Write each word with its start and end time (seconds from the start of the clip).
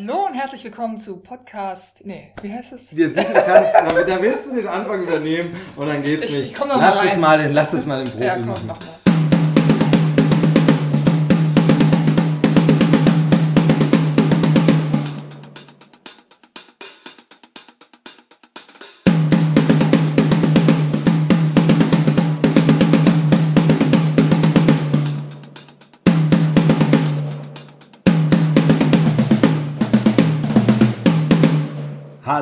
Hallo 0.00 0.26
und 0.26 0.34
herzlich 0.34 0.62
willkommen 0.62 0.96
zu 0.98 1.16
Podcast. 1.16 2.02
Nee, 2.04 2.32
wie 2.42 2.52
heißt 2.52 2.72
es? 2.72 2.90
Jetzt 2.92 3.16
siehst 3.16 3.30
du, 3.30 3.34
kannst, 3.42 3.74
da 3.74 4.22
willst 4.22 4.46
du 4.46 4.54
den 4.54 4.68
Anfang 4.68 5.02
übernehmen 5.02 5.52
und 5.74 5.88
dann 5.88 6.02
geht's 6.04 6.26
Ich- 6.26 6.30
nicht. 6.30 6.46
ich 6.50 6.54
komm 6.54 6.68
noch 6.68 6.76
lass 6.78 6.94
mal 6.96 7.04
es 7.06 7.10
rein. 7.12 7.20
mal 7.20 7.52
lass 7.52 7.72
es 7.72 7.84
mal 7.86 8.04
den 8.04 8.12
Profi 8.12 8.24
ja, 8.24 8.34
komm, 8.36 8.46
machen. 8.46 8.64
mach 8.68 8.78
mal. 8.78 9.07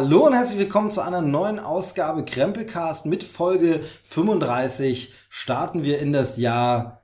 Hallo 0.06 0.24
und 0.24 0.34
herzlich 0.34 0.60
willkommen 0.60 0.92
zu 0.92 1.00
einer 1.00 1.20
neuen 1.20 1.58
Ausgabe 1.58 2.24
Krempelcast 2.24 3.06
mit 3.06 3.24
Folge 3.24 3.80
35. 4.04 5.12
Starten 5.28 5.82
wir 5.82 5.98
in 5.98 6.12
das 6.12 6.36
Jahr. 6.36 6.95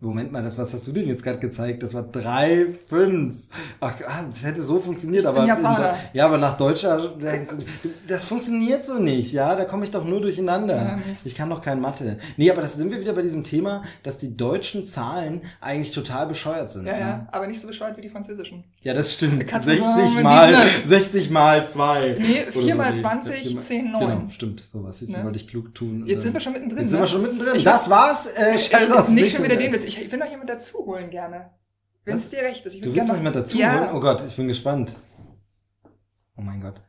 Moment 0.00 0.30
mal, 0.30 0.44
das, 0.44 0.56
was 0.56 0.72
hast 0.72 0.86
du 0.86 0.92
denn 0.92 1.08
jetzt 1.08 1.24
gerade 1.24 1.40
gezeigt? 1.40 1.82
Das 1.82 1.92
war 1.92 2.04
3, 2.04 2.66
5. 2.88 3.34
Ach, 3.80 3.94
ah, 4.06 4.24
das 4.30 4.44
hätte 4.44 4.62
so 4.62 4.78
funktioniert, 4.78 5.26
aber, 5.26 5.44
Japaner. 5.44 5.96
ja, 6.12 6.24
aber 6.26 6.38
nach 6.38 6.56
deutscher, 6.56 7.14
das 8.06 8.22
funktioniert 8.22 8.84
so 8.84 9.00
nicht, 9.00 9.32
ja, 9.32 9.56
da 9.56 9.64
komme 9.64 9.82
ich 9.84 9.90
doch 9.90 10.04
nur 10.04 10.20
durcheinander. 10.20 10.76
Ja. 10.76 10.98
Ich 11.24 11.34
kann 11.34 11.50
doch 11.50 11.60
kein 11.60 11.80
Mathe. 11.80 12.18
Nee, 12.36 12.48
aber 12.48 12.62
das 12.62 12.74
sind 12.74 12.92
wir 12.92 13.00
wieder 13.00 13.12
bei 13.12 13.22
diesem 13.22 13.42
Thema, 13.42 13.82
dass 14.04 14.18
die 14.18 14.36
deutschen 14.36 14.86
Zahlen 14.86 15.42
eigentlich 15.60 15.90
total 15.90 16.28
bescheuert 16.28 16.70
sind. 16.70 16.86
Ja, 16.86 16.92
ne? 16.92 17.00
ja, 17.00 17.28
aber 17.32 17.48
nicht 17.48 17.60
so 17.60 17.66
bescheuert 17.66 17.96
wie 17.96 18.02
die 18.02 18.08
französischen. 18.10 18.62
Ja, 18.82 18.94
das 18.94 19.12
stimmt. 19.12 19.48
Kannst 19.48 19.66
du 19.66 19.72
60 19.72 19.84
mal 19.88 20.08
mit 20.14 20.22
mal, 20.22 20.48
diesen- 20.48 20.86
60 20.88 21.30
mal 21.30 21.66
2. 21.66 22.16
Nee, 22.20 22.42
Oder 22.42 22.52
4 22.52 22.62
so, 22.62 22.74
mal 22.76 22.92
nee, 22.92 23.00
20, 23.00 23.34
vier 23.40 23.54
mal- 23.56 23.62
10, 23.64 23.90
9. 23.90 24.00
Genau, 24.00 24.22
stimmt, 24.30 24.60
sowas. 24.60 25.00
Jetzt 25.00 25.10
Ne? 25.10 25.24
wollte 25.24 25.40
ich 25.40 25.48
klug 25.48 25.74
tun. 25.74 26.04
Jetzt 26.06 26.22
sind 26.22 26.34
wir 26.34 26.40
schon 26.40 26.52
mittendrin. 26.52 26.82
Jetzt 26.82 26.90
sind 26.90 27.00
ne? 27.00 27.04
wir 27.04 27.08
schon 27.10 27.22
mittendrin. 27.22 27.56
Ich- 27.56 27.64
das 27.64 27.90
war's. 27.90 28.26
Äh, 28.28 28.54
Ich, 28.54 28.70
nicht 29.08 29.34
schon 29.34 29.44
wieder 29.44 29.56
den 29.56 29.72
Witz. 29.72 29.87
Ich, 29.88 29.98
ich 29.98 30.12
will 30.12 30.18
noch 30.18 30.30
jemand 30.30 30.50
dazu 30.50 30.84
holen 30.84 31.08
gerne. 31.08 31.50
Wenn 32.04 32.16
es 32.18 32.28
dir 32.28 32.40
recht 32.40 32.64
ist. 32.66 32.74
Ich 32.74 32.82
Du 32.82 32.94
willst 32.94 33.08
noch 33.08 33.14
gerne 33.14 33.18
jemand 33.20 33.36
dazu 33.36 33.56
ja. 33.56 33.80
holen? 33.80 33.90
Oh 33.94 34.00
Gott, 34.00 34.22
ich 34.26 34.36
bin 34.36 34.46
gespannt. 34.46 34.92
Oh 36.36 36.42
mein 36.42 36.60
Gott. 36.60 36.82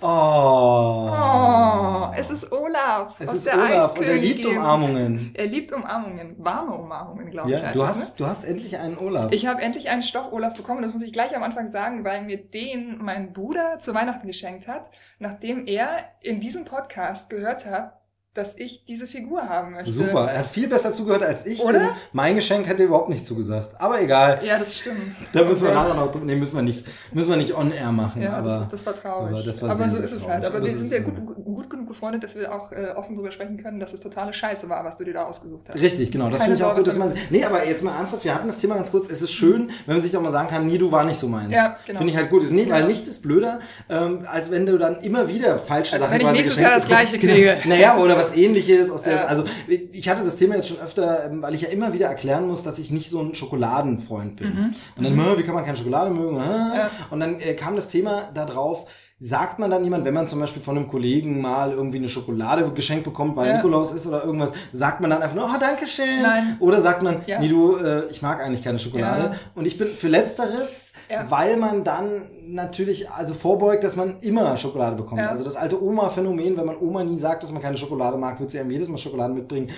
Oh. 0.00 1.10
Oh, 1.10 2.12
es 2.16 2.30
ist 2.30 2.50
Olaf 2.50 3.20
es 3.20 3.28
aus 3.28 3.34
ist 3.36 3.46
der 3.46 3.54
Olaf 3.54 3.96
und 3.96 4.04
er 4.04 4.16
liebt 4.16 4.44
Umarmungen. 4.44 5.32
Er 5.34 5.46
liebt 5.46 5.72
Umarmungen. 5.72 6.36
Warme 6.38 6.74
Umarmungen, 6.74 7.30
glaube 7.30 7.50
ich. 7.50 7.56
Ja, 7.56 7.66
heißt 7.66 7.76
du 7.76 7.86
hast, 7.86 8.00
ne? 8.00 8.06
du 8.16 8.26
hast 8.26 8.44
endlich 8.44 8.78
einen 8.78 8.98
Olaf. 8.98 9.32
Ich 9.32 9.46
habe 9.46 9.60
endlich 9.62 9.90
einen 9.90 10.02
Stoff-Olaf 10.02 10.54
bekommen, 10.54 10.82
das 10.82 10.92
muss 10.92 11.02
ich 11.02 11.12
gleich 11.12 11.36
am 11.36 11.42
Anfang 11.42 11.68
sagen, 11.68 12.04
weil 12.04 12.22
mir 12.22 12.36
den 12.36 12.98
mein 12.98 13.32
Bruder 13.32 13.78
zu 13.78 13.94
Weihnachten 13.94 14.26
geschenkt 14.26 14.66
hat, 14.66 14.90
nachdem 15.18 15.66
er 15.66 15.90
in 16.20 16.40
diesem 16.40 16.64
Podcast 16.64 17.30
gehört 17.30 17.66
hat, 17.66 17.98
dass 18.34 18.56
ich 18.56 18.84
diese 18.84 19.06
Figur 19.06 19.42
haben 19.48 19.72
möchte. 19.72 19.92
Super, 19.92 20.30
er 20.30 20.40
hat 20.40 20.46
viel 20.46 20.68
besser 20.68 20.92
zugehört 20.92 21.22
als 21.22 21.44
ich. 21.46 21.60
Oder? 21.60 21.78
denn 21.78 21.88
Mein 22.12 22.36
Geschenk 22.36 22.66
hätte 22.68 22.82
er 22.82 22.86
überhaupt 22.86 23.08
nicht 23.08 23.26
zugesagt. 23.26 23.80
Aber 23.80 24.00
egal. 24.00 24.40
Ja, 24.44 24.58
das 24.58 24.76
stimmt. 24.76 24.98
Da 25.32 25.44
müssen 25.44 25.64
wir 25.64 25.72
nachher 25.72 25.94
noch, 25.94 26.14
nee, 26.22 26.36
müssen 26.36 26.56
wir 26.56 26.62
nicht, 26.62 26.86
müssen 27.12 27.30
wir 27.30 27.36
nicht 27.36 27.54
on 27.54 27.72
air 27.72 27.90
machen. 27.90 28.22
Ja, 28.22 28.34
aber 28.34 28.48
das, 28.48 28.62
ist, 28.62 28.72
das 28.74 28.86
war 28.86 28.94
traurig. 28.94 29.32
aber 29.32 29.42
das 29.42 29.62
war 29.62 29.70
aber 29.70 29.90
so 29.90 29.96
ist 29.96 30.12
es 30.12 30.26
halt. 30.26 30.44
Aber 30.44 30.58
Aber 30.58 30.66
wir 30.66 30.78
sind 30.78 30.92
ja 30.92 31.00
gut, 31.00 31.26
gut, 31.26 31.87
gut 31.88 31.94
befreundet, 31.96 32.22
dass 32.24 32.34
wir 32.36 32.54
auch 32.54 32.70
äh, 32.72 32.92
offen 32.94 33.14
darüber 33.14 33.32
sprechen 33.32 33.56
können, 33.56 33.80
dass 33.80 33.92
es 33.92 34.00
totale 34.00 34.32
Scheiße 34.32 34.68
war, 34.68 34.84
was 34.84 34.96
du 34.96 35.04
dir 35.04 35.14
da 35.14 35.24
ausgesucht 35.24 35.68
hast. 35.68 35.80
Richtig, 35.80 36.10
genau. 36.12 36.30
Das 36.30 36.42
finde 36.42 36.56
ich 36.56 36.64
auch 36.64 36.76
gut, 36.76 36.86
dass 36.86 36.96
man. 36.96 37.12
Nee, 37.30 37.44
aber 37.44 37.66
jetzt 37.66 37.82
mal 37.82 37.96
ernsthaft, 37.96 38.24
wir 38.24 38.34
hatten 38.34 38.46
das 38.46 38.58
Thema 38.58 38.74
ganz 38.76 38.90
kurz. 38.90 39.10
Es 39.10 39.22
ist 39.22 39.32
schön, 39.32 39.70
wenn 39.86 39.96
man 39.96 40.02
sich 40.02 40.12
doch 40.12 40.20
mal 40.20 40.30
sagen 40.30 40.48
kann, 40.48 40.66
nee, 40.66 40.78
du 40.78 40.92
war 40.92 41.04
nicht 41.04 41.18
so 41.18 41.28
meins. 41.28 41.52
Ja, 41.52 41.76
genau. 41.86 41.98
Finde 41.98 42.12
ich 42.12 42.16
halt 42.18 42.30
gut. 42.30 42.42
Ist 42.42 42.52
nicht, 42.52 42.70
weil 42.70 42.82
Ja. 42.82 42.86
nichts 42.86 43.08
ist 43.08 43.22
blöder, 43.22 43.60
ähm, 43.88 44.24
als 44.30 44.50
wenn 44.50 44.66
du 44.66 44.78
dann 44.78 45.00
immer 45.00 45.28
wieder 45.28 45.58
falsche 45.58 45.94
Als 45.96 46.02
Sachen 46.04 46.14
wenn 46.20 46.26
ich 46.26 46.32
nächstes 46.32 46.58
Jahr 46.58 46.72
das. 46.74 46.86
Gleiche 46.86 47.18
kriege. 47.18 47.58
Genau. 47.62 47.74
Naja, 47.74 47.96
oder 47.98 48.16
was 48.16 48.34
ähnliches 48.36 48.90
aus 48.90 49.02
der. 49.02 49.14
Ja. 49.16 49.24
Also 49.24 49.44
ich 49.66 50.08
hatte 50.08 50.24
das 50.24 50.36
Thema 50.36 50.56
jetzt 50.56 50.68
schon 50.68 50.78
öfter, 50.80 51.26
ähm, 51.26 51.42
weil 51.42 51.54
ich 51.54 51.62
ja 51.62 51.68
immer 51.68 51.92
wieder 51.92 52.06
erklären 52.06 52.46
muss, 52.46 52.62
dass 52.62 52.78
ich 52.78 52.90
nicht 52.90 53.10
so 53.10 53.20
ein 53.20 53.34
Schokoladenfreund 53.34 54.36
bin. 54.36 54.74
Und 54.96 55.04
dann, 55.04 55.12
"Hm, 55.16 55.38
wie 55.38 55.42
kann 55.42 55.54
man 55.54 55.64
keine 55.64 55.76
Schokolade 55.76 56.10
mögen? 56.10 56.36
Mhm. 56.36 56.72
Ja. 56.74 56.90
Und 57.10 57.20
dann 57.20 57.40
äh, 57.40 57.54
kam 57.54 57.76
das 57.76 57.88
Thema 57.88 58.30
da 58.34 58.44
drauf. 58.44 58.86
Sagt 59.20 59.58
man 59.58 59.68
dann 59.68 59.82
jemand, 59.82 60.04
wenn 60.04 60.14
man 60.14 60.28
zum 60.28 60.38
Beispiel 60.38 60.62
von 60.62 60.76
einem 60.76 60.86
Kollegen 60.86 61.40
mal 61.40 61.72
irgendwie 61.72 61.96
eine 61.98 62.08
Schokolade 62.08 62.70
geschenkt 62.72 63.02
bekommt, 63.02 63.34
weil 63.34 63.48
Ja. 63.48 63.56
Nikolaus 63.56 63.92
ist 63.92 64.06
oder 64.06 64.24
irgendwas, 64.24 64.52
sagt 64.72 65.00
man 65.00 65.10
dann 65.10 65.20
einfach 65.22 65.34
nur, 65.34 65.44
oh, 65.52 65.58
danke 65.58 65.88
schön. 65.88 66.22
Nein. 66.22 66.56
Oder 66.60 66.80
sagt 66.80 67.02
man, 67.02 67.22
Ja. 67.26 67.40
nee, 67.40 67.48
du, 67.48 67.76
äh, 67.78 68.06
ich 68.10 68.22
mag 68.22 68.40
eigentlich 68.40 68.62
keine 68.62 68.78
Schokolade. 68.78 69.22
Ja. 69.32 69.38
Und 69.56 69.66
ich 69.66 69.76
bin 69.76 69.88
für 69.88 70.06
Letzteres, 70.06 70.92
weil 71.28 71.56
man 71.56 71.82
dann 71.82 72.30
natürlich 72.46 73.10
also 73.10 73.34
vorbeugt, 73.34 73.82
dass 73.82 73.96
man 73.96 74.20
immer 74.20 74.56
Schokolade 74.56 74.94
bekommt. 74.94 75.20
Also 75.20 75.42
das 75.42 75.56
alte 75.56 75.82
Oma-Phänomen, 75.82 76.56
wenn 76.56 76.66
man 76.66 76.76
Oma 76.78 77.02
nie 77.02 77.18
sagt, 77.18 77.42
dass 77.42 77.50
man 77.50 77.60
keine 77.60 77.76
Schokolade 77.76 78.16
mag, 78.18 78.38
wird 78.38 78.52
sie 78.52 78.60
einem 78.60 78.70
jedes 78.70 78.88
Mal 78.88 78.98
Schokolade 78.98 79.34
mitbringen. 79.34 79.68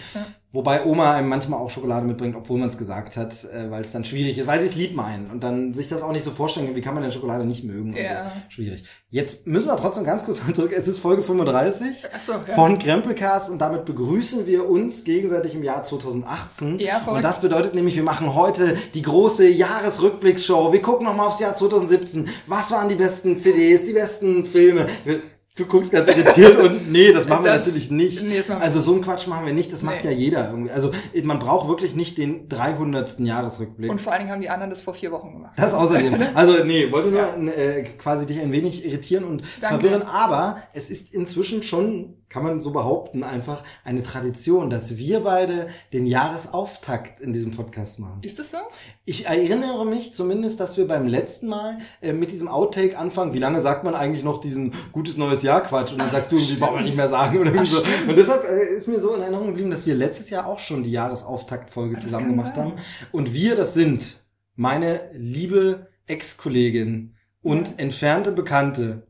Wobei 0.53 0.84
Oma 0.84 1.15
einem 1.15 1.28
manchmal 1.28 1.61
auch 1.61 1.71
Schokolade 1.71 2.05
mitbringt, 2.06 2.34
obwohl 2.34 2.59
man 2.59 2.69
es 2.71 2.77
gesagt 2.77 3.16
hat, 3.16 3.33
äh, 3.44 3.71
weil 3.71 3.83
es 3.83 3.93
dann 3.93 4.05
schwierig 4.05 4.37
ist, 4.37 4.49
weil 4.49 4.59
sie 4.61 4.66
es 4.66 4.75
lieb 4.75 4.97
meinen 4.97 5.31
und 5.31 5.44
dann 5.44 5.72
sich 5.72 5.88
das 5.88 6.03
auch 6.03 6.11
nicht 6.11 6.25
so 6.25 6.33
vorstellen 6.33 6.66
kann, 6.66 6.75
wie 6.75 6.81
kann 6.81 6.94
man 6.94 7.05
denn 7.05 7.12
Schokolade 7.12 7.44
nicht 7.44 7.62
mögen? 7.62 7.94
Ja. 7.97 8.25
So. 8.25 8.31
Schwierig. 8.49 8.83
Jetzt 9.10 9.47
müssen 9.47 9.69
wir 9.69 9.77
trotzdem 9.77 10.03
ganz 10.05 10.25
kurz 10.25 10.43
mal 10.47 10.53
zurück. 10.53 10.72
Es 10.77 10.89
ist 10.89 10.99
Folge 10.99 11.22
35 11.22 12.05
Ach 12.12 12.21
so, 12.21 12.33
ja. 12.33 12.55
von 12.56 12.81
Krempelcast 12.81 13.49
und 13.49 13.59
damit 13.60 13.84
begrüßen 13.84 14.47
wir 14.49 14.69
uns 14.69 15.05
gegenseitig 15.05 15.55
im 15.55 15.62
Jahr 15.62 15.84
2018. 15.84 16.81
Ja, 16.81 16.99
verrückt. 16.99 17.16
und 17.19 17.22
das 17.22 17.41
bedeutet 17.41 17.75
nämlich, 17.77 17.94
wir 17.94 18.03
machen 18.03 18.34
heute 18.34 18.77
die 18.94 19.03
große 19.03 19.49
Jahresrückblicksshow. 19.49 20.72
Wir 20.72 20.83
gucken 20.83 21.06
nochmal 21.06 21.28
aufs 21.28 21.39
Jahr 21.41 21.55
2017. 21.55 22.28
Was 22.47 22.71
waren 22.71 22.89
die 22.89 22.94
besten 22.97 23.39
CDs, 23.39 23.84
die 23.84 23.93
besten 23.93 24.44
Filme? 24.44 24.87
Wir- 25.05 25.21
Du 25.56 25.66
guckst 25.66 25.91
ganz 25.91 26.09
irritiert 26.09 26.59
und 26.62 26.93
nee, 26.93 27.12
das 27.12 27.27
machen 27.27 27.44
wir 27.44 27.50
Das- 27.53 27.66
natürlich 27.66 27.91
nicht. 27.91 28.22
nee, 28.22 28.38
machen 28.38 28.49
wir 28.49 28.61
also 28.62 28.81
so 28.81 28.93
einen 28.94 29.03
Quatsch 29.03 29.27
machen 29.27 29.44
wir 29.47 29.53
nicht, 29.53 29.72
das 29.72 29.83
macht 29.83 30.05
Nee. 30.05 30.11
ja 30.12 30.16
jeder 30.16 30.49
irgendwie. 30.49 30.71
Also 30.71 30.93
man 31.25 31.41
braucht 31.41 31.69
wirklich 31.69 31.97
nicht 31.97 32.19
den 32.19 32.49
300. 32.49 33.19
Jahresrückblick. 33.27 33.91
Und 33.91 34.00
vor 34.00 34.12
allen 34.12 34.21
Dingen 34.21 34.33
haben 34.33 34.41
die 34.41 34.49
anderen 34.49 34.71
das 34.71 34.81
vor 34.81 34.94
vier 34.94 35.10
Wochen 35.10 35.33
gemacht. 35.33 35.53
Das 35.56 35.75
außerdem. 35.75 36.15
Also 36.34 36.62
nee, 36.65 36.91
wollte 36.93 37.10
nur 37.10 37.22
äh, 37.59 37.83
quasi 37.99 38.27
dich 38.27 38.39
ein 38.41 38.53
wenig 38.53 38.87
irritieren 38.87 39.25
und 39.25 39.43
Danke. 39.60 39.81
verwirren, 39.81 40.03
aber 40.03 40.62
es 40.72 40.89
ist 40.89 41.12
inzwischen 41.12 41.65
schon, 41.65 42.15
kann 42.30 42.44
man 42.44 42.62
so 42.62 42.70
behaupten, 42.70 43.24
einfach 43.24 43.64
eine 43.84 44.02
Tradition, 44.02 44.70
dass 44.70 44.96
wir 44.96 45.20
beide 45.20 45.66
den 45.92 46.06
Jahresauftakt 46.06 47.20
in 47.20 47.32
diesem 47.32 47.50
Podcast 47.50 47.98
machen. 47.98 48.20
Ist 48.22 48.38
das 48.38 48.52
so? 48.52 48.58
Ich 49.04 49.26
erinnere 49.26 49.84
mich 49.84 50.14
zumindest, 50.14 50.60
dass 50.60 50.76
wir 50.76 50.86
beim 50.86 51.08
letzten 51.08 51.48
Mal 51.48 51.78
äh, 52.00 52.12
mit 52.12 52.30
diesem 52.30 52.46
Outtake 52.46 52.96
anfangen. 52.96 53.34
Wie 53.34 53.38
lange 53.41 53.60
sagt 53.60 53.82
man 53.82 53.96
eigentlich 53.96 54.22
noch 54.22 54.41
diesen 54.41 54.72
gutes 54.92 55.16
neues 55.16 55.42
Jahr 55.42 55.60
Quatsch? 55.62 55.91
Und 55.91 55.98
dann 55.98 56.10
sagst 56.10 56.30
du, 56.30 56.36
irgendwie 56.36 56.54
braucht 56.56 56.74
man 56.76 56.84
nicht 56.84 56.96
mehr 56.96 57.08
sagen 57.08 57.38
oder 57.38 57.52
irgendwie 57.52 57.70
so. 57.70 57.82
Und 58.08 58.16
deshalb 58.16 58.44
äh, 58.44 58.76
ist 58.76 58.86
mir 58.86 59.00
so 59.00 59.12
in 59.14 59.22
Erinnerung 59.22 59.48
geblieben, 59.48 59.72
dass 59.72 59.84
wir 59.84 59.97
letztes 59.97 60.30
Jahr 60.30 60.47
auch 60.47 60.60
schon 60.60 60.84
die 60.84 60.92
Jahresauftaktfolge 60.92 61.97
Das 61.97 62.04
zusammen 62.04 62.30
gemacht 62.30 62.54
sein. 62.54 62.66
haben. 62.66 62.74
Und 63.10 63.34
wir, 63.34 63.56
das 63.56 63.74
sind 63.74 64.22
meine 64.54 65.00
liebe 65.14 65.88
Ex-Kollegin 66.06 67.16
und 67.42 67.80
entfernte 67.80 68.30
Bekannte. 68.30 69.06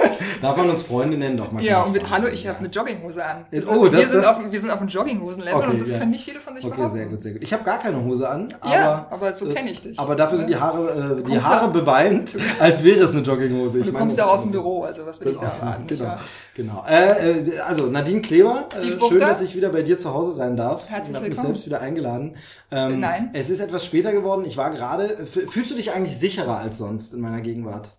Darf 0.42 0.56
man 0.56 0.70
uns 0.70 0.82
Freunde 0.82 1.16
nennen? 1.16 1.36
Doch, 1.36 1.52
man 1.52 1.62
Ja, 1.62 1.82
und 1.82 1.92
mit 1.92 2.08
Hallo, 2.10 2.28
ich 2.28 2.46
habe 2.46 2.58
eine 2.60 2.68
Jogginghose 2.68 3.24
an. 3.24 3.44
Sind, 3.50 3.68
oh, 3.68 3.86
das- 3.88 4.00
wir, 4.00 4.08
sind 4.08 4.16
das- 4.16 4.26
auf, 4.26 4.36
wir 4.50 4.60
sind 4.60 4.70
auf 4.70 4.78
dem 4.78 4.88
Jogginghosen-Level 4.88 5.54
Okay, 5.54 5.70
und 5.70 5.80
das 5.82 5.90
ja. 5.90 5.98
können 5.98 6.10
nicht 6.10 6.24
viele 6.24 6.40
von 6.40 6.54
sich 6.56 6.64
Okay, 6.64 6.74
behaupten. 6.76 6.96
sehr 6.96 7.06
gut, 7.06 7.22
sehr 7.22 7.32
gut. 7.32 7.42
Ich 7.42 7.52
habe 7.52 7.64
gar 7.64 7.78
keine 7.78 8.02
Hose 8.04 8.28
an, 8.28 8.48
aber, 8.60 8.72
Ja, 8.74 9.06
aber 9.10 9.32
so 9.34 9.46
das- 9.46 9.54
kenn 9.54 9.66
ich 9.66 9.82
dich. 9.82 9.98
Aber 9.98 10.16
dafür 10.16 10.38
sind 10.38 10.48
Ne? 10.48 10.54
die 10.56 10.60
Haare, 10.60 11.16
äh, 11.20 11.22
die 11.30 11.40
Haare 11.40 11.68
bebeint, 11.70 12.30
als 12.60 12.82
wäre 12.84 13.00
es 13.04 13.10
eine 13.10 13.20
Jogginghose. 13.20 13.74
Und 13.74 13.80
Ich 13.80 13.86
du 13.86 13.92
meine, 13.92 14.04
kommst 14.04 14.18
ja 14.18 14.24
das 14.24 14.32
aus 14.34 14.40
dem 14.42 14.46
ist- 14.48 14.52
Büro, 14.52 14.82
also 14.84 15.06
was 15.06 15.20
will 15.20 15.26
Das 15.26 15.34
ich 15.34 15.40
da 15.40 15.66
erwarten? 15.66 15.86
genau, 15.86 16.16
genau. 16.54 16.84
Äh, 16.88 17.30
äh, 17.40 17.58
also 17.60 17.86
Nadine 17.86 18.22
Kleber, 18.22 18.68
äh, 18.80 19.08
schön, 19.08 19.20
dass 19.20 19.40
ich 19.42 19.54
wieder 19.54 19.68
bei 19.70 19.82
dir 19.82 19.98
zu 19.98 20.12
Hause 20.12 20.32
sein 20.32 20.56
darf. 20.56 20.88
Herzlich 20.88 21.10
ich 21.10 21.14
habe 21.16 21.28
mich 21.28 21.36
willkommen. 21.36 21.54
selbst 21.54 21.66
wieder 21.66 21.80
eingeladen. 21.80 22.36
Ähm, 22.70 23.00
Nein. 23.00 23.30
Es 23.32 23.50
ist 23.50 23.60
etwas 23.60 23.84
später 23.84 24.12
geworden. 24.12 24.44
Ich 24.46 24.56
war 24.56 24.70
gerade. 24.70 25.26
Fühlst 25.26 25.70
du 25.70 25.74
dich 25.74 25.92
eigentlich 25.92 26.16
sicherer 26.18 26.56
als 26.58 26.78
sonst 26.78 27.12
in 27.14 27.20
meiner 27.20 27.40
Gegenwart? 27.40 27.90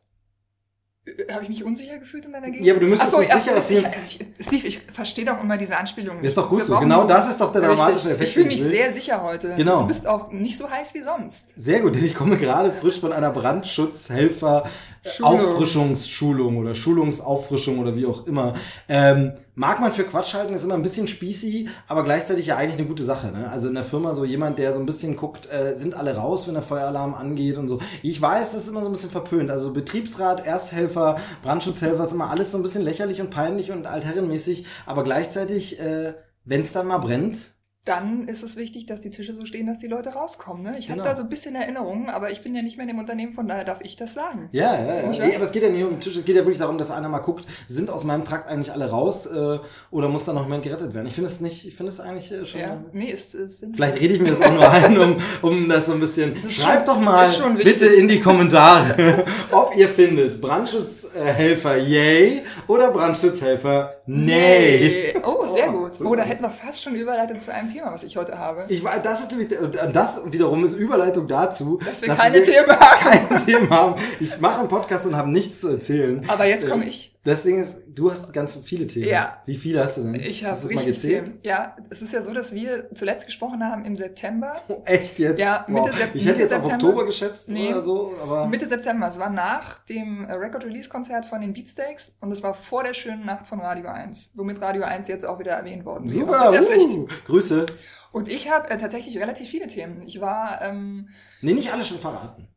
Habe 1.32 1.44
ich 1.44 1.50
mich 1.50 1.64
unsicher 1.64 1.98
gefühlt 1.98 2.26
in 2.26 2.34
deiner 2.34 2.50
Gegend? 2.50 2.66
Ja, 2.66 2.74
aber 2.74 2.82
du 2.82 2.88
müsstest 2.88 3.14
Ach 3.14 3.20
so, 3.20 3.24
sicher, 3.24 3.56
was 3.56 3.70
ich, 3.70 3.86
ich, 4.08 4.46
Steve, 4.46 4.68
ich 4.68 4.82
verstehe 4.94 5.26
doch 5.26 5.42
immer 5.42 5.58
diese 5.58 5.78
Anspielungen. 5.78 6.24
Ist 6.24 6.38
doch 6.38 6.50
gut 6.50 6.66
so. 6.66 6.78
Genau 6.80 7.06
das 7.06 7.30
ist 7.30 7.42
doch 7.42 7.52
der 7.52 7.62
dramatische 7.62 8.12
Effekt, 8.12 8.30
Ich 8.30 8.34
fühle 8.34 8.50
ich 8.50 8.62
mich 8.62 8.64
sehr 8.64 8.92
sicher 8.94 9.24
heute. 9.24 9.56
Genau. 9.56 9.82
Du 9.82 9.88
bist 9.88 10.08
auch 10.08 10.32
nicht 10.32 10.58
so 10.58 10.70
heiß 10.70 10.94
wie 10.94 11.02
sonst. 11.02 11.54
Sehr 11.56 11.82
gut, 11.82 11.96
denn 11.96 12.06
ich 12.06 12.16
komme 12.16 12.38
gerade 12.38 12.72
frisch 12.72 13.00
von 13.00 13.14
einer 13.14 13.30
Brandschutzhelfer 13.30 14.70
Schulung. 15.04 15.32
Auffrischungsschulung 15.32 16.58
oder 16.58 16.76
Schulungsauffrischung 16.76 17.80
oder 17.80 17.96
wie 17.96 18.06
auch 18.06 18.28
immer. 18.28 18.54
Ähm, 18.88 19.34
mag 19.56 19.80
man 19.82 19.92
für 19.92 20.04
Quatsch 20.04 20.36
halten, 20.36 20.54
ist 20.54 20.64
immer 20.64 20.76
ein 20.76 20.84
bisschen 20.84 21.08
spießig, 21.08 21.70
aber 21.88 22.04
gleichzeitig 22.04 22.46
ja 22.46 22.58
eigentlich 22.58 22.80
eine 22.80 22.88
gute 22.88 23.04
Sache. 23.04 23.32
Ne? 23.32 23.50
Also 23.50 23.68
in 23.68 23.74
der 23.74 23.84
Firma 23.84 24.14
so 24.14 24.26
jemand, 24.26 24.60
der 24.60 24.74
so 24.74 24.80
ein 24.80 24.86
bisschen 24.86 25.16
guckt, 25.16 25.52
äh, 25.52 25.76
sind 25.76 25.96
alle 25.96 26.16
raus, 26.16 26.46
wenn 26.48 26.54
der 26.54 26.62
Feueralarm 26.62 27.16
angeht 27.16 27.58
und 27.58 27.68
so. 27.68 27.80
Ich 28.04 28.22
weiß, 28.22 28.52
das 28.52 28.64
ist 28.64 28.70
immer 28.70 28.84
so 28.84 28.90
ein 28.90 28.94
bisschen 28.94 29.10
verpönt. 29.10 29.50
Also 29.50 29.74
Betriebsrat, 29.74 30.46
Ersthelfer, 30.46 31.18
Brandschutzhelfer 31.42 32.04
ist 32.04 32.14
immer 32.14 32.30
alles 32.30 32.52
so 32.52 32.60
ein 32.60 32.64
bisschen 32.64 32.84
lächerlich 32.84 33.22
und 33.22 33.32
peinlich 33.32 33.72
und 33.72 33.88
altherrenmäßig, 33.88 34.66
aber 34.86 35.04
gleichzeitig, 35.04 35.80
äh, 35.80 36.14
wenn 36.46 36.62
es 36.62 36.74
dann 36.74 36.88
mal 36.88 37.00
brennt, 37.00 37.54
dann 37.84 38.28
ist 38.28 38.44
es 38.44 38.58
wichtig, 38.58 38.86
dass 38.86 39.02
die 39.02 39.10
Tische 39.10 39.34
so 39.34 39.44
stehen, 39.46 39.66
dass 39.66 39.80
die 39.80 39.88
Leute 39.88 40.10
rauskommen. 40.10 40.62
Ne? 40.62 40.76
Ich 40.78 40.86
Genau. 40.88 41.00
habe 41.00 41.10
da 41.10 41.16
so 41.16 41.24
ein 41.24 41.30
bisschen 41.30 41.56
Erinnerungen, 41.56 42.10
aber 42.10 42.30
ich 42.32 42.44
bin 42.44 42.54
ja 42.54 42.62
nicht 42.62 42.78
mehr 42.78 42.84
in 42.84 42.90
dem 42.90 43.00
Unternehmen, 43.00 43.34
von 43.34 43.48
daher 43.48 43.64
darf 43.66 43.80
ich 43.82 43.96
das 43.96 44.14
sagen. 44.14 44.50
Ja, 44.52 44.76
ja, 44.76 44.96
ja. 45.02 45.10
Nee, 45.10 45.34
aber 45.36 45.46
es 45.46 45.52
geht 45.52 45.64
ja 45.64 45.70
nicht 45.70 45.84
um 45.84 45.90
den 45.90 46.00
Tisch, 46.00 46.16
es 46.16 46.24
geht 46.24 46.36
ja 46.36 46.44
wirklich 46.44 46.60
darum, 46.60 46.78
dass 46.78 46.92
einer 46.92 47.10
mal 47.10 47.18
guckt, 47.20 47.46
sind 47.68 47.90
aus 47.90 48.04
meinem 48.04 48.24
Trakt 48.24 48.48
eigentlich 48.50 48.72
alle 48.72 48.88
raus 48.90 49.26
äh, 49.26 49.58
oder 49.90 50.10
muss 50.10 50.26
da 50.26 50.34
noch 50.34 50.44
jemand 50.44 50.62
gerettet 50.64 50.94
werden? 50.94 51.08
Ich 51.08 51.16
finde 51.16 51.32
es 51.32 51.42
nicht, 51.42 51.66
ich 51.68 51.76
finde 51.76 51.92
es 51.92 52.00
eigentlich 52.00 52.32
äh, 52.32 52.46
schon. 52.46 52.62
Ja, 52.62 52.84
nee, 52.94 53.06
ist, 53.10 53.34
ist 53.34 53.60
sinnvoll. 53.62 53.76
Vielleicht 53.88 54.00
rede 54.02 54.14
ich 54.14 54.22
mir 54.22 54.30
das 54.30 54.42
auch 54.42 54.52
nur 54.54 54.70
ein, 54.70 55.00
um, 55.00 55.16
um 55.42 55.68
das 55.68 55.88
so 55.88 55.94
ein 55.94 56.00
bisschen. 56.00 56.36
Schreibt 56.50 56.86
schon- 56.88 56.96
doch 56.98 57.02
mal 57.02 57.28
bitte 57.64 57.88
in 57.88 58.08
die 58.08 58.20
Kommentare, 58.20 59.26
ob 59.52 59.76
ihr 59.76 59.90
findet 59.90 60.40
Brandschutzhelfer 60.40 61.78
yay 61.78 62.44
oder 62.68 62.92
Brandschutzhelfer 62.92 63.96
nay. 64.06 65.16
Oh, 65.24 65.48
sehr 65.48 65.70
Oh, 65.70 65.72
gut. 65.72 65.81
Super. 65.94 66.10
Oh, 66.10 66.16
da 66.16 66.24
hätten 66.24 66.44
wir 66.44 66.50
fast 66.50 66.82
schon 66.82 66.96
überleitet 66.96 67.42
zu 67.42 67.54
einem 67.54 67.70
Thema, 67.70 67.92
was 67.92 68.04
ich 68.04 68.18
heute 68.18 68.38
habe. 68.38 68.66
Ich 68.70 68.84
das 69.04 69.22
ist 69.22 69.32
nämlich, 69.32 69.50
das 69.94 70.22
wiederum 70.32 70.64
ist 70.66 70.74
Überleitung 70.76 71.28
dazu, 71.28 71.80
Dass 71.86 72.02
wir 72.02 72.10
keine 72.16 72.42
Themen 72.44 72.70
haben. 72.70 73.28
kein 73.28 73.46
Thema 73.46 73.70
haben. 73.70 73.96
Ich 74.20 74.40
mache 74.40 74.60
einen 74.60 74.68
Podcast 74.70 75.06
und 75.06 75.16
habe 75.16 75.30
nichts 75.30 75.62
zu 75.62 75.70
erzählen. 75.70 76.24
Aber 76.28 76.46
jetzt 76.46 76.68
komme 76.68 76.86
Äh, 76.86 76.90
ich. 76.90 77.08
Das 77.24 77.44
Ding 77.44 77.62
ist, 77.62 77.84
du 77.90 78.12
hast 78.12 78.34
ganz 78.34 78.58
viele 78.64 78.88
Themen. 78.88 79.08
Ja. 79.08 79.38
Wie 79.46 79.54
viele 79.56 79.84
hast 79.84 79.98
du 79.98 80.02
denn? 80.02 80.16
Ich 80.16 80.44
habe 80.44 80.56
es 80.58 80.64
mal 80.64 80.70
richtig 80.84 80.96
gezählt? 80.96 81.26
Themen. 81.26 81.40
Ja, 81.44 81.76
es 81.92 82.02
ist 82.02 82.12
ja 82.14 82.22
so, 82.24 82.34
dass 82.34 82.52
wir 82.52 82.90
zuletzt 82.96 83.28
gesprochen 83.28 83.64
haben 83.64 83.86
im 83.86 83.96
September. 83.96 84.56
Oh, 84.68 84.82
echt 84.86 85.20
jetzt? 85.20 85.40
Ja, 85.40 85.64
Mitte 85.68 85.92
Sep- 85.92 86.16
Ich 86.16 86.26
hätte 86.26 86.40
jetzt 86.40 86.52
auf 86.52 86.64
September. 86.64 86.88
Oktober 86.88 87.06
geschätzt 87.06 87.50
Nee. 87.52 87.70
oder 87.70 87.84
so, 87.84 88.14
aber. 88.24 88.48
Mitte 88.48 88.66
September. 88.66 89.08
Es 89.08 89.20
war 89.20 89.30
nach 89.30 89.84
dem 89.86 90.26
äh, 90.26 90.34
Record-Release-Konzert 90.34 91.26
von 91.28 91.42
den 91.42 91.54
Beatsteaks 91.54 92.12
und 92.22 92.32
es 92.32 92.42
war 92.42 92.56
vor 92.56 92.84
der 92.84 92.96
schönen 92.96 93.24
Nacht 93.24 93.46
von 93.48 93.60
Radio 93.60 93.90
1, 93.90 94.32
womit 94.34 94.60
Radio 94.60 94.82
1 94.84 95.08
jetzt 95.08 95.24
auch 95.24 95.38
wieder 95.38 95.52
erwähnt 95.52 95.81
worden 95.86 96.10
wäre. 96.10 96.20
Super, 96.20 96.46
ist 96.46 96.54
ja 96.54 96.62
uh, 96.98 97.08
Grüße. 97.26 97.66
Und 98.12 98.28
ich 98.28 98.50
habe 98.50 98.70
äh, 98.70 98.78
tatsächlich 98.78 99.18
relativ 99.18 99.50
viele 99.50 99.68
Themen. 99.68 100.02
Ich 100.06 100.20
war, 100.22 100.62
ähm, 100.62 101.08
Nee, 101.42 101.54
nicht 101.54 101.72
alle 101.72 101.86
schon 101.86 102.00
verraten. 102.00 102.48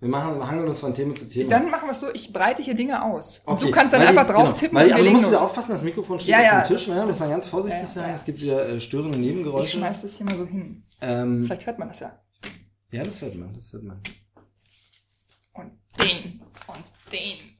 Wir 0.00 0.08
machen, 0.08 0.38
wir 0.38 0.48
hangeln 0.48 0.68
uns 0.68 0.78
von 0.78 0.94
Thema 0.94 1.12
zu 1.14 1.28
Thema. 1.28 1.50
dann 1.50 1.70
machen 1.70 1.88
wir 1.88 1.90
es 1.92 1.98
so, 2.00 2.06
ich 2.14 2.32
breite 2.32 2.62
hier 2.62 2.74
Dinge 2.74 3.02
aus. 3.04 3.40
Und 3.46 3.54
Okay, 3.54 3.64
du 3.66 3.70
kannst 3.72 3.92
dann 3.94 4.00
die- 4.02 4.06
einfach 4.06 4.26
drauf 4.28 4.44
genau, 4.44 4.52
tippen 4.52 4.76
die, 4.78 4.84
und 4.84 4.88
wir 4.90 4.96
du 4.96 5.02
legen 5.02 5.12
musst 5.14 5.24
wieder 5.26 5.32
los. 5.40 5.42
aufpassen, 5.48 5.72
das 5.72 5.82
Mikrofon 5.82 6.20
steht 6.20 6.30
Ja, 6.30 6.38
auf 6.38 6.44
ja, 6.44 6.60
dem 6.60 6.68
Tisch, 6.68 6.86
das- 6.86 6.94
ne? 6.96 7.06
muss 7.06 7.18
man 7.18 7.30
ganz 7.30 7.48
vorsichtig 7.48 7.80
ja, 7.80 7.86
sein. 7.86 8.08
ja. 8.10 8.14
Es 8.14 8.24
gibt 8.24 8.40
wieder 8.40 8.68
äh, 8.68 8.80
störende 8.80 9.18
Ich 9.18 9.24
Nebengeräusche. 9.26 9.76
schmeiß 9.78 10.02
das 10.02 10.14
hier 10.14 10.26
mal 10.26 10.36
so 10.36 10.46
hin. 10.46 10.84
Ähm, 11.00 11.44
Vielleicht 11.46 11.66
hört 11.66 11.78
man 11.80 11.88
das 11.88 11.98
ja. 12.00 12.12
ja, 12.92 13.02
das 13.02 13.20
hört 13.22 13.34
man, 13.34 13.52
das 13.54 13.72
hört 13.72 13.82
man. 13.82 14.00
Und 15.54 15.72
den. 15.98 16.42
Und 16.68 16.84
den. 17.12 17.57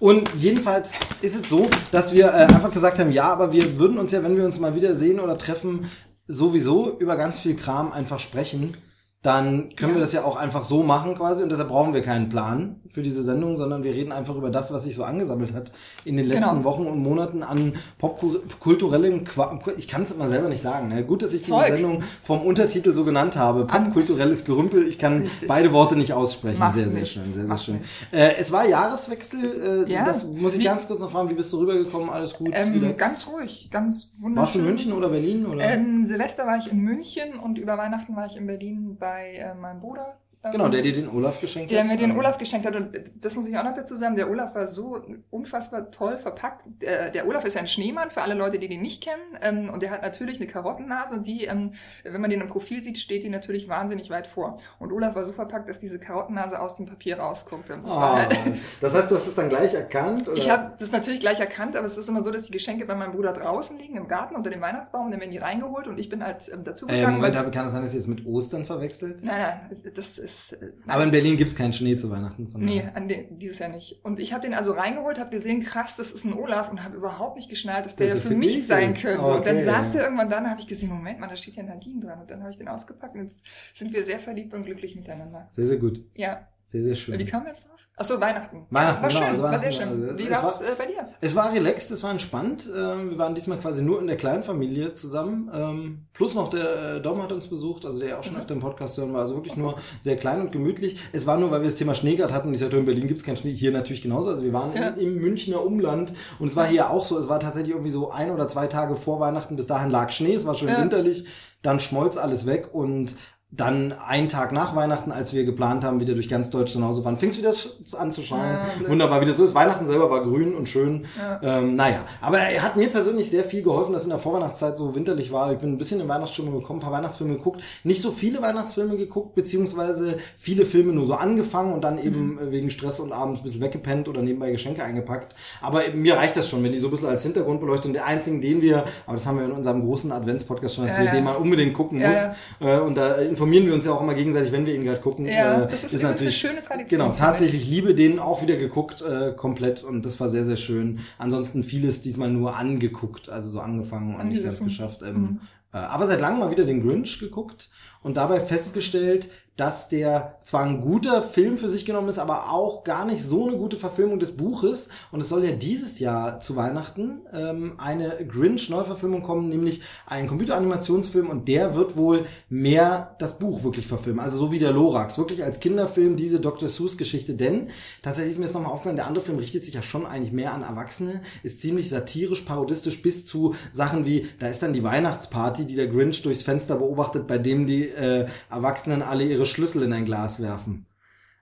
Und 0.00 0.28
jedenfalls 0.36 0.92
ist 1.22 1.34
es 1.34 1.48
so, 1.48 1.68
dass 1.90 2.12
wir 2.12 2.26
äh, 2.26 2.46
einfach 2.46 2.72
gesagt 2.72 2.98
haben, 2.98 3.10
ja, 3.10 3.24
aber 3.32 3.52
wir 3.52 3.78
würden 3.78 3.98
uns 3.98 4.12
ja, 4.12 4.22
wenn 4.22 4.36
wir 4.36 4.44
uns 4.44 4.58
mal 4.58 4.74
wieder 4.74 4.94
sehen 4.94 5.18
oder 5.18 5.36
treffen, 5.38 5.90
sowieso 6.26 6.96
über 6.98 7.16
ganz 7.16 7.40
viel 7.40 7.56
Kram 7.56 7.92
einfach 7.92 8.20
sprechen. 8.20 8.76
Dann 9.22 9.74
können 9.74 9.90
Ja. 9.92 9.96
wir 9.96 10.00
das 10.00 10.12
ja 10.12 10.22
auch 10.24 10.36
einfach 10.36 10.62
so 10.62 10.84
machen 10.84 11.16
quasi 11.16 11.42
und 11.42 11.50
deshalb 11.50 11.68
brauchen 11.70 11.92
wir 11.92 12.02
keinen 12.02 12.28
Plan 12.28 12.76
für 12.88 13.02
diese 13.02 13.22
Sendung, 13.24 13.56
sondern 13.56 13.82
wir 13.82 13.92
reden 13.92 14.12
einfach 14.12 14.36
über 14.36 14.48
das, 14.48 14.72
was 14.72 14.84
sich 14.84 14.94
so 14.94 15.02
angesammelt 15.02 15.52
hat 15.54 15.72
in 16.04 16.16
den 16.16 16.26
letzten 16.26 16.50
Genau. 16.58 16.64
Wochen 16.64 16.86
und 16.86 16.98
Monaten 17.02 17.42
an 17.42 17.74
popkulturellem 17.98 19.24
Qua 19.24 19.58
Ich 19.76 19.88
kann 19.88 20.02
es 20.02 20.12
immer 20.12 20.28
selber 20.28 20.48
nicht 20.48 20.62
sagen. 20.62 20.88
Ne? 20.88 21.04
Gut, 21.04 21.22
dass 21.22 21.32
ich 21.32 21.40
diese 21.42 21.52
Zeug. 21.52 21.66
Sendung 21.66 22.02
vom 22.22 22.42
Untertitel 22.42 22.94
so 22.94 23.04
genannt 23.04 23.36
habe. 23.36 23.66
Popkulturelles 23.66 24.44
Gerümpel. 24.44 24.86
Ich 24.86 24.98
kann 24.98 25.22
Richtig. 25.22 25.48
beide 25.48 25.72
Worte 25.72 25.96
nicht 25.96 26.12
aussprechen. 26.12 26.58
Macht 26.58 26.74
sehr, 26.74 26.84
sehr 26.88 27.00
nichts. 27.00 27.10
schön, 27.10 27.32
sehr, 27.32 27.46
sehr 27.46 27.58
schön. 27.58 27.80
Äh, 28.12 28.36
es 28.38 28.52
war 28.52 28.66
Jahreswechsel. 28.66 29.84
Äh, 29.88 29.92
Ja. 29.92 30.04
Das 30.04 30.24
muss 30.24 30.54
ich 30.54 30.60
Wie- 30.60 30.64
ganz 30.64 30.86
kurz 30.86 31.00
noch 31.00 31.10
fragen. 31.10 31.28
Wie 31.30 31.34
bist 31.34 31.52
du 31.52 31.58
rübergekommen? 31.58 32.08
Alles 32.08 32.34
gut? 32.34 32.50
Ähm, 32.52 32.96
ganz 32.96 33.26
ruhig, 33.26 33.68
ganz 33.70 34.12
wunderschön. 34.18 34.36
Warst 34.36 34.54
du 34.54 34.58
in 34.60 34.64
München 34.64 34.92
oder 34.92 35.08
Berlin? 35.08 35.44
Oder? 35.46 35.62
Ähm, 35.64 36.04
Silvester 36.04 36.46
war 36.46 36.56
ich 36.58 36.70
in 36.70 36.78
München 36.78 37.38
und 37.42 37.58
über 37.58 37.76
Weihnachten 37.76 38.14
war 38.14 38.26
ich 38.26 38.36
in 38.36 38.46
Berlin 38.46 38.96
bei 38.98 39.07
äh, 39.16 39.54
meinem 39.54 39.80
Bruder. 39.80 40.18
Ähm, 40.44 40.52
genau, 40.52 40.68
der 40.68 40.82
dir 40.82 40.92
den 40.92 41.08
Olaf 41.08 41.40
geschenkt 41.40 41.70
der 41.72 41.80
hat. 41.80 41.86
mir 41.88 41.96
den 41.96 42.10
Ähm, 42.12 42.18
Olaf 42.18 42.38
geschenkt 42.38 42.64
hat. 42.66 42.76
Und 42.76 42.96
das 43.20 43.34
muss 43.34 43.48
ich 43.48 43.56
auch 43.58 43.64
noch 43.64 43.74
dazu 43.74 43.96
sagen, 43.96 44.14
der 44.14 44.30
Olaf 44.30 44.54
war 44.54 44.68
so 44.68 45.02
unfassbar 45.30 45.90
toll 45.90 46.16
verpackt. 46.18 46.64
Äh, 46.82 47.10
der 47.10 47.26
Olaf 47.26 47.44
ist 47.44 47.56
ein 47.56 47.66
Schneemann, 47.66 48.10
für 48.12 48.22
alle 48.22 48.34
Leute, 48.34 48.58
die 48.58 48.68
den 48.68 48.80
nicht 48.80 49.02
kennen. 49.02 49.22
Ähm, 49.42 49.68
und 49.70 49.82
der 49.82 49.90
hat 49.90 50.02
natürlich 50.02 50.36
eine 50.36 50.46
Karottennase 50.46 51.14
und 51.16 51.26
die, 51.26 51.44
ähm, 51.44 51.72
wenn 52.04 52.20
man 52.20 52.30
den 52.30 52.40
im 52.40 52.48
Profil 52.48 52.80
sieht, 52.82 52.98
steht 52.98 53.24
die 53.24 53.28
natürlich 53.30 53.68
wahnsinnig 53.68 54.10
weit 54.10 54.26
vor. 54.28 54.58
Und 54.78 54.92
Olaf 54.92 55.14
war 55.16 55.24
so 55.24 55.32
verpackt, 55.32 55.68
dass 55.68 55.80
diese 55.80 55.98
Karottennase 55.98 56.60
aus 56.60 56.76
dem 56.76 56.86
Papier 56.86 57.18
rausguckte. 57.18 57.76
Das 57.82 57.96
Ah, 57.96 58.16
halt, 58.28 58.36
das 58.80 58.94
heißt, 58.94 59.10
du 59.10 59.16
hast 59.16 59.26
es 59.26 59.34
dann 59.34 59.48
gleich 59.48 59.74
erkannt? 59.74 60.28
Oder? 60.28 60.36
ich 60.38 60.48
habe 60.48 60.72
das 60.78 60.92
natürlich 60.92 61.20
gleich 61.20 61.40
erkannt, 61.40 61.74
aber 61.76 61.86
es 61.86 61.98
ist 61.98 62.08
immer 62.08 62.22
so, 62.22 62.30
dass 62.30 62.44
die 62.44 62.52
Geschenke 62.52 62.84
bei 62.86 62.94
meinem 62.94 63.12
Bruder 63.12 63.32
draußen 63.32 63.76
liegen, 63.78 63.96
im 63.96 64.06
Garten 64.06 64.36
unter 64.36 64.50
dem 64.50 64.60
Weihnachtsbaum, 64.60 65.06
und 65.06 65.10
dann 65.10 65.20
werden 65.20 65.32
die 65.32 65.38
reingeholt 65.38 65.88
und 65.88 65.98
ich 65.98 66.08
bin 66.08 66.24
halt 66.24 66.48
ähm, 66.52 66.60
äh, 66.60 66.64
dazugegangen. 66.64 67.16
Moment, 67.16 67.34
weil- 67.34 67.40
habe- 67.40 67.50
kann 67.50 67.64
das 67.64 67.72
sein, 67.72 67.82
dass 67.82 67.92
ihr 67.94 68.00
es 68.00 68.06
mit 68.06 68.24
Ostern 68.24 68.64
verwechselt? 68.64 69.24
nein, 69.24 69.40
nein, 69.70 69.92
das 69.94 70.18
ist. 70.28 70.52
äh. 70.52 70.72
Aber 70.86 71.04
in 71.04 71.10
Berlin 71.10 71.36
gibt 71.36 71.50
es 71.50 71.56
keinen 71.56 71.72
Schnee 71.72 71.96
zu 71.96 72.10
Weihnachten. 72.10 72.48
Von 72.48 72.64
Nee, 72.64 72.84
an 72.94 73.08
den, 73.08 73.38
dieses 73.38 73.58
Jahr 73.58 73.68
nicht. 73.68 74.00
Und 74.04 74.20
ich 74.20 74.32
habe 74.32 74.42
den 74.42 74.54
also 74.54 74.72
reingeholt, 74.72 75.18
habe 75.18 75.30
gesehen, 75.30 75.62
krass, 75.62 75.96
das 75.96 76.12
ist 76.12 76.24
ein 76.24 76.32
Olaf 76.34 76.70
und 76.70 76.82
habe 76.84 76.96
überhaupt 76.96 77.36
nicht 77.36 77.48
geschnallt, 77.48 77.86
dass 77.86 77.96
der 77.96 78.06
Dass 78.08 78.14
ja 78.16 78.18
er 78.20 78.22
für 78.22 78.28
für 78.28 78.34
mich 78.34 78.66
sein 78.66 78.92
ist. 78.92 79.00
könnte. 79.02 79.22
Okay, 79.22 79.36
und 79.38 79.46
dann 79.46 79.62
saß 79.64 79.86
ja. 79.86 79.92
der 79.92 80.02
irgendwann 80.04 80.30
da 80.30 80.38
und 80.38 80.50
habe 80.50 80.60
ich 80.60 80.66
gesehen, 80.66 80.88
Moment 80.90 81.20
mal, 81.20 81.28
da 81.28 81.36
steht 81.36 81.56
ja 81.56 81.62
Nadine 81.62 82.00
dran. 82.04 82.20
Und 82.20 82.30
dann 82.30 82.40
habe 82.40 82.50
ich 82.50 82.58
den 82.58 82.68
ausgepackt 82.68 83.14
und 83.14 83.22
jetzt 83.22 83.44
sind 83.74 83.92
wir 83.92 84.04
sehr 84.04 84.20
verliebt 84.20 84.54
und 84.54 84.64
glücklich 84.64 84.94
miteinander. 84.96 85.48
Sehr, 85.50 85.66
sehr 85.66 85.78
gut. 85.78 86.04
Ja. 86.14 86.48
Sehr, 86.66 86.84
sehr 86.84 86.94
schön. 86.94 87.18
Wie 87.18 87.24
kam 87.24 87.46
jetzt 87.46 87.68
drauf? 87.68 87.77
Achso, 87.98 88.20
Weihnachten. 88.20 88.64
Weihnachten, 88.70 89.02
war 89.02 89.08
genau, 89.08 89.20
schön, 89.20 89.28
also 89.30 89.42
war 89.42 89.58
sehr 89.58 89.72
schön. 89.72 89.88
also 89.88 90.18
Wie 90.18 90.22
es 90.22 90.30
war- 90.30 90.60
äh, 90.62 90.74
bei 90.78 90.86
dir? 90.86 91.08
Es 91.20 91.34
war 91.34 91.52
relaxed, 91.52 91.90
es 91.90 92.02
war 92.02 92.10
entspannt. 92.12 92.68
Ähm, 92.74 93.10
wir 93.10 93.18
waren 93.18 93.34
diesmal 93.34 93.58
quasi 93.58 93.82
nur 93.82 94.00
in 94.00 94.06
der 94.06 94.16
Kleinfamilie 94.16 94.94
zusammen. 94.94 95.50
Ähm, 95.52 96.06
plus 96.12 96.34
noch 96.34 96.48
der 96.50 96.96
äh, 96.96 97.00
Dom 97.02 97.20
hat 97.22 97.32
uns 97.32 97.48
besucht, 97.48 97.84
also 97.84 97.98
der 98.00 98.18
auch 98.18 98.22
schon 98.22 98.34
Mhm. 98.34 98.38
auf 98.38 98.46
dem 98.46 98.60
Podcast 98.60 98.96
hören 98.98 99.12
war. 99.12 99.22
Also 99.22 99.34
wirklich 99.34 99.56
nur 99.56 99.74
sehr 100.00 100.16
klein 100.16 100.40
und 100.40 100.52
gemütlich. 100.52 100.96
Es 101.12 101.26
war 101.26 101.38
nur, 101.38 101.50
weil 101.50 101.60
wir 101.62 101.68
das 101.68 101.74
Thema 101.76 101.94
Schnee 101.94 102.14
gerade 102.16 102.32
hatten. 102.32 102.52
Ich 102.54 102.60
sagte, 102.60 102.76
in 102.76 102.84
Berlin 102.84 103.08
gibt 103.08 103.20
es 103.20 103.26
keinen 103.26 103.36
Schnee. 103.36 103.52
Hier 103.52 103.72
natürlich 103.72 104.02
genauso. 104.02 104.30
Also 104.30 104.42
wir 104.44 104.52
waren 104.52 104.72
Ja. 104.74 104.90
im, 104.90 105.00
im 105.00 105.14
Münchner 105.16 105.64
Umland 105.64 106.12
und 106.38 106.46
es 106.48 106.54
war 106.56 106.66
hier 106.66 106.90
auch 106.90 107.04
so. 107.04 107.18
Es 107.18 107.28
war 107.28 107.40
tatsächlich 107.40 107.72
irgendwie 107.72 107.90
so 107.90 108.10
ein 108.10 108.30
oder 108.30 108.46
zwei 108.46 108.68
Tage 108.68 108.94
vor 108.96 109.18
Weihnachten. 109.20 109.56
Bis 109.56 109.66
dahin 109.66 109.90
lag 109.90 110.10
Schnee. 110.12 110.34
Es 110.34 110.46
war 110.46 110.54
schön 110.54 110.68
Ja. 110.68 110.80
winterlich. 110.80 111.24
Dann 111.62 111.80
schmolz 111.80 112.16
alles 112.16 112.46
weg 112.46 112.68
und 112.72 113.16
dann 113.50 113.92
einen 113.92 114.28
Tag 114.28 114.52
nach 114.52 114.76
Weihnachten, 114.76 115.10
als 115.10 115.32
wir 115.32 115.44
geplant 115.44 115.82
haben, 115.82 116.00
wieder 116.00 116.12
durch 116.12 116.28
ganz 116.28 116.50
Deutschland 116.50 116.82
nach 116.82 116.88
Hause 116.90 117.02
fahren, 117.02 117.16
fing 117.16 117.30
es 117.30 117.38
wieder 117.38 117.52
an 117.98 118.12
zu 118.12 118.20
schneien. 118.20 118.58
Ja. 118.82 118.88
Wunderbar, 118.90 119.22
wie 119.22 119.24
das 119.24 119.38
so 119.38 119.44
ist. 119.44 119.54
Weihnachten 119.54 119.86
selber 119.86 120.10
war 120.10 120.22
grün 120.22 120.54
und 120.54 120.68
schön. 120.68 121.06
Ja. 121.18 121.40
Ähm, 121.58 121.74
naja, 121.74 122.00
aber 122.20 122.38
er 122.40 122.62
hat 122.62 122.76
mir 122.76 122.88
persönlich 122.90 123.30
sehr 123.30 123.44
viel 123.44 123.62
geholfen, 123.62 123.94
dass 123.94 124.04
in 124.04 124.10
der 124.10 124.18
Vorweihnachtszeit 124.18 124.76
so 124.76 124.94
winterlich 124.94 125.32
war. 125.32 125.50
Ich 125.50 125.58
bin 125.58 125.72
ein 125.72 125.78
bisschen 125.78 125.98
in 125.98 126.08
Weihnachtsstimmung 126.08 126.60
gekommen, 126.60 126.80
ein 126.80 126.82
paar 126.82 126.92
Weihnachtsfilme 126.92 127.36
geguckt. 127.36 127.62
Nicht 127.84 128.02
so 128.02 128.10
viele 128.10 128.42
Weihnachtsfilme 128.42 128.98
geguckt, 128.98 129.34
beziehungsweise 129.34 130.18
viele 130.36 130.66
Filme 130.66 130.92
nur 130.92 131.06
so 131.06 131.14
angefangen 131.14 131.72
und 131.72 131.80
dann 131.82 131.98
eben 131.98 132.34
Mhm. 132.34 132.50
wegen 132.50 132.68
Stress 132.70 133.00
und 133.00 133.12
abends 133.14 133.40
ein 133.40 133.44
bisschen 133.44 133.62
weggepennt 133.62 134.08
oder 134.08 134.20
nebenbei 134.20 134.50
Geschenke 134.50 134.84
eingepackt. 134.84 135.34
Aber 135.62 135.80
mir 135.94 136.18
reicht 136.18 136.36
das 136.36 136.50
schon, 136.50 136.62
wenn 136.62 136.72
die 136.72 136.78
so 136.78 136.88
ein 136.88 136.90
bisschen 136.90 137.08
als 137.08 137.22
Hintergrundbeleuchtung, 137.22 137.94
der 137.94 138.04
einzigen, 138.04 138.42
den 138.42 138.60
wir, 138.60 138.84
aber 139.06 139.16
das 139.16 139.26
haben 139.26 139.38
wir 139.38 139.46
in 139.46 139.52
unserem 139.52 139.80
großen 139.80 140.12
Adventspodcast 140.12 140.74
schon 140.74 140.86
erzählt, 140.86 141.06
Ja, 141.06 141.14
den 141.14 141.24
man 141.24 141.36
unbedingt 141.36 141.72
gucken 141.72 141.98
muss. 142.00 142.16
Äh, 142.60 142.78
und 142.80 142.94
da 142.96 143.16
informieren 143.38 143.66
wir 143.66 143.74
uns 143.74 143.84
ja 143.84 143.92
auch 143.92 144.00
immer 144.02 144.14
gegenseitig, 144.14 144.50
wenn 144.50 144.66
wir 144.66 144.74
ihn 144.74 144.82
gerade 144.82 145.00
gucken. 145.00 145.24
Ja, 145.26 145.62
Äh, 145.62 145.68
das 145.68 145.84
ist, 145.84 145.94
übrigens 145.94 146.20
eine 146.22 146.32
schöne 146.32 146.60
Tradition. 146.62 147.00
Genau, 147.00 147.12
tatsächlich 147.16 147.68
Liebe, 147.70 147.94
den 147.94 148.18
auch 148.18 148.42
wieder 148.42 148.56
geguckt, 148.56 149.00
äh, 149.00 149.32
komplett 149.36 149.84
und 149.84 150.04
das 150.04 150.18
war 150.18 150.28
sehr, 150.28 150.44
sehr 150.44 150.56
schön. 150.56 150.98
Ansonsten 151.18 151.62
vieles 151.62 152.00
diesmal 152.00 152.30
nur 152.30 152.56
angeguckt, 152.56 153.28
also 153.28 153.48
so 153.48 153.60
angefangen 153.60 154.16
und 154.16 154.28
nicht 154.28 154.42
ganz 154.42 154.62
geschafft. 154.62 155.02
Ähm, 155.02 155.14
Mhm. 155.20 155.40
äh, 155.72 155.76
aber 155.78 156.06
seit 156.08 156.20
langem 156.20 156.40
mal 156.40 156.50
wieder 156.50 156.64
den 156.64 156.82
Grinch 156.84 157.20
geguckt 157.20 157.70
und 158.02 158.16
dabei 158.16 158.40
festgestellt, 158.40 159.28
dass 159.58 159.88
der 159.88 160.36
zwar 160.44 160.62
ein 160.62 160.80
guter 160.80 161.20
Film 161.22 161.58
für 161.58 161.68
sich 161.68 161.84
genommen 161.84 162.08
ist, 162.08 162.20
aber 162.20 162.52
auch 162.52 162.84
gar 162.84 163.04
nicht 163.04 163.22
so 163.22 163.46
eine 163.46 163.56
gute 163.56 163.76
Verfilmung 163.76 164.20
des 164.20 164.36
Buches. 164.36 164.88
Und 165.10 165.20
es 165.20 165.28
soll 165.28 165.44
ja 165.44 165.50
dieses 165.50 165.98
Jahr 165.98 166.38
zu 166.38 166.54
Weihnachten 166.54 167.22
ähm, 167.34 167.74
eine 167.76 168.24
Grinch-Neuverfilmung 168.26 169.24
kommen, 169.24 169.48
nämlich 169.48 169.82
ein 170.06 170.28
Computeranimationsfilm 170.28 171.28
und 171.28 171.48
der 171.48 171.74
wird 171.74 171.96
wohl 171.96 172.24
mehr 172.48 173.16
das 173.18 173.40
Buch 173.40 173.64
wirklich 173.64 173.88
verfilmen. 173.88 174.20
Also 174.20 174.38
so 174.38 174.52
wie 174.52 174.60
der 174.60 174.70
Lorax, 174.70 175.18
wirklich 175.18 175.42
als 175.42 175.58
Kinderfilm 175.58 176.16
diese 176.16 176.38
Dr. 176.38 176.68
Seuss-Geschichte. 176.68 177.34
Denn 177.34 177.66
tatsächlich 178.02 178.34
ist 178.34 178.38
mir 178.38 178.44
jetzt 178.44 178.54
nochmal 178.54 178.70
aufgefallen, 178.70 178.96
der 178.96 179.08
andere 179.08 179.24
Film 179.24 179.38
richtet 179.38 179.64
sich 179.64 179.74
ja 179.74 179.82
schon 179.82 180.06
eigentlich 180.06 180.32
mehr 180.32 180.54
an 180.54 180.62
Erwachsene, 180.62 181.20
ist 181.42 181.60
ziemlich 181.60 181.88
satirisch, 181.88 182.42
parodistisch 182.42 183.02
bis 183.02 183.26
zu 183.26 183.56
Sachen 183.72 184.06
wie, 184.06 184.28
da 184.38 184.46
ist 184.46 184.62
dann 184.62 184.72
die 184.72 184.84
Weihnachtsparty, 184.84 185.64
die 185.64 185.74
der 185.74 185.88
Grinch 185.88 186.22
durchs 186.22 186.44
Fenster 186.44 186.76
beobachtet, 186.76 187.26
bei 187.26 187.38
dem 187.38 187.66
die 187.66 187.88
äh, 187.88 188.26
Erwachsenen 188.50 189.02
alle 189.02 189.24
ihre 189.24 189.47
Schlüssel 189.48 189.82
in 189.82 189.92
ein 189.92 190.04
Glas 190.04 190.40
werfen. 190.40 190.86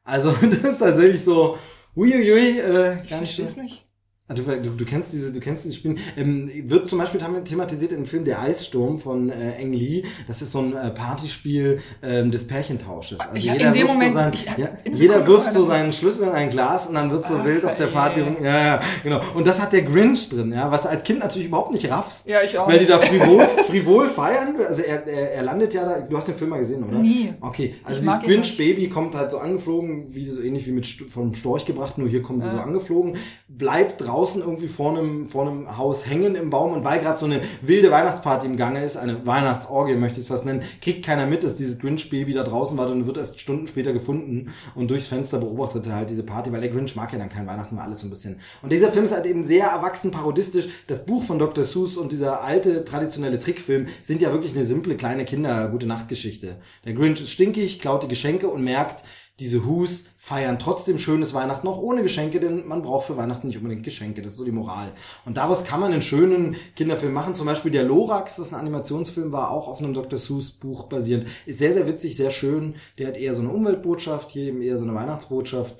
Also 0.05 0.31
das 0.41 0.63
ist 0.73 0.79
tatsächlich 0.79 1.25
so, 1.25 1.59
uiuiui, 1.97 2.61
äh, 2.61 3.03
Ich 3.03 3.09
verstehe 3.09 3.47
es 3.47 3.57
nicht. 3.57 3.86
Ah, 4.29 4.35
Du, 4.35 4.43
du, 4.43 4.71
du 4.71 4.85
kennst 4.85 5.13
diese, 5.13 5.31
du 5.31 5.39
kennst 5.39 5.65
dieses 5.65 5.77
Spiel. 5.77 5.95
Ähm, 6.17 6.51
wird 6.65 6.89
zum 6.89 6.99
Beispiel 6.99 7.21
thematisiert 7.45 7.93
im 7.93 8.07
Film 8.07 8.25
Der 8.25 8.43
Eissturm 8.43 8.99
von 8.99 9.31
äh, 9.31 9.53
Eng 9.53 9.73
Lee. 9.73 10.03
Das 10.27 10.43
ist 10.43 10.51
so 10.51 10.59
ein 10.59 10.75
äh, 10.75 10.91
Partyspiel 10.91 11.79
ähm, 12.03 12.33
des 12.33 12.45
Pärchentausches. 12.45 13.21
Also 13.21 13.49
in 13.49 13.59
dem 13.59 13.73
wirft 13.75 13.87
Moment- 13.87 14.09
so 14.13 14.19
sein, 14.19 14.33
ja, 14.57 14.69
jeder 14.93 15.25
wirft 15.29 15.53
so 15.53 15.63
seinen 15.63 15.93
Schlüssel 15.93 16.25
in 16.25 16.31
ein 16.31 16.51
Glas 16.51 16.89
und 16.89 16.95
dann 16.97 17.13
wird 17.13 17.25
so 17.25 17.37
Ach, 17.41 17.45
wild 17.45 17.65
auf 17.65 17.77
der 17.77 17.87
Party 17.87 18.21
rum. 18.23 18.37
Ja, 18.43 18.65
ja, 18.67 18.81
genau. 19.05 19.21
Und 19.35 19.47
das 19.47 19.63
hat 19.63 19.73
der 19.73 19.83
Grinch 19.83 20.29
drin, 20.29 20.51
ja, 20.53 20.73
was 20.73 20.87
als 20.87 21.05
Kind 21.05 21.21
natürlich 21.21 21.47
überhaupt 21.47 21.71
nicht 21.71 21.89
raffst. 21.89 22.29
Ja, 22.29 22.39
ich 22.45 22.59
auch 22.59 22.67
Weil 22.67 22.81
die 22.81 22.87
nicht. 22.87 22.91
da 22.95 22.99
frivol, 22.99 23.45
frivol 23.65 24.09
feiern. 24.09 24.57
Also 24.67 24.83
er, 24.83 25.07
er, 25.07 25.33
er 25.35 25.43
landet 25.45 25.73
ja 25.73 25.85
da. 25.85 26.01
Du 26.01 26.17
hast 26.17 26.27
den 26.27 26.35
Film 26.35 26.51
mal 26.51 26.59
gesehen, 26.59 26.83
oder? 26.83 26.99
Nie. 26.99 27.33
Okay, 27.41 27.75
also 27.85 28.01
Ich 28.03 28.07
dieses. 28.09 28.23
Grinch-Baby 28.23 28.89
kommt 28.89 29.15
halt 29.15 29.31
so 29.31 29.39
angeflogen, 29.39 30.13
wie 30.13 30.27
so 30.27 30.41
ähnlich 30.41 30.67
wie 30.67 30.73
mit 30.73 30.85
vom 31.09 31.33
Storch 31.33 31.65
gebracht, 31.65 31.97
nur 31.97 32.09
hier 32.09 32.23
kommen 32.23 32.41
sie 32.41 32.49
so 32.51 32.57
angeflogen, 32.57 33.17
bleibt 33.47 34.01
draußen 34.05 34.16
irgendwie 34.17 34.69
vor 34.69 34.97
einem, 34.97 35.29
vor 35.29 35.47
einem 35.47 35.77
Haus 35.77 36.07
hängen 36.07 36.35
im 36.35 36.51
Baum 36.51 36.73
und 36.73 36.85
weil 36.85 37.01
gerade 37.01 37.19
so 37.19 37.27
eine 37.27 37.41
wilde 37.61 37.91
Weihnachtsparty 37.91 38.47
im 38.47 38.57
Gange 38.57 38.85
ist, 38.85 38.97
eine 38.97 39.27
Weihnachtsorgie 39.27 39.95
möchte 39.95 40.19
ich 40.19 40.25
es 40.25 40.29
fast 40.29 40.47
nennen, 40.47 40.63
kriegt 40.81 41.05
keiner 41.05 41.27
mit, 41.27 41.45
dass 41.45 41.55
dieses 41.55 41.79
Grinch-Baby 41.79 42.33
da 42.33 42.43
draußen 42.43 42.77
war 42.79 42.91
und 42.91 43.07
wird 43.07 43.19
erst 43.19 43.39
Stunden 43.39 43.69
später 43.69 43.93
gefunden 43.93 44.53
und 44.75 44.91
durchs 44.91 45.09
Fenster 45.09 45.39
beobachtet 45.39 45.87
er 45.87 45.97
halt 45.97 46.11
diese 46.11 46.23
Party, 46.23 46.51
weil 46.53 46.61
der 46.61 46.71
Grinch 46.71 46.97
mag 46.97 47.13
ja 47.13 47.19
dann 47.19 47.29
kein 47.29 47.47
Weihnachten, 47.47 47.77
war 47.77 47.85
alles 47.85 48.01
so 48.01 48.07
ein 48.07 48.11
bisschen. 48.11 48.39
Und 48.63 48.73
dieser 48.73 48.91
Film 48.91 49.05
ist 49.05 49.15
halt 49.15 49.27
eben 49.27 49.45
sehr 49.45 49.67
erwachsen 49.67 50.11
parodistisch. 50.11 50.69
Das 50.87 51.05
Buch 51.05 51.23
von 51.23 51.39
Dr. 51.39 51.65
Seuss 51.65 51.97
und 51.97 52.13
dieser 52.13 52.43
alte 52.43 52.85
traditionelle 52.85 53.39
Trickfilm 53.39 53.87
sind 54.03 54.23
ja 54.23 54.33
wirklich 54.33 54.55
eine 54.55 54.65
simple 54.65 54.97
kleine 54.97 55.25
Kinder 55.25 55.69
gute 55.69 55.87
Nachtgeschichte. 55.87 56.57
Der 56.85 56.95
Grinch 56.95 57.21
ist 57.21 57.31
stinkig, 57.31 57.81
klaut 57.81 58.03
die 58.03 58.09
Geschenke 58.09 58.49
und 58.49 58.65
merkt, 58.65 59.05
diese 59.39 59.67
Who's 59.67 60.05
feiern 60.17 60.59
trotzdem 60.59 60.99
schönes 60.99 61.35
Weihnachten 61.35 61.69
auch 61.69 61.79
ohne 61.79 62.03
Geschenke, 62.03 62.41
denn 62.41 62.67
man 62.67 62.83
braucht 62.83 63.07
für 63.07 63.19
Weihnachten 63.19 63.49
nicht 63.49 63.59
unbedingt 63.59 63.83
Geschenke. 63.83 64.23
Das 64.23 64.33
ist 64.33 64.39
so 64.39 64.45
die 64.45 64.53
Moral. 64.53 64.93
Und 65.27 65.37
daraus 65.37 65.65
kann 65.65 65.81
man 65.81 65.93
einen 65.93 66.01
schönen 66.01 66.57
Kinderfilm 66.75 67.13
machen. 67.13 67.35
Zum 67.35 67.47
Beispiel 67.47 67.71
der 67.71 67.85
Lorax, 67.85 68.39
was 68.39 68.53
ein 68.53 68.59
Animationsfilm 68.59 69.33
war, 69.33 69.51
auch 69.51 69.69
auf 69.69 69.79
einem 69.79 69.93
Dr. 69.93 70.19
Seuss 70.19 70.51
Buch 70.51 70.85
basierend. 70.85 71.27
Ist 71.45 71.59
sehr, 71.59 71.75
sehr 71.75 71.87
witzig, 71.87 72.17
sehr 72.17 72.31
schön. 72.31 72.77
Der 72.99 73.09
hat 73.09 73.17
eher 73.17 73.35
so 73.35 73.43
eine 73.43 73.51
Umweltbotschaft, 73.51 74.31
hier 74.31 74.45
eben 74.45 74.63
eher 74.63 74.79
so 74.79 74.85
eine 74.85 74.95
Weihnachtsbotschaft. 74.95 75.77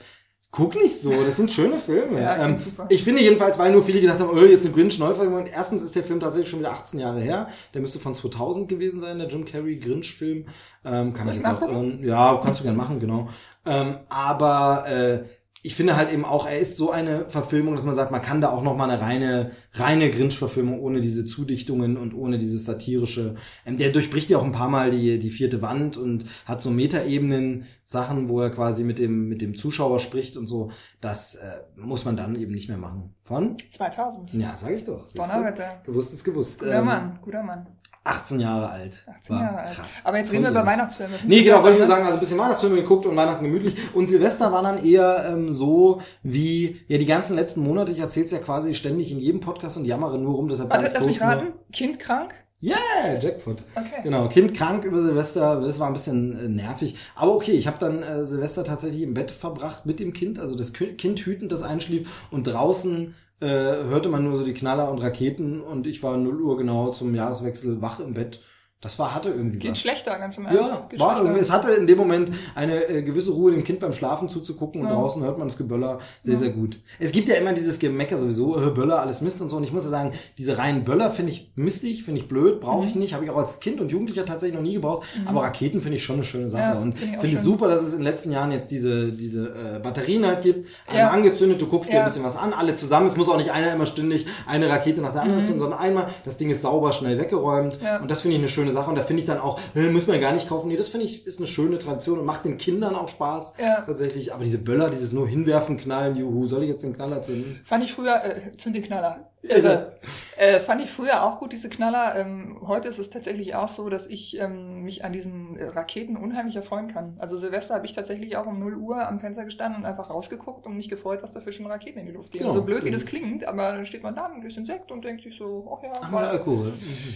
Guck 0.57 0.75
nicht 0.75 1.03
so, 1.03 1.11
das 1.11 1.37
sind 1.37 1.53
schöne 1.53 1.79
Filme. 1.79 2.19
Ja, 2.27 2.47
ähm, 2.47 2.57
ich 2.89 3.05
finde 3.05 3.23
jedenfalls, 3.23 3.59
weil 3.59 3.71
nur 3.71 3.85
viele 3.85 4.01
gedacht 4.01 4.21
haben, 4.21 4.31
oh, 4.31 4.41
jetzt 4.41 4.65
eine 4.65 4.75
Grinch 4.75 4.99
Neuverfilmung. 4.99 5.47
Erstens 5.47 5.83
ist 5.83 5.95
der 5.95 6.03
Film 6.03 6.19
tatsächlich 6.19 6.49
schon 6.49 6.61
wieder 6.61 6.73
18 6.73 6.99
Jahre 6.99 7.21
her. 7.21 7.49
Der 7.75 7.83
müsste 7.83 7.99
von 7.99 8.15
2000 8.15 8.67
gewesen 8.67 8.99
sein, 9.01 9.19
der 9.19 9.29
Jim 9.29 9.45
Carrey 9.45 9.77
Grinch-Film. 9.77 10.47
Ähm, 10.85 11.13
kann 11.13 11.25
Soll 11.25 11.35
ich 11.35 11.41
jetzt 11.41 11.49
auch, 11.49 11.69
ähm, 11.69 12.03
ja, 12.03 12.41
kannst 12.43 12.61
du 12.61 12.65
gerne 12.65 12.79
machen, 12.79 12.99
genau. 12.99 13.29
Ähm, 13.67 13.99
aber 14.09 14.85
äh, 14.89 15.25
ich 15.67 15.75
finde 15.75 15.97
halt 15.97 16.13
eben 16.13 16.25
auch, 16.25 16.47
er 16.47 16.61
ist 16.61 16.77
so 16.77 16.93
eine 16.93 17.29
Verfilmung, 17.29 17.75
dass 17.75 17.85
man 17.85 17.97
sagt, 17.97 18.13
man 18.13 18.23
kann 18.23 18.41
da 18.41 18.51
auch 18.51 18.63
noch 18.63 18.77
mal 18.77 18.89
eine 18.89 19.03
reine, 19.03 19.51
reine 19.73 20.11
Grinch-Verfilmung 20.11 20.81
ohne 20.81 21.01
diese 21.01 21.27
Zudichtungen 21.27 21.97
und 21.97 22.15
ohne 22.15 22.39
dieses 22.39 22.65
satirische. 22.65 23.35
Ähm, 23.67 23.77
der 23.77 23.91
durchbricht 23.91 24.31
ja 24.31 24.39
auch 24.39 24.45
ein 24.45 24.53
paar 24.53 24.69
Mal 24.69 24.93
die, 24.93 25.19
die 25.19 25.31
vierte 25.31 25.63
Wand 25.63 25.97
und 25.97 26.25
hat 26.45 26.63
so 26.63 26.71
Metaebenen, 26.71 27.65
Sachen, 27.83 28.29
wo 28.29 28.41
er 28.41 28.51
quasi 28.51 28.85
mit 28.85 29.01
dem, 29.01 29.29
mit 29.29 29.41
dem 29.43 29.57
Zuschauer 29.57 29.99
spricht 29.99 30.37
und 30.37 30.47
so. 30.47 30.71
Das 31.01 31.35
äh, 31.35 31.59
muss 31.77 32.05
man 32.05 32.17
dann 32.17 32.37
eben 32.37 32.53
nicht 32.53 32.69
mehr 32.69 32.79
machen. 32.79 33.15
Von? 33.23 33.57
2000. 33.71 34.35
Ja, 34.35 34.57
sag 34.57 34.71
ich 34.71 34.85
doch. 34.85 35.05
Donnerwetter. 35.15 35.83
Gewusst 35.85 36.13
ist 36.13 36.23
gewusst. 36.23 36.61
Guter 36.61 36.79
Ähm, 36.79 36.85
Mann, 36.85 37.19
guter 37.23 37.43
Mann. 37.43 37.67
18 38.07 38.41
Jahre 38.41 38.71
alt. 38.71 39.05
18 39.19 39.35
War 39.37 39.43
Jahre 39.43 39.59
alt. 39.59 39.75
Krass. 39.75 40.01
Aber 40.05 40.19
jetzt 40.19 40.33
reden 40.33 40.45
wir 40.45 40.51
über. 40.51 40.65
Weihnachtsfilme. 40.67 41.15
Nee, 41.27 41.43
genau, 41.43 41.57
wollte 41.63 41.73
ich 41.75 41.79
nur 41.79 41.87
sagen, 41.89 42.03
also 42.05 42.15
ein 42.15 42.21
bisschen 42.21 42.39
Weihnachtsfilme 42.39 42.77
geguckt 42.77 43.07
und 43.07 43.17
Weihnachten 43.17 43.45
gemütlich. 43.45 43.75
Und 43.95 44.07
Silvester 44.09 44.53
war 44.53 44.63
dann 44.63 44.85
eher 44.85 45.27
ähm, 45.31 45.53
so 45.53 46.01
wie, 46.23 46.81
ja, 46.89 46.99
die 46.99 47.07
ganzen 47.07 47.37
letzten 47.37 47.61
Monate, 47.63 47.93
ich 47.93 47.99
erzähl's 47.99 48.31
ja 48.31 48.39
quasi 48.39 48.75
ständig 48.75 49.11
in 49.11 49.19
jedem 49.19 49.41
Podcast 49.41 49.77
und 49.77 49.85
jammere 49.85 50.19
nur 50.19 50.35
rum, 50.35 50.49
deshalb 50.49 50.71
Warte, 50.71 50.85
ganz 50.85 50.95
lass 50.95 51.07
mich 51.07 51.21
raten. 51.21 51.47
Kind 51.73 51.99
krank? 51.99 52.35
Ja, 52.59 52.75
Jackpot. 53.21 53.63
Okay. 53.75 54.03
Genau, 54.03 54.29
Kind 54.29 54.55
krank 54.55 54.85
über 54.85 55.03
Silvester, 55.03 55.61
das 55.61 55.79
war 55.79 55.89
ein 55.89 55.93
bisschen 55.93 56.39
äh, 56.39 56.49
nervig. 56.49 56.97
Aber 57.15 57.35
okay, 57.35 57.53
ich 57.53 57.67
habe 57.67 57.77
dann 57.79 58.03
äh, 58.03 58.25
Silvester 58.25 58.65
tatsächlich 58.65 59.03
im 59.03 59.13
Bett 59.13 59.31
verbracht 59.31 59.85
mit 59.85 60.01
dem 60.01 60.15
Kind, 60.15 60.39
also 60.39 60.55
das 60.55 60.73
Ki- 60.73 60.95
Kind 60.95 61.21
hütend, 61.21 61.53
das 61.53 61.63
einschlief 61.63 62.25
und 62.31 62.47
draußen 62.47 63.15
äh, 63.41 63.47
hörte 63.47 64.09
man 64.09 64.25
nur 64.25 64.37
so 64.37 64.45
die 64.45 64.55
Knaller 64.55 64.91
und 64.91 64.99
Raketen 64.99 65.61
und 65.61 65.87
ich 65.87 66.03
war 66.03 66.17
0 66.17 66.41
Uhr 66.41 66.57
genau 66.57 66.91
zum 66.91 67.15
Jahreswechsel 67.15 67.83
wach 67.83 68.01
im 68.01 68.15
Bett. 68.15 68.41
Das 68.87 68.99
war, 69.01 69.15
hatte 69.15 69.31
irgendwie 69.31 69.59
Geht 69.59 69.73
was. 69.73 69.79
schlechter, 69.81 70.17
ganz 70.19 70.39
im 70.39 70.47
Ernst. 70.47 70.61
Ja, 70.61 70.87
Geht 70.89 71.01
war 71.01 71.09
schlechter. 71.11 71.25
irgendwie, 71.25 71.41
es 71.41 71.51
hatte 71.51 71.71
in 71.73 71.87
dem 71.89 71.99
Moment 71.99 72.31
eine 72.55 72.85
äh, 72.89 73.03
gewisse 73.03 73.33
Ruhe, 73.33 73.51
dem 73.51 73.65
Kind 73.65 73.81
beim 73.81 73.93
Schlafen 73.93 74.29
zuzugucken 74.29 74.81
und 74.83 74.87
Ja. 74.87 74.95
draußen 74.95 75.23
hört 75.25 75.39
man 75.39 75.49
das 75.49 75.57
Geböller 75.57 75.99
sehr, 76.21 76.37
sehr 76.37 76.51
gut. 76.51 76.79
Es 77.01 77.11
gibt 77.11 77.29
ja 77.29 77.35
immer 77.35 77.53
dieses 77.53 77.79
Gemecker 77.81 78.17
sowieso, 78.17 78.57
äh, 78.65 78.71
Böller, 78.71 79.01
alles 79.01 79.21
Mist 79.23 79.41
und 79.43 79.49
so. 79.49 79.57
Und 79.57 79.65
ich 79.65 79.73
muss 79.73 79.83
ja 79.85 79.91
sagen, 79.91 80.13
diese 80.39 80.57
reinen 80.59 80.85
Böller 80.85 81.11
finde 81.11 81.33
ich 81.33 81.51
mistig, 81.57 82.05
finde 82.05 82.21
ich 82.21 82.29
blöd, 82.29 82.61
brauche 82.61 82.83
Mhm. 82.83 82.89
ich 82.89 82.95
nicht, 82.95 83.15
habe 83.15 83.25
ich 83.25 83.31
auch 83.31 83.39
als 83.39 83.59
Kind 83.59 83.81
und 83.81 83.91
Jugendlicher 83.91 84.25
tatsächlich 84.25 84.55
noch 84.57 84.63
nie 84.65 84.75
gebraucht. 84.75 85.05
Aber 85.25 85.43
Raketen 85.43 85.81
finde 85.81 85.97
ich 85.97 86.05
schon 86.05 86.17
eine 86.17 86.25
schöne 86.25 86.49
Sache. 86.49 86.63
Ja, 86.63 86.79
und 86.79 86.97
finde 86.97 87.17
ich 87.17 87.23
es 87.25 87.31
schön. 87.31 87.43
super, 87.43 87.67
dass 87.69 87.83
es 87.83 87.91
in 87.93 87.99
den 87.99 88.05
letzten 88.05 88.31
Jahren 88.31 88.53
jetzt 88.53 88.71
diese, 88.71 89.13
diese 89.13 89.49
äh, 89.49 89.81
Batterien 89.83 90.25
halt 90.25 90.43
gibt. 90.43 90.69
Einmal 90.87 91.03
Ja. 91.03 91.11
angezündet, 91.11 91.61
du 91.61 91.67
guckst 91.67 91.91
dir 91.91 91.97
Ja. 91.97 92.03
ein 92.03 92.07
bisschen 92.09 92.23
was 92.25 92.37
an, 92.37 92.53
alle 92.53 92.75
zusammen. 92.75 93.07
Es 93.09 93.17
muss 93.17 93.29
auch 93.29 93.37
nicht 93.37 93.51
einer 93.51 93.73
immer 93.73 93.87
ständig 93.87 94.27
eine 94.47 94.69
Rakete 94.69 95.01
nach 95.01 95.13
der 95.13 95.23
anderen 95.23 95.43
zünden, 95.43 95.61
sondern 95.61 95.81
einmal, 95.81 96.07
das 96.25 96.37
Ding 96.37 96.51
ist 96.51 96.63
sauber, 96.63 96.93
schnell 96.93 97.19
weggeräumt. 97.19 97.81
Mhm. 97.81 97.85
Ja. 97.87 98.01
Und 98.01 98.11
das 98.11 98.21
finde 98.23 98.37
ich 98.37 98.41
eine 98.43 98.49
schöne 98.49 98.73
Sache. 98.77 98.91
Und 98.91 98.97
da 98.97 99.03
finde 99.03 99.21
ich 99.21 99.27
dann 99.27 99.39
auch, 99.39 99.61
äh, 99.75 99.89
muss 99.91 100.07
man 100.07 100.21
gar 100.21 100.33
nicht 100.33 100.49
kaufen. 100.49 100.69
Nee, 100.69 100.77
das 100.77 100.89
finde 100.89 101.07
ich 101.07 101.27
ist 101.27 101.39
eine 101.39 101.47
schöne 101.47 101.79
Tradition 101.79 102.19
und 102.19 102.25
macht 102.27 102.45
den 102.45 102.59
Kindern 102.59 102.95
auch 102.95 103.09
Spaß. 103.09 103.55
Ja. 103.59 103.83
Tatsächlich. 103.83 104.33
Aber 104.33 104.45
diese 104.45 104.59
Böller, 104.59 104.91
dieses 104.91 105.13
nur 105.13 105.27
hinwerfen, 105.27 105.77
knallen, 105.77 106.17
juhu, 106.17 106.47
soll 106.47 106.63
ich 106.63 106.71
jetzt 106.71 106.85
den 106.85 106.95
Knaller 106.95 107.23
zünden? 107.23 107.61
Fand 107.65 107.85
ich 107.85 107.93
früher, 107.93 108.23
äh, 108.25 108.57
zünd 108.57 108.77
den 108.77 108.85
Knaller. 108.85 109.31
Irre. 109.49 109.93
äh, 110.37 110.61
fand 110.61 110.83
ich 110.83 110.91
früher 110.91 111.23
auch 111.23 111.39
gut, 111.39 111.53
diese 111.53 111.69
Knaller. 111.69 112.17
Ähm, 112.17 112.59
heute 112.67 112.89
ist 112.89 112.99
es 112.99 113.11
tatsächlich 113.11 113.55
auch 113.55 113.69
so, 113.69 113.89
dass 113.89 114.07
ich 114.07 114.41
ähm, 114.41 114.83
mich 114.83 115.05
an 115.05 115.13
diesen 115.13 115.57
Raketen 115.59 116.17
unheimlich 116.17 116.57
erfreuen 116.57 116.89
kann. 116.89 117.17
Also 117.19 117.37
Silvester 117.37 117.75
habe 117.75 117.87
ich 117.87 117.93
tatsächlich 117.93 118.37
auch 118.37 118.47
um 118.47 118.59
0 118.59 118.77
Uhr 118.77 119.07
am 119.07 119.21
Fenster 119.21 119.45
gestanden 119.45 119.81
und 119.83 119.87
einfach 119.87 120.11
rausgeguckt 120.11 120.67
und 120.67 120.77
mich 120.77 120.89
gefreut, 120.89 121.23
dass 121.23 121.33
dafür 121.33 121.53
schon 121.53 121.67
Raketen 121.67 121.99
in 121.99 122.07
die 122.07 122.13
Luft 122.13 122.33
gehen. 122.33 122.47
Ja, 122.47 122.53
so 122.53 122.63
blöd, 122.63 122.85
wie 122.85 122.89
stimmt. 122.89 122.97
das 122.97 123.07
klingt, 123.07 123.47
aber 123.47 123.73
dann 123.73 123.87
steht 123.87 124.03
man 124.03 124.15
da 124.15 124.29
mit 124.29 124.39
ein 124.39 124.43
bisschen 124.43 124.67
Sekt 124.67 124.91
und 124.91 125.05
denkt 125.05 125.23
sich 125.23 125.37
so, 125.37 125.77
ach 125.77 125.83
ja, 125.83 126.09
mal 126.09 126.27
Alkohol. 126.27 126.69
Mhm. 126.71 127.15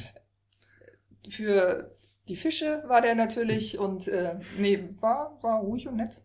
Für 1.28 1.96
die 2.28 2.36
Fische 2.36 2.84
war 2.86 3.02
der 3.02 3.14
natürlich 3.14 3.78
und 3.78 4.08
äh, 4.08 4.36
nee, 4.58 4.88
war, 5.00 5.38
war 5.42 5.60
ruhig 5.60 5.88
und 5.88 5.96
nett. 5.96 6.20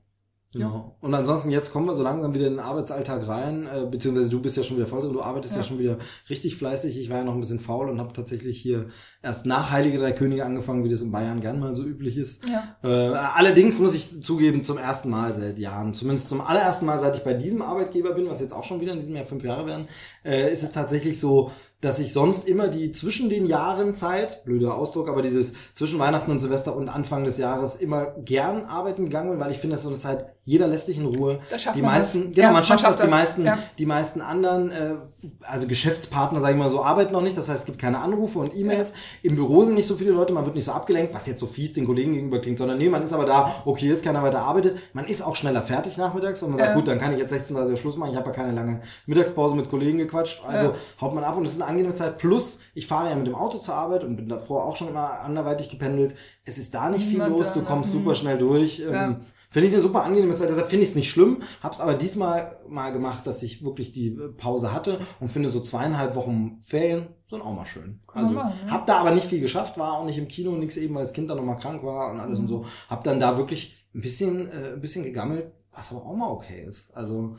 Genau. 0.55 0.95
Und 1.01 1.13
ansonsten, 1.13 1.51
jetzt 1.51 1.73
kommen 1.73 1.85
wir 1.85 1.95
so 1.95 2.03
langsam 2.03 2.33
wieder 2.33 2.47
in 2.47 2.53
den 2.53 2.59
Arbeitsalltag 2.61 3.27
rein, 3.27 3.67
äh, 3.67 3.85
beziehungsweise 3.85 4.29
du 4.29 4.41
bist 4.41 4.55
ja 4.55 4.63
schon 4.63 4.77
wieder 4.77 4.87
voll 4.87 5.01
drin, 5.01 5.11
du 5.11 5.21
arbeitest 5.21 5.55
ja. 5.55 5.61
Ja. 5.61 5.67
schon 5.67 5.79
wieder 5.79 5.97
richtig 6.29 6.55
fleißig. 6.55 6.97
Ich 6.97 7.09
war 7.09 7.17
ja 7.17 7.23
noch 7.25 7.33
ein 7.33 7.41
bisschen 7.41 7.59
faul 7.59 7.89
und 7.89 7.99
habe 7.99 8.13
tatsächlich 8.13 8.61
hier 8.61 8.87
erst 9.21 9.45
nach 9.45 9.71
Heilige 9.71 9.97
Drei 9.97 10.13
Könige 10.13 10.45
angefangen, 10.45 10.85
wie 10.85 10.89
das 10.89 11.01
in 11.01 11.11
Bayern 11.11 11.41
gern 11.41 11.59
mal 11.59 11.75
so 11.75 11.83
üblich 11.83 12.15
ist. 12.15 12.43
Ja. 12.47 12.77
Äh, 12.83 13.15
allerdings 13.15 13.79
muss 13.79 13.95
ich 13.95 14.23
zugeben, 14.23 14.63
zum 14.63 14.77
ersten 14.77 15.09
Mal 15.09 15.33
seit 15.33 15.59
Jahren, 15.59 15.93
zumindest 15.93 16.29
zum 16.29 16.39
allerersten 16.39 16.85
Mal, 16.85 16.99
seit 16.99 17.17
ich 17.17 17.23
bei 17.23 17.33
diesem 17.33 17.61
Arbeitgeber 17.61 18.13
bin, 18.13 18.29
was 18.29 18.39
jetzt 18.39 18.53
auch 18.53 18.63
schon 18.63 18.79
wieder 18.79 18.93
in 18.93 18.99
diesem 18.99 19.15
Jahr 19.15 19.25
fünf 19.25 19.43
Jahre 19.43 19.65
werden, 19.65 19.89
äh, 20.23 20.53
ist 20.53 20.63
es 20.63 20.71
tatsächlich 20.71 21.19
so, 21.19 21.51
dass 21.85 21.99
ich 21.99 22.11
sonst 22.11 22.47
immer 22.47 22.67
die 22.67 22.91
zwischen 22.91 23.29
den 23.29 23.45
Jahren 23.45 23.93
Zeit, 23.93 24.43
blöder 24.43 24.75
Ausdruck, 24.75 25.07
aber 25.07 25.21
dieses 25.21 25.53
zwischen 25.73 25.99
Weihnachten 25.99 26.31
und 26.31 26.39
Silvester 26.39 26.75
und 26.75 26.89
Anfang 26.89 27.23
des 27.23 27.37
Jahres 27.37 27.75
immer 27.75 28.07
gern 28.07 28.65
arbeiten 28.65 29.05
gegangen 29.05 29.29
bin, 29.29 29.39
weil 29.39 29.51
ich 29.51 29.59
finde, 29.59 29.75
das 29.75 29.81
ist 29.81 29.83
so 29.83 29.89
eine 29.89 29.99
Zeit, 29.99 30.34
jeder 30.45 30.67
lässt 30.67 30.85
sich 30.85 30.97
in 30.97 31.05
Ruhe. 31.07 31.39
Da 31.49 31.57
schafft 31.59 31.75
die 31.75 31.81
man 31.81 31.93
meisten, 31.95 32.25
das. 32.27 32.35
genau, 32.35 32.47
Ja, 32.47 32.53
man 32.53 32.63
schafft 32.63 32.83
man 32.83 32.91
das, 32.91 32.99
schafft 32.99 33.07
die 33.07 33.11
das. 33.11 33.19
meisten, 33.19 33.45
Ja. 33.45 33.57
die 33.79 33.85
meisten 33.87 34.21
anderen, 34.21 34.71
äh, 34.71 34.95
also 35.41 35.67
Geschäftspartner, 35.67 36.39
sage 36.39 36.53
ich 36.53 36.59
mal 36.59 36.69
so, 36.69 36.83
arbeiten 36.83 37.13
noch 37.13 37.21
nicht. 37.21 37.35
Das 37.35 37.49
heißt, 37.49 37.59
es 37.61 37.65
gibt 37.65 37.79
keine 37.79 37.99
Anrufe 37.99 38.37
und 38.39 38.55
E-Mails. 38.55 38.93
Im 39.23 39.35
Büro 39.35 39.63
sind 39.65 39.73
nicht 39.75 39.87
so 39.87 39.95
viele 39.95 40.11
Leute, 40.11 40.33
man 40.33 40.45
wird 40.45 40.53
nicht 40.55 40.65
so 40.65 40.71
abgelenkt, 40.71 41.13
was 41.15 41.25
jetzt 41.25 41.39
so 41.39 41.47
fies 41.47 41.73
den 41.73 41.85
Kollegen 41.85 42.13
gegenüber 42.13 42.39
klingt, 42.39 42.59
sondern 42.59 42.77
nee, 42.77 42.89
man 42.89 43.01
ist 43.01 43.11
aber 43.11 43.25
da, 43.25 43.55
okay, 43.65 43.87
jetzt 43.87 44.03
keiner 44.03 44.21
weiter 44.21 44.43
arbeitet. 44.43 44.77
Man 44.93 45.05
ist 45.05 45.21
auch 45.23 45.35
schneller 45.35 45.63
fertig 45.63 45.97
nachmittags, 45.97 46.41
weil 46.43 46.49
man 46.49 46.57
sagt, 46.59 46.69
Ja. 46.69 46.75
gut, 46.75 46.87
dann 46.87 46.99
kann 46.99 47.11
ich 47.13 47.19
jetzt 47.19 47.33
16.30 47.33 47.71
Uhr 47.71 47.77
Schluss 47.77 47.97
machen, 47.97 48.11
ich 48.11 48.17
habe 48.17 48.27
ja 48.27 48.33
keine 48.35 48.51
lange 48.51 48.81
Mittagspause 49.07 49.55
mit 49.55 49.67
Kollegen 49.69 49.97
gequatscht. 49.97 50.43
Also 50.45 50.67
Ja. 50.67 50.73
haut 51.01 51.15
man 51.15 51.23
ab 51.23 51.37
und 51.37 51.45
es 51.45 51.51
ist 51.53 51.61
eine 51.61 51.69
angenehme 51.69 51.95
Zeit. 51.95 52.19
Plus, 52.19 52.59
ich 52.75 52.85
fahre 52.85 53.09
ja 53.09 53.15
mit 53.15 53.25
dem 53.25 53.35
Auto 53.35 53.57
zur 53.57 53.73
Arbeit 53.73 54.03
und 54.03 54.15
bin 54.15 54.29
davor 54.29 54.65
auch 54.65 54.75
schon 54.75 54.89
immer 54.89 55.21
anderweitig 55.21 55.69
gependelt. 55.69 56.13
Es 56.45 56.59
ist 56.59 56.73
da 56.75 56.89
nicht 56.91 57.07
viel 57.07 57.19
los, 57.23 57.51
du 57.53 57.63
kommst 57.63 57.93
ne? 57.93 57.99
super 57.99 58.13
schnell 58.13 58.37
durch. 58.37 58.79
Ähm, 58.81 58.93
Ja. 58.93 59.15
Finde 59.55 59.69
ich 59.69 59.73
eine 59.73 59.81
super 59.81 60.03
angenehme 60.03 60.35
Zeit, 60.35 60.49
deshalb 60.49 60.69
finde 60.69 60.83
ich 60.83 60.89
es 60.89 60.95
nicht 60.95 61.09
schlimm, 61.09 61.41
hab's 61.63 61.79
aber 61.79 61.93
diesmal 61.93 62.57
mal 62.67 62.91
gemacht, 62.91 63.25
dass 63.25 63.41
ich 63.41 63.63
wirklich 63.63 63.93
die 63.93 64.07
äh, 64.09 64.27
Pause 64.35 64.73
hatte 64.73 64.99
und 65.21 65.29
finde 65.29 65.47
so 65.47 65.61
zweieinhalb 65.61 66.13
Wochen 66.15 66.59
Ferien 66.61 67.07
sind 67.29 67.41
auch 67.41 67.55
mal 67.55 67.65
schön. 67.65 68.01
Kann 68.05 68.23
also 68.23 68.33
machen, 68.35 68.51
ne? 68.65 68.69
hab 68.69 68.85
da 68.85 68.97
aber 68.97 69.11
nicht 69.11 69.25
viel 69.27 69.39
geschafft, 69.39 69.77
war 69.77 69.93
auch 69.93 70.03
nicht 70.03 70.17
im 70.17 70.27
Kino, 70.27 70.51
nix 70.51 70.75
eben, 70.75 70.93
weil 70.93 71.03
das 71.03 71.13
Kind 71.13 71.29
dann 71.29 71.37
nochmal 71.37 71.55
krank 71.55 71.83
war 71.85 72.11
und 72.11 72.19
alles 72.19 72.37
und 72.39 72.45
Mhm. 72.47 72.49
so. 72.49 72.65
Hab 72.89 73.05
dann 73.05 73.21
da 73.21 73.37
wirklich 73.37 73.73
ein 73.95 74.01
bisschen, 74.01 74.49
äh, 74.51 74.73
ein 74.73 74.81
bisschen 74.81 75.05
gegammelt, 75.05 75.53
was 75.71 75.89
aber 75.93 76.05
auch 76.05 76.15
mal 76.17 76.29
okay 76.31 76.65
ist. 76.67 76.93
Also 76.93 77.37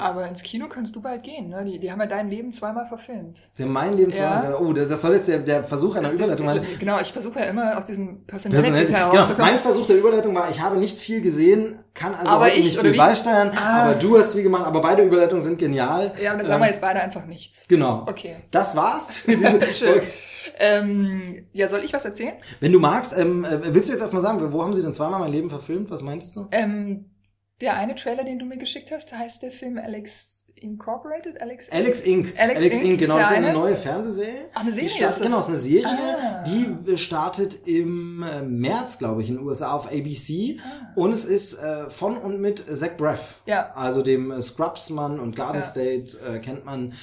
Aber 0.00 0.26
ins 0.26 0.42
Kino 0.42 0.66
kannst 0.68 0.96
du 0.96 1.00
bald 1.00 1.22
gehen, 1.22 1.50
ne? 1.50 1.64
Die, 1.64 1.78
die 1.78 1.92
haben 1.92 2.00
ja 2.00 2.06
dein 2.06 2.28
Leben 2.28 2.50
zweimal 2.50 2.88
verfilmt. 2.88 3.40
Sie 3.52 3.62
haben 3.62 3.72
mein 3.72 3.96
Leben 3.96 4.10
Ja. 4.10 4.42
zwar. 4.42 4.60
Oh, 4.60 4.72
das 4.72 5.00
soll 5.00 5.14
jetzt 5.14 5.28
der, 5.28 5.38
der 5.38 5.62
Versuch 5.62 5.94
einer 5.94 6.10
Überleitung 6.10 6.46
sein. 6.46 6.62
Genau, 6.80 6.98
ich 7.00 7.12
versuche 7.12 7.38
ja 7.38 7.44
immer 7.44 7.78
aus 7.78 7.84
diesem 7.86 8.24
Personality. 8.26 8.72
Personality-Teil 8.72 9.26
Genau, 9.28 9.38
mein 9.38 9.58
Versuch 9.60 9.86
der 9.86 9.96
Überleitung 9.98 10.34
war, 10.34 10.50
ich 10.50 10.60
habe 10.60 10.78
nicht 10.78 10.98
viel 10.98 11.20
gesehen, 11.20 11.78
kann 11.94 12.16
also 12.16 12.28
Aber 12.28 12.48
ich, 12.48 12.64
nicht 12.64 12.80
viel 12.80 12.92
wie? 12.92 12.96
beisteuern, 12.96 13.52
Ah. 13.56 13.84
aber 13.84 13.94
du 13.94 14.18
hast 14.18 14.32
viel 14.32 14.42
gemacht, 14.42 14.66
aber 14.66 14.80
beide 14.80 15.02
Überleitungen 15.04 15.44
sind 15.44 15.60
genial. 15.60 16.12
ja, 16.20 16.32
und 16.32 16.38
dann 16.38 16.46
Ähm, 16.46 16.50
sagen 16.52 16.62
wir 16.62 16.68
jetzt 16.70 16.80
beide 16.80 17.00
einfach 17.00 17.26
nichts. 17.26 17.64
Genau. 17.68 18.02
Okay. 18.08 18.34
Das 18.50 18.74
war's. 18.74 19.22
Schön. 19.78 20.02
Ähm, 20.58 21.46
ja, 21.52 21.68
soll 21.68 21.84
ich 21.84 21.92
was 21.92 22.04
erzählen? 22.04 22.34
Wenn 22.58 22.72
du 22.72 22.80
magst, 22.80 23.16
ähm, 23.16 23.44
äh, 23.44 23.72
willst 23.74 23.88
du 23.88 23.92
jetzt 23.92 24.00
erstmal 24.02 24.22
sagen, 24.22 24.40
wo 24.52 24.62
haben 24.64 24.74
sie 24.74 24.82
denn 24.82 24.92
zweimal 24.92 25.20
mein 25.20 25.30
Leben 25.30 25.50
verfilmt? 25.50 25.88
Was 25.90 26.02
meintest 26.02 26.34
du? 26.36 26.48
Ähm, 26.50 27.04
der 27.60 27.74
eine 27.74 27.94
Trailer, 27.94 28.24
den 28.24 28.38
du 28.38 28.44
mir 28.46 28.58
geschickt 28.58 28.90
hast, 28.90 29.12
heißt 29.12 29.42
der 29.42 29.52
Film 29.52 29.78
Alex 29.78 30.44
Incorporated? 30.60 31.40
Alex? 31.40 31.70
Alex 31.70 32.00
Inc. 32.00 32.34
Alex 32.38 32.64
Inc. 32.64 32.84
Inc. 32.84 32.98
Genau, 32.98 33.16
das 33.18 33.30
ist 33.30 33.36
eine 33.36 33.46
eine? 33.48 33.58
neue 33.58 33.76
Fernsehserie. 33.76 34.46
Ach, 34.54 34.60
eine 34.62 34.72
Serie 34.72 34.88
startet, 34.90 35.10
ist 35.10 35.18
das? 35.20 35.26
genau, 35.26 35.40
ist 35.40 35.48
eine 35.48 35.56
Serie. 35.56 35.86
Ah. 35.86 36.44
Die 36.44 36.92
äh, 36.92 36.96
startet 36.96 37.66
im 37.68 38.22
äh, 38.22 38.42
März, 38.42 38.98
glaube 38.98 39.22
ich, 39.22 39.28
in 39.28 39.36
den 39.36 39.44
USA 39.46 39.72
auf 39.72 39.86
ABC. 39.86 40.58
Und 40.96 41.12
es 41.12 41.24
ist 41.24 41.54
äh, 41.54 41.88
von 41.90 42.16
und 42.16 42.40
mit 42.40 42.64
Zach 42.76 42.96
Braff. 42.96 43.36
Ah. 43.46 43.50
Ja. 43.50 43.70
Also 43.74 44.02
dem 44.02 44.30
äh, 44.30 44.42
Scrubs-Mann 44.42 45.20
und 45.20 45.36
Garden 45.36 45.60
Ja. 45.60 45.66
State 45.66 46.16
äh, 46.26 46.38
kennt 46.40 46.64
man. 46.64 46.94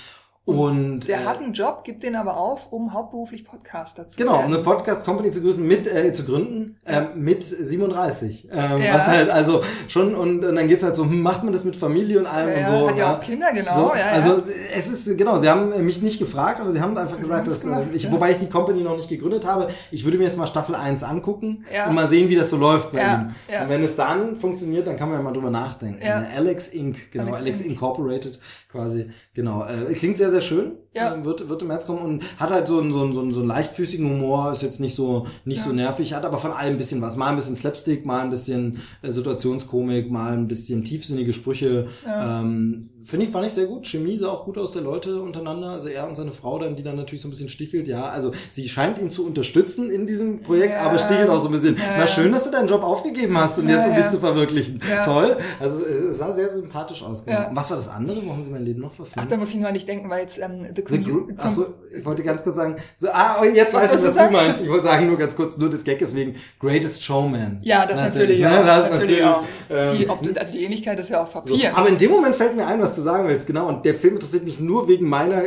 Und 0.45 1.07
Der 1.07 1.21
äh, 1.21 1.25
hat 1.25 1.39
einen 1.39 1.53
Job, 1.53 1.83
gibt 1.83 2.03
den 2.03 2.15
aber 2.15 2.37
auf, 2.37 2.71
um 2.71 2.93
hauptberuflich 2.93 3.45
Podcaster 3.45 4.05
zu 4.05 4.15
Genau, 4.15 4.37
um 4.37 4.45
eine 4.45 4.59
Podcast-Company 4.59 5.31
zu 5.31 5.41
grüßen, 5.41 5.65
mit, 5.67 5.87
äh, 5.91 6.13
zu 6.13 6.23
gründen, 6.23 6.77
Ja. 6.87 7.01
ähm, 7.13 7.23
mit 7.23 7.43
37. 7.43 8.49
Ähm, 8.51 8.79
Ja. 8.79 8.93
Was 8.93 9.07
halt, 9.07 9.31
also 9.31 9.63
schon, 9.87 10.13
und, 10.13 10.45
und 10.45 10.55
dann 10.55 10.67
geht's 10.67 10.83
halt 10.83 10.93
so, 10.95 11.03
hm, 11.03 11.19
macht 11.23 11.43
man 11.43 11.51
das 11.51 11.63
mit 11.63 11.75
Familie 11.75 12.19
und 12.19 12.27
allem 12.27 12.49
Ja, 12.61 12.73
und 12.73 12.79
so. 12.81 12.89
hat 12.89 12.97
ja 12.99 13.07
ne? 13.09 13.15
auch 13.15 13.19
Kinder, 13.21 13.47
genau. 13.53 13.73
So, 13.89 13.93
ja, 13.95 13.97
ja. 13.99 14.05
also 14.11 14.43
es 14.75 14.87
ist, 14.87 15.17
genau, 15.17 15.39
sie 15.39 15.49
haben 15.49 15.83
mich 15.83 16.03
nicht 16.03 16.19
gefragt, 16.19 16.61
aber 16.61 16.69
sie 16.69 16.79
haben 16.79 16.95
einfach 16.95 17.19
gesagt, 17.19 17.47
dass, 17.47 17.61
gemacht, 17.61 17.85
äh, 17.91 17.95
ich, 17.95 18.03
ja. 18.03 18.11
wobei 18.11 18.29
ich 18.31 18.37
die 18.37 18.47
Company 18.49 18.83
noch 18.83 18.97
nicht 18.97 19.09
gegründet 19.09 19.47
habe, 19.47 19.69
ich 19.89 20.03
würde 20.05 20.19
mir 20.19 20.25
jetzt 20.25 20.37
mal 20.37 20.45
Staffel 20.45 20.75
1 20.75 21.01
angucken 21.01 21.65
Ja. 21.73 21.87
und 21.87 21.95
mal 21.95 22.07
sehen, 22.07 22.29
wie 22.29 22.35
das 22.35 22.51
so 22.51 22.57
läuft 22.57 22.91
bei 22.91 22.99
Ja, 22.99 23.13
ihm. 23.15 23.35
ja. 23.51 23.63
Und 23.63 23.69
wenn 23.69 23.83
es 23.83 23.95
dann 23.95 24.35
funktioniert, 24.35 24.85
dann 24.85 24.95
kann 24.95 25.09
man 25.09 25.17
ja 25.17 25.23
mal 25.23 25.33
drüber 25.33 25.49
nachdenken. 25.49 26.05
Ja. 26.05 26.23
Alex 26.35 26.67
Inc., 26.67 27.11
genau, 27.11 27.25
Alex, 27.29 27.41
Alex 27.41 27.59
Inc. 27.61 27.69
Incorporated 27.71 28.39
quasi, 28.71 29.09
genau. 29.33 29.65
Äh, 29.65 29.91
klingt 29.93 30.17
sehr, 30.17 30.29
sehr 30.29 30.34
schön, 30.41 30.73
Ja. 30.93 31.13
ähm, 31.13 31.25
wird, 31.25 31.47
wird 31.49 31.61
im 31.61 31.67
März 31.67 31.85
kommen 31.85 31.99
und 31.99 32.23
hat 32.39 32.49
halt 32.49 32.67
so 32.67 32.79
einen, 32.79 32.91
so 32.91 33.01
einen, 33.01 33.13
so 33.13 33.21
einen, 33.21 33.33
so 33.33 33.39
einen 33.39 33.49
leichtfüßigen 33.49 34.09
Humor, 34.09 34.51
ist 34.51 34.61
jetzt 34.61 34.79
nicht 34.79 34.95
so, 34.95 35.25
nicht 35.45 35.61
so 35.63 35.69
Ja. 35.69 35.75
nervig, 35.75 36.13
hat 36.13 36.25
aber 36.25 36.37
von 36.37 36.51
allem 36.51 36.73
ein 36.73 36.77
bisschen 36.77 37.01
was. 37.01 37.15
Mal 37.15 37.29
ein 37.29 37.35
bisschen 37.35 37.55
Slapstick, 37.55 38.05
mal 38.05 38.21
ein 38.21 38.29
bisschen 38.29 38.79
äh, 39.01 39.11
Situationskomik, 39.11 40.09
mal 40.11 40.33
ein 40.33 40.47
bisschen 40.47 40.83
tiefsinnige 40.83 41.33
Sprüche. 41.33 41.87
Ja. 42.05 42.41
Ähm, 42.41 42.89
Finde 43.05 43.25
ich, 43.25 43.31
fand 43.31 43.45
ich 43.45 43.53
sehr 43.53 43.65
gut. 43.65 43.85
Chemie 43.87 44.17
sah 44.17 44.29
auch 44.29 44.45
gut 44.45 44.57
aus 44.57 44.71
der 44.73 44.81
Leute 44.81 45.21
untereinander. 45.21 45.69
Also 45.69 45.89
er 45.89 46.07
und 46.07 46.15
seine 46.15 46.31
Frau 46.31 46.57
dann, 46.59 46.75
die 46.75 46.83
dann 46.83 46.95
natürlich 46.95 47.21
so 47.21 47.27
ein 47.27 47.31
bisschen 47.31 47.49
stichelt. 47.49 47.87
Ja, 47.87 48.05
also 48.07 48.31
sie 48.51 48.67
scheint 48.67 48.97
ihn 48.97 49.09
zu 49.11 49.25
unterstützen 49.25 49.89
in 49.91 50.07
diesem 50.07 50.41
Projekt, 50.41 50.73
Ja. 50.73 50.81
aber 50.89 50.97
stichelt 50.99 51.29
auch 51.29 51.39
so 51.39 51.47
ein 51.49 51.51
bisschen. 51.51 51.75
Ja, 51.77 51.83
Na 51.91 51.97
ja. 51.99 52.07
schön, 52.07 52.31
dass 52.31 52.43
du 52.45 52.51
deinen 52.51 52.67
Job 52.67 52.83
aufgegeben 52.83 53.37
hast 53.37 53.59
und 53.59 53.69
Ja, 53.69 53.75
jetzt 53.77 53.85
um 53.87 53.91
ja. 53.93 54.01
dich 54.01 54.09
zu 54.09 54.19
verwirklichen. 54.19 54.79
Ja. 54.89 55.05
Toll. 55.05 55.37
Also 55.59 55.85
äh, 55.85 55.89
es 56.09 56.17
sah 56.17 56.31
sehr 56.31 56.49
sympathisch 56.49 57.03
aus. 57.03 57.23
Genau. 57.25 57.37
Ja. 57.37 57.51
Was 57.53 57.69
war 57.69 57.77
das 57.77 57.87
andere? 57.87 58.25
Wo 58.25 58.31
haben 58.31 58.41
sie 58.43 58.49
mein 58.49 58.65
Leben 58.65 58.81
noch 58.81 58.91
Ach, 58.93 58.95
verfilmt? 58.95 59.31
da 59.31 59.37
muss 59.37 59.49
ich 59.49 59.55
nur 59.57 59.67
an 59.67 59.73
dich 59.75 59.85
denken, 59.85 60.09
weil 60.09 60.21
jetzt 60.23 60.39
ähm, 60.39 60.65
The, 60.75 60.83
The 60.87 61.03
Group, 61.03 61.31
achso, 61.37 61.65
ich 61.95 62.03
wollte 62.03 62.23
ganz 62.23 62.41
kurz 62.43 62.55
sagen, 62.55 62.75
so, 62.97 63.07
ah, 63.11 63.37
oh, 63.39 63.43
jetzt 63.43 63.71
Was 63.73 63.83
weiß 63.83 63.85
ich, 63.85 63.97
wolltest 63.97 64.15
was 64.15 64.23
du 64.27 64.31
du 64.31 64.31
meinst. 64.31 64.61
Ich 64.63 64.69
wollte 64.69 64.85
sagen, 64.85 65.07
nur 65.07 65.17
ganz 65.17 65.35
kurz, 65.35 65.57
nur 65.57 65.69
des 65.69 65.83
Gagges 65.83 66.15
wegen 66.15 66.35
Greatest 66.59 67.03
Showman. 67.03 67.59
Ja, 67.61 67.85
das 67.85 68.01
natürlich 68.01 68.39
ne? 68.39 68.47
auch. 68.61 68.65
Das 68.65 68.91
natürlich 68.91 69.19
natürlich, 69.21 69.23
auch. 69.23 69.43
ähm, 69.69 69.97
die, 69.99 70.09
ob, 70.09 70.39
also 70.39 70.53
die 70.53 70.63
Ähnlichkeit 70.63 70.99
ist 70.99 71.09
ja 71.09 71.23
so. 71.25 71.31
Papier. 71.31 71.77
Aber 71.77 71.87
in 71.89 71.97
dem 71.99 72.09
Moment 72.11 72.35
fällt 72.35 72.55
mir 72.55 72.65
ein, 72.65 72.81
was 72.81 72.94
du 72.95 73.01
sagen 73.01 73.27
willst, 73.27 73.47
genau. 73.47 73.67
Und 73.67 73.85
der 73.85 73.95
Film 73.95 74.15
interessiert 74.15 74.43
mich 74.43 74.59
nur 74.59 74.87
wegen 74.87 75.07
meiner 75.07 75.43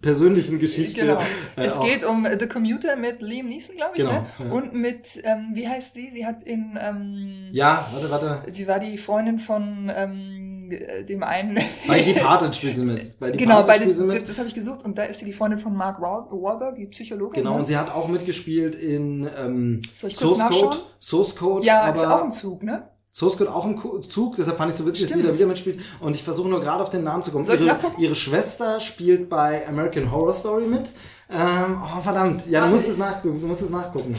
persönlichen 0.00 0.58
Geschichte. 0.58 1.00
Genau. 1.00 1.18
Äh, 1.56 1.64
es 1.64 1.80
geht 1.80 2.04
um 2.04 2.24
äh, 2.24 2.38
The 2.38 2.46
Commuter 2.46 2.96
mit 2.96 3.22
Liam 3.22 3.48
Neeson, 3.48 3.76
glaube 3.76 3.92
ich, 3.94 4.02
Genau, 4.02 4.12
ne? 4.12 4.26
ja. 4.38 4.50
Und 4.52 4.72
mit, 4.74 5.20
ähm, 5.24 5.50
wie 5.54 5.66
heißt 5.66 5.94
sie? 5.94 6.10
Sie 6.10 6.24
hat 6.24 6.42
in, 6.42 6.78
ähm, 6.80 7.48
Ja, 7.52 7.88
warte, 7.92 8.10
warte. 8.10 8.52
sie 8.52 8.68
war 8.68 8.78
die 8.78 8.98
Freundin 8.98 9.38
von 9.38 9.90
ähm, 9.94 10.70
äh, 10.70 11.04
dem 11.04 11.22
einen. 11.22 11.58
Bei 11.88 12.00
Departed 12.00 12.54
spielt 12.54 12.76
sie 12.76 12.84
mit. 12.84 13.18
Bei 13.18 13.30
genau, 13.32 13.62
bei 13.64 13.76
spielt 13.76 13.98
den, 13.98 14.26
das, 14.26 14.38
habe 14.38 14.48
ich 14.48 14.54
gesucht 14.54 14.84
und 14.84 14.96
da 14.96 15.04
ist 15.04 15.18
sie 15.20 15.24
die 15.24 15.32
Freundin 15.32 15.58
von 15.58 15.74
Mark 15.74 16.00
Wahl- 16.00 16.26
Wahlberg, 16.30 16.76
die 16.76 16.86
Psychologin. 16.86 17.42
Genau, 17.42 17.54
ne? 17.54 17.58
und 17.60 17.66
sie 17.66 17.76
hat 17.76 17.92
auch 17.92 18.08
mitgespielt 18.08 18.74
in 18.74 19.28
ähm, 19.38 19.80
Source 19.96 20.16
Code. 20.48 20.76
Source 21.00 21.34
Code, 21.36 21.66
ja, 21.66 21.82
aber 21.82 21.96
ist 21.96 22.06
auch 22.06 22.24
im 22.24 22.32
Zug, 22.32 22.62
ne? 22.62 22.88
Source 23.16 23.38
Code 23.38 23.54
auch 23.54 23.64
im 23.64 23.80
Zug, 24.10 24.36
deshalb 24.36 24.58
fand 24.58 24.70
ich 24.72 24.76
so 24.76 24.84
witzig, 24.86 25.04
dass 25.04 25.12
sie 25.12 25.18
Stimmt. 25.20 25.32
da 25.32 25.34
wieder 25.38 25.46
mitspielt. 25.46 25.80
Und 26.00 26.14
ich 26.14 26.22
versuche 26.22 26.50
nur 26.50 26.60
gerade 26.60 26.82
auf 26.82 26.90
den 26.90 27.02
Namen 27.02 27.24
zu 27.24 27.30
kommen. 27.30 27.44
Soll 27.44 27.54
ich's 27.54 27.64
ihre, 27.64 27.78
ihre 27.98 28.14
Schwester 28.14 28.78
spielt 28.80 29.30
bei 29.30 29.66
American 29.66 30.12
Horror 30.12 30.34
Story 30.34 30.66
mit. 30.66 30.92
Ähm, 31.30 31.78
oh, 31.82 32.00
verdammt. 32.02 32.46
Ja, 32.46 32.60
du 32.60 32.66
Ah, 32.66 32.70
musst, 32.70 32.84
ich- 32.84 32.90
es 32.90 32.98
nach, 32.98 33.22
du, 33.22 33.30
musst 33.32 33.62
es 33.62 33.70
nachgucken. 33.70 34.14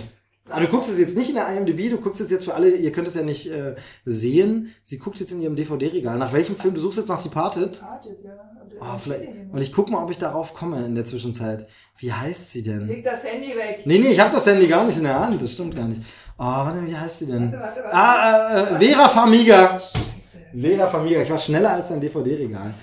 Aber 0.50 0.62
du 0.62 0.68
guckst 0.68 0.89
es 0.89 0.98
jetzt 0.98 1.16
nicht 1.16 1.30
in 1.30 1.36
der 1.36 1.48
IMDb, 1.56 1.89
du 1.92 1.98
guckst 1.98 2.22
es 2.22 2.32
jetzt 2.32 2.46
für 2.46 2.56
alle, 2.56 2.75
ihr 2.75 2.92
könnt 2.92 3.08
es 3.08 3.13
ja 3.16 3.22
nicht 3.22 3.46
äh, 3.51 3.75
sehen. 4.06 4.74
Sie 4.82 4.98
guckt 4.98 5.20
jetzt 5.20 5.32
in 5.32 5.42
ihrem 5.42 5.56
DVD-Regal. 5.56 6.18
Nach 6.18 6.34
welchem 6.34 6.56
Film? 6.56 6.74
Du 6.74 6.80
suchst 6.80 6.98
jetzt 6.98 7.10
nach 7.10 7.22
Departed? 7.22 7.82
Oh, 8.80 8.98
vielleicht, 9.01 9.30
und 9.51 9.60
ich 9.62 9.74
guck 9.74 9.89
mal, 9.89 10.04
ob 10.04 10.10
ich 10.12 10.17
darauf 10.19 10.54
komme 10.54 10.86
in 10.86 10.95
der 10.95 11.04
Zwischenzeit. 11.06 11.67
Wie 12.00 12.13
heißt 12.13 12.52
sie 12.52 12.63
denn? 12.63 12.88
Leg 12.88 13.04
das 13.04 13.24
Handy 13.24 13.50
weg. 13.50 13.82
Nee, 13.86 13.98
nee, 14.00 14.10
ich 14.10 14.19
habe 14.19 14.32
das 14.34 14.45
Handy 14.45 14.67
gar 14.67 14.86
nicht 14.86 14.98
in 14.98 15.04
der 15.04 15.19
Hand. 15.19 15.41
Das 15.41 15.52
stimmt 15.52 15.76
gar 15.76 15.88
nicht. 15.88 16.02
Oh, 16.39 16.43
warte, 16.43 16.86
wie 16.86 16.95
heißt 16.95 17.19
sie 17.19 17.26
denn? 17.26 17.52
Warte, 17.52 17.60
warte, 17.63 17.84
warte. 17.84 17.95
Ah, 17.95 18.62
äh, 18.80 18.80
Vera 18.80 19.10
Famiga. 19.10 19.82
Vera 20.56 20.88
Famiga. 20.88 21.21
Ich 21.21 21.30
war 21.30 21.39
schneller 21.39 21.71
als 21.71 21.89
dein 21.89 22.00
DVD-Regal. 22.02 22.73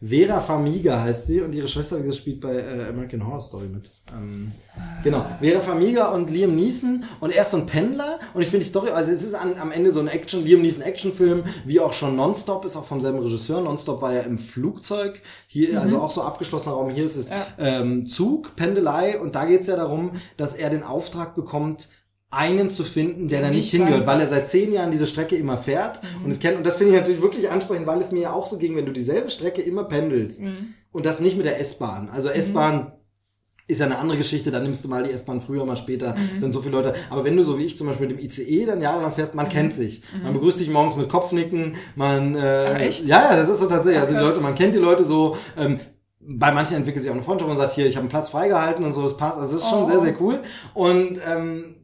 Vera 0.00 0.38
Famiga 0.40 1.00
heißt 1.02 1.26
sie 1.26 1.40
und 1.40 1.52
ihre 1.52 1.66
Schwester, 1.66 1.96
wie 1.98 2.02
gesagt, 2.02 2.18
spielt 2.18 2.40
bei 2.40 2.54
äh, 2.54 2.86
American 2.88 3.26
Horror 3.26 3.40
Story 3.40 3.66
mit. 3.66 3.90
Ähm, 4.16 4.52
genau. 5.02 5.24
Vera 5.40 5.60
Famiga 5.60 6.10
und 6.10 6.30
Liam 6.30 6.54
Neeson 6.54 7.02
und 7.18 7.34
er 7.34 7.42
ist 7.42 7.50
so 7.50 7.56
ein 7.56 7.66
Pendler 7.66 8.20
und 8.32 8.42
ich 8.42 8.46
finde 8.48 8.62
die 8.64 8.70
Story, 8.70 8.90
also 8.90 9.10
es 9.10 9.24
ist 9.24 9.34
an, 9.34 9.56
am 9.58 9.72
Ende 9.72 9.90
so 9.90 9.98
ein 9.98 10.06
Action, 10.06 10.44
Liam 10.44 10.62
Neeson 10.62 10.82
Actionfilm, 10.84 11.42
wie 11.64 11.80
auch 11.80 11.92
schon 11.92 12.14
Nonstop, 12.14 12.64
ist 12.64 12.76
auch 12.76 12.84
vom 12.84 13.00
selben 13.00 13.18
Regisseur. 13.18 13.60
Nonstop 13.60 14.00
war 14.00 14.12
ja 14.12 14.20
im 14.20 14.38
Flugzeug, 14.38 15.20
hier, 15.48 15.80
also 15.80 15.98
auch 16.00 16.12
so 16.12 16.22
abgeschlossener 16.22 16.76
Raum. 16.76 16.90
Hier 16.90 17.04
ist 17.06 17.16
es 17.16 17.30
Ja. 17.30 17.46
ähm, 17.58 18.06
Zug, 18.06 18.54
Pendelei 18.54 19.18
und 19.18 19.34
da 19.34 19.46
geht 19.46 19.62
es 19.62 19.66
ja 19.66 19.74
darum, 19.74 20.12
dass 20.36 20.54
er 20.54 20.70
den 20.70 20.84
Auftrag 20.84 21.34
bekommt, 21.34 21.88
einen 22.30 22.68
zu 22.68 22.84
finden, 22.84 23.28
der 23.28 23.40
da 23.40 23.50
nicht 23.50 23.70
hingehört, 23.70 24.06
weil 24.06 24.20
er 24.20 24.26
seit 24.26 24.48
zehn 24.50 24.72
Jahren 24.72 24.90
diese 24.90 25.06
Strecke 25.06 25.34
immer 25.36 25.56
fährt 25.56 26.00
und 26.24 26.30
es 26.30 26.40
kennt 26.40 26.58
und 26.58 26.66
das 26.66 26.74
finde 26.76 26.92
ich 26.94 26.98
natürlich 27.00 27.22
wirklich 27.22 27.50
ansprechend, 27.50 27.86
weil 27.86 28.00
es 28.00 28.10
mir 28.12 28.20
ja 28.20 28.32
auch 28.32 28.44
so 28.46 28.58
ging, 28.58 28.76
wenn 28.76 28.84
du 28.86 28.92
dieselbe 28.92 29.30
Strecke 29.30 29.62
immer 29.62 29.84
pendelst 29.84 30.42
und 30.92 31.06
das 31.06 31.20
nicht 31.20 31.36
mit 31.38 31.46
der 31.46 31.58
S-Bahn. 31.60 32.10
Also 32.10 32.28
S-Bahn 32.28 32.92
ist 33.66 33.80
ja 33.80 33.86
eine 33.86 33.98
andere 33.98 34.16
Geschichte, 34.16 34.50
dann 34.50 34.62
nimmst 34.62 34.82
du 34.84 34.88
mal 34.88 35.02
die 35.04 35.10
S-Bahn 35.10 35.42
früher, 35.42 35.64
mal 35.66 35.76
später, 35.76 36.14
sind 36.38 36.52
so 36.52 36.62
viele 36.62 36.76
Leute. 36.76 36.94
Aber 37.10 37.24
wenn 37.24 37.36
du 37.36 37.42
so 37.44 37.58
wie 37.58 37.64
ich 37.64 37.76
zum 37.76 37.86
Beispiel 37.86 38.08
mit 38.08 38.18
dem 38.18 38.24
ICE 38.24 38.64
dann 38.64 38.80
jahrelang 38.80 39.12
fährst, 39.12 39.34
man 39.34 39.48
kennt 39.48 39.74
sich. 39.74 40.02
Man 40.22 40.32
begrüßt 40.32 40.56
sich 40.58 40.70
morgens 40.70 40.96
mit 40.96 41.08
Kopfnicken, 41.10 41.76
man 41.94 42.34
äh, 42.34 42.66
Ach, 42.74 42.80
echt? 42.80 43.06
ja, 43.06 43.30
ja, 43.30 43.36
das 43.36 43.48
ist 43.50 43.60
so 43.60 43.66
tatsächlich. 43.66 44.02
Ach, 44.02 44.06
Also 44.06 44.18
die. 44.18 44.24
Leute, 44.24 44.40
man 44.40 44.54
kennt 44.54 44.74
die 44.74 44.78
Leute 44.78 45.04
so, 45.04 45.36
ähm, 45.58 45.80
bei 46.30 46.52
manchen 46.52 46.76
entwickelt 46.76 47.02
sich 47.02 47.10
auch 47.10 47.14
eine 47.14 47.22
Freundschaft 47.24 47.50
und 47.50 47.56
sagt, 47.56 47.72
hier, 47.72 47.86
ich 47.86 47.96
habe 47.96 48.02
einen 48.02 48.10
Platz 48.10 48.28
freigehalten 48.28 48.84
und 48.84 48.92
so, 48.92 49.02
das 49.02 49.16
passt. 49.16 49.38
Also 49.38 49.54
das 49.54 49.62
ist 49.64 49.70
schon 49.70 49.84
Oh. 49.84 49.86
sehr, 49.86 50.00
sehr 50.00 50.20
cool. 50.20 50.42
Und, 50.74 51.18
ähm, 51.26 51.76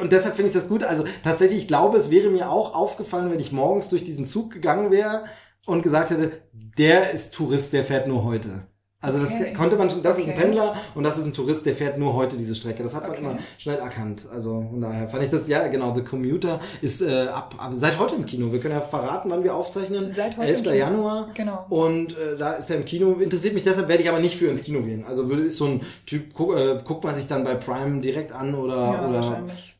und 0.00 0.10
deshalb 0.10 0.34
finde 0.34 0.48
ich 0.48 0.54
das 0.54 0.68
gut. 0.68 0.82
Also 0.82 1.04
tatsächlich, 1.22 1.60
ich 1.60 1.68
glaube, 1.68 1.98
es 1.98 2.10
wäre 2.10 2.28
mir 2.28 2.50
auch 2.50 2.74
aufgefallen, 2.74 3.30
wenn 3.30 3.38
ich 3.38 3.52
morgens 3.52 3.88
durch 3.90 4.02
diesen 4.02 4.26
Zug 4.26 4.50
gegangen 4.50 4.90
wäre 4.90 5.24
und 5.66 5.82
gesagt 5.82 6.10
hätte, 6.10 6.32
der 6.52 7.12
ist 7.12 7.32
Tourist, 7.32 7.72
der 7.72 7.84
fährt 7.84 8.08
nur 8.08 8.24
heute. 8.24 8.66
Also 9.02 9.18
das 9.18 9.30
Okay. 9.32 9.52
konnte 9.52 9.76
man 9.76 9.90
schon, 9.90 10.02
das 10.02 10.16
ist 10.18 10.24
ein 10.26 10.30
Okay. 10.30 10.40
Pendler 10.40 10.74
und 10.94 11.02
das 11.04 11.18
ist 11.18 11.24
ein 11.24 11.34
Tourist, 11.34 11.66
der 11.66 11.74
fährt 11.74 11.98
nur 11.98 12.14
heute 12.14 12.36
diese 12.36 12.54
Strecke. 12.54 12.82
Das 12.84 12.94
hat 12.94 13.02
man 13.02 13.10
Okay. 13.10 13.20
immer 13.20 13.36
schnell 13.58 13.78
erkannt. 13.78 14.26
Also 14.32 14.64
von 14.70 14.80
daher 14.80 15.08
fand 15.08 15.24
ich 15.24 15.30
das, 15.30 15.48
ja 15.48 15.66
genau, 15.68 15.92
The 15.94 16.02
Commuter 16.02 16.60
ist 16.80 17.02
äh, 17.02 17.26
ab, 17.26 17.56
ab 17.58 17.70
seit 17.74 17.98
heute 17.98 18.14
im 18.14 18.24
Kino. 18.24 18.52
Wir 18.52 18.60
können 18.60 18.74
ja 18.74 18.80
verraten, 18.80 19.28
wann 19.30 19.42
wir 19.44 19.54
aufzeichnen. 19.54 20.10
Seit 20.14 20.36
heute 20.38 20.46
im 20.48 20.54
11. 20.54 20.62
Kino. 20.62 20.74
Januar. 20.74 21.28
Genau. 21.34 21.66
Und 21.68 22.12
äh, 22.16 22.36
da 22.38 22.52
ist 22.52 22.70
er 22.70 22.76
im 22.76 22.84
Kino. 22.84 23.12
Interessiert 23.14 23.54
mich 23.54 23.64
deshalb, 23.64 23.88
werde 23.88 24.02
ich 24.02 24.08
aber 24.08 24.20
nicht 24.20 24.36
für 24.36 24.46
ins 24.46 24.62
Kino 24.62 24.80
gehen. 24.82 25.04
Also 25.06 25.28
würde 25.28 25.42
ist 25.42 25.56
so 25.56 25.66
ein 25.66 25.80
Typ, 26.06 26.32
guck, 26.32 26.56
äh, 26.56 26.78
guckt 26.84 27.02
man 27.02 27.14
sich 27.14 27.26
dann 27.26 27.42
bei 27.44 27.56
Prime 27.56 28.00
direkt 28.00 28.32
an 28.32 28.54
oder, 28.54 28.76
Ja, 28.92 29.08
oder 29.08 29.14
wahrscheinlich. 29.16 29.76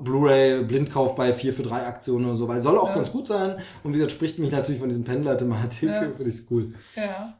Blu-ray 0.00 0.64
Blindkauf 0.64 1.14
bei 1.14 1.32
4 1.32 1.52
für 1.54 1.62
3 1.62 1.86
Aktionen 1.86 2.26
oder 2.26 2.34
so, 2.34 2.48
weil 2.48 2.60
soll 2.60 2.76
auch 2.78 2.88
Ja. 2.88 2.96
ganz 2.96 3.12
gut 3.12 3.28
sein. 3.28 3.54
Und 3.84 3.92
wie 3.92 3.98
gesagt, 3.98 4.10
spricht 4.10 4.40
mich 4.40 4.50
natürlich 4.50 4.80
von 4.80 4.88
diesem 4.88 5.04
Pendler-Thematik. 5.04 5.88
Ja. 5.88 6.00
Finde 6.16 6.30
ich 6.30 6.42
cool. 6.50 6.74
Ja. 6.96 7.34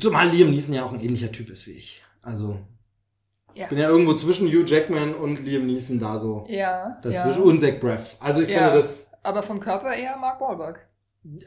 Zumal 0.00 0.28
Liam 0.28 0.50
Neeson 0.50 0.74
ja 0.74 0.84
auch 0.84 0.92
ein 0.92 1.00
ähnlicher 1.00 1.30
Typ 1.30 1.50
ist 1.50 1.66
wie 1.66 1.72
ich. 1.72 2.02
Also, 2.22 2.58
Ja. 3.54 3.66
bin 3.66 3.78
ja 3.78 3.88
irgendwo 3.88 4.14
zwischen 4.14 4.48
Hugh 4.48 4.64
Jackman 4.66 5.14
und 5.14 5.42
Liam 5.44 5.66
Neeson 5.66 5.98
da 5.98 6.18
so. 6.18 6.44
Ja. 6.48 6.98
Dazwischen. 7.02 7.42
Ja. 7.42 7.48
Und 7.48 7.60
Zach 7.60 7.78
Braff. 7.80 8.16
Also 8.20 8.40
ich 8.40 8.48
Ja. 8.50 8.58
finde 8.68 8.78
das 8.78 9.06
Aber 9.22 9.42
vom 9.42 9.60
Körper 9.60 9.94
eher 9.94 10.16
Mark 10.16 10.40
Wahlberg. 10.40 10.86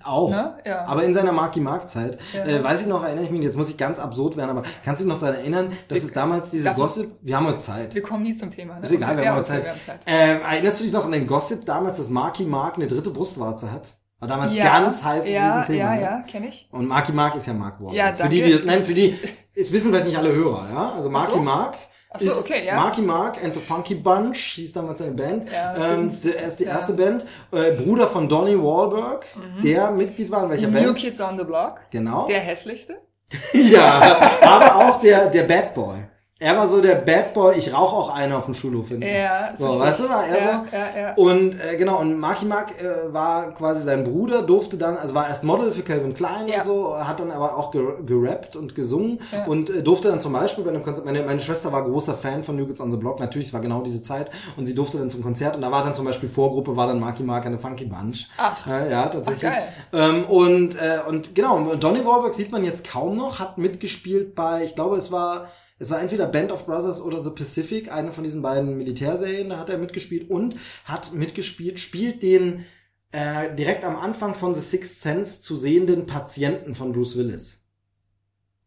auch. 0.03 0.29
Ne? 0.31 0.55
Ja. 0.65 0.85
Aber 0.85 1.03
in 1.03 1.13
seiner 1.13 1.31
Marky 1.31 1.59
Mark 1.59 1.87
Zeit, 1.89 2.17
Ja. 2.33 2.45
äh, 2.45 2.63
weiß 2.63 2.81
ich 2.81 2.87
noch, 2.87 3.03
erinnere 3.03 3.25
ich 3.25 3.29
mich, 3.31 3.41
jetzt 3.43 3.55
muss 3.57 3.69
ich 3.69 3.77
ganz 3.77 3.99
absurd 3.99 4.35
werden, 4.37 4.49
aber 4.49 4.63
kannst 4.83 5.01
du 5.01 5.05
dich 5.05 5.13
noch 5.13 5.19
daran 5.19 5.35
erinnern, 5.35 5.71
dass 5.87 5.99
Wir- 5.99 6.05
es 6.05 6.13
damals 6.13 6.49
diese 6.49 6.73
Gossip, 6.73 7.11
wir 7.21 7.35
haben 7.37 7.45
heute 7.47 7.57
Zeit. 7.59 7.93
wir 7.93 8.01
kommen 8.01 8.23
nie 8.23 8.35
zum 8.35 8.49
Thema. 8.49 8.75
Ne? 8.79 8.83
Ist 8.83 8.91
egal, 8.91 9.17
wir 9.17 9.29
haben 9.29 9.37
okay, 9.39 9.47
Zeit. 9.47 9.63
wir 9.63 9.71
haben 9.71 9.81
Zeit. 9.81 9.99
Ähm, 10.07 10.41
erinnerst 10.41 10.79
du 10.79 10.83
dich 10.85 10.93
noch 10.93 11.05
an 11.05 11.11
den 11.11 11.27
Gossip 11.27 11.65
damals, 11.65 11.97
dass 11.97 12.09
Marky 12.09 12.45
Mark 12.45 12.75
eine 12.77 12.87
dritte 12.87 13.09
Brustwarze 13.11 13.71
hat? 13.71 13.89
War 14.19 14.27
damals 14.27 14.55
ja, 14.55 14.63
ganz 14.79 15.03
heiß 15.03 15.25
in 15.27 15.33
ja, 15.33 15.59
diesem 15.59 15.75
Thema. 15.75 15.77
Ja, 15.77 15.95
ne? 15.95 16.01
ja, 16.01 16.19
kenne 16.21 16.47
ich. 16.47 16.67
Und 16.71 16.87
Marky 16.87 17.11
Mark 17.11 17.35
ist 17.35 17.45
ja 17.45 17.53
Mark 17.53 17.79
Wahlberg. 17.79 17.95
Ja, 17.95 18.13
Für 18.15 18.29
die, 18.29 18.41
danke. 18.41 18.57
die, 18.57 18.65
nein, 18.65 18.83
für 18.83 18.93
die, 18.93 19.19
es 19.55 19.71
wissen 19.71 19.91
vielleicht 19.91 20.07
nicht 20.07 20.17
alle 20.17 20.33
Hörer, 20.33 20.69
ja? 20.73 20.91
Also 20.95 21.09
Marky 21.09 21.33
so. 21.33 21.41
Mark 21.41 21.75
Ach 22.09 22.19
so, 22.19 22.25
ist 22.27 22.39
okay, 22.39 22.65
ja. 22.65 22.75
Marky 22.75 23.01
Mark 23.01 23.43
and 23.43 23.53
the 23.53 23.59
Funky 23.59 23.95
Bunch, 23.95 24.37
hieß 24.55 24.73
damals 24.73 24.99
seine 24.99 25.11
Band. 25.11 25.45
Ja, 25.51 25.93
ähm, 25.93 26.09
zuerst 26.09 26.59
die 26.59 26.63
ja. 26.63 26.71
erste 26.71 26.93
Band. 26.93 27.25
Äh, 27.51 27.73
Bruder 27.73 28.07
von 28.07 28.27
Donny 28.27 28.57
Wahlberg, 28.57 29.25
der 29.61 29.91
Mitglied 29.91 30.31
war 30.31 30.45
in 30.45 30.49
welcher 30.49 30.67
New 30.67 30.83
Band? 30.83 30.97
Kids 30.97 31.21
on 31.21 31.37
the 31.37 31.43
Block. 31.43 31.81
Genau. 31.91 32.27
Der 32.27 32.39
hässlichste. 32.39 32.97
ja, 33.53 34.31
aber 34.41 34.75
auch 34.77 34.99
der, 35.01 35.27
der 35.27 35.43
Bad 35.43 35.73
Boy. 35.73 35.97
Er 36.39 36.55
war 36.55 36.67
so 36.67 36.81
der 36.81 36.93
Bad 36.95 37.33
Boy, 37.33 37.57
ich 37.57 37.73
rauche 37.73 37.95
auch 37.95 38.13
einen 38.13 38.31
auf 38.33 38.45
dem 38.45 38.53
Schulhof 38.53 38.89
hinten. 38.89 39.07
Ja, 39.07 39.55
So, 39.57 39.79
weißt 39.79 40.01
du, 40.01 40.09
war 40.09 40.27
er 40.27 40.37
ja, 40.37 40.63
so? 40.69 40.75
Ja, 40.77 41.01
ja. 41.01 41.13
Und 41.15 41.59
äh, 41.59 41.77
genau, 41.77 41.99
und 41.99 42.19
Marky 42.19 42.45
Mark 42.45 42.79
äh, 42.79 43.11
war 43.11 43.55
quasi 43.55 43.81
sein 43.81 44.03
Bruder, 44.03 44.43
durfte 44.43 44.77
dann, 44.77 44.97
also 44.97 45.15
war 45.15 45.27
erst 45.27 45.43
Model 45.43 45.71
für 45.71 45.81
Calvin 45.81 46.13
Klein 46.13 46.47
Ja. 46.47 46.57
und 46.57 46.63
so, 46.65 46.95
hat 46.95 47.19
dann 47.19 47.31
aber 47.31 47.57
auch 47.57 47.71
ger 47.71 48.03
gerappt 48.05 48.55
und 48.55 48.75
gesungen 48.75 49.19
und 49.47 49.71
äh, 49.71 49.81
durfte 49.81 50.09
dann 50.09 50.21
zum 50.21 50.33
Beispiel 50.33 50.63
bei 50.63 50.69
einem 50.69 50.83
Konzert, 50.83 51.07
meine, 51.07 51.23
meine 51.23 51.39
Schwester 51.39 51.73
war 51.73 51.83
großer 51.83 52.13
Fan 52.13 52.43
von 52.43 52.55
New 52.55 52.67
Kids 52.67 52.81
on 52.81 52.91
the 52.91 52.97
Block, 52.97 53.19
natürlich, 53.19 53.47
es 53.47 53.53
war 53.53 53.61
genau 53.61 53.81
diese 53.81 54.03
Zeit 54.03 54.29
und 54.57 54.65
sie 54.67 54.75
durfte 54.75 54.99
dann 54.99 55.09
zum 55.09 55.23
Konzert 55.23 55.55
und 55.55 55.63
da 55.63 55.71
war 55.71 55.83
dann 55.83 55.95
zum 55.95 56.05
Beispiel 56.05 56.29
Vorgruppe, 56.29 56.75
war 56.75 56.85
dann 56.85 56.99
Marky 56.99 57.23
Mark 57.23 57.47
eine 57.47 57.57
Funky 57.57 57.85
Bunch. 57.85 58.27
Ach. 58.37 58.67
Äh, 58.67 58.91
ja, 58.91 59.07
tatsächlich. 59.07 59.49
Ach, 59.51 59.55
geil. 59.55 60.13
Ähm, 60.15 60.23
und, 60.25 60.75
äh, 60.75 60.99
und 61.07 61.33
genau, 61.33 61.55
und 61.57 61.83
Donny 61.83 62.05
Wahlberg 62.05 62.35
sieht 62.35 62.51
man 62.51 62.63
jetzt 62.63 62.87
kaum 62.87 63.17
noch, 63.17 63.39
hat 63.39 63.57
mitgespielt 63.57 64.35
bei, 64.35 64.63
ich 64.63 64.75
glaube, 64.75 64.97
es 64.97 65.11
war, 65.11 65.47
es 65.79 65.89
war 65.89 66.01
entweder 66.01 66.27
Band 66.27 66.51
of 66.51 66.65
Brothers 66.65 67.01
oder 67.01 67.21
The 67.21 67.29
Pacific, 67.29 67.91
eine 67.91 68.11
von 68.11 68.23
diesen 68.23 68.41
beiden 68.41 68.77
Militärserien, 68.77 69.49
da 69.49 69.59
hat 69.59 69.69
er 69.69 69.77
mitgespielt 69.77 70.29
und 70.29 70.55
hat 70.85 71.13
mitgespielt, 71.13 71.79
spielt 71.79 72.23
den 72.23 72.65
äh, 73.11 73.53
direkt 73.55 73.85
am 73.85 73.95
Anfang 73.95 74.33
von 74.33 74.55
The 74.55 74.61
Sixth 74.61 75.01
Sense 75.01 75.41
zu 75.41 75.55
sehenden 75.55 76.05
Patienten 76.05 76.75
von 76.75 76.91
Bruce 76.91 77.17
Willis. 77.17 77.63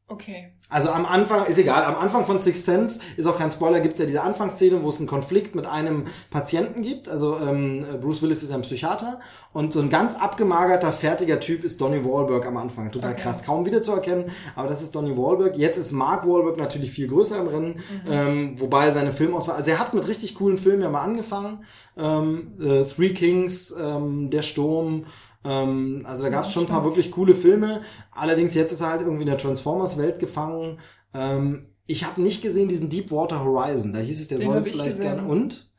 Okay. 0.06 0.54
Also 0.70 0.90
am 0.90 1.04
Anfang, 1.04 1.44
ist 1.46 1.58
egal, 1.58 1.84
am 1.84 1.96
Anfang 1.96 2.24
von 2.24 2.40
Sixth 2.40 2.64
Sense 2.64 3.00
ist 3.16 3.26
auch 3.26 3.36
kein 3.38 3.50
Spoiler, 3.50 3.80
gibt 3.80 3.94
es 3.94 4.00
ja 4.00 4.06
diese 4.06 4.22
Anfangsszene, 4.22 4.82
wo 4.82 4.88
es 4.88 4.98
einen 4.98 5.06
Konflikt 5.08 5.54
mit 5.54 5.66
einem 5.66 6.04
Patienten 6.30 6.82
gibt. 6.82 7.08
Also 7.08 7.36
ähm, 7.38 7.84
Bruce 8.00 8.22
Willis 8.22 8.42
ist 8.42 8.52
ein 8.52 8.62
Psychiater 8.62 9.20
und 9.52 9.72
so 9.72 9.80
ein 9.80 9.90
ganz 9.90 10.14
abgemagerter, 10.14 10.92
fertiger 10.92 11.40
Typ 11.40 11.64
ist 11.64 11.80
Donny 11.80 12.04
Wahlberg 12.04 12.46
am 12.46 12.56
Anfang. 12.56 12.90
Total 12.92 13.10
Okay. 13.10 13.22
krass, 13.22 13.42
kaum 13.42 13.66
wiederzuerkennen, 13.66 14.26
aber 14.54 14.68
das 14.68 14.82
ist 14.82 14.94
Donny 14.94 15.16
Wahlberg. 15.16 15.56
Jetzt 15.58 15.78
ist 15.78 15.90
Mark 15.90 16.24
Wahlberg 16.26 16.56
natürlich 16.56 16.92
viel 16.92 17.08
größer 17.08 17.38
im 17.38 17.48
Rennen, 17.48 17.80
ähm, 18.08 18.54
wobei 18.60 18.92
seine 18.92 19.10
Filmauswahl, 19.10 19.56
also 19.56 19.70
er 19.72 19.80
hat 19.80 19.94
mit 19.94 20.06
richtig 20.06 20.36
coolen 20.36 20.56
Filmen 20.56 20.82
ja 20.82 20.88
mal 20.90 21.02
angefangen. 21.02 21.64
Ähm, 21.98 22.52
äh, 22.60 22.84
Three 22.84 23.10
Kings, 23.12 23.74
ähm, 23.78 24.30
Der 24.30 24.42
Sturm, 24.42 25.06
ähm, 25.44 26.02
also 26.04 26.24
da 26.24 26.28
gab 26.28 26.44
es 26.44 26.52
schon 26.52 26.64
ein 26.64 26.68
paar 26.68 26.84
wirklich 26.84 27.10
coole 27.10 27.34
Filme. 27.34 27.82
Allerdings 28.10 28.54
jetzt 28.54 28.72
ist 28.72 28.80
er 28.80 28.90
halt 28.90 29.00
irgendwie 29.00 29.22
in 29.22 29.28
der 29.28 29.38
Transformers-Welt 29.38 30.18
gefangen. 30.18 30.80
Ähm, 31.14 31.66
ich 31.86 32.04
habe 32.04 32.20
nicht 32.20 32.42
gesehen 32.42 32.68
diesen 32.68 32.90
Deepwater 32.90 33.42
Horizon. 33.44 33.92
Da 33.92 34.00
hieß 34.00 34.20
es, 34.20 34.28
der 34.28 34.38
Den 34.38 34.46
soll 34.46 34.62
vielleicht 34.62 35.00
gerne. 35.00 35.24
Und? 35.24 35.70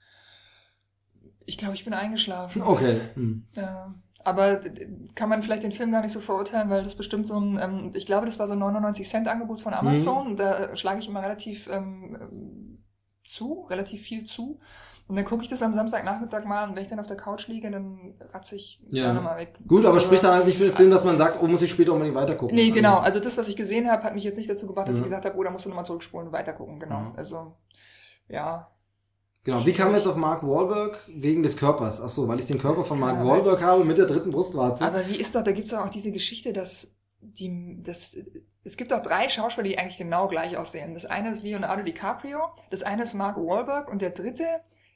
Ich 1.45 1.57
glaube, 1.57 1.75
ich 1.75 1.85
bin 1.85 1.93
eingeschlafen. 1.93 2.61
Okay. 2.61 2.99
Hm. 3.13 3.47
Ja. 3.55 3.93
Aber 4.23 4.65
äh, 4.65 4.89
kann 5.15 5.29
man 5.29 5.41
vielleicht 5.41 5.63
den 5.63 5.71
Film 5.71 5.91
gar 5.91 6.01
nicht 6.01 6.11
so 6.11 6.19
verurteilen, 6.19 6.69
weil 6.69 6.83
das 6.83 6.95
bestimmt 6.95 7.27
so 7.27 7.39
ein, 7.39 7.59
ähm, 7.61 7.91
ich 7.95 8.05
glaube, 8.05 8.25
das 8.25 8.39
war 8.39 8.47
so 8.47 8.53
ein 8.53 8.59
99 8.59 9.07
Cent 9.07 9.27
Angebot 9.27 9.61
von 9.61 9.73
Amazon. 9.73 10.37
Da 10.37 10.65
äh, 10.65 10.77
schlage 10.77 10.99
ich 10.99 11.07
immer 11.07 11.21
relativ 11.21 11.67
ähm, 11.71 12.83
zu, 13.23 13.67
relativ 13.69 14.01
viel 14.01 14.23
zu. 14.25 14.59
Und 15.07 15.17
dann 15.17 15.25
gucke 15.25 15.43
ich 15.43 15.49
das 15.49 15.61
am 15.61 15.73
Samstagnachmittag 15.73 16.45
mal 16.45 16.69
und 16.69 16.75
wenn 16.75 16.83
ich 16.83 16.89
dann 16.89 16.99
auf 16.99 17.07
der 17.07 17.17
Couch 17.17 17.47
liege, 17.47 17.69
dann 17.69 18.13
ratze 18.31 18.55
ich 18.55 18.81
Ja. 18.89 19.05
gerne 19.05 19.21
mal 19.21 19.37
weg. 19.37 19.59
Gut, 19.67 19.83
aber 19.85 19.95
Also- 19.95 20.05
spricht 20.07 20.23
dann 20.23 20.33
halt 20.33 20.45
nicht 20.45 20.57
für 20.57 20.63
den 20.63 20.73
Film, 20.73 20.89
dass 20.89 21.03
man 21.03 21.17
sagt, 21.17 21.41
oh, 21.41 21.47
muss 21.47 21.61
ich 21.61 21.71
später 21.71 21.91
unbedingt 21.91 22.15
weitergucken. 22.15 22.55
Nee, 22.55 22.71
genau. 22.71 22.95
Also, 22.99 23.17
Also 23.17 23.19
das, 23.19 23.37
was 23.37 23.49
ich 23.49 23.57
gesehen 23.57 23.91
habe, 23.91 24.03
hat 24.03 24.13
mich 24.15 24.23
jetzt 24.23 24.37
nicht 24.37 24.49
dazu 24.49 24.65
gebracht, 24.67 24.87
dass 24.87 24.95
Ja. 24.95 25.01
ich 25.01 25.05
gesagt 25.05 25.25
habe, 25.25 25.37
oh, 25.37 25.43
da 25.43 25.51
musst 25.51 25.65
du 25.65 25.69
nochmal 25.69 25.85
zurückspulen 25.85 26.27
und 26.27 26.33
weitergucken. 26.33 26.79
Genau. 26.79 26.95
Ja. 26.95 27.11
Also, 27.17 27.57
ja. 28.29 28.71
genau. 29.43 29.65
Wie 29.65 29.73
kamen 29.73 29.91
wir 29.91 29.97
jetzt 29.97 30.07
auf 30.07 30.15
Mark 30.15 30.43
Wahlberg? 30.43 30.99
Wegen 31.09 31.43
des 31.43 31.57
Körpers. 31.57 31.99
Ach 32.01 32.09
so, 32.09 32.27
weil 32.29 32.39
ich 32.39 32.45
den 32.45 32.57
Körper 32.59 32.85
von 32.85 32.97
Mark 32.99 33.17
Ja, 33.17 33.25
Wahlberg 33.25 33.61
habe 33.61 33.83
mit 33.83 33.97
der 33.97 34.05
dritten 34.05 34.29
Brustwarze. 34.29 34.85
Aber 34.85 35.05
wie 35.09 35.15
ist 35.17 35.35
doch, 35.35 35.43
da 35.43 35.51
gibt's 35.51 35.71
doch 35.71 35.79
auch 35.85 35.89
diese 35.89 36.11
Geschichte, 36.13 36.53
dass 36.53 36.87
die, 37.19 37.79
das, 37.83 38.15
es 38.63 38.77
gibt 38.77 38.91
doch 38.91 39.01
drei 39.01 39.27
Schauspieler, 39.29 39.67
die 39.67 39.77
eigentlich 39.77 39.97
genau 39.97 40.27
gleich 40.29 40.57
aussehen. 40.57 40.93
Das 40.93 41.05
eine 41.05 41.31
ist 41.31 41.43
Leonardo 41.43 41.83
DiCaprio, 41.83 42.39
das 42.69 42.81
eine 42.81 43.03
ist 43.03 43.13
Mark 43.13 43.35
Wahlberg 43.37 43.91
und 43.91 44.01
der 44.01 44.11
dritte 44.11 44.45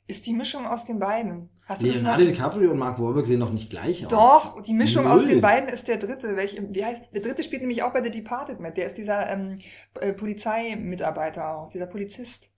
ist 0.08 0.26
die 0.26 0.34
Mischung 0.34 0.66
aus 0.68 0.86
den 0.86 1.00
beiden. 1.00 1.50
Hast 1.66 1.82
du 1.82 1.88
Leonardo 1.88 2.20
das 2.24 2.28
mal? 2.28 2.32
DiCaprio 2.34 2.72
und 2.72 2.78
Mark 2.78 3.00
Wahlberg 3.02 3.26
sehen 3.26 3.40
doch 3.40 3.52
nicht 3.52 3.72
gleich 3.72 4.06
aus. 4.06 4.12
Doch, 4.12 4.62
die 4.62 4.74
Mischung 4.74 5.06
Null. 5.06 5.14
aus 5.14 5.26
den 5.26 5.42
beiden 5.42 5.68
ist 5.68 5.88
der 5.88 5.98
dritte. 5.98 6.36
Welch, 6.36 6.62
wie 6.70 6.86
heißt, 6.86 7.02
der 7.14 7.22
dritte 7.22 7.44
spielt 7.44 7.62
nämlich 7.64 7.82
auch 7.82 7.92
bei 7.92 8.04
The 8.04 8.12
Departed 8.12 8.60
mit. 8.60 8.78
Der 8.78 8.86
ist 8.86 8.98
dieser 8.98 9.28
ähm, 9.32 9.56
äh, 10.00 10.14
Polizeimitarbeiter 10.14 11.58
auch, 11.58 11.70
dieser 11.70 11.88
Polizist. 11.88 12.50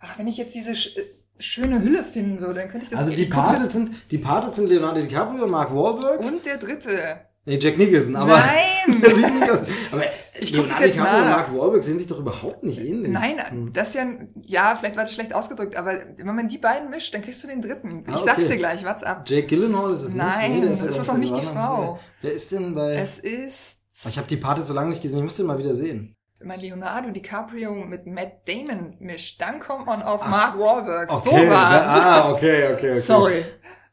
Ach, 0.00 0.18
wenn 0.18 0.26
ich 0.26 0.38
jetzt 0.38 0.54
diese 0.54 0.74
sch 0.74 0.96
äh, 0.96 1.02
schöne 1.38 1.82
Hülle 1.82 2.02
finden 2.02 2.40
würde, 2.40 2.60
dann 2.60 2.70
könnte 2.70 2.84
ich 2.84 2.90
das 2.90 3.00
Also 3.00 3.12
jetzt- 3.12 3.72
sind, 3.72 3.90
die 4.10 4.18
Patet 4.18 4.54
sind 4.54 4.68
Leonardo 4.70 5.02
DiCaprio 5.02 5.44
und 5.44 5.50
Mark 5.50 5.74
Wahlberg. 5.74 6.20
Und 6.20 6.46
der 6.46 6.56
dritte. 6.56 7.25
Nee, 7.46 7.58
Jack 7.60 7.78
Nicholson, 7.78 8.16
aber. 8.16 8.36
Nein! 8.38 9.00
Der 9.00 9.14
sieht 9.14 9.34
nicht 9.34 9.50
aus. 9.50 9.58
Aber 9.92 10.02
Ich 10.38 10.50
Leonardo 10.50 10.82
DiCaprio 10.84 11.02
und 11.02 11.24
nach. 11.28 11.36
Mark 11.48 11.56
Wahlberg 11.58 11.84
sehen 11.84 11.96
sich 11.98 12.06
doch 12.08 12.18
überhaupt 12.18 12.62
nicht 12.64 12.78
ähnlich. 12.80 13.10
Nein, 13.12 13.38
Hm. 13.48 13.72
das 13.72 13.88
ist 13.88 13.94
ja, 13.94 14.06
ja, 14.42 14.76
vielleicht 14.78 14.96
war 14.96 15.04
das 15.04 15.14
schlecht 15.14 15.32
ausgedrückt, 15.34 15.76
aber 15.76 15.94
wenn 16.16 16.34
man 16.34 16.48
die 16.48 16.58
beiden 16.58 16.90
mischt, 16.90 17.14
dann 17.14 17.22
kriegst 17.22 17.42
du 17.44 17.48
den 17.48 17.62
dritten. 17.62 18.02
Ich 18.06 18.14
Ah, 18.14 18.18
sag's 18.18 18.40
okay. 18.44 18.48
dir 18.52 18.56
gleich, 18.58 18.84
what's 18.84 19.02
up? 19.02 19.22
Jake 19.26 19.46
Gyllenhaal 19.46 19.92
ist 19.92 20.02
es 20.02 20.14
Nein, 20.14 20.60
nicht. 20.60 20.64
Ja, 20.64 20.70
das 20.70 20.82
ist 20.82 20.92
glaub 21.04 21.08
auch 21.08 21.14
ich, 21.14 21.30
nicht 21.30 21.36
die 21.42 21.46
Frau. 21.46 21.98
Wer 22.20 22.32
ist 22.32 22.52
denn 22.52 22.74
bei. 22.74 22.94
Es 22.94 23.18
ist 23.18 23.78
Oh, 24.04 24.08
ich 24.10 24.18
habe 24.18 24.26
die 24.28 24.36
Patet 24.36 24.66
so 24.66 24.74
lange 24.74 24.90
nicht 24.90 25.00
gesehen, 25.00 25.18
ich 25.20 25.24
muss 25.24 25.36
den 25.36 25.46
mal 25.46 25.58
wieder 25.58 25.72
sehen. 25.72 26.14
wenn 26.38 26.48
man 26.48 26.60
Leonardo 26.60 27.10
DiCaprio 27.10 27.72
mit 27.72 28.06
Matt 28.06 28.46
Damon 28.46 28.94
mischt, 28.98 29.40
dann 29.40 29.58
kommt 29.58 29.86
man 29.86 30.02
auf 30.02 30.20
Ach, 30.22 30.28
Mark 30.30 30.58
Wahlberg. 30.58 31.10
Okay, 31.10 31.30
So 31.30 31.50
war's. 31.50 31.82
Ah, 31.86 32.30
okay, 32.30 32.64
okay, 32.74 32.90
okay. 32.90 32.94
Sorry. 33.00 33.44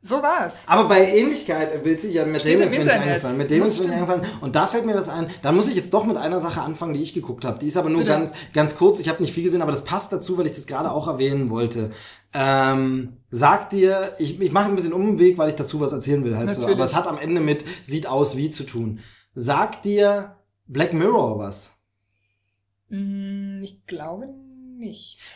So 0.05 0.21
war's. 0.21 0.63
Aber 0.65 0.89
bei 0.89 1.15
Ähnlichkeit 1.17 1.85
will 1.85 1.97
sich 1.97 2.13
ja 2.13 2.25
mit 2.25 2.41
Steht 2.41 2.59
dem 2.59 2.67
ist 2.67 2.71
mir 2.71 2.79
nicht 2.83 2.91
eingefallen. 2.91 3.37
Mit 3.37 3.49
dem 3.49 3.63
ist 3.63 3.79
mir 3.79 3.85
nicht 3.85 3.93
eingefallen. 3.93 4.23
Und 4.41 4.53
da 4.53 4.67
fällt 4.67 4.85
mir 4.85 4.95
was 4.95 5.07
ein. 5.07 5.27
Da 5.41 5.53
muss 5.53 5.69
ich 5.69 5.75
jetzt 5.75 5.93
doch 5.93 6.03
mit 6.03 6.17
einer 6.17 6.41
Sache 6.41 6.59
anfangen, 6.61 6.93
die 6.93 7.01
ich 7.01 7.13
geguckt 7.13 7.45
habe. 7.45 7.57
Die 7.57 7.67
ist 7.67 7.77
aber 7.77 7.89
nur 7.89 7.99
Bitte. 7.99 8.11
ganz, 8.11 8.33
ganz 8.51 8.75
kurz. 8.75 8.99
Ich 8.99 9.07
habe 9.07 9.21
nicht 9.23 9.33
viel 9.33 9.43
gesehen, 9.43 9.61
aber 9.61 9.71
das 9.71 9.85
passt 9.85 10.11
dazu, 10.11 10.37
weil 10.37 10.45
ich 10.47 10.55
das 10.55 10.67
gerade 10.67 10.91
auch 10.91 11.07
erwähnen 11.07 11.49
wollte. 11.49 11.91
Ähm, 12.33 13.13
sag 13.31 13.69
dir, 13.69 14.11
ich, 14.19 14.41
ich 14.41 14.51
mache 14.51 14.67
ein 14.67 14.75
bisschen 14.75 14.91
Umweg, 14.91 15.37
weil 15.37 15.47
ich 15.49 15.55
dazu 15.55 15.79
was 15.79 15.93
erzählen 15.93 16.25
will. 16.25 16.35
Halt 16.35 16.59
so. 16.59 16.67
Aber 16.67 16.83
es 16.83 16.93
hat 16.95 17.07
am 17.07 17.17
Ende 17.17 17.39
mit 17.39 17.63
sieht 17.83 18.05
aus 18.05 18.35
wie 18.35 18.49
zu 18.49 18.65
tun. 18.65 18.99
Sag 19.33 19.83
dir 19.83 20.35
Black 20.67 20.91
Mirror 20.91 21.39
was. 21.39 21.71
Hm, 22.89 23.61
Ich 23.63 23.85
glaube 23.87 24.27
nicht. 24.27 24.42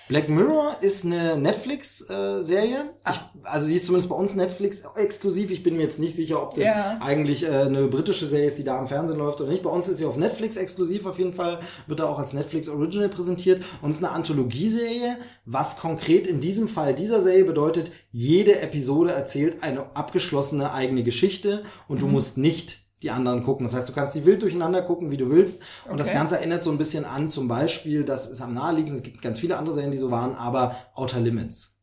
Black 0.10 0.30
Mirror 0.30 0.78
ist 0.82 1.06
eine 1.06 1.38
Netflix-Serie. 1.38 2.94
Ah. 3.04 3.14
also 3.44 3.68
sie 3.68 3.76
ist 3.76 3.86
zumindest 3.86 4.10
bei 4.10 4.16
uns 4.16 4.36
Netflix 4.36 4.84
exklusiv. 4.96 5.52
Ich 5.52 5.64
bin 5.64 5.78
mir 5.78 5.84
jetzt 5.84 6.00
nicht 6.00 6.16
sicher, 6.16 6.42
ob 6.42 6.54
das 6.56 6.66
Ja. 6.66 6.98
eigentlich 7.02 7.44
äh, 7.44 7.48
eine 7.50 7.88
britische 7.88 8.28
Serie 8.28 8.48
ist, 8.48 8.58
die 8.58 8.64
da 8.64 8.78
am 8.78 8.88
Fernsehen 8.88 9.18
läuft 9.18 9.40
oder 9.42 9.52
nicht. 9.52 9.64
Bei 9.64 9.70
uns 9.70 9.88
ist 9.88 9.98
sie 9.98 10.06
auf 10.06 10.18
Netflix 10.18 10.56
exklusiv 10.58 11.06
auf 11.06 11.18
jeden 11.18 11.34
Fall. 11.34 11.60
Wird 11.88 12.00
da 12.00 12.06
auch 12.06 12.20
als 12.20 12.34
Netflix 12.34 12.68
Original 12.70 13.10
präsentiert. 13.10 13.62
Und 13.82 13.92
es 13.92 13.98
ist 13.98 14.04
eine 14.04 14.14
Anthologieserie, 14.14 15.18
was 15.46 15.78
konkret 15.78 16.28
in 16.28 16.40
diesem 16.40 16.68
Fall 16.68 16.94
dieser 16.94 17.22
Serie 17.22 17.46
bedeutet, 17.46 17.92
jede 18.12 18.60
Episode 18.62 19.12
erzählt 19.12 19.64
eine 19.64 19.96
abgeschlossene 19.96 20.74
eigene 20.74 21.04
Geschichte 21.04 21.64
und 21.88 21.98
Mhm. 21.98 22.00
du 22.02 22.08
musst 22.08 22.38
nicht 22.38 22.87
die 23.04 23.12
anderen 23.12 23.44
gucken. 23.44 23.66
Das 23.66 23.76
heißt, 23.76 23.88
du 23.88 23.94
kannst 23.94 24.16
die 24.16 24.26
wild 24.26 24.42
durcheinander 24.42 24.82
gucken, 24.82 25.12
wie 25.12 25.18
du 25.18 25.30
willst. 25.30 25.62
Und 25.90 26.00
das 26.00 26.08
Okay. 26.08 26.18
Ganze 26.18 26.38
erinnert 26.38 26.64
so 26.64 26.72
ein 26.72 26.78
bisschen 26.78 27.06
an 27.06 27.30
zum 27.30 27.48
Beispiel, 27.48 28.04
das 28.04 28.28
ist 28.28 28.42
am 28.42 28.54
naheliegendsten, 28.54 28.98
es 28.98 29.04
gibt 29.04 29.22
ganz 29.22 29.40
viele 29.40 29.58
andere 29.58 29.74
Serien, 29.76 29.92
die 29.92 29.98
so 29.98 30.10
waren, 30.12 30.36
aber 30.36 30.76
Outer 30.96 31.20
Limits. 31.20 31.74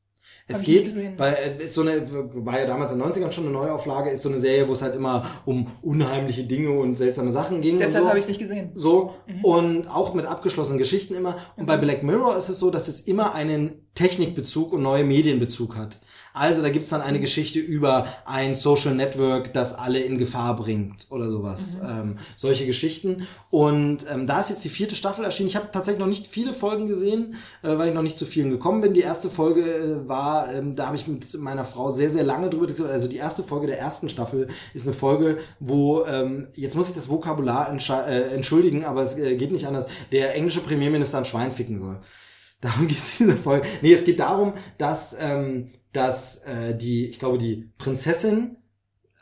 Es 0.47 0.57
Hab 0.59 0.65
geht, 0.65 1.19
weil 1.19 1.35
äh, 1.59 1.65
ist 1.65 1.73
so 1.73 1.81
eine, 1.81 2.03
war 2.45 2.61
ja 2.61 2.67
damals 2.67 2.93
in 2.93 2.99
den 2.99 3.09
90ern 3.11 3.33
schon 3.33 3.45
eine 3.45 3.53
Neuauflage, 3.55 4.11
ist 4.11 4.21
so 4.23 4.29
eine 4.29 4.39
Serie, 4.39 4.69
wo 4.69 4.75
es 4.75 4.83
halt 4.83 4.95
immer 4.95 5.25
um 5.47 5.69
unheimliche 5.81 6.45
Dinge 6.45 6.71
und 6.71 6.97
seltsame 6.97 7.33
Sachen 7.33 7.63
ging. 7.63 7.79
Deshalb 7.79 8.05
so. 8.05 8.11
habe 8.11 8.19
ich 8.19 8.29
nicht 8.29 8.39
gesehen. 8.41 8.73
So, 8.75 9.15
Mhm. 9.27 9.43
und 9.45 9.89
auch 9.89 10.13
mit 10.13 10.27
abgeschlossenen 10.27 10.77
Geschichten 10.79 11.15
immer. 11.15 11.37
Und 11.57 11.65
bei 11.65 11.79
Black 11.79 12.03
Mirror 12.03 12.37
ist 12.37 12.51
es 12.51 12.59
so, 12.59 12.71
dass 12.71 12.89
es 12.89 13.01
immer 13.01 13.35
einen 13.35 13.87
Technikbezug 13.95 14.75
und 14.75 14.83
neue 14.83 15.05
Medienbezug 15.05 15.77
hat. 15.77 16.01
Also 16.35 16.63
da 16.63 16.69
gibt's 16.69 16.91
dann 16.91 17.01
eine 17.01 17.21
Geschichte 17.21 17.61
über 17.61 18.09
ein 18.25 18.57
Social 18.57 18.93
Network, 18.93 19.53
das 19.53 19.73
alle 19.73 20.01
in 20.01 20.19
Gefahr 20.19 20.57
bringt 20.57 21.07
oder 21.09 21.31
sowas. 21.31 21.79
Ähm, 21.81 22.17
solche 22.35 22.67
Geschichten. 22.67 23.29
Und 23.51 24.05
ähm, 24.13 24.27
da 24.27 24.41
ist 24.41 24.51
jetzt 24.51 24.65
die 24.65 24.69
vierte 24.69 24.97
Staffel 24.97 25.25
erschienen. 25.25 25.49
Ich 25.49 25.55
habe 25.55 25.69
tatsächlich 25.71 26.01
noch 26.01 26.09
nicht 26.09 26.27
viele 26.27 26.53
Folgen 26.53 26.89
gesehen, 26.89 27.37
äh, 27.63 27.79
weil 27.79 27.89
ich 27.89 27.95
noch 27.95 28.03
nicht 28.03 28.19
zu 28.19 28.27
vielen 28.27 28.51
gekommen 28.51 28.81
bin. 28.81 28.95
Die 28.95 29.01
erste 29.01 29.31
Folge 29.31 29.61
äh, 29.61 30.09
war, 30.09 30.53
ähm, 30.53 30.75
da 30.75 30.87
habe 30.87 30.97
ich 30.97 31.07
mit 31.07 31.39
meiner 31.39 31.65
Frau 31.65 31.91
sehr, 31.91 32.11
sehr 32.11 32.25
lange 32.25 32.51
drüber 32.51 32.67
diskutiert. 32.67 32.93
Also 32.93 33.07
die 33.07 33.19
erste 33.19 33.45
Folge 33.45 33.69
der 33.69 33.79
ersten 33.79 34.09
Staffel 34.09 34.49
ist 34.75 34.89
eine 34.89 34.95
Folge, 34.95 35.39
wo, 35.61 36.05
ähm, 36.05 36.49
jetzt 36.55 36.75
muss 36.75 36.89
ich 36.89 36.97
das 36.97 37.09
Vokabular 37.09 37.71
äh, 37.71 38.35
entschuldigen, 38.35 38.85
aber 38.85 39.05
es 39.05 39.17
äh, 39.17 39.37
geht 39.37 39.53
nicht 39.53 39.69
anders, 39.69 39.87
der 40.11 40.35
englische 40.35 40.63
Premierminister 40.63 41.19
ein 41.19 41.27
Schwein 41.27 41.53
ficken 41.53 41.79
soll. 41.79 42.01
Darum 42.61 42.89
geht 42.89 42.99
es 42.99 43.21
in 43.21 43.27
dieser 43.27 43.39
Folge. 43.39 43.69
Nee, 43.83 43.93
es 43.93 44.05
geht 44.05 44.19
darum, 44.19 44.55
dass, 44.79 45.15
ähm, 45.21 45.71
dass 45.95 46.37
äh, 46.45 46.75
die, 46.77 47.07
ich 47.07 47.19
glaube, 47.19 47.39
die 47.39 47.71
Prinzessin 47.79 48.57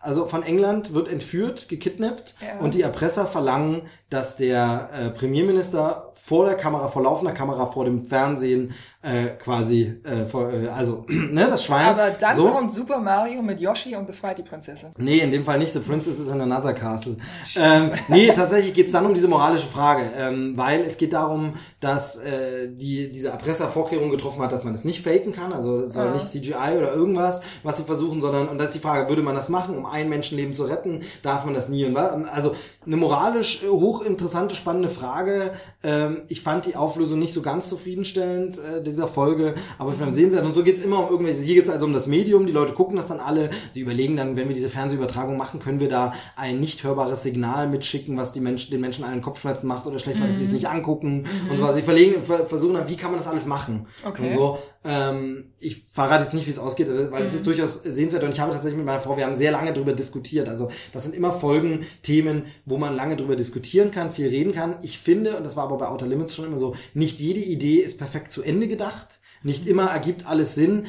Also 0.01 0.27
von 0.27 0.43
England 0.43 0.95
wird 0.95 1.07
entführt, 1.09 1.69
gekidnappt 1.69 2.35
Ja. 2.41 2.59
und 2.59 2.75
die 2.75 2.83
Erpresser 2.83 3.25
verlangen, 3.27 3.83
dass 4.13 4.37
der 4.37 4.89
äh, 4.93 5.09
Premierminister 5.11 6.09
vor 6.15 6.45
der 6.45 6.55
Kamera, 6.55 6.89
vor 6.89 7.03
laufender 7.03 7.33
Kamera, 7.33 7.67
vor 7.67 7.85
dem 7.85 8.07
Fernsehen 8.07 8.73
äh, 9.03 9.27
quasi, 9.43 9.95
äh, 10.05 10.27
vor, 10.27 10.53
äh, 10.53 10.69
also 10.69 11.05
ne, 11.09 11.47
das 11.49 11.65
Schwein. 11.65 11.87
Aber 11.87 12.11
dann 12.11 12.37
so. 12.37 12.47
kommt 12.49 12.73
Super 12.73 13.01
Mario 13.01 13.43
mit 13.43 13.59
Yoshi 13.61 13.97
und 13.97 14.07
befreit 14.07 14.39
die 14.39 14.43
Prinzessin. 14.45 14.91
Nee, 14.99 15.19
in 15.19 15.33
dem 15.33 15.45
Fall 15.45 15.59
nicht. 15.59 15.73
The 15.73 15.81
Princess 15.81 16.21
is 16.21 16.29
in 16.31 16.41
another 16.41 16.73
castle. 16.75 17.17
Ähm, 17.57 17.91
nee, 18.09 18.29
tatsächlich 18.33 18.73
geht's 18.75 18.93
dann 18.93 19.05
um 19.07 19.15
diese 19.15 19.27
moralische 19.27 19.67
Frage, 19.67 20.03
ähm, 20.17 20.53
weil 20.57 20.83
es 20.83 20.97
geht 20.97 21.13
darum, 21.13 21.55
dass 21.81 22.19
äh, 22.19 22.69
die, 22.71 23.11
diese 23.11 23.29
Erpresser 23.31 23.69
Vorkehrungen 23.69 24.11
getroffen 24.13 24.41
hat, 24.43 24.53
dass 24.53 24.63
man 24.63 24.73
das 24.75 24.85
nicht 24.85 25.03
faken 25.03 25.33
kann, 25.33 25.53
also 25.53 25.81
es 25.81 25.95
soll 25.95 26.07
Ja. 26.07 26.15
nicht 26.15 26.29
CGI 26.31 26.77
oder 26.79 26.93
irgendwas, 26.95 27.41
was 27.65 27.79
sie 27.79 27.85
versuchen, 27.85 28.21
sondern, 28.21 28.47
und 28.49 28.59
das 28.59 28.69
ist 28.69 28.75
die 28.75 28.79
Frage, 28.81 29.09
würde 29.09 29.23
man 29.23 29.35
das 29.35 29.49
machen, 29.49 29.77
um 29.77 29.87
ein 29.87 30.09
Menschenleben 30.09 30.55
zu 30.55 30.65
retten, 30.65 31.01
darf 31.25 31.45
man 31.45 31.55
das 31.55 31.69
nie? 31.69 31.85
Und 31.85 31.95
wa- 31.97 32.23
also 32.33 32.55
eine 32.87 32.97
moralisch 32.97 33.65
äh, 34.03 34.13
hochinteressante, 34.13 34.55
spannende 34.55 34.89
Frage. 34.89 35.53
Ähm, 35.83 36.23
ich 36.29 36.41
fand 36.41 36.67
die 36.67 36.77
Auflösung 36.77 37.19
nicht 37.19 37.33
so 37.33 37.43
ganz 37.43 37.69
zufriedenstellend 37.69 38.59
äh, 38.59 38.83
dieser 38.83 39.09
Folge, 39.09 39.55
aber 39.79 39.99
wir 39.99 40.13
sehen 40.13 40.33
werden. 40.33 40.47
Und 40.47 40.55
so 40.55 40.63
geht's 40.63 40.81
immer 40.81 41.01
um 41.05 41.11
irgendwelche, 41.11 41.43
hier 41.43 41.55
geht's 41.55 41.71
also 41.71 41.87
um 41.87 41.93
das 41.93 42.07
Medium, 42.07 42.47
die 42.47 42.53
Leute 42.53 42.73
gucken 42.75 42.97
das 42.97 43.09
dann 43.09 43.21
alle, 43.21 43.51
sie 43.71 43.81
überlegen 43.81 44.17
dann, 44.17 44.37
wenn 44.37 44.49
wir 44.49 44.55
diese 44.55 44.69
Fernsehübertragung 44.69 45.37
machen, 45.37 45.61
können 45.61 45.81
wir 45.81 45.89
da 45.89 46.13
ein 46.37 46.61
nicht 46.61 46.85
hörbares 46.85 47.23
Signal 47.23 47.69
mitschicken, 47.69 48.17
was 48.17 48.33
die 48.33 48.41
Menschen, 48.41 48.71
den 48.71 48.81
Menschen 48.81 49.05
allen 49.05 49.23
Kopfschmerzen 49.23 49.67
macht 49.67 49.87
oder 49.87 49.99
schlecht 49.99 50.19
macht, 50.19 50.31
dass 50.31 50.39
sie 50.39 50.45
es 50.45 50.51
nicht 50.51 50.69
angucken 50.69 51.25
und 51.51 51.57
so. 51.57 51.65
Also 51.65 51.77
sie 51.77 51.83
verlegen, 51.83 52.23
ver 52.23 52.47
versuchen 52.47 52.75
dann, 52.75 52.89
wie 52.89 52.97
kann 52.97 53.11
man 53.11 53.19
das 53.19 53.29
alles 53.29 53.47
machen? 53.47 53.87
Okay. 54.05 54.27
Und 54.27 54.33
so. 54.33 54.59
Ähm, 54.85 55.53
ich 55.59 55.85
verrate 55.93 56.25
jetzt 56.25 56.35
nicht, 56.35 56.47
wie 56.47 56.51
es 56.51 56.59
ausgeht, 56.59 56.89
weil 56.89 57.23
es 57.23 57.35
ist 57.35 57.47
durchaus 57.47 57.83
sehenswert 57.83 58.25
und 58.25 58.33
ich 58.33 58.41
habe 58.41 58.53
tatsächlich 58.53 58.79
mit 58.79 58.87
meiner 58.87 59.01
Frau, 59.01 59.17
wir 59.17 59.25
haben 59.25 59.35
sehr 59.35 59.53
lange 59.53 59.73
darüber 59.73 59.93
diskutiert. 59.93 60.49
Also 60.49 60.71
das 60.93 61.05
sind 61.05 61.15
immer 61.15 61.33
Folgen, 61.33 61.87
Themen, 62.03 62.47
wo 62.65 62.79
man 62.79 62.97
lange 62.97 63.17
drüber 63.17 63.37
diskutieren 63.37 63.93
kann, 63.93 64.11
viel 64.11 64.29
reden 64.29 64.53
kann. 64.53 64.77
Ich 64.83 64.99
finde, 64.99 65.37
und 65.37 65.45
das 65.45 65.55
war 65.55 65.65
aber 65.65 65.79
bei 65.79 65.89
Outer 65.89 66.07
Limits 66.07 66.35
schon 66.35 66.47
immer 66.47 66.59
so, 66.59 66.75
nicht 66.95 67.21
jede 67.21 67.41
Idee 67.41 67.77
ist 67.77 67.99
perfekt 67.99 68.33
zu 68.33 68.43
Ende 68.43 68.67
gedacht. 68.67 69.21
Nicht 69.45 69.69
immer 69.69 69.87
ergibt 69.87 70.27
alles 70.27 70.55
Sinn. 70.55 70.87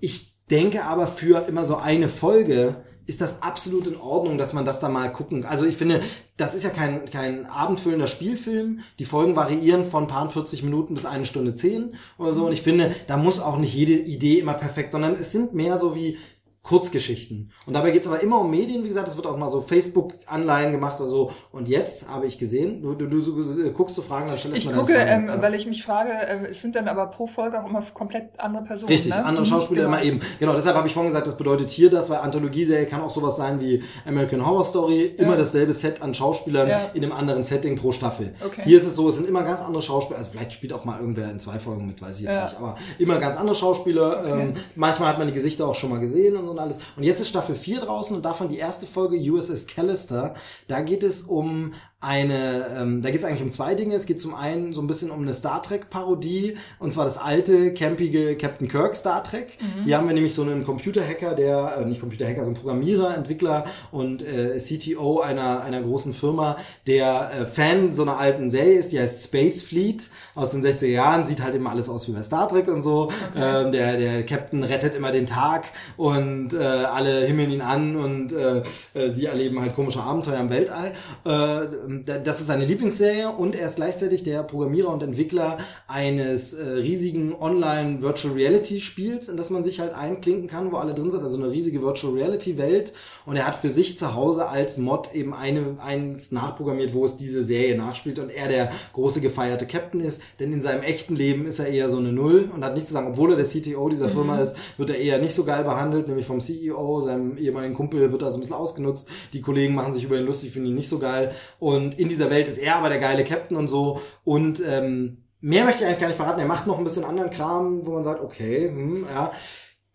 Ich 0.00 0.36
denke 0.50 0.84
aber 0.84 1.06
für 1.06 1.46
immer 1.46 1.64
so 1.64 1.76
eine 1.76 2.08
Folge 2.08 2.84
ist 3.06 3.20
das 3.20 3.42
absolut 3.42 3.86
in 3.86 3.96
Ordnung, 3.96 4.36
dass 4.36 4.52
man 4.52 4.64
das 4.64 4.80
da 4.80 4.88
mal 4.88 5.12
gucken. 5.12 5.44
Also 5.44 5.64
ich 5.64 5.76
finde, 5.76 6.00
das 6.36 6.54
ist 6.54 6.64
ja 6.64 6.70
kein, 6.70 7.08
kein 7.10 7.46
abendfüllender 7.46 8.08
Spielfilm. 8.08 8.80
Die 8.98 9.04
Folgen 9.04 9.36
variieren 9.36 9.84
von 9.84 10.06
paar 10.06 10.28
40 10.28 10.62
Minuten 10.62 10.94
bis 10.94 11.06
eine 11.06 11.26
Stunde 11.26 11.54
zehn 11.54 11.94
oder 12.18 12.32
so. 12.32 12.46
Und 12.46 12.52
ich 12.52 12.62
finde, 12.62 12.94
da 13.06 13.16
muss 13.16 13.40
auch 13.40 13.58
nicht 13.58 13.74
jede 13.74 13.92
Idee 13.92 14.40
immer 14.40 14.54
perfekt, 14.54 14.92
sondern 14.92 15.12
es 15.12 15.32
sind 15.32 15.54
mehr 15.54 15.78
so 15.78 15.94
wie 15.94 16.18
Kurzgeschichten. 16.66 17.52
Und 17.64 17.74
dabei 17.74 17.92
geht's 17.92 18.06
aber 18.08 18.20
immer 18.22 18.40
um 18.40 18.50
Medien, 18.50 18.82
wie 18.82 18.88
gesagt, 18.88 19.06
es 19.08 19.16
wird 19.16 19.26
auch 19.26 19.36
mal 19.36 19.48
so 19.48 19.60
Facebook-Anleihen 19.60 20.72
gemacht 20.72 21.00
oder 21.00 21.08
so. 21.08 21.30
Und 21.52 21.68
jetzt 21.68 22.08
habe 22.08 22.26
ich 22.26 22.38
gesehen, 22.38 22.82
du, 22.82 22.94
du, 22.94 23.06
du, 23.06 23.20
du 23.20 23.70
guckst 23.72 23.94
zu 23.94 24.02
Fragen, 24.02 24.28
dann 24.28 24.36
stell 24.38 24.50
erst 24.52 24.64
Ich 24.64 24.72
gucke, 24.72 24.94
Fragen. 24.94 25.22
ähm, 25.24 25.26
Ja. 25.28 25.42
weil 25.42 25.54
ich 25.54 25.66
mich 25.66 25.82
frage, 25.84 26.10
äh, 26.10 26.46
es 26.50 26.60
sind 26.62 26.74
dann 26.74 26.88
aber 26.88 27.06
pro 27.06 27.26
Folge 27.28 27.62
auch 27.62 27.68
immer 27.68 27.82
komplett 27.94 28.30
andere 28.38 28.64
Personen. 28.64 28.92
Richtig, 28.92 29.10
ne? 29.14 29.24
andere 29.24 29.44
Mhm, 29.44 29.48
Schauspieler 29.50 29.84
genau. 29.84 29.96
immer 29.96 30.04
eben. 30.04 30.20
Genau, 30.40 30.54
deshalb 30.54 30.76
habe 30.76 30.88
ich 30.88 30.92
vorhin 30.94 31.08
gesagt, 31.10 31.26
das 31.26 31.36
bedeutet 31.36 31.70
hier 31.70 31.88
das, 31.88 32.10
weil 32.10 32.18
Anthologieserie 32.18 32.86
kann 32.86 33.00
auch 33.00 33.10
sowas 33.10 33.36
sein 33.36 33.60
wie 33.60 33.82
American 34.04 34.44
Horror 34.44 34.64
Story, 34.64 35.14
immer 35.18 35.36
dasselbe 35.36 35.72
Set 35.72 36.02
an 36.02 36.14
Schauspielern 36.14 36.68
Ja. 36.68 36.80
in 36.94 37.02
einem 37.04 37.12
anderen 37.12 37.44
Setting 37.44 37.76
pro 37.76 37.92
Staffel. 37.92 38.34
Okay. 38.44 38.62
Hier 38.64 38.76
ist 38.78 38.86
es 38.86 38.96
so, 38.96 39.08
es 39.08 39.14
sind 39.16 39.28
immer 39.28 39.44
ganz 39.44 39.60
andere 39.62 39.82
Schauspieler, 39.82 40.18
also 40.18 40.30
vielleicht 40.32 40.52
spielt 40.52 40.72
auch 40.72 40.84
mal 40.84 40.98
irgendwer 41.00 41.30
in 41.30 41.38
zwei 41.38 41.58
Folgen 41.58 41.86
mit, 41.86 42.02
weiß 42.02 42.16
ich 42.16 42.22
jetzt 42.24 42.34
Ja. 42.34 42.44
nicht, 42.46 42.56
aber 42.56 42.76
immer 42.98 43.18
ganz 43.18 43.36
andere 43.36 43.54
Schauspieler. 43.54 44.20
Okay. 44.24 44.40
Ähm, 44.42 44.52
manchmal 44.74 45.08
hat 45.10 45.18
man 45.18 45.28
die 45.28 45.32
Gesichter 45.34 45.66
auch 45.68 45.74
schon 45.74 45.90
mal 45.90 46.00
gesehen 46.00 46.36
und, 46.36 46.55
und 46.56 46.62
alles. 46.62 46.78
Und 46.96 47.02
jetzt 47.02 47.20
ist 47.20 47.28
Staffel 47.28 47.54
4 47.54 47.80
draußen 47.80 48.16
und 48.16 48.24
davon 48.24 48.48
die 48.48 48.58
erste 48.58 48.86
Folge 48.86 49.16
USS 49.16 49.66
Callister. 49.66 50.34
Da 50.68 50.80
geht 50.80 51.02
es 51.02 51.22
um 51.22 51.74
eine, 52.00 52.66
ähm, 52.78 53.00
da 53.00 53.10
geht 53.10 53.20
es 53.20 53.24
eigentlich 53.24 53.42
um 53.42 53.50
zwei 53.50 53.74
Dinge. 53.74 53.94
Es 53.94 54.04
geht 54.04 54.20
zum 54.20 54.34
einen 54.34 54.74
so 54.74 54.82
ein 54.82 54.86
bisschen 54.86 55.10
um 55.10 55.22
eine 55.22 55.32
Star 55.32 55.62
Trek 55.62 55.88
Parodie 55.88 56.56
und 56.78 56.92
zwar 56.92 57.06
das 57.06 57.16
alte, 57.16 57.72
campige 57.72 58.36
Captain 58.36 58.68
Kirk 58.68 58.94
Star 58.96 59.24
Trek. 59.24 59.58
Hier 59.84 59.96
haben 59.96 60.06
wir 60.06 60.14
nämlich 60.14 60.34
so 60.34 60.42
einen 60.42 60.64
Computerhacker, 60.64 61.34
der, 61.34 61.78
äh, 61.78 61.84
nicht 61.86 62.00
Computerhacker, 62.00 62.44
so 62.44 62.50
ein 62.50 62.54
Programmierer, 62.54 63.14
Entwickler 63.16 63.64
und 63.92 64.22
äh, 64.22 64.58
CTO 64.58 65.20
einer, 65.20 65.62
einer 65.64 65.80
großen 65.80 66.12
Firma, 66.12 66.56
der 66.86 67.30
äh, 67.32 67.46
Fan 67.46 67.94
so 67.94 68.02
einer 68.02 68.18
alten 68.18 68.50
Serie 68.50 68.78
ist, 68.78 68.92
die 68.92 69.00
heißt 69.00 69.24
Space 69.24 69.62
Fleet 69.62 70.10
aus 70.34 70.50
den 70.50 70.62
60er 70.62 70.86
Jahren, 70.86 71.24
sieht 71.24 71.42
halt 71.42 71.54
immer 71.54 71.70
alles 71.70 71.88
aus 71.88 72.06
wie 72.08 72.12
bei 72.12 72.22
Star 72.22 72.46
Trek 72.46 72.68
und 72.68 72.82
so. 72.82 73.10
Ähm, 73.34 73.72
der, 73.72 73.96
der 73.96 74.26
Captain 74.26 74.62
rettet 74.62 74.94
immer 74.94 75.12
den 75.12 75.26
Tag 75.26 75.64
und 75.96 76.52
äh, 76.52 76.58
alle 76.58 77.24
himmeln 77.24 77.50
ihn 77.50 77.62
an 77.62 77.96
und 77.96 78.32
äh, 78.32 78.62
äh, 78.94 79.10
sie 79.10 79.26
erleben 79.26 79.60
halt 79.60 79.74
komische 79.74 80.02
Abenteuer 80.02 80.40
im 80.40 80.50
Weltall. 80.50 80.92
Äh, 81.24 81.85
das 81.86 82.40
ist 82.40 82.46
seine 82.46 82.64
Lieblingsserie 82.64 83.28
und 83.30 83.54
er 83.54 83.66
ist 83.66 83.76
gleichzeitig 83.76 84.22
der 84.22 84.42
Programmierer 84.42 84.92
und 84.92 85.02
Entwickler 85.02 85.58
eines 85.86 86.52
äh, 86.52 86.64
riesigen 86.64 87.34
Online 87.34 88.02
Virtual 88.02 88.34
Reality 88.34 88.80
Spiels, 88.80 89.28
in 89.28 89.36
das 89.36 89.50
man 89.50 89.64
sich 89.64 89.80
halt 89.80 89.94
einklinken 89.94 90.48
kann, 90.48 90.72
wo 90.72 90.76
alle 90.76 90.94
drin 90.94 91.10
sind, 91.10 91.22
also 91.22 91.36
eine 91.36 91.50
riesige 91.50 91.82
Virtual 91.82 92.12
Reality 92.12 92.58
Welt. 92.58 92.92
Und 93.24 93.36
er 93.36 93.46
hat 93.46 93.56
für 93.56 93.70
sich 93.70 93.96
zu 93.96 94.14
Hause 94.14 94.48
als 94.48 94.78
Mod 94.78 95.14
eben 95.14 95.34
eine, 95.34 95.76
eins 95.78 96.32
nachprogrammiert, 96.32 96.94
wo 96.94 97.04
es 97.04 97.16
diese 97.16 97.42
Serie 97.42 97.76
nachspielt 97.76 98.18
und 98.18 98.30
er 98.30 98.48
der 98.48 98.72
große 98.92 99.20
gefeierte 99.20 99.66
Captain 99.66 100.00
ist, 100.00 100.22
denn 100.40 100.52
in 100.52 100.60
seinem 100.60 100.82
echten 100.82 101.16
Leben 101.16 101.46
ist 101.46 101.58
er 101.58 101.68
eher 101.68 101.90
so 101.90 101.98
eine 101.98 102.12
Null 102.12 102.50
und 102.54 102.64
hat 102.64 102.74
nichts 102.74 102.88
zu 102.88 102.94
sagen, 102.94 103.08
obwohl 103.08 103.30
er 103.32 103.36
der 103.36 103.46
CTO 103.46 103.88
dieser 103.88 104.08
Firma 104.08 104.38
ist, 104.38 104.56
wird 104.76 104.90
er 104.90 104.98
eher 104.98 105.18
nicht 105.18 105.34
so 105.34 105.44
geil 105.44 105.64
behandelt, 105.64 106.08
nämlich 106.08 106.26
vom 106.26 106.40
CEO, 106.40 107.00
seinem 107.00 107.36
ehemaligen 107.36 107.74
Kumpel 107.74 108.10
wird 108.12 108.22
er 108.22 108.30
so 108.30 108.38
ein 108.38 108.40
bisschen 108.40 108.56
ausgenutzt, 108.56 109.08
die 109.32 109.40
Kollegen 109.40 109.74
machen 109.74 109.92
sich 109.92 110.04
über 110.04 110.18
ihn 110.18 110.24
lustig, 110.24 110.52
finden 110.52 110.70
ihn 110.70 110.74
nicht 110.74 110.88
so 110.88 110.98
geil. 110.98 111.32
Und 111.58 111.75
in 111.76 112.08
dieser 112.08 112.30
Welt 112.30 112.48
ist 112.48 112.58
er 112.58 112.76
aber 112.76 112.88
der 112.88 112.98
geile 112.98 113.24
Captain 113.24 113.56
und 113.56 113.68
so. 113.68 114.00
Und 114.24 114.60
ähm, 114.66 115.18
mehr 115.40 115.64
möchte 115.64 115.82
ich 115.82 115.86
eigentlich 115.86 116.00
gar 116.00 116.08
nicht 116.08 116.16
verraten, 116.16 116.40
er 116.40 116.46
macht 116.46 116.66
noch 116.66 116.78
ein 116.78 116.84
bisschen 116.84 117.04
anderen 117.04 117.30
Kram, 117.30 117.86
wo 117.86 117.92
man 117.92 118.04
sagt, 118.04 118.20
okay, 118.20 118.68
hm, 118.68 119.06
ja, 119.08 119.30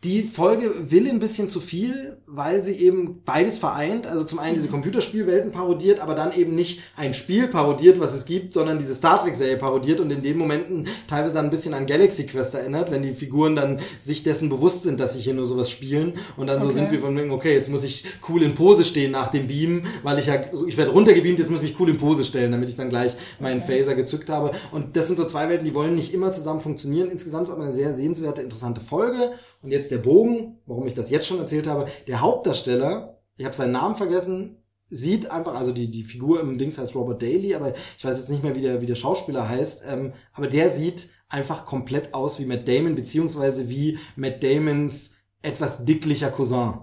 die 0.04 0.24
Folge 0.24 0.90
will 0.90 1.08
ein 1.08 1.20
bisschen 1.20 1.48
zu 1.48 1.60
viel, 1.60 2.18
weil 2.26 2.64
sie 2.64 2.74
eben 2.74 3.22
beides 3.24 3.60
vereint. 3.60 4.08
Also 4.08 4.24
zum 4.24 4.40
einen 4.40 4.56
diese 4.56 4.68
Computerspielwelten 4.68 5.52
parodiert, 5.52 6.00
aber 6.00 6.16
dann 6.16 6.34
eben 6.34 6.56
nicht 6.56 6.80
ein 6.98 7.14
Spiel 7.14 7.48
parodiert, 7.48 8.00
was 8.00 8.16
es 8.16 8.26
gibt, 8.26 8.56
sondern 8.56 8.80
diese 8.80 8.96
Star 8.96 9.22
Trek-Serie 9.22 9.58
parodiert 9.58 10.00
und 10.00 10.10
in 10.10 10.24
den 10.24 10.38
Momenten 10.40 10.88
teilweise 11.08 11.40
ein 11.40 11.52
bisschen 11.52 11.76
an 11.76 11.86
Galaxy 11.86 12.26
Quest 12.26 12.56
erinnert, 12.56 12.90
wenn 12.90 13.04
die 13.04 13.14
Figuren 13.14 13.56
dann 13.56 13.80
sich 14.00 14.24
dessen 14.24 14.50
bewusst 14.50 14.82
sind, 14.82 15.00
dass 15.00 15.14
sie 15.14 15.20
hier 15.20 15.36
nur 15.36 15.46
sowas 15.46 15.70
spielen 15.70 16.14
und 16.36 16.48
dann 16.48 16.62
so 16.62 16.68
Okay. 16.72 16.80
sind 16.80 16.92
wir 16.92 17.00
von 17.02 17.16
wegen, 17.16 17.32
okay, 17.32 17.54
jetzt 17.54 17.70
muss 17.70 17.84
ich 17.84 18.06
cool 18.28 18.42
in 18.42 18.56
Pose 18.56 18.86
stehen 18.86 19.12
nach 19.12 19.28
dem 19.28 19.48
Beamen, 19.48 19.86
weil 20.02 20.18
ich 20.18 20.26
ja, 20.28 20.42
ich 20.68 20.78
werde 20.78 20.92
runtergebeamt, 20.92 21.38
jetzt 21.38 21.52
muss 21.52 21.62
ich 21.62 21.70
mich 21.70 21.80
cool 21.80 21.90
in 21.90 21.98
Pose 21.98 22.26
stellen, 22.26 22.52
damit 22.52 22.70
ich 22.70 22.76
dann 22.76 22.90
gleich 22.90 23.16
meinen 23.40 23.62
Phaser 23.62 23.94
gezückt 23.94 24.30
habe. 24.30 24.52
Und 24.72 24.96
das 24.96 25.08
sind 25.08 25.18
so 25.18 25.26
zwei 25.26 25.48
Welten, 25.50 25.66
die 25.66 25.76
wollen 25.76 25.94
nicht 25.94 26.14
immer 26.14 26.32
zusammen 26.32 26.62
funktionieren. 26.62 27.10
Insgesamt 27.12 27.50
ist 27.50 27.54
aber 27.54 27.64
eine 27.64 27.72
sehr 27.72 27.94
sehenswerte, 27.94 28.42
interessante 28.42 28.82
Folge. 28.82 29.32
Und 29.62 29.72
jetzt 29.72 29.92
der 29.92 29.98
Bogen, 29.98 30.60
warum 30.66 30.88
ich 30.88 30.94
das 30.94 31.10
jetzt 31.10 31.28
schon 31.28 31.40
erzählt 31.40 31.68
habe. 31.68 31.88
Der 32.08 32.22
Hauptdarsteller, 32.22 33.22
ich 33.38 33.46
habe 33.46 33.56
seinen 33.56 33.74
Namen 33.74 33.96
vergessen, 33.96 34.58
sieht 34.88 35.32
einfach, 35.32 35.56
also 35.56 35.72
die, 35.72 35.90
die 35.90 36.04
Figur 36.04 36.42
im 36.42 36.58
Dings 36.58 36.78
heißt 36.78 36.96
Robert 36.96 37.22
Daly, 37.22 37.56
aber 37.56 37.74
ich 37.98 38.04
weiß 38.04 38.18
jetzt 38.18 38.30
nicht 38.30 38.44
mehr, 38.44 38.56
wie 38.56 38.62
der, 38.62 38.82
wie 38.82 38.86
der 38.86 38.96
Schauspieler 38.96 39.48
heißt, 39.48 39.84
ähm, 39.88 40.14
aber 40.34 40.48
der 40.48 40.70
sieht 40.70 41.10
einfach 41.30 41.66
komplett 41.66 42.14
aus 42.14 42.40
wie 42.40 42.46
Matt 42.46 42.68
Damon, 42.68 42.96
beziehungsweise 42.96 43.70
wie 43.70 43.98
Matt 44.16 44.44
Damons 44.44 45.16
etwas 45.42 45.86
dicklicher 45.86 46.30
Cousin. 46.30 46.82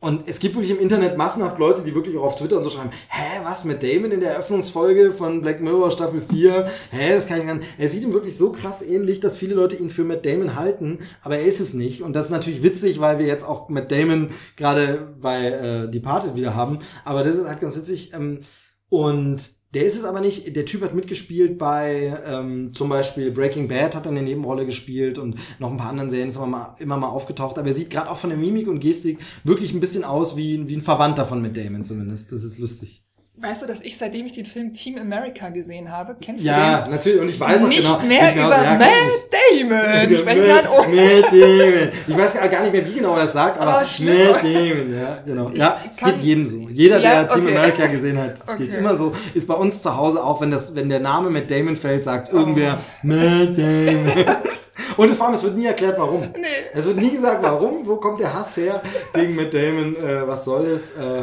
Und 0.00 0.26
es 0.26 0.38
gibt 0.38 0.54
wirklich 0.54 0.70
im 0.70 0.80
Internet 0.80 1.18
massenhaft 1.18 1.58
Leute, 1.58 1.82
die 1.82 1.94
wirklich 1.94 2.16
auch 2.16 2.22
auf 2.22 2.36
Twitter 2.36 2.56
und 2.56 2.64
so 2.64 2.70
schreiben, 2.70 2.88
hä, 3.08 3.40
was 3.44 3.64
mit 3.64 3.82
Damon 3.82 4.10
in 4.10 4.20
der 4.20 4.32
Eröffnungsfolge 4.32 5.12
von 5.12 5.42
Black 5.42 5.60
Mirror 5.60 5.90
Staffel 5.90 6.22
4? 6.22 6.70
Hä, 6.90 7.14
das 7.14 7.26
kann 7.26 7.40
ich 7.40 7.46
gar 7.46 7.56
nicht. 7.56 7.68
Er 7.76 7.88
sieht 7.90 8.04
ihm 8.04 8.14
wirklich 8.14 8.34
so 8.34 8.50
krass 8.50 8.80
ähnlich, 8.80 9.20
dass 9.20 9.36
viele 9.36 9.54
Leute 9.54 9.76
ihn 9.76 9.90
für 9.90 10.04
Matt 10.04 10.24
Damon 10.24 10.56
halten, 10.56 11.00
aber 11.20 11.36
er 11.36 11.44
ist 11.44 11.60
es 11.60 11.74
nicht. 11.74 12.00
Und 12.00 12.14
das 12.16 12.26
ist 12.26 12.30
natürlich 12.30 12.62
witzig, 12.62 12.98
weil 12.98 13.18
wir 13.18 13.26
jetzt 13.26 13.46
auch 13.46 13.68
Matt 13.68 13.92
Damon 13.92 14.30
gerade 14.56 15.14
bei 15.20 15.48
äh, 15.48 15.90
Departed 15.90 16.34
wieder 16.34 16.54
haben. 16.54 16.78
Aber 17.04 17.22
das 17.22 17.36
ist 17.36 17.46
halt 17.46 17.60
ganz 17.60 17.76
witzig. 17.76 18.14
Ähm, 18.14 18.40
und 18.88 19.50
der 19.74 19.84
ist 19.84 19.96
es 19.96 20.04
aber 20.04 20.20
nicht. 20.20 20.56
Der 20.56 20.64
Typ 20.64 20.82
hat 20.82 20.94
mitgespielt 20.94 21.56
bei 21.56 22.18
ähm, 22.26 22.74
zum 22.74 22.88
Beispiel 22.88 23.30
Breaking 23.30 23.68
Bad 23.68 23.94
hat 23.94 24.04
er 24.04 24.10
eine 24.10 24.22
Nebenrolle 24.22 24.66
gespielt 24.66 25.16
und 25.16 25.36
noch 25.60 25.70
ein 25.70 25.76
paar 25.76 25.90
anderen 25.90 26.10
Serien 26.10 26.28
ist 26.28 26.36
aber 26.36 26.46
mal, 26.46 26.76
immer 26.80 26.96
mal 26.96 27.08
aufgetaucht. 27.08 27.58
Aber 27.58 27.68
er 27.68 27.74
sieht 27.74 27.90
gerade 27.90 28.10
auch 28.10 28.16
von 28.16 28.30
der 28.30 28.38
Mimik 28.38 28.66
und 28.66 28.80
Gestik 28.80 29.18
wirklich 29.44 29.72
ein 29.72 29.80
bisschen 29.80 30.04
aus 30.04 30.36
wie, 30.36 30.68
wie 30.68 30.76
ein 30.76 30.82
Verwandter 30.82 31.24
von 31.24 31.40
Matt 31.40 31.56
Damon 31.56 31.84
zumindest. 31.84 32.32
Das 32.32 32.42
ist 32.42 32.58
lustig. 32.58 33.04
Weißt 33.42 33.62
du, 33.62 33.66
dass 33.66 33.80
ich, 33.80 33.96
seitdem 33.96 34.26
ich 34.26 34.32
den 34.32 34.44
Film 34.44 34.74
Team 34.74 34.98
America 34.98 35.48
gesehen 35.48 35.90
habe, 35.90 36.14
kennst 36.20 36.44
Ja, 36.44 36.82
du 36.82 36.90
natürlich. 36.90 37.20
Und 37.22 37.28
ich 37.30 37.40
weiß 37.40 37.56
den? 37.56 37.64
auch 37.64 37.68
Nicht 37.68 37.80
genau. 37.82 37.98
mehr 38.00 38.32
genau, 38.32 38.46
über 38.48 38.62
ja, 38.62 38.74
Matt 38.74 38.88
Damon 39.32 40.12
ich. 40.12 40.24
Matt. 40.24 40.68
Oh, 40.70 40.82
Matt 40.82 41.32
Damon. 41.32 41.88
Ich 42.06 42.16
weiß 42.18 42.34
gar 42.50 42.62
nicht 42.62 42.72
mehr, 42.74 42.86
wie 42.86 42.92
genau 42.92 43.16
er 43.16 43.24
es 43.24 43.32
sagt, 43.32 43.58
aber 43.58 43.82
Oh. 43.82 44.02
Matt 44.02 44.44
Damon, 44.44 44.94
ja, 45.00 45.22
genau. 45.24 45.50
Ja, 45.54 45.78
es 45.90 45.96
geht 45.96 46.18
jedem 46.22 46.46
so. 46.46 46.68
Jeder, 46.70 46.98
Ja, 46.98 47.22
der 47.24 47.28
Team 47.28 47.46
okay. 47.46 47.56
America 47.56 47.86
gesehen 47.86 48.18
hat, 48.18 48.34
es 48.46 48.56
geht 48.58 48.68
Okay. 48.68 48.78
immer 48.78 48.94
so. 48.96 49.12
Ist 49.32 49.48
bei 49.48 49.54
uns 49.54 49.80
zu 49.80 49.96
Hause 49.96 50.22
auch, 50.22 50.40
wenn 50.42 50.50
das, 50.50 50.74
wenn 50.74 50.90
der 50.90 51.00
Name 51.00 51.30
Matt 51.30 51.50
Damon 51.50 51.76
fällt, 51.76 52.04
sagt 52.04 52.30
Oh. 52.34 52.36
irgendwer 52.36 52.80
Matt 53.02 53.56
Damon. 53.56 54.36
Und 54.98 55.14
vor 55.14 55.26
allem, 55.26 55.34
es 55.36 55.42
wird 55.44 55.56
nie 55.56 55.64
erklärt, 55.66 55.98
warum. 55.98 56.20
Nee. 56.36 56.46
Es 56.74 56.84
wird 56.84 56.98
nie 56.98 57.10
gesagt, 57.10 57.42
warum, 57.42 57.86
wo 57.86 57.96
kommt 57.96 58.20
der 58.20 58.34
Hass 58.34 58.54
her 58.58 58.82
gegen 59.14 59.34
Matt 59.34 59.54
Damon, 59.54 59.96
äh, 59.96 60.26
was 60.28 60.44
soll 60.44 60.68
das? 60.68 60.90
Äh, 60.90 61.22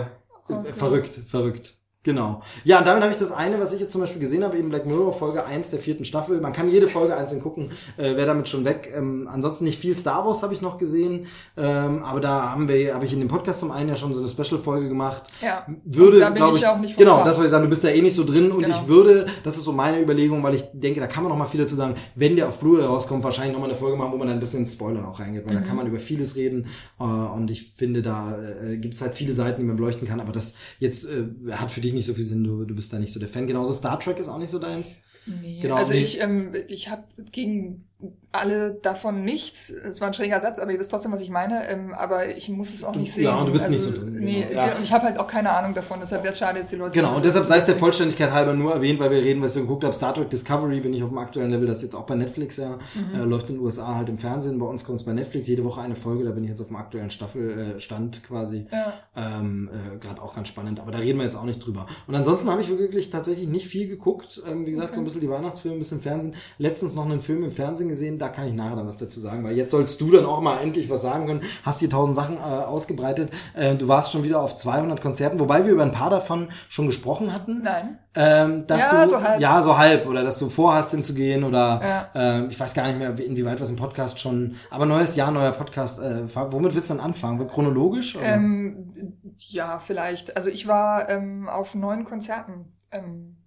Okay. 0.49 0.69
Verrückt, 0.77 1.19
verrückt. 1.29 1.73
Genau. 2.07 2.41
Ja, 2.63 2.79
und 2.79 2.87
damit 2.87 3.03
habe 3.03 3.11
ich 3.11 3.19
das 3.19 3.33
eine, 3.33 3.59
was 3.59 3.73
ich 3.73 3.81
jetzt 3.81 3.91
zum 3.91 3.99
Beispiel 3.99 4.21
gesehen 4.21 4.41
habe, 4.45 4.57
eben 4.57 4.69
Black 4.69 4.85
Mirror, 4.85 5.11
Folge 5.11 5.45
1 5.45 5.71
der 5.71 5.79
vierten 5.79 6.05
Staffel. 6.05 6.39
Man 6.39 6.53
kann 6.53 6.71
jede 6.71 6.87
Folge 6.87 7.17
einzeln 7.17 7.41
gucken, 7.41 7.69
äh, 7.97 8.15
wäre 8.15 8.27
damit 8.27 8.47
schon 8.47 8.63
weg. 8.63 8.93
Ähm, 8.95 9.27
ansonsten 9.29 9.65
nicht 9.65 9.77
viel 9.77 9.93
Star 9.97 10.25
Wars 10.25 10.41
habe 10.41 10.53
ich 10.53 10.61
noch 10.61 10.77
gesehen, 10.77 11.25
ähm, 11.57 12.01
aber 12.03 12.21
da 12.21 12.51
haben 12.51 12.69
wir, 12.69 12.93
habe 12.93 13.03
ich 13.05 13.11
in 13.11 13.19
dem 13.19 13.27
Podcast 13.27 13.59
zum 13.59 13.71
einen 13.71 13.89
ja 13.89 13.97
schon 13.97 14.13
so 14.13 14.21
eine 14.21 14.29
Special-Folge 14.29 14.87
gemacht. 14.87 15.23
Ja. 15.41 15.65
Würde, 15.83 16.19
da 16.19 16.29
bin 16.29 16.45
ich 16.45 16.53
ich, 16.55 16.61
ja 16.61 16.73
auch 16.73 16.79
nicht 16.79 16.95
Genau, 16.97 17.25
das 17.25 17.35
wollte 17.35 17.47
ich 17.47 17.51
sagen, 17.51 17.63
du 17.65 17.69
bist 17.69 17.83
da 17.83 17.89
eh 17.89 18.01
nicht 18.01 18.15
so 18.15 18.23
drin 18.23 18.51
und 18.51 18.63
Genau. 18.63 18.79
ich 18.81 18.87
würde, 18.87 19.25
das 19.43 19.57
ist 19.57 19.65
so 19.65 19.73
meine 19.73 20.01
Überlegung, 20.01 20.41
weil 20.43 20.55
ich 20.55 20.63
denke, 20.71 21.01
da 21.01 21.07
kann 21.07 21.23
man 21.23 21.29
noch 21.33 21.37
mal 21.37 21.45
viel 21.47 21.59
dazu 21.59 21.75
sagen, 21.75 21.95
wenn 22.15 22.37
der 22.37 22.47
auf 22.47 22.57
Blu-ray 22.59 22.85
rauskommt, 22.85 23.21
wahrscheinlich 23.25 23.51
noch 23.53 23.59
mal 23.59 23.67
eine 23.69 23.75
Folge 23.77 23.97
machen, 23.97 24.13
wo 24.13 24.17
man 24.17 24.27
dann 24.27 24.37
ein 24.37 24.39
bisschen 24.39 24.59
ins 24.61 24.71
Spoilern 24.71 25.03
auch 25.05 25.19
reingeht, 25.19 25.45
weil 25.45 25.55
da 25.55 25.59
Mhm. 25.59 25.65
kann 25.65 25.75
man 25.75 25.87
über 25.87 25.99
vieles 25.99 26.37
reden 26.37 26.67
äh, 27.01 27.03
und 27.03 27.51
ich 27.51 27.73
finde, 27.73 28.01
da 28.01 28.37
äh, 28.63 28.77
gibt 28.77 28.93
es 28.93 29.01
halt 29.01 29.13
viele 29.13 29.33
Seiten, 29.33 29.59
die 29.59 29.67
man 29.67 29.75
beleuchten 29.75 30.07
kann, 30.07 30.21
aber 30.21 30.31
das 30.31 30.53
jetzt 30.79 31.03
äh, 31.05 31.51
hat 31.51 31.69
für 31.69 31.81
dich 31.81 31.96
nicht 31.97 32.05
so 32.05 32.13
viel 32.13 32.23
Sinn, 32.23 32.43
du, 32.43 32.65
du 32.65 32.75
bist 32.75 32.93
da 32.93 32.99
nicht 32.99 33.13
so 33.13 33.19
der 33.19 33.29
Fan. 33.29 33.47
Genauso 33.47 33.73
Star 33.73 33.99
Trek 33.99 34.17
ist 34.19 34.29
auch 34.29 34.39
nicht 34.39 34.49
so 34.49 34.59
deins. 34.59 34.99
Nee. 35.25 35.59
Genau, 35.61 35.75
also 35.75 35.93
nee. 35.93 35.99
ich, 35.99 36.21
ähm, 36.21 36.53
ich 36.69 36.89
habe 36.89 37.03
gegen 37.31 37.85
alle 38.31 38.75
davon 38.75 39.23
nichts. 39.23 39.71
Es 39.71 39.99
war 40.01 40.09
ein 40.09 40.13
schräger 40.13 40.39
Satz, 40.39 40.59
aber 40.59 40.71
ihr 40.71 40.79
wisst 40.79 40.91
trotzdem, 40.91 41.11
was 41.11 41.21
ich 41.21 41.31
meine. 41.31 41.67
Ähm, 41.69 41.95
aber 41.95 42.27
ich 42.35 42.47
muss 42.49 42.71
es 42.71 42.83
auch 42.83 42.91
Du- 42.91 42.99
nicht 42.99 43.11
sehen. 43.13 43.23
ja, 43.23 43.35
und 43.37 43.47
du 43.47 43.51
bist 43.53 43.65
also, 43.65 43.73
nicht 43.89 43.97
so 43.97 44.05
drin, 44.05 44.19
Nee, 44.23 44.45
genau, 44.47 44.61
ja. 44.67 44.71
ich 44.83 44.91
habe 44.93 45.05
halt 45.05 45.19
auch 45.19 45.25
keine 45.25 45.49
Ahnung 45.49 45.73
davon. 45.73 45.97
Deshalb 45.99 46.21
wäre 46.21 46.33
es 46.33 46.37
schade, 46.37 46.59
jetzt 46.59 46.71
die 46.71 46.75
Leute. 46.75 46.91
Genau, 46.91 47.15
und 47.15 47.25
deshalb 47.25 47.45
sei 47.47 47.57
es 47.57 47.65
der 47.65 47.75
Vollständigkeit 47.75 48.31
halber 48.31 48.53
nur 48.53 48.71
erwähnt, 48.73 48.99
weil 48.99 49.09
wir 49.09 49.23
reden, 49.23 49.41
was 49.41 49.55
ich 49.55 49.63
geguckt 49.63 49.83
habe, 49.83 49.95
Star 49.95 50.13
Trek 50.13 50.29
Discovery 50.29 50.79
bin 50.81 50.93
ich 50.93 51.01
auf 51.01 51.09
dem 51.09 51.17
aktuellen 51.17 51.49
Level, 51.49 51.65
das 51.65 51.77
ist 51.77 51.83
jetzt 51.83 51.95
auch 51.95 52.03
bei 52.05 52.13
Netflix 52.13 52.57
ja, 52.57 52.77
Mhm. 52.93 53.19
äh, 53.19 53.23
läuft 53.23 53.49
in 53.49 53.55
den 53.55 53.63
USA 53.65 53.95
halt 53.95 54.09
im 54.09 54.19
Fernsehen, 54.19 54.59
bei 54.59 54.67
uns 54.67 54.83
kommt 54.83 54.99
es 54.99 55.05
bei 55.05 55.13
Netflix, 55.13 55.47
jede 55.47 55.63
Woche 55.63 55.81
eine 55.81 55.95
Folge, 55.95 56.23
da 56.23 56.29
bin 56.31 56.43
ich 56.43 56.51
jetzt 56.51 56.61
auf 56.61 56.67
dem 56.67 56.75
aktuellen 56.75 57.09
Staffelstand 57.09 58.23
quasi. 58.23 58.67
Ja. 58.71 58.93
Ähm, 59.15 59.69
äh, 59.73 59.97
Gerade 59.97 60.21
auch 60.21 60.35
ganz 60.35 60.49
spannend, 60.49 60.79
aber 60.79 60.91
da 60.91 60.99
reden 60.99 61.17
wir 61.17 61.23
jetzt 61.25 61.35
auch 61.37 61.43
nicht 61.45 61.65
drüber. 61.65 61.87
Und 62.05 62.13
ansonsten 62.13 62.51
habe 62.51 62.61
ich 62.61 62.69
wirklich 62.69 63.09
tatsächlich 63.09 63.47
nicht 63.47 63.67
viel 63.67 63.87
geguckt. 63.87 64.41
Ähm, 64.47 64.67
wie 64.67 64.71
gesagt, 64.71 64.93
so 64.93 64.99
ein 65.01 65.03
bisschen 65.05 65.21
die 65.21 65.29
Weihnachtsfilme, 65.29 65.77
ein 65.77 65.79
bisschen 65.79 66.01
Fernsehen. 66.01 66.35
Letztens 66.59 66.93
noch 66.93 67.05
einen 67.05 67.21
Film 67.21 67.43
im 67.43 67.51
Fernsehen 67.51 67.86
gesehen, 67.89 68.17
da 68.19 68.29
kann 68.29 68.47
ich 68.47 68.53
nachher 68.53 68.75
dann 68.75 68.87
was 68.87 68.97
dazu 68.97 69.19
sagen, 69.19 69.43
weil 69.43 69.55
jetzt 69.55 69.71
sollst 69.71 69.99
du 70.01 70.11
dann 70.11 70.25
auch 70.25 70.41
mal 70.41 70.59
endlich 70.61 70.89
was 70.89 71.01
sagen 71.01 71.25
können. 71.27 71.41
Hast 71.63 71.79
hier 71.79 71.89
tausend 71.89 72.15
Sachen 72.15 72.37
äh, 72.37 72.39
ausgebreitet. 72.41 73.31
Äh, 73.53 73.75
du 73.75 73.87
warst 73.87 74.11
schon 74.11 74.23
wieder 74.23 74.41
auf 74.41 74.57
200 74.57 75.01
Konzerten, 75.01 75.39
wobei 75.39 75.65
wir 75.65 75.73
über 75.73 75.83
ein 75.83 75.91
paar 75.91 76.09
davon 76.09 76.47
schon 76.69 76.87
gesprochen 76.87 77.31
hatten. 77.33 77.61
Nein. 77.63 77.99
Ähm, 78.15 78.65
dass 78.67 78.81
Ja, 78.81 79.03
du, 79.03 79.09
so 79.09 79.21
halb. 79.21 79.39
Ja, 79.41 79.61
so 79.61 79.77
halb. 79.77 80.07
Oder 80.07 80.23
dass 80.23 80.39
du 80.39 80.49
vorhast 80.49 80.91
hinzugehen 80.91 81.43
oder 81.43 81.79
Ja. 81.83 82.09
ähm, 82.15 82.47
ich 82.49 82.59
weiß 82.59 82.73
gar 82.73 82.87
nicht 82.87 82.97
mehr, 82.97 83.17
inwieweit 83.19 83.61
was 83.61 83.69
im 83.69 83.75
Podcast 83.75 84.19
schon. 84.19 84.55
Aber 84.71 84.85
neues 84.85 85.15
Jahr, 85.15 85.31
neuer 85.31 85.51
Podcast. 85.51 85.99
Äh, 85.99 86.23
womit 86.33 86.73
willst 86.73 86.89
du 86.89 86.95
dann 86.95 87.03
anfangen? 87.05 87.47
Chronologisch? 87.47 88.17
Ähm, 88.21 88.93
ja, 89.37 89.79
vielleicht. 89.79 90.35
Also 90.35 90.49
ich 90.49 90.67
war 90.67 91.09
ähm, 91.09 91.47
auf 91.47 91.75
neun 91.75 92.05
Konzerten 92.05 92.73
ähm, 92.91 93.37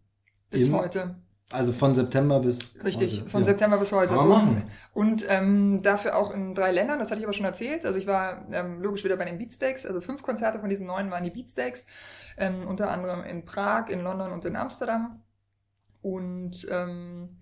bis 0.51 0.69
Im- 0.69 0.79
heute. 0.79 1.17
Also 1.53 1.73
von 1.73 1.95
September 1.95 2.41
bis. 2.41 2.75
Richtig, 2.85 3.21
heute. 3.21 3.31
von 3.31 3.41
Ja. 3.43 3.47
September 3.47 3.79
bis 3.79 3.93
heute. 3.93 4.17
Und 4.19 4.63
und 4.93 5.25
ähm, 5.29 5.83
dafür 5.83 6.17
auch 6.17 6.33
in 6.33 6.55
drei 6.55 6.71
Ländern, 6.71 6.99
das 6.99 7.11
hatte 7.11 7.21
ich 7.21 7.27
aber 7.27 7.33
schon 7.33 7.45
erzählt. 7.47 7.85
Also 7.85 7.99
ich 7.99 8.07
war 8.07 8.47
ähm, 8.53 8.81
logisch 8.81 9.03
wieder 9.05 9.17
bei 9.17 9.25
den 9.25 9.39
Beatsteaks, 9.39 9.85
also 9.85 10.01
fünf 10.01 10.23
Konzerte 10.23 10.61
von 10.61 10.71
diesen 10.71 10.87
neun 10.87 11.11
waren 11.11 11.25
die 11.25 11.31
Beatsteaks. 11.31 11.87
Ähm, 12.37 12.67
unter 12.69 12.91
anderem 12.91 13.25
in 13.25 13.45
Prag, 13.45 13.89
in 13.89 14.01
London 14.01 14.33
und 14.33 14.45
in 14.45 14.57
Amsterdam. 14.57 15.23
Und 16.03 16.67
ähm, 16.71 17.40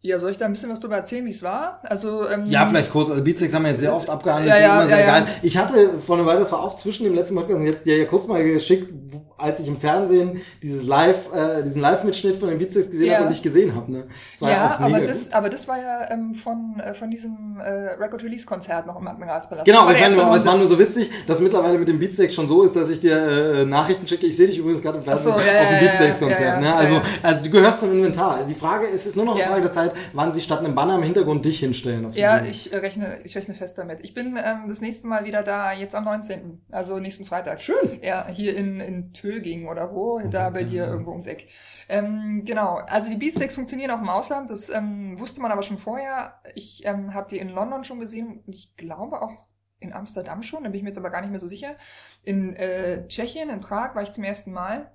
ja, 0.00 0.18
soll 0.20 0.30
ich 0.30 0.36
da 0.36 0.44
ein 0.44 0.52
bisschen 0.52 0.70
was 0.70 0.78
drüber 0.78 0.96
erzählen, 0.96 1.26
wie 1.26 1.30
es 1.30 1.42
war? 1.42 1.80
Also 1.82 2.28
ähm, 2.28 2.46
Ja, 2.46 2.66
vielleicht 2.66 2.90
kurz. 2.90 3.10
Also 3.10 3.22
Beatsteaks 3.24 3.52
haben 3.52 3.64
wir 3.64 3.72
jetzt 3.72 3.80
sehr 3.80 3.94
oft 3.94 4.08
abgehandelt, 4.08 4.48
Ja, 4.48 4.60
ja, 4.60 4.76
immer 4.78 4.88
sehr 4.88 5.00
ja, 5.00 5.06
ja. 5.06 5.20
geil. 5.20 5.28
Ich 5.42 5.56
hatte 5.58 5.98
vor 5.98 6.16
einer 6.16 6.24
Weile, 6.26 6.38
das 6.38 6.52
war 6.52 6.62
auch 6.62 6.76
zwischen 6.76 7.02
dem 7.04 7.14
letzten 7.14 7.34
Podcast 7.34 7.58
und 7.58 7.66
jetzt 7.66 7.84
dir 7.84 7.98
ja 7.98 8.04
kurz 8.04 8.28
mal 8.28 8.42
geschickt, 8.44 8.92
als 9.36 9.58
ich 9.60 9.66
im 9.66 9.78
Fernsehen 9.80 10.40
dieses 10.62 10.84
Live, 10.84 11.32
äh, 11.34 11.62
diesen 11.64 11.80
Live-Mitschnitt 11.80 12.36
von 12.36 12.48
den 12.48 12.58
Beatsteaks 12.58 12.90
gesehen 12.90 13.06
Ja. 13.08 13.14
habe 13.14 13.24
und 13.26 13.32
dich 13.32 13.42
gesehen 13.42 13.74
habe. 13.74 13.90
Ne? 13.90 14.04
Ja, 14.40 14.46
mega 14.46 14.96
aber 14.96 15.00
das, 15.06 15.32
aber 15.32 15.48
das 15.50 15.66
war 15.66 15.78
ja 15.78 16.10
ähm, 16.12 16.34
von, 16.34 16.80
äh, 16.80 16.94
von 16.94 17.10
diesem 17.10 17.58
äh, 17.60 17.68
Record-Release-Konzert 18.00 18.86
noch 18.86 19.00
im 19.00 19.06
Admiralspalast. 19.08 19.66
Genau, 19.66 19.80
aber 19.80 19.94
ich 19.94 20.00
es 20.00 20.16
war 20.46 20.56
nur 20.56 20.68
so 20.68 20.78
witzig, 20.78 21.10
dass 21.26 21.40
mittlerweile 21.40 21.76
mit 21.76 21.88
dem 21.88 21.98
Beatsteaks 21.98 22.34
schon 22.34 22.46
so 22.46 22.62
ist, 22.62 22.76
dass 22.76 22.88
ich 22.90 23.00
dir 23.00 23.16
äh, 23.16 23.64
Nachrichten 23.64 24.06
schicke. 24.06 24.26
Ich 24.26 24.36
sehe 24.36 24.46
dich 24.46 24.58
übrigens 24.58 24.80
gerade 24.80 24.98
im 24.98 25.04
Fernsehen 25.04 25.24
so, 25.24 25.30
ja, 25.30 25.36
auf 25.38 25.44
dem 25.44 25.54
ja, 25.56 25.72
ja, 25.72 25.80
Beatsteaks-Konzert. 25.80 26.40
ja, 26.40 26.46
ja, 26.54 26.60
ne? 26.60 26.66
ja, 26.66 26.74
also, 26.76 26.94
ja. 26.94 27.02
also 27.22 27.42
du 27.42 27.50
gehörst 27.50 27.80
zum 27.80 27.92
Inventar. 27.92 28.40
Die 28.48 28.54
Frage 28.54 28.86
ist, 28.86 28.94
es 29.02 29.06
ist 29.08 29.16
nur 29.16 29.24
noch 29.24 29.32
eine 29.34 29.42
Ja. 29.42 29.48
Frage 29.48 29.62
der 29.62 29.72
Zeit, 29.72 29.87
wann 30.12 30.32
sie 30.32 30.40
statt 30.40 30.60
einem 30.60 30.74
Banner 30.74 30.96
im 30.96 31.02
Hintergrund 31.02 31.44
dich 31.44 31.60
hinstellen. 31.60 32.06
Auf 32.06 32.16
Ja, 32.16 32.44
ich 32.44 32.72
rechne, 32.72 33.20
ich 33.24 33.36
rechne 33.36 33.54
fest 33.54 33.78
damit. 33.78 34.00
Ich 34.02 34.14
bin 34.14 34.38
ähm, 34.42 34.68
das 34.68 34.80
nächste 34.80 35.06
Mal 35.06 35.24
wieder 35.24 35.42
da, 35.42 35.72
jetzt 35.72 35.94
am 35.94 36.04
19., 36.04 36.62
also 36.70 36.98
nächsten 36.98 37.24
Freitag. 37.24 37.60
Schön. 37.60 38.00
Ja, 38.02 38.26
hier 38.28 38.56
in, 38.56 38.80
in 38.80 39.12
Töging 39.12 39.68
oder 39.68 39.94
wo, 39.94 40.20
da 40.30 40.50
bei 40.50 40.64
dir 40.64 40.86
irgendwo 40.86 41.10
ums 41.10 41.26
Eck. 41.26 41.48
Ähm, 41.88 42.42
genau, 42.44 42.80
also 42.86 43.08
die 43.08 43.16
Beatsteaks 43.16 43.54
funktionieren 43.54 43.90
auch 43.90 44.00
im 44.00 44.08
Ausland, 44.08 44.50
das 44.50 44.68
ähm, 44.68 45.18
wusste 45.18 45.40
man 45.40 45.50
aber 45.50 45.62
schon 45.62 45.78
vorher. 45.78 46.34
Ich 46.54 46.82
ähm, 46.84 47.14
habe 47.14 47.28
die 47.30 47.38
in 47.38 47.48
London 47.48 47.84
schon 47.84 48.00
gesehen 48.00 48.42
und 48.46 48.54
ich 48.54 48.76
glaube 48.76 49.22
auch 49.22 49.48
in 49.80 49.92
Amsterdam 49.92 50.42
schon, 50.42 50.64
da 50.64 50.70
bin 50.70 50.78
ich 50.78 50.82
mir 50.82 50.90
jetzt 50.90 50.98
aber 50.98 51.10
gar 51.10 51.20
nicht 51.20 51.30
mehr 51.30 51.40
so 51.40 51.46
sicher. 51.46 51.76
In 52.24 52.54
äh, 52.56 53.06
Tschechien, 53.08 53.48
in 53.48 53.60
Prag 53.60 53.94
war 53.94 54.02
ich 54.02 54.12
zum 54.12 54.24
ersten 54.24 54.52
Mal. 54.52 54.90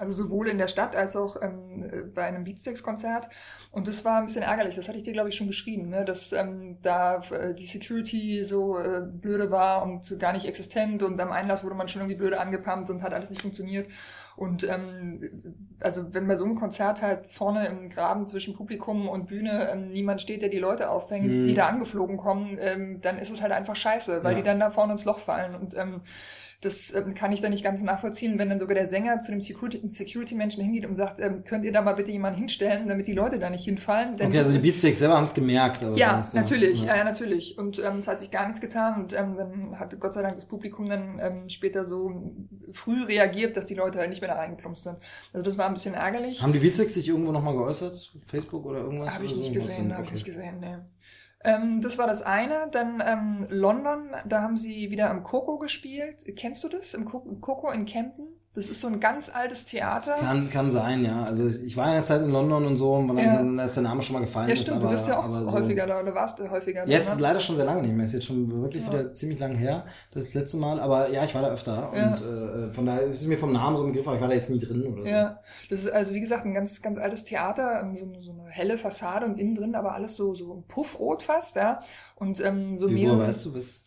Also 0.00 0.12
sowohl 0.14 0.48
in 0.48 0.56
der 0.58 0.68
Stadt 0.68 0.96
als 0.96 1.14
auch 1.14 1.36
ähm, 1.42 1.84
äh, 1.84 2.00
bei 2.02 2.24
einem 2.24 2.44
Beatsteaks-Konzert. 2.44 3.28
Und 3.70 3.86
das 3.86 4.04
war 4.04 4.18
ein 4.18 4.26
bisschen 4.26 4.42
ärgerlich. 4.42 4.74
Das 4.76 4.88
hatte 4.88 4.96
ich 4.98 5.04
dir, 5.04 5.12
glaube 5.12 5.28
ich, 5.28 5.36
schon 5.36 5.46
geschrieben, 5.46 5.90
ne? 5.90 6.04
dass 6.04 6.32
ähm, 6.32 6.78
da 6.82 7.20
äh, 7.30 7.54
die 7.54 7.66
Security 7.66 8.44
so 8.44 8.78
äh, 8.78 9.02
blöde 9.02 9.50
war 9.50 9.82
und 9.82 10.18
gar 10.18 10.32
nicht 10.32 10.46
existent. 10.46 11.02
Und 11.02 11.20
am 11.20 11.30
Einlass 11.30 11.62
wurde 11.62 11.74
man 11.74 11.86
schon 11.88 12.00
irgendwie 12.00 12.16
blöde 12.18 12.40
angepumpt 12.40 12.88
und 12.90 13.02
hat 13.02 13.12
alles 13.12 13.28
nicht 13.30 13.42
funktioniert. 13.42 13.88
Und 14.36 14.66
ähm, 14.66 15.54
also 15.80 16.14
wenn 16.14 16.26
bei 16.26 16.34
so 16.34 16.46
einem 16.46 16.54
Konzert 16.54 17.02
halt 17.02 17.26
vorne 17.26 17.66
im 17.66 17.90
Graben 17.90 18.26
zwischen 18.26 18.54
Publikum 18.54 19.06
und 19.06 19.26
Bühne 19.26 19.68
ähm, 19.70 19.88
niemand 19.88 20.22
steht, 20.22 20.40
der 20.40 20.48
die 20.48 20.58
Leute 20.58 20.88
auffängt, 20.88 21.26
Mhm. 21.26 21.44
die 21.46 21.54
da 21.54 21.66
angeflogen 21.66 22.16
kommen, 22.16 22.56
ähm, 22.58 23.00
dann 23.02 23.18
ist 23.18 23.30
es 23.30 23.42
halt 23.42 23.52
einfach 23.52 23.76
scheiße, 23.76 24.24
weil 24.24 24.32
Ja. 24.32 24.38
die 24.38 24.44
dann 24.44 24.58
da 24.60 24.70
vorne 24.70 24.92
ins 24.92 25.04
Loch 25.04 25.18
fallen. 25.18 25.54
Und 25.54 25.76
ähm, 25.76 26.00
das 26.62 26.92
ähm, 26.94 27.14
kann 27.14 27.32
ich 27.32 27.40
dann 27.40 27.52
nicht 27.52 27.64
ganz 27.64 27.82
nachvollziehen, 27.82 28.38
wenn 28.38 28.50
dann 28.50 28.58
sogar 28.58 28.74
der 28.74 28.86
Sänger 28.86 29.18
zu 29.20 29.30
dem 29.32 29.40
Security- 29.40 29.80
Security-Menschen 29.90 30.62
hingeht 30.62 30.84
und 30.84 30.94
sagt, 30.96 31.18
ähm, 31.18 31.42
könnt 31.42 31.64
ihr 31.64 31.72
da 31.72 31.80
mal 31.80 31.94
bitte 31.94 32.10
jemanden 32.10 32.38
hinstellen, 32.38 32.86
damit 32.86 33.06
die 33.06 33.14
Leute 33.14 33.38
da 33.38 33.48
nicht 33.48 33.64
hinfallen. 33.64 34.18
Denn 34.18 34.28
Okay, 34.28 34.38
also 34.40 34.52
die 34.52 34.58
Beatsteaks 34.58 34.98
selber 34.98 35.16
haben 35.16 35.24
es 35.24 35.32
gemerkt. 35.32 35.82
aber 35.82 35.96
ja, 35.96 36.18
das, 36.18 36.34
natürlich, 36.34 36.82
ja. 36.82 36.96
Ja. 36.96 37.04
natürlich. 37.04 37.56
Und 37.56 37.78
ähm, 37.78 38.00
es 38.00 38.08
hat 38.08 38.20
sich 38.20 38.30
gar 38.30 38.44
nichts 38.46 38.60
getan 38.60 39.02
und 39.02 39.14
ähm, 39.14 39.36
dann 39.38 39.78
hat 39.78 39.98
Gott 39.98 40.12
sei 40.12 40.20
Dank 40.20 40.34
das 40.34 40.44
Publikum 40.44 40.86
dann 40.86 41.18
ähm, 41.22 41.48
später 41.48 41.86
so 41.86 42.30
früh 42.72 43.04
reagiert, 43.04 43.56
dass 43.56 43.64
die 43.64 43.74
Leute 43.74 43.98
halt 43.98 44.10
nicht 44.10 44.20
mehr 44.20 44.28
da 44.28 44.36
reingeplumpst 44.36 44.84
sind. 44.84 44.96
Also 45.32 45.44
das 45.44 45.56
war 45.56 45.66
ein 45.66 45.72
bisschen 45.74 45.94
ärgerlich. 45.94 46.42
Haben 46.42 46.52
die 46.52 46.58
Beatsteaks 46.58 46.92
sich 46.92 47.08
irgendwo 47.08 47.32
nochmal 47.32 47.54
geäußert? 47.54 48.12
Facebook 48.26 48.66
oder 48.66 48.80
irgendwas? 48.80 49.14
Habe 49.14 49.24
ich 49.24 49.34
nicht 49.34 49.54
gesehen, 49.54 49.94
habe 49.94 50.04
ich 50.04 50.12
nicht 50.12 50.26
gesehen, 50.26 50.60
nee. 50.60 50.76
Ähm, 51.44 51.80
das 51.82 51.98
war 51.98 52.06
das 52.06 52.22
eine. 52.22 52.68
Dann 52.70 53.02
ähm, 53.04 53.46
London, 53.50 54.10
da 54.26 54.40
haben 54.42 54.56
sie 54.56 54.90
wieder 54.90 55.10
im 55.10 55.22
Coco 55.22 55.58
gespielt. 55.58 56.24
Kennst 56.36 56.64
du 56.64 56.68
das? 56.68 56.94
Im 56.94 57.04
Co- 57.04 57.20
Coco 57.40 57.70
in 57.70 57.84
Camden? 57.86 58.39
Das 58.52 58.68
ist 58.68 58.80
so 58.80 58.88
ein 58.88 58.98
ganz 58.98 59.30
altes 59.32 59.64
Theater. 59.66 60.16
Kann, 60.16 60.50
kann 60.50 60.72
sein, 60.72 61.04
ja. 61.04 61.22
Also 61.22 61.46
ich 61.46 61.76
war 61.76 61.86
in 61.86 61.92
der 61.92 62.02
Zeit 62.02 62.20
in 62.22 62.30
London 62.32 62.66
und 62.66 62.76
so, 62.78 62.94
und 62.94 63.06
dann, 63.06 63.16
Ja. 63.18 63.36
dann 63.36 63.56
ist 63.60 63.74
der 63.76 63.84
Name 63.84 64.02
schon 64.02 64.14
mal 64.14 64.20
gefallen. 64.20 64.48
ja, 64.48 64.54
ist, 64.54 64.62
stimmt, 64.62 64.78
aber, 64.78 64.88
du 64.88 64.92
bist 64.96 65.06
ja 65.06 65.18
auch 65.20 65.40
so 65.44 65.52
häufiger 65.52 65.86
da 65.86 66.00
oder 66.00 66.12
warst 66.16 66.36
du 66.40 66.50
häufiger 66.50 66.84
da. 66.84 66.90
Jetzt 66.90 67.14
ne? 67.14 67.20
leider 67.20 67.38
schon 67.38 67.54
sehr 67.54 67.64
lange 67.64 67.82
nicht 67.82 67.94
mehr. 67.94 68.04
Ist 68.04 68.12
jetzt 68.14 68.26
schon 68.26 68.50
wirklich 68.50 68.84
Ja. 68.84 68.90
wieder 68.92 69.14
ziemlich 69.14 69.38
lang 69.38 69.54
her, 69.54 69.86
das 70.10 70.34
letzte 70.34 70.56
Mal. 70.56 70.80
Aber 70.80 71.10
ja, 71.10 71.24
ich 71.24 71.32
war 71.32 71.42
da 71.42 71.48
öfter. 71.50 71.92
Ja. 71.94 72.08
Und 72.14 72.22
äh, 72.70 72.72
von 72.72 72.86
daher 72.86 73.02
ist 73.02 73.20
es 73.20 73.26
mir 73.28 73.38
vom 73.38 73.52
Namen 73.52 73.76
so 73.76 73.84
ein 73.84 73.90
Begriff, 73.92 74.08
aber 74.08 74.16
ich 74.16 74.20
war 74.22 74.28
da 74.28 74.34
jetzt 74.34 74.50
nie 74.50 74.58
drin 74.58 74.84
oder 74.84 75.02
so. 75.02 75.08
Ja, 75.08 75.38
das 75.70 75.80
ist 75.84 75.92
also 75.92 76.12
wie 76.12 76.20
gesagt 76.20 76.44
ein 76.44 76.52
ganz, 76.52 76.82
ganz 76.82 76.98
altes 76.98 77.22
Theater, 77.24 77.80
ähm, 77.82 77.96
so, 77.96 78.04
eine- 78.04 78.20
so 78.20 78.32
eine 78.32 78.48
helle 78.50 78.78
Fassade 78.78 79.26
und 79.26 79.38
innen 79.38 79.54
drin 79.54 79.76
aber 79.76 79.94
alles 79.94 80.16
so, 80.16 80.34
so 80.34 80.64
puffrot 80.66 81.22
fast, 81.22 81.54
ja. 81.54 81.82
Und 82.16 82.44
ähm, 82.44 82.76
so 82.76 82.90
Wie, 82.90 82.94
mehrere. 82.94 83.28
weißt 83.28 83.46
du 83.46 83.54
was? 83.54 83.80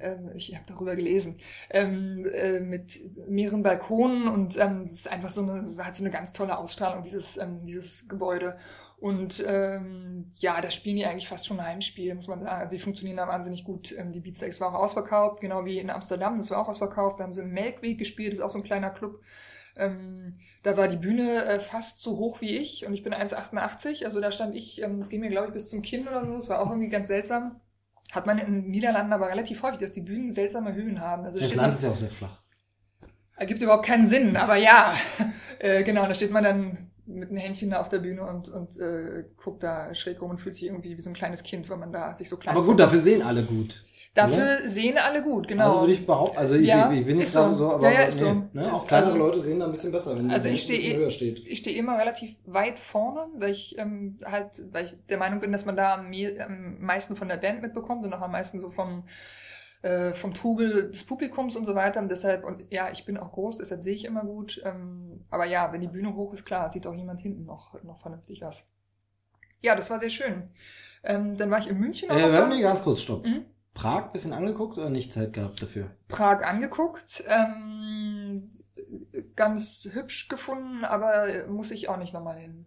Ähm, 0.00 0.30
ich 0.34 0.54
habe 0.54 0.64
darüber 0.66 0.96
gelesen, 0.96 1.38
ähm, 1.70 2.24
äh, 2.32 2.60
mit 2.60 2.98
mehreren 3.28 3.62
Balkonen 3.62 4.28
und 4.28 4.58
ähm, 4.58 4.82
es 4.86 4.92
ist 4.92 5.08
einfach 5.08 5.30
so 5.30 5.42
eine, 5.42 5.64
hat 5.84 5.96
so 5.96 6.02
eine 6.02 6.10
ganz 6.10 6.32
tolle 6.32 6.58
Ausstrahlung, 6.58 7.02
dieses, 7.02 7.36
ähm, 7.36 7.64
dieses 7.64 8.08
Gebäude. 8.08 8.56
Und 8.98 9.44
ähm, 9.46 10.26
ja, 10.38 10.60
da 10.60 10.70
spielen 10.70 10.96
die 10.96 11.06
eigentlich 11.06 11.28
fast 11.28 11.46
schon 11.46 11.60
ein 11.60 11.66
Heimspiel, 11.66 12.14
muss 12.14 12.28
man 12.28 12.40
sagen. 12.40 12.62
Also 12.62 12.70
die 12.70 12.78
funktionieren 12.78 13.18
da 13.18 13.28
wahnsinnig 13.28 13.64
gut. 13.64 13.94
Ähm, 13.96 14.12
die 14.12 14.20
Beatsteaks 14.20 14.60
war 14.60 14.74
auch 14.74 14.82
ausverkauft, 14.84 15.40
genau 15.40 15.64
wie 15.64 15.78
in 15.78 15.90
Amsterdam, 15.90 16.38
das 16.38 16.50
war 16.50 16.58
auch 16.58 16.68
ausverkauft. 16.68 17.20
Da 17.20 17.24
haben 17.24 17.32
sie 17.32 17.42
im 17.42 17.52
Melkweg 17.52 17.98
gespielt, 17.98 18.32
das 18.32 18.38
ist 18.40 18.44
auch 18.44 18.50
so 18.50 18.58
ein 18.58 18.64
kleiner 18.64 18.90
Club. 18.90 19.20
Ähm, 19.76 20.38
da 20.62 20.76
war 20.76 20.88
die 20.88 20.96
Bühne 20.96 21.44
äh, 21.44 21.60
fast 21.60 22.00
so 22.02 22.16
hoch 22.16 22.40
wie 22.40 22.56
ich 22.56 22.86
und 22.86 22.94
ich 22.94 23.02
bin 23.02 23.12
1,88, 23.12 24.06
also 24.06 24.20
da 24.20 24.32
stand 24.32 24.56
ich, 24.56 24.82
ähm, 24.82 24.98
das 24.98 25.10
ging 25.10 25.20
mir 25.20 25.28
glaube 25.28 25.48
ich 25.48 25.52
bis 25.52 25.68
zum 25.68 25.82
Kinn 25.82 26.08
oder 26.08 26.24
so, 26.24 26.38
das 26.38 26.48
war 26.48 26.62
auch 26.62 26.70
irgendwie 26.70 26.88
ganz 26.88 27.08
seltsam. 27.08 27.60
Hat 28.12 28.26
man 28.26 28.38
in 28.38 28.46
den 28.46 28.70
Niederlanden 28.70 29.12
aber 29.12 29.28
relativ 29.28 29.62
häufig, 29.62 29.78
dass 29.78 29.92
die 29.92 30.00
Bühnen 30.00 30.32
seltsame 30.32 30.74
Höhen 30.74 31.00
haben. 31.00 31.24
Also 31.24 31.38
da 31.38 31.44
Das 31.44 31.54
Land 31.54 31.74
ist 31.74 31.84
ja 31.84 31.90
auch 31.90 31.96
sehr 31.96 32.10
flach. 32.10 32.42
ergibt 33.36 33.60
überhaupt 33.62 33.84
keinen 33.84 34.06
Sinn, 34.06 34.36
aber 34.36 34.56
ja, 34.56 34.94
äh, 35.58 35.82
genau, 35.84 36.06
da 36.06 36.14
steht 36.14 36.30
man 36.30 36.44
dann 36.44 36.90
mit 37.06 37.28
einem 37.30 37.38
Händchen 37.38 37.70
da 37.70 37.80
auf 37.80 37.88
der 37.88 37.98
Bühne 38.00 38.22
und, 38.22 38.48
und 38.48 38.78
äh, 38.78 39.24
guckt 39.36 39.62
da 39.62 39.94
schräg 39.94 40.20
rum 40.20 40.30
und 40.30 40.40
fühlt 40.40 40.54
sich 40.56 40.64
irgendwie 40.64 40.96
wie 40.96 41.00
so 41.00 41.10
ein 41.10 41.14
kleines 41.14 41.42
Kind, 41.42 41.68
wenn 41.70 41.78
man 41.78 41.92
da 41.92 42.14
sich 42.14 42.28
so 42.28 42.36
klein 42.36 42.56
Aber 42.56 42.64
gut, 42.66 42.80
dafür 42.80 42.98
sehen 42.98 43.22
alle 43.22 43.42
gut. 43.44 43.84
Dafür 44.16 44.42
oder? 44.42 44.68
sehen 44.68 44.96
alle 44.96 45.22
gut, 45.22 45.46
genau. 45.46 45.66
Also 45.66 45.80
würde 45.80 45.92
ich 45.92 46.06
behaupten, 46.06 46.38
also 46.38 46.54
ich, 46.54 46.66
ja, 46.66 46.90
ich, 46.90 47.00
ich 47.00 47.06
bin 47.06 47.18
nicht 47.18 47.28
so. 47.28 47.54
so, 47.54 47.72
aber 47.72 47.84
ja, 47.84 48.00
ja, 48.00 48.04
nee, 48.06 48.10
so. 48.10 48.42
Ne? 48.54 48.72
Auch 48.72 48.86
kleinere 48.86 49.12
also, 49.12 49.18
Leute 49.18 49.40
sehen 49.40 49.60
da 49.60 49.66
ein 49.66 49.70
bisschen 49.70 49.92
besser, 49.92 50.16
wenn 50.16 50.30
also 50.30 50.48
die 50.48 50.54
ich 50.54 50.62
stehe, 50.62 50.78
ein 50.78 50.84
bisschen 50.84 51.00
höher 51.00 51.10
steht. 51.10 51.46
Ich 51.46 51.58
stehe 51.58 51.76
immer 51.76 51.98
relativ 51.98 52.34
weit 52.46 52.78
vorne, 52.78 53.26
weil 53.34 53.50
ich 53.50 53.78
ähm, 53.78 54.18
halt, 54.24 54.62
weil 54.72 54.86
ich 54.86 54.96
der 55.10 55.18
Meinung 55.18 55.40
bin, 55.40 55.52
dass 55.52 55.66
man 55.66 55.76
da 55.76 55.96
am, 55.96 56.06
am 56.06 56.80
meisten 56.80 57.14
von 57.14 57.28
der 57.28 57.36
Band 57.36 57.60
mitbekommt 57.60 58.06
und 58.06 58.14
auch 58.14 58.22
am 58.22 58.32
meisten 58.32 58.58
so 58.58 58.70
vom 58.70 59.04
äh, 59.82 60.14
vom 60.14 60.32
Trubel 60.32 60.90
des 60.90 61.04
Publikums 61.04 61.54
und 61.54 61.66
so 61.66 61.74
weiter. 61.74 62.00
Und 62.00 62.10
deshalb, 62.10 62.44
und 62.44 62.72
ja, 62.72 62.90
ich 62.90 63.04
bin 63.04 63.18
auch 63.18 63.32
groß, 63.32 63.58
deshalb 63.58 63.84
sehe 63.84 63.94
ich 63.94 64.04
immer 64.06 64.24
gut. 64.24 64.60
Ähm, 64.64 65.26
aber 65.30 65.44
ja, 65.44 65.72
wenn 65.72 65.82
die 65.82 65.88
Bühne 65.88 66.14
hoch 66.16 66.32
ist, 66.32 66.46
klar, 66.46 66.70
sieht 66.70 66.86
auch 66.86 66.94
jemand 66.94 67.20
hinten 67.20 67.44
noch, 67.44 67.82
noch 67.82 68.00
vernünftig 68.00 68.44
aus. 68.44 68.62
Ja, 69.60 69.76
das 69.76 69.90
war 69.90 70.00
sehr 70.00 70.10
schön. 70.10 70.50
Ähm, 71.04 71.36
dann 71.36 71.50
war 71.50 71.58
ich 71.58 71.68
in 71.68 71.78
München. 71.78 72.10
Äh, 72.10 72.16
wir 72.16 72.38
haben 72.38 72.50
die 72.50 72.60
ganz 72.60 72.82
kurz 72.82 73.00
stopp. 73.00 73.26
Mhm. 73.26 73.44
Prag 73.76 74.10
bisschen 74.10 74.32
angeguckt 74.32 74.78
oder 74.78 74.88
nicht 74.88 75.12
Zeit 75.12 75.34
gehabt 75.34 75.60
dafür? 75.62 75.90
Prag 76.08 76.42
angeguckt, 76.42 77.22
ähm, 77.28 78.50
ganz 79.36 79.86
hübsch 79.92 80.28
gefunden, 80.28 80.84
aber 80.84 81.46
muss 81.48 81.70
ich 81.70 81.90
auch 81.90 81.98
nicht 81.98 82.14
nochmal 82.14 82.38
hin. 82.38 82.66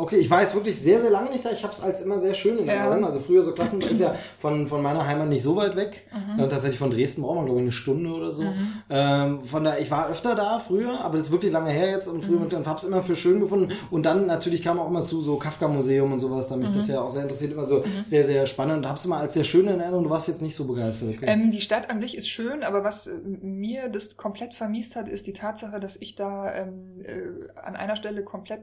Okay, 0.00 0.16
ich 0.16 0.30
war 0.30 0.40
jetzt 0.40 0.54
wirklich 0.54 0.78
sehr, 0.80 1.00
sehr 1.00 1.10
lange 1.10 1.30
nicht 1.30 1.44
da. 1.44 1.50
Ich 1.50 1.62
habe 1.62 1.72
es 1.72 1.80
als 1.80 2.00
immer 2.02 2.18
sehr 2.18 2.34
schön 2.34 2.58
in 2.58 2.66
Ja. 2.66 2.72
Erinnerung. 2.74 3.04
Also 3.04 3.20
früher 3.20 3.42
so 3.42 3.52
Klassen 3.52 3.80
ist 3.82 4.00
ja 4.00 4.14
von, 4.38 4.66
von 4.66 4.80
meiner 4.82 5.06
Heimat 5.06 5.28
nicht 5.28 5.42
so 5.42 5.56
weit 5.56 5.76
weg. 5.76 6.06
Mhm. 6.12 6.48
Tatsächlich 6.48 6.78
von 6.78 6.90
Dresden 6.90 7.22
braucht 7.22 7.36
man, 7.36 7.44
glaube 7.44 7.60
ich, 7.60 7.64
eine 7.64 7.72
Stunde 7.72 8.10
oder 8.10 8.32
so. 8.32 8.42
Mhm. 8.44 8.72
Ähm, 8.88 9.44
von 9.44 9.64
da, 9.64 9.76
ich 9.78 9.90
war 9.90 10.08
öfter 10.08 10.34
da 10.34 10.58
früher, 10.58 11.00
aber 11.04 11.16
das 11.18 11.26
ist 11.26 11.32
wirklich 11.32 11.52
lange 11.52 11.70
her 11.70 11.90
jetzt 11.90 12.08
und 12.08 12.24
früher 12.24 12.40
Mhm. 12.40 12.66
habe 12.66 12.78
es 12.78 12.84
immer 12.84 13.02
für 13.02 13.14
schön 13.16 13.40
gefunden. 13.40 13.72
Und 13.90 14.06
dann 14.06 14.26
natürlich 14.26 14.62
kam 14.62 14.78
auch 14.78 14.88
immer 14.88 15.04
zu 15.04 15.20
so 15.20 15.36
Kafka-Museum 15.36 16.12
und 16.12 16.18
sowas, 16.20 16.48
da 16.48 16.56
mich 16.56 16.70
Mhm. 16.70 16.74
das 16.74 16.88
ja 16.88 17.00
auch 17.02 17.10
sehr 17.10 17.22
interessiert, 17.22 17.52
immer 17.52 17.64
so 17.64 17.84
sehr, 18.06 18.24
sehr 18.24 18.46
spannend 18.46 18.78
und 18.78 18.86
habe 18.86 18.98
es 18.98 19.04
immer 19.04 19.18
als 19.18 19.34
sehr 19.34 19.44
schön 19.44 19.68
in 19.68 19.80
Erinnerung. 19.80 20.04
Du 20.04 20.10
warst 20.10 20.28
jetzt 20.28 20.40
nicht 20.42 20.54
so 20.56 20.64
begeistert, 20.64 21.10
okay? 21.10 21.26
Ähm, 21.28 21.50
die 21.50 21.60
Stadt 21.60 21.90
an 21.90 22.00
sich 22.00 22.16
ist 22.16 22.28
schön, 22.28 22.62
aber 22.62 22.84
was 22.84 23.06
äh, 23.06 23.18
mir 23.42 23.88
das 23.88 24.16
komplett 24.16 24.54
vermiest 24.54 24.96
hat, 24.96 25.08
ist 25.08 25.26
die 25.26 25.32
Tatsache, 25.34 25.78
dass 25.78 25.96
ich 25.96 26.14
da 26.14 26.54
ähm, 26.54 26.92
äh, 27.02 27.58
an 27.60 27.76
einer 27.76 27.96
Stelle 27.96 28.24
komplett 28.24 28.62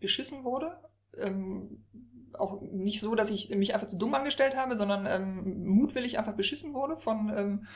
beschissen 0.00 0.44
wurde. 0.44 0.78
Ähm, 1.16 1.84
auch 2.34 2.60
nicht 2.60 3.00
so, 3.00 3.14
dass 3.14 3.30
ich 3.30 3.50
mich 3.50 3.74
einfach 3.74 3.88
zu 3.88 3.96
dumm 3.96 4.14
angestellt 4.14 4.56
habe, 4.56 4.76
sondern 4.76 5.06
ähm, 5.06 5.64
mutwillig 5.66 6.18
einfach 6.18 6.34
beschissen 6.34 6.74
wurde 6.74 6.96
von 6.96 7.32
ähm, 7.34 7.66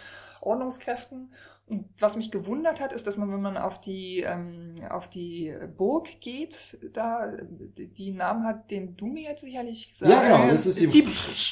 Ordnungskräften. 0.41 1.33
Und 1.69 1.87
was 1.99 2.17
mich 2.17 2.31
gewundert 2.31 2.81
hat, 2.81 2.93
ist, 2.93 3.07
dass 3.07 3.17
man, 3.17 3.33
wenn 3.33 3.41
man 3.41 3.57
auf 3.57 3.81
die, 3.81 4.21
ähm, 4.21 4.75
auf 4.91 5.09
die 5.09 5.55
Burg 5.77 6.21
geht, 6.21 6.77
da 6.93 7.33
die 7.77 8.11
Namen 8.13 8.45
hat, 8.45 8.71
den 8.71 8.97
du 8.97 9.07
mir 9.07 9.31
jetzt 9.31 9.41
sicherlich 9.43 9.91
gesagt 9.91 10.11
ja, 10.11 10.23
genau, 10.23 10.51
das 10.51 10.67
ist 10.67 10.81
die. 10.81 10.89
die 10.89 11.07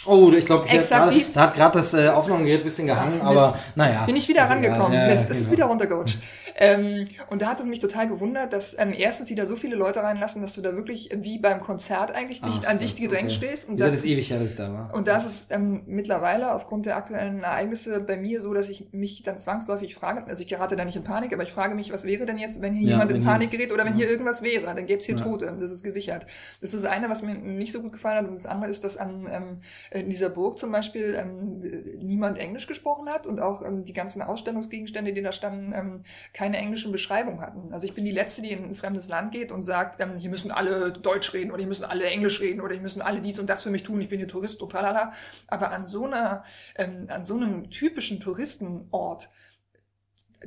oh, 0.07 0.31
ich 0.33 0.45
glaube, 0.45 0.67
da 0.69 1.41
hat 1.41 1.55
gerade 1.55 1.79
das 1.79 1.95
äh, 1.95 2.09
Aufnahmegerät 2.09 2.61
ein 2.61 2.65
bisschen 2.65 2.87
gehangen, 2.87 3.21
Ach, 3.23 3.27
aber 3.27 3.59
naja. 3.77 4.05
bin 4.05 4.17
ich 4.17 4.29
wieder 4.29 4.43
ist 4.43 4.51
rangekommen. 4.51 4.93
Ja, 4.93 5.07
Mist, 5.07 5.31
es 5.31 5.37
ist 5.37 5.39
genau. 5.45 5.53
wieder 5.53 5.65
runtergerutscht. 5.67 6.19
ähm, 6.57 7.05
und 7.31 7.41
da 7.41 7.47
hat 7.47 7.61
es 7.61 7.67
mich 7.67 7.79
total 7.79 8.09
gewundert, 8.09 8.53
dass 8.53 8.77
ähm, 8.79 8.93
erstens 8.97 9.29
die 9.29 9.37
da 9.37 9.47
so 9.47 9.57
viele 9.57 9.77
Leute 9.77 10.03
reinlassen, 10.03 10.43
dass 10.43 10.53
du 10.55 10.61
da 10.61 10.75
wirklich 10.75 11.09
wie 11.17 11.39
beim 11.39 11.61
Konzert 11.61 12.15
eigentlich 12.15 12.43
dicht 12.43 12.63
Ach, 12.65 12.71
an 12.71 12.79
dicht 12.79 12.95
das- 12.95 13.01
gedrängt 13.01 13.31
okay. 13.31 13.47
stehst. 13.47 13.69
Und 13.69 13.81
das, 13.81 13.91
das 13.91 13.99
ist 13.99 14.05
ewig 14.05 14.29
her, 14.29 14.41
dass 14.41 14.57
da 14.57 14.73
war. 14.73 14.95
und 14.95 15.07
da 15.07 15.17
ist 15.17 15.27
es 15.27 15.47
ähm, 15.51 15.83
mittlerweile 15.87 16.53
aufgrund 16.55 16.87
der 16.87 16.97
aktuellen 16.97 17.43
Ereignisse 17.43 18.01
bei 18.01 18.17
mir 18.17 18.41
so, 18.41 18.53
dass 18.53 18.69
ich 18.69 18.89
mich 18.93 19.23
dann 19.23 19.39
zwangsläufig 19.39 19.95
frage, 20.01 20.27
also 20.27 20.43
ich 20.43 20.49
gerate 20.49 20.75
da 20.77 20.85
nicht 20.85 20.97
in 20.97 21.05
Panik, 21.05 21.33
aber 21.33 21.43
ich 21.43 21.53
frage 21.53 21.75
mich, 21.75 21.93
was 21.93 22.05
wäre 22.05 22.27
denn 22.27 22.39
jetzt, 22.39 22.61
wenn 22.61 22.75
hier 22.75 22.89
Ja, 22.89 22.93
jemand 22.95 23.13
in 23.13 23.23
Panik 23.25 23.51
gerät 23.51 23.73
oder 23.73 23.85
wenn 23.85 23.93
ja. 23.93 24.01
hier 24.01 24.11
irgendwas 24.11 24.43
wäre, 24.43 24.75
dann 24.75 24.87
gäbe 24.87 24.99
es 24.99 25.05
hier 25.05 25.17
Ja. 25.17 25.23
Tote, 25.23 25.57
das 25.61 25.71
ist 25.71 25.85
gesichert. 25.85 26.27
Das 26.61 26.75
ist 26.75 26.85
das 26.85 26.91
eine, 26.91 27.09
was 27.09 27.23
mir 27.23 27.35
nicht 27.35 27.73
so 27.73 27.81
gut 27.83 27.93
gefallen 27.93 28.19
hat 28.19 28.27
und 28.27 28.35
das 28.35 28.47
andere 28.47 28.71
ist, 28.71 28.83
dass 28.83 28.97
an 28.97 29.29
ähm, 29.31 29.61
in 29.91 30.11
dieser 30.11 30.31
Burg 30.31 30.59
zum 30.59 30.73
Beispiel 30.73 31.15
ähm, 31.17 31.61
niemand 32.05 32.39
Englisch 32.39 32.67
gesprochen 32.67 33.09
hat 33.09 33.27
und 33.27 33.41
auch 33.41 33.65
ähm, 33.65 33.83
die 33.85 33.93
ganzen 33.93 34.23
Ausstellungsgegenstände, 34.23 35.13
die 35.13 35.23
da 35.23 35.33
standen, 35.33 35.73
ähm, 35.75 36.03
keine 36.33 36.57
englischen 36.57 36.91
Beschreibungen 36.93 37.41
hatten. 37.41 37.73
Also 37.73 37.87
ich 37.87 37.95
bin 37.95 38.05
die 38.05 38.11
Letzte, 38.11 38.43
die 38.43 38.53
in 38.53 38.65
ein 38.65 38.75
fremdes 38.75 39.09
Land 39.09 39.33
geht 39.33 39.53
und 39.53 39.63
sagt, 39.63 40.01
ähm, 40.01 40.17
hier 40.17 40.31
müssen 40.31 40.51
alle 40.51 40.91
Deutsch 40.93 41.33
reden 41.35 41.51
oder 41.51 41.59
hier 41.61 41.69
müssen 41.69 41.85
alle 41.85 42.05
Englisch 42.05 42.41
reden 42.41 42.61
oder 42.61 42.73
hier 42.73 42.83
müssen 42.83 43.03
alle 43.03 43.21
dies 43.21 43.39
und 43.39 43.49
das 43.51 43.63
für 43.63 43.71
mich 43.71 43.83
tun, 43.83 44.01
ich 44.01 44.09
bin 44.09 44.19
hier 44.19 44.29
Tourist 44.29 44.63
und 44.63 44.71
tralala. 44.71 45.13
Aber 45.49 45.71
an 45.73 45.85
so 45.85 46.07
einer, 46.07 46.45
ähm, 46.77 47.07
an 47.09 47.25
so 47.25 47.35
einem 47.35 47.71
typischen 47.71 48.21
Touristenort, 48.21 49.31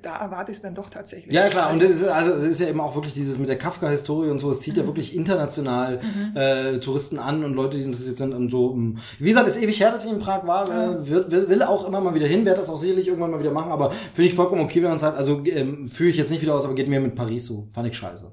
da 0.01 0.17
erwarte 0.17 0.51
ich 0.51 0.57
es 0.57 0.61
dann 0.63 0.73
doch 0.73 0.89
tatsächlich. 0.89 1.33
Ja, 1.33 1.47
klar, 1.49 1.71
und 1.71 1.79
Also, 1.81 1.87
das 1.93 2.01
ist, 2.01 2.07
also, 2.07 2.31
das 2.35 2.43
ist 2.45 2.59
ja 2.59 2.67
eben 2.67 2.81
auch 2.81 2.95
wirklich 2.95 3.13
dieses 3.13 3.37
mit 3.37 3.47
der 3.47 3.57
Kafka-Historie 3.59 4.29
und 4.31 4.39
so, 4.39 4.49
es 4.49 4.59
zieht 4.61 4.75
ja 4.75 4.83
Mhm. 4.83 4.87
wirklich 4.87 5.15
international 5.15 5.99
Mhm. 6.01 6.35
äh, 6.37 6.79
Touristen 6.79 7.19
an 7.19 7.43
und 7.43 7.53
Leute, 7.53 7.77
die 7.77 7.83
interessiert 7.83 8.17
sind 8.17 8.33
und 8.33 8.49
so. 8.49 8.75
Wie 9.19 9.29
gesagt, 9.29 9.47
ist 9.47 9.61
ewig 9.61 9.79
her, 9.79 9.91
dass 9.91 10.03
ich 10.05 10.11
in 10.11 10.19
Prag 10.19 10.47
war, 10.47 10.67
Ja. 10.67 10.91
äh, 10.93 11.07
wird, 11.09 11.29
will, 11.31 11.47
will 11.47 11.61
auch 11.61 11.87
immer 11.87 12.01
mal 12.01 12.15
wieder 12.15 12.25
hin, 12.27 12.43
werde 12.43 12.59
das 12.59 12.69
auch 12.69 12.77
sicherlich 12.77 13.07
irgendwann 13.07 13.31
mal 13.31 13.39
wieder 13.39 13.51
machen, 13.51 13.71
aber 13.71 13.91
finde 13.91 14.27
ich 14.29 14.33
vollkommen 14.33 14.61
okay, 14.61 14.81
wenn 14.81 14.89
man 14.89 14.97
es 14.97 15.03
halt, 15.03 15.15
also 15.15 15.41
ähm, 15.45 15.85
führe 15.87 16.09
ich 16.09 16.17
jetzt 16.17 16.31
nicht 16.31 16.41
wieder 16.41 16.55
aus, 16.55 16.65
aber 16.65 16.73
geht 16.73 16.87
mir 16.87 16.99
mit 16.99 17.13
Paris 17.15 17.45
so, 17.45 17.67
fand 17.71 17.87
ich 17.87 17.95
scheiße. 17.95 18.31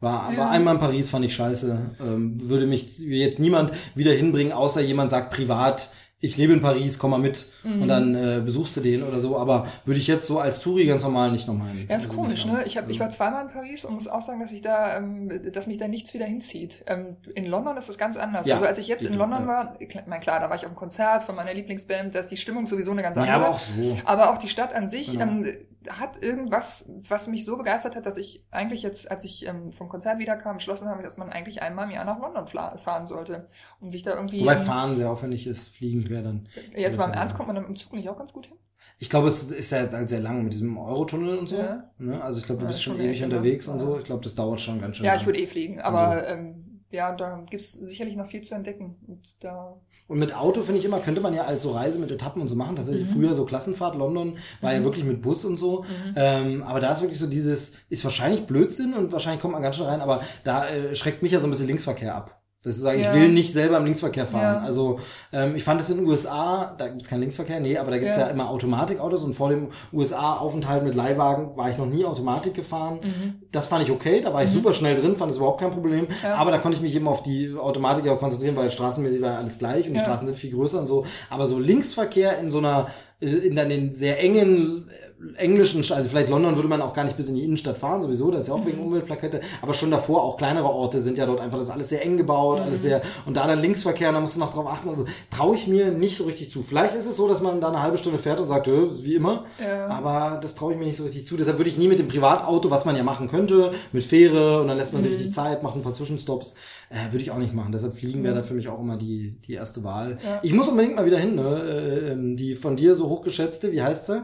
War, 0.00 0.30
Ja. 0.32 0.38
war 0.38 0.50
einmal 0.50 0.74
in 0.74 0.80
Paris, 0.80 1.08
fand 1.08 1.24
ich 1.24 1.34
scheiße. 1.34 1.78
Ähm, 2.00 2.36
würde 2.50 2.66
mich 2.66 2.98
jetzt 2.98 3.38
niemand 3.38 3.70
wieder 3.94 4.12
hinbringen, 4.12 4.52
außer 4.52 4.82
jemand 4.82 5.10
sagt 5.10 5.32
privat, 5.32 5.90
ich 6.18 6.36
lebe 6.38 6.54
in 6.54 6.60
Paris, 6.62 6.98
komm 6.98 7.10
mal 7.10 7.18
mit 7.18 7.46
Mhm. 7.62 7.82
und 7.82 7.88
dann 7.88 8.14
äh, 8.14 8.40
besuchst 8.44 8.76
du 8.76 8.80
den 8.80 9.02
oder 9.02 9.20
so. 9.20 9.36
Aber 9.36 9.66
würde 9.84 10.00
ich 10.00 10.06
jetzt 10.06 10.26
so 10.26 10.38
als 10.38 10.60
Touri 10.60 10.86
ganz 10.86 11.02
normal 11.02 11.30
nicht 11.32 11.46
nochmal. 11.46 11.74
Ja, 11.76 11.82
ist 11.96 12.04
Also 12.06 12.08
komisch, 12.10 12.46
ne? 12.46 12.62
Ich, 12.64 12.76
hab, 12.78 12.88
ich 12.88 12.98
war 13.00 13.10
zweimal 13.10 13.44
in 13.44 13.50
Paris 13.50 13.84
und 13.84 13.94
muss 13.94 14.06
auch 14.08 14.22
sagen, 14.22 14.40
dass 14.40 14.50
ich 14.52 14.62
da, 14.62 14.96
ähm, 14.96 15.30
dass 15.52 15.66
mich 15.66 15.76
da 15.78 15.88
nichts 15.88 16.14
wieder 16.14 16.24
hinzieht. 16.26 16.84
Ähm, 16.86 17.16
in 17.34 17.46
London 17.46 17.76
ist 17.76 17.88
das 17.88 17.98
ganz 17.98 18.16
anders. 18.16 18.46
Ja, 18.46 18.54
also 18.56 18.66
als 18.66 18.78
ich 18.78 18.86
jetzt 18.88 19.04
in 19.04 19.14
London 19.14 19.42
ja. 19.42 19.46
war, 19.48 19.72
mein, 20.06 20.20
klar, 20.20 20.40
da 20.40 20.48
war 20.48 20.56
ich 20.56 20.62
auf 20.62 20.68
einem 20.68 20.76
Konzert 20.76 21.22
von 21.24 21.34
meiner 21.36 21.52
Lieblingsband, 21.52 22.14
da 22.14 22.20
ist 22.20 22.30
die 22.30 22.36
Stimmung 22.36 22.66
sowieso 22.66 22.92
eine 22.92 23.02
ganz 23.02 23.16
Ja, 23.16 23.22
andere. 23.24 23.36
aber 23.36 23.50
auch 23.50 23.58
so. 23.58 23.98
Aber 24.04 24.30
auch 24.32 24.38
die 24.38 24.48
Stadt 24.48 24.74
an 24.74 24.88
sich 24.88 25.10
Genau. 25.12 25.24
ähm, 25.24 25.46
hat 25.90 26.22
irgendwas, 26.22 26.84
was 27.08 27.28
mich 27.28 27.44
so 27.44 27.56
begeistert 27.56 27.96
hat, 27.96 28.06
dass 28.06 28.16
ich 28.16 28.44
eigentlich 28.50 28.82
jetzt, 28.82 29.10
als 29.10 29.24
ich 29.24 29.46
ähm, 29.46 29.72
vom 29.72 29.88
Konzert 29.88 30.18
wiederkam, 30.18 30.56
beschlossen 30.56 30.88
habe, 30.88 31.02
dass 31.02 31.16
man 31.16 31.30
eigentlich 31.30 31.62
einmal 31.62 31.86
im 31.86 31.92
Jahr 31.92 32.04
nach 32.04 32.20
London 32.20 32.46
fahren 32.46 33.06
sollte, 33.06 33.48
um 33.80 33.90
sich 33.90 34.02
da 34.02 34.14
irgendwie. 34.14 34.42
Wobei 34.42 34.58
Fahren 34.58 34.96
sehr 34.96 35.10
aufwendig 35.10 35.46
ist, 35.46 35.68
Fliegen 35.68 36.08
wäre 36.08 36.22
dann. 36.22 36.48
jetzt 36.74 36.98
mal 36.98 37.06
im. 37.06 37.12
Ernst 37.12 37.36
kommt 37.36 37.48
man 37.48 37.56
dann 37.56 37.66
im 37.66 37.76
Zug 37.76 37.92
nicht 37.92 38.08
auch 38.08 38.18
ganz 38.18 38.32
gut 38.32 38.46
hin? 38.46 38.56
Ich 38.98 39.10
glaube, 39.10 39.28
es 39.28 39.50
ist 39.50 39.70
ja 39.70 39.90
halt 39.90 40.08
sehr 40.08 40.20
lang 40.20 40.42
mit 40.42 40.54
diesem 40.54 40.78
Eurotunnel 40.78 41.38
und 41.38 41.48
so. 41.48 41.56
Ja. 41.56 41.90
Ne? 41.98 42.22
Also 42.22 42.40
ich 42.40 42.46
glaube, 42.46 42.62
du 42.62 42.66
bist 42.66 42.78
ist 42.78 42.84
schon 42.84 42.96
schon 42.96 43.04
ewig 43.04 43.22
unterwegs 43.22 43.68
und 43.68 43.78
so. 43.78 43.98
Ich 43.98 44.04
glaube, 44.04 44.22
das 44.24 44.34
dauert 44.34 44.60
schon 44.60 44.80
ganz 44.80 44.96
schön. 44.96 45.04
Ja, 45.04 45.12
lang. 45.12 45.20
ich 45.20 45.26
würde 45.26 45.38
eh 45.38 45.46
fliegen, 45.46 45.80
aber 45.80 46.26
ähm, 46.28 46.82
ja, 46.90 47.14
da 47.14 47.44
gibt's 47.50 47.72
sicherlich 47.72 48.16
noch 48.16 48.26
viel 48.26 48.40
zu 48.40 48.54
entdecken. 48.54 48.96
Und 49.06 49.44
da 49.44 49.78
Und 50.08 50.18
mit 50.20 50.34
Auto 50.34 50.62
finde 50.62 50.78
ich 50.78 50.84
immer, 50.84 51.00
könnte 51.00 51.20
man 51.20 51.34
ja 51.34 51.44
als 51.46 51.64
so 51.64 51.72
Reise 51.72 51.98
mit 51.98 52.10
Etappen 52.12 52.40
und 52.40 52.48
so 52.48 52.54
machen. 52.54 52.76
Tatsächlich 52.76 53.08
Mhm. 53.08 53.12
früher 53.14 53.34
so 53.34 53.44
Klassenfahrt 53.44 53.96
London 53.96 54.36
war 54.60 54.72
ja 54.72 54.78
Mhm. 54.80 54.84
wirklich 54.84 55.04
mit 55.04 55.20
Bus 55.20 55.44
und 55.44 55.56
so. 55.56 55.82
Mhm. 55.82 56.12
Ähm, 56.16 56.62
aber 56.62 56.78
da 56.80 56.92
ist 56.92 57.00
wirklich 57.00 57.18
so 57.18 57.26
dieses, 57.26 57.72
ist 57.88 58.04
wahrscheinlich 58.04 58.46
Blödsinn 58.46 58.94
und 58.94 59.10
wahrscheinlich 59.12 59.40
kommt 59.42 59.52
man 59.54 59.62
ganz 59.62 59.76
schön 59.76 59.86
rein, 59.86 60.00
aber 60.00 60.20
da 60.44 60.68
äh, 60.68 60.94
schreckt 60.94 61.22
mich 61.22 61.32
ja 61.32 61.40
so 61.40 61.46
ein 61.48 61.50
bisschen 61.50 61.66
Linksverkehr 61.66 62.14
ab. 62.14 62.40
Das 62.66 62.74
ist 62.74 62.82
sagen, 62.82 62.98
Ja. 63.00 63.14
ich 63.14 63.20
will 63.20 63.28
nicht 63.28 63.52
selber 63.52 63.76
im 63.76 63.84
Linksverkehr 63.84 64.26
fahren. 64.26 64.56
Ja. 64.56 64.66
Also 64.66 64.98
ähm, 65.32 65.54
ich 65.54 65.62
fand 65.62 65.80
es 65.80 65.88
in 65.88 65.98
den 65.98 66.06
USA, 66.08 66.74
da 66.76 66.88
gibt's 66.88 67.06
keinen 67.06 67.20
Linksverkehr, 67.20 67.60
nee, 67.60 67.78
aber 67.78 67.92
da 67.92 67.98
gibt's 67.98 68.16
ja. 68.16 68.24
Ja. 68.24 68.32
immer 68.32 68.50
Automatikautos 68.50 69.22
und 69.22 69.34
vor 69.34 69.50
dem 69.50 69.68
USA-Aufenthalt 69.92 70.82
mit 70.82 70.96
Leihwagen 70.96 71.56
war 71.56 71.70
ich 71.70 71.78
noch 71.78 71.86
nie 71.86 72.04
Automatik 72.04 72.54
gefahren. 72.54 72.98
Mhm. 73.04 73.34
Das 73.52 73.68
fand 73.68 73.84
ich 73.84 73.90
okay, 73.92 74.20
da 74.20 74.34
war 74.34 74.42
ich 74.42 74.50
super 74.50 74.72
schnell 74.72 74.96
drin, 74.96 75.14
fand 75.14 75.30
es 75.30 75.36
überhaupt 75.38 75.60
kein 75.60 75.70
Problem. 75.70 76.08
Aber 76.36 76.50
da 76.50 76.58
konnte 76.58 76.76
ich 76.76 76.82
mich 76.82 76.94
eben 76.96 77.06
auf 77.06 77.22
die 77.22 77.54
Automatik 77.56 78.08
auch 78.08 78.18
konzentrieren, 78.18 78.56
weil 78.56 78.68
straßenmäßig 78.70 79.22
war 79.22 79.32
ja 79.34 79.38
alles 79.38 79.58
gleich 79.58 79.86
und 79.86 79.94
die. 79.94 80.00
Straßen 80.00 80.26
sind 80.26 80.36
viel 80.36 80.50
größer 80.52 80.80
und 80.80 80.88
so. 80.88 81.04
Aber 81.30 81.46
so 81.46 81.60
Linksverkehr 81.60 82.38
in 82.38 82.50
so 82.50 82.58
einer, 82.58 82.88
äh, 83.20 83.26
in 83.26 83.54
dann 83.54 83.68
den 83.68 83.94
sehr 83.94 84.20
engen 84.22 84.90
englischen, 85.36 85.78
also 85.92 86.08
vielleicht 86.08 86.28
London 86.28 86.56
würde 86.56 86.68
man 86.68 86.82
auch 86.82 86.92
gar 86.92 87.04
nicht 87.04 87.16
bis 87.16 87.28
in 87.28 87.34
die 87.36 87.42
Innenstadt 87.44 87.78
fahren, 87.78 88.02
sowieso, 88.02 88.30
das 88.30 88.42
ist 88.42 88.48
ja 88.48 88.54
auch 88.54 88.60
Mhm. 88.62 88.66
wegen 88.66 88.78
Umweltplakette, 88.82 89.40
aber 89.62 89.72
schon 89.74 89.90
davor 89.90 90.22
auch 90.22 90.36
kleinere 90.36 90.66
Orte 90.68 91.00
sind 91.00 91.16
ja 91.18 91.24
dort 91.26 91.40
einfach, 91.40 91.56
das 91.58 91.68
ist 91.68 91.72
alles 91.72 91.88
sehr 91.88 92.04
eng 92.04 92.16
gebaut, 92.18 92.58
Mhm. 92.58 92.64
alles 92.64 92.82
sehr, 92.82 93.00
und 93.24 93.36
da 93.36 93.46
dann 93.46 93.60
Linksverkehr, 93.60 94.12
da 94.12 94.20
musst 94.20 94.36
du 94.36 94.40
noch 94.40 94.52
drauf 94.52 94.66
achten, 94.66 94.88
also 94.90 95.06
traue 95.30 95.56
ich 95.56 95.66
mir 95.66 95.90
nicht 95.90 96.16
so 96.18 96.24
richtig 96.24 96.50
zu. 96.50 96.62
Vielleicht 96.62 96.94
ist 96.94 97.06
es 97.06 97.16
so, 97.16 97.26
dass 97.28 97.40
man 97.40 97.60
da 97.60 97.68
eine 97.68 97.82
halbe 97.82 97.96
Stunde 97.98 98.18
fährt 98.18 98.40
und 98.40 98.46
sagt, 98.48 98.66
"Hö, 98.66 98.88
ist 98.88 99.04
wie 99.04 99.14
immer, 99.14 99.44
Ja. 99.58 99.88
aber 99.88 100.38
das 100.40 100.54
traue 100.54 100.72
ich 100.74 100.78
mir 100.78 100.84
nicht 100.84 100.96
so 100.98 101.04
richtig 101.04 101.26
zu. 101.26 101.36
Deshalb 101.36 101.56
würde 101.58 101.70
ich 101.70 101.78
nie 101.78 101.88
mit 101.88 101.98
dem 101.98 102.08
Privatauto, 102.08 102.70
was 102.70 102.84
man 102.84 102.94
ja 102.96 103.02
machen 103.02 103.28
könnte, 103.28 103.72
mit 103.92 104.04
Fähre 104.04 104.60
und 104.60 104.68
dann 104.68 104.76
lässt 104.76 104.92
man 104.92 105.00
sich 105.02 105.10
Mhm. 105.12 105.16
richtig 105.16 105.32
Zeit, 105.34 105.62
macht 105.62 105.76
ein 105.76 105.82
paar 105.82 105.94
Zwischenstops, 105.94 106.54
äh, 106.90 107.10
würde 107.12 107.22
ich 107.22 107.30
auch 107.30 107.38
nicht 107.38 107.54
machen. 107.54 107.72
Deshalb 107.72 107.94
fliegen 107.94 108.22
wäre 108.22 108.34
da 108.34 108.42
für 108.42 108.54
mich 108.54 108.68
auch 108.68 108.80
immer 108.80 108.96
die, 108.96 109.38
die 109.46 109.54
erste 109.54 109.82
Wahl. 109.82 110.18
Ja. 110.24 110.40
Ich 110.42 110.52
muss 110.52 110.68
unbedingt 110.68 110.96
mal 110.96 111.06
wieder 111.06 111.18
hin, 111.18 111.34
ne? 111.36 111.62
Äh, 111.66 112.12
ähm, 112.12 112.36
die 112.36 112.54
von 112.54 112.76
dir 112.76 112.94
so 112.94 113.08
hochgeschätzte, 113.08 113.72
wie 113.72 113.82
heißt 113.82 114.06
sie? 114.06 114.22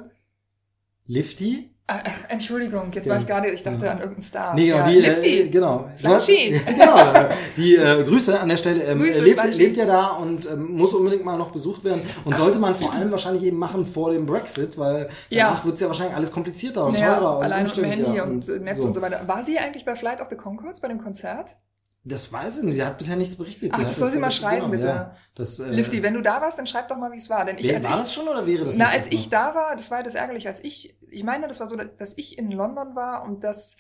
Lifty? 1.07 1.69
Ah, 1.89 1.99
Entschuldigung, 2.29 2.93
jetzt 2.93 3.09
war 3.09 3.19
ich 3.19 3.27
gerade, 3.27 3.49
ich 3.51 3.63
dachte 3.65 3.91
an 3.91 3.99
irgendeinen 3.99 4.23
Star. 4.23 4.55
Nee, 4.55 4.67
genau, 4.67 4.79
ja, 4.79 4.89
die, 4.89 4.99
Lifty. 5.01 5.41
äh, 5.41 5.49
genau. 5.49 5.91
Hast- 6.05 6.27
genau, 6.29 7.13
äh, 7.13 7.29
die 7.57 7.75
äh, 7.77 8.05
Grüße 8.05 8.39
an 8.41 8.49
der 8.49 8.57
Stelle. 8.57 8.85
Ähm, 8.85 9.01
Grüße, 9.01 9.19
er 9.19 9.25
lebt, 9.25 9.57
lebt 9.57 9.77
ja 9.77 9.85
da 9.85 10.07
und 10.11 10.49
ähm, 10.49 10.77
muss 10.77 10.95
unbedingt 10.95 11.25
mal 11.25 11.37
noch 11.37 11.51
besucht 11.51 11.83
werden. 11.83 12.01
Und 12.25 12.37
sollte 12.37 12.61
man 12.61 12.77
vor 12.77 12.93
allem 12.95 13.11
wahrscheinlich 13.11 13.43
eben 13.43 13.59
machen 13.59 13.85
vor 13.85 14.13
dem 14.13 14.27
Brexit, 14.27 14.79
weil 14.79 15.09
Ja. 15.29 15.49
danach 15.49 15.65
wird 15.65 15.75
es 15.75 15.81
ja 15.81 15.89
wahrscheinlich 15.89 16.15
alles 16.17 16.31
komplizierter 16.31 16.87
und 16.87 16.97
Ja, 16.97 17.17
teurer 17.19 17.39
und 17.39 17.45
allein 17.45 17.65
mit 17.65 17.77
dem 17.77 17.85
Handy 17.85 18.21
und, 18.21 18.49
äh, 18.49 18.59
Netz 18.61 18.79
so. 18.79 18.85
und 18.85 18.95
so 18.95 19.03
weiter. 19.03 19.23
War 19.27 19.43
sie 19.43 19.59
eigentlich 19.59 19.85
bei 19.85 19.97
Flight 19.97 20.21
of 20.21 20.29
the 20.31 20.37
Concords 20.37 20.79
bei 20.81 20.87
dem 20.89 21.03
Konzert? 21.03 21.57
Das 22.05 22.33
weiß 22.33 22.59
ich 22.59 22.63
nicht. 22.65 22.75
Sie 22.75 22.85
hat 22.85 22.99
bisher 22.99 23.15
nichts 23.15 23.37
berichtet. 23.37 23.71
Ach, 23.73 23.81
das 23.81 23.97
soll 23.97 24.11
sie 24.11 24.19
mal 24.19 24.33
schreiben, 24.33 24.71
bitte. 24.73 24.87
Ja, 24.87 25.17
das, 25.37 25.61
äh, 25.61 25.71
Lifty, 25.71 26.03
wenn 26.03 26.15
du 26.15 26.21
da 26.21 26.41
warst, 26.41 26.59
dann 26.59 26.67
schreib 26.67 26.89
doch 26.89 26.97
mal, 26.97 27.13
wie 27.13 27.19
es 27.19 27.31
war. 27.31 27.45
Denn 27.45 27.59
ich, 27.59 27.73
als 27.73 27.85
war 27.85 27.91
ich, 27.93 27.97
das 27.99 28.13
schon 28.15 28.27
oder 28.27 28.45
wäre 28.45 28.65
das 28.65 28.77
Na, 28.77 28.87
als 28.87 29.07
ich 29.13 29.25
noch? 29.27 29.31
da 29.31 29.55
war, 29.55 29.77
das 29.77 29.91
war 29.91 29.99
ja 29.99 30.05
das 30.05 30.17
ärgerlich, 30.17 30.49
als 30.49 30.59
ich, 30.65 30.97
ich 31.09 31.23
meine, 31.23 31.47
das 31.47 31.61
war 31.61 31.69
so, 31.69 31.77
dass 31.77 32.15
ich 32.17 32.39
in 32.39 32.51
London 32.51 32.97
war 32.97 33.23
und 33.23 33.45
das 33.45 33.77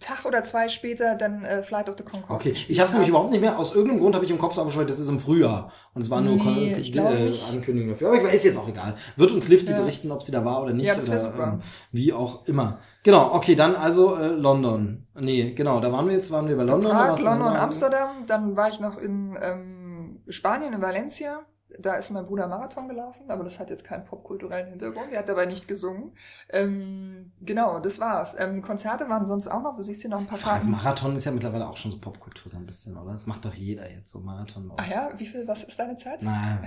Tag 0.00 0.24
oder 0.24 0.42
zwei 0.42 0.68
später 0.68 1.14
dann 1.14 1.44
äh, 1.44 1.62
Flight 1.62 1.88
of 1.88 1.94
the 1.96 2.04
Concords 2.04 2.30
Okay, 2.30 2.54
ich 2.68 2.78
habe 2.80 2.86
es 2.88 2.92
nämlich 2.92 3.08
überhaupt 3.08 3.30
nicht 3.30 3.40
mehr. 3.40 3.58
Aus 3.58 3.72
irgendeinem 3.72 4.00
Grund 4.00 4.14
habe 4.14 4.24
ich 4.24 4.30
im 4.30 4.38
Kopf 4.38 4.54
so 4.54 4.60
abgeschaltet, 4.60 4.90
das 4.90 4.98
ist 4.98 5.08
im 5.08 5.20
Frühjahr. 5.20 5.72
Und 5.94 6.02
es 6.02 6.10
war 6.10 6.20
nur 6.20 6.36
Nee, 6.36 6.72
äh. 6.72 7.34
Ankündigung 7.50 7.90
dafür. 7.90 8.12
Aber 8.12 8.30
ist 8.30 8.44
jetzt 8.44 8.58
auch 8.58 8.68
egal. 8.68 8.96
Wird 9.16 9.30
uns 9.30 9.48
Lifty 9.48 9.70
Ja. 9.70 9.80
berichten, 9.80 10.10
ob 10.10 10.22
sie 10.22 10.32
da 10.32 10.44
war 10.44 10.62
oder 10.62 10.72
nicht. 10.72 10.86
Ja, 10.86 10.94
das 10.94 11.08
oder, 11.08 11.20
super. 11.20 11.52
Ähm, 11.54 11.60
wie 11.92 12.12
auch 12.12 12.46
immer. 12.46 12.80
Genau, 13.06 13.34
okay, 13.34 13.54
dann 13.54 13.76
also 13.76 14.16
äh, 14.16 14.26
London. 14.26 15.06
Nee, 15.14 15.52
genau, 15.52 15.78
da 15.78 15.92
waren 15.92 16.08
wir 16.08 16.14
jetzt, 16.14 16.32
waren 16.32 16.48
wir 16.48 16.56
bei 16.56 16.64
London. 16.64 16.90
Prag, 16.90 17.20
London, 17.20 17.54
Amsterdam, 17.54 18.26
dann 18.26 18.56
war 18.56 18.68
ich 18.68 18.80
noch 18.80 18.98
in 18.98 19.38
ähm, 19.40 20.24
Spanien, 20.28 20.72
in 20.72 20.82
Valencia. 20.82 21.46
Da 21.78 21.94
ist 21.94 22.10
mein 22.10 22.26
Bruder 22.26 22.48
Marathon 22.48 22.88
gelaufen, 22.88 23.30
aber 23.30 23.44
das 23.44 23.60
hat 23.60 23.70
jetzt 23.70 23.84
keinen 23.84 24.04
popkulturellen 24.04 24.70
Hintergrund. 24.70 25.12
Er 25.12 25.20
hat 25.20 25.28
dabei 25.28 25.46
nicht 25.46 25.68
gesungen. 25.68 26.16
Ähm, 26.50 27.30
genau, 27.42 27.78
das 27.78 28.00
war's. 28.00 28.34
Ähm, 28.40 28.60
Konzerte 28.60 29.08
waren 29.08 29.24
sonst 29.24 29.46
auch 29.46 29.62
noch. 29.62 29.76
Du 29.76 29.84
siehst 29.84 30.00
hier 30.00 30.10
noch 30.10 30.18
ein 30.18 30.26
paar 30.26 30.38
Frage, 30.38 30.62
Karten. 30.62 30.72
Marathon 30.72 31.14
ist 31.14 31.26
ja 31.26 31.30
mittlerweile 31.30 31.68
auch 31.68 31.76
schon 31.76 31.92
so 31.92 32.00
Popkultur 32.00 32.50
so 32.50 32.56
ein 32.56 32.66
bisschen, 32.66 32.96
oder? 32.96 33.12
Das 33.12 33.26
macht 33.26 33.44
doch 33.44 33.54
jeder 33.54 33.88
jetzt 33.88 34.10
so 34.10 34.18
Marathon. 34.18 34.72
Ach 34.76 34.88
ja, 34.88 35.10
wie 35.16 35.26
viel, 35.26 35.46
was 35.46 35.62
ist 35.62 35.78
deine 35.78 35.96
Zeit? 35.96 36.22
Nein, 36.22 36.58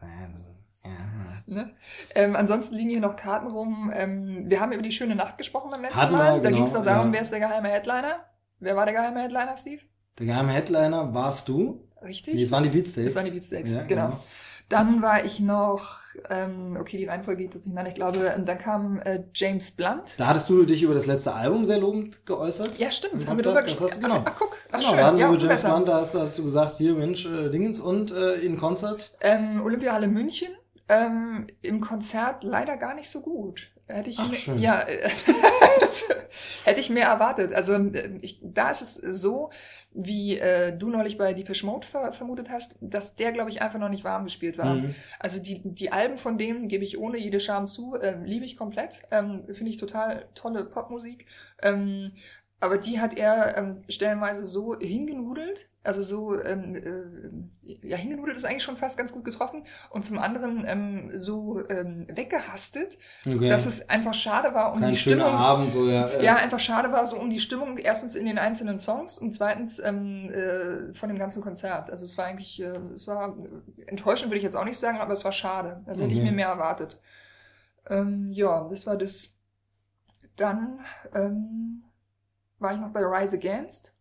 nein, 0.00 0.34
ja. 0.38 0.55
Ne? 1.48 1.70
Ähm, 2.14 2.34
ansonsten 2.34 2.74
liegen 2.74 2.90
hier 2.90 3.00
noch 3.00 3.14
Karten 3.14 3.46
rum. 3.46 3.92
Ähm, 3.94 4.44
wir 4.50 4.60
haben 4.60 4.72
über 4.72 4.82
die 4.82 4.90
schöne 4.90 5.14
Nacht 5.14 5.38
gesprochen 5.38 5.70
beim 5.70 5.82
letzten 5.82 5.96
Hatten 6.00 6.12
wir, 6.14 6.18
Mal. 6.18 6.32
Da 6.40 6.48
genau, 6.48 6.56
ging 6.56 6.64
es 6.64 6.72
noch 6.72 6.84
darum, 6.84 7.06
ja. 7.08 7.12
wer 7.14 7.20
ist 7.22 7.30
der 7.32 7.38
geheime 7.38 7.68
Headliner? 7.68 8.16
Wer 8.58 8.74
war 8.74 8.84
der 8.84 8.94
geheime 8.94 9.20
Headliner, 9.22 9.56
Steve? 9.56 9.82
Der 10.18 10.26
geheime 10.26 10.52
Headliner 10.52 11.14
warst 11.14 11.46
du. 11.48 11.88
Richtig? 12.02 12.34
Nee, 12.34 12.42
es 12.42 12.50
waren 12.50 12.64
die 12.64 12.70
Beatsteaks. 12.70 13.14
Das 13.14 13.22
waren 13.22 13.30
die 13.32 13.38
Beatsteaks, 13.38 13.70
Ja, 13.70 13.82
genau. 13.84 14.18
Dann 14.68 15.00
war 15.00 15.24
ich 15.24 15.38
noch, 15.38 15.98
ähm, 16.28 16.76
okay, 16.80 16.96
die 16.96 17.04
Reihenfolge 17.04 17.44
geht 17.44 17.54
jetzt 17.54 17.66
nicht 17.66 17.76
nach, 17.76 17.86
ich 17.86 17.94
glaube, 17.94 18.18
ähm, 18.36 18.44
dann 18.44 18.58
kam 18.58 18.98
äh, 18.98 19.22
James 19.32 19.70
Blunt. 19.70 20.14
Da 20.18 20.26
hattest 20.26 20.48
du 20.48 20.64
dich 20.64 20.82
über 20.82 20.94
das 20.94 21.06
letzte 21.06 21.32
Album 21.34 21.64
sehr 21.64 21.78
lobend 21.78 22.26
geäußert. 22.26 22.76
Ja, 22.76 22.90
stimmt, 22.90 23.28
haben 23.28 23.36
wir 23.36 23.44
das- 23.44 23.54
drüber 23.54 23.62
das 23.62 23.70
gesprochen. 23.70 23.90
hast 23.92 23.96
du- 23.98 24.00
genau. 24.08 24.22
Ach, 24.24 24.32
ach, 24.34 24.36
guck, 24.36 24.56
ach, 24.72 24.78
Genau, 24.78 24.88
schön. 24.88 24.98
da 24.98 25.06
hatten 25.06 25.16
wir 25.18 25.20
ja, 25.22 25.28
über 25.28 25.36
James 25.38 25.48
besser. 25.52 25.68
Blunt, 25.68 25.86
da 25.88 26.00
hast, 26.00 26.14
hast 26.16 26.38
du 26.38 26.42
gesagt, 26.42 26.76
hier 26.78 26.94
Mensch, 26.94 27.24
äh, 27.26 27.48
Dingens 27.50 27.78
und 27.78 28.10
äh, 28.10 28.34
in 28.40 28.58
Konzert. 28.58 29.16
Ähm, 29.20 29.62
Olympiahalle 29.64 30.08
München. 30.08 30.48
Ähm, 30.88 31.46
Im 31.62 31.80
Konzert 31.80 32.44
leider 32.44 32.76
gar 32.76 32.94
nicht 32.94 33.10
so 33.10 33.20
gut. 33.20 33.72
Hätte 33.88 34.10
ich 34.10 34.18
Ach, 34.18 34.28
mir, 34.28 34.36
schön. 34.36 34.58
ja, 34.58 34.84
hätte 36.64 36.80
ich 36.80 36.90
mehr 36.90 37.06
erwartet. 37.06 37.54
Also 37.54 37.74
äh, 37.74 38.18
ich, 38.20 38.40
da 38.42 38.70
ist 38.70 38.82
es 38.82 38.94
so, 38.94 39.50
wie 39.94 40.38
äh, 40.38 40.76
du 40.76 40.90
neulich 40.90 41.16
bei 41.16 41.32
Depeche 41.34 41.64
Mode 41.64 41.86
ver 41.86 42.12
vermutet 42.12 42.50
hast, 42.50 42.74
dass 42.80 43.14
der, 43.14 43.30
glaube 43.30 43.50
ich, 43.50 43.62
einfach 43.62 43.78
noch 43.78 43.88
nicht 43.88 44.02
warm 44.02 44.24
gespielt 44.24 44.58
war. 44.58 44.74
Mhm. 44.74 44.94
Also 45.20 45.38
die, 45.40 45.60
die 45.62 45.92
Alben 45.92 46.16
von 46.16 46.36
denen 46.36 46.66
gebe 46.66 46.82
ich 46.82 46.98
ohne 46.98 47.16
jede 47.18 47.38
Scham 47.38 47.66
zu, 47.66 47.96
ähm, 48.00 48.24
liebe 48.24 48.44
ich 48.44 48.56
komplett. 48.56 49.02
Ähm, 49.12 49.44
Finde 49.46 49.70
ich 49.70 49.76
total 49.76 50.26
tolle 50.34 50.64
Popmusik. 50.64 51.26
Ähm, 51.62 52.12
aber 52.60 52.78
die 52.78 53.00
hat 53.00 53.16
er 53.18 53.56
ähm, 53.58 53.84
stellenweise 53.88 54.46
so 54.46 54.78
hingenudelt, 54.78 55.68
also 55.84 56.02
so, 56.02 56.42
ähm, 56.42 56.74
äh, 57.62 57.86
ja, 57.86 57.96
hingenudelt 57.96 58.36
ist 58.36 58.44
eigentlich 58.44 58.62
schon 58.64 58.76
fast 58.78 58.96
ganz 58.96 59.12
gut 59.12 59.24
getroffen 59.24 59.64
und 59.90 60.04
zum 60.04 60.18
anderen 60.18 60.64
ähm, 60.66 61.10
so 61.12 61.62
ähm, 61.68 62.06
weggehastet, 62.10 62.98
Okay. 63.26 63.48
dass 63.48 63.66
es 63.66 63.88
einfach 63.88 64.14
schade 64.14 64.54
war 64.54 64.72
um 64.72 64.80
Kein 64.80 64.90
die 64.90 64.96
Stimmung. 64.96 65.26
Abend, 65.26 65.72
so 65.72 65.88
ja. 65.88 66.08
äh, 66.08 66.24
Ja, 66.24 66.36
einfach 66.36 66.58
schade 66.58 66.90
war 66.92 67.06
so 67.06 67.18
um 67.18 67.30
die 67.30 67.40
Stimmung, 67.40 67.78
erstens 67.78 68.14
in 68.14 68.26
den 68.26 68.38
einzelnen 68.38 68.78
Songs 68.78 69.18
und 69.18 69.34
zweitens 69.34 69.78
ähm, 69.78 70.30
äh, 70.30 70.94
von 70.94 71.08
dem 71.08 71.18
ganzen 71.18 71.42
Konzert. 71.42 71.90
Also 71.90 72.04
es 72.04 72.16
war 72.18 72.24
eigentlich, 72.26 72.60
äh, 72.60 72.76
es 72.94 73.06
war 73.06 73.36
äh, 73.38 73.82
enttäuschend, 73.86 74.30
würde 74.30 74.38
ich 74.38 74.44
jetzt 74.44 74.56
auch 74.56 74.64
nicht 74.64 74.78
sagen, 74.80 74.98
aber 74.98 75.12
es 75.12 75.24
war 75.24 75.32
schade. 75.32 75.82
Also 75.86 76.02
hätte 76.02 76.14
ich 76.14 76.20
Okay. 76.20 76.22
mir 76.22 76.32
mehr 76.32 76.48
erwartet. 76.48 77.00
Ähm, 77.88 78.30
ja, 78.32 78.68
das 78.68 78.86
war 78.86 78.96
das. 78.96 79.28
Dann 80.36 80.80
ähm, 81.14 81.82
war 82.58 82.72
ich 82.74 82.80
noch 82.80 82.90
bei 82.92 83.00
Rise 83.04 83.36
Against. 83.36 83.92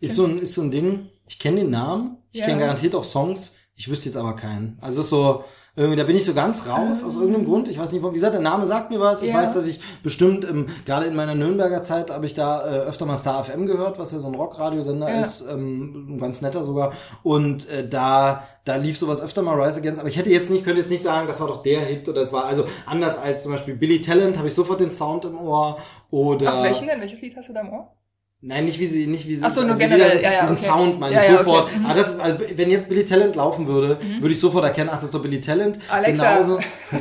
Ist 0.00 0.14
so 0.14 0.24
ein, 0.26 0.38
ist 0.38 0.54
so 0.54 0.62
ein 0.62 0.70
Ding, 0.70 1.08
ich 1.26 1.38
kenne 1.38 1.60
den 1.60 1.70
Namen, 1.70 2.18
ich 2.30 2.40
Ja. 2.40 2.46
kenne 2.46 2.60
garantiert 2.60 2.94
auch 2.94 3.04
Songs, 3.04 3.54
ich 3.74 3.90
wüsste 3.90 4.06
jetzt 4.08 4.16
aber 4.16 4.34
keinen. 4.36 4.78
Also 4.80 5.00
ist 5.02 5.08
so, 5.08 5.44
irgendwie, 5.76 5.96
da 5.96 6.02
bin 6.04 6.16
ich 6.16 6.24
so 6.24 6.34
ganz 6.34 6.66
raus 6.66 7.04
aus 7.04 7.14
irgendeinem 7.14 7.44
Grund. 7.44 7.68
Ich 7.68 7.78
weiß 7.78 7.92
nicht, 7.92 8.02
wie 8.04 8.10
gesagt, 8.12 8.34
der 8.34 8.40
Name 8.40 8.66
sagt 8.66 8.90
mir 8.90 8.98
was. 8.98 9.22
Ich 9.22 9.28
Ja. 9.28 9.34
weiß, 9.36 9.54
dass 9.54 9.66
ich 9.68 9.78
bestimmt, 10.02 10.44
ähm, 10.44 10.66
gerade 10.84 11.06
in 11.06 11.14
meiner 11.14 11.36
Nürnberger 11.36 11.84
Zeit, 11.84 12.10
habe 12.10 12.26
ich 12.26 12.34
da 12.34 12.60
äh, 12.66 12.78
öfter 12.80 13.06
mal 13.06 13.16
Star 13.16 13.44
FM 13.44 13.66
gehört, 13.66 13.96
was 13.98 14.10
ja 14.10 14.18
so 14.18 14.26
ein 14.26 14.34
Rockradiosender 14.34 15.08
Ja. 15.08 15.20
ist, 15.20 15.44
ähm, 15.48 16.18
ganz 16.20 16.40
netter 16.42 16.64
sogar. 16.64 16.92
Und 17.22 17.68
äh, 17.68 17.88
da, 17.88 18.42
da 18.64 18.74
lief 18.76 18.98
sowas 18.98 19.20
öfter 19.20 19.42
mal 19.42 19.60
Rise 19.60 19.78
Against. 19.78 20.00
Aber 20.00 20.08
ich 20.08 20.16
hätte 20.16 20.30
jetzt 20.30 20.50
nicht, 20.50 20.64
könnte 20.64 20.80
jetzt 20.80 20.90
nicht 20.90 21.02
sagen, 21.02 21.28
das 21.28 21.40
war 21.40 21.46
doch 21.46 21.62
der 21.62 21.80
Hit 21.82 22.08
oder 22.08 22.22
das 22.22 22.32
war, 22.32 22.46
also 22.46 22.64
anders 22.86 23.16
als 23.16 23.44
zum 23.44 23.52
Beispiel 23.52 23.76
Billy 23.76 24.00
Talent, 24.00 24.36
habe 24.38 24.48
ich 24.48 24.54
sofort 24.54 24.80
den 24.80 24.90
Sound 24.90 25.24
im 25.24 25.38
Ohr. 25.38 25.78
Oder 26.10 26.52
Ach, 26.54 26.62
welchen 26.64 26.88
denn? 26.88 27.00
Welches 27.00 27.20
Lied 27.20 27.36
hast 27.36 27.48
du 27.48 27.52
da 27.52 27.60
im 27.60 27.72
Ohr? 27.72 27.92
Nein, 28.40 28.66
nicht 28.66 28.78
wie 28.78 28.86
sie, 28.86 29.06
nicht 29.08 29.26
wie 29.26 29.34
sie. 29.34 29.44
Ach 29.44 29.50
so, 29.52 29.62
nur 29.62 29.74
wie 29.76 29.80
generell, 29.80 30.18
die- 30.18 30.22
ja, 30.22 30.32
ja, 30.32 30.40
Diesen 30.42 30.56
okay. 30.58 30.66
Sound 30.66 31.00
meine 31.00 31.16
ich 31.16 31.28
ja, 31.28 31.38
sofort. 31.38 31.64
okay, 31.64 31.78
mhm. 31.78 31.86
Ah, 31.86 31.94
das 31.94 32.18
also, 32.20 32.38
wenn 32.54 32.70
jetzt 32.70 32.88
Billy 32.88 33.04
Talent 33.04 33.34
laufen 33.34 33.66
würde, 33.66 33.98
würde 34.20 34.32
ich 34.32 34.38
sofort 34.38 34.64
erkennen, 34.64 34.88
ach, 34.92 34.96
das 34.96 35.06
ist 35.06 35.14
doch 35.14 35.22
Billy 35.22 35.40
Talent. 35.40 35.80
Alexa. 35.88 36.36
Genauso, 36.38 36.60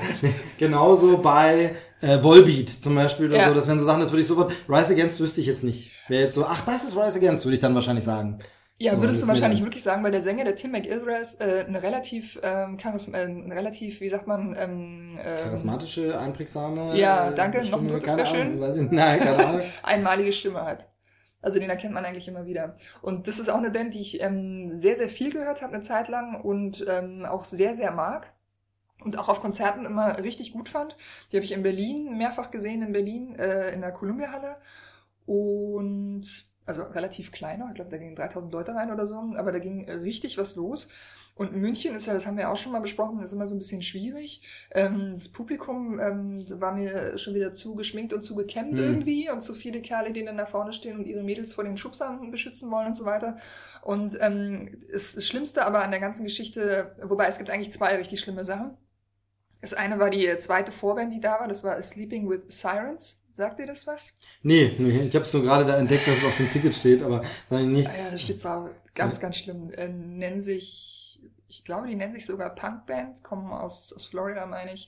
genauso 0.57 1.17
bei 1.19 1.75
äh, 2.01 2.21
Volbeat 2.23 2.69
zum 2.69 2.95
Beispiel 2.95 3.27
oder 3.27 3.37
Ja. 3.37 3.47
so. 3.49 3.53
Das 3.53 3.67
wären 3.67 3.79
so 3.79 3.85
Sachen, 3.85 4.01
das 4.01 4.11
würde 4.11 4.21
ich 4.21 4.27
sofort. 4.27 4.51
Rise 4.67 4.93
Against 4.93 5.19
wüsste 5.19 5.41
ich 5.41 5.47
jetzt 5.47 5.63
nicht. 5.63 5.91
Wäre 6.07 6.23
jetzt 6.23 6.35
so, 6.35 6.45
ach, 6.45 6.61
das 6.65 6.83
ist 6.83 6.95
Rise 6.97 7.17
Against, 7.19 7.45
würde 7.45 7.55
ich 7.55 7.61
dann 7.61 7.75
wahrscheinlich 7.75 8.05
sagen. 8.05 8.39
Ja, 8.79 8.93
So, 8.93 9.01
würdest 9.01 9.23
du 9.23 9.27
wahrscheinlich 9.27 9.63
wirklich 9.63 9.81
sagen, 9.81 10.03
weil 10.03 10.11
der 10.11 10.21
Sänger, 10.21 10.43
der 10.43 10.55
Tim 10.55 10.71
McIlrath, 10.71 11.37
äh, 11.39 11.65
eine 11.67 11.81
relativ, 11.81 12.39
ähm, 12.43 12.77
charism 12.77 13.15
äh, 13.15 13.21
eine 13.21 13.55
relativ, 13.55 14.01
wie 14.01 14.09
sagt 14.09 14.27
man, 14.27 14.55
ähm, 14.59 15.17
ähm, 15.17 15.43
Charismatische, 15.45 16.19
einprägsame. 16.19 16.95
Ja, 16.95 17.31
danke. 17.31 17.57
Noch 17.57 17.63
ein 17.63 17.67
Stimme, 17.69 17.87
drittes 17.89 18.05
keine 18.05 18.17
wär 18.19 18.25
schön. 18.27 18.63
Ahnung, 18.63 18.87
nein, 18.91 19.19
keine 19.19 19.45
Ahnung. 19.47 19.61
einmalige 19.83 20.31
Stimme 20.33 20.63
hat. 20.63 20.85
Also 21.41 21.59
den 21.59 21.69
erkennt 21.69 21.93
man 21.93 22.05
eigentlich 22.05 22.27
immer 22.27 22.45
wieder. 22.45 22.77
Und 23.01 23.27
das 23.27 23.39
ist 23.39 23.49
auch 23.49 23.57
eine 23.57 23.71
Band, 23.71 23.93
die 23.93 24.01
ich 24.01 24.21
ähm, 24.21 24.75
sehr, 24.75 24.95
sehr 24.95 25.09
viel 25.09 25.31
gehört 25.31 25.61
habe 25.61 25.73
eine 25.73 25.83
Zeit 25.83 26.07
lang 26.07 26.39
und 26.41 26.85
ähm, 26.87 27.25
auch 27.25 27.45
sehr, 27.45 27.73
sehr 27.73 27.91
mag. 27.91 28.33
Und 29.03 29.19
auch 29.19 29.29
auf 29.29 29.41
Konzerten 29.41 29.85
immer 29.85 30.17
richtig 30.17 30.53
gut 30.53 30.69
fand. 30.69 30.97
Die 31.31 31.37
habe 31.37 31.45
ich 31.45 31.51
in 31.51 31.61
Berlin 31.61 32.17
mehrfach 32.17 32.49
gesehen, 32.49 32.81
in 32.81 32.93
Berlin, 32.93 33.35
äh, 33.35 33.71
in 33.71 33.81
der 33.81 33.91
Columbia-Halle. 33.91 34.57
Und 35.27 36.25
also 36.65 36.83
relativ 36.83 37.31
kleiner, 37.31 37.67
ich 37.69 37.75
glaube, 37.75 37.91
da 37.91 37.97
gingen 37.97 38.15
3000 38.15 38.51
Leute 38.51 38.75
rein 38.75 38.91
oder 38.91 39.07
so, 39.07 39.15
aber 39.35 39.51
da 39.51 39.59
ging 39.59 39.89
richtig 39.89 40.37
was 40.37 40.55
los. 40.55 40.87
Und 41.37 41.55
München 41.55 41.95
ist 41.95 42.07
ja, 42.07 42.13
das 42.13 42.25
haben 42.25 42.37
wir 42.37 42.49
auch 42.49 42.57
schon 42.57 42.71
mal 42.71 42.81
besprochen, 42.81 43.19
ist 43.21 43.31
immer 43.31 43.45
so 43.47 43.55
ein 43.55 43.59
bisschen 43.59 43.83
schwierig. 43.83 44.41
Ähm, 44.71 45.11
das 45.13 45.29
Publikum 45.29 45.99
ähm, 45.99 46.45
war 46.59 46.73
mir 46.73 47.17
schon 47.19 47.35
wieder 47.35 47.51
zu 47.53 47.75
geschminkt 47.75 48.11
und 48.13 48.23
zu 48.23 48.35
gekämmt 48.35 48.77
Mhm. 48.77 48.79
irgendwie 48.79 49.29
und 49.29 49.41
zu 49.41 49.53
viele 49.53 49.81
Kerle, 49.81 50.11
die 50.11 50.25
dann 50.25 50.37
da 50.37 50.47
vorne 50.47 50.73
stehen 50.73 50.97
und 50.97 51.07
ihre 51.07 51.23
Mädels 51.23 51.53
vor 51.53 51.63
den 51.63 51.77
Schubsern 51.77 52.31
beschützen 52.31 52.71
wollen 52.71 52.87
und 52.87 52.97
so 52.97 53.05
weiter. 53.05 53.37
Und 53.83 54.17
ähm, 54.19 54.71
das, 54.91 55.23
Schlimmste 55.25 55.65
aber 55.65 55.83
an 55.83 55.91
der 55.91 55.99
ganzen 55.99 56.23
Geschichte, 56.23 56.95
wobei 57.03 57.27
es 57.27 57.37
gibt 57.37 57.49
eigentlich 57.51 57.71
zwei 57.71 57.95
richtig 57.95 58.19
schlimme 58.19 58.43
Sachen. 58.43 58.75
Das 59.61 59.73
eine 59.73 59.99
war 59.99 60.09
die 60.09 60.37
zweite 60.39 60.71
Vorband, 60.71 61.13
die 61.13 61.19
da 61.19 61.39
war, 61.39 61.47
das 61.47 61.63
war 61.63 61.81
Sleeping 61.81 62.29
with 62.29 62.41
Sirens. 62.49 63.19
Sagt 63.37 63.59
ihr 63.59 63.67
das 63.67 63.85
was? 63.85 64.15
Nee, 64.41 64.75
nee, 64.79 65.01
ich 65.01 65.13
habe 65.13 65.23
es 65.23 65.31
nur 65.31 65.43
gerade 65.43 65.63
da 65.63 65.77
entdeckt, 65.77 66.07
dass 66.07 66.17
es 66.17 66.25
auf 66.25 66.35
dem 66.37 66.49
Ticket 66.49 66.73
steht, 66.73 67.03
aber 67.03 67.21
ich 67.51 67.59
nichts. 67.59 67.91
Ah 67.93 68.05
ja, 68.05 68.11
da 68.13 68.17
steht 68.17 68.43
drauf. 68.43 68.71
Ganz, 68.95 69.19
ganz 69.19 69.35
schlimm. 69.35 69.69
Äh, 69.73 69.89
nennen 69.89 70.41
sich, 70.41 71.19
ich 71.47 71.63
glaube, 71.63 71.85
die 71.85 71.95
nennen 71.95 72.15
sich 72.15 72.25
sogar 72.25 72.55
Punkband, 72.55 73.23
kommen 73.23 73.51
aus, 73.51 73.93
aus 73.93 74.07
Florida, 74.07 74.47
meine 74.47 74.73
ich, 74.73 74.87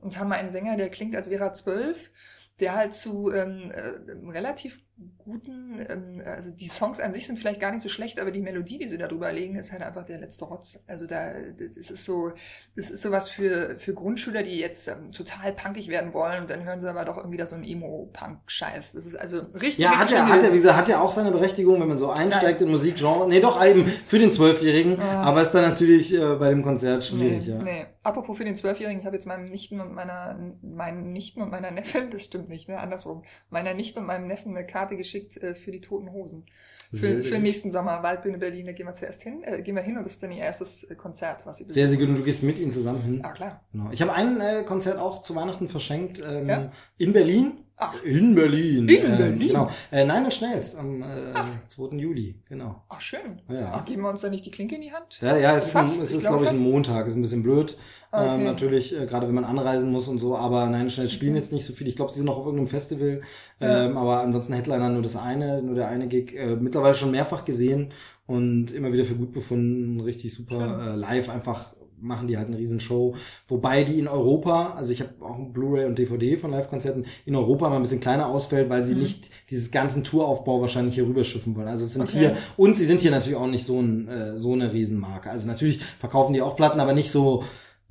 und 0.00 0.18
haben 0.18 0.32
einen 0.32 0.48
Sänger, 0.48 0.78
der 0.78 0.88
klingt, 0.88 1.14
als 1.14 1.28
wäre 1.28 1.44
er 1.44 1.52
zwölf, 1.52 2.10
der 2.58 2.74
halt 2.74 2.94
zu 2.94 3.30
ähm, 3.30 3.70
äh, 3.70 4.30
relativ 4.30 4.80
guten, 5.18 5.84
ähm, 5.88 6.22
also 6.24 6.50
die 6.50 6.68
Songs 6.68 7.00
an 7.00 7.12
sich 7.12 7.26
sind 7.26 7.38
vielleicht 7.38 7.58
gar 7.58 7.72
nicht 7.72 7.82
so 7.82 7.88
schlecht, 7.88 8.20
aber 8.20 8.30
die 8.30 8.40
Melodie, 8.40 8.78
die 8.78 8.86
sie 8.86 8.98
darüber 8.98 9.32
legen, 9.32 9.56
ist 9.56 9.72
halt 9.72 9.82
einfach 9.82 10.04
der 10.04 10.18
letzte 10.18 10.44
Rotz. 10.44 10.78
Also 10.86 11.06
da, 11.06 11.32
das 11.32 11.90
ist 11.90 12.04
so, 12.04 12.32
das 12.76 12.90
ist 12.90 13.02
sowas 13.02 13.28
für, 13.28 13.76
für 13.78 13.92
Grundschüler, 13.92 14.42
die 14.42 14.58
jetzt 14.58 14.86
ähm, 14.86 15.10
total 15.12 15.52
punkig 15.52 15.88
werden 15.88 16.14
wollen 16.14 16.42
und 16.42 16.50
dann 16.50 16.64
hören 16.64 16.80
sie 16.80 16.88
aber 16.88 17.04
doch 17.04 17.16
irgendwie 17.16 17.38
da 17.38 17.46
so 17.46 17.56
einen 17.56 17.64
Emo-Punk-Scheiß. 17.64 18.92
Das 18.92 19.06
ist 19.06 19.16
also 19.16 19.40
richtig. 19.54 19.78
Ja, 19.78 19.98
hat 19.98 20.10
ja, 20.10 20.28
hat 20.28 20.42
ja, 20.42 20.50
wie 20.50 20.56
gesagt, 20.56 20.76
hat 20.76 20.88
ja 20.88 21.00
auch 21.00 21.12
seine 21.12 21.32
Berechtigung, 21.32 21.80
wenn 21.80 21.88
man 21.88 21.98
so 21.98 22.10
einsteigt 22.10 22.60
Nein. 22.60 22.68
in 22.68 22.72
Musikgenre. 22.72 23.28
Nee, 23.28 23.40
doch 23.40 23.64
eben 23.64 23.86
für 24.06 24.18
den 24.18 24.30
Zwölfjährigen, 24.30 25.00
ah. 25.00 25.22
aber 25.22 25.42
ist 25.42 25.52
dann 25.52 25.62
natürlich 25.62 26.14
äh, 26.14 26.34
bei 26.36 26.50
dem 26.50 26.62
Konzert 26.62 27.04
schwierig, 27.04 27.46
nee, 27.46 27.52
ja. 27.52 27.62
Nee. 27.62 27.86
Apropos 28.02 28.36
für 28.36 28.44
den 28.44 28.54
Zwölfjährigen, 28.54 29.00
ich 29.00 29.06
habe 29.06 29.16
jetzt 29.16 29.26
meinem 29.26 29.46
Nichten 29.46 29.80
und 29.80 29.94
meiner, 29.94 30.38
meinen 30.60 31.12
Nichten 31.12 31.40
und 31.40 31.50
meiner 31.50 31.70
Neffen, 31.70 32.10
das 32.10 32.24
stimmt 32.24 32.50
nicht, 32.50 32.68
ne, 32.68 32.78
andersrum, 32.78 33.22
meiner 33.48 33.72
Nichte 33.72 34.00
und 34.00 34.06
meinem 34.06 34.26
Neffen 34.26 34.54
eine 34.54 34.66
Karte 34.66 34.83
geschickt 34.90 35.42
äh, 35.42 35.54
für 35.54 35.70
die 35.70 35.80
Toten 35.80 36.12
Hosen. 36.12 36.44
Für, 36.92 37.18
für 37.18 37.38
nächsten 37.40 37.72
Sommer, 37.72 38.02
Waldbühne 38.02 38.38
Berlin, 38.38 38.66
da 38.66 38.72
gehen 38.72 38.86
wir 38.86 38.94
zuerst 38.94 39.22
hin, 39.22 39.42
äh, 39.42 39.62
gehen 39.62 39.74
wir 39.74 39.82
hin 39.82 39.96
und 39.96 40.04
das 40.04 40.12
ist 40.12 40.22
dann 40.22 40.30
ihr 40.30 40.44
erstes 40.44 40.84
äh, 40.84 40.94
Konzert, 40.94 41.44
was 41.44 41.56
sie 41.56 41.64
besuchen. 41.64 41.74
Sehr, 41.74 41.88
sehr 41.88 41.98
gut 41.98 42.08
und 42.08 42.16
du 42.16 42.22
gehst 42.22 42.42
mit 42.42 42.58
ihnen 42.58 42.70
zusammen 42.70 43.02
hin. 43.02 43.20
Ah, 43.24 43.32
klar. 43.32 43.64
Genau. 43.72 43.90
Ich 43.90 44.00
habe 44.00 44.12
ein 44.12 44.40
äh, 44.40 44.62
Konzert 44.64 44.98
auch 44.98 45.22
zu 45.22 45.34
Weihnachten 45.34 45.66
verschenkt 45.66 46.22
ähm, 46.24 46.48
ja? 46.48 46.70
in 46.96 47.12
Berlin. 47.12 47.63
Ach. 47.76 48.02
In 48.04 48.34
Berlin. 48.34 48.88
In 48.88 48.88
äh, 48.88 49.16
Berlin? 49.16 49.48
Genau. 49.48 49.68
Äh, 49.90 50.04
Nein, 50.04 50.30
Schnells 50.30 50.76
am 50.76 51.02
äh, 51.02 51.34
2. 51.66 51.96
Juli, 51.96 52.36
genau. 52.48 52.84
Ach, 52.88 53.00
schön. 53.00 53.42
Ja. 53.48 53.72
Ach, 53.74 53.84
geben 53.84 54.02
wir 54.02 54.10
uns 54.10 54.20
da 54.20 54.28
nicht 54.28 54.46
die 54.46 54.52
Klinke 54.52 54.76
in 54.76 54.82
die 54.82 54.92
Hand? 54.92 55.18
Ja, 55.20 55.36
ja, 55.36 55.56
es 55.56 55.70
fast, 55.70 55.94
ist, 55.96 56.02
es 56.02 56.12
ist, 56.12 56.26
glaube 56.26 56.44
ich, 56.44 56.50
ein 56.50 56.58
Montag. 56.58 57.06
Ist 57.08 57.16
ein 57.16 57.22
bisschen 57.22 57.42
blöd. 57.42 57.76
Ähm, 58.12 58.20
okay. 58.20 58.34
Ähm, 58.34 58.44
natürlich, 58.44 58.96
äh, 58.96 59.06
gerade 59.06 59.26
wenn 59.26 59.34
man 59.34 59.44
anreisen 59.44 59.90
muss 59.90 60.06
und 60.06 60.20
so, 60.20 60.36
aber 60.36 60.66
Nein, 60.66 60.88
Schnells 60.88 61.12
spielen 61.12 61.32
okay. 61.32 61.40
jetzt 61.40 61.52
nicht 61.52 61.64
so 61.64 61.72
viel. 61.72 61.88
Ich 61.88 61.96
glaube, 61.96 62.12
sie 62.12 62.18
sind 62.18 62.26
noch 62.26 62.38
auf 62.38 62.46
irgendeinem 62.46 62.68
Festival. 62.68 63.22
Ähm, 63.60 63.96
aber 63.96 64.20
ansonsten 64.20 64.52
Headliner 64.52 64.88
nur 64.90 65.02
das 65.02 65.16
eine, 65.16 65.60
nur 65.60 65.74
der 65.74 65.88
eine 65.88 66.06
Gig. 66.06 66.32
Äh, 66.36 66.54
mittlerweile 66.54 66.94
schon 66.94 67.10
mehrfach 67.10 67.44
gesehen 67.44 67.92
und 68.26 68.70
immer 68.70 68.92
wieder 68.92 69.04
für 69.04 69.16
gut 69.16 69.32
befunden. 69.32 70.00
Richtig 70.00 70.32
super 70.32 70.92
äh, 70.92 70.96
live 70.96 71.28
einfach 71.28 71.74
machen 72.04 72.28
die 72.28 72.36
halt 72.36 72.48
eine 72.48 72.58
riesen 72.58 72.80
Show. 72.80 73.14
Wobei 73.48 73.84
die 73.84 73.98
in 73.98 74.08
Europa, 74.08 74.74
also 74.76 74.92
ich 74.92 75.00
habe 75.00 75.12
auch 75.20 75.38
ein 75.38 75.52
Blu-ray 75.52 75.86
und 75.86 75.98
DVD 75.98 76.36
von 76.36 76.50
Live-Konzerten, 76.50 77.06
in 77.24 77.34
Europa 77.34 77.68
mal 77.68 77.76
ein 77.76 77.82
bisschen 77.82 78.00
kleiner 78.00 78.28
ausfällt, 78.28 78.68
weil 78.68 78.84
sie 78.84 78.94
mhm. 78.94 79.00
nicht 79.00 79.30
dieses 79.50 79.70
ganzen 79.70 80.04
Touraufbau 80.04 80.60
wahrscheinlich 80.60 80.94
hier 80.94 81.06
rüberschiffen 81.06 81.56
wollen. 81.56 81.68
Also 81.68 81.84
es 81.84 81.94
sind 81.94 82.02
okay. 82.02 82.18
hier, 82.18 82.36
und 82.56 82.76
sie 82.76 82.84
sind 82.84 83.00
hier 83.00 83.10
natürlich 83.10 83.38
auch 83.38 83.46
nicht 83.46 83.64
so, 83.64 83.80
ein, 83.80 84.08
äh, 84.08 84.38
so 84.38 84.52
eine 84.52 84.72
Riesenmarke. 84.72 85.30
Also 85.30 85.48
natürlich 85.48 85.82
verkaufen 85.82 86.34
die 86.34 86.42
auch 86.42 86.56
Platten, 86.56 86.80
aber 86.80 86.92
nicht 86.92 87.10
so 87.10 87.44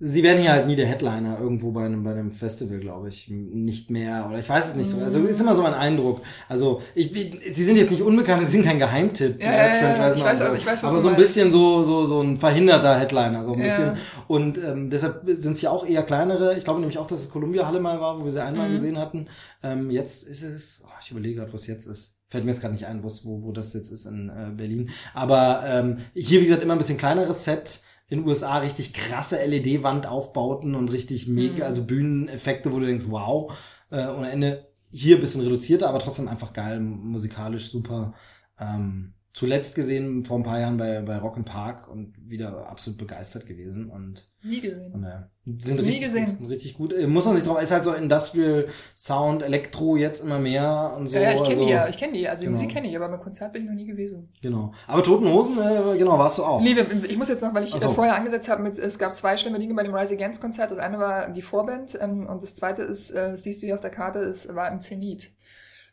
Sie 0.05 0.21
werden 0.21 0.41
hier 0.41 0.51
halt 0.51 0.67
nie 0.67 0.75
der 0.75 0.85
Headliner 0.85 1.39
irgendwo 1.39 1.71
bei 1.71 1.85
einem, 1.85 2.03
bei 2.03 2.11
einem 2.11 2.31
Festival, 2.31 2.79
glaube 2.79 3.07
ich. 3.07 3.29
Nicht 3.29 3.89
mehr. 3.89 4.27
Oder 4.27 4.39
ich 4.39 4.49
weiß 4.49 4.67
es 4.67 4.75
nicht 4.75 4.89
so. 4.89 4.97
Also 4.97 5.23
ist 5.23 5.39
immer 5.39 5.55
so 5.55 5.61
mein 5.61 5.73
Eindruck. 5.73 6.21
Also 6.49 6.81
ich, 6.93 7.09
sie 7.53 7.63
sind 7.63 7.77
jetzt 7.77 7.89
nicht 7.89 8.01
unbekannt, 8.01 8.41
sie 8.41 8.51
sind 8.51 8.65
kein 8.65 8.79
Geheimtipp. 8.79 9.41
Ja, 9.41 9.51
ja, 9.51 9.57
ja, 9.57 10.13
ich 10.13 10.21
weiß, 10.21 10.39
so. 10.39 10.53
ich 10.55 10.65
weiß, 10.65 10.83
aber 10.83 10.99
so 10.99 11.07
ein 11.07 11.15
bisschen 11.15 11.53
so, 11.53 11.83
so, 11.83 12.05
so 12.05 12.21
ein 12.21 12.35
verhinderter 12.35 12.99
Headliner. 12.99 13.45
So 13.45 13.53
ein 13.53 13.59
bisschen. 13.59 13.97
Und 14.27 14.57
ähm, 14.57 14.89
deshalb 14.89 15.21
sind 15.25 15.53
es 15.53 15.59
hier 15.61 15.71
auch 15.71 15.85
eher 15.85 16.03
kleinere. 16.03 16.57
Ich 16.57 16.65
glaube 16.65 16.81
nämlich 16.81 16.97
auch, 16.97 17.07
dass 17.07 17.21
es 17.21 17.29
Columbia 17.29 17.65
Halle 17.65 17.79
mal 17.79 18.01
war, 18.01 18.19
wo 18.19 18.25
wir 18.25 18.31
sie 18.33 18.43
einmal 18.43 18.67
mhm. 18.67 18.73
gesehen 18.73 18.97
hatten. 18.97 19.27
Ähm, 19.63 19.89
jetzt 19.89 20.27
ist 20.27 20.43
es, 20.43 20.81
oh, 20.85 20.89
ich 21.01 21.11
überlege 21.11 21.39
gerade, 21.39 21.53
wo 21.53 21.55
es 21.55 21.67
jetzt 21.67 21.87
ist 21.87 22.17
fällt 22.33 22.45
mir 22.45 22.51
jetzt 22.51 22.61
gerade 22.61 22.73
nicht 22.73 22.87
ein, 22.87 23.03
wo, 23.03 23.09
wo 23.43 23.51
das 23.51 23.73
jetzt 23.75 23.91
ist 23.91 24.07
in 24.07 24.29
äh, 24.29 24.49
Berlin. 24.49 24.89
Aber 25.13 25.61
ähm, 25.67 25.97
hier, 26.15 26.41
wie 26.41 26.45
gesagt, 26.45 26.63
immer 26.63 26.73
ein 26.73 26.79
bisschen 26.79 26.97
kleineres 26.97 27.43
Set 27.43 27.79
in 28.13 28.19
den 28.19 28.27
USA 28.27 28.59
richtig 28.59 28.93
krasse 28.93 29.43
LED-Wand 29.43 30.05
aufbauten 30.05 30.75
und 30.75 30.91
richtig 30.91 31.27
mega, 31.27 31.55
mhm. 31.55 31.61
also 31.63 31.83
Bühneneffekte, 31.83 32.71
wo 32.71 32.79
du 32.79 32.85
denkst, 32.85 33.05
wow, 33.09 33.51
äh, 33.89 34.05
und 34.07 34.17
am 34.17 34.23
Ende 34.23 34.67
hier 34.91 35.17
ein 35.17 35.19
bisschen 35.19 35.41
reduzierter, 35.41 35.89
aber 35.89 35.97
trotzdem 35.97 36.27
einfach 36.27 36.53
geil, 36.53 36.79
musikalisch 36.79 37.71
super. 37.71 38.13
Ähm, 38.59 39.15
zuletzt 39.33 39.73
gesehen 39.73 40.25
vor 40.25 40.37
ein 40.37 40.43
paar 40.43 40.59
Jahren 40.59 40.77
bei, 40.77 41.01
bei 41.01 41.17
Rock 41.17 41.43
Park 41.43 41.87
und 41.87 42.13
wieder 42.23 42.69
absolut 42.69 42.99
begeistert 42.99 43.47
gewesen 43.47 43.89
und 43.89 44.25
nie 44.43 44.61
gesehen. 44.61 44.93
Und, 44.93 45.03
äh, 45.03 45.23
sind 45.57 45.79
nie 45.81 45.87
richtig 45.87 46.03
gesehen. 46.03 46.37
Gut, 46.37 46.49
richtig 46.49 46.73
gut. 46.75 46.93
Äh, 46.93 47.07
muss 47.07 47.25
man 47.25 47.35
sich 47.35 47.43
drauf, 47.43 47.59
ist 47.59 47.71
halt 47.71 47.83
so 47.83 47.93
Industrial 47.93 48.67
Sound, 48.95 49.41
Elektro 49.41 49.95
jetzt 49.95 50.23
immer 50.23 50.37
mehr 50.37 50.93
und 50.95 51.07
so. 51.07 51.17
Ja, 51.17 51.23
ja 51.23 51.29
ich 51.31 51.37
kenne 51.37 51.49
also, 51.49 51.65
die 51.65 51.71
ja, 51.71 51.87
ich 51.87 51.97
kenne 51.97 52.13
die, 52.13 52.29
also 52.29 52.41
die 52.41 52.45
genau. 52.45 52.57
Musik 52.57 52.69
kenne 52.69 52.87
ich, 52.87 52.95
aber 52.95 53.09
beim 53.09 53.21
Konzert 53.21 53.53
bin 53.53 53.63
ich 53.63 53.69
noch 53.69 53.75
nie 53.75 53.87
gewesen. 53.87 54.31
Genau. 54.43 54.71
Aber 54.85 55.01
Toten 55.01 55.27
Hosen, 55.27 55.57
äh, 55.57 55.97
genau, 55.97 56.19
warst 56.19 56.37
du 56.37 56.43
auch. 56.43 56.61
Nee, 56.61 56.75
ich 57.07 57.17
muss 57.17 57.29
jetzt 57.29 57.41
noch, 57.41 57.55
weil 57.55 57.63
ich 57.63 57.71
so. 57.71 57.89
vorher 57.89 58.15
angesetzt 58.15 58.47
habe 58.49 58.61
mit, 58.61 58.77
es 58.77 58.99
gab 58.99 59.09
zwei 59.09 59.35
schlimme 59.37 59.57
Dinge 59.57 59.73
bei 59.73 59.83
dem 59.83 59.95
Rise 59.95 60.13
Against 60.13 60.41
Konzert. 60.41 60.69
Das 60.69 60.77
eine 60.77 60.99
war 60.99 61.31
die 61.31 61.41
Vorband 61.41 61.97
ähm, 61.99 62.27
und 62.27 62.43
das 62.43 62.53
zweite 62.53 62.83
ist, 62.83 63.09
äh, 63.09 63.35
siehst 63.35 63.63
du 63.63 63.65
hier 63.65 63.73
auf 63.73 63.81
der 63.81 63.89
Karte, 63.89 64.19
es 64.19 64.53
war 64.53 64.71
im 64.71 64.79
Zenit 64.79 65.31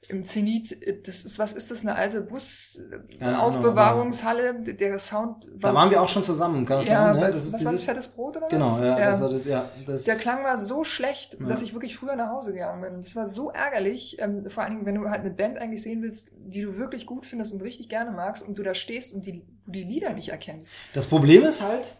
im 0.09 0.25
Zenit, 0.25 0.73
äh, 0.87 1.03
das 1.03 1.23
ist, 1.23 1.39
was 1.39 1.53
ist 1.53 1.71
das, 1.71 1.83
eine 1.83 1.95
alte 1.95 2.23
Busaufbewahrungshalle, 2.23 4.63
ja, 4.65 4.73
der 4.73 4.99
Sound 4.99 5.51
war. 5.55 5.73
Da 5.73 5.75
waren 5.75 5.91
wir 5.91 6.01
auch 6.01 6.09
schon 6.09 6.25
zusammen, 6.25 6.65
kann 6.65 6.79
das 6.79 6.89
ja, 6.89 7.13
sein, 7.13 7.21
ne? 7.21 7.31
Das 7.31 7.45
ist 7.45 7.53
was 7.53 7.61
dieses, 7.61 7.83
fettes 7.83 8.09
Brot 8.09 8.39
oder 8.39 8.47
was? 8.47 8.53
Genau, 8.53 8.83
ja. 8.83 8.99
Das 8.99 9.21
war 9.21 9.29
das, 9.29 9.45
ja 9.45 9.69
das, 9.87 10.05
der 10.05 10.17
Klang 10.17 10.43
war 10.43 10.57
so 10.59 10.85
schlecht, 10.85 11.37
ja. 11.39 11.47
dass 11.47 11.61
ich 11.61 11.75
wirklich 11.75 11.97
früher 11.97 12.17
nach 12.17 12.31
Hause 12.31 12.53
gegangen 12.53 12.81
bin. 12.81 13.03
Das 13.03 13.15
war 13.15 13.27
so 13.27 13.51
ärgerlich, 13.51 14.17
ähm, 14.21 14.49
vor 14.51 14.63
allen 14.63 14.73
Dingen, 14.73 14.87
wenn 14.87 14.95
du 14.95 15.11
halt 15.11 15.21
eine 15.21 15.29
Band 15.31 15.59
eigentlich 15.59 15.83
sehen 15.83 16.01
willst, 16.03 16.31
die 16.35 16.63
du 16.63 16.79
wirklich 16.79 17.05
gut 17.05 17.27
findest 17.27 17.53
und 17.53 17.63
richtig 17.63 17.91
gerne 17.91 18.11
magst 18.11 18.43
und 18.43 18.59
du 18.59 18.63
da 18.63 18.75
stehst 18.75 19.13
und 19.13 19.27
die, 19.27 19.45
du 19.67 19.73
die 19.73 19.85
Lieder 19.85 20.15
nicht 20.15 20.31
erkennst. 20.31 20.73
Das 20.95 21.07
Problem 21.07 21.43
ist 21.43 21.61
halt, 21.63 21.95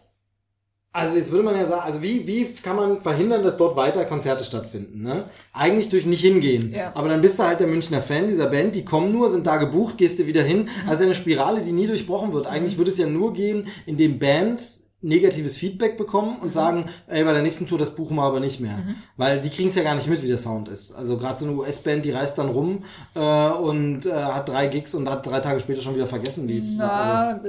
also 0.93 1.17
jetzt 1.17 1.31
würde 1.31 1.43
man 1.43 1.55
ja 1.55 1.65
sagen, 1.65 1.83
also 1.83 2.01
wie, 2.01 2.27
wie 2.27 2.45
kann 2.45 2.75
man 2.75 2.99
verhindern, 2.99 3.43
dass 3.43 3.55
dort 3.55 3.77
weiter 3.77 4.03
Konzerte 4.03 4.43
stattfinden? 4.43 5.01
Ne? 5.01 5.25
Eigentlich 5.53 5.87
durch 5.87 6.05
nicht 6.05 6.21
hingehen. 6.21 6.73
Ja. 6.73 6.91
Aber 6.95 7.07
dann 7.07 7.21
bist 7.21 7.39
du 7.39 7.43
halt 7.43 7.61
der 7.61 7.67
Münchner 7.67 8.01
Fan 8.01 8.27
dieser 8.27 8.47
Band, 8.47 8.75
die 8.75 8.83
kommen 8.83 9.11
nur, 9.11 9.29
sind 9.29 9.47
da 9.47 9.55
gebucht, 9.57 9.97
gehst 9.97 10.19
du 10.19 10.27
wieder 10.27 10.43
hin. 10.43 10.63
Mhm. 10.63 10.89
Also 10.89 11.03
eine 11.03 11.13
Spirale, 11.13 11.61
die 11.61 11.71
nie 11.71 11.87
durchbrochen 11.87 12.33
wird. 12.33 12.45
Eigentlich 12.45 12.73
mhm. 12.73 12.79
würde 12.79 12.91
es 12.91 12.97
ja 12.97 13.07
nur 13.07 13.33
gehen, 13.33 13.67
indem 13.85 14.19
Bands 14.19 14.81
negatives 15.01 15.57
Feedback 15.57 15.97
bekommen 15.97 16.37
und 16.37 16.47
mhm. 16.47 16.51
sagen, 16.51 16.85
ey, 17.07 17.23
bei 17.23 17.33
der 17.33 17.41
nächsten 17.41 17.65
Tour, 17.67 17.77
das 17.77 17.95
buchen 17.95 18.15
wir 18.17 18.23
aber 18.23 18.39
nicht 18.39 18.59
mehr. 18.59 18.77
Mhm. 18.77 18.95
Weil 19.17 19.41
die 19.41 19.49
kriegen 19.49 19.69
es 19.69 19.75
ja 19.75 19.83
gar 19.83 19.95
nicht 19.95 20.07
mit, 20.07 20.21
wie 20.21 20.27
der 20.27 20.37
Sound 20.37 20.69
ist. 20.69 20.91
Also 20.91 21.17
gerade 21.17 21.39
so 21.39 21.45
eine 21.45 21.55
US-Band, 21.55 22.05
die 22.05 22.11
reist 22.11 22.37
dann 22.37 22.49
rum 22.49 22.83
äh, 23.15 23.19
und 23.19 24.05
äh, 24.05 24.11
hat 24.11 24.49
drei 24.49 24.67
Gigs 24.67 24.93
und 24.93 25.09
hat 25.09 25.25
drei 25.25 25.39
Tage 25.39 25.59
später 25.59 25.81
schon 25.81 25.95
wieder 25.95 26.07
vergessen, 26.07 26.47
wie 26.47 26.57
es 26.57 26.71
Na, 26.75 27.39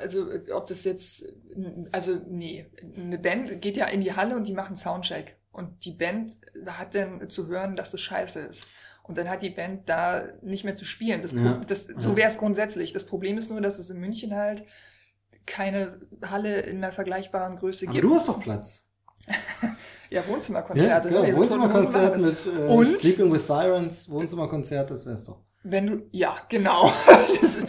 also, 0.00 0.24
also 0.24 0.26
ob 0.54 0.66
das 0.66 0.84
jetzt, 0.84 1.24
also 1.92 2.20
nee, 2.28 2.70
eine 2.96 3.18
Band 3.18 3.60
geht 3.60 3.76
ja 3.76 3.86
in 3.86 4.00
die 4.00 4.14
Halle 4.14 4.36
und 4.36 4.46
die 4.46 4.52
machen 4.52 4.76
Soundcheck. 4.76 5.36
Und 5.50 5.84
die 5.84 5.92
Band 5.92 6.38
hat 6.66 6.94
dann 6.94 7.28
zu 7.30 7.48
hören, 7.48 7.74
dass 7.74 7.90
das 7.90 8.00
scheiße 8.00 8.40
ist. 8.40 8.66
Und 9.02 9.16
dann 9.16 9.28
hat 9.28 9.42
die 9.42 9.50
Band 9.50 9.88
da 9.88 10.24
nicht 10.42 10.64
mehr 10.64 10.74
zu 10.74 10.84
spielen. 10.84 11.22
Das, 11.22 11.32
ja. 11.32 11.60
das, 11.66 11.88
so 11.96 12.16
wäre 12.16 12.28
es 12.28 12.36
grundsätzlich. 12.36 12.92
Das 12.92 13.04
Problem 13.04 13.38
ist 13.38 13.50
nur, 13.50 13.60
dass 13.60 13.78
es 13.78 13.90
in 13.90 13.98
München 13.98 14.34
halt 14.34 14.64
keine 15.46 16.00
Halle 16.24 16.60
in 16.60 16.76
einer 16.76 16.92
vergleichbaren 16.92 17.56
Größe 17.56 17.86
gibt. 17.86 17.98
Aber 17.98 18.08
du 18.08 18.14
hast 18.14 18.28
doch 18.28 18.40
Platz. 18.40 18.84
ja, 20.10 20.26
Wohnzimmerkonzerte. 20.28 21.12
Ja, 21.12 21.24
ja, 21.24 21.36
Wohnzimmerkonzert 21.36 22.20
mit 22.20 22.46
äh, 22.46 22.70
Und? 22.70 22.98
Sleeping 22.98 23.32
with 23.32 23.46
Sirens, 23.46 24.10
Wohnzimmerkonzert, 24.10 24.90
das 24.90 25.06
wär's 25.06 25.24
doch. 25.24 25.42
Wenn 25.62 25.86
du, 25.86 26.08
ja, 26.12 26.36
genau. 26.48 26.90
das, 27.40 27.62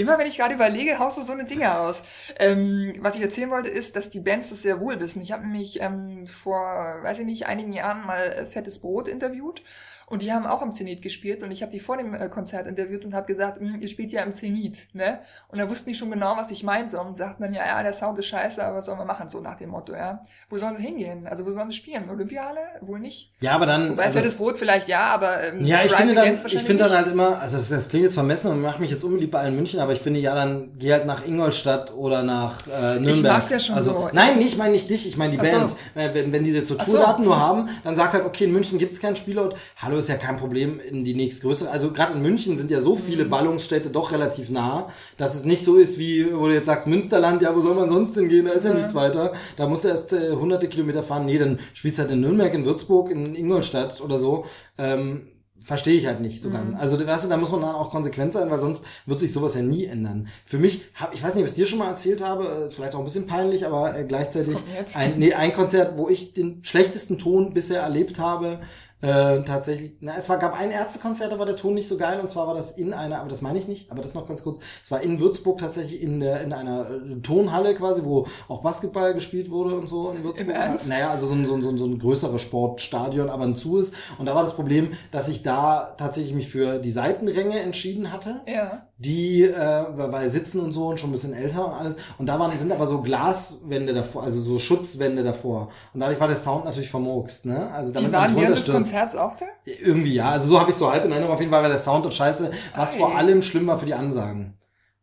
immer 0.00 0.18
wenn 0.18 0.26
ich 0.26 0.38
gerade 0.38 0.54
überlege, 0.54 0.98
haust 0.98 1.18
du 1.18 1.22
so 1.22 1.32
eine 1.32 1.44
Dinge 1.44 1.78
aus. 1.78 2.02
Ähm, 2.38 2.94
was 3.00 3.16
ich 3.16 3.22
erzählen 3.22 3.50
wollte, 3.50 3.68
ist, 3.68 3.96
dass 3.96 4.10
die 4.10 4.20
Bands 4.20 4.50
das 4.50 4.62
sehr 4.62 4.80
wohl 4.80 5.00
wissen. 5.00 5.22
Ich 5.22 5.32
habe 5.32 5.42
nämlich 5.42 5.80
ähm, 5.80 6.26
vor, 6.26 6.60
weiß 7.02 7.20
ich 7.20 7.26
nicht, 7.26 7.46
einigen 7.46 7.72
Jahren 7.72 8.06
mal 8.06 8.22
äh, 8.22 8.46
Fettes 8.46 8.80
Brot 8.80 9.08
interviewt 9.08 9.62
und 10.10 10.22
die 10.22 10.32
haben 10.32 10.44
auch 10.44 10.60
im 10.60 10.72
Zenit 10.72 11.02
gespielt 11.02 11.44
und 11.44 11.52
ich 11.52 11.62
habe 11.62 11.70
die 11.70 11.78
vor 11.78 11.96
dem 11.96 12.12
äh, 12.14 12.28
Konzert 12.28 12.66
interviewt 12.66 13.04
und 13.04 13.14
habe 13.14 13.26
gesagt, 13.26 13.60
hm, 13.60 13.80
ihr 13.80 13.88
spielt 13.88 14.10
ja 14.10 14.22
im 14.22 14.34
Zenit, 14.34 14.88
ne? 14.92 15.20
Und 15.48 15.58
da 15.58 15.70
wussten 15.70 15.88
die 15.88 15.94
schon 15.94 16.10
genau, 16.10 16.36
was 16.36 16.50
ich 16.50 16.64
meinte 16.64 17.00
und 17.00 17.16
sagten 17.16 17.44
dann, 17.44 17.54
ja, 17.54 17.64
ja, 17.64 17.80
der 17.80 17.92
Sound 17.92 18.18
ist 18.18 18.26
scheiße, 18.26 18.62
aber 18.62 18.78
was 18.78 18.86
sollen 18.86 18.98
wir 18.98 19.04
machen, 19.04 19.28
so 19.28 19.40
nach 19.40 19.54
dem 19.54 19.70
Motto, 19.70 19.92
ja? 19.92 20.20
Wo 20.48 20.58
sollen 20.58 20.74
sie 20.74 20.82
hingehen? 20.82 21.28
Also 21.28 21.46
wo 21.46 21.50
sollen 21.52 21.70
sie 21.70 21.76
spielen? 21.76 22.10
Olympiahalle? 22.10 22.58
Wohl 22.80 22.98
nicht. 22.98 23.32
Ja, 23.38 23.52
aber 23.52 23.66
dann... 23.66 23.92
Wobei 23.92 24.06
also, 24.06 24.20
das 24.20 24.34
Brot 24.34 24.58
vielleicht 24.58 24.88
ja, 24.88 25.14
aber 25.14 25.44
ähm, 25.44 25.64
Ja, 25.64 25.84
ich 25.84 25.92
finde 25.92 26.16
dann, 26.16 26.34
ich 26.34 26.62
finde 26.62 26.84
dann 26.84 26.92
halt 26.92 27.06
immer, 27.06 27.40
also 27.40 27.58
das, 27.58 27.68
das 27.68 27.88
klingt 27.88 28.06
jetzt 28.06 28.14
vermessen 28.14 28.50
und 28.50 28.60
macht 28.60 28.80
mich 28.80 28.90
jetzt 28.90 29.04
unbeliebt 29.04 29.30
bei 29.30 29.38
allen 29.38 29.54
München, 29.54 29.78
aber 29.78 29.92
ich 29.92 30.00
finde, 30.00 30.18
ja, 30.18 30.34
dann 30.34 30.76
geh 30.76 30.92
halt 30.92 31.06
nach 31.06 31.24
Ingolstadt 31.24 31.94
oder 31.94 32.24
nach 32.24 32.66
äh, 32.66 32.98
Nürnberg. 32.98 33.14
Ich 33.14 33.22
mag's 33.22 33.50
ja 33.50 33.60
schon 33.60 33.76
also, 33.76 33.92
so. 33.92 34.10
Nein, 34.12 34.38
nee, 34.38 34.46
ich 34.46 34.56
meine 34.56 34.72
nicht 34.72 34.90
dich, 34.90 35.06
ich 35.06 35.16
meine 35.16 35.36
die 35.36 35.38
Ach 35.38 35.50
Band. 35.52 35.70
So. 35.70 35.76
Wenn, 35.94 36.32
wenn 36.32 36.42
diese 36.42 36.58
jetzt 36.58 36.68
so 36.68 36.74
Tourdaten 36.74 37.22
so. 37.22 37.30
nur 37.30 37.38
haben, 37.38 37.68
dann 37.84 37.94
sag 37.94 38.12
halt, 38.12 38.24
okay, 38.24 38.46
in 38.46 38.52
München 38.52 38.76
gibt's 38.80 38.98
keinen 38.98 39.14
Spielort. 39.14 39.54
Hallo, 39.76 39.99
ist 40.00 40.08
ja 40.08 40.16
kein 40.16 40.36
Problem 40.36 40.80
in 40.80 41.04
die 41.04 41.14
nächstgrößere. 41.14 41.70
Also 41.70 41.92
gerade 41.92 42.14
in 42.14 42.22
München 42.22 42.56
sind 42.56 42.70
ja 42.70 42.80
so 42.80 42.96
viele 42.96 43.24
mhm. 43.24 43.30
Ballungsstädte 43.30 43.90
doch 43.90 44.12
relativ 44.12 44.50
nah, 44.50 44.88
dass 45.16 45.34
es 45.34 45.44
nicht 45.44 45.64
so 45.64 45.76
ist, 45.76 45.98
wie 45.98 46.32
wo 46.32 46.46
du 46.46 46.54
jetzt 46.54 46.66
sagst, 46.66 46.86
Münsterland, 46.86 47.42
ja, 47.42 47.54
wo 47.54 47.60
soll 47.60 47.74
man 47.74 47.88
sonst 47.88 48.14
hingehen? 48.14 48.46
Da 48.46 48.52
ist 48.52 48.64
ja, 48.64 48.70
ja 48.70 48.76
nichts 48.76 48.94
weiter. 48.94 49.32
Da 49.56 49.66
musst 49.66 49.84
du 49.84 49.88
erst 49.88 50.12
äh, 50.12 50.32
hunderte 50.32 50.68
Kilometer 50.68 51.02
fahren. 51.02 51.26
Nee, 51.26 51.38
dann 51.38 51.58
spielst 51.74 51.98
du 51.98 52.02
halt 52.02 52.10
in 52.10 52.20
Nürnberg, 52.20 52.52
in 52.54 52.64
Würzburg, 52.64 53.10
in 53.10 53.34
Ingolstadt 53.34 54.00
oder 54.00 54.18
so. 54.18 54.44
Ähm, 54.78 55.22
verstehe 55.62 55.98
ich 55.98 56.06
halt 56.06 56.20
nicht 56.20 56.40
so 56.40 56.50
ganz. 56.50 56.70
Mhm. 56.70 56.76
Also, 56.76 57.06
weißt 57.06 57.24
du, 57.24 57.28
da 57.28 57.36
muss 57.36 57.52
man 57.52 57.60
dann 57.60 57.74
auch 57.74 57.90
konsequent 57.90 58.32
sein, 58.32 58.50
weil 58.50 58.58
sonst 58.58 58.84
wird 59.06 59.20
sich 59.20 59.32
sowas 59.32 59.54
ja 59.54 59.62
nie 59.62 59.84
ändern. 59.84 60.28
Für 60.44 60.58
mich, 60.58 60.82
hab, 60.94 61.14
ich 61.14 61.22
weiß 61.22 61.34
nicht, 61.34 61.42
ob 61.42 61.46
ich 61.46 61.52
es 61.52 61.56
dir 61.56 61.66
schon 61.66 61.78
mal 61.78 61.88
erzählt 61.88 62.22
habe, 62.22 62.44
äh, 62.44 62.70
vielleicht 62.70 62.94
auch 62.94 62.98
ein 62.98 63.04
bisschen 63.04 63.26
peinlich, 63.26 63.66
aber 63.66 63.96
äh, 63.96 64.04
gleichzeitig 64.04 64.56
ein, 64.94 65.18
nee, 65.18 65.34
ein 65.34 65.52
Konzert, 65.52 65.98
wo 65.98 66.08
ich 66.08 66.32
den 66.32 66.64
schlechtesten 66.64 67.18
Ton 67.18 67.52
bisher 67.52 67.82
erlebt 67.82 68.18
habe, 68.18 68.60
Äh, 69.02 69.42
tatsächlich, 69.44 69.92
na, 70.00 70.14
es 70.18 70.28
war, 70.28 70.38
gab 70.38 70.58
ein 70.58 70.70
Ärztekonzert, 70.70 71.32
da 71.32 71.38
war 71.38 71.46
der 71.46 71.56
Ton 71.56 71.74
nicht 71.74 71.88
so 71.88 71.96
geil 71.96 72.20
und 72.20 72.28
zwar 72.28 72.46
war 72.46 72.54
das 72.54 72.72
in 72.72 72.92
einer, 72.92 73.20
aber 73.20 73.28
das 73.28 73.40
meine 73.40 73.58
ich 73.58 73.66
nicht, 73.66 73.90
aber 73.90 74.02
das 74.02 74.12
noch 74.12 74.26
ganz 74.26 74.42
kurz, 74.42 74.60
es 74.82 74.90
war 74.90 75.00
in 75.00 75.20
Würzburg 75.20 75.58
tatsächlich 75.58 76.02
in, 76.02 76.20
der, 76.20 76.42
in 76.42 76.52
einer 76.52 76.90
äh, 76.90 77.20
Tonhalle 77.22 77.74
quasi, 77.74 78.04
wo 78.04 78.26
auch 78.48 78.62
Basketball 78.62 79.14
gespielt 79.14 79.50
wurde 79.50 79.74
und 79.74 79.88
so 79.88 80.10
in 80.10 80.22
Würzburg. 80.22 80.48
Im 80.48 80.50
Ernst? 80.50 80.88
Naja, 80.88 81.10
also 81.10 81.26
so 81.26 81.34
ein, 81.34 81.46
so, 81.46 81.54
ein, 81.54 81.62
so, 81.62 81.70
ein, 81.70 81.78
so 81.78 81.86
ein 81.86 81.98
größeres 81.98 82.42
Sportstadion, 82.42 83.30
aber 83.30 83.44
ein 83.44 83.56
zu 83.56 83.78
ist. 83.78 83.94
Und 84.18 84.26
da 84.26 84.34
war 84.34 84.42
das 84.42 84.54
Problem, 84.54 84.92
dass 85.10 85.28
ich 85.28 85.42
da 85.42 85.94
tatsächlich 85.96 86.34
mich 86.34 86.48
für 86.48 86.78
die 86.78 86.90
Seitenränge 86.90 87.58
entschieden 87.60 88.12
hatte 88.12 88.42
Ja. 88.46 88.89
Die, 89.00 89.44
äh, 89.44 89.84
weil 89.94 90.28
sitzen 90.28 90.60
und 90.60 90.72
so 90.72 90.88
und 90.88 91.00
schon 91.00 91.08
ein 91.08 91.12
bisschen 91.12 91.32
älter 91.32 91.66
und 91.66 91.72
alles. 91.72 91.96
Und 92.18 92.26
da 92.26 92.38
waren, 92.38 92.56
sind 92.56 92.70
aber 92.70 92.86
so 92.86 93.00
Glaswände 93.00 93.94
davor, 93.94 94.24
also 94.24 94.40
so 94.42 94.58
Schutzwände 94.58 95.24
davor. 95.24 95.70
Und 95.94 96.00
dadurch 96.00 96.20
war 96.20 96.28
der 96.28 96.36
Sound 96.36 96.66
natürlich 96.66 96.90
vermurkst, 96.90 97.46
ne? 97.46 97.70
Also 97.72 97.92
damit 97.92 98.10
Die 98.10 98.12
waren 98.12 98.36
während 98.36 98.58
des. 98.58 98.70
Konzerts 98.70 99.16
auch 99.16 99.36
da? 99.36 99.46
Irgendwie, 99.64 100.14
ja. 100.14 100.28
Also 100.28 100.50
so 100.50 100.60
habe 100.60 100.68
ich 100.68 100.76
so 100.76 100.90
halb 100.90 101.04
in 101.06 101.12
Erinnerung. 101.12 101.32
Auf 101.34 101.40
jeden 101.40 101.50
Fall 101.50 101.62
war 101.62 101.70
der 101.70 101.78
Sound 101.78 102.04
dort 102.04 102.14
scheiße, 102.14 102.50
was 102.76 102.94
Ei. 102.94 102.98
vor 102.98 103.16
allem 103.16 103.40
schlimm 103.40 103.66
war 103.66 103.78
für 103.78 103.86
die 103.86 103.94
Ansagen. 103.94 104.59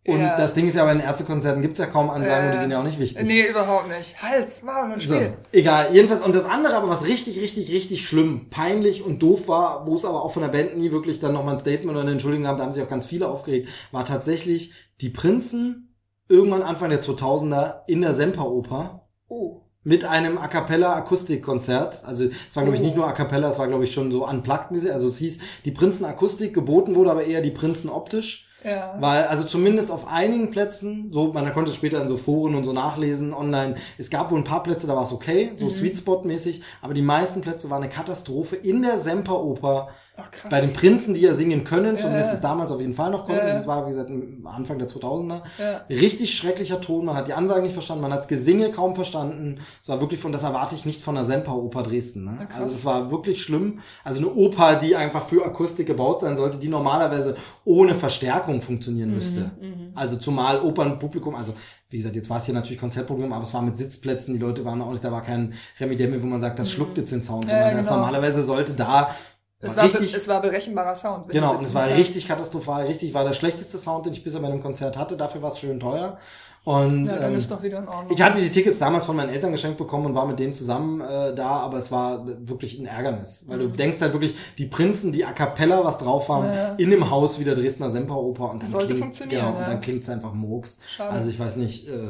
Und 0.07 0.21
Ja. 0.21 0.37
das 0.37 0.53
Ding 0.53 0.67
ist 0.67 0.75
ja, 0.75 0.85
bei 0.85 0.93
den 0.93 1.01
Ärztekonzerten 1.01 1.61
gibt's 1.61 1.79
ja 1.79 1.85
kaum 1.85 2.09
Ansagen 2.09 2.45
und 2.47 2.51
die 2.53 2.57
Äh, 2.57 2.61
sind 2.61 2.71
ja 2.71 2.79
auch 2.79 2.83
nicht 2.85 2.97
wichtig. 2.97 3.25
Nee, 3.27 3.43
überhaupt 3.49 3.89
nicht. 3.89 4.15
Hals, 4.21 4.63
Maul 4.63 4.93
und 4.93 5.01
So, 5.01 5.13
Spiel. 5.15 5.33
egal. 5.51 5.89
Jedenfalls, 5.91 6.21
und 6.21 6.33
das 6.33 6.45
andere 6.45 6.75
aber, 6.75 6.87
was 6.87 7.05
richtig, 7.05 7.39
richtig, 7.41 7.69
richtig 7.71 8.07
schlimm, 8.07 8.47
peinlich 8.49 9.03
und 9.03 9.19
doof 9.21 9.49
war, 9.49 9.85
wo 9.85 9.95
es 9.95 10.05
aber 10.05 10.23
auch 10.23 10.31
von 10.31 10.41
der 10.43 10.49
Band 10.49 10.77
nie 10.77 10.91
wirklich 10.91 11.19
dann 11.19 11.33
nochmal 11.33 11.55
ein 11.55 11.59
Statement 11.59 11.91
oder 11.91 12.01
eine 12.01 12.11
Entschuldigung 12.11 12.45
gab, 12.45 12.57
da 12.57 12.63
haben 12.63 12.71
sich 12.71 12.81
auch 12.81 12.89
ganz 12.89 13.05
viele 13.05 13.27
aufgeregt, 13.27 13.67
war 13.91 14.05
tatsächlich 14.05 14.71
die 15.01 15.09
Prinzen 15.09 15.93
irgendwann 16.29 16.61
Anfang 16.63 16.89
der 16.89 17.01
2000er 17.01 17.81
in 17.87 18.01
der 18.01 18.13
Semperoper 18.13 19.07
Oh. 19.29 19.61
mit 19.83 20.05
einem 20.05 20.37
A 20.37 20.47
Cappella 20.47 20.93
Akustikkonzert. 20.95 22.03
Also 22.05 22.25
es 22.49 22.55
war 22.55 22.63
glaube 22.63 22.75
ich 22.77 22.81
Oh. 22.81 22.85
nicht 22.85 22.95
nur 22.95 23.07
A 23.07 23.11
Cappella, 23.11 23.49
es 23.49 23.59
war 23.59 23.67
glaube 23.67 23.83
ich 23.83 23.93
schon 23.93 24.11
so 24.11 24.25
unplugged 24.27 24.71
mäßig. 24.71 24.91
Also 24.91 25.07
es 25.07 25.17
hieß 25.17 25.39
die 25.65 25.71
Prinzen 25.71 26.05
Akustik, 26.05 26.53
geboten 26.53 26.95
wurde 26.95 27.11
aber 27.11 27.25
eher 27.25 27.41
die 27.41 27.51
Prinzen 27.51 27.89
optisch. 27.89 28.45
Ja. 28.67 28.95
Weil, 28.99 29.23
also 29.25 29.45
zumindest 29.45 29.91
auf 29.91 30.07
einigen 30.07 30.51
Plätzen, 30.51 31.09
so, 31.13 31.31
man 31.31 31.53
konnte 31.53 31.71
es 31.71 31.77
später 31.77 32.01
in 32.01 32.09
so 32.09 32.17
Foren 32.17 32.55
und 32.55 32.65
so 32.65 32.73
nachlesen, 32.73 33.33
online, 33.33 33.75
es 33.97 34.09
gab 34.09 34.29
wohl 34.29 34.39
ein 34.39 34.43
paar 34.43 34.61
Plätze, 34.61 34.87
da 34.87 34.95
war 34.95 35.03
es 35.03 35.13
okay, 35.13 35.51
so 35.55 35.69
Sweet 35.69 35.97
Spot 35.97 36.21
mäßig, 36.23 36.61
aber 36.81 36.93
die 36.93 37.01
meisten 37.01 37.39
Plätze 37.41 37.69
waren 37.69 37.83
eine 37.83 37.91
Katastrophe 37.91 38.57
in 38.57 38.81
der 38.81 38.97
Semperoper. 38.97 39.89
Ach, 40.19 40.31
krass. 40.31 40.49
Bei 40.49 40.61
den 40.61 40.73
Prinzen, 40.73 41.13
die 41.13 41.21
ja 41.21 41.33
singen 41.35 41.63
können, 41.63 41.97
zumindest 41.97 42.29
ja. 42.29 42.33
es 42.35 42.41
damals 42.41 42.71
auf 42.71 42.81
jeden 42.81 42.93
Fall 42.93 43.11
noch 43.11 43.25
konnten, 43.25 43.45
Ja, 43.47 43.53
das 43.53 43.67
war, 43.67 43.85
wie 43.85 43.89
gesagt, 43.89 44.11
Anfang 44.45 44.79
der 44.79 44.87
2000er. 44.87 45.41
Ja. 45.59 45.81
Richtig 45.89 46.33
schrecklicher 46.35 46.81
Ton, 46.81 47.05
man 47.05 47.15
hat 47.15 47.27
die 47.27 47.33
Ansagen 47.33 47.61
nicht 47.63 47.73
verstanden, 47.73 48.01
man 48.01 48.11
hat 48.11 48.19
das 48.19 48.27
Gesinge 48.27 48.71
kaum 48.71 48.95
verstanden. 48.95 49.59
Es 49.81 49.87
war 49.89 50.01
wirklich 50.01 50.19
von, 50.19 50.31
das 50.31 50.43
erwarte 50.43 50.73
ich 50.75 50.85
nicht 50.85 51.01
von 51.03 51.15
der 51.15 51.23
Semperoper 51.23 51.83
Dresden. 51.83 52.25
Ne? 52.25 52.37
Ja, 52.39 52.45
krass. 52.45 52.61
also 52.63 52.75
das 52.75 52.85
war 52.85 53.11
wirklich 53.11 53.41
schlimm. 53.41 53.79
Also 54.03 54.19
eine 54.19 54.33
Oper, 54.33 54.75
die 54.77 54.95
einfach 54.95 55.27
für 55.27 55.45
Akustik 55.45 55.85
gebaut 55.87 56.19
sein 56.21 56.35
sollte, 56.35 56.57
die 56.57 56.67
normalerweise 56.69 57.35
ohne 57.63 57.93
Verstärkung 57.93 58.61
funktionieren 58.61 59.13
müsste. 59.13 59.51
Mhm, 59.61 59.91
Also 59.93 60.15
zumal 60.17 60.61
Opernpublikum, 60.61 61.35
also 61.35 61.53
wie 61.89 61.97
gesagt, 61.97 62.15
jetzt 62.15 62.29
war 62.29 62.39
es 62.39 62.45
hier 62.45 62.53
natürlich 62.55 62.79
Konzertprogramm, 62.79 63.31
aber 63.31 63.43
es 63.43 63.53
war 63.53 63.61
mit 63.61 63.77
Sitzplätzen, 63.77 64.33
die 64.33 64.39
Leute 64.41 64.65
waren 64.65 64.81
auch 64.81 64.91
nicht, 64.91 65.03
da 65.03 65.11
war 65.11 65.21
kein 65.23 65.53
Remi 65.79 65.95
Demi, 65.95 66.21
wo 66.21 66.25
man 66.25 66.41
sagt, 66.41 66.59
das 66.59 66.69
schluckt 66.71 66.97
jetzt 66.97 67.11
den 67.11 67.21
Sound, 67.21 67.45
Mhm. 67.45 67.49
Sondern 67.49 67.71
das 67.77 67.85
genau. 67.85 67.97
normalerweise 67.97 68.43
sollte 68.43 68.73
da 68.73 69.11
Es 69.59 69.75
war 69.75 69.85
richtig, 69.85 70.13
es 70.13 70.27
war 70.27 70.39
berechenbarer 70.41 70.95
Sound. 70.95 71.29
Genau, 71.29 71.55
und 71.55 71.61
es 71.65 71.73
war 71.73 71.87
richtig 71.87 72.27
katastrophal, 72.27 72.85
richtig, 72.85 73.13
war 73.15 73.23
der 73.23 73.33
schlechteste 73.33 73.77
Sound, 73.79 74.05
den 74.05 74.13
ich 74.13 74.23
bisher 74.23 74.39
bei 74.39 74.47
einem 74.47 74.61
Konzert 74.61 74.97
hatte. 74.97 75.17
Dafür 75.17 75.41
war 75.41 75.51
es 75.51 75.57
schön 75.59 75.79
teuer. 75.79 76.17
Und 76.63 77.05
Ja, 77.05 77.15
dann 77.15 77.31
ähm, 77.31 77.37
ist 77.39 77.49
doch 77.49 77.63
wieder 77.63 77.77
in 77.79 77.87
Ordnung. 77.87 78.11
ich 78.13 78.21
hatte 78.21 78.41
die 78.41 78.49
Tickets 78.51 78.77
damals 78.77 79.05
von 79.05 79.15
meinen 79.15 79.29
Eltern 79.29 79.51
geschenkt 79.53 79.77
bekommen 79.77 80.05
und 80.07 80.15
war 80.15 80.25
mit 80.27 80.37
denen 80.37 80.51
zusammen 80.53 80.99
äh, 81.01 81.33
da, 81.33 81.47
aber 81.61 81.77
es 81.77 81.91
war 81.91 82.27
wirklich 82.27 82.77
ein 82.77 82.85
Ärgernis. 82.87 83.45
Weil 83.47 83.59
du 83.59 83.67
denkst 83.69 84.01
halt 84.01 84.11
wirklich, 84.13 84.35
die 84.57 84.65
Prinzen, 84.65 85.11
die 85.13 85.23
a 85.25 85.31
cappella 85.31 85.83
was 85.83 85.97
drauf 85.97 86.27
haben, 86.29 86.47
Mhm. 86.49 86.53
Ja. 86.53 86.73
in 86.77 86.91
dem 86.91 87.09
Haus 87.09 87.39
wie 87.39 87.45
der 87.45 87.55
Dresdner 87.55 87.89
Semperoper 87.89 88.51
und 88.51 88.61
dann 88.61 88.69
Sollte 88.69 88.87
klingt, 88.87 88.99
funktionieren, 89.01 89.39
Genau, 89.45 89.55
und 89.55 89.61
ja. 89.61 89.67
dann 89.69 89.81
klingt's 89.81 90.09
einfach 90.09 90.33
Murks. 90.33 90.79
Schade. 90.89 91.11
Also 91.11 91.29
ich 91.29 91.39
weiß 91.39 91.55
nicht, 91.55 91.87
äh, 91.87 92.09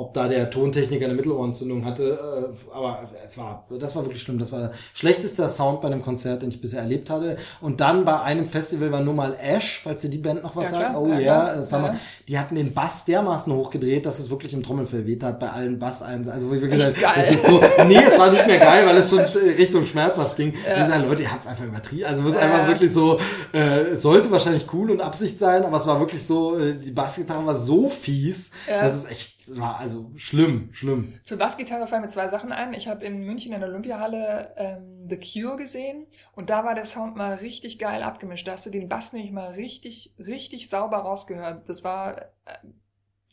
ob 0.00 0.14
da 0.14 0.28
der 0.28 0.48
Tontechniker 0.50 1.04
eine 1.04 1.14
Mittelohrentzündung 1.14 1.84
hatte, 1.84 2.52
äh, 2.72 2.74
aber 2.74 3.00
es 3.26 3.36
war, 3.36 3.64
das 3.78 3.94
war 3.94 4.04
wirklich 4.04 4.22
schlimm. 4.22 4.38
Das 4.38 4.50
war 4.50 4.60
der 4.60 4.72
schlechteste 4.94 5.46
Sound 5.50 5.82
bei 5.82 5.88
einem 5.88 6.00
Konzert, 6.02 6.40
den 6.40 6.48
ich 6.48 6.60
bisher 6.60 6.80
erlebt 6.80 7.10
hatte. 7.10 7.36
Und 7.60 7.80
dann 7.80 8.04
bei 8.06 8.18
einem 8.20 8.46
Festival 8.46 8.90
war 8.92 9.00
nur 9.00 9.12
mal 9.14 9.36
Ash, 9.40 9.80
falls 9.84 10.00
dir 10.00 10.08
die 10.08 10.18
Band 10.18 10.42
noch 10.42 10.56
was 10.56 10.66
Ja, 10.66 10.70
sagt. 10.70 10.90
klar. 10.90 11.02
Oh 11.02 11.06
Ja, 11.08 11.18
ja, 11.20 11.54
Ja. 11.60 11.70
wir, 11.82 11.96
die 12.28 12.38
hatten 12.38 12.54
den 12.54 12.72
Bass 12.72 13.04
dermaßen 13.04 13.52
hochgedreht, 13.52 14.06
dass 14.06 14.18
es 14.18 14.30
wirklich 14.30 14.54
im 14.54 14.62
Trommelfell 14.62 15.06
weht 15.06 15.22
hat 15.22 15.38
bei 15.38 15.50
allen 15.50 15.78
Bass 15.78 16.00
eins. 16.02 16.28
Also 16.28 16.48
wo 16.48 16.54
ich 16.54 16.62
wirklich 16.62 16.80
gesagt, 16.80 17.16
das 17.16 17.30
ist 17.30 17.44
so, 17.46 17.60
nee, 17.86 18.00
es 18.06 18.18
war 18.18 18.30
nicht 18.30 18.46
mehr 18.46 18.58
geil, 18.58 18.86
weil 18.86 18.96
es 18.96 19.10
schon 19.10 19.18
Richtung 19.20 19.84
schmerzhaft 19.84 20.36
ging. 20.36 20.54
Ja. 20.66 20.80
Ich 20.82 20.88
sage, 20.88 21.06
Leute, 21.06 21.22
ihr 21.22 21.30
habt's 21.32 21.46
einfach 21.46 21.64
übertrieben. 21.66 22.04
Also 22.06 22.22
es 22.22 22.30
ist 22.30 22.36
einfach 22.40 22.68
wirklich 22.68 22.92
so, 22.92 23.18
äh, 23.52 23.80
es 23.92 24.02
sollte 24.02 24.30
wahrscheinlich 24.30 24.66
cool 24.72 24.90
und 24.90 25.00
Absicht 25.02 25.38
sein, 25.38 25.64
aber 25.64 25.76
es 25.76 25.86
war 25.86 26.00
wirklich 26.00 26.26
so, 26.26 26.58
äh, 26.58 26.74
die 26.74 26.90
Bassgitarre 26.92 27.44
war 27.44 27.56
so 27.56 27.88
fies, 27.88 28.50
Ja. 28.68 28.82
das 28.84 28.96
ist 28.96 29.10
echt, 29.10 29.39
es 29.50 29.60
war 29.60 29.78
also 29.78 30.10
schlimm, 30.16 30.72
schlimm. 30.72 31.14
Zur 31.24 31.38
Bassgitarre 31.38 31.86
fallen 31.86 32.02
mir 32.02 32.08
zwei 32.08 32.28
Sachen 32.28 32.52
ein. 32.52 32.72
Ich 32.74 32.88
habe 32.88 33.04
in 33.04 33.24
München 33.24 33.52
in 33.52 33.60
der 33.60 33.68
Olympiahalle 33.68 34.54
ähm, 34.56 35.08
The 35.08 35.18
Cure 35.18 35.56
gesehen 35.56 36.06
und 36.32 36.50
da 36.50 36.64
war 36.64 36.74
der 36.74 36.86
Sound 36.86 37.16
mal 37.16 37.34
richtig 37.34 37.78
geil 37.78 38.02
abgemischt. 38.02 38.46
Da 38.46 38.52
hast 38.52 38.66
du 38.66 38.70
den 38.70 38.88
Bass 38.88 39.12
nämlich 39.12 39.32
mal 39.32 39.52
richtig, 39.52 40.14
richtig 40.18 40.68
sauber 40.68 40.98
rausgehört. 40.98 41.68
Das 41.68 41.84
war 41.84 42.20
äh, 42.20 42.24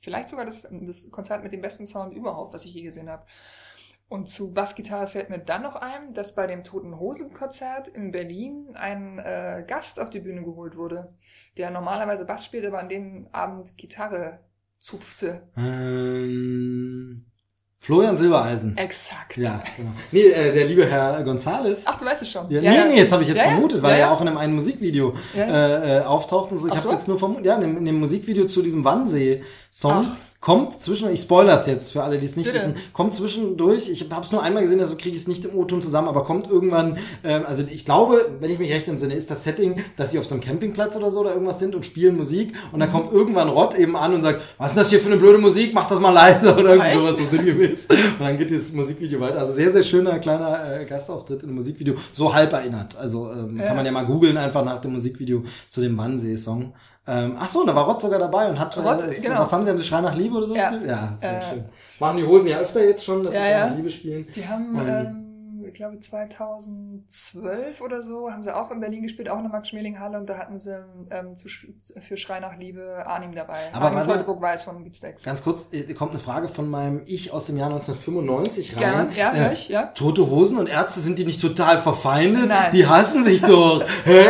vielleicht 0.01 0.30
sogar 0.30 0.45
das, 0.45 0.68
das 0.70 1.11
Konzert 1.11 1.43
mit 1.43 1.53
dem 1.53 1.61
besten 1.61 1.86
Sound 1.86 2.13
überhaupt, 2.13 2.53
was 2.53 2.65
ich 2.65 2.74
je 2.74 2.84
gesehen 2.84 3.09
habe. 3.09 3.26
Und 4.09 4.30
zu 4.30 4.53
Bassgitarre 4.53 5.07
fällt 5.07 5.30
mir 5.30 5.39
dann 5.39 5.63
noch 5.63 5.76
ein, 5.76 6.13
dass 6.13 6.34
bei 6.34 6.47
dem 6.47 6.63
Toten 6.63 6.97
Hosen 6.97 7.34
Konzert 7.34 7.89
in 7.89 8.11
Berlin 8.11 8.72
ein 8.76 9.20
äh, 9.20 9.65
Gast 9.68 9.99
auf 9.99 10.09
die 10.09 10.22
Bühne 10.22 10.43
geholt 10.43 10.78
wurde, 10.78 11.09
der 11.57 11.72
normalerweise 11.72 12.26
Bass 12.26 12.45
spielt, 12.45 12.65
aber 12.65 12.80
an 12.80 12.88
dem 12.88 13.28
Abend 13.34 13.78
Gitarre 13.78 14.39
zupfte. 14.80 15.44
Ähm, 15.58 17.26
Florian 17.80 18.18
Silbereisen. 18.18 18.76
Exakt. 18.78 19.38
Ja, 19.38 19.62
genau. 19.78 19.92
Nee, 20.12 20.24
äh, 20.24 20.52
der 20.54 20.66
liebe 20.66 20.86
Herr 20.86 21.24
Gonzales. 21.24 21.84
Ach, 21.86 21.98
du 21.98 22.06
weißt 22.06 22.22
es 22.24 22.30
schon. 22.32 22.50
Ja, 22.52 22.60
nee, 22.60 22.96
nee, 22.96 23.02
das 23.02 23.12
habe 23.12 23.22
ich 23.24 23.30
jetzt 23.30 23.38
Ja, 23.38 23.44
ja. 23.46 23.52
vermutet, 23.52 23.82
weil 23.82 23.92
Ja, 23.92 23.96
er 23.96 24.00
ja 24.02 24.08
ja. 24.08 24.14
auch 24.14 24.22
in 24.22 24.28
einem 24.28 24.38
einen 24.38 24.56
Musikvideo 24.56 25.14
Ja. 25.36 25.44
äh, 25.46 25.98
äh, 26.00 26.02
auftaucht 26.04 26.52
und 26.52 26.60
so. 26.60 26.68
Ich 26.68 26.74
habe 26.76 26.82
so? 26.88 26.92
jetzt 26.92 27.08
nur 27.08 27.18
vermutet, 27.18 27.46
ja, 27.46 27.56
in 27.56 27.62
dem, 27.62 27.78
in 27.78 27.86
dem 27.86 28.00
Musikvideo 28.00 28.46
zu 28.46 28.62
diesem 28.62 28.84
Wannsee-Song. 28.84 30.08
Kommt 30.40 30.82
zwischen, 30.82 31.10
ich 31.12 31.22
spoilere 31.22 31.60
jetzt 31.68 31.92
für 31.92 32.04
alle, 32.04 32.20
die 32.20 32.26
es 32.26 32.36
nicht 32.36 32.46
Bitte. 32.46 32.56
wissen, 32.64 32.76
kommt 32.94 33.12
zwischendurch, 33.12 33.90
ich 33.90 34.08
habe 34.12 34.24
es 34.24 34.32
nur 34.32 34.44
einmal 34.44 34.62
gesehen, 34.62 34.80
also 34.80 34.96
kriege 34.96 35.16
ich 35.16 35.24
es 35.24 35.28
nicht 35.28 35.44
im 35.46 35.56
O-Ton 35.58 35.82
zusammen, 35.82 36.08
aber 36.08 36.24
kommt 36.24 36.48
irgendwann, 36.50 36.98
ähm, 37.24 37.44
also 37.48 37.64
ich 37.68 37.86
glaube, 37.86 38.30
wenn 38.40 38.52
ich 38.52 38.60
mich 38.60 38.72
recht 38.72 38.88
entsinne, 38.88 39.16
ist 39.16 39.32
das 39.32 39.44
Setting, 39.44 39.76
dass 39.98 40.12
sie 40.12 40.20
auf 40.20 40.26
so 40.26 40.36
einem 40.36 40.44
Campingplatz 40.44 40.96
oder 40.96 41.10
so 41.10 41.22
oder 41.22 41.34
irgendwas 41.34 41.58
sind 41.58 41.74
und 41.74 41.86
spielen 41.88 42.16
Musik 42.16 42.54
und 42.72 42.76
Mhm. 42.76 42.80
dann 42.82 42.92
kommt 42.92 43.12
irgendwann 43.12 43.50
Rott 43.50 43.78
eben 43.78 43.98
an 43.98 44.14
und 44.14 44.22
sagt, 44.22 44.42
was 44.60 44.72
ist 44.72 44.78
das 44.78 44.90
hier 44.92 45.00
für 45.00 45.08
eine 45.10 45.18
blöde 45.18 45.40
Musik, 45.40 45.74
mach 45.74 45.88
das 45.88 46.00
mal 46.00 46.12
leiser 46.12 46.56
oder 46.60 46.76
Echt? 46.86 46.96
sowas 46.96 47.18
so 47.18 47.26
sinngemäß. 47.26 47.88
Und 47.90 48.20
dann 48.20 48.38
geht 48.38 48.52
dieses 48.52 48.72
Musikvideo 48.72 49.20
weiter. 49.20 49.40
Also 49.40 49.54
sehr, 49.54 49.72
sehr 49.72 49.84
schöner 49.84 50.20
kleiner 50.20 50.82
äh, 50.82 50.86
Gastauftritt 50.86 51.42
in 51.42 51.50
einem 51.50 51.56
Musikvideo, 51.58 51.96
so 52.14 52.32
halb 52.34 52.54
erinnert. 52.54 52.96
Also 52.96 53.32
ähm, 53.32 53.58
Ja. 53.58 53.66
kann 53.66 53.76
man 53.76 53.86
ja 53.88 53.92
mal 53.92 54.06
googeln, 54.06 54.38
einfach 54.38 54.64
nach 54.64 54.80
dem 54.82 54.94
Musikvideo 54.94 55.44
zu 55.68 55.82
dem 55.82 55.98
Wannsee-Song. 55.98 56.74
Ähm, 57.08 57.36
ach 57.39 57.47
so, 57.47 57.66
da 57.66 57.74
war 57.74 57.86
Rott 57.86 58.01
sogar 58.01 58.20
dabei 58.20 58.49
und 58.49 58.60
hat, 58.60 58.78
Rott, 58.78 59.08
äh, 59.08 59.20
genau. 59.22 59.39
was 59.39 59.51
haben 59.53 59.64
sie, 59.64 59.70
haben 59.70 59.78
sie 59.78 59.84
Schrei 59.86 60.01
nach 60.01 60.16
Liebe 60.16 60.36
oder 60.38 60.47
so 60.47 60.55
Ja. 60.55 60.70
gespielt? 60.72 60.89
Ja, 60.89 61.18
sehr 61.20 61.38
Äh, 61.38 61.49
schön. 61.49 61.64
Das 61.93 61.99
machen 62.01 62.18
die 62.18 62.26
Hosen 62.26 62.47
ja 62.47 62.58
öfter 62.60 62.84
jetzt 62.84 63.03
schon, 63.05 63.24
dass 63.24 63.34
Ja, 63.34 63.39
sie 63.41 63.45
Schrei 63.47 63.58
ja. 63.60 63.68
nach 63.70 63.76
Liebe 63.78 63.89
spielen. 63.89 64.28
Die 64.36 64.47
haben, 64.47 64.76
Und- 64.76 64.88
ähm, 64.89 65.24
ich 65.66 65.74
glaube 65.74 65.99
2012 65.99 67.82
oder 67.82 68.01
so, 68.01 68.32
haben 68.32 68.43
sie 68.43 68.55
auch 68.55 68.72
in 68.72 68.80
Berlin 68.80 69.03
gespielt, 69.03 69.30
auch 69.30 69.38
in 69.38 69.43
der 69.43 69.51
Max-Schmeling-Halle 69.51 70.18
und 70.20 70.28
da 70.30 70.38
hatten 70.38 70.58
sie 70.58 70.72
ähm, 71.12 71.36
zu, 71.36 71.47
für 71.49 72.18
Schrei 72.18 72.39
nach 72.39 72.58
Liebe 72.58 73.03
Arnim 73.05 73.34
dabei. 73.36 73.55
Aber 73.74 73.86
Arnim 73.86 73.97
warte- 73.99 74.10
Teutoburg-Weiß 74.14 74.64
von 74.64 74.84
Beatsteaks. 74.84 75.24
Ganz 75.24 75.43
kurz, 75.43 75.70
äh, 75.74 75.93
kommt 75.93 76.12
eine 76.12 76.20
Frage 76.20 76.47
von 76.47 76.70
meinem 76.70 77.01
Ich 77.05 77.32
aus 77.34 77.45
dem 77.47 77.58
Jahr 77.58 77.70
1995 77.70 78.76
rein. 78.78 78.82
Gern, 78.82 79.12
ja, 79.16 79.34
Äh, 79.34 79.53
ich, 79.53 79.70
ja. 79.70 79.88
Tote 79.88 80.30
Hosen 80.30 80.58
und 80.58 80.68
Ärzte, 80.68 80.99
sind 80.99 81.20
die 81.20 81.26
nicht 81.26 81.41
total 81.41 81.80
verfeindet? 81.80 82.47
Nein. 82.47 82.72
Die 82.74 82.86
hassen 82.88 83.24
sich 83.24 83.41
doch. 83.41 83.84
Hä? 84.05 84.26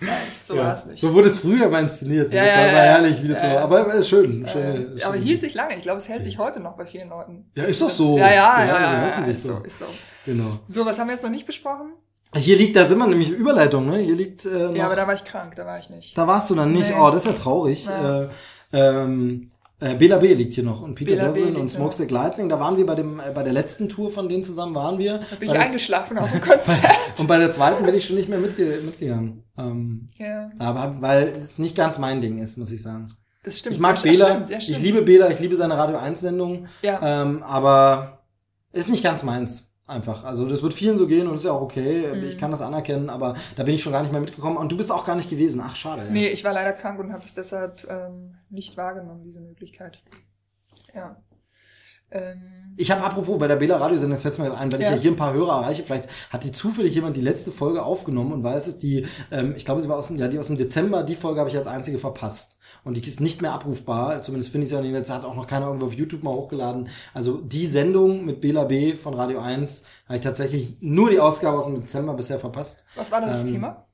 So 0.44 0.56
ja. 0.56 0.64
war 0.64 0.72
es 0.72 0.84
nicht. 0.86 1.00
So 1.00 1.14
wurde 1.14 1.28
es 1.28 1.38
früher 1.38 1.68
mal 1.68 1.82
inszeniert. 1.82 2.32
Ja, 2.32 2.42
das 2.42 2.50
ja, 2.50 2.56
war, 2.56 2.66
ja, 2.66 2.72
war 2.72 2.82
herrlich, 2.82 3.22
wie 3.22 3.28
das 3.28 3.42
Ja, 3.42 3.50
so. 3.50 3.54
ja. 3.56 3.62
Aber 3.62 3.94
äh, 3.94 4.02
schön. 4.02 4.44
Äh, 4.44 4.48
schöne, 4.48 5.04
aber 5.04 5.16
hielt 5.16 5.40
sich 5.42 5.54
lange. 5.54 5.76
Ich 5.76 5.82
glaube, 5.82 5.98
es 5.98 6.08
hält 6.08 6.24
sich 6.24 6.38
heute 6.38 6.58
noch 6.58 6.76
bei 6.76 6.86
vielen 6.86 7.08
Leuten. 7.08 7.50
Ja, 7.54 7.64
ist 7.64 7.80
doch 7.80 7.90
so. 7.90 8.18
Ja, 8.18 8.26
ja, 8.32 8.64
ja, 8.64 8.66
Ja, 8.66 9.08
ja, 9.08 9.24
ist 9.26 9.42
so, 9.44 9.52
doch. 9.54 9.64
ist 9.64 9.78
so. 9.78 9.84
Genau. 10.26 10.58
So, 10.66 10.84
was 10.84 10.98
haben 10.98 11.06
wir 11.08 11.14
jetzt 11.14 11.22
noch 11.22 11.30
nicht 11.30 11.46
besprochen? 11.46 11.92
Hier 12.34 12.56
liegt, 12.56 12.76
da 12.76 12.86
sind 12.86 12.98
wir 12.98 13.06
nämlich 13.06 13.30
Überleitung, 13.30 13.86
ne? 13.86 13.98
Hier 13.98 14.14
liegt 14.14 14.44
äh, 14.44 14.48
noch, 14.48 14.74
Ja, 14.74 14.86
aber 14.86 14.96
da 14.96 15.06
war 15.06 15.14
ich 15.14 15.24
krank, 15.24 15.54
da 15.56 15.66
war 15.66 15.78
ich 15.78 15.90
nicht. 15.90 16.16
da 16.16 16.26
warst 16.26 16.48
du 16.50 16.54
dann 16.54 16.72
nicht. 16.72 16.90
Nee. 16.90 16.96
Oh, 16.98 17.10
das 17.10 17.24
ist 17.26 17.32
ja 17.32 17.36
traurig. 17.38 17.86
Ja. 17.86 18.22
Äh, 18.22 18.28
ähm, 18.72 19.49
äh, 19.80 19.94
Bela 19.96 20.18
B 20.18 20.32
liegt 20.34 20.52
hier 20.52 20.64
noch 20.64 20.82
und 20.82 20.94
Peter 20.94 21.12
Bela 21.16 21.32
Devlin 21.32 21.56
und 21.56 21.68
hier 21.68 21.76
Smokestick 21.78 22.10
Lightning. 22.10 22.48
Da 22.48 22.60
waren 22.60 22.76
wir 22.76 22.86
bei 22.86 22.94
dem 22.94 23.18
äh, 23.20 23.30
bei 23.34 23.42
der 23.42 23.52
letzten 23.52 23.88
Tour 23.88 24.10
von 24.10 24.28
denen 24.28 24.44
zusammen 24.44 24.74
waren 24.74 24.98
wir. 24.98 25.18
Da 25.18 25.36
bin 25.38 25.50
ich 25.50 25.58
eingeschlafen 25.58 26.18
auf 26.18 26.30
dem 26.30 26.40
Konzert. 26.48 26.78
Und 27.18 27.26
bei 27.26 27.38
der 27.38 27.50
zweiten 27.50 27.84
bin 27.84 27.94
ich 27.94 28.06
schon 28.06 28.16
nicht 28.16 28.28
mehr 28.28 28.38
mitge 28.38 28.80
mitgegangen. 28.84 29.44
Ähm, 29.58 30.08
ja, 30.18 30.50
aber 30.58 30.96
weil 31.00 31.28
es 31.28 31.58
nicht 31.58 31.76
ganz 31.76 31.98
mein 31.98 32.20
Ding 32.20 32.38
ist, 32.38 32.56
muss 32.58 32.70
ich 32.70 32.82
sagen. 32.82 33.08
das 33.42 33.58
stimmt. 33.58 33.74
Ich 33.76 33.80
mag 33.80 33.96
ja, 34.04 34.10
Bela, 34.10 34.26
Stimmt, 34.34 34.50
ja, 34.50 34.60
stimmt. 34.60 34.78
ich 34.78 34.84
liebe 34.84 35.02
Bela, 35.02 35.30
ich 35.30 35.40
liebe 35.40 35.56
seine 35.56 35.76
Radio 35.78 35.96
1 35.98 36.20
Sendung, 36.20 36.66
Ja. 36.82 37.22
ähm, 37.22 37.42
aber 37.42 38.20
ist 38.72 38.88
nicht 38.90 39.02
ganz 39.02 39.22
meins. 39.22 39.69
Einfach. 39.90 40.22
Also 40.22 40.46
das 40.46 40.62
wird 40.62 40.72
vielen 40.72 40.98
so 40.98 41.08
gehen 41.08 41.26
und 41.26 41.34
ist 41.34 41.44
ja 41.44 41.50
auch 41.50 41.62
okay. 41.62 42.12
Ich 42.28 42.38
kann 42.38 42.52
das 42.52 42.62
anerkennen, 42.62 43.10
aber 43.10 43.34
da 43.56 43.64
bin 43.64 43.74
ich 43.74 43.82
schon 43.82 43.92
gar 43.92 44.02
nicht 44.02 44.12
mehr 44.12 44.20
mitgekommen. 44.20 44.56
Und 44.56 44.70
du 44.70 44.76
bist 44.76 44.92
auch 44.92 45.04
gar 45.04 45.16
nicht 45.16 45.28
gewesen. 45.28 45.60
Ach, 45.64 45.74
schade. 45.74 46.04
Ja. 46.04 46.10
Nee, 46.10 46.28
ich 46.28 46.44
war 46.44 46.52
leider 46.52 46.72
krank 46.72 47.00
und 47.00 47.12
habe 47.12 47.24
das 47.24 47.34
deshalb 47.34 47.84
ähm, 47.90 48.36
nicht 48.50 48.76
wahrgenommen, 48.76 49.24
diese 49.24 49.40
Möglichkeit. 49.40 50.00
Ja. 50.94 51.16
Ähm, 52.10 52.42
Ich 52.76 52.90
habe 52.90 53.02
apropos 53.04 53.38
bei 53.38 53.46
der 53.46 53.56
Bela 53.56 53.76
Radiosendung, 53.76 54.12
das 54.12 54.22
fällt 54.22 54.38
mir 54.38 54.56
ein, 54.56 54.72
wenn 54.72 54.80
Ja. 54.80 54.88
ich 54.90 54.94
ja 54.96 55.00
hier 55.02 55.10
ein 55.10 55.16
paar 55.16 55.34
Hörer 55.34 55.60
erreiche, 55.62 55.82
vielleicht 55.84 56.08
hat 56.30 56.44
die 56.44 56.50
zufällig 56.52 56.94
jemand 56.94 57.14
die 57.14 57.20
letzte 57.20 57.52
Folge 57.52 57.82
aufgenommen 57.82 58.32
und 58.32 58.42
weiß 58.42 58.68
es, 58.68 58.78
die, 58.78 59.06
ähm, 59.30 59.52
ich 59.54 59.66
glaube, 59.66 59.82
sie 59.82 59.88
war 59.90 59.98
aus 59.98 60.06
dem, 60.06 60.16
ja, 60.16 60.28
die 60.28 60.38
aus 60.38 60.46
dem 60.46 60.56
Dezember, 60.56 61.02
die 61.02 61.14
Folge 61.14 61.40
habe 61.40 61.50
ich 61.50 61.56
als 61.58 61.66
einzige 61.66 61.98
verpasst. 61.98 62.56
Und 62.82 62.96
die 62.96 63.06
ist 63.06 63.20
nicht 63.20 63.42
mehr 63.42 63.52
abrufbar, 63.52 64.22
zumindest 64.22 64.50
finde 64.50 64.64
ich 64.64 64.70
sie 64.70 64.78
auch 64.78 64.80
nicht, 64.82 64.94
jetzt 64.94 65.10
hat 65.10 65.26
auch 65.26 65.34
noch 65.36 65.46
keiner 65.46 65.66
irgendwo 65.66 65.86
auf 65.86 65.92
YouTube 65.92 66.22
mal 66.22 66.32
hochgeladen. 66.32 66.88
Also 67.12 67.42
die 67.42 67.66
Sendung 67.66 68.24
mit 68.24 68.40
Bela 68.40 68.64
B 68.64 68.94
von 68.94 69.12
Radio 69.12 69.40
1 69.40 69.82
habe 70.06 70.16
ich 70.16 70.22
tatsächlich 70.24 70.76
nur 70.80 71.10
die 71.10 71.20
Ausgabe 71.20 71.58
aus 71.58 71.66
dem 71.66 71.80
Dezember 71.82 72.14
bisher 72.14 72.38
verpasst. 72.38 72.84
was 72.94 73.12
war 73.12 73.20
das 73.20 73.42
Ähm, 73.42 73.52
Thema? 73.52 73.84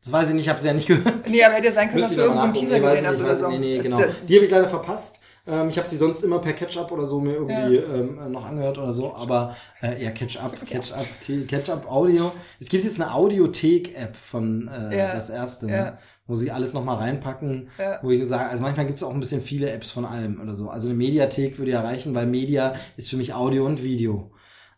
Das 0.00 0.12
weiß 0.12 0.28
ich 0.28 0.34
nicht, 0.34 0.44
ich 0.44 0.48
habe 0.48 0.60
sie 0.60 0.68
ja 0.68 0.74
nicht 0.74 0.86
gehört. 0.86 1.28
Nee, 1.28 1.42
aber 1.42 1.54
hätte 1.56 1.66
ja 1.66 1.72
sein 1.72 1.88
können, 1.88 2.02
dass 2.02 2.14
du 2.14 2.20
irgendwo 2.20 2.40
einen. 2.42 2.54
Teaser 2.54 2.78
gesehen 2.78 3.04
hast 3.06 3.20
oder 3.20 3.34
so. 3.36 3.48
Nee, 3.48 3.58
nee, 3.58 3.78
genau. 3.80 3.98
Die 4.28 4.36
habe 4.36 4.44
ich 4.44 4.50
leider 4.50 4.68
verpasst. 4.68 5.18
Ähm, 5.48 5.68
ich 5.70 5.78
habe 5.78 5.88
sie 5.88 5.96
sonst 5.96 6.22
immer 6.22 6.38
per 6.40 6.52
Catch-up 6.52 6.92
oder 6.92 7.06
so 7.06 7.20
mir 7.20 7.32
irgendwie 7.34 7.76
ähm, 7.76 8.30
noch 8.32 8.44
angehört 8.46 8.76
oder 8.78 8.92
so, 8.92 9.14
aber 9.14 9.56
äh, 9.82 10.02
ja, 10.02 10.10
Catch-up, 10.10 10.54
Catch-up, 10.66 11.06
T- 11.20 11.44
Catch-up 11.46 11.90
Audio. 11.90 12.30
Es 12.60 12.68
gibt 12.68 12.84
jetzt 12.84 13.00
eine 13.00 13.12
Audiothek-App 13.14 14.14
von 14.16 14.68
äh, 14.68 14.96
Ja. 14.96 15.12
das 15.14 15.30
erste, 15.30 15.66
ne? 15.66 15.72
Ja. 15.72 15.98
wo 16.26 16.34
sie 16.34 16.50
alles 16.50 16.74
nochmal 16.74 16.96
reinpacken, 16.96 17.70
Ja. 17.78 17.98
wo 18.02 18.10
ich 18.10 18.24
sage, 18.26 18.50
also 18.50 18.62
manchmal 18.62 18.84
gibt 18.86 18.98
es 18.98 19.02
auch 19.02 19.14
ein 19.14 19.20
bisschen 19.20 19.40
viele 19.40 19.70
Apps 19.70 19.90
von 19.90 20.04
allem 20.04 20.40
oder 20.40 20.54
so. 20.54 20.68
Also 20.68 20.88
eine 20.88 20.96
Mediathek 20.96 21.56
würde 21.58 21.70
ja 21.70 21.80
reichen, 21.80 22.14
weil 22.14 22.26
Media 22.26 22.74
ist 22.98 23.08
für 23.08 23.16
mich 23.16 23.32
Audio 23.32 23.64
und 23.64 23.82
Video. 23.82 24.30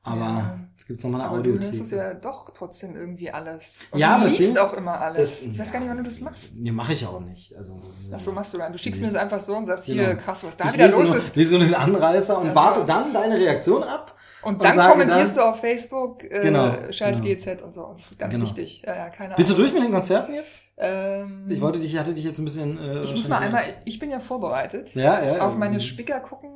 Aber 0.05 0.61
Ja. 0.91 0.97
es 0.97 1.03
gibt 1.03 1.05
nochmal 1.05 1.21
eine 1.21 1.31
Aber 1.31 1.43
du 1.43 1.51
hörst 1.53 1.65
Audiothek. 1.69 1.85
es 1.87 1.91
ja 1.93 2.15
doch 2.15 2.51
trotzdem 2.51 2.97
irgendwie 2.97 3.31
alles. 3.31 3.77
Und 3.93 3.99
Ja, 4.01 4.17
du 4.19 4.25
das 4.25 4.33
liest 4.39 4.51
Ding- 4.57 4.59
auch 4.59 4.73
immer 4.75 5.01
alles. 5.01 5.31
das- 5.31 5.43
ich 5.43 5.59
weiß 5.59 5.73
gar 5.73 5.81
nicht, 5.81 5.89
wann 5.89 5.97
du 5.99 6.03
das 6.03 6.21
machst. 6.21 6.57
Nee, 6.57 6.73
mache 6.73 6.93
ich 6.93 7.07
auch 7.07 7.21
nicht. 7.21 7.55
Also, 7.57 7.81
Ach 8.15 8.21
so, 8.21 8.33
machst 8.33 8.53
du 8.53 8.59
gar 8.59 8.69
nicht. 8.69 8.79
Du 8.81 8.83
schickst 8.83 9.01
mir 9.01 9.07
das 9.09 9.17
einfach 9.17 9.41
so 9.41 9.57
und 9.57 9.67
sagst, 9.67 9.87
Genau. 9.87 10.03
hier, 10.03 10.15
krass, 10.17 10.45
was 10.45 10.57
da 10.57 10.67
ich 10.69 10.75
wieder 10.75 10.89
los 10.89 11.09
nur, 11.09 11.17
ist. 11.19 11.37
lese 11.37 11.57
nur 11.59 11.65
den 11.67 11.75
Anreißer 11.75 12.37
und 12.39 12.49
Also- 12.49 12.55
warte 12.57 12.85
dann 12.87 13.13
deine 13.15 13.37
Reaktion 13.39 13.83
ab. 13.83 14.17
Und 14.43 14.65
dann 14.65 14.75
sage 14.75 14.93
kommentierst 14.93 15.37
dann- 15.37 15.45
du 15.45 15.51
auf 15.51 15.61
Facebook, 15.61 16.25
äh, 16.25 16.41
Genau, 16.41 16.73
scheiß 16.91 17.19
genau. 17.21 17.29
GZ 17.29 17.61
und 17.63 17.75
so. 17.75 17.91
Das 17.93 18.11
ist 18.11 18.19
ganz 18.19 18.35
Genau. 18.35 18.47
wichtig. 18.47 18.83
Ja, 18.87 18.97
ja, 18.97 19.09
keine 19.11 19.35
Bist 19.35 19.51
du 19.51 19.55
Ahnung. 19.55 19.67
durch 19.67 19.75
mit 19.75 19.83
den 19.89 19.93
Konzerten 19.93 20.33
jetzt? 20.35 20.63
Ähm, 20.79 21.45
Ich 21.47 21.61
wollte 21.61 21.79
dich, 21.79 21.99
hatte 21.99 22.15
dich 22.15 22.25
jetzt 22.25 22.39
ein 22.39 22.47
bisschen. 22.47 22.79
Äh, 22.79 23.01
ich 23.03 23.15
muss 23.15 23.29
mal 23.29 23.37
einmal, 23.39 23.65
ich 23.85 23.99
bin 23.99 24.11
ja 24.11 24.19
vorbereitet, 24.19 24.95
Ja, 24.95 25.23
ja. 25.23 25.47
auf 25.47 25.57
meine 25.57 25.79
Spicker 25.79 26.21
gucken. 26.21 26.49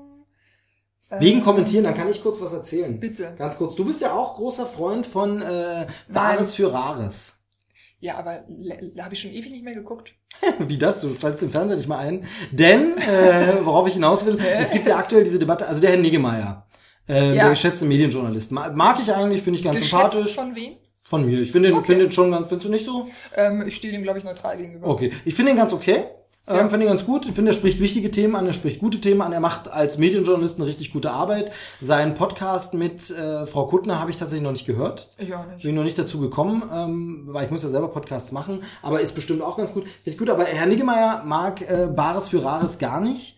Wegen 1.18 1.38
Ähm, 1.38 1.44
kommentieren, 1.44 1.84
dann 1.84 1.94
kann 1.94 2.08
ich 2.10 2.22
kurz 2.22 2.40
was 2.40 2.52
erzählen. 2.52 2.98
Bitte. 2.98 3.34
Ganz 3.38 3.56
kurz. 3.56 3.74
Du 3.76 3.84
bist 3.84 4.00
ja 4.00 4.12
auch 4.14 4.34
großer 4.34 4.66
Freund 4.66 5.06
von 5.06 5.42
äh, 5.42 5.86
Bares 6.12 6.54
für 6.54 6.72
Rares. 6.72 7.34
Ja, 8.00 8.16
aber 8.18 8.44
habe 9.00 9.14
ich 9.14 9.20
schon 9.20 9.30
ewig 9.30 9.50
nicht 9.52 9.64
mehr 9.64 9.74
geguckt. 9.74 10.12
Wie 10.58 10.76
das? 10.76 11.00
Du 11.00 11.14
schaltest 11.20 11.42
den 11.42 11.50
Fernseher 11.50 11.76
nicht 11.76 11.88
mal 11.88 11.98
ein. 11.98 12.26
Denn, 12.50 12.96
äh, 12.98 13.64
worauf 13.64 13.86
ich 13.86 13.94
hinaus 13.94 14.26
will, 14.26 14.38
es 14.58 14.70
gibt 14.70 14.86
ja 14.86 14.96
aktuell 14.96 15.24
diese 15.24 15.38
Debatte, 15.38 15.66
also 15.66 15.80
der 15.80 15.90
Herr 15.90 15.98
Niggemeier, 15.98 16.66
äh, 17.08 17.28
Ja. 17.28 17.34
der 17.34 17.50
geschätzte 17.50 17.84
Medienjournalist. 17.86 18.50
Ma- 18.52 18.70
Mag 18.70 18.98
ich 19.00 19.12
eigentlich, 19.12 19.42
finde 19.42 19.58
ich 19.60 19.64
ganz 19.64 19.80
sympathisch. 19.80 20.20
Geschätzt 20.20 20.34
von 20.34 20.54
wem? 20.56 20.72
Von 21.06 21.24
mir. 21.26 21.40
Ich 21.40 21.52
finde 21.52 21.68
den, 21.68 21.78
Okay. 21.78 21.86
finde 21.86 22.04
den 22.06 22.12
schon 22.12 22.30
ganz, 22.30 22.48
findest 22.48 22.66
du 22.66 22.72
nicht 22.72 22.84
so? 22.84 23.06
Ähm, 23.36 23.62
ich 23.66 23.76
stehe 23.76 23.92
dem, 23.92 24.02
glaube 24.02 24.18
ich, 24.18 24.24
neutral 24.24 24.56
gegenüber. 24.56 24.86
Okay, 24.88 25.12
ich 25.24 25.34
finde 25.34 25.52
ihn 25.52 25.56
ganz 25.56 25.72
okay. 25.72 26.04
Ähm, 26.46 26.56
Ja. 26.56 26.68
Finde 26.68 26.84
ihn 26.86 26.90
ganz 26.90 27.04
gut. 27.06 27.24
Ich 27.26 27.32
finde, 27.32 27.52
er 27.52 27.54
spricht 27.54 27.80
wichtige 27.80 28.10
Themen 28.10 28.36
an, 28.36 28.46
er 28.46 28.52
spricht 28.52 28.80
gute 28.80 29.00
Themen 29.00 29.22
an. 29.22 29.32
Er 29.32 29.40
macht 29.40 29.70
als 29.70 29.96
Medienjournalist 29.98 30.58
eine 30.58 30.66
richtig 30.66 30.92
gute 30.92 31.10
Arbeit. 31.10 31.50
Seinen 31.80 32.14
Podcast 32.14 32.74
mit 32.74 33.10
äh, 33.10 33.46
Frau 33.46 33.66
Kuttner 33.66 33.98
habe 33.98 34.10
ich 34.10 34.16
tatsächlich 34.18 34.44
noch 34.44 34.52
nicht 34.52 34.66
gehört. 34.66 35.08
Ich 35.18 35.34
auch 35.34 35.46
nicht. 35.46 35.62
Bin 35.62 35.74
noch 35.74 35.84
nicht 35.84 35.98
dazu 35.98 36.20
gekommen, 36.20 36.62
ähm, 36.72 37.22
weil 37.28 37.46
ich 37.46 37.50
muss 37.50 37.62
ja 37.62 37.68
selber 37.70 37.88
Podcasts 37.88 38.30
machen. 38.32 38.62
Aber 38.82 39.00
ist 39.00 39.14
bestimmt 39.14 39.40
auch 39.42 39.56
ganz 39.56 39.72
gut. 39.72 39.84
Finde 39.84 40.10
ich 40.10 40.18
gut. 40.18 40.28
Aber 40.28 40.44
Herr 40.44 40.66
Niggemeier 40.66 41.22
mag 41.24 41.62
äh, 41.62 41.86
Bares 41.86 42.28
für 42.28 42.44
Rares 42.44 42.78
gar 42.78 43.00
nicht. 43.00 43.33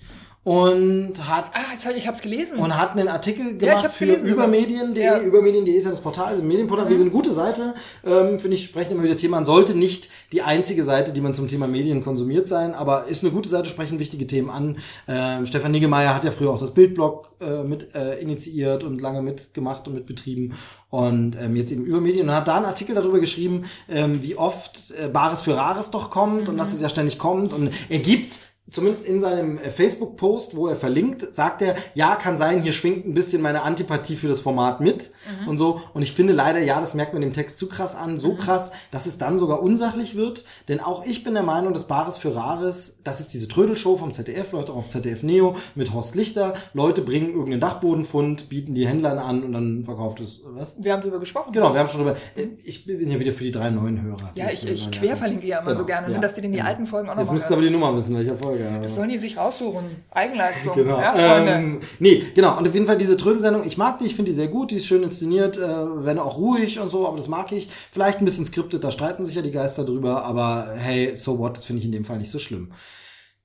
Und 0.46 1.14
hat... 1.28 1.46
Ah, 1.54 1.92
ich, 1.96 2.06
es 2.06 2.22
gelesen. 2.22 2.58
Und 2.58 2.76
hat 2.76 2.92
einen 2.92 3.08
Artikel 3.08 3.58
gemacht 3.58 3.82
hab's 3.82 3.96
für 3.96 4.06
gelesen 4.06 4.28
sogar. 4.28 4.46
übermedien.de. 4.46 5.02
Ja. 5.02 5.18
Übermedien.de 5.18 5.74
ist 5.74 5.82
ja 5.82 5.90
das 5.90 5.98
Portal, 5.98 6.26
also 6.26 6.42
Medienportal. 6.44 6.88
Wir 6.88 6.96
sind 6.96 7.06
eine 7.06 7.10
gute 7.10 7.32
Seite. 7.32 7.74
Ähm, 8.04 8.38
Finde 8.38 8.56
ich, 8.56 8.62
sprechen 8.62 8.92
immer 8.92 9.02
wieder 9.02 9.16
Themen. 9.16 9.32
Man 9.32 9.44
sollte 9.44 9.74
nicht 9.74 10.08
die 10.30 10.42
einzige 10.42 10.84
Seite, 10.84 11.12
die 11.12 11.20
man 11.20 11.34
zum 11.34 11.48
Thema 11.48 11.66
Medien 11.66 12.04
konsumiert 12.04 12.46
sein, 12.46 12.74
aber 12.74 13.06
ist 13.08 13.24
eine 13.24 13.32
gute 13.32 13.48
Seite, 13.48 13.68
sprechen 13.68 13.98
wichtige 13.98 14.28
Themen 14.28 14.48
an. 14.48 14.78
Ähm, 15.08 15.46
Stefan 15.46 15.72
Niggemeier 15.72 16.14
hat 16.14 16.22
ja 16.22 16.30
früher 16.30 16.50
auch 16.50 16.60
das 16.60 16.72
Bildblog 16.72 17.32
äh, 17.40 17.64
mit 17.64 17.92
äh, 17.96 18.20
initiiert 18.20 18.84
und 18.84 19.00
lange 19.00 19.22
mitgemacht 19.22 19.88
und 19.88 19.94
mitbetrieben. 19.94 20.54
Und 20.90 21.36
ähm, 21.40 21.56
jetzt 21.56 21.72
eben 21.72 21.84
Übermedien 21.84 22.28
und 22.28 22.34
hat 22.36 22.46
da 22.46 22.58
einen 22.58 22.66
Artikel 22.66 22.94
darüber 22.94 23.18
geschrieben, 23.18 23.64
ähm, 23.88 24.22
wie 24.22 24.36
oft 24.36 24.92
äh, 24.92 25.08
Bares 25.08 25.42
für 25.42 25.56
Rares 25.56 25.90
doch 25.90 26.08
kommt 26.12 26.48
und 26.48 26.56
dass 26.56 26.72
es 26.72 26.80
ja 26.80 26.88
ständig 26.88 27.18
kommt. 27.18 27.52
Und 27.52 27.70
er 27.88 27.98
gibt 27.98 28.38
zumindest 28.70 29.04
in 29.04 29.20
seinem 29.20 29.58
äh, 29.58 29.70
Facebook-Post, 29.70 30.56
wo 30.56 30.66
er 30.68 30.76
verlinkt, 30.76 31.34
sagt 31.34 31.62
er, 31.62 31.76
ja, 31.94 32.16
kann 32.16 32.36
sein, 32.36 32.62
hier 32.62 32.72
schwingt 32.72 33.06
ein 33.06 33.14
bisschen 33.14 33.40
meine 33.42 33.62
Antipathie 33.62 34.16
für 34.16 34.28
das 34.28 34.40
Format 34.40 34.80
mit 34.80 35.12
und 35.46 35.58
so. 35.58 35.80
Und 35.94 36.02
ich 36.02 36.12
finde 36.12 36.32
leider, 36.32 36.58
ja, 36.60 36.80
das 36.80 36.94
merkt 36.94 37.12
man 37.12 37.22
dem 37.22 37.32
Text 37.32 37.58
zu 37.58 37.68
krass 37.68 37.94
an, 37.94 38.18
so 38.18 38.34
krass, 38.34 38.72
dass 38.90 39.06
es 39.06 39.18
dann 39.18 39.38
sogar 39.38 39.62
unsachlich 39.62 40.16
wird. 40.16 40.44
Denn 40.68 40.80
auch 40.80 41.04
ich 41.06 41.22
bin 41.24 41.34
der 41.34 41.42
Meinung, 41.42 41.72
dass 41.72 41.86
Bares 41.86 42.16
für 42.16 42.34
Rares, 42.34 42.98
das 43.04 43.20
ist 43.20 43.32
diese 43.32 43.48
Trödelshow 43.48 43.96
vom 43.96 44.12
ZDF, 44.12 44.52
läuft 44.52 44.70
auch 44.70 44.76
auf 44.76 44.88
ZDF 44.88 45.22
Neo 45.22 45.54
mit 45.74 45.92
Horst 45.92 46.14
Lichter. 46.16 46.54
Leute 46.74 47.02
bringen 47.02 47.28
irgendeinen 47.30 47.60
Dachbodenfund, 47.60 48.48
bieten 48.48 48.74
die 48.74 48.86
Händlern 48.86 49.18
an 49.18 49.42
und 49.44 49.52
dann 49.52 49.84
verkauft 49.84 50.20
es, 50.20 50.40
was? 50.44 50.76
Wir 50.80 50.92
haben 50.92 51.02
drüber 51.02 51.20
gesprochen. 51.20 51.52
Genau, 51.52 51.72
wir 51.72 51.80
haben 51.80 51.88
schon 51.88 52.00
drüber. 52.04 52.16
äh, 52.36 52.46
Ich 52.64 52.84
bin 52.86 53.10
ja 53.10 53.18
wieder 53.20 53.32
für 53.32 53.44
die 53.44 53.50
drei 53.52 53.70
neuen 53.70 54.02
Hörer. 54.02 54.32
Ja, 54.34 54.46
ich, 54.50 54.62
jetzt 54.62 54.72
ich 54.72 54.90
querverlinke 54.90 55.46
ja 55.46 55.58
immer 55.58 55.66
Genau, 55.70 55.78
so 55.78 55.86
gerne, 55.86 56.06
ja, 56.08 56.12
nur 56.14 56.22
dass 56.22 56.34
die 56.34 56.40
denn 56.40 56.52
die 56.52 56.58
genau. 56.58 56.68
alten 56.68 56.86
Folgen 56.86 57.08
auch 57.08 57.12
Jetzt 57.12 57.20
nochmal 57.20 57.34
müsst 57.34 57.50
ihr 57.50 57.54
aber 57.54 57.62
die 57.62 57.70
Nummer 57.70 57.96
wissen, 57.96 58.14
welcher 58.16 58.36
Folge. 58.36 58.55
Das 58.82 58.94
sollen 58.94 59.08
die 59.08 59.18
sich 59.18 59.36
raussuchen. 59.36 59.84
Eigenleistung. 60.10 60.74
Genau. 60.76 61.00
Ja, 61.00 61.12
Freunde. 61.12 61.52
ähm, 61.52 61.80
nee, 61.98 62.22
genau. 62.34 62.58
Und 62.58 62.68
auf 62.68 62.74
jeden 62.74 62.86
Fall 62.86 62.98
diese 62.98 63.16
Trödelsendung, 63.16 63.66
ich 63.66 63.76
mag 63.78 63.98
die, 63.98 64.06
ich 64.06 64.14
finde 64.14 64.30
die 64.30 64.34
sehr 64.34 64.48
gut, 64.48 64.70
die 64.70 64.76
ist 64.76 64.86
schön 64.86 65.02
inszeniert, 65.02 65.56
äh, 65.56 66.04
wenn 66.04 66.18
auch 66.18 66.36
ruhig 66.38 66.78
und 66.78 66.90
so, 66.90 67.06
aber 67.06 67.16
das 67.16 67.28
mag 67.28 67.50
ich. 67.52 67.68
Vielleicht 67.90 68.18
ein 68.20 68.24
bisschen 68.24 68.44
skriptet, 68.44 68.84
da 68.84 68.90
streiten 68.90 69.24
sich 69.24 69.34
ja 69.36 69.42
die 69.42 69.50
Geister 69.50 69.84
drüber, 69.84 70.24
aber 70.24 70.74
hey, 70.76 71.16
so 71.16 71.38
what, 71.38 71.56
das 71.56 71.64
finde 71.64 71.80
ich 71.80 71.86
in 71.86 71.92
dem 71.92 72.04
Fall 72.04 72.18
nicht 72.18 72.30
so 72.30 72.38
schlimm. 72.38 72.70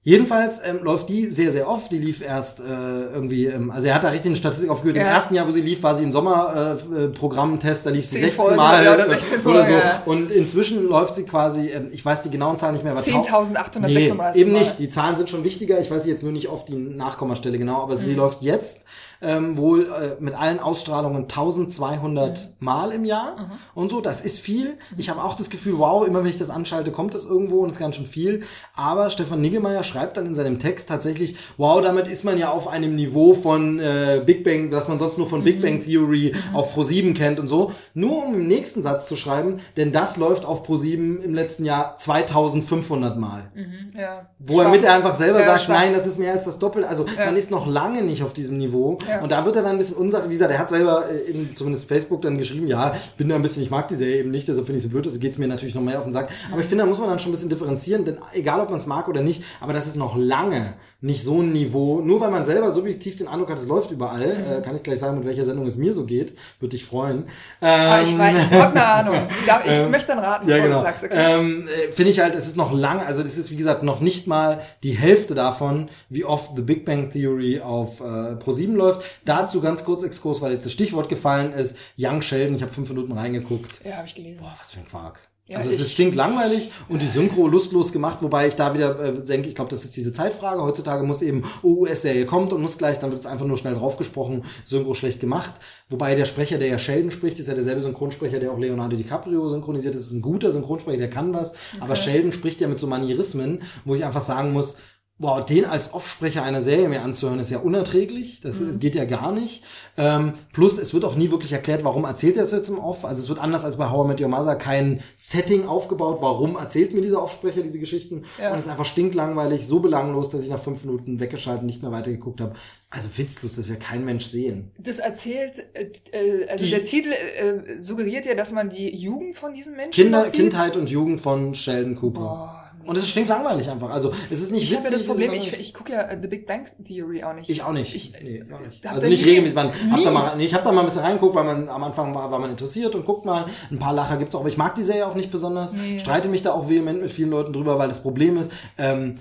Jedenfalls 0.03 0.59
ähm, 0.65 0.79
läuft 0.83 1.09
die 1.09 1.27
sehr, 1.27 1.51
sehr 1.51 1.69
oft. 1.69 1.91
Die 1.91 1.99
lief 1.99 2.23
erst 2.23 2.59
äh, 2.59 2.63
irgendwie, 2.63 3.45
ähm, 3.45 3.69
also 3.69 3.87
er 3.87 3.93
hat 3.93 4.03
da 4.03 4.09
richtig 4.09 4.29
eine 4.29 4.35
Statistik 4.35 4.71
aufgeführt. 4.71 4.95
Im 4.97 5.03
Ja. 5.03 5.09
ersten 5.09 5.35
Jahr, 5.35 5.47
wo 5.47 5.51
sie 5.51 5.61
lief, 5.61 5.83
war 5.83 5.95
sie 5.95 6.03
ein 6.03 6.11
Sommerprogrammtest, 6.11 6.91
äh, 6.97 7.07
Programmtest, 7.09 7.85
da 7.85 7.89
lief 7.91 8.05
sie 8.05 8.15
Zehn 8.15 8.21
16 8.23 8.41
Folgen, 8.41 8.55
Mal 8.57 8.83
ja, 8.83 8.93
oder 8.95 9.05
äh, 9.05 9.09
16 9.09 9.41
oder 9.45 9.59
so. 9.59 9.65
Folgen, 9.65 9.71
ja. 9.77 10.01
Und 10.05 10.31
inzwischen 10.31 10.87
läuft 10.87 11.13
sie 11.13 11.23
quasi, 11.23 11.67
ähm, 11.67 11.89
ich 11.91 12.03
weiß 12.03 12.23
die 12.23 12.31
genauen 12.31 12.57
Zahlen 12.57 12.73
nicht 12.73 12.83
mehr, 12.83 12.93
aber 12.93 13.03
tau- 13.03 13.21
10.836 13.21 13.79
Nee, 13.87 14.07
eben 14.41 14.51
Mal. 14.53 14.59
nicht. 14.59 14.79
Die 14.79 14.89
Zahlen 14.89 15.17
sind 15.17 15.29
schon 15.29 15.43
wichtiger. 15.43 15.79
Ich 15.79 15.91
weiß 15.91 16.03
jetzt 16.07 16.23
nur 16.23 16.31
nicht 16.31 16.47
auf 16.47 16.65
die 16.65 16.77
Nachkommastelle 16.77 17.59
genau, 17.59 17.83
aber 17.83 17.93
Mhm. 17.93 17.99
sie 17.99 18.13
läuft 18.15 18.41
jetzt 18.41 18.79
ähm, 19.21 19.57
wohl 19.57 19.83
äh, 19.83 20.21
mit 20.21 20.33
allen 20.33 20.59
Ausstrahlungen 20.59 21.23
1200 21.23 22.21
Mhm. 22.59 22.65
Mal 22.65 22.91
im 22.91 23.05
Jahr 23.05 23.35
und 23.75 23.89
so. 23.89 24.01
Das 24.01 24.21
ist 24.21 24.39
viel. 24.39 24.77
Ich 24.97 25.09
habe 25.09 25.23
auch 25.23 25.35
das 25.35 25.49
Gefühl, 25.49 25.77
wow, 25.79 26.05
immer 26.05 26.19
wenn 26.23 26.29
ich 26.29 26.37
das 26.37 26.49
anschalte, 26.49 26.91
kommt 26.91 27.13
das 27.13 27.25
irgendwo 27.25 27.59
und 27.59 27.69
ist 27.69 27.79
ganz 27.79 27.95
schön 27.95 28.05
viel. 28.05 28.41
Aber 28.75 29.09
Stefan 29.09 29.41
Niggemeier 29.41 29.83
schreibt 29.83 30.17
dann 30.17 30.25
in 30.25 30.35
seinem 30.35 30.59
Text 30.59 30.87
tatsächlich, 30.89 31.35
wow, 31.57 31.81
damit 31.81 32.07
ist 32.07 32.23
man 32.23 32.37
ja 32.37 32.51
auf 32.51 32.67
einem 32.67 32.95
Niveau 32.95 33.33
von 33.33 33.79
äh, 33.79 34.21
Big 34.25 34.43
Bang, 34.43 34.69
das 34.69 34.87
man 34.87 34.99
sonst 34.99 35.17
nur 35.17 35.27
von 35.27 35.39
Mhm. 35.41 35.43
Big 35.45 35.61
Bang 35.61 35.83
Theory 35.83 36.33
auf 36.53 36.75
Pro7 36.75 37.15
kennt 37.15 37.39
und 37.39 37.47
so. 37.47 37.71
Nur 37.93 38.25
um 38.25 38.33
im 38.35 38.47
nächsten 38.47 38.83
Satz 38.83 39.07
zu 39.07 39.15
schreiben, 39.15 39.57
denn 39.77 39.91
das 39.91 40.17
läuft 40.17 40.45
auf 40.45 40.67
Pro7 40.67 41.19
im 41.21 41.33
letzten 41.33 41.65
Jahr 41.65 41.95
2500 41.97 43.17
Mal. 43.17 43.51
Ja. 43.97 44.27
Wo 44.39 44.61
er 44.61 44.69
mit 44.69 44.85
einfach 44.85 45.15
selber 45.15 45.39
Ja, 45.39 45.45
sagt, 45.45 45.61
schwach. 45.61 45.75
nein, 45.79 45.93
das 45.93 46.05
ist 46.07 46.17
mehr 46.19 46.33
als 46.33 46.45
das 46.45 46.59
Doppelte. 46.59 46.87
Also 46.87 47.05
Ja. 47.17 47.25
man 47.25 47.37
ist 47.37 47.51
noch 47.51 47.67
lange 47.67 48.01
nicht 48.03 48.23
auf 48.23 48.33
diesem 48.33 48.57
Niveau. 48.57 48.97
Ja. 49.11 49.21
Und 49.21 49.31
da 49.31 49.45
wird 49.45 49.55
er 49.55 49.61
dann 49.63 49.73
ein 49.73 49.77
bisschen 49.77 49.97
unsachlich. 49.97 50.29
Wie 50.29 50.33
gesagt, 50.33 50.51
er 50.51 50.59
hat 50.59 50.69
selber 50.69 51.05
äh, 51.09 51.31
in 51.31 51.53
zumindest 51.55 51.87
Facebook 51.87 52.21
dann 52.21 52.37
geschrieben, 52.37 52.67
ja, 52.67 52.93
ich 52.95 53.11
bin 53.17 53.29
da 53.29 53.35
ein 53.35 53.41
bisschen, 53.41 53.61
ich 53.63 53.69
mag 53.69 53.87
die 53.87 53.95
Serie 53.95 54.17
eben 54.19 54.31
nicht, 54.31 54.47
deshalb 54.47 54.65
finde 54.65 54.77
ich 54.77 54.83
so 54.83 54.89
blöd, 54.89 55.05
das 55.05 55.19
geht 55.19 55.31
es 55.33 55.37
mir 55.37 55.47
natürlich 55.47 55.75
noch 55.75 55.81
mehr 55.81 55.97
auf 55.99 56.03
den 56.05 56.13
Sack. 56.13 56.29
Aber 56.51 56.61
ich 56.61 56.67
finde, 56.67 56.83
da 56.83 56.87
muss 56.89 56.99
man 56.99 57.09
dann 57.09 57.19
schon 57.19 57.29
ein 57.29 57.33
bisschen 57.33 57.49
differenzieren, 57.49 58.05
denn 58.05 58.17
egal 58.33 58.59
ob 58.61 58.69
man 58.69 58.79
es 58.79 58.85
mag 58.85 59.07
oder 59.07 59.21
nicht, 59.21 59.43
aber 59.59 59.73
das 59.73 59.87
ist 59.87 59.95
noch 59.95 60.15
lange 60.17 60.73
nicht 61.03 61.23
so 61.23 61.41
ein 61.41 61.51
Niveau. 61.51 61.99
Nur 62.01 62.21
weil 62.21 62.29
man 62.29 62.43
selber 62.43 62.71
subjektiv 62.71 63.15
den 63.15 63.27
Eindruck 63.27 63.49
hat, 63.49 63.57
es 63.57 63.65
läuft 63.67 63.89
überall, 63.91 64.21
äh, 64.59 64.61
kann 64.61 64.75
ich 64.75 64.83
gleich 64.83 64.99
sagen, 64.99 65.17
mit 65.17 65.25
welcher 65.27 65.45
Sendung 65.45 65.65
es 65.65 65.75
mir 65.75 65.93
so 65.95 66.05
geht, 66.05 66.33
würde 66.59 66.75
dich 66.77 66.85
freuen. 66.85 67.23
Ah, 67.59 68.01
ich 68.03 68.11
Ähm, 68.11 68.19
weiß, 68.19 68.37
ich 68.37 68.51
habe 68.59 68.71
eine 68.79 68.85
Ahnung. 68.85 69.27
Darf- 69.47 69.65
Ich 69.65 69.89
möchte 69.89 70.07
dann 70.09 70.19
raten, 70.19 70.47
ja, 70.47 70.57
genau. 70.57 70.77
du 70.77 70.83
sagst. 70.83 71.03
Okay. 71.03 71.13
Ähm, 71.17 71.67
äh, 71.67 71.91
Finde 71.91 72.11
ich 72.11 72.19
halt, 72.19 72.35
es 72.35 72.45
ist 72.45 72.55
noch 72.55 72.71
lang, 72.71 72.99
also 72.99 73.23
das 73.23 73.35
ist 73.37 73.49
wie 73.49 73.55
gesagt 73.55 73.81
noch 73.81 73.99
nicht 73.99 74.27
mal 74.27 74.61
die 74.83 74.91
Hälfte 74.91 75.33
davon, 75.33 75.89
wie 76.09 76.23
oft 76.23 76.51
The 76.55 76.61
Big 76.61 76.85
Bang 76.85 77.09
Theory 77.09 77.61
auf 77.61 77.99
äh, 77.99 78.03
Pro7 78.03 78.73
läuft. 78.73 79.00
Dazu 79.25 79.61
ganz 79.61 79.83
kurz 79.83 80.03
Exkurs, 80.03 80.41
weil 80.41 80.53
jetzt 80.53 80.65
das 80.65 80.73
Stichwort 80.73 81.09
gefallen 81.09 81.53
ist. 81.53 81.75
Young 81.97 82.21
Sheldon, 82.21 82.55
ich 82.55 82.61
habe 82.61 82.73
fünf 82.73 82.89
Minuten 82.89 83.11
reingeguckt. 83.11 83.81
ja, 83.83 83.97
habe 83.97 84.07
ich 84.07 84.15
gelesen. 84.15 84.41
Boah, 84.41 84.55
was 84.59 84.71
für 84.71 84.79
ein 84.79 84.87
Quark. 84.87 85.31
Ja, 85.51 85.57
also 85.57 85.69
es 85.69 85.95
klingt 85.95 86.15
langweilig 86.15 86.71
und 86.87 87.01
die 87.01 87.07
Synchro 87.07 87.45
lustlos 87.45 87.91
gemacht, 87.91 88.19
wobei 88.21 88.47
ich 88.47 88.55
da 88.55 88.73
wieder 88.73 88.97
äh, 89.03 89.21
denke, 89.21 89.49
ich 89.49 89.55
glaube, 89.55 89.69
das 89.69 89.83
ist 89.83 89.97
diese 89.97 90.13
Zeitfrage. 90.13 90.61
Heutzutage 90.61 91.03
muss 91.03 91.21
eben, 91.21 91.43
oh, 91.61 91.81
US-Serie 91.81 92.25
kommt 92.25 92.53
und 92.53 92.61
muss 92.61 92.77
gleich, 92.77 92.99
dann 92.99 93.11
wird 93.11 93.19
es 93.19 93.25
einfach 93.25 93.45
nur 93.45 93.57
schnell 93.57 93.73
draufgesprochen, 93.73 94.45
Synchro 94.63 94.93
schlecht 94.93 95.19
gemacht. 95.19 95.55
Wobei 95.89 96.15
der 96.15 96.23
Sprecher, 96.23 96.57
der 96.57 96.69
ja 96.69 96.77
Sheldon 96.77 97.11
spricht, 97.11 97.37
ist 97.37 97.47
ja 97.47 97.53
derselbe 97.53 97.81
Synchronsprecher, 97.81 98.39
der 98.39 98.51
auch 98.53 98.59
Leonardo 98.59 98.95
DiCaprio 98.95 99.49
synchronisiert. 99.49 99.93
Das 99.93 100.03
ist 100.03 100.13
ein 100.13 100.21
guter 100.21 100.53
Synchronsprecher, 100.53 100.99
der 100.99 101.09
kann 101.09 101.33
was. 101.33 101.53
Aber 101.81 101.97
Sheldon 101.97 102.31
spricht 102.31 102.61
ja 102.61 102.69
mit 102.69 102.79
so 102.79 102.87
Manierismen, 102.87 103.63
wo 103.83 103.95
ich 103.95 104.05
einfach 104.05 104.21
sagen 104.21 104.53
muss, 104.53 104.77
Boah, 105.21 105.45
den 105.45 105.65
als 105.65 105.93
Offsprecher 105.93 106.41
einer 106.41 106.61
Serie 106.63 106.89
mir 106.89 107.03
anzuhören, 107.03 107.37
ist 107.37 107.51
ja 107.51 107.59
unerträglich. 107.59 108.41
Das, 108.41 108.57
das 108.59 108.79
geht 108.79 108.95
ja 108.95 109.05
gar 109.05 109.31
nicht. 109.31 109.61
Ähm, 109.95 110.33
plus, 110.51 110.79
es 110.79 110.95
wird 110.95 111.05
auch 111.05 111.15
nie 111.15 111.29
wirklich 111.29 111.53
erklärt, 111.53 111.83
warum 111.83 112.05
erzählt 112.05 112.37
er 112.37 112.43
es 112.43 112.51
jetzt 112.51 112.69
im 112.69 112.79
Off. 112.79 113.05
Also 113.05 113.21
es 113.21 113.29
wird 113.29 113.37
anders 113.37 113.63
als 113.63 113.75
bei 113.77 113.91
How 113.91 114.03
I 114.03 114.07
Met 114.07 114.19
Your 114.21 114.29
Mother 114.29 114.55
kein 114.55 115.01
Setting 115.17 115.65
aufgebaut. 115.67 116.17
Warum 116.21 116.55
erzählt 116.55 116.95
mir 116.95 117.01
dieser 117.01 117.21
Offsprecher 117.21 117.61
diese 117.61 117.77
Geschichten? 117.77 118.23
Ja. 118.41 118.51
Und 118.51 118.57
es 118.57 118.65
ist 118.65 118.71
einfach 118.71 118.85
stinklangweilig, 118.85 119.67
so 119.67 119.79
belanglos, 119.79 120.29
dass 120.29 120.41
ich 120.41 120.49
nach 120.49 120.57
fünf 120.57 120.85
Minuten 120.85 121.19
weggeschaltet 121.19 121.65
nicht 121.65 121.83
mehr 121.83 121.91
weitergeguckt 121.91 122.41
habe. 122.41 122.55
Also 122.89 123.07
witzlos, 123.15 123.55
das 123.55 123.69
will 123.69 123.75
kein 123.77 124.03
Mensch 124.03 124.25
sehen. 124.25 124.71
Das 124.79 124.97
erzählt, 124.97 125.65
äh, 125.75 125.91
äh, 126.17 126.47
also 126.49 126.65
Die- 126.65 126.71
der 126.71 126.83
Titel 126.83 127.11
äh, 127.11 127.79
suggeriert 127.79 128.25
ja, 128.25 128.33
dass 128.33 128.51
man 128.51 128.69
die 128.71 128.95
Jugend 128.95 129.35
von 129.35 129.53
diesen 129.53 129.75
Menschen 129.75 129.91
Kinder, 129.91 130.23
sieht. 130.25 130.33
Kindheit 130.33 130.75
und 130.77 130.89
Jugend 130.89 131.21
von 131.21 131.53
Sheldon 131.53 131.95
Cooper. 131.95 132.19
Boah, 132.19 132.60
Und 132.85 132.97
es 132.97 133.03
ist 133.03 133.09
stinklangweilig 133.09 133.69
einfach. 133.69 133.89
Also 133.89 134.11
es 134.29 134.41
ist 134.41 134.51
nicht 134.51 134.63
Ich 134.63 134.75
habe 134.75 134.85
ja 134.85 134.91
das 134.91 135.05
Problem, 135.05 135.33
ich, 135.33 135.59
ich 135.59 135.73
gucke 135.73 135.93
ja 135.93 136.01
äh, 136.01 136.17
The 136.21 136.27
Big 136.27 136.47
Bang 136.47 136.67
Theory 136.83 137.23
auch 137.23 137.33
nicht. 137.33 137.49
Ich 137.49 137.63
auch 137.63 137.71
nicht. 137.71 137.95
Ich, 137.95 138.13
nee, 138.21 138.43
auch 138.43 138.59
nicht. 138.59 138.85
hab 138.85 138.95
Also 138.95 139.07
nicht 139.07 139.25
regelmäßig. 139.25 139.55
Man, 139.55 139.71
hab 139.91 140.03
da 140.03 140.11
mal, 140.11 140.35
nee, 140.35 140.45
ich 140.45 140.53
habe 140.53 140.63
da 140.63 140.71
mal 140.71 140.81
ein 140.81 140.85
bisschen 140.85 141.01
reingeguckt, 141.01 141.35
weil 141.35 141.43
man 141.43 141.69
am 141.69 141.83
Anfang 141.83 142.13
war, 142.13 142.31
war 142.31 142.39
man 142.39 142.49
interessiert 142.49 142.95
und 142.95 143.05
guckt 143.05 143.25
mal. 143.25 143.45
Ein 143.69 143.79
paar 143.79 143.93
Lacher 143.93 144.17
gibt's 144.17 144.35
auch, 144.35 144.41
aber 144.41 144.49
ich 144.49 144.57
mag 144.57 144.75
die 144.75 144.83
Serie 144.83 145.07
auch 145.07 145.15
nicht 145.15 145.31
besonders. 145.31 145.73
Nee. 145.73 145.99
Streite 145.99 146.29
mich 146.29 146.43
da 146.43 146.51
auch 146.51 146.69
vehement 146.69 147.01
mit 147.01 147.11
vielen 147.11 147.29
Leuten 147.29 147.53
drüber, 147.53 147.77
weil 147.77 147.87
das 147.87 148.01
Problem 148.01 148.37
ist, 148.37 148.51
ähm, 148.77 149.19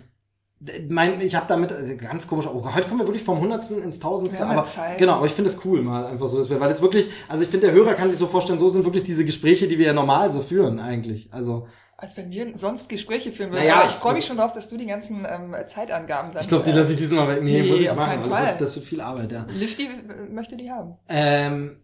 mein, 0.89 1.21
ich 1.23 1.35
habe 1.35 1.47
damit 1.49 1.73
also 1.73 1.97
ganz 1.97 2.29
komisch. 2.29 2.47
Oh, 2.47 2.63
heute 2.75 2.87
kommen 2.87 3.01
wir 3.01 3.07
wirklich 3.07 3.25
vom 3.25 3.41
Hundertsten 3.41 3.83
ins 3.83 3.99
Tausendste. 3.99 4.43
Ja 4.43 4.51
aber 4.51 4.65
Zeit. 4.65 4.99
genau, 4.99 5.15
aber 5.15 5.27
ich 5.27 5.33
finde 5.33 5.49
es 5.49 5.59
cool 5.65 5.81
mal 5.81 6.05
einfach 6.05 6.29
so, 6.29 6.37
dass 6.37 6.51
wir, 6.51 6.61
weil 6.61 6.71
es 6.71 6.83
wirklich, 6.83 7.09
also 7.29 7.45
ich 7.45 7.49
finde 7.49 7.69
der 7.69 7.77
Hörer 7.77 7.95
kann 7.95 8.11
sich 8.11 8.19
so 8.19 8.27
vorstellen, 8.27 8.59
so 8.59 8.69
sind 8.69 8.85
wirklich 8.85 9.05
diese 9.05 9.25
Gespräche, 9.25 9.69
die 9.69 9.79
wir 9.79 9.87
ja 9.87 9.93
normal 9.95 10.31
so 10.31 10.41
führen 10.41 10.79
eigentlich. 10.79 11.33
Also 11.33 11.67
Als 12.01 12.17
wenn 12.17 12.31
wir 12.31 12.57
sonst 12.57 12.89
Gespräche 12.89 13.31
führen 13.31 13.51
würden. 13.51 13.61
Naja, 13.61 13.77
Aber 13.77 13.91
ich 13.91 13.97
freue 13.97 14.15
mich 14.15 14.25
schon 14.25 14.39
drauf, 14.39 14.55
dass 14.55 14.69
du 14.69 14.79
die 14.79 14.87
ganzen 14.87 15.27
ähm, 15.29 15.55
Zeitangaben 15.67 16.33
dann. 16.33 16.43
ich 16.43 16.49
glaube, 16.49 16.65
die 16.65 16.71
äh, 16.71 16.75
lasse 16.75 16.93
ich 16.93 16.99
diesmal 16.99 17.29
weg. 17.29 17.43
Nee, 17.43 17.61
nee, 17.61 17.69
muss 17.69 17.81
ich 17.81 17.95
machen. 17.95 18.31
Das 18.31 18.41
wird, 18.41 18.61
das 18.61 18.77
wird 18.77 18.87
viel 18.87 19.01
Arbeit, 19.03 19.33
ja. 19.33 19.47
Lifty 19.55 19.85
äh, 19.85 20.33
möchte 20.33 20.57
die 20.57 20.71
haben. 20.71 20.97
Ähm, 21.09 21.77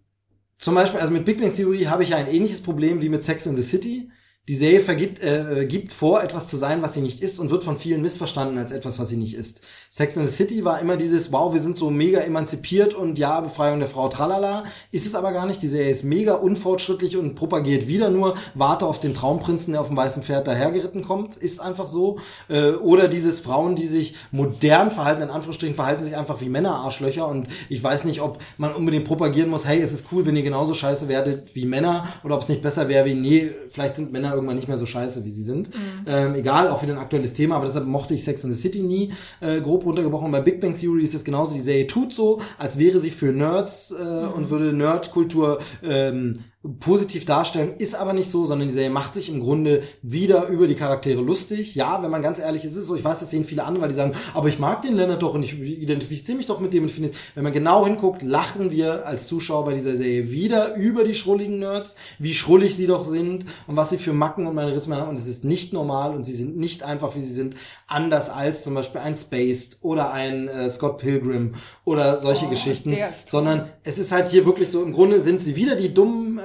zum 0.58 0.74
Beispiel, 0.74 1.00
also 1.00 1.12
mit 1.12 1.26
Big 1.26 1.38
Bang 1.38 1.54
Theory 1.54 1.84
habe 1.84 2.02
ich 2.02 2.10
ja 2.10 2.16
ein 2.16 2.28
ähnliches 2.28 2.62
Problem 2.62 3.02
wie 3.02 3.10
mit 3.10 3.24
Sex 3.24 3.44
in 3.44 3.54
the 3.54 3.62
City. 3.62 4.10
Die 4.48 4.54
Serie 4.54 4.78
vergibt, 4.78 5.20
äh, 5.20 5.66
gibt 5.66 5.92
vor, 5.92 6.22
etwas 6.22 6.46
zu 6.46 6.56
sein, 6.56 6.80
was 6.80 6.94
sie 6.94 7.00
nicht 7.00 7.20
ist 7.20 7.40
und 7.40 7.50
wird 7.50 7.64
von 7.64 7.76
vielen 7.76 8.00
missverstanden 8.00 8.58
als 8.58 8.70
etwas, 8.70 8.96
was 9.00 9.08
sie 9.08 9.16
nicht 9.16 9.34
ist. 9.34 9.60
Sex 9.90 10.16
in 10.16 10.24
the 10.24 10.30
City 10.32 10.64
war 10.64 10.78
immer 10.78 10.96
dieses, 10.96 11.32
wow, 11.32 11.52
wir 11.52 11.58
sind 11.58 11.76
so 11.76 11.90
mega 11.90 12.20
emanzipiert 12.20 12.94
und 12.94 13.18
ja, 13.18 13.40
Befreiung 13.40 13.80
der 13.80 13.88
Frau, 13.88 14.08
tralala. 14.08 14.62
Ist 14.92 15.04
es 15.04 15.16
aber 15.16 15.32
gar 15.32 15.46
nicht. 15.46 15.62
Die 15.62 15.68
Serie 15.68 15.90
ist 15.90 16.04
mega 16.04 16.34
unfortschrittlich 16.34 17.16
und 17.16 17.34
propagiert 17.34 17.88
wieder 17.88 18.08
nur, 18.08 18.36
warte 18.54 18.86
auf 18.86 19.00
den 19.00 19.14
Traumprinzen, 19.14 19.72
der 19.72 19.80
auf 19.80 19.88
dem 19.88 19.96
weißen 19.96 20.22
Pferd 20.22 20.46
dahergeritten 20.46 21.02
kommt. 21.02 21.34
Ist 21.34 21.60
einfach 21.60 21.88
so. 21.88 22.20
Äh, 22.48 22.70
oder 22.70 23.08
dieses 23.08 23.40
Frauen, 23.40 23.74
die 23.74 23.86
sich 23.86 24.14
modern 24.30 24.92
verhalten, 24.92 25.22
in 25.22 25.30
Anführungsstrichen, 25.30 25.74
verhalten 25.74 26.04
sich 26.04 26.16
einfach 26.16 26.40
wie 26.40 26.48
Männer-Arschlöcher 26.48 27.26
und 27.26 27.48
ich 27.68 27.82
weiß 27.82 28.04
nicht, 28.04 28.20
ob 28.20 28.38
man 28.58 28.72
unbedingt 28.72 29.06
propagieren 29.06 29.50
muss, 29.50 29.66
hey, 29.66 29.80
es 29.80 29.92
ist 29.92 30.06
cool, 30.12 30.24
wenn 30.24 30.36
ihr 30.36 30.44
genauso 30.44 30.72
scheiße 30.72 31.08
werdet 31.08 31.52
wie 31.56 31.64
Männer 31.64 32.06
oder 32.22 32.36
ob 32.36 32.42
es 32.42 32.48
nicht 32.48 32.62
besser 32.62 32.86
wäre 32.86 33.06
wie, 33.06 33.14
nee, 33.14 33.50
vielleicht 33.70 33.96
sind 33.96 34.12
Männer 34.12 34.35
irgendwann 34.36 34.56
nicht 34.56 34.68
mehr 34.68 34.76
so 34.76 34.86
scheiße, 34.86 35.24
wie 35.24 35.30
sie 35.30 35.42
sind. 35.42 35.70
Ähm, 36.06 36.34
egal, 36.34 36.68
auch 36.68 36.82
wieder 36.82 36.92
ein 36.92 36.98
aktuelles 36.98 37.32
Thema, 37.32 37.56
aber 37.56 37.66
deshalb 37.66 37.86
mochte 37.86 38.14
ich 38.14 38.22
Sex 38.22 38.44
in 38.44 38.52
the 38.52 38.56
City 38.56 38.82
nie 38.82 39.12
äh, 39.40 39.60
grob 39.60 39.84
runtergebrochen. 39.84 40.30
Bei 40.30 40.40
Big 40.40 40.60
Bang 40.60 40.78
Theory 40.78 41.02
ist 41.02 41.14
es 41.14 41.24
genauso, 41.24 41.54
die 41.54 41.60
Serie 41.60 41.86
tut 41.86 42.14
so, 42.14 42.40
als 42.58 42.78
wäre 42.78 42.98
sie 42.98 43.10
für 43.10 43.32
Nerds 43.32 43.92
äh, 43.92 44.02
und 44.02 44.50
würde 44.50 44.72
Nerdkultur 44.72 45.58
ähm, 45.82 46.44
positiv 46.80 47.24
darstellen, 47.24 47.74
ist 47.78 47.94
aber 47.94 48.12
nicht 48.12 48.30
so, 48.30 48.46
sondern 48.46 48.68
die 48.68 48.74
Serie 48.74 48.90
macht 48.90 49.14
sich 49.14 49.28
im 49.28 49.40
Grunde 49.40 49.82
wieder 50.02 50.48
über 50.48 50.66
die 50.66 50.74
Charaktere 50.74 51.20
lustig. 51.20 51.74
Ja, 51.74 52.02
wenn 52.02 52.10
man 52.10 52.22
ganz 52.22 52.38
ehrlich 52.38 52.64
ist, 52.64 52.72
ist 52.72 52.78
es 52.78 52.86
so. 52.86 52.96
Ich 52.96 53.04
weiß, 53.04 53.20
das 53.20 53.30
sehen 53.30 53.44
viele 53.44 53.64
andere, 53.64 53.82
weil 53.82 53.88
die 53.90 53.94
sagen, 53.94 54.12
aber 54.34 54.48
ich 54.48 54.58
mag 54.58 54.82
den 54.82 54.96
Leonard 54.96 55.22
doch 55.22 55.34
und 55.34 55.42
ich 55.42 55.54
identifiziere 55.60 56.36
mich 56.38 56.46
doch 56.46 56.60
mit 56.60 56.72
dem 56.72 56.84
und 56.84 56.90
finde 56.90 57.10
es, 57.10 57.16
wenn 57.34 57.44
man 57.44 57.52
genau 57.52 57.84
hinguckt, 57.84 58.22
lachen 58.22 58.70
wir 58.70 59.06
als 59.06 59.26
Zuschauer 59.26 59.64
bei 59.66 59.74
dieser 59.74 59.96
Serie 59.96 60.30
wieder 60.30 60.74
über 60.76 61.04
die 61.04 61.14
schrulligen 61.14 61.58
Nerds, 61.58 61.96
wie 62.18 62.34
schrullig 62.34 62.74
sie 62.74 62.86
doch 62.86 63.04
sind 63.04 63.46
und 63.66 63.76
was 63.76 63.90
sie 63.90 63.98
für 63.98 64.12
Macken 64.12 64.46
und 64.46 64.54
Manierismen 64.54 64.98
haben 64.98 65.10
und 65.10 65.18
es 65.18 65.26
ist 65.26 65.44
nicht 65.44 65.72
normal 65.72 66.14
und 66.14 66.24
sie 66.24 66.34
sind 66.34 66.56
nicht 66.56 66.82
einfach, 66.82 67.14
wie 67.16 67.20
sie 67.20 67.34
sind, 67.34 67.54
anders 67.86 68.30
als 68.30 68.62
zum 68.64 68.74
Beispiel 68.74 69.00
ein 69.00 69.16
Spaced 69.16 69.78
oder 69.82 70.12
ein 70.12 70.48
äh, 70.48 70.68
Scott 70.70 70.98
Pilgrim 70.98 71.54
oder 71.84 72.18
solche 72.18 72.46
Oh, 72.46 72.50
Geschichten, 72.50 72.96
sondern 73.26 73.70
es 73.82 73.98
ist 73.98 74.12
halt 74.12 74.28
hier 74.28 74.44
wirklich 74.46 74.70
so, 74.70 74.82
im 74.82 74.92
Grunde 74.92 75.20
sind 75.20 75.42
sie 75.42 75.56
wieder 75.56 75.74
die 75.74 75.92
dummen 75.92 76.38
äh, 76.38 76.42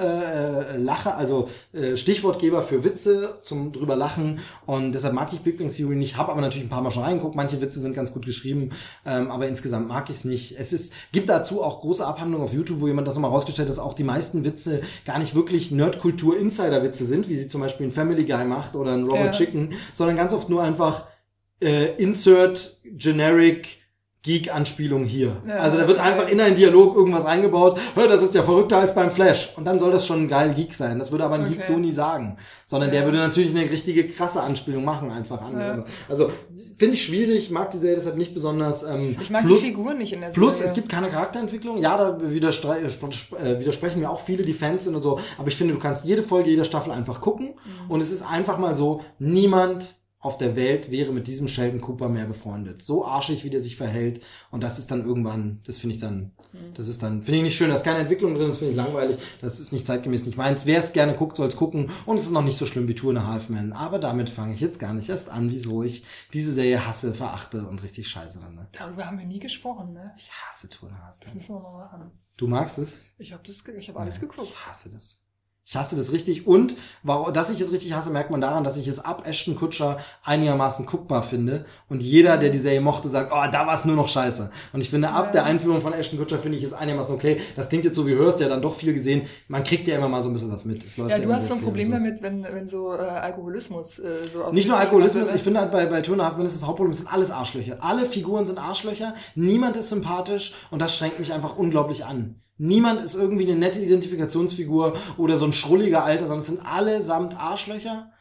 Lacher, 0.76 1.16
also 1.16 1.48
äh, 1.72 1.96
Stichwortgeber 1.96 2.62
für 2.62 2.84
Witze 2.84 3.38
zum 3.42 3.72
drüber 3.72 3.96
lachen 3.96 4.40
und 4.66 4.92
deshalb 4.92 5.14
mag 5.14 5.32
ich 5.32 5.40
Big 5.40 5.58
Bang 5.58 5.68
Theory 5.68 5.96
nicht, 5.96 6.16
habe 6.16 6.32
aber 6.32 6.40
natürlich 6.40 6.66
ein 6.66 6.70
paar 6.70 6.82
Mal 6.82 6.90
schon 6.90 7.02
reingeguckt, 7.02 7.34
manche 7.34 7.60
Witze 7.60 7.80
sind 7.80 7.94
ganz 7.94 8.12
gut 8.12 8.24
geschrieben, 8.26 8.70
ähm, 9.06 9.30
aber 9.30 9.48
insgesamt 9.48 9.88
mag 9.88 10.10
ich 10.10 10.16
es 10.16 10.24
nicht. 10.24 10.56
Es 10.58 10.72
ist, 10.72 10.92
gibt 11.12 11.28
dazu 11.28 11.62
auch 11.62 11.80
große 11.80 12.06
Abhandlungen 12.06 12.44
auf 12.44 12.52
YouTube, 12.52 12.80
wo 12.80 12.86
jemand 12.86 13.08
das 13.08 13.14
nochmal 13.14 13.30
rausgestellt 13.30 13.68
hat, 13.68 13.70
dass 13.70 13.78
auch 13.78 13.94
die 13.94 14.04
meisten 14.04 14.44
Witze 14.44 14.80
gar 15.04 15.18
nicht 15.18 15.34
wirklich 15.34 15.70
Nerdkultur-Insider-Witze 15.70 17.04
sind, 17.04 17.28
wie 17.28 17.36
sie 17.36 17.48
zum 17.48 17.60
Beispiel 17.60 17.86
in 17.86 17.92
Family 17.92 18.24
Guy 18.24 18.44
macht 18.44 18.76
oder 18.76 18.94
in 18.94 19.04
Robot 19.04 19.26
Ja. 19.26 19.30
Chicken, 19.30 19.74
sondern 19.92 20.16
ganz 20.16 20.32
oft 20.32 20.48
nur 20.48 20.62
einfach 20.62 21.06
äh, 21.60 21.94
Insert 21.96 22.80
Generic 22.84 23.81
Geek-Anspielung 24.22 25.04
hier. 25.04 25.36
Ja, 25.46 25.56
also 25.56 25.78
da 25.78 25.88
wird 25.88 25.98
einfach 25.98 26.28
in 26.28 26.40
einen 26.40 26.54
Dialog 26.54 26.94
irgendwas 26.96 27.24
eingebaut, 27.24 27.80
hör, 27.96 28.06
das 28.06 28.22
ist 28.22 28.34
ja 28.34 28.42
verrückter 28.42 28.78
als 28.78 28.94
beim 28.94 29.10
Flash. 29.10 29.52
Und 29.56 29.64
dann 29.64 29.80
soll 29.80 29.90
das 29.90 30.06
schon 30.06 30.24
ein 30.24 30.28
geil 30.28 30.54
Geek 30.54 30.74
sein. 30.74 30.98
Das 31.00 31.10
würde 31.10 31.24
aber 31.24 31.34
ein 31.36 31.48
Geek 31.48 31.58
Okay. 31.58 31.72
so 31.72 31.78
nie 31.78 31.90
sagen. 31.92 32.36
Sondern 32.66 32.90
der 32.90 33.00
Ja. 33.00 33.06
würde 33.06 33.18
natürlich 33.18 33.50
eine 33.50 33.68
richtige 33.68 34.06
krasse 34.06 34.40
Anspielung 34.40 34.84
machen, 34.84 35.10
einfach 35.10 35.42
an. 35.42 35.58
Ja. 35.58 35.84
Also 36.08 36.30
finde 36.78 36.94
ich 36.94 37.04
schwierig, 37.04 37.50
mag 37.50 37.70
die 37.72 37.78
Serie 37.78 37.96
deshalb 37.96 38.16
nicht 38.16 38.32
besonders. 38.32 38.82
Ähm, 38.84 39.16
Ich 39.20 39.30
mag 39.30 39.44
plus, 39.44 39.60
die 39.60 39.66
Figuren 39.66 39.98
nicht 39.98 40.12
in 40.12 40.20
der 40.20 40.28
Plus, 40.28 40.54
Serie. 40.54 40.68
es 40.68 40.74
gibt 40.74 40.88
keine 40.88 41.08
Charakterentwicklung. 41.08 41.78
Ja, 41.82 41.96
da 41.96 42.18
äh, 42.18 42.22
äh, 42.24 43.58
widersprechen 43.60 44.00
mir 44.00 44.10
auch 44.10 44.20
viele, 44.20 44.44
die 44.44 44.52
Fans 44.52 44.84
sind 44.84 44.94
und 44.94 45.02
so. 45.02 45.18
Aber 45.36 45.48
ich 45.48 45.56
finde, 45.56 45.74
du 45.74 45.80
kannst 45.80 46.04
jede 46.04 46.22
Folge 46.22 46.50
jeder 46.50 46.64
Staffel 46.64 46.92
einfach 46.92 47.20
gucken. 47.20 47.54
Mhm. 47.86 47.90
Und 47.90 48.00
es 48.00 48.12
ist 48.12 48.22
einfach 48.22 48.58
mal 48.58 48.76
so, 48.76 49.00
niemand 49.18 49.96
auf 50.22 50.38
der 50.38 50.56
Welt 50.56 50.90
wäre 50.90 51.12
mit 51.12 51.26
diesem 51.26 51.48
Sheldon 51.48 51.80
Cooper 51.80 52.08
mehr 52.08 52.24
befreundet. 52.26 52.80
So 52.80 53.04
arschig, 53.04 53.42
wie 53.44 53.50
der 53.50 53.60
sich 53.60 53.76
verhält. 53.76 54.22
Und 54.50 54.62
das 54.62 54.78
ist 54.78 54.90
dann 54.90 55.04
irgendwann, 55.04 55.60
das 55.66 55.78
finde 55.78 55.96
ich 55.96 56.00
dann, 56.00 56.30
Mhm. 56.52 56.74
das 56.74 56.86
ist 56.88 57.02
dann, 57.02 57.22
finde 57.22 57.38
ich 57.38 57.42
nicht 57.44 57.56
schön, 57.56 57.70
da 57.70 57.74
ist 57.76 57.82
keine 57.84 57.98
Entwicklung 57.98 58.34
drin, 58.34 58.46
das 58.46 58.58
finde 58.58 58.70
ich 58.70 58.76
langweilig. 58.76 59.16
Das 59.40 59.58
ist 59.58 59.72
nicht 59.72 59.86
zeitgemäß, 59.86 60.24
nicht 60.26 60.36
meins. 60.38 60.64
Wer 60.64 60.78
es 60.78 60.92
gerne 60.92 61.14
guckt, 61.16 61.36
soll 61.36 61.48
es 61.48 61.56
gucken. 61.56 61.90
Und 62.06 62.18
es 62.18 62.24
ist 62.24 62.30
noch 62.30 62.44
nicht 62.44 62.56
so 62.58 62.66
schlimm 62.66 62.86
wie 62.88 62.94
Two 62.94 63.08
and 63.10 63.18
a 63.18 63.26
Half 63.26 63.48
Men. 63.48 63.72
Aber 63.72 63.98
damit 63.98 64.30
fange 64.30 64.54
ich 64.54 64.60
jetzt 64.60 64.78
gar 64.78 64.94
nicht 64.94 65.08
erst 65.08 65.28
an, 65.28 65.50
wieso 65.50 65.82
ich 65.82 66.04
diese 66.32 66.52
Serie 66.52 66.86
hasse, 66.86 67.14
verachte 67.14 67.66
und 67.66 67.82
richtig 67.82 68.06
scheiße 68.08 68.40
finde. 68.40 68.68
Darüber 68.72 69.06
haben 69.06 69.18
wir 69.18 69.26
nie 69.26 69.40
gesprochen, 69.40 69.92
ne? 69.92 70.14
Ich 70.16 70.30
hasse 70.30 70.68
Two 70.68 70.86
and 70.86 70.94
a 70.94 71.06
Half 71.06 71.18
Das 71.20 71.30
Men. 71.30 71.38
müssen 71.38 71.54
wir 71.56 71.60
mal 71.62 71.78
machen. 71.84 72.10
Du 72.36 72.46
magst 72.46 72.78
es? 72.78 73.00
Ich 73.18 73.32
habe 73.32 73.42
das, 73.46 73.64
ich 73.78 73.88
habe 73.88 73.98
alles 74.00 74.20
geguckt. 74.20 74.48
Ich 74.50 74.66
hasse 74.68 74.90
das. 74.90 75.18
Ich 75.64 75.76
hasse 75.76 75.94
das 75.94 76.12
richtig. 76.12 76.46
Und 76.46 76.74
warum, 77.04 77.32
dass 77.32 77.48
ich 77.48 77.60
es 77.60 77.70
richtig 77.70 77.92
hasse, 77.94 78.10
merkt 78.10 78.30
man 78.30 78.40
daran, 78.40 78.64
dass 78.64 78.76
ich 78.76 78.88
es 78.88 78.98
ab 78.98 79.22
Ashton 79.26 79.54
Kutscher 79.54 79.98
einigermaßen 80.24 80.86
guckbar 80.86 81.22
finde. 81.22 81.66
Und 81.88 82.02
jeder, 82.02 82.36
der 82.36 82.50
die 82.50 82.58
Serie 82.58 82.80
mochte, 82.80 83.08
sagt, 83.08 83.30
oh, 83.32 83.50
da 83.50 83.66
war 83.66 83.74
es 83.74 83.84
nur 83.84 83.94
noch 83.94 84.08
scheiße. 84.08 84.50
Und 84.72 84.80
ich 84.80 84.90
finde, 84.90 85.10
ab 85.10 85.30
der 85.30 85.44
Einführung 85.44 85.80
von 85.80 85.92
Ashton 85.92 86.18
Kutscher 86.18 86.40
finde 86.40 86.58
ich 86.58 86.64
es 86.64 86.72
einigermaßen 86.72 87.14
okay. 87.14 87.40
Das 87.54 87.68
klingt 87.68 87.84
jetzt 87.84 87.94
so, 87.94 88.08
wie 88.08 88.14
hörst 88.14 88.40
ja 88.40 88.48
dann 88.48 88.60
doch 88.60 88.74
viel 88.74 88.92
gesehen. 88.92 89.22
Man 89.46 89.62
kriegt 89.62 89.86
ja 89.86 89.94
immer 89.94 90.08
mal 90.08 90.20
so 90.20 90.30
ein 90.30 90.32
bisschen 90.32 90.50
was 90.50 90.64
mit. 90.64 90.84
Ja, 90.96 91.18
du 91.18 91.32
hast 91.32 91.46
so 91.46 91.54
ein 91.54 91.60
Problem 91.60 91.86
so. 91.86 91.92
damit, 91.92 92.22
wenn, 92.22 92.42
wenn 92.42 92.66
so 92.66 92.92
äh, 92.92 92.96
Alkoholismus 92.96 94.00
äh, 94.00 94.28
so 94.32 94.42
auf 94.42 94.52
Nicht 94.52 94.66
nur 94.66 94.76
Alkoholismus, 94.76 95.32
ich 95.32 95.42
finde 95.42 95.60
halt 95.60 95.70
bei, 95.70 95.86
bei 95.86 96.02
a 96.02 96.24
Half 96.24 96.38
ist 96.40 96.56
das 96.56 96.66
Hauptproblem, 96.66 96.90
es 96.90 96.98
sind 96.98 97.12
alles 97.12 97.30
Arschlöcher. 97.30 97.76
Alle 97.80 98.04
Figuren 98.04 98.46
sind 98.46 98.58
Arschlöcher, 98.58 99.14
niemand 99.36 99.76
ist 99.76 99.90
sympathisch 99.90 100.54
und 100.72 100.82
das 100.82 100.94
strengt 100.94 101.20
mich 101.20 101.32
einfach 101.32 101.56
unglaublich 101.56 102.04
an. 102.04 102.41
Niemand 102.58 103.00
ist 103.00 103.14
irgendwie 103.14 103.44
eine 103.44 103.56
nette 103.56 103.80
Identifikationsfigur 103.80 104.96
oder 105.16 105.38
so 105.38 105.44
ein 105.44 105.52
schrulliger 105.52 106.04
Alter, 106.04 106.26
sondern 106.26 106.40
es 106.40 106.46
sind 106.46 106.64
allesamt 106.64 107.36
Arschlöcher, 107.36 108.11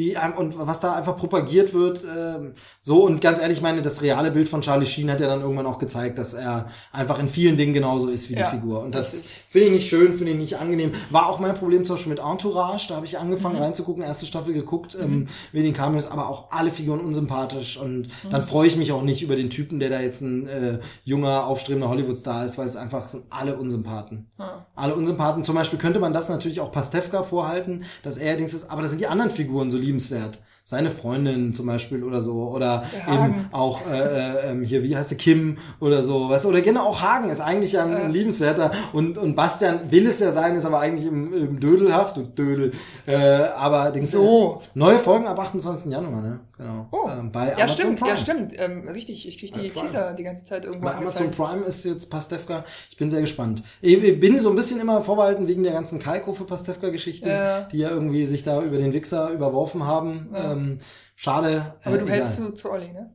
die 0.00 0.16
und 0.36 0.58
was 0.58 0.80
da 0.80 0.94
einfach 0.94 1.16
propagiert 1.16 1.74
wird, 1.74 2.02
äh, 2.04 2.52
so 2.80 3.04
und 3.04 3.20
ganz 3.20 3.38
ehrlich, 3.40 3.58
ich 3.58 3.62
meine, 3.62 3.82
das 3.82 4.00
reale 4.02 4.30
Bild 4.30 4.48
von 4.48 4.62
Charlie 4.62 4.86
Sheen 4.86 5.10
hat 5.10 5.20
ja 5.20 5.26
dann 5.26 5.40
irgendwann 5.42 5.66
auch 5.66 5.78
gezeigt, 5.78 6.18
dass 6.18 6.32
er 6.34 6.66
einfach 6.92 7.18
in 7.18 7.28
vielen 7.28 7.56
Dingen 7.56 7.74
genauso 7.74 8.08
ist 8.08 8.28
wie 8.30 8.34
Ja, 8.34 8.44
die 8.50 8.56
Figur. 8.56 8.82
Und 8.82 8.94
das 8.94 9.24
finde 9.50 9.66
ich 9.68 9.72
nicht 9.74 9.88
schön, 9.88 10.14
finde 10.14 10.32
ich 10.32 10.38
nicht 10.38 10.56
angenehm. 10.58 10.92
War 11.10 11.28
auch 11.28 11.38
mein 11.38 11.54
Problem 11.54 11.84
zum 11.84 11.96
Beispiel 11.96 12.10
mit 12.10 12.18
Entourage, 12.20 12.88
da 12.88 12.96
habe 12.96 13.06
ich 13.06 13.18
angefangen 13.18 13.56
Mhm. 13.56 13.62
reinzugucken, 13.62 14.02
erste 14.02 14.26
Staffel 14.26 14.54
geguckt, 14.54 14.96
ähm, 15.00 15.26
wegen 15.52 15.64
den 15.64 15.74
Cameos, 15.74 16.10
aber 16.10 16.28
auch 16.28 16.50
alle 16.50 16.70
Figuren 16.70 17.00
unsympathisch 17.00 17.76
und 17.78 18.02
Mhm. 18.24 18.30
dann 18.30 18.42
freue 18.42 18.66
ich 18.68 18.76
mich 18.76 18.92
auch 18.92 19.02
nicht 19.02 19.22
über 19.22 19.36
den 19.36 19.50
Typen, 19.50 19.80
der 19.80 19.90
da 19.90 20.00
jetzt 20.00 20.22
ein 20.22 20.46
äh, 20.48 20.78
junger, 21.04 21.46
aufstrebender 21.46 21.88
Hollywood-Star 21.88 22.44
ist, 22.46 22.56
weil 22.58 22.66
es 22.66 22.76
einfach 22.76 23.08
sind 23.08 23.24
alle 23.30 23.56
Unsympathen. 23.56 24.30
Hm. 24.38 24.46
Alle 24.74 24.94
Unsympathen. 24.94 25.44
Zum 25.44 25.54
Beispiel 25.54 25.78
könnte 25.78 26.00
man 26.00 26.12
das 26.12 26.28
natürlich 26.28 26.60
auch 26.60 26.72
Pastewka 26.72 27.22
vorhalten, 27.22 27.84
dass 28.02 28.16
er 28.16 28.30
allerdings 28.30 28.54
ist, 28.54 28.70
aber 28.70 28.82
da 28.82 28.88
sind 28.88 29.00
die 29.00 29.06
anderen 29.06 29.30
Figuren 29.30 29.70
so 29.70 29.76
liebenswert. 29.90 30.38
Seine 30.62 30.90
Freundin 30.90 31.52
zum 31.52 31.66
Beispiel 31.66 32.04
oder 32.04 32.20
so. 32.20 32.48
Oder 32.50 32.84
Der 32.92 33.14
eben 33.14 33.46
auch 33.50 33.80
äh, 33.90 33.98
äh, 33.98 34.50
ähm, 34.50 34.62
hier, 34.62 34.84
wie 34.84 34.96
heißt 34.96 35.08
sie, 35.08 35.16
Kim 35.16 35.58
oder 35.80 36.02
so. 36.02 36.28
Weißt? 36.28 36.46
Oder 36.46 36.60
genau 36.60 36.84
auch 36.84 37.00
Hagen 37.00 37.28
ist 37.28 37.40
eigentlich 37.40 37.72
ja 37.72 37.84
ein, 37.84 37.94
ein 37.94 38.12
liebenswerter. 38.12 38.70
Und, 38.92 39.18
und 39.18 39.34
Bastian 39.34 39.90
will 39.90 40.06
es 40.06 40.20
ja 40.20 40.30
sein, 40.30 40.54
ist 40.54 40.64
aber 40.64 40.78
eigentlich 40.78 41.08
im, 41.08 41.32
im 41.32 41.60
Dödelhaft. 41.60 42.18
Und 42.18 42.38
Dödel. 42.38 42.72
Äh, 43.06 43.16
aber 43.16 43.90
Dings, 43.90 44.12
So. 44.12 44.60
Äh, 44.62 44.78
neue 44.78 44.98
Folgen 44.98 45.26
ab 45.26 45.40
28. 45.40 45.90
Januar, 45.90 46.20
ne? 46.20 46.40
Genau. 46.60 46.88
Oh, 46.90 47.08
Ähm, 47.08 47.32
bei 47.32 47.48
ja 47.48 47.54
Amazon 47.54 47.68
stimmt, 47.78 47.98
Prime. 48.00 48.10
ja 48.10 48.16
stimmt. 48.18 48.52
Ähm, 48.58 48.86
richtig, 48.88 49.26
ich 49.26 49.38
krieg 49.38 49.52
Bei 49.52 49.60
die. 49.60 49.70
Teaser 49.70 50.12
die 50.12 50.22
ganze 50.24 50.44
Zeit 50.44 50.66
irgendwo 50.66 50.84
Bei 50.84 50.94
Amazon 50.94 51.22
angezeigt. 51.24 51.36
Prime 51.36 51.64
ist 51.64 51.84
jetzt 51.86 52.10
Pastewka. 52.10 52.64
Ich 52.90 52.98
bin 52.98 53.10
sehr 53.10 53.22
gespannt. 53.22 53.62
Ich 53.80 54.20
bin 54.20 54.42
so 54.42 54.50
ein 54.50 54.56
bisschen 54.56 54.78
immer 54.78 55.00
vorbehalten 55.00 55.48
wegen 55.48 55.62
der 55.62 55.72
ganzen 55.72 55.98
Kalko 55.98 56.34
für 56.34 56.44
Pastewka-Geschichte, 56.44 57.28
Ja. 57.30 57.60
die 57.62 57.78
ja 57.78 57.88
irgendwie 57.88 58.26
sich 58.26 58.42
da 58.42 58.62
über 58.62 58.76
den 58.76 58.92
Wichser 58.92 59.30
überworfen 59.30 59.86
haben. 59.86 60.28
Ja. 60.34 60.52
Ähm, 60.52 60.78
schade. 61.16 61.76
Aber 61.82 61.96
äh, 61.96 62.00
du 62.00 62.08
hältst 62.08 62.34
zu, 62.34 62.52
zu 62.52 62.70
Olli, 62.70 62.92
ne? 62.92 63.14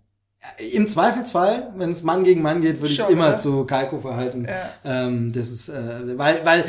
Im 0.58 0.88
Zweifelsfall, 0.88 1.72
wenn 1.76 1.92
es 1.92 2.02
Mann 2.04 2.24
gegen 2.24 2.42
Mann 2.42 2.62
geht, 2.62 2.82
würde 2.82 2.94
ich 2.94 3.00
immer 3.10 3.28
oder? 3.30 3.38
zu 3.38 3.66
Kalko 3.66 4.00
verhalten. 4.00 4.48
Ja. 4.48 5.06
Ähm, 5.08 5.32
das 5.34 5.50
ist, 5.50 5.70
äh, 5.70 6.18
weil, 6.18 6.44
weil 6.46 6.66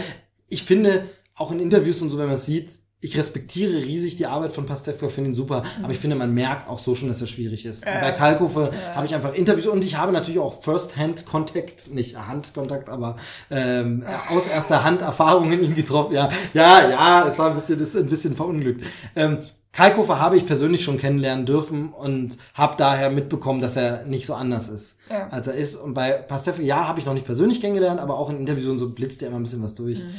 ich 0.49 0.63
finde, 0.63 1.05
auch 1.35 1.53
in 1.53 1.61
Interviews 1.61 2.01
und 2.03 2.11
so, 2.11 2.19
wenn 2.19 2.27
man 2.27 2.35
es 2.37 2.45
sieht, 2.47 2.71
ich 3.07 3.17
respektiere 3.17 3.73
riesig 3.83 4.17
die 4.17 4.27
Arbeit 4.27 4.53
von 4.53 4.67
Pastewka, 4.67 5.09
finde 5.09 5.31
ihn 5.31 5.35
super, 5.35 5.63
aber 5.83 5.93
ich 5.93 5.99
finde, 5.99 6.17
man 6.17 6.35
merkt 6.35 6.69
auch 6.69 6.79
so 6.79 6.95
schon, 6.95 7.09
dass 7.09 7.21
er 7.21 7.27
schwierig 7.27 7.65
ist. 7.65 7.85
Ja. 7.85 8.01
bei 8.01 8.13
Kalkofe 8.13 8.71
habe 8.95 9.07
ich 9.07 9.15
einfach 9.15 9.33
Interviews 9.35 9.67
und 9.67 9.85
ich 9.85 9.97
habe 9.97 10.13
natürlich 10.13 10.39
auch 10.41 10.61
First-Hand-Kontakt, 10.63 11.93
nicht 11.95 12.17
Handkontakt, 12.17 12.89
aber 12.89 13.17
ähm, 13.51 14.05
aus 14.31 14.47
erster 14.47 14.85
Hand 14.85 15.03
Erfahrungen 15.03 15.63
ihn 15.63 15.75
getroffen. 15.75 16.15
Ja, 16.15 16.29
ja, 16.55 16.89
ja, 16.89 17.29
es 17.29 17.39
war 17.39 17.49
ein 17.49 17.55
bisschen, 17.55 17.81
ist 17.81 17.97
ein 17.97 18.07
bisschen 18.07 18.35
verunglückt. 18.35 18.85
Ähm, 19.15 19.39
Kalkofer 19.73 20.19
habe 20.21 20.39
ich 20.39 20.47
persönlich 20.47 20.83
schon 20.83 20.97
kennenlernen 20.99 21.45
dürfen 21.45 21.91
und 21.93 22.39
habe 22.55 22.77
daher 22.79 23.11
mitbekommen, 23.11 23.61
dass 23.61 23.77
er 23.77 24.05
nicht 24.07 24.25
so 24.25 24.33
anders 24.35 24.69
ist, 24.71 24.97
Ja. 25.11 25.29
als 25.29 25.49
er 25.49 25.55
ist. 25.55 25.77
Und 25.77 25.93
bei 25.93 26.13
Pastewka, 26.13 26.63
ja, 26.63 26.89
habe 26.89 26.99
ich 26.99 27.05
noch 27.07 27.13
nicht 27.13 27.27
persönlich 27.27 27.61
kennengelernt, 27.61 28.01
aber 28.01 28.19
auch 28.19 28.31
in 28.31 28.39
Interviews 28.41 28.67
und 28.69 28.79
so 28.79 28.89
blitzt 28.89 29.21
er 29.23 29.29
immer 29.29 29.37
ein 29.39 29.43
bisschen 29.43 29.63
was 29.63 29.75
durch. 29.75 29.99
Mhm. 29.99 30.11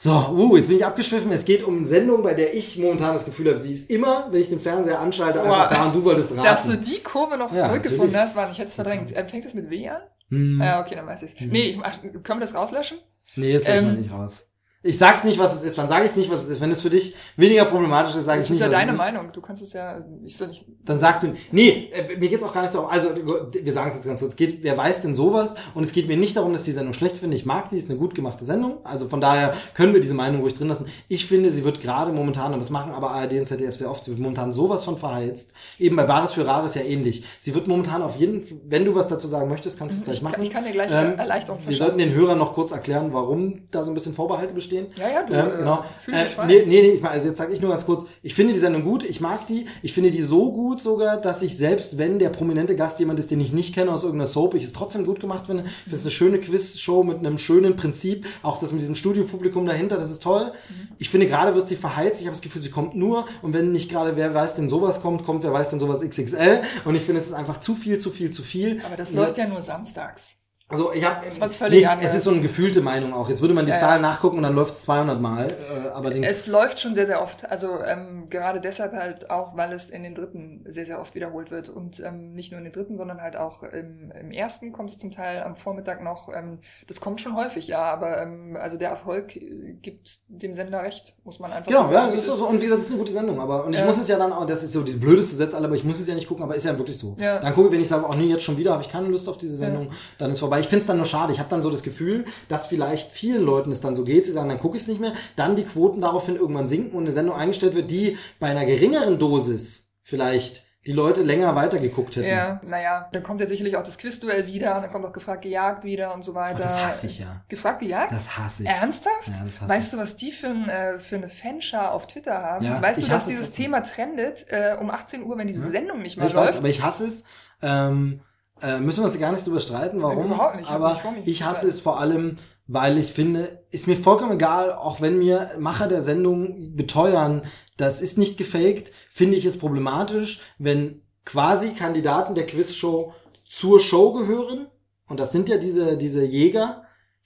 So, 0.00 0.12
uh, 0.12 0.56
jetzt 0.56 0.68
bin 0.68 0.76
ich 0.76 0.86
abgeschwiffen. 0.86 1.32
Es 1.32 1.44
geht 1.44 1.64
um 1.64 1.78
eine 1.78 1.84
Sendung, 1.84 2.22
bei 2.22 2.32
der 2.32 2.54
ich 2.54 2.78
momentan 2.78 3.14
das 3.14 3.24
Gefühl 3.24 3.48
habe, 3.48 3.58
sie 3.58 3.72
ist 3.72 3.90
immer, 3.90 4.28
wenn 4.30 4.40
ich 4.40 4.48
den 4.48 4.60
Fernseher 4.60 5.00
anschalte, 5.00 5.42
einfach 5.42 5.68
Boah. 5.70 5.74
da 5.74 5.86
und 5.86 5.94
du 5.96 6.04
wolltest 6.04 6.30
raten. 6.30 6.44
Dass 6.44 6.66
du 6.66 6.76
die 6.76 7.02
Kurve 7.02 7.36
noch 7.36 7.52
Ja, 7.52 7.64
zurückgefunden 7.64 8.12
natürlich. 8.12 8.16
hast, 8.20 8.36
war 8.36 8.48
ich 8.48 8.58
hätte 8.58 8.68
es 8.68 8.76
verdrängt. 8.76 9.12
Ähm, 9.16 9.28
fängt 9.28 9.44
es 9.44 9.54
mit 9.54 9.68
W 9.70 9.88
an? 9.88 10.02
hm, 10.28 10.60
Ja, 10.62 10.80
okay, 10.82 10.94
dann 10.94 11.04
weiß 11.04 11.22
ich 11.24 11.34
es. 11.34 11.40
Nee, 11.40 11.60
ich, 11.62 11.78
ach, 11.82 12.00
können 12.00 12.38
wir 12.38 12.46
das 12.46 12.54
rauslöschen? 12.54 12.98
nee, 13.34 13.52
das 13.52 13.64
wir 13.66 13.74
ähm, 13.74 13.96
nicht 13.96 14.12
raus. 14.12 14.46
Ich 14.84 14.96
sag's 14.96 15.24
nicht, 15.24 15.40
was 15.40 15.56
es 15.56 15.64
ist, 15.64 15.76
dann 15.76 15.88
sage 15.88 16.06
ich 16.06 16.14
nicht, 16.14 16.30
was 16.30 16.42
es 16.44 16.48
ist. 16.48 16.60
Wenn 16.60 16.70
es 16.70 16.80
für 16.82 16.88
dich 16.90 17.12
weniger 17.36 17.64
problematisch 17.64 18.14
ist, 18.14 18.26
sage 18.26 18.42
ich 18.42 18.46
Das 18.46 18.50
nicht, 18.50 18.60
ist 18.64 18.72
ja 18.72 18.78
deine. 18.78 18.92
Meinung. 18.92 19.32
Du 19.32 19.40
kannst 19.40 19.60
es 19.60 19.72
ja, 19.72 20.04
ich 20.22 20.36
soll 20.36 20.46
nicht. 20.48 20.64
Dann 20.84 21.00
sag 21.00 21.20
du, 21.20 21.32
nee, 21.50 21.90
äh, 21.92 22.16
mir 22.16 22.28
geht's 22.28 22.44
auch 22.44 22.52
gar 22.54 22.62
nicht 22.62 22.72
darum, 22.72 22.88
also 22.88 23.08
wir 23.16 23.72
sagen 23.72 23.88
es 23.90 23.96
jetzt 23.96 24.06
ganz 24.06 24.20
kurz, 24.20 24.32
es 24.34 24.36
geht, 24.36 24.62
wer 24.62 24.76
weiß 24.78 25.02
denn 25.02 25.16
sowas? 25.16 25.56
Und 25.74 25.82
es 25.82 25.90
geht 25.92 26.06
mir 26.06 26.16
nicht 26.16 26.36
darum, 26.36 26.52
dass 26.52 26.62
die 26.62 26.70
Sendung 26.70 26.94
schlecht 26.94 27.18
finde. 27.18 27.36
Ich 27.36 27.44
mag 27.44 27.70
die, 27.70 27.76
ist 27.76 27.90
eine 27.90 27.98
gut 27.98 28.14
gemachte 28.14 28.44
Sendung. 28.44 28.78
Also 28.84 29.08
von 29.08 29.20
daher 29.20 29.52
können 29.74 29.94
wir 29.94 30.00
diese 30.00 30.14
Meinung 30.14 30.42
ruhig 30.42 30.54
drin 30.54 30.68
lassen. 30.68 30.86
Ich 31.08 31.26
finde, 31.26 31.50
sie 31.50 31.64
wird 31.64 31.80
gerade 31.80 32.12
momentan, 32.12 32.52
und 32.52 32.60
das 32.60 32.70
machen 32.70 32.92
aber 32.92 33.10
ARD 33.10 33.32
und 33.32 33.46
ZDF 33.46 33.74
sehr 33.74 33.90
oft, 33.90 34.04
sie 34.04 34.12
wird 34.12 34.20
momentan 34.20 34.52
sowas 34.52 34.84
von 34.84 34.96
verheizt. 34.96 35.54
Eben 35.80 35.96
bei 35.96 36.04
Bares 36.04 36.34
für 36.34 36.46
Rares 36.46 36.76
ja 36.76 36.82
ähnlich. 36.82 37.24
Sie 37.40 37.52
wird 37.52 37.66
momentan 37.66 38.00
auf 38.00 38.16
jeden, 38.16 38.44
wenn 38.68 38.84
du 38.84 38.94
was 38.94 39.08
dazu 39.08 39.26
sagen 39.26 39.48
möchtest, 39.48 39.76
kannst 39.76 39.96
du 39.96 40.00
es 40.00 40.04
gleich 40.04 40.16
Ich 40.18 40.22
kann- 40.22 40.30
machen. 40.32 40.42
ich 40.44 40.50
kann 40.50 40.64
dir 40.64 40.70
gleich 40.72 40.90
ähm, 40.92 41.18
Erleichterung 41.18 41.58
Wir 41.66 41.76
sollten 41.76 41.98
den 41.98 42.14
Hörern 42.14 42.38
noch 42.38 42.52
kurz 42.54 42.70
erklären, 42.70 43.12
warum 43.12 43.62
da 43.72 43.82
so 43.82 43.90
ein 43.90 43.94
bisschen 43.94 44.14
Vorbehalte 44.14 44.54
bestehen. 44.54 44.67
Ja, 44.98 45.08
ja, 45.08 45.22
du, 45.22 45.32
Ähm, 45.34 45.46
äh, 45.46 45.56
genau. 45.58 45.84
Äh, 46.08 46.46
nee, 46.46 46.64
nee, 46.66 46.82
nee, 46.82 46.90
ich 46.90 47.00
meine, 47.00 47.14
also 47.14 47.28
jetzt 47.28 47.38
sage 47.38 47.52
ich 47.52 47.60
nur 47.60 47.70
ganz 47.70 47.84
kurz, 47.86 48.06
ich 48.22 48.34
finde 48.34 48.52
die 48.52 48.58
Sendung 48.58 48.84
gut, 48.84 49.02
ich 49.02 49.20
mag 49.20 49.46
die, 49.46 49.66
ich 49.82 49.92
finde 49.92 50.10
die 50.10 50.22
so 50.22 50.52
gut 50.52 50.80
sogar, 50.80 51.16
dass 51.16 51.42
ich 51.42 51.56
selbst, 51.56 51.98
wenn 51.98 52.18
der 52.18 52.30
prominente 52.30 52.76
Gast 52.76 52.98
jemand 52.98 53.18
ist, 53.18 53.30
den 53.30 53.40
ich 53.40 53.52
nicht 53.52 53.74
kenne 53.74 53.92
aus 53.92 54.04
irgendeiner 54.04 54.28
Soap, 54.28 54.54
ich 54.54 54.64
es 54.64 54.72
trotzdem 54.72 55.04
gut 55.04 55.20
gemacht 55.20 55.46
finde. 55.46 55.64
Ich 55.64 55.82
finde 55.84 55.96
es 55.96 56.02
eine 56.02 56.10
schöne 56.10 56.38
Quiz-Show 56.38 57.02
mit 57.02 57.18
einem 57.18 57.38
schönen 57.38 57.76
Prinzip, 57.76 58.26
auch 58.42 58.58
das 58.58 58.72
mit 58.72 58.80
diesem 58.80 58.94
Studiopublikum 58.94 59.66
dahinter, 59.66 59.96
das 59.96 60.10
ist 60.10 60.22
toll. 60.22 60.52
Ich 60.98 61.10
finde, 61.10 61.26
gerade 61.26 61.54
wird 61.54 61.66
sie 61.66 61.76
verheizt, 61.76 62.20
ich 62.20 62.26
habe 62.26 62.36
das 62.36 62.42
Gefühl, 62.42 62.62
sie 62.62 62.70
kommt 62.70 62.94
nur 62.94 63.26
und 63.42 63.52
wenn 63.52 63.72
nicht 63.72 63.90
gerade 63.90 64.16
wer 64.16 64.34
weiß 64.34 64.54
denn 64.54 64.68
sowas 64.68 65.00
kommt, 65.00 65.24
kommt 65.24 65.42
wer 65.42 65.52
weiß 65.52 65.70
denn 65.70 65.80
sowas 65.80 66.00
XXL 66.00 66.62
und 66.84 66.94
ich 66.94 67.02
finde, 67.02 67.20
es 67.20 67.26
ist 67.26 67.34
einfach 67.34 67.60
zu 67.60 67.74
viel, 67.74 67.98
zu 67.98 68.10
viel, 68.10 68.30
zu 68.30 68.42
viel. 68.42 68.80
Aber 68.84 68.96
das 68.96 69.10
Und 69.10 69.16
läuft 69.16 69.38
ja 69.38 69.46
nur 69.46 69.62
samstags. 69.62 70.37
Also 70.70 70.92
ich 70.92 71.02
habe 71.04 71.26
was 71.40 71.56
völlig 71.56 71.80
nee, 71.80 71.86
anderes. 71.86 72.10
es 72.12 72.18
ist 72.18 72.24
so 72.24 72.30
eine 72.30 72.40
gefühlte 72.42 72.82
Meinung 72.82 73.14
auch. 73.14 73.28
Jetzt 73.30 73.40
würde 73.40 73.54
man 73.54 73.64
die 73.64 73.70
Ja, 73.70 73.76
ja. 73.76 73.80
Zahlen 73.80 74.02
nachgucken 74.02 74.36
und 74.36 74.42
dann 74.42 74.54
läuft 74.54 74.74
es 74.74 74.82
200 74.82 75.18
Mal, 75.20 75.46
äh, 75.46 75.88
aber 75.94 76.10
den 76.10 76.22
Es 76.22 76.46
läuft 76.46 76.78
schon 76.80 76.94
sehr, 76.94 77.06
sehr 77.06 77.22
oft. 77.22 77.50
Also 77.50 77.78
ähm, 77.86 78.28
gerade 78.28 78.60
deshalb 78.60 78.92
halt 78.92 79.30
auch, 79.30 79.56
weil 79.56 79.72
es 79.72 79.88
in 79.88 80.02
den 80.02 80.14
dritten 80.14 80.64
sehr, 80.68 80.84
sehr 80.84 81.00
oft 81.00 81.14
wiederholt 81.14 81.50
wird. 81.50 81.70
Und 81.70 82.00
ähm, 82.00 82.34
nicht 82.34 82.52
nur 82.52 82.58
in 82.58 82.64
den 82.64 82.72
dritten, 82.74 82.98
sondern 82.98 83.22
halt 83.22 83.36
auch 83.36 83.62
im, 83.62 84.10
im 84.20 84.30
ersten 84.30 84.72
kommt 84.72 84.90
es 84.90 84.98
zum 84.98 85.10
Teil 85.10 85.42
am 85.42 85.56
Vormittag 85.56 86.02
noch. 86.02 86.28
Ähm, 86.34 86.58
das 86.86 87.00
kommt 87.00 87.20
schon 87.22 87.34
häufig, 87.34 87.66
ja. 87.68 87.80
Aber 87.80 88.20
ähm, 88.20 88.56
also 88.60 88.76
der 88.76 88.90
Erfolg 88.90 89.36
äh, 89.36 89.74
gibt 89.80 90.18
dem 90.28 90.52
Sender 90.52 90.82
recht, 90.82 91.16
muss 91.24 91.38
man 91.38 91.50
einfach 91.52 91.68
Genau, 91.68 91.86
so 91.88 91.94
ja, 91.94 92.00
sagen. 92.02 92.12
das 92.12 92.20
ist 92.24 92.28
Es 92.28 92.36
so. 92.36 92.46
Und 92.46 92.58
wie 92.60 92.64
gesagt, 92.64 92.80
das 92.80 92.86
ist 92.88 92.92
eine 92.92 92.98
gute 93.00 93.12
Sendung. 93.12 93.40
Aber, 93.40 93.64
und 93.64 93.72
ich 93.72 93.78
Ja. 93.80 93.86
muss 93.86 93.98
es 93.98 94.06
ja 94.08 94.18
dann 94.18 94.32
auch, 94.32 94.44
das 94.44 94.62
ist 94.62 94.72
so 94.74 94.82
die 94.82 94.92
blödeste 94.96 95.34
Sätze 95.34 95.56
aber 95.56 95.74
ich 95.76 95.84
muss 95.84 95.98
es 95.98 96.06
ja 96.06 96.14
nicht 96.14 96.28
gucken, 96.28 96.44
aber 96.44 96.54
ist 96.54 96.64
ja 96.66 96.76
wirklich 96.76 96.98
so. 96.98 97.16
Ja. 97.18 97.40
Dann 97.40 97.54
gucke 97.54 97.68
ich, 97.68 97.72
wenn 97.72 97.80
ich 97.80 97.88
sage, 97.88 98.04
oh 98.08 98.14
nee, 98.14 98.26
jetzt 98.26 98.42
schon 98.44 98.56
wieder, 98.58 98.72
habe 98.72 98.82
ich 98.82 98.88
keine 98.90 99.08
Lust 99.08 99.28
auf 99.28 99.38
diese 99.38 99.56
Sendung, 99.56 99.88
dann 100.18 100.30
ist 100.30 100.38
vorbei. 100.40 100.57
Ich 100.60 100.68
finde 100.68 100.80
es 100.82 100.86
dann 100.86 100.96
nur 100.96 101.06
schade. 101.06 101.32
Ich 101.32 101.38
habe 101.38 101.48
dann 101.48 101.62
so 101.62 101.70
das 101.70 101.82
Gefühl, 101.82 102.24
dass 102.48 102.66
vielleicht 102.66 103.12
vielen 103.12 103.42
Leuten 103.42 103.70
es 103.72 103.80
dann 103.80 103.94
so 103.94 104.04
geht, 104.04 104.26
sie 104.26 104.32
sagen, 104.32 104.48
dann 104.48 104.58
gucke 104.60 104.76
ich 104.76 104.82
es 104.82 104.88
nicht 104.88 105.00
mehr, 105.00 105.12
dann 105.36 105.56
die 105.56 105.64
Quoten 105.64 106.00
daraufhin 106.00 106.36
irgendwann 106.36 106.68
sinken 106.68 106.96
und 106.96 107.04
eine 107.04 107.12
Sendung 107.12 107.36
eingestellt 107.36 107.74
wird, 107.74 107.90
die 107.90 108.16
bei 108.40 108.48
einer 108.48 108.64
geringeren 108.64 109.18
Dosis 109.18 109.90
vielleicht 110.02 110.64
die 110.86 110.92
Leute 110.92 111.22
länger 111.22 111.54
weitergeguckt 111.54 112.16
hätten. 112.16 112.28
Ja, 112.28 112.62
naja, 112.64 113.10
dann 113.12 113.22
kommt 113.22 113.42
ja 113.42 113.46
sicherlich 113.46 113.76
auch 113.76 113.82
das 113.82 113.98
Quizduell 113.98 114.46
wieder, 114.46 114.76
und 114.76 114.82
dann 114.82 114.90
kommt 114.90 115.04
auch 115.04 115.12
gefragt 115.12 115.42
gejagt 115.42 115.84
wieder 115.84 116.14
und 116.14 116.24
so 116.24 116.34
weiter. 116.34 116.54
Aber 116.54 116.60
das 116.60 116.82
hasse 116.82 117.08
ich 117.08 117.18
ja. 117.18 117.44
Gefragt 117.48 117.80
gejagt? 117.80 118.10
Das 118.12 118.38
hasse 118.38 118.62
ich. 118.62 118.68
Ernsthaft? 118.70 119.28
Ja, 119.28 119.42
das 119.44 119.60
hasse 119.60 119.68
weißt 119.68 119.92
du, 119.92 119.96
was 119.98 120.16
die 120.16 120.32
für, 120.32 120.46
ein, 120.46 120.66
äh, 120.68 120.98
für 120.98 121.16
eine 121.16 121.28
Fanschar 121.28 121.92
auf 121.92 122.06
Twitter 122.06 122.40
haben? 122.40 122.64
Ja, 122.64 122.80
weißt 122.80 122.98
du, 123.00 123.02
ich 123.02 123.08
dass 123.08 123.26
dieses 123.26 123.48
trotzdem. 123.48 123.64
Thema 123.64 123.80
trendet 123.82 124.46
äh, 124.48 124.76
um 124.80 124.90
18 124.90 125.24
Uhr, 125.24 125.36
wenn 125.36 125.48
diese 125.48 125.68
Sendung 125.68 126.00
nicht 126.00 126.16
mehr 126.16 126.26
Ich 126.26 126.34
weiß, 126.34 126.46
läuft? 126.46 126.58
aber 126.58 126.68
ich 126.68 126.80
hasse 126.80 127.06
es. 127.06 127.24
Ähm, 127.60 128.20
äh, 128.62 128.80
müssen 128.80 129.00
wir 129.02 129.06
uns 129.06 129.18
gar 129.18 129.32
nicht 129.32 129.46
drüber 129.46 129.60
streiten, 129.60 130.02
warum. 130.02 130.28
Nicht, 130.30 130.40
ich 130.62 130.68
aber 130.68 131.00
ich 131.24 131.42
hasse 131.44 131.66
es 131.68 131.80
vor 131.80 132.00
allem, 132.00 132.36
weil 132.66 132.98
ich 132.98 133.12
finde, 133.12 133.58
ist 133.70 133.86
mir 133.86 133.96
vollkommen 133.96 134.32
egal, 134.32 134.72
auch 134.72 135.00
wenn 135.00 135.18
mir 135.18 135.52
Macher 135.58 135.86
der 135.88 136.02
Sendung 136.02 136.76
beteuern, 136.76 137.42
das 137.76 138.00
ist 138.00 138.18
nicht 138.18 138.36
gefaked, 138.36 138.92
finde 139.08 139.36
ich 139.36 139.44
es 139.44 139.58
problematisch, 139.58 140.40
wenn 140.58 141.02
quasi 141.24 141.70
Kandidaten 141.74 142.34
der 142.34 142.46
Quizshow 142.46 143.12
zur 143.46 143.80
Show 143.80 144.12
gehören. 144.12 144.66
Und 145.08 145.20
das 145.20 145.32
sind 145.32 145.48
ja 145.48 145.56
diese, 145.56 145.96
diese 145.96 146.24
Jäger. 146.24 146.82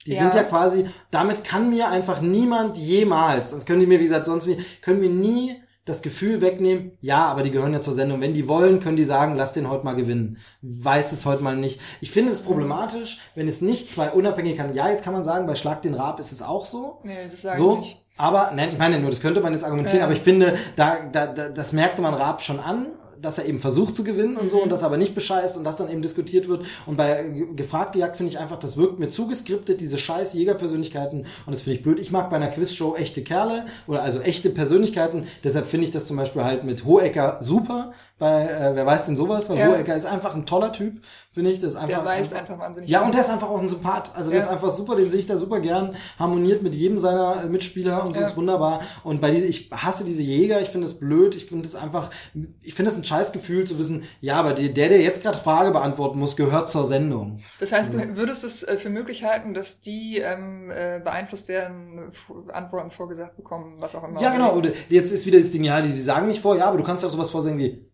Die 0.07 0.13
Ja. 0.13 0.23
sind 0.23 0.35
ja 0.35 0.43
quasi, 0.43 0.87
damit 1.13 1.45
kann 1.45 1.71
mir 1.71 1.89
einfach 1.89 2.21
niemand 2.21 2.77
jemals, 2.77 3.53
das 3.53 3.65
können 3.67 3.79
die 3.81 3.87
mir, 3.87 4.01
wie 4.01 4.05
gesagt, 4.05 4.27
sonst 4.27 4.49
wie, 4.49 4.59
können 4.81 5.01
mir 5.01 5.09
nie 5.11 5.62
das 5.85 6.03
Gefühl 6.03 6.41
wegnehmen, 6.41 6.93
ja, 7.01 7.25
aber 7.25 7.43
die 7.43 7.51
gehören 7.51 7.73
ja 7.73 7.81
zur 7.81 7.95
Sendung. 7.95 8.21
Wenn 8.21 8.35
die 8.35 8.47
wollen, 8.47 8.79
können 8.79 8.97
die 8.97 9.03
sagen, 9.05 9.35
lass 9.35 9.53
den 9.53 9.69
heute 9.69 9.85
mal 9.85 9.95
gewinnen. 9.95 10.39
Weiß 10.61 11.11
es 11.11 11.27
heute 11.27 11.43
mal 11.43 11.57
nicht. 11.57 11.81
Ich 12.01 12.13
finde 12.13 12.31
es 12.33 12.41
problematisch, 12.41 13.19
wenn 13.35 13.49
es 13.49 13.61
nicht 13.61 13.91
zwei 13.91 14.11
unabhängige 14.11 14.57
kann. 14.57 14.75
Ja, 14.75 14.89
jetzt 14.91 15.03
kann 15.03 15.13
man 15.13 15.25
sagen, 15.25 15.47
bei 15.47 15.57
Schlag 15.57 15.83
den 15.83 15.95
Rab 15.95 16.21
ist 16.21 16.31
es 16.31 16.41
auch 16.41 16.65
so. 16.67 17.01
Nee, 17.03 17.17
das 17.29 17.43
sage 17.43 17.59
So, 17.59 17.73
ich 17.75 17.79
nicht. 17.81 18.01
aber, 18.17 18.53
nein, 18.55 18.71
ich 18.73 18.79
meine 18.79 19.01
nur, 19.01 19.11
das 19.11 19.21
könnte 19.21 19.41
man 19.41 19.53
jetzt 19.55 19.65
argumentieren, 19.65 19.99
Ja. 19.99 20.05
aber 20.05 20.15
ich 20.15 20.21
finde, 20.23 20.55
da, 20.77 20.99
da, 21.11 21.27
da, 21.27 21.49
das 21.49 21.73
merkte 21.73 22.01
man 22.01 22.15
Raab 22.15 22.43
schon 22.43 22.61
an. 22.61 22.87
Dass 23.23 23.39
er 23.39 23.47
eben 23.47 23.61
versucht 23.61 23.97
zu 23.97 24.05
gewinnen 24.05 24.37
und 24.37 24.51
so 24.51 24.57
Mhm. 24.59 24.65
und 24.65 24.73
das 24.73 24.83
aber 24.83 24.97
nicht 24.99 25.15
bescheißt 25.15 25.57
und 25.57 25.65
das 25.65 25.77
dann 25.77 25.89
eben 25.89 26.03
diskutiert 26.03 26.49
wird. 26.49 26.67
Und 26.87 26.97
bei 26.97 27.23
Ge- 27.23 27.47
gefragt 27.57 27.93
gejagt 27.95 28.17
finde 28.17 28.33
ich 28.33 28.39
einfach, 28.39 28.59
das 28.59 28.77
wirkt 28.77 28.99
mir 28.99 29.09
zugeskriptet, 29.09 29.81
diese 29.81 29.97
scheiß 29.99 30.35
Jägerpersönlichkeiten 30.35 31.21
und 31.47 31.53
das 31.53 31.63
finde 31.63 31.77
ich 31.79 31.83
blöd. 31.83 31.99
Ich 32.01 32.11
mag 32.11 32.31
bei 32.31 32.37
einer 32.37 32.49
Quizshow 32.49 32.95
echte 32.97 33.23
Kerle 33.23 33.67
oder 33.87 34.03
also 34.03 34.21
echte 34.21 34.51
Persönlichkeiten. 34.51 35.25
Deshalb 35.45 35.67
finde 35.67 35.87
ich 35.87 35.93
das 35.93 36.07
zum 36.07 36.17
Beispiel 36.17 36.45
halt 36.45 36.65
mit 36.65 36.85
Hohecker 36.85 37.39
super. 37.43 37.93
Bei 38.23 38.45
äh, 38.45 38.77
wer 38.77 38.87
weiß 38.87 39.07
denn 39.07 39.17
sowas? 39.17 39.51
Weil 39.51 39.59
Ja. 39.59 39.67
Hohecker 39.67 39.97
ist 39.97 40.07
einfach 40.07 40.37
ein 40.37 40.47
toller 40.47 40.71
Typ, 40.71 41.03
finde 41.33 41.51
ich. 41.51 41.59
Das 41.59 41.71
ist 41.71 41.75
einfach, 41.75 41.89
Der 41.89 42.05
weiß 42.05 42.33
einfach 42.35 42.57
wahnsinnig 42.57 42.89
Ja, 42.89 43.03
und 43.05 43.13
der 43.13 43.21
ist 43.21 43.31
einfach 43.31 43.49
auch 43.51 43.59
ein 43.59 43.67
Sympath. 43.67 44.13
Also 44.15 44.31
der 44.31 44.39
Ja. 44.39 44.45
ist 44.45 44.51
einfach 44.53 44.71
super, 44.71 44.95
den 44.95 45.11
sehe 45.11 45.19
ich 45.19 45.27
da 45.27 45.37
super 45.37 45.59
gern. 45.59 45.97
Harmoniert 46.21 46.63
mit 46.63 46.77
jedem 46.77 47.01
seiner 47.01 47.43
äh, 47.43 47.49
Mitspieler 47.49 48.05
und 48.07 48.15
so 48.15 48.21
Ja. 48.21 48.29
ist 48.29 48.37
wunderbar. 48.37 48.79
Und 49.03 49.21
bei 49.21 49.33
diese, 49.33 49.47
ich 49.47 49.71
hasse 49.73 50.05
diese 50.05 50.23
Jäger, 50.23 50.61
ich 50.61 50.69
finde 50.69 50.87
es 50.87 50.97
blöd, 51.01 51.35
ich 51.35 51.47
finde 51.47 51.67
es 51.67 51.75
einfach, 51.75 52.11
ich 52.63 52.75
finde 52.75 52.93
es 52.93 52.97
ein 52.97 53.03
scheiß 53.03 53.33
Gefühl 53.33 53.67
zu 53.67 53.77
wissen, 53.81 54.05
ja, 54.21 54.37
aber 54.37 54.53
der, 54.53 54.69
der 54.69 54.89
der 54.89 55.01
jetzt 55.03 55.21
gerade 55.25 55.37
Frage 55.39 55.73
beantworten 55.73 56.21
muss, 56.21 56.37
gehört 56.37 56.71
zur 56.71 56.87
Sendung. 56.87 57.41
Das 57.59 57.73
heißt, 57.73 57.93
du 57.93 58.17
würdest 58.17 58.45
es 58.45 58.63
äh, 58.63 58.77
für 58.79 58.91
möglich 58.91 59.25
halten, 59.25 59.53
dass 59.53 59.81
die 59.81 60.19
ähm, 60.19 60.71
äh, 60.71 61.01
beeinflusst 61.01 61.49
werden, 61.49 62.13
Antworten 62.53 62.93
vorgesagt 62.93 63.35
bekommen, 63.37 63.79
was 63.81 63.97
auch 63.97 64.07
immer. 64.07 64.21
Ja, 64.21 64.31
genau. 64.33 64.53
Und 64.53 64.71
jetzt 64.91 65.11
ist 65.11 65.27
wieder 65.27 65.41
das 65.41 65.51
Ding, 65.51 65.65
ja, 65.65 65.81
die, 65.81 65.91
die 65.91 65.99
sagen 65.99 66.29
nicht 66.29 66.41
vor, 66.41 66.57
ja, 66.57 66.67
aber 66.69 66.79
du 66.79 66.85
kannst 66.85 67.03
ja 67.03 67.09
auch 67.09 67.13
sowas 67.13 67.31
vorsehen 67.31 67.59
wie, 67.59 67.91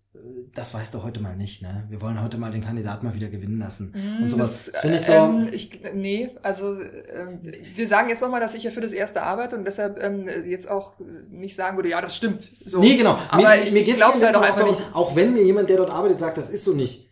das 0.54 0.74
weißt 0.74 0.94
du 0.94 1.02
heute 1.02 1.20
mal 1.20 1.36
nicht, 1.36 1.62
ne? 1.62 1.86
Wir 1.88 2.00
wollen 2.00 2.20
heute 2.22 2.38
mal 2.38 2.50
den 2.50 2.62
Kandidaten 2.64 3.06
mal 3.06 3.14
wieder 3.14 3.28
gewinnen 3.28 3.58
lassen. 3.58 3.94
und 4.20 4.30
sowas. 4.30 4.64
Das, 4.66 4.72
Das 4.72 4.80
finde 4.80 4.96
ich 4.96 5.04
so. 5.04 5.12
ähm, 5.12 5.48
ich, 5.52 5.80
nee, 5.94 6.30
also 6.42 6.80
ähm, 6.80 7.40
wir 7.74 7.86
sagen 7.86 8.08
jetzt 8.08 8.22
nochmal, 8.22 8.40
dass 8.40 8.54
ich 8.54 8.64
ja 8.64 8.70
für 8.70 8.80
das 8.80 8.92
erste 8.92 9.22
arbeite 9.22 9.56
und 9.56 9.64
deshalb 9.64 10.02
ähm, 10.02 10.28
jetzt 10.46 10.68
auch 10.70 10.94
nicht 11.30 11.54
sagen 11.54 11.76
würde, 11.76 11.90
ja, 11.90 12.00
das 12.00 12.16
stimmt. 12.16 12.50
So. 12.64 12.80
Nee, 12.80 12.96
genau. 12.96 13.18
Aber 13.30 13.62
ich, 13.62 13.74
ich 13.74 13.96
glaube 13.96 14.14
es 14.14 14.18
hier 14.18 14.26
halt 14.26 14.36
auch 14.36 14.42
einfach 14.42 14.56
darum, 14.60 14.74
nicht. 14.74 14.94
Auch 14.94 15.14
wenn 15.14 15.32
mir 15.34 15.42
jemand, 15.44 15.68
der 15.68 15.76
dort 15.76 15.90
arbeitet, 15.90 16.18
sagt, 16.18 16.38
das 16.38 16.50
ist 16.50 16.64
so 16.64 16.72
nicht, 16.72 17.07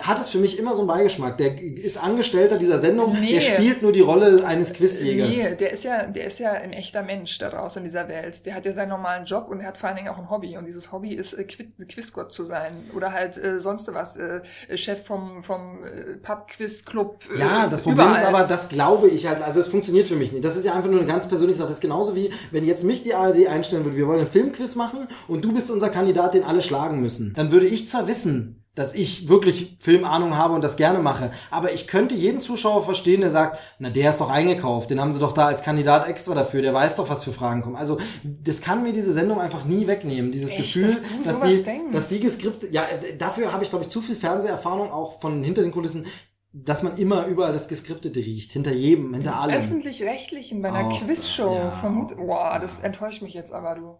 hat 0.00 0.18
es 0.20 0.28
für 0.28 0.38
mich 0.38 0.58
immer 0.58 0.74
so 0.74 0.80
einen 0.80 0.88
Beigeschmack. 0.88 1.38
Der 1.38 1.60
ist 1.62 2.02
Angestellter 2.02 2.58
dieser 2.58 2.78
Sendung, 2.78 3.12
Nee. 3.18 3.32
der 3.34 3.40
spielt 3.40 3.82
nur 3.82 3.92
die 3.92 4.00
Rolle 4.00 4.44
eines 4.44 4.72
Quizjägers. 4.72 5.28
Nee, 5.28 5.54
der 5.54 5.72
ist 5.72 5.84
ja, 5.84 6.06
der 6.06 6.26
ist 6.26 6.38
ja 6.38 6.52
ein 6.52 6.72
echter 6.72 7.02
Mensch 7.02 7.38
da 7.38 7.48
draußen 7.50 7.80
in 7.80 7.84
dieser 7.84 8.08
Welt. 8.08 8.44
Der 8.46 8.54
hat 8.54 8.64
ja 8.66 8.72
seinen 8.72 8.88
normalen 8.90 9.24
Job 9.24 9.46
und 9.50 9.60
er 9.60 9.68
hat 9.68 9.78
vor 9.78 9.88
allen 9.88 9.96
Dingen 9.96 10.08
auch 10.08 10.18
ein 10.18 10.30
Hobby. 10.30 10.56
Und 10.56 10.66
dieses 10.66 10.90
Hobby 10.92 11.10
ist, 11.14 11.32
äh, 11.34 11.44
Quiz 11.44 11.68
Quizgott 11.88 12.32
zu 12.32 12.44
sein. 12.44 12.72
Oder 12.94 13.12
halt 13.12 13.36
äh, 13.36 13.60
sonst 13.60 13.92
was, 13.94 14.16
äh, 14.16 14.40
Chef 14.76 15.04
vom, 15.04 15.42
vom 15.42 15.78
äh, 15.84 16.16
Pub-Quiz-Club. 16.16 17.24
Äh, 17.36 17.40
Ja, 17.40 17.66
das 17.68 17.82
Problem 17.82 18.06
überall. 18.08 18.20
ist 18.22 18.26
aber, 18.28 18.44
das 18.44 18.68
glaube 18.68 19.08
ich 19.08 19.26
halt, 19.26 19.42
also 19.42 19.60
es 19.60 19.68
funktioniert 19.68 20.06
für 20.06 20.16
mich 20.16 20.32
nicht. 20.32 20.44
Das 20.44 20.56
ist 20.56 20.64
ja 20.64 20.74
einfach 20.74 20.90
nur 20.90 21.00
eine 21.00 21.08
ganz 21.08 21.26
persönliche 21.28 21.58
Sache. 21.58 21.68
Das 21.68 21.76
ist 21.76 21.82
genauso 21.82 22.14
wie, 22.14 22.30
wenn 22.50 22.64
jetzt 22.64 22.84
mich 22.84 23.02
die 23.02 23.14
ARD 23.14 23.46
einstellen 23.48 23.84
würde, 23.84 23.96
wir 23.96 24.06
wollen 24.06 24.18
einen 24.20 24.26
Filmquiz 24.28 24.74
machen 24.74 25.08
und 25.26 25.44
du 25.44 25.52
bist 25.52 25.70
unser 25.70 25.88
Kandidat, 25.88 26.34
den 26.34 26.44
alle 26.44 26.62
schlagen 26.62 27.00
müssen. 27.00 27.32
Dann 27.34 27.52
würde 27.52 27.66
ich 27.66 27.86
zwar 27.88 28.06
wissen, 28.08 28.64
dass 28.74 28.94
ich 28.94 29.28
wirklich 29.28 29.76
Filmahnung 29.80 30.36
habe 30.36 30.54
und 30.54 30.62
das 30.62 30.76
gerne 30.76 31.00
mache, 31.00 31.32
aber 31.50 31.72
ich 31.72 31.86
könnte 31.86 32.14
jeden 32.14 32.40
Zuschauer 32.40 32.84
verstehen, 32.84 33.20
der 33.22 33.30
sagt, 33.30 33.58
na, 33.78 33.90
der 33.90 34.10
ist 34.10 34.20
doch 34.20 34.30
eingekauft, 34.30 34.90
den 34.90 35.00
haben 35.00 35.12
sie 35.12 35.18
doch 35.18 35.32
da 35.32 35.46
als 35.46 35.62
Kandidat 35.62 36.08
extra 36.08 36.34
dafür, 36.34 36.62
der 36.62 36.72
weiß 36.74 36.94
doch, 36.94 37.10
was 37.10 37.24
für 37.24 37.32
Fragen 37.32 37.62
kommen. 37.62 37.76
Also, 37.76 37.98
das 38.22 38.60
kann 38.60 38.82
mir 38.82 38.92
diese 38.92 39.12
Sendung 39.12 39.40
einfach 39.40 39.64
nie 39.64 39.86
wegnehmen, 39.86 40.30
dieses 40.30 40.50
Echt, 40.50 40.74
Gefühl, 40.74 40.96
dass 41.24 41.40
dass 41.40 41.48
die, 41.48 41.62
denkst? 41.62 41.92
dass 41.92 42.08
die 42.08 42.20
geskriptet, 42.20 42.72
ja, 42.72 42.86
dafür 43.18 43.52
habe 43.52 43.64
ich, 43.64 43.70
glaube 43.70 43.84
ich, 43.84 43.90
zu 43.90 44.00
viel 44.00 44.16
Fernseherfahrung 44.16 44.92
auch 44.92 45.20
von 45.20 45.42
hinter 45.42 45.62
den 45.62 45.72
Kulissen, 45.72 46.06
dass 46.52 46.82
man 46.82 46.96
immer 46.96 47.26
überall 47.26 47.52
das 47.52 47.68
Geskriptete 47.68 48.20
riecht. 48.20 48.52
Hinter 48.52 48.72
jedem, 48.72 49.12
hinter 49.12 49.38
allem. 49.38 49.56
Öffentlich-rechtlichen 49.56 50.62
bei 50.62 50.72
einer 50.72 50.88
Quizshow. 50.88 51.54
ja. 51.54 51.70
Vermut, 51.72 52.16
boah, 52.16 52.58
das 52.60 52.80
enttäuscht 52.80 53.22
mich 53.22 53.34
jetzt 53.34 53.52
aber, 53.52 53.74
du. 53.74 53.98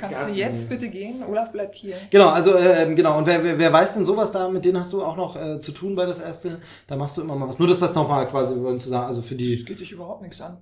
Kannst 0.00 0.22
du 0.28 0.32
jetzt 0.32 0.68
bitte 0.68 0.88
gehen? 0.88 1.22
Olaf 1.28 1.50
bleibt 1.52 1.74
hier. 1.74 1.96
Genau, 2.10 2.28
also 2.28 2.54
äh, 2.56 2.94
genau. 2.94 3.18
Und 3.18 3.26
wer, 3.26 3.42
wer, 3.42 3.58
wer 3.58 3.72
weiß 3.72 3.94
denn 3.94 4.04
sowas 4.04 4.30
da, 4.32 4.48
mit 4.48 4.64
denen 4.64 4.78
hast 4.78 4.92
du 4.92 5.02
auch 5.02 5.16
noch 5.16 5.36
äh, 5.36 5.60
zu 5.60 5.72
tun 5.72 5.94
bei 5.96 6.06
das 6.06 6.18
erste? 6.20 6.60
Da 6.86 6.96
machst 6.96 7.16
du 7.16 7.20
immer 7.22 7.34
mal 7.34 7.48
was. 7.48 7.58
Nur 7.58 7.68
das, 7.68 7.80
was 7.80 7.92
nochmal 7.94 8.26
quasi 8.28 8.54
wir 8.54 8.62
wollen 8.62 8.80
zu 8.80 8.88
sagen, 8.88 9.06
also 9.08 9.22
für 9.22 9.34
Das 9.34 9.38
die. 9.38 9.64
geht 9.64 9.80
dich 9.80 9.92
überhaupt 9.92 10.22
nichts 10.22 10.40
an. 10.40 10.58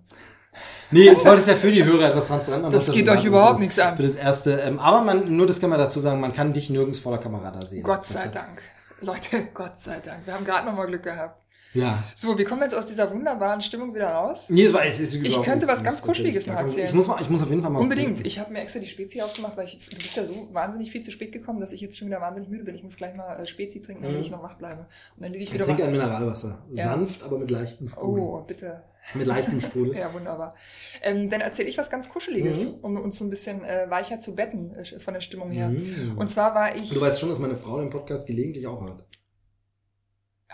Nee, 0.90 1.10
ich 1.10 1.24
wollte 1.24 1.42
es 1.42 1.46
ja 1.46 1.54
für 1.54 1.70
die 1.70 1.84
Hörer 1.84 2.08
etwas 2.08 2.28
transparent 2.28 2.62
machen. 2.62 2.72
Das 2.72 2.86
geht 2.86 2.96
euch 3.08 3.16
gesagt, 3.16 3.24
überhaupt 3.24 3.52
das 3.54 3.60
nichts 3.60 3.78
an. 3.78 3.96
Für 3.96 4.02
das 4.02 4.14
erste. 4.14 4.52
Ähm, 4.60 4.78
aber 4.78 5.00
man, 5.02 5.36
nur 5.36 5.46
das 5.46 5.60
kann 5.60 5.70
man 5.70 5.78
dazu 5.78 6.00
sagen, 6.00 6.20
man 6.20 6.32
kann 6.32 6.52
dich 6.52 6.70
nirgends 6.70 6.98
vor 6.98 7.12
der 7.12 7.20
Kamera 7.20 7.50
da 7.50 7.60
sehen. 7.64 7.82
Gott 7.82 8.00
Das 8.00 8.10
sei 8.10 8.28
Dank. 8.28 8.62
Leute, 9.00 9.48
Gott 9.54 9.76
sei 9.78 10.00
Dank. 10.00 10.24
Wir 10.26 10.34
haben 10.34 10.44
gerade 10.44 10.66
noch 10.66 10.74
mal 10.76 10.86
Glück 10.86 11.02
gehabt. 11.02 11.43
Ja. 11.74 12.02
So, 12.14 12.38
wir 12.38 12.44
kommen 12.44 12.62
jetzt 12.62 12.74
aus 12.74 12.86
dieser 12.86 13.10
wunderbaren 13.10 13.60
Stimmung 13.60 13.94
wieder 13.94 14.08
raus. 14.10 14.46
Nee, 14.48 14.64
es 14.66 14.72
war, 14.72 14.86
es 14.86 15.00
ist 15.00 15.14
überhaupt 15.14 15.44
könnte 15.44 15.66
was 15.66 15.82
ganz 15.82 16.00
Kuscheliges 16.00 16.46
noch 16.46 16.54
erzählen. 16.54 16.86
Ich 16.86 16.94
muss, 16.94 17.06
mal, 17.06 17.20
ich 17.20 17.28
muss 17.28 17.42
auf 17.42 17.50
jeden 17.50 17.62
Fall 17.62 17.70
mal 17.70 17.80
Unbedingt. 17.80 18.24
Ich 18.26 18.38
habe 18.38 18.52
mir 18.52 18.60
extra 18.60 18.78
die 18.80 18.86
Spezi 18.86 19.20
aufgemacht, 19.20 19.56
weil 19.56 19.66
ich, 19.66 19.78
du 19.88 19.96
bist 19.96 20.16
ja 20.16 20.24
so 20.24 20.48
wahnsinnig 20.52 20.90
viel 20.90 21.02
zu 21.02 21.10
spät 21.10 21.32
gekommen, 21.32 21.60
dass 21.60 21.72
ich 21.72 21.80
jetzt 21.80 21.98
schon 21.98 22.06
wieder 22.08 22.20
wahnsinnig 22.20 22.48
müde 22.48 22.64
bin. 22.64 22.74
Ich 22.76 22.82
muss 22.84 22.96
gleich 22.96 23.16
mal 23.16 23.36
äh, 23.42 23.46
Spezi 23.46 23.82
trinken, 23.82 24.02
damit 24.04 24.18
Mhm. 24.18 24.22
ich 24.24 24.30
noch 24.30 24.42
wach 24.42 24.54
bleibe. 24.54 24.82
Und 25.16 25.22
dann 25.24 25.32
liege 25.32 25.42
ich 25.44 25.50
Ich 25.50 25.54
wieder 25.54 25.64
trinke 25.64 25.82
wach. 25.82 25.88
ein 25.88 25.92
Mineralwasser. 25.92 26.64
Ja. 26.70 26.84
Sanft, 26.84 27.22
aber 27.24 27.38
mit 27.38 27.50
leichtem 27.50 27.88
Sprudel. 27.88 28.22
Oh, 28.22 28.40
bitte. 28.46 28.82
Mit 29.14 29.26
leichtem 29.26 29.60
Sprudel. 29.60 29.94
Ja, 29.98 30.14
wunderbar. 30.14 30.54
Ähm, 31.02 31.28
dann 31.28 31.40
erzähle 31.40 31.68
ich 31.68 31.76
was 31.76 31.90
ganz 31.90 32.08
Kuscheliges, 32.08 32.62
Mhm. 32.62 32.74
um 32.82 32.96
uns 32.96 33.18
so 33.18 33.24
ein 33.24 33.30
bisschen 33.30 33.64
äh, 33.64 33.86
weicher 33.90 34.18
zu 34.20 34.34
betten 34.34 34.74
äh, 34.76 34.84
von 35.00 35.12
der 35.12 35.20
Stimmung 35.20 35.50
her. 35.50 35.68
Mhm. 35.70 36.16
Und 36.16 36.30
zwar 36.30 36.54
war 36.54 36.74
ich. 36.76 36.88
Du 36.90 37.00
weißt 37.00 37.18
schon, 37.20 37.28
dass 37.30 37.38
meine 37.40 37.56
Frau 37.56 37.80
den 37.80 37.90
Podcast 37.90 38.26
gelegentlich 38.26 38.66
auch 38.66 38.80
hört. 38.80 39.04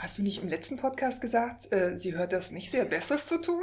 Hast 0.03 0.17
du 0.17 0.23
nicht 0.23 0.43
im 0.43 0.49
letzten 0.49 0.77
Podcast 0.79 1.21
gesagt, 1.21 1.73
äh, 1.75 1.97
sie 1.97 2.17
hört 2.17 2.33
das 2.33 2.53
nicht, 2.53 2.71
sie 2.73 2.81
hat 2.81 2.89
Besseres 2.91 3.27
zu 3.27 3.41
tun? 3.41 3.61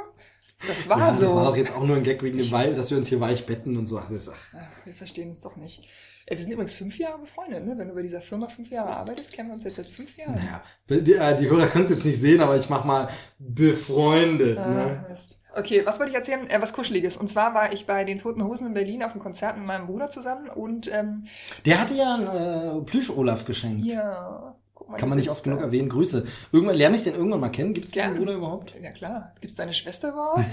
Das 0.67 0.87
war 0.87 0.97
ja, 0.99 1.15
so. 1.15 1.23
Das 1.23 1.33
war 1.35 1.45
doch 1.45 1.57
jetzt 1.57 1.75
auch 1.75 1.83
nur 1.83 1.95
ein 1.97 2.03
Gag 2.03 2.21
wegen 2.23 2.37
dem 2.37 2.51
Weil, 2.51 2.73
dass 2.75 2.89
wir 2.91 2.97
uns 2.97 3.09
hier 3.09 3.19
weich 3.19 3.45
betten 3.45 3.75
und 3.77 3.85
so. 3.87 3.97
Ach, 3.99 4.09
das 4.09 4.29
ach. 4.29 4.37
Ach, 4.55 4.85
wir 4.85 4.93
verstehen 4.93 5.29
uns 5.29 5.39
doch 5.39 5.55
nicht. 5.55 5.83
Ey, 6.25 6.35
wir 6.37 6.43
sind 6.43 6.51
übrigens 6.51 6.73
fünf 6.73 6.97
Jahre 6.99 7.19
befreundet, 7.19 7.65
ne? 7.65 7.75
Wenn 7.77 7.87
du 7.87 7.95
bei 7.95 8.01
dieser 8.01 8.21
Firma 8.21 8.47
fünf 8.49 8.69
Jahre 8.69 8.89
arbeitest, 8.95 9.31
kennen 9.31 9.49
wir 9.49 9.53
uns 9.53 9.63
jetzt 9.63 9.77
seit 9.77 9.87
fünf 9.87 10.15
Jahren. 10.17 10.35
Naja, 10.35 10.61
die, 10.89 11.13
äh, 11.13 11.37
die 11.37 11.49
Hörer 11.49 11.67
können 11.67 11.85
es 11.85 11.91
jetzt 11.91 12.05
nicht 12.05 12.19
sehen, 12.19 12.41
aber 12.41 12.55
ich 12.57 12.69
mach 12.69 12.83
mal 12.83 13.07
befreundet. 13.39 14.57
Ah, 14.57 14.69
Ne? 14.69 15.05
Mist. 15.09 15.37
Okay, 15.55 15.83
was 15.85 15.97
wollte 15.99 16.11
ich 16.11 16.17
erzählen? 16.17 16.47
Äh, 16.49 16.61
was 16.61 16.73
Kuscheliges. 16.73 17.17
Und 17.17 17.29
zwar 17.29 17.53
war 17.55 17.71
ich 17.73 17.87
bei 17.87 18.03
den 18.03 18.17
Toten 18.19 18.43
Hosen 18.43 18.67
in 18.67 18.73
Berlin 18.73 19.03
auf 19.03 19.11
einem 19.13 19.21
Konzert 19.21 19.57
mit 19.57 19.65
meinem 19.65 19.87
Bruder 19.87 20.09
zusammen 20.09 20.49
und 20.49 20.91
ähm, 20.93 21.25
Der 21.65 21.79
hatte 21.79 21.93
ja 21.95 22.13
einen 22.15 22.81
äh, 22.81 22.83
Plüsch-Olaf 22.83 23.45
geschenkt. 23.45 23.85
ja, 23.85 24.55
mal. 24.89 24.97
Kann 24.97 25.09
man 25.09 25.17
nicht 25.17 25.29
oft 25.29 25.43
genug 25.43 25.59
er. 25.59 25.65
erwähnen. 25.65 25.89
Grüße. 25.89 26.25
Irgendwann 26.51 26.75
lerne 26.75 26.97
ich 26.97 27.03
den 27.03 27.13
irgendwann 27.15 27.39
mal 27.39 27.49
kennen. 27.49 27.73
Gibt 27.73 27.87
es 27.87 27.91
diesen 27.93 28.07
Gern. 28.09 28.17
Bruder 28.17 28.33
überhaupt? 28.33 28.73
Ja 28.81 28.91
klar. 28.91 29.33
Gibt's 29.41 29.55
deine 29.55 29.73
Schwester 29.73 30.09
überhaupt? 30.13 30.45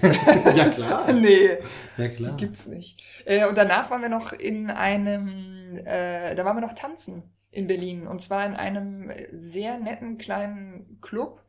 ja, 0.56 0.68
klar. 0.68 1.12
nee. 1.12 1.48
Ja, 1.96 2.08
Die 2.08 2.14
klar. 2.14 2.36
gibt's 2.36 2.66
nicht. 2.66 3.02
Äh, 3.24 3.46
und 3.46 3.56
danach 3.58 3.90
waren 3.90 4.02
wir 4.02 4.08
noch 4.08 4.32
in 4.32 4.70
einem, 4.70 5.76
äh, 5.84 6.34
da 6.34 6.44
waren 6.44 6.56
wir 6.56 6.60
noch 6.66 6.74
tanzen 6.74 7.22
in 7.50 7.66
Berlin. 7.66 8.06
Und 8.06 8.20
zwar 8.20 8.44
in 8.46 8.54
einem 8.54 9.10
sehr 9.32 9.78
netten 9.78 10.18
kleinen 10.18 10.98
Club, 11.00 11.40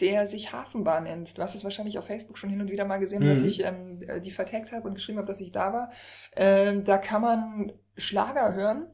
der 0.00 0.26
sich 0.28 0.52
Hafenbar 0.52 1.00
nennt. 1.00 1.36
Du 1.38 1.42
hast 1.42 1.54
es 1.56 1.64
wahrscheinlich 1.64 1.98
auf 1.98 2.06
Facebook 2.06 2.38
schon 2.38 2.50
hin 2.50 2.60
und 2.60 2.70
wieder 2.70 2.84
mal 2.84 2.98
gesehen, 2.98 3.22
Mhm. 3.24 3.28
dass 3.28 3.40
ich 3.40 3.64
ähm, 3.64 4.00
die 4.24 4.30
vertagt 4.30 4.70
habe 4.72 4.86
und 4.86 4.94
geschrieben 4.94 5.18
habe, 5.18 5.26
dass 5.26 5.40
ich 5.40 5.50
da 5.52 5.72
war. 5.72 5.90
Äh, 6.36 6.82
da 6.82 6.98
kann 6.98 7.22
man 7.22 7.72
Schlager 7.96 8.54
hören. 8.54 8.86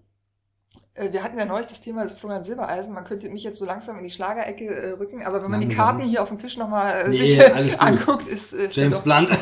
Äh, 0.94 1.12
Wir 1.12 1.22
hatten 1.22 1.38
ja 1.38 1.44
neulich 1.44 1.66
das 1.66 1.80
Thema 1.80 2.04
des 2.04 2.12
Florian 2.14 2.42
Silbereisen. 2.44 2.94
Man 2.94 3.04
könnte 3.04 3.28
mich 3.28 3.42
jetzt 3.42 3.58
so 3.58 3.64
langsam 3.64 3.98
in 3.98 4.04
die 4.04 4.10
Schlagerecke 4.10 4.64
äh, 4.66 4.90
rücken, 4.92 5.22
aber 5.22 5.42
wenn 5.42 5.50
man 5.50 5.60
die 5.60 5.66
Langsam. 5.66 5.86
Karten 5.98 6.02
hier 6.08 6.22
auf 6.22 6.28
dem 6.28 6.38
Tisch 6.38 6.56
nochmal 6.56 7.02
äh, 7.06 7.08
Nee, 7.08 7.18
sich 7.18 7.38
gut. 7.38 7.78
anguckt, 7.80 8.26
ist, 8.26 8.52
äh, 8.52 8.68
der 8.68 8.70
James 8.70 8.96
doch 8.96 9.02
Blunt. 9.02 9.30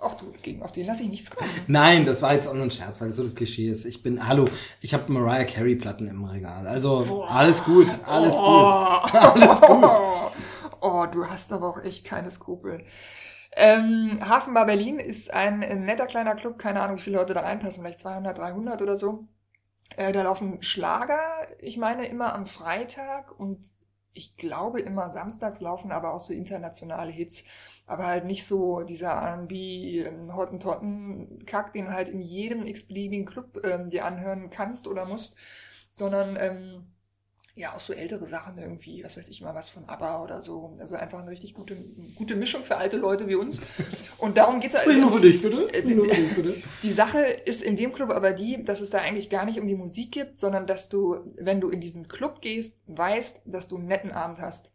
Ach 0.00 0.14
du, 0.14 0.32
gegen, 0.42 0.62
auf 0.62 0.70
den 0.70 0.86
lasse 0.86 1.02
ich 1.02 1.08
nichts 1.08 1.28
kommen. 1.28 1.50
Nein, 1.66 2.06
das 2.06 2.22
war 2.22 2.32
jetzt 2.32 2.46
auch 2.46 2.54
nur 2.54 2.62
ein 2.62 2.70
Scherz, 2.70 3.00
weil 3.00 3.08
das 3.08 3.16
so 3.16 3.24
das 3.24 3.34
Klischee 3.34 3.68
ist. 3.68 3.84
Ich 3.84 4.00
bin, 4.00 4.28
hallo, 4.28 4.44
ich 4.80 4.94
habe 4.94 5.10
Mariah 5.12 5.44
Carey 5.44 5.74
Platten 5.74 6.06
im 6.06 6.22
Regal. 6.24 6.68
Also, 6.68 7.24
alles 7.24 7.64
gut, 7.64 7.88
alles 8.06 8.36
gut. 8.36 8.44
Alles 9.12 9.60
gut. 9.60 9.84
Oh, 10.80 11.04
du 11.10 11.26
hast 11.26 11.52
aber 11.52 11.68
auch 11.68 11.82
echt 11.82 12.04
keine 12.04 12.30
Skrupel. 12.30 12.84
Ähm, 13.56 14.18
Hafenbar 14.20 14.66
Berlin 14.66 15.00
ist 15.00 15.32
ein 15.34 15.58
netter 15.84 16.06
kleiner 16.06 16.36
Club, 16.36 16.58
keine 16.58 16.80
Ahnung, 16.80 16.98
wie 16.98 17.02
viele 17.02 17.16
Leute 17.16 17.34
da 17.34 17.40
reinpassen, 17.40 17.82
vielleicht 17.82 17.98
200, 17.98 18.38
300 18.38 18.80
oder 18.80 18.96
so. 18.96 19.24
Äh, 19.96 20.12
da 20.12 20.22
laufen 20.22 20.62
Schlager, 20.62 21.18
ich 21.60 21.76
meine 21.76 22.06
immer 22.06 22.34
am 22.34 22.46
Freitag 22.46 23.38
und 23.38 23.58
ich 24.12 24.36
glaube 24.36 24.80
immer 24.80 25.10
samstags 25.12 25.60
laufen 25.60 25.92
aber 25.92 26.12
auch 26.12 26.20
so 26.20 26.32
internationale 26.32 27.10
Hits, 27.12 27.44
aber 27.86 28.06
halt 28.06 28.24
nicht 28.24 28.44
so 28.46 28.82
dieser 28.82 29.10
R&B 29.10 30.00
ähm, 30.00 30.34
Hottentotten 30.36 31.44
Kack, 31.46 31.72
den 31.72 31.92
halt 31.92 32.08
in 32.08 32.20
jedem 32.20 32.64
x-beliebigen 32.66 33.26
Club 33.26 33.60
ähm, 33.64 33.90
dir 33.90 34.04
anhören 34.04 34.50
kannst 34.50 34.86
oder 34.88 35.04
musst, 35.06 35.36
sondern 35.90 36.36
ähm, 36.40 36.86
ja 37.58 37.74
auch 37.74 37.80
so 37.80 37.92
ältere 37.92 38.26
Sachen 38.26 38.58
irgendwie, 38.58 39.02
was 39.04 39.16
weiß 39.16 39.28
ich 39.28 39.40
mal 39.40 39.54
was 39.54 39.68
von 39.68 39.88
ABBA 39.88 40.22
oder 40.22 40.42
so, 40.42 40.76
also 40.78 40.94
einfach 40.94 41.20
eine 41.20 41.30
richtig 41.30 41.54
gute 41.54 41.76
gute 42.14 42.36
Mischung 42.36 42.62
für 42.64 42.76
alte 42.76 42.96
Leute 42.96 43.28
wie 43.28 43.34
uns 43.34 43.60
und 44.18 44.36
darum 44.36 44.60
geht's 44.60 44.80
Sprich 44.80 44.98
nur 44.98 45.12
für 45.12 45.20
dich, 45.20 45.42
bitte. 45.42 45.68
Äh, 45.72 45.80
Sprich 45.80 45.96
nur 45.96 46.04
für 46.06 46.14
dich, 46.14 46.34
bitte. 46.34 46.62
die 46.82 46.92
Sache 46.92 47.20
ist 47.20 47.62
in 47.62 47.76
dem 47.76 47.92
Club 47.92 48.10
aber 48.10 48.32
die, 48.32 48.64
dass 48.64 48.80
es 48.80 48.90
da 48.90 48.98
eigentlich 48.98 49.28
gar 49.30 49.44
nicht 49.44 49.60
um 49.60 49.66
die 49.66 49.74
Musik 49.74 50.12
geht, 50.12 50.38
sondern 50.38 50.66
dass 50.66 50.88
du, 50.88 51.18
wenn 51.38 51.60
du 51.60 51.68
in 51.68 51.80
diesen 51.80 52.08
Club 52.08 52.40
gehst, 52.40 52.78
weißt, 52.86 53.42
dass 53.44 53.68
du 53.68 53.76
einen 53.76 53.86
netten 53.86 54.12
Abend 54.12 54.40
hast. 54.40 54.70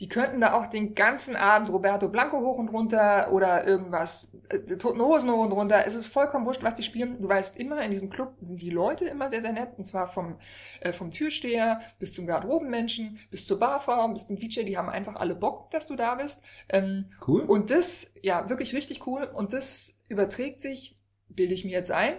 Die 0.00 0.08
könnten 0.08 0.40
da 0.40 0.54
auch 0.54 0.66
den 0.66 0.94
ganzen 0.94 1.36
Abend 1.36 1.70
Roberto 1.70 2.08
Blanco 2.08 2.40
hoch 2.40 2.56
und 2.56 2.68
runter 2.70 3.30
oder 3.32 3.66
irgendwas, 3.66 4.28
äh, 4.48 4.76
Toten 4.76 5.00
Hosen 5.00 5.30
hoch 5.30 5.44
und 5.44 5.52
runter. 5.52 5.84
Es 5.86 5.94
ist 5.94 6.06
vollkommen 6.06 6.46
wurscht, 6.46 6.62
was 6.62 6.74
die 6.74 6.82
spielen. 6.82 7.20
Du 7.20 7.28
weißt 7.28 7.58
immer, 7.58 7.82
in 7.82 7.90
diesem 7.90 8.08
Club 8.08 8.34
sind 8.40 8.62
die 8.62 8.70
Leute 8.70 9.04
immer 9.04 9.28
sehr, 9.28 9.42
sehr 9.42 9.52
nett. 9.52 9.70
Und 9.76 9.84
zwar 9.84 10.08
vom, 10.08 10.36
äh, 10.80 10.92
vom 10.92 11.10
Türsteher 11.10 11.80
bis 11.98 12.14
zum 12.14 12.26
Garderobenmenschen, 12.26 13.18
bis 13.30 13.46
zur 13.46 13.58
Barfrau, 13.60 14.08
bis 14.08 14.26
zum 14.26 14.36
DJ. 14.38 14.62
Die 14.62 14.78
haben 14.78 14.88
einfach 14.88 15.16
alle 15.16 15.34
Bock, 15.34 15.70
dass 15.70 15.86
du 15.86 15.96
da 15.96 16.14
bist. 16.14 16.40
Ähm, 16.70 17.06
Cool. 17.28 17.42
und 17.42 17.70
das, 17.70 18.06
ja, 18.22 18.48
wirklich 18.48 18.74
richtig 18.74 19.06
cool. 19.06 19.24
Und 19.24 19.52
das 19.52 19.94
überträgt 20.08 20.60
sich, 20.60 20.98
bilde 21.28 21.52
ich 21.52 21.64
mir 21.64 21.72
jetzt 21.72 21.90
ein, 21.90 22.14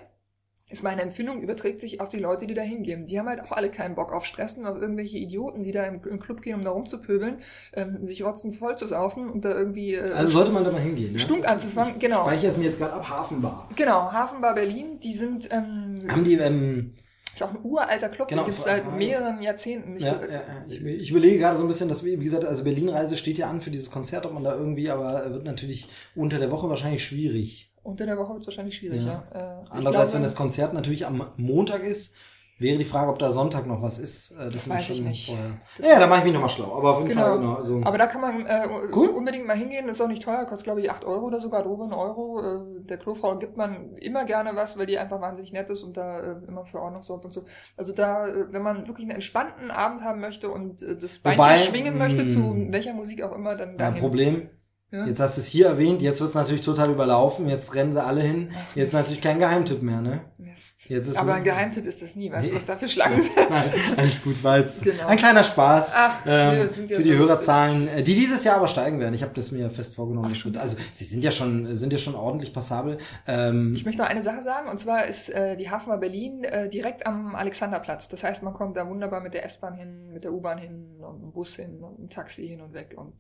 ist 0.72 0.84
meine 0.84 1.02
Empfindung, 1.02 1.42
überträgt 1.42 1.80
sich 1.82 2.02
auf 2.02 2.10
die 2.10 2.20
Leute, 2.20 2.48
die 2.48 2.54
da 2.54 2.62
hingehen. 2.62 3.06
Die 3.06 3.20
haben 3.20 3.28
halt 3.28 3.42
auch 3.44 3.52
alle 3.52 3.70
keinen 3.70 3.96
Bock 3.96 4.14
auf 4.14 4.26
Stressen, 4.26 4.66
auf 4.66 4.80
irgendwelche 4.82 5.18
Idioten, 5.18 5.64
die 5.64 5.72
da 5.72 5.84
im, 5.86 6.02
im 6.10 6.20
Club 6.20 6.42
gehen, 6.42 6.56
um 6.56 6.62
da 6.64 6.72
rumzupöbeln, 6.72 7.38
ähm, 7.74 8.06
sich 8.06 8.24
rotzen 8.24 8.54
voll 8.54 8.78
zu 8.78 8.88
saufen 8.88 9.30
und 9.30 9.46
da 9.46 9.56
irgendwie 9.56 9.96
äh, 9.96 10.12
Also 10.14 10.32
sollte 10.32 10.52
man 10.52 10.64
da 10.64 10.72
mal 10.72 10.82
hingehen. 10.82 11.18
stunk 11.20 11.48
anzufangen. 11.48 12.00
Genau. 12.00 12.22
Ich 12.26 12.32
speichere 12.34 12.52
es 12.52 12.58
mir 12.58 12.66
jetzt 12.66 12.80
gerade 12.80 12.94
ab, 12.94 13.10
Hafenbar. 13.10 13.70
Genau, 13.76 14.12
Hafenbar 14.12 14.56
Berlin, 14.56 15.00
die 15.00 15.14
sind, 15.14 15.50
ähm, 15.52 15.96
Haben 16.08 16.24
die, 16.24 16.36
ähm, 16.36 16.88
ist 17.34 17.44
auch 17.44 17.52
ein 17.52 17.60
uralter 17.64 18.10
Club, 18.10 18.28
Genau, 18.28 18.44
den 18.44 18.48
gibt 18.48 18.60
es 18.60 18.66
seit 18.66 18.98
mehreren 18.98 19.42
Jahrzehnten. 19.42 19.96
Ich, 19.96 20.04
ja, 20.04 20.20
ja, 20.22 20.34
ja. 20.34 20.42
Ich, 20.68 20.84
ich 20.84 21.12
überlege 21.12 21.40
gerade 21.40 21.58
so 21.58 21.64
ein 21.64 21.68
bisschen, 21.68 21.88
dass 21.90 22.04
wir, 22.04 22.20
wie 22.20 22.24
gesagt, 22.26 22.44
also 22.46 22.64
Berlin-Reise 22.64 23.16
steht 23.16 23.38
ja 23.38 23.50
an 23.50 23.62
für 23.62 23.72
dieses 23.72 23.90
Konzert, 23.90 24.26
ob 24.26 24.34
man 24.34 24.44
da 24.44 24.54
irgendwie, 24.56 24.90
aber 24.90 25.32
wird 25.32 25.46
natürlich 25.46 25.88
unter 26.16 26.40
der 26.40 26.52
Woche 26.52 26.70
wahrscheinlich 26.70 27.04
schwierig. 27.04 27.71
Unter 27.84 28.06
der 28.06 28.18
Woche 28.18 28.30
wird 28.34 28.42
es 28.42 28.48
wahrscheinlich 28.48 28.76
schwierig, 28.76 29.04
Ja. 29.04 29.24
ja. 29.34 29.62
Äh, 29.62 29.66
Andererseits, 29.70 30.12
glaube, 30.12 30.14
wenn 30.14 30.24
das 30.24 30.36
Konzert 30.36 30.74
natürlich 30.74 31.06
am 31.06 31.32
Montag 31.38 31.84
ist, 31.84 32.14
wäre 32.60 32.78
die 32.78 32.86
Frage, 32.86 33.10
ob 33.10 33.18
da 33.18 33.32
Sonntag 33.32 33.66
noch 33.66 33.82
was 33.82 33.98
ist. 33.98 34.32
Äh, 34.32 34.50
Das 34.52 34.68
muss 34.68 34.78
weiß 34.78 34.90
ich 34.92 35.02
nicht. 35.02 35.34
Das 35.78 35.88
Ja, 35.88 36.00
da 36.00 36.06
mache 36.06 36.20
ich 36.20 36.26
mich 36.26 36.34
nochmal 36.34 36.50
schlau. 36.52 36.76
Aber 36.78 36.92
auf 36.92 36.98
jeden 37.00 37.10
Genau. 37.10 37.22
Fall, 37.24 37.40
genau. 37.40 37.54
Also, 37.56 37.82
Aber 37.84 37.98
da 37.98 38.06
kann 38.06 38.22
man 38.22 38.46
äh, 38.46 38.68
Cool. 38.96 39.08
unbedingt 39.10 39.48
mal 39.48 39.56
hingehen, 39.58 39.90
ist 39.90 40.00
auch 40.00 40.08
nicht 40.08 40.22
teuer, 40.22 40.46
kostet 40.46 40.66
glaube 40.66 40.82
ich 40.82 40.92
8 40.92 41.04
Euro 41.06 41.26
oder 41.26 41.40
sogar 41.40 41.64
drüber 41.64 41.86
ein 41.86 41.94
Euro. 41.94 42.40
Äh, 42.40 42.84
der 42.86 42.98
Klofrau 43.00 43.40
gibt 43.40 43.58
man 43.58 43.96
immer 43.96 44.26
gerne 44.26 44.52
was, 44.56 44.78
weil 44.78 44.86
die 44.86 45.00
einfach 45.00 45.20
wahnsinnig 45.20 45.52
nett 45.54 45.72
ist 45.72 45.82
und 45.82 45.98
da 45.98 46.20
äh, 46.20 46.36
immer 46.48 46.64
für 46.66 46.80
Ordnung 46.80 47.02
sorgt 47.02 47.26
und 47.26 47.32
so. 47.34 47.46
Also 47.78 47.94
da, 47.94 48.28
äh, 48.28 48.46
wenn 48.54 48.62
man 48.62 48.86
wirklich 48.88 49.06
einen 49.06 49.16
entspannten 49.16 49.72
Abend 49.72 50.02
haben 50.04 50.22
möchte 50.22 50.52
und 50.52 50.84
äh, 50.84 50.96
das 51.00 51.18
Beinchen 51.18 51.40
Wobei, 51.40 51.58
schwingen 51.58 51.98
möchte, 51.98 52.28
zu 52.28 52.38
mh. 52.40 52.72
welcher 52.74 52.94
Musik 52.94 53.24
auch 53.24 53.34
immer, 53.34 53.56
dann 53.56 53.76
dahin. 53.76 54.00
Problem. 54.00 54.50
Ja? 54.92 55.06
Jetzt 55.06 55.22
hast 55.22 55.38
du 55.38 55.42
es 55.42 55.48
hier 55.48 55.68
erwähnt, 55.68 56.02
jetzt 56.02 56.20
wird 56.20 56.32
es 56.32 56.36
natürlich 56.36 56.62
total 56.66 56.90
überlaufen, 56.92 57.48
jetzt 57.48 57.74
rennen 57.76 57.94
sie 57.94 58.04
alle 58.04 58.22
hin. 58.22 58.52
Ach, 58.54 58.76
Jetzt 58.76 58.94
natürlich 58.94 59.22
kein 59.22 59.40
Geheimtipp 59.40 59.82
mehr, 59.82 60.02
ne? 60.02 60.20
Mist. 60.38 60.90
Jetzt 60.90 61.08
ist 61.08 61.16
Aber 61.18 61.36
ein 61.36 61.46
Geheimtipp 61.46 61.86
ist 61.86 62.02
das 62.02 62.16
nie, 62.18 62.30
weißt 62.30 62.50
du, 62.50 62.52
Nee. 62.54 62.58
was 62.58 62.66
da 62.66 62.76
für 62.76 62.90
Schlangen 62.90 63.22
sind? 63.22 63.34
Nein, 63.50 63.70
alles 63.96 64.22
gut, 64.22 64.44
war 64.44 64.58
jetzt 64.60 64.84
Genau. 64.84 65.08
ein 65.08 65.16
kleiner 65.18 65.46
Spaß 65.46 65.94
Ach, 65.96 66.16
ähm, 66.26 66.60
ja 66.90 66.98
für 66.98 67.04
die 67.04 67.14
so 67.14 67.20
Hörerzahlen, 67.20 67.88
äh, 67.88 68.04
die 68.04 68.16
dieses 68.16 68.44
Jahr 68.44 68.58
aber 68.58 68.68
steigen 68.68 69.00
werden. 69.00 69.14
Ich 69.14 69.24
habe 69.24 69.34
das 69.34 69.52
mir 69.52 69.70
fest 69.72 69.96
vorgenommen. 69.96 70.34
Ach, 70.36 70.60
also 70.62 70.76
sie 70.92 71.06
sind 71.06 71.24
ja 71.24 71.32
schon, 71.32 71.74
sind 71.74 71.94
ja 71.94 72.00
schon 72.00 72.16
ordentlich 72.16 72.54
passabel. 72.54 72.98
Ähm, 73.28 73.74
Ich 73.74 73.86
möchte 73.86 74.02
noch 74.02 74.10
eine 74.10 74.24
Sache 74.24 74.44
sagen, 74.44 74.70
und 74.70 74.78
zwar 74.78 75.06
ist 75.08 75.30
äh, 75.30 75.56
die 75.56 75.70
Hafenbar 75.70 76.00
Berlin 76.00 76.44
äh, 76.44 76.68
direkt 76.68 77.08
am 77.08 77.34
Alexanderplatz. 77.36 78.10
Das 78.10 78.24
heißt, 78.26 78.44
man 78.44 78.54
kommt 78.54 78.76
da 78.76 78.90
wunderbar 78.90 79.22
mit 79.22 79.34
der 79.34 79.46
S-Bahn 79.46 79.74
hin, 79.76 80.10
mit 80.12 80.26
der 80.26 80.34
U-Bahn 80.34 80.58
hin, 80.58 80.98
und 81.00 81.22
dem 81.22 81.32
Bus 81.32 81.56
hin, 81.56 81.80
und 81.82 81.98
dem 81.98 82.10
Taxi 82.10 82.46
hin 82.46 82.60
und 82.60 82.74
weg 82.74 82.96
und 82.98 83.14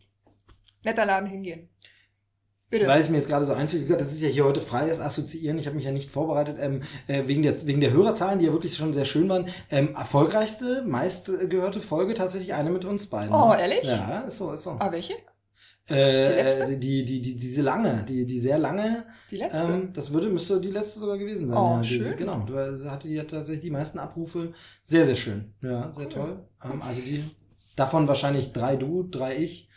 netter 0.84 1.06
Laden 1.06 1.30
hingehen. 1.30 1.70
Bitte. 2.70 2.88
Weil 2.88 3.02
es 3.02 3.10
mir 3.10 3.18
jetzt 3.18 3.28
gerade 3.28 3.44
so 3.44 3.52
einfällt, 3.52 3.82
wie 3.82 3.84
gesagt, 3.84 4.00
das 4.00 4.14
ist 4.14 4.22
ja 4.22 4.30
hier 4.30 4.46
heute 4.46 4.62
freies 4.62 5.02
Assoziieren. 5.02 5.60
Ich 5.60 5.66
habe 5.66 5.76
mich 5.76 5.84
ja 5.84 5.92
nicht 5.92 6.10
vorbereitet, 6.10 6.56
ähm, 6.58 6.84
äh, 7.08 7.28
wegen, 7.28 7.42
der, 7.44 7.68
wegen 7.68 7.82
der 7.82 7.92
Hörerzahlen, 7.92 8.40
die 8.40 8.46
ja 8.46 8.54
wirklich 8.54 8.74
schon 8.76 8.94
sehr 8.94 9.04
schön 9.04 9.28
waren. 9.28 9.50
Ähm, 9.70 9.94
erfolgreichste, 9.94 10.84
meistgehörte 10.88 11.82
Folge 11.82 12.14
tatsächlich 12.14 12.54
eine 12.54 12.70
mit 12.70 12.86
uns 12.86 13.08
beiden. 13.08 13.34
Oh, 13.36 13.54
ehrlich? 13.54 13.84
Ja, 13.84 14.20
ist 14.22 14.38
so, 14.38 14.54
ist 14.54 14.64
so. 14.64 14.78
ah, 14.80 14.90
welche? 14.90 15.16
Äh, 15.90 16.40
äh, 16.72 16.78
die, 16.78 17.04
die, 17.04 17.22
die, 17.22 17.36
diese 17.36 17.62
lange, 17.62 18.06
die, 18.08 18.26
die 18.26 18.40
sehr 18.40 18.58
lange, 18.58 19.06
Die 19.30 19.38
letzte? 19.38 19.64
ähm, 19.70 19.92
das 19.94 20.14
würde, 20.14 20.30
müsste 20.30 20.62
die 20.62 20.70
letzte 20.72 21.00
sogar 21.00 21.18
gewesen 21.18 21.50
sein. 21.50 21.58
Oh, 21.58 21.76
ja, 21.78 21.82
diese, 21.82 22.10
schön. 22.10 22.18
genau, 22.18 22.40
du 22.46 22.54
äh, 22.54 22.90
hat 22.90 23.04
die 23.04 23.20
hat 23.20 23.30
tatsächlich 23.32 23.64
die 23.66 23.72
meisten 23.72 24.00
Abrufe. 24.00 24.54
Sehr, 24.84 25.06
sehr 25.06 25.18
schön. 25.18 25.54
Ja, 25.62 25.92
sehr 25.92 26.06
Cool. 26.06 26.10
toll. 26.10 26.46
Ähm, 26.64 26.82
also 26.82 27.02
die, 27.02 27.26
davon 27.76 28.08
wahrscheinlich 28.08 28.54
drei 28.54 28.78
du, 28.78 29.04
drei 29.04 29.36
ich. 29.36 29.68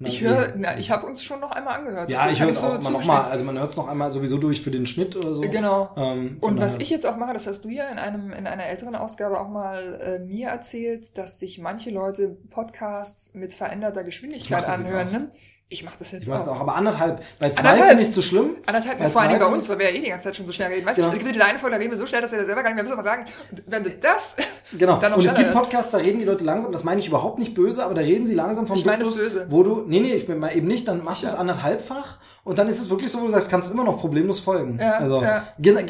Dann 0.00 0.08
ich 0.08 0.20
höre, 0.20 0.54
na, 0.56 0.78
ich 0.78 0.90
habe 0.92 1.06
uns 1.06 1.24
schon 1.24 1.40
noch 1.40 1.50
einmal 1.50 1.78
angehört. 1.78 2.08
Ja, 2.08 2.30
ich 2.30 2.40
höre 2.40 2.50
es 2.50 2.56
so 2.56 2.60
auch 2.60 2.64
mal 2.68 2.74
zugestehen. 2.76 3.00
nochmal, 3.00 3.30
also 3.30 3.44
man 3.44 3.58
hört 3.58 3.70
es 3.70 3.76
noch 3.76 3.88
einmal 3.88 4.12
sowieso 4.12 4.38
durch 4.38 4.62
für 4.62 4.70
den 4.70 4.86
Schnitt 4.86 5.16
oder 5.16 5.34
so. 5.34 5.40
Genau. 5.40 5.90
Ähm, 5.96 6.36
Und 6.40 6.60
was 6.60 6.76
ich 6.78 6.88
jetzt 6.88 7.04
auch 7.04 7.16
mache, 7.16 7.34
das 7.34 7.48
hast 7.48 7.64
du 7.64 7.68
ja 7.68 7.88
in 7.88 7.98
einem 7.98 8.32
in 8.32 8.46
einer 8.46 8.66
älteren 8.66 8.94
Ausgabe 8.94 9.40
auch 9.40 9.48
mal 9.48 10.00
äh, 10.00 10.18
mir 10.20 10.48
erzählt, 10.48 11.18
dass 11.18 11.40
sich 11.40 11.58
manche 11.58 11.90
Leute 11.90 12.36
Podcasts 12.50 13.34
mit 13.34 13.54
veränderter 13.54 14.04
Geschwindigkeit 14.04 14.68
anhören. 14.68 15.10
Ne? 15.10 15.30
Ich 15.70 15.84
mache 15.84 15.96
das 15.98 16.12
jetzt 16.12 16.22
Ich 16.26 16.32
auch. 16.32 16.46
auch, 16.46 16.60
aber 16.60 16.76
anderthalb. 16.76 17.22
Bei 17.38 17.50
zwei 17.50 17.74
finde 17.88 18.00
ich 18.02 18.08
es 18.08 18.14
zu 18.14 18.22
schlimm. 18.22 18.56
Anderthalb, 18.64 18.98
Bei 19.00 19.10
vor 19.10 19.20
allen 19.20 19.28
Dingen 19.30 19.40
bei 19.42 19.46
uns, 19.54 19.68
weil 19.68 19.78
wir 19.78 19.90
ja 19.90 19.96
eh 19.98 20.00
die 20.02 20.08
ganze 20.08 20.24
Zeit 20.24 20.36
schon 20.36 20.46
so 20.46 20.52
schnell 20.52 20.68
reden. 20.68 20.86
Weißt 20.86 20.96
du, 20.96 21.02
Genau. 21.02 21.12
es 21.12 21.18
gibt 21.18 21.34
diese 21.34 21.44
eine 21.44 21.58
Folge, 21.58 21.74
da 21.76 21.78
reden 21.78 21.90
wir 21.90 21.98
so 21.98 22.06
schnell, 22.06 22.22
dass 22.22 22.30
wir 22.30 22.38
das 22.38 22.46
selber 22.46 22.62
gar 22.62 22.70
nicht 22.70 22.76
mehr 22.76 22.84
wissen, 22.86 22.96
was 22.96 23.04
wir 23.04 23.10
sagen. 23.10 23.26
Und 23.50 23.62
wenn 23.66 23.84
du 23.84 23.90
das, 23.90 24.36
Genau. 24.72 24.96
Und 25.14 25.24
es 25.26 25.34
gibt. 25.34 25.52
Podcasts, 25.52 25.90
da 25.92 25.98
reden 25.98 26.20
die 26.20 26.24
Leute 26.24 26.42
langsam. 26.44 26.72
Das 26.72 26.84
meine 26.84 27.00
ich 27.02 27.08
überhaupt 27.08 27.38
nicht 27.38 27.52
böse, 27.54 27.84
aber 27.84 27.92
da 27.92 28.00
reden 28.00 28.26
sie 28.26 28.34
langsam 28.34 28.66
vom 28.66 28.76
Ich 28.78 28.84
Duktus, 28.84 29.16
böse. 29.18 29.46
wo 29.50 29.62
du, 29.62 29.84
nee, 29.86 30.00
nee, 30.00 30.14
ich 30.14 30.26
bin 30.26 30.38
mal 30.38 30.56
eben 30.56 30.66
nicht, 30.66 30.88
dann 30.88 31.04
machst 31.04 31.22
du 31.22 31.26
es 31.26 31.34
Ja. 31.34 31.38
anderthalbfach 31.38 32.16
und 32.48 32.58
dann 32.58 32.66
ist 32.68 32.80
es 32.80 32.88
wirklich 32.88 33.10
so, 33.10 33.20
wo 33.20 33.26
du 33.26 33.30
sagst, 33.30 33.50
kannst 33.50 33.68
du 33.68 33.74
immer 33.74 33.84
noch 33.84 33.98
problemlos 33.98 34.40
folgen. 34.40 34.78
Ja, 34.80 34.92
also, 34.92 35.22
ja. 35.22 35.44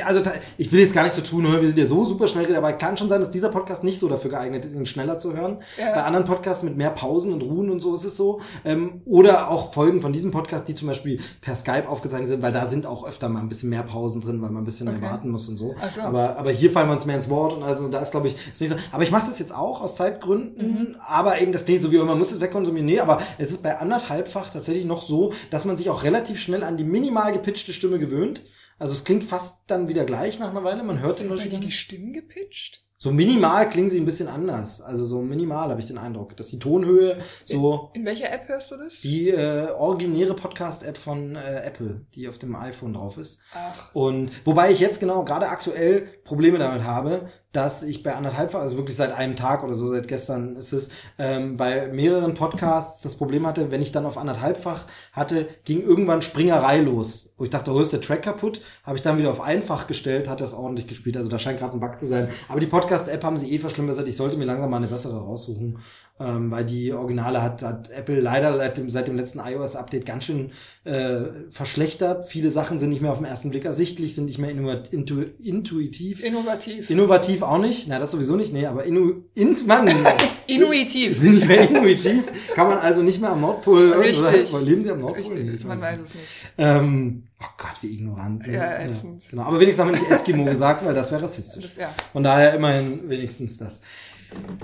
also 0.05 0.23
ich 0.57 0.73
will 0.73 0.81
jetzt 0.81 0.93
gar 0.93 1.05
nicht 1.05 1.13
so 1.13 1.23
tun, 1.23 1.45
wir 1.45 1.67
sind 1.69 1.79
ja 1.79 1.87
so 1.87 2.05
super 2.05 2.27
schnell, 2.27 2.55
aber 2.57 2.73
kann 2.73 2.97
schon 2.97 3.09
sein, 3.09 3.21
dass 3.21 3.31
dieser 3.31 3.49
Podcast 3.51 3.85
nicht 3.85 4.01
so 4.01 4.09
dafür 4.09 4.33
geeignet 4.33 4.65
ist, 4.65 4.75
ihn 4.75 4.85
schneller 4.85 5.19
zu 5.21 5.37
hören. 5.37 5.59
Ja. 5.79 5.95
Bei 5.95 6.03
anderen 6.03 6.25
Podcasts 6.27 6.65
mit 6.65 6.77
mehr 6.77 6.91
Pausen 6.91 7.33
und 7.33 7.43
Ruhen 7.43 7.71
und 7.71 7.79
so 7.81 7.95
ist 7.95 8.03
es 8.05 8.17
so. 8.17 8.41
Ähm, 8.65 9.03
oder 9.05 9.51
auch 9.51 9.73
Folgen 9.73 10.01
von 10.01 10.13
diesem 10.13 10.33
Podcast, 10.33 10.67
die 10.67 10.75
zum 10.75 10.89
Beispiel 10.89 11.21
per 11.41 11.55
Skype 11.55 11.89
aufgezeichnet 11.89 12.29
sind, 12.29 12.43
weil 12.43 12.53
da 12.53 12.67
sind 12.67 12.87
auch 12.87 13.07
öfter 13.07 13.29
mal 13.29 13.39
ein 13.39 13.49
bisschen 13.49 13.71
mehr 13.71 13.85
Pausen 13.85 14.21
drin, 14.21 14.43
weil 14.43 14.51
man 14.51 14.63
ein 14.63 14.65
bisschen 14.65 14.89
Okay. 14.89 14.99
mehr 14.99 15.11
warten 15.11 15.31
muss 15.31 15.49
und 15.49 15.57
so. 15.57 15.75
So. 15.95 16.01
Aber, 16.01 16.37
aber 16.37 16.51
hier 16.51 16.71
fallen 16.71 16.89
wir 16.89 16.95
uns 16.95 17.07
mehr 17.07 17.17
ins 17.17 17.29
Wort 17.31 17.53
und 17.55 17.63
also 17.63 17.89
da 17.89 18.01
ist, 18.01 18.11
glaube 18.11 18.29
ich, 18.29 18.35
ist 18.53 18.61
nicht 18.61 18.71
so. 18.71 18.77
Aber 18.91 19.03
ich 19.03 19.11
mache 19.11 19.27
das 19.27 19.39
jetzt 19.39 19.55
auch 19.55 19.81
aus 19.81 19.97
Zeitgründen, 19.97 20.97
aber 21.07 21.41
eben 21.41 21.53
das 21.53 21.65
klingt 21.65 21.83
so 21.83 21.93
wie, 21.93 21.99
oh, 21.99 22.05
man 22.05 22.19
muss 22.19 22.33
es 22.33 22.41
wegkonsumieren. 22.41 22.87
Nee, 22.87 23.01
aber 23.01 23.19
es 23.39 23.51
ist 23.51 23.63
bei 23.63 23.79
anderthalbfach 23.79 24.51
tatsächlich 24.51 24.85
noch 24.85 25.03
so, 25.03 25.33
dass 25.51 25.65
man 25.65 25.77
sich 25.77 25.91
auch 25.91 26.03
relativ 26.03 26.39
schnell 26.41 26.48
an 26.55 26.77
die 26.77 26.85
minimal 26.85 27.33
gepitchte 27.33 27.73
Stimme 27.73 27.99
gewöhnt. 27.99 28.43
Also 28.79 28.93
es 28.95 29.05
klingt 29.05 29.25
fast 29.25 29.63
dann 29.67 29.89
wieder 29.89 30.05
gleich 30.05 30.39
nach 30.39 30.51
einer 30.51 30.65
Weile. 30.65 30.83
Man 30.85 31.01
hört 31.01 31.19
den 31.21 31.31
Unterschied. 31.31 31.65
die 31.65 31.71
Stimmen 31.73 32.13
gepitcht? 32.13 32.85
So 33.01 33.13
minimal 33.13 33.69
klingen 33.69 33.89
sie 33.89 34.01
ein 34.01 34.05
bisschen 34.05 34.27
anders. 34.27 34.81
Also 34.81 35.05
so 35.05 35.23
minimal 35.23 35.71
habe 35.71 35.81
ich 35.81 35.87
den 35.87 35.99
Eindruck, 35.99 36.37
dass 36.37 36.49
die 36.49 36.59
Tonhöhe 36.59 37.19
so 37.45 37.91
In 37.95 38.05
welcher 38.05 38.33
App 38.33 38.49
hörst 38.49 38.73
du 38.73 38.77
das? 38.77 39.01
die 39.03 39.31
äh, 39.31 39.69
originäre 39.71 40.35
Podcast-App 40.35 40.97
von 40.97 41.37
äh, 41.37 41.61
Apple, 41.65 42.07
die 42.15 42.29
auf 42.29 42.39
dem 42.39 42.57
iPhone 42.57 42.95
drauf 42.95 43.17
ist. 43.17 43.41
Ach, 43.55 43.95
Und 43.95 44.33
wobei 44.45 44.73
ich 44.73 44.81
jetzt 44.81 44.99
genau 44.99 45.25
gerade 45.25 45.49
aktuell 45.49 46.09
Probleme 46.25 46.59
damit 46.59 46.83
habe, 46.83 47.31
dass 47.53 47.83
ich 47.83 48.03
bei 48.03 48.15
anderthalbfach, 48.15 48.61
also 48.61 48.77
wirklich 48.77 48.97
seit 48.97 49.13
einem 49.13 49.35
Tag 49.35 49.65
oder 49.65 49.75
so, 49.75 49.89
seit 49.89 50.07
gestern 50.07 50.57
ist 50.57 50.73
es, 50.73 50.91
ähm, 51.19 51.57
bei 51.57 51.89
mehreren 51.89 52.35
Podcasts 52.35 53.03
das 53.03 53.15
Problem 53.15 53.47
hatte, 53.47 53.71
wenn 53.71 53.81
ich 53.81 53.91
dann 53.91 54.05
auf 54.05 54.19
anderthalbfach 54.19 54.85
hatte, 55.13 55.49
ging 55.65 55.81
irgendwann 55.81 56.21
Springerei 56.21 56.81
los. 56.81 57.33
Wo 57.39 57.45
ich 57.45 57.51
dachte, 57.51 57.73
oh, 57.73 57.81
ist 57.81 57.93
der 57.93 58.03
Track 58.03 58.23
kaputt? 58.23 58.61
Habe 58.85 58.97
ich 58.97 59.03
dann 59.03 59.17
wieder 59.17 59.31
auf 59.31 59.41
einfach 59.41 59.87
gestellt, 59.87 60.29
hat 60.29 60.41
das 60.41 60.53
ordentlich 60.53 60.89
gespielt. 60.89 61.17
Also 61.17 61.31
da 61.31 61.39
scheint 61.39 61.59
gerade 61.59 61.73
ein 61.73 61.81
Bug 61.81 61.99
zu 61.99 62.07
sein. 62.07 62.29
Aber 62.49 62.61
die 62.61 62.67
Podcast-App 62.67 63.25
haben 63.25 63.39
sie 63.39 63.51
eh 63.53 63.59
verschlimmbessert. 63.59 64.09
Ich 64.09 64.17
sollte 64.17 64.37
mir 64.37 64.45
langsam 64.45 64.71
mal 64.71 64.77
eine 64.79 64.89
bessere 64.89 65.19
raussuchen, 65.19 65.79
ähm, 66.21 66.51
weil 66.51 66.65
die 66.65 66.93
Originale 66.93 67.43
hat, 67.43 67.63
hat 67.63 67.91
Apple 67.91 68.21
leider 68.21 68.57
seit 68.57 68.77
dem, 68.77 68.91
seit 68.91 69.07
dem 69.09 69.17
letzten 69.17 69.39
iOS-Update 69.39 70.05
ganz 70.05 70.25
schön 70.25 70.51
äh, 70.85 71.21
verschlechtert. 71.49 72.29
Viele 72.29 72.51
Sachen 72.51 72.79
sind 72.79 72.91
nicht 72.91 73.03
mehr 73.03 73.13
auf 73.13 73.19
den 73.19 73.27
ersten 73.27 73.51
Blick 73.51 73.65
ersichtlich, 73.65 74.15
sind 74.15 74.25
nicht 74.25 74.39
mehr 74.39 74.51
intu 74.51 74.69
intu 74.91 75.23
intuitiv. 75.39 76.25
innovativ. 76.25 76.91
Innovativ 76.91 77.43
auch 77.43 77.59
nicht. 77.59 77.87
Na, 77.89 77.99
das 77.99 78.11
sowieso 78.11 78.37
nicht. 78.37 78.53
Nee, 78.53 78.67
aber 78.67 78.85
inu 78.85 79.23
int, 79.35 79.67
Mann, 79.67 79.89
Intuitiv. 80.47 81.19
sind 81.19 81.37
nicht 81.37 81.47
mehr 81.49 81.69
intuitiv. 81.69 82.25
Kann 82.55 82.69
man 82.69 82.79
also 82.79 83.03
nicht 83.03 83.21
mehr 83.21 83.31
am 83.31 83.41
Nordpol. 83.41 83.93
Richtig. 83.93 84.53
Oder, 84.53 84.63
leben 84.63 84.83
sie 84.83 84.91
am 84.91 85.01
Nordpol? 85.01 85.33
Richtig, 85.35 85.55
ich 85.55 85.65
man 85.65 85.81
weiß 85.81 86.01
es 86.01 86.15
nicht. 86.15 86.27
ähm, 86.59 87.25
oh 87.41 87.47
Gott, 87.59 87.83
wie 87.83 87.95
ignorant. 87.95 88.47
Ja, 88.47 88.79
ätzend. 88.79 89.23
genau. 89.31 89.43
Aber 89.43 89.61
wenigstens 89.61 89.85
haben 89.85 89.93
wir 89.95 90.01
nicht 90.01 90.11
Eskimo 90.11 90.45
gesagt, 90.45 90.85
weil 90.85 90.95
das 90.95 91.13
wäre 91.13 91.23
rassistisch. 91.23 91.63
Das, 91.63 91.77
ja. 91.77 91.95
Von 92.13 92.23
daher 92.25 92.55
immerhin 92.55 93.09
wenigstens 93.09 93.59
das. 93.59 93.81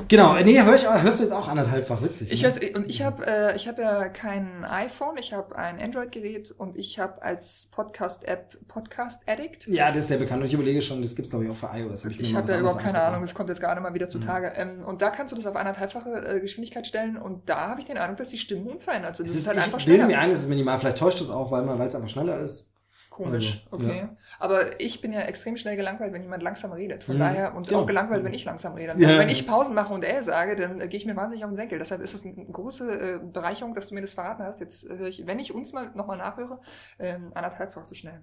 Genau, 0.08 0.34
nee, 0.44 0.60
hör 0.62 0.74
ich, 0.74 0.86
hörst 0.86 1.18
du 1.20 1.22
jetzt 1.22 1.32
auch 1.32 1.48
anderthalbfach 1.48 2.02
witzig. 2.02 2.30
Ich 2.32 2.42
ne? 2.42 2.48
weiß, 2.48 2.58
und 2.74 2.86
ich 2.88 3.02
habe 3.02 3.26
äh, 3.26 3.56
ich 3.56 3.66
habe 3.66 3.80
ja 3.82 4.08
kein 4.08 4.64
iPhone, 4.64 5.16
ich 5.18 5.32
habe 5.32 5.56
ein 5.56 5.80
Android-Gerät 5.80 6.50
und 6.50 6.76
ich 6.76 6.98
habe 6.98 7.22
als 7.22 7.68
Podcast-App 7.72 8.58
Podcast 8.68 9.22
Addict. 9.26 9.66
ja, 9.68 9.88
das 9.90 10.00
ist 10.00 10.08
sehr 10.08 10.18
bekannt. 10.18 10.42
Und 10.42 10.48
ich 10.48 10.54
überlege 10.54 10.82
schon, 10.82 11.00
das 11.00 11.14
gibt's 11.14 11.30
glaube 11.30 11.46
ich 11.46 11.50
auch 11.50 11.56
für 11.56 11.70
iOS. 11.74 12.04
Hab 12.04 12.12
Ich 12.12 12.32
mal 12.32 12.42
habe 12.42 12.52
ja 12.52 12.58
überhaupt 12.60 12.82
keine. 12.82 13.00
Ahnung, 13.00 13.22
das 13.22 13.34
kommt 13.34 13.48
jetzt 13.48 13.60
gerade 13.60 13.80
mal 13.80 13.94
wieder 13.94 14.06
Mhm. 14.06 14.10
zutage. 14.10 14.52
Ähm, 14.56 14.82
und 14.84 15.00
da 15.00 15.10
kannst 15.10 15.32
du 15.32 15.36
das 15.36 15.46
auf 15.46 15.56
anderthalbfache 15.56 16.10
äh, 16.36 16.40
Geschwindigkeit 16.40 16.86
stellen 16.86 17.16
und 17.16 17.48
da 17.48 17.68
habe 17.68 17.80
ich 17.80 17.86
den 17.86 17.96
Eindruck, 17.96 18.18
dass 18.18 18.28
die 18.28 18.38
Stimmen 18.38 18.66
unverändert 18.66 19.16
sind. 19.16 19.26
Es 19.26 19.32
Das 19.32 19.36
ist, 19.36 19.42
ist 19.42 19.48
halt 19.48 19.58
ich 19.58 19.64
einfach 19.64 19.78
bilde 19.78 19.92
schneller. 20.02 20.06
mir 20.06 20.18
ein, 20.18 20.30
es 20.30 20.40
ist 20.40 20.48
minimal. 20.48 20.78
Vielleicht 20.78 20.98
täuscht 20.98 21.20
es 21.20 21.30
auch, 21.30 21.50
weil 21.50 21.62
es 21.86 21.94
einfach 21.94 22.08
schneller 22.08 22.38
ist. 22.38 22.66
Komisch, 23.14 23.64
Also, 23.70 23.86
okay. 23.86 23.98
ja. 23.98 24.16
Aber 24.40 24.80
ich 24.80 25.00
bin 25.00 25.12
ja 25.12 25.20
extrem 25.20 25.56
schnell 25.56 25.76
gelangweilt, 25.76 26.12
wenn 26.12 26.22
jemand 26.22 26.42
langsam 26.42 26.72
redet. 26.72 27.04
Von 27.04 27.14
Mhm. 27.14 27.20
daher, 27.20 27.54
und 27.54 27.70
Ja. 27.70 27.78
auch 27.78 27.86
gelangweilt, 27.86 28.24
wenn 28.24 28.34
ich 28.34 28.44
langsam 28.44 28.74
rede. 28.74 28.94
Ja. 28.98 29.06
Also 29.06 29.20
wenn 29.20 29.28
ich 29.28 29.46
Pausen 29.46 29.72
mache 29.72 29.94
und 29.94 30.04
er 30.04 30.24
sage, 30.24 30.56
dann 30.56 30.80
äh, 30.80 30.88
gehe 30.88 30.98
ich 30.98 31.06
mir 31.06 31.14
wahnsinnig 31.14 31.44
auf 31.44 31.50
den 31.50 31.54
Senkel. 31.56 31.78
Deshalb 31.78 32.00
ist 32.00 32.12
es 32.12 32.24
eine 32.24 32.34
große 32.34 32.92
äh, 32.92 33.20
Bereicherung, 33.24 33.72
dass 33.72 33.86
du 33.88 33.94
mir 33.94 34.02
das 34.02 34.14
verraten 34.14 34.42
hast. 34.42 34.58
Jetzt 34.58 34.90
äh, 34.90 34.96
höre 34.98 35.06
ich, 35.06 35.24
wenn 35.28 35.38
ich 35.38 35.54
uns 35.54 35.72
mal 35.72 35.92
nochmal 35.94 36.18
nachhöre, 36.18 36.60
ähm, 36.98 37.30
anderthalbfach 37.34 37.84
so 37.84 37.94
schnell. 37.94 38.20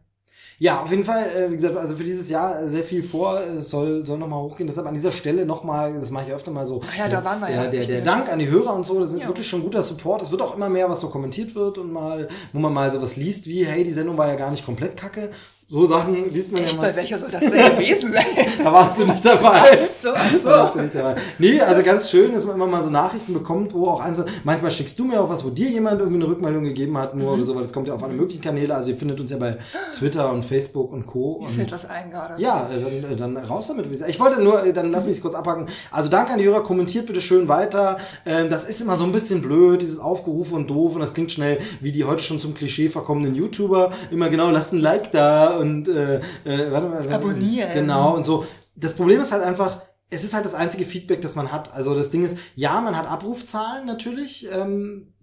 Ja, 0.60 0.82
auf 0.82 0.92
jeden 0.92 1.04
Fall, 1.04 1.26
äh, 1.36 1.50
wie 1.52 1.56
gesagt, 1.56 1.76
also 1.76 1.96
für 1.96 2.04
dieses 2.04 2.30
Jahr 2.30 2.62
äh, 2.62 2.68
sehr 2.68 2.84
viel 2.84 3.02
vor, 3.02 3.40
es 3.40 3.70
soll, 3.72 4.06
soll 4.06 4.20
nochmal 4.20 4.42
hochgehen. 4.44 4.68
Deshalb 4.68 4.86
an 4.88 4.94
dieser 4.94 5.12
Stelle 5.12 5.44
nochmal, 5.46 5.94
das 5.94 6.12
mache 6.12 6.28
ich 6.28 6.34
öfter 6.34 6.52
mal 6.52 6.68
so. 6.68 6.82
Ach 6.88 6.96
ja, 6.98 7.10
da 7.10 7.24
waren 7.24 7.40
wir 7.40 7.48
der, 7.48 7.56
ja. 7.56 7.68
Der, 7.72 7.82
Ich 7.82 7.88
der 7.88 7.96
bin 7.96 8.06
Dank 8.06 8.32
an 8.32 8.38
die 8.38 8.48
Hörer 8.48 8.76
und 8.76 8.86
so, 8.86 9.00
das 9.00 9.10
sind 9.12 9.22
Ja. 9.22 9.28
wirklich 9.28 9.48
schon 9.48 9.64
guter 9.64 9.82
Support. 9.82 10.22
Es 10.22 10.30
wird 10.32 10.42
auch 10.44 10.56
immer 10.56 10.70
mehr, 10.70 10.88
was 10.88 11.00
so 11.00 11.10
kommentiert 11.10 11.56
wird 11.56 11.80
und 11.80 11.92
mal, 11.92 12.28
wo 12.54 12.60
man 12.60 12.72
mal 12.74 12.92
sowas 12.92 13.16
liest 13.16 13.48
wie, 13.48 13.66
hey, 13.66 13.84
die 13.84 13.92
Sendung 13.92 14.18
war 14.18 14.28
ja 14.28 14.36
gar 14.36 14.52
nicht 14.52 14.64
komplett 14.66 14.96
kacke. 14.98 15.32
So 15.74 15.86
Sachen 15.86 16.30
liest 16.34 16.52
man 16.52 16.64
Echt, 16.66 16.74
ja 16.76 16.82
bei 16.82 16.88
mal. 16.90 16.96
welcher 16.98 17.18
soll 17.18 17.30
das 17.32 17.50
denn 17.50 17.78
gewesen 17.78 18.12
sein? 18.12 18.26
Da 18.62 18.74
warst 18.74 19.00
du 19.00 19.06
nicht 19.06 19.26
dabei. 19.26 19.72
Ach 19.74 19.78
so, 19.78 20.10
ach 20.14 20.34
so. 20.34 20.50
Da 20.50 20.58
warst 20.64 20.76
du 20.76 20.82
nicht 20.82 20.94
dabei. 20.94 21.16
Nee, 21.40 21.62
also 21.62 21.82
ganz 21.82 22.10
schön, 22.10 22.34
dass 22.34 22.44
man 22.46 22.56
immer 22.56 22.68
mal 22.68 22.84
so 22.84 22.90
Nachrichten 22.90 23.34
bekommt, 23.34 23.74
wo 23.74 23.88
auch 23.88 24.02
einzelne, 24.02 24.30
manchmal 24.44 24.70
schickst 24.70 25.00
du 25.00 25.06
mir 25.06 25.22
auch 25.22 25.30
was, 25.30 25.46
wo 25.46 25.50
dir 25.50 25.70
jemand 25.70 26.00
irgendwie 26.02 26.22
eine 26.22 26.28
Rückmeldung 26.30 26.66
gegeben 26.66 26.98
hat, 26.98 27.16
Mhm. 27.16 27.22
nur 27.22 27.34
oder 27.36 27.44
so, 27.46 27.56
weil 27.56 27.64
das 27.64 27.72
kommt 27.72 27.88
ja 27.88 27.94
auf 27.94 28.04
alle 28.04 28.14
möglichen 28.14 28.42
Kanäle. 28.42 28.76
Also 28.76 28.92
ihr 28.92 28.98
findet 28.98 29.22
uns 29.22 29.32
ja 29.32 29.38
bei 29.38 29.58
Twitter 29.98 30.30
und 30.34 30.44
Facebook 30.44 30.92
und 30.92 31.08
Co. 31.08 31.40
Mir 31.40 31.48
Und 31.48 31.54
fällt 31.56 31.72
was 31.72 31.86
ein 31.90 32.12
gerade. 32.12 32.42
ja, 32.42 32.70
äh, 32.70 33.02
dann, 33.02 33.12
äh, 33.14 33.16
dann 33.16 33.38
raus 33.38 33.68
damit. 33.68 33.88
Ich 34.08 34.20
wollte 34.20 34.42
nur, 34.44 34.66
äh, 34.66 34.74
dann 34.74 34.92
lass 34.92 35.06
mich 35.06 35.22
kurz 35.22 35.36
abhaken. 35.36 35.68
Also 35.90 36.10
danke 36.10 36.34
an 36.34 36.40
die 36.40 36.46
Hörer, 36.46 36.64
kommentiert 36.64 37.06
bitte 37.08 37.22
schön 37.22 37.48
weiter. 37.48 37.98
Ähm, 38.26 38.50
Das 38.50 38.66
ist 38.66 38.82
immer 38.82 38.98
so 38.98 39.06
ein 39.06 39.14
bisschen 39.14 39.42
blöd, 39.42 39.82
dieses 39.82 40.00
Aufgerufen 40.00 40.56
und 40.58 40.70
doof 40.70 40.96
und 40.96 41.00
das 41.00 41.14
klingt 41.14 41.32
schnell 41.32 41.60
wie 41.80 41.94
die 41.94 42.04
heute 42.04 42.22
schon 42.24 42.42
zum 42.42 42.54
Klischee 42.54 42.90
verkommenen 42.90 43.36
YouTuber. 43.36 43.94
Immer 44.12 44.28
genau, 44.30 44.50
lasst 44.50 44.74
ein 44.74 44.80
Like 44.82 45.12
da 45.14 45.61
und 45.62 45.88
äh, 45.88 46.18
äh, 46.44 46.72
warte 46.72 46.88
mal. 46.88 47.14
Abonnieren. 47.14 47.74
Genau 47.74 48.16
und 48.16 48.26
so. 48.26 48.46
Das 48.76 48.94
Problem 48.96 49.22
ist 49.22 49.32
halt 49.32 49.44
einfach, 49.44 49.82
es 50.10 50.24
ist 50.24 50.34
halt 50.34 50.46
das 50.46 50.54
einzige 50.54 50.84
Feedback, 50.84 51.22
das 51.22 51.36
man 51.36 51.52
hat. 51.52 51.74
Also 51.74 51.96
das 51.96 52.10
Ding 52.10 52.24
ist, 52.24 52.38
ja, 52.56 52.82
man 52.82 52.98
hat 52.98 53.08
Abrufzahlen 53.08 53.86
natürlich, 53.86 54.48
ähm, 54.52 55.14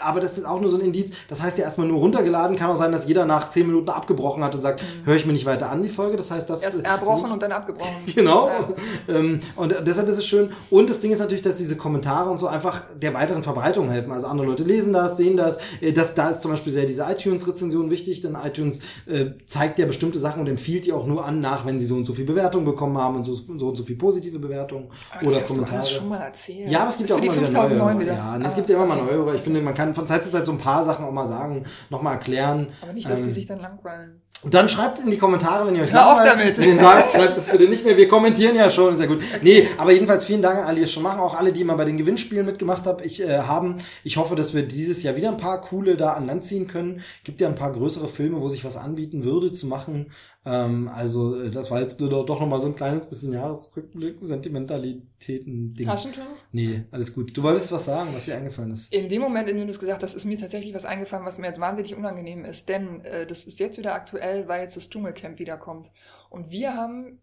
aber 0.00 0.20
das 0.20 0.38
ist 0.38 0.44
auch 0.46 0.60
nur 0.60 0.70
so 0.70 0.76
ein 0.78 0.82
Indiz. 0.82 1.12
Das 1.28 1.42
heißt 1.42 1.58
ja 1.58 1.64
erstmal 1.64 1.86
nur 1.86 1.98
runtergeladen. 1.98 2.56
Kann 2.56 2.70
auch 2.70 2.76
sein, 2.76 2.92
dass 2.92 3.06
jeder 3.06 3.24
nach 3.26 3.50
zehn 3.50 3.66
Minuten 3.66 3.88
abgebrochen 3.90 4.42
hat 4.42 4.54
und 4.54 4.60
sagt, 4.62 4.82
höre 5.04 5.16
ich 5.16 5.26
mir 5.26 5.32
nicht 5.32 5.44
weiter 5.46 5.70
an, 5.70 5.82
die 5.82 5.88
Folge. 5.88 6.16
Das 6.16 6.30
heißt, 6.30 6.48
das 6.48 6.62
Erst 6.62 6.80
erbrochen 6.84 7.30
und 7.30 7.42
dann 7.42 7.52
abgebrochen. 7.52 7.92
Genau. 8.14 8.48
Ja. 8.48 8.68
Ähm, 9.16 9.40
und 9.56 9.74
deshalb 9.86 10.08
ist 10.08 10.18
es 10.18 10.26
schön. 10.26 10.50
Und 10.70 10.88
das 10.90 11.00
Ding 11.00 11.12
ist 11.12 11.18
natürlich, 11.18 11.42
dass 11.42 11.58
diese 11.58 11.76
Kommentare 11.76 12.30
und 12.30 12.38
so 12.38 12.46
einfach 12.46 12.82
der 13.00 13.12
weiteren 13.14 13.42
Verbreitung 13.42 13.90
helfen. 13.90 14.12
Also 14.12 14.26
andere 14.28 14.46
Leute 14.46 14.64
lesen 14.64 14.92
das, 14.92 15.16
sehen 15.16 15.36
das. 15.36 15.58
Äh, 15.80 15.92
das 15.92 16.14
da 16.14 16.30
ist 16.30 16.42
zum 16.42 16.50
Beispiel 16.52 16.72
sehr 16.72 16.84
diese 16.86 17.02
iTunes-Rezension 17.02 17.90
wichtig, 17.90 18.20
denn 18.22 18.34
iTunes 18.42 18.80
äh, 19.06 19.26
zeigt 19.46 19.78
ja 19.78 19.86
bestimmte 19.86 20.18
Sachen 20.18 20.40
und 20.40 20.48
empfiehlt 20.48 20.84
die 20.86 20.92
auch 20.92 21.06
nur 21.06 21.24
an, 21.24 21.40
nach, 21.40 21.66
wenn 21.66 21.78
sie 21.78 21.86
so 21.86 21.94
und 21.96 22.04
so 22.04 22.14
viel 22.14 22.24
Bewertung 22.24 22.64
bekommen 22.64 22.96
haben 22.98 23.16
und 23.16 23.24
so, 23.24 23.34
so 23.34 23.68
und 23.68 23.76
so 23.76 23.82
viel 23.84 23.96
positive 23.96 24.38
Bewertungen 24.38 24.88
Aber 25.10 25.26
oder 25.26 25.32
das 25.32 25.42
hast 25.42 25.50
du 25.50 25.54
Kommentare. 25.54 25.78
alles 25.80 25.90
schon 25.90 26.08
mal 26.08 26.18
erzählt. 26.20 26.70
Ja, 26.70 26.80
aber 26.80 26.90
es 26.90 26.96
gibt 26.96 27.10
Das 27.10 27.16
ja 27.16 27.22
auch 27.22 27.24
immer 27.26 27.32
die 27.34 27.38
wieder 27.40 27.60
5009 27.62 27.94
neue. 27.96 28.04
wieder. 28.04 28.12
Ja, 28.14 28.36
es 28.38 28.52
Ah, 28.52 28.56
gibt 28.56 28.70
ja 28.70 28.76
immer 28.76 28.86
mal 28.86 28.98
okay. 29.02 29.14
neue. 29.16 29.34
Ich 29.34 29.40
finde, 29.42 29.60
man 29.60 29.74
kann 29.74 29.81
von 29.94 30.06
Zeit 30.06 30.24
zu 30.24 30.30
Zeit 30.30 30.46
so 30.46 30.52
ein 30.52 30.58
paar 30.58 30.84
Sachen 30.84 31.04
auch 31.04 31.12
mal 31.12 31.26
sagen, 31.26 31.64
nochmal 31.90 32.14
erklären. 32.14 32.68
Aber 32.82 32.92
nicht, 32.92 33.08
dass 33.08 33.20
die 33.20 33.28
Ähm, 33.28 33.32
sich 33.32 33.46
dann 33.46 33.60
langweilen. 33.60 34.20
und 34.44 34.52
dann 34.54 34.68
schreibt 34.68 34.98
in 34.98 35.10
die 35.10 35.18
Kommentare, 35.18 35.66
wenn 35.66 35.76
ihr 35.76 35.82
euch 35.84 35.92
Hör 35.92 36.12
auf 36.14 36.20
damit. 36.24 36.58
Wenn 36.58 36.68
ihr 36.70 36.76
sagt, 36.76 37.12
schreibt 37.12 37.36
das 37.36 37.46
bitte 37.48 37.68
nicht 37.68 37.84
mehr. 37.84 37.96
Wir 37.96 38.08
kommentieren 38.08 38.56
ja 38.56 38.70
schon, 38.70 38.94
ist 38.94 39.00
ja 39.00 39.06
gut. 39.06 39.22
Nee, 39.42 39.68
aber 39.78 39.92
jedenfalls 39.92 40.24
vielen 40.24 40.42
Dank 40.42 40.58
an 40.58 40.64
alle, 40.64 40.76
die 40.76 40.82
es 40.82 40.92
schon 40.92 41.02
machen. 41.04 41.20
Auch 41.20 41.36
alle, 41.38 41.52
die 41.52 41.60
immer 41.60 41.76
bei 41.76 41.84
den 41.84 41.96
Gewinnspielen 41.96 42.44
mitgemacht 42.46 42.84
haben. 42.86 43.02
Ich, 43.04 43.22
äh, 43.22 43.38
haben. 43.42 43.76
Ich 44.04 44.16
hoffe, 44.16 44.34
dass 44.34 44.52
wir 44.54 44.62
dieses 44.62 45.02
Jahr 45.04 45.14
wieder 45.16 45.28
ein 45.28 45.36
paar 45.36 45.60
coole 45.62 45.96
da 45.96 46.14
an 46.14 46.26
Land 46.26 46.44
ziehen 46.44 46.66
können. 46.66 47.02
Gibt 47.24 47.40
ja 47.40 47.46
ein 47.48 47.54
paar 47.54 47.72
größere 47.72 48.08
Filme, 48.08 48.40
wo 48.40 48.48
sich 48.48 48.64
was 48.64 48.76
anbieten 48.76 49.22
würde 49.24 49.52
zu 49.52 49.66
machen. 49.66 50.10
Ähm, 50.44 50.88
also, 50.88 51.40
äh, 51.40 51.50
das 51.50 51.70
war 51.70 51.80
jetzt 51.80 52.00
nur 52.00 52.10
doch, 52.10 52.26
doch 52.26 52.40
nochmal 52.40 52.60
so 52.60 52.66
ein 52.66 52.74
kleines 52.74 53.06
bisschen 53.06 53.32
Jahresrückblick, 53.32 54.16
Sentimentalitäten-Ding. 54.22 55.86
Taschentuch? 55.86 56.22
Nee, 56.50 56.84
alles 56.90 57.14
gut. 57.14 57.36
Du 57.36 57.42
wolltest 57.44 57.70
was 57.70 57.84
sagen, 57.84 58.10
was 58.12 58.24
dir 58.24 58.36
eingefallen 58.36 58.72
ist. 58.72 58.92
In 58.92 59.08
dem 59.08 59.22
Moment, 59.22 59.48
in 59.48 59.56
dem 59.56 59.66
du 59.66 59.72
es 59.72 59.78
gesagt 59.78 60.02
hast, 60.02 60.14
ist 60.14 60.24
mir 60.24 60.38
tatsächlich 60.38 60.74
was 60.74 60.84
eingefallen, 60.84 61.24
was 61.24 61.38
mir 61.38 61.46
jetzt 61.46 61.60
wahnsinnig 61.60 61.94
unangenehm 61.94 62.44
ist. 62.44 62.68
Denn 62.68 63.02
äh, 63.02 63.24
das 63.24 63.44
ist 63.44 63.60
jetzt 63.60 63.78
wieder 63.78 63.94
aktuell, 63.94 64.48
weil 64.48 64.62
jetzt 64.62 64.76
das 64.76 64.90
Dschungelcamp 64.90 65.38
wiederkommt. 65.38 65.92
Und 66.28 66.50
wir 66.50 66.74
haben 66.74 67.20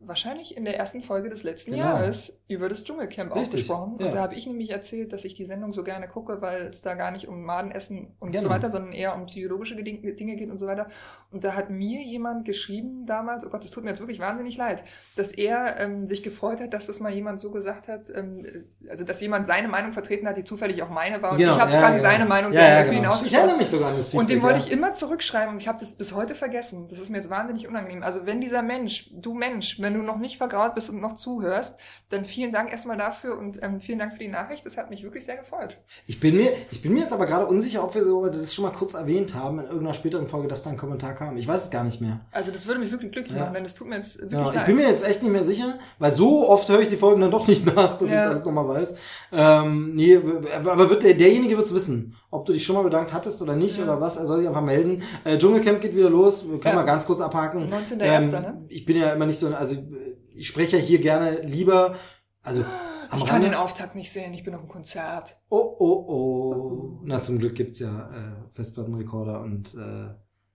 wahrscheinlich 0.00 0.56
in 0.56 0.64
der 0.64 0.76
ersten 0.78 1.02
Folge 1.02 1.28
des 1.28 1.42
letzten 1.42 1.72
Genau. 1.72 1.82
Jahres 1.84 2.38
über 2.46 2.68
das 2.68 2.84
Dschungelcamp 2.84 3.32
auch 3.32 3.36
Richtig, 3.36 3.60
gesprochen. 3.62 3.96
ja. 3.98 4.06
Und 4.06 4.14
da 4.14 4.22
habe 4.22 4.34
ich 4.34 4.46
nämlich 4.46 4.70
erzählt, 4.70 5.12
dass 5.12 5.24
ich 5.24 5.34
die 5.34 5.44
Sendung 5.44 5.72
so 5.72 5.82
gerne 5.82 6.06
gucke, 6.06 6.40
weil 6.40 6.62
es 6.68 6.82
da 6.82 6.94
gar 6.94 7.10
nicht 7.10 7.26
um 7.28 7.42
Madenessen 7.42 8.14
und 8.20 8.30
Genau. 8.30 8.44
so 8.44 8.50
weiter, 8.50 8.70
sondern 8.70 8.92
eher 8.92 9.14
um 9.16 9.26
psychologische 9.26 9.74
Dinge 9.74 10.36
geht 10.36 10.50
und 10.50 10.58
so 10.58 10.66
weiter. 10.66 10.86
Und 11.32 11.42
da 11.44 11.54
hat 11.54 11.68
mir 11.70 12.00
jemand 12.02 12.44
geschrieben 12.44 13.06
damals, 13.06 13.44
oh 13.44 13.50
Gott, 13.50 13.64
das 13.64 13.70
tut 13.72 13.82
mir 13.84 13.90
jetzt 13.90 13.98
wirklich 14.00 14.20
wahnsinnig 14.20 14.56
leid, 14.56 14.84
dass 15.16 15.32
er 15.32 15.78
ähm, 15.80 16.06
sich 16.06 16.22
gefreut 16.22 16.60
hat, 16.60 16.72
dass 16.72 16.86
das 16.86 17.00
mal 17.00 17.12
jemand 17.12 17.40
so 17.40 17.50
gesagt 17.50 17.88
hat, 17.88 18.08
ähm, 18.14 18.46
also 18.88 19.04
dass 19.04 19.20
jemand 19.20 19.46
seine 19.46 19.68
Meinung 19.68 19.92
vertreten 19.92 20.28
hat, 20.28 20.36
die 20.36 20.44
zufällig 20.44 20.80
auch 20.82 20.90
meine 20.90 21.20
war. 21.22 21.32
Und 21.32 21.40
ich 21.40 21.46
habe 21.48 21.72
ja, 21.72 21.80
quasi 21.80 21.98
genau. 21.98 22.10
seine 22.10 22.24
Meinung 22.24 22.52
ja, 22.52 22.84
für 22.84 22.92
ihn 22.92 22.98
genau. 22.98 23.02
Ich 23.02 23.08
ausgesprochen. 23.14 23.38
erinnere 23.40 23.58
mich 23.58 23.68
sogar 23.68 23.88
an 23.90 23.96
das 23.96 24.06
Feedback. 24.06 24.20
Und 24.20 24.30
dem 24.30 24.42
wollte 24.42 24.58
ich 24.60 24.70
immer 24.70 24.92
zurückschreiben 24.92 25.54
und 25.54 25.60
ich 25.60 25.66
habe 25.68 25.78
das 25.80 25.96
bis 25.96 26.14
heute 26.14 26.34
vergessen. 26.36 26.86
Das 26.88 26.98
ist 26.98 27.10
mir 27.10 27.18
jetzt 27.18 27.30
wahnsinnig 27.30 27.66
unangenehm. 27.68 28.02
Also 28.04 28.26
wenn 28.26 28.40
dieser 28.40 28.62
Mensch, 28.62 29.10
du 29.12 29.34
Mensch, 29.34 29.80
wenn 29.80 29.87
du 29.94 30.02
noch 30.02 30.18
nicht 30.18 30.36
vergraut 30.38 30.74
bist 30.74 30.90
und 30.90 31.00
noch 31.00 31.14
zuhörst, 31.14 31.76
dann 32.10 32.24
vielen 32.24 32.52
Dank 32.52 32.70
erstmal 32.72 32.96
dafür 32.96 33.36
und 33.38 33.62
ähm, 33.62 33.80
vielen 33.80 33.98
Dank 33.98 34.12
für 34.12 34.18
die 34.18 34.28
Nachricht. 34.28 34.64
Das 34.66 34.76
hat 34.76 34.90
mich 34.90 35.02
wirklich 35.02 35.24
sehr 35.24 35.36
gefreut. 35.36 35.76
Ich 36.06 36.20
bin 36.20 36.36
mir, 36.36 36.52
ich 36.70 36.82
bin 36.82 36.92
mir 36.94 37.00
jetzt 37.00 37.12
aber 37.12 37.26
gerade 37.26 37.46
unsicher, 37.46 37.82
ob 37.84 37.94
wir 37.94 38.02
so 38.04 38.26
das 38.28 38.54
schon 38.54 38.64
mal 38.64 38.70
kurz 38.72 38.94
erwähnt 38.94 39.34
haben 39.34 39.58
in 39.58 39.64
irgendeiner 39.66 39.94
späteren 39.94 40.26
Folge, 40.28 40.48
dass 40.48 40.62
da 40.62 40.70
ein 40.70 40.76
Kommentar 40.76 41.14
kam. 41.14 41.36
Ich 41.36 41.46
weiß 41.46 41.64
es 41.64 41.70
gar 41.70 41.84
nicht 41.84 42.00
mehr. 42.00 42.20
Also 42.32 42.50
das 42.50 42.66
würde 42.66 42.80
mich 42.80 42.90
wirklich 42.90 43.12
glücklich 43.12 43.36
Ja. 43.36 43.44
machen, 43.44 43.54
denn 43.54 43.64
das 43.64 43.74
tut 43.74 43.88
mir 43.88 43.96
jetzt 43.96 44.14
wirklich 44.20 44.30
Genau. 44.38 44.50
Ich 44.50 44.56
leid. 44.56 44.66
bin 44.66 44.76
mir 44.76 44.88
jetzt 44.88 45.04
echt 45.06 45.22
nicht 45.22 45.32
mehr 45.32 45.44
sicher, 45.44 45.78
weil 45.98 46.12
so 46.12 46.48
oft 46.48 46.68
höre 46.68 46.80
ich 46.80 46.88
die 46.88 46.96
Folgen 46.96 47.20
dann 47.20 47.30
doch 47.30 47.46
nicht 47.46 47.64
nach, 47.74 47.94
dass 47.98 48.08
ich 48.08 48.14
Ja. 48.14 48.24
das 48.24 48.30
alles 48.32 48.44
nochmal 48.44 48.68
weiß. 48.68 48.94
Ähm, 49.32 49.94
nee, 49.94 50.16
aber 50.16 50.90
wird 50.90 51.02
der, 51.02 51.14
derjenige 51.14 51.56
wird's 51.56 51.72
wissen, 51.74 52.16
ob 52.30 52.44
du 52.46 52.52
dich 52.52 52.64
schon 52.64 52.76
mal 52.76 52.82
bedankt 52.82 53.12
hattest 53.12 53.40
oder 53.42 53.56
nicht 53.56 53.78
Ja. 53.78 53.84
oder 53.84 54.00
was. 54.00 54.16
Er 54.16 54.26
soll 54.26 54.38
sich 54.40 54.48
einfach 54.48 54.62
melden. 54.64 55.02
Äh, 55.24 55.38
Dschungelcamp 55.38 55.80
geht 55.80 55.94
wieder 55.96 56.10
los. 56.10 56.42
Wir 56.44 56.60
können 56.60 56.74
Ja. 56.74 56.80
mal 56.80 56.82
ganz 56.86 57.06
kurz 57.06 57.20
abhaken. 57.20 57.68
19.01., 57.72 58.30
ne? 58.40 58.64
Ich 58.68 58.84
bin 58.84 58.96
ja 58.96 59.12
immer 59.12 59.26
nicht 59.26 59.38
so, 59.38 59.48
also 59.48 59.76
ich 60.34 60.46
spreche 60.46 60.76
ja 60.76 60.82
hier 60.82 61.00
gerne 61.00 61.40
lieber, 61.42 61.94
also 62.42 62.60
ich 63.16 63.24
kann 63.24 63.40
Rande- 63.42 63.48
den 63.50 63.54
Auftakt 63.54 63.94
nicht 63.94 64.12
sehen, 64.12 64.34
ich 64.34 64.44
bin 64.44 64.54
auf 64.54 64.60
einem 64.60 64.68
Konzert. 64.68 65.40
Oh, 65.48 65.56
oh, 65.78 66.04
oh. 66.08 67.00
Na, 67.04 67.20
zum 67.22 67.38
Glück 67.38 67.54
gibt's 67.54 67.78
ja 67.78 68.10
äh, 68.10 68.50
Festplattenrekorder 68.52 69.40
und 69.40 69.74
äh, 69.74 70.08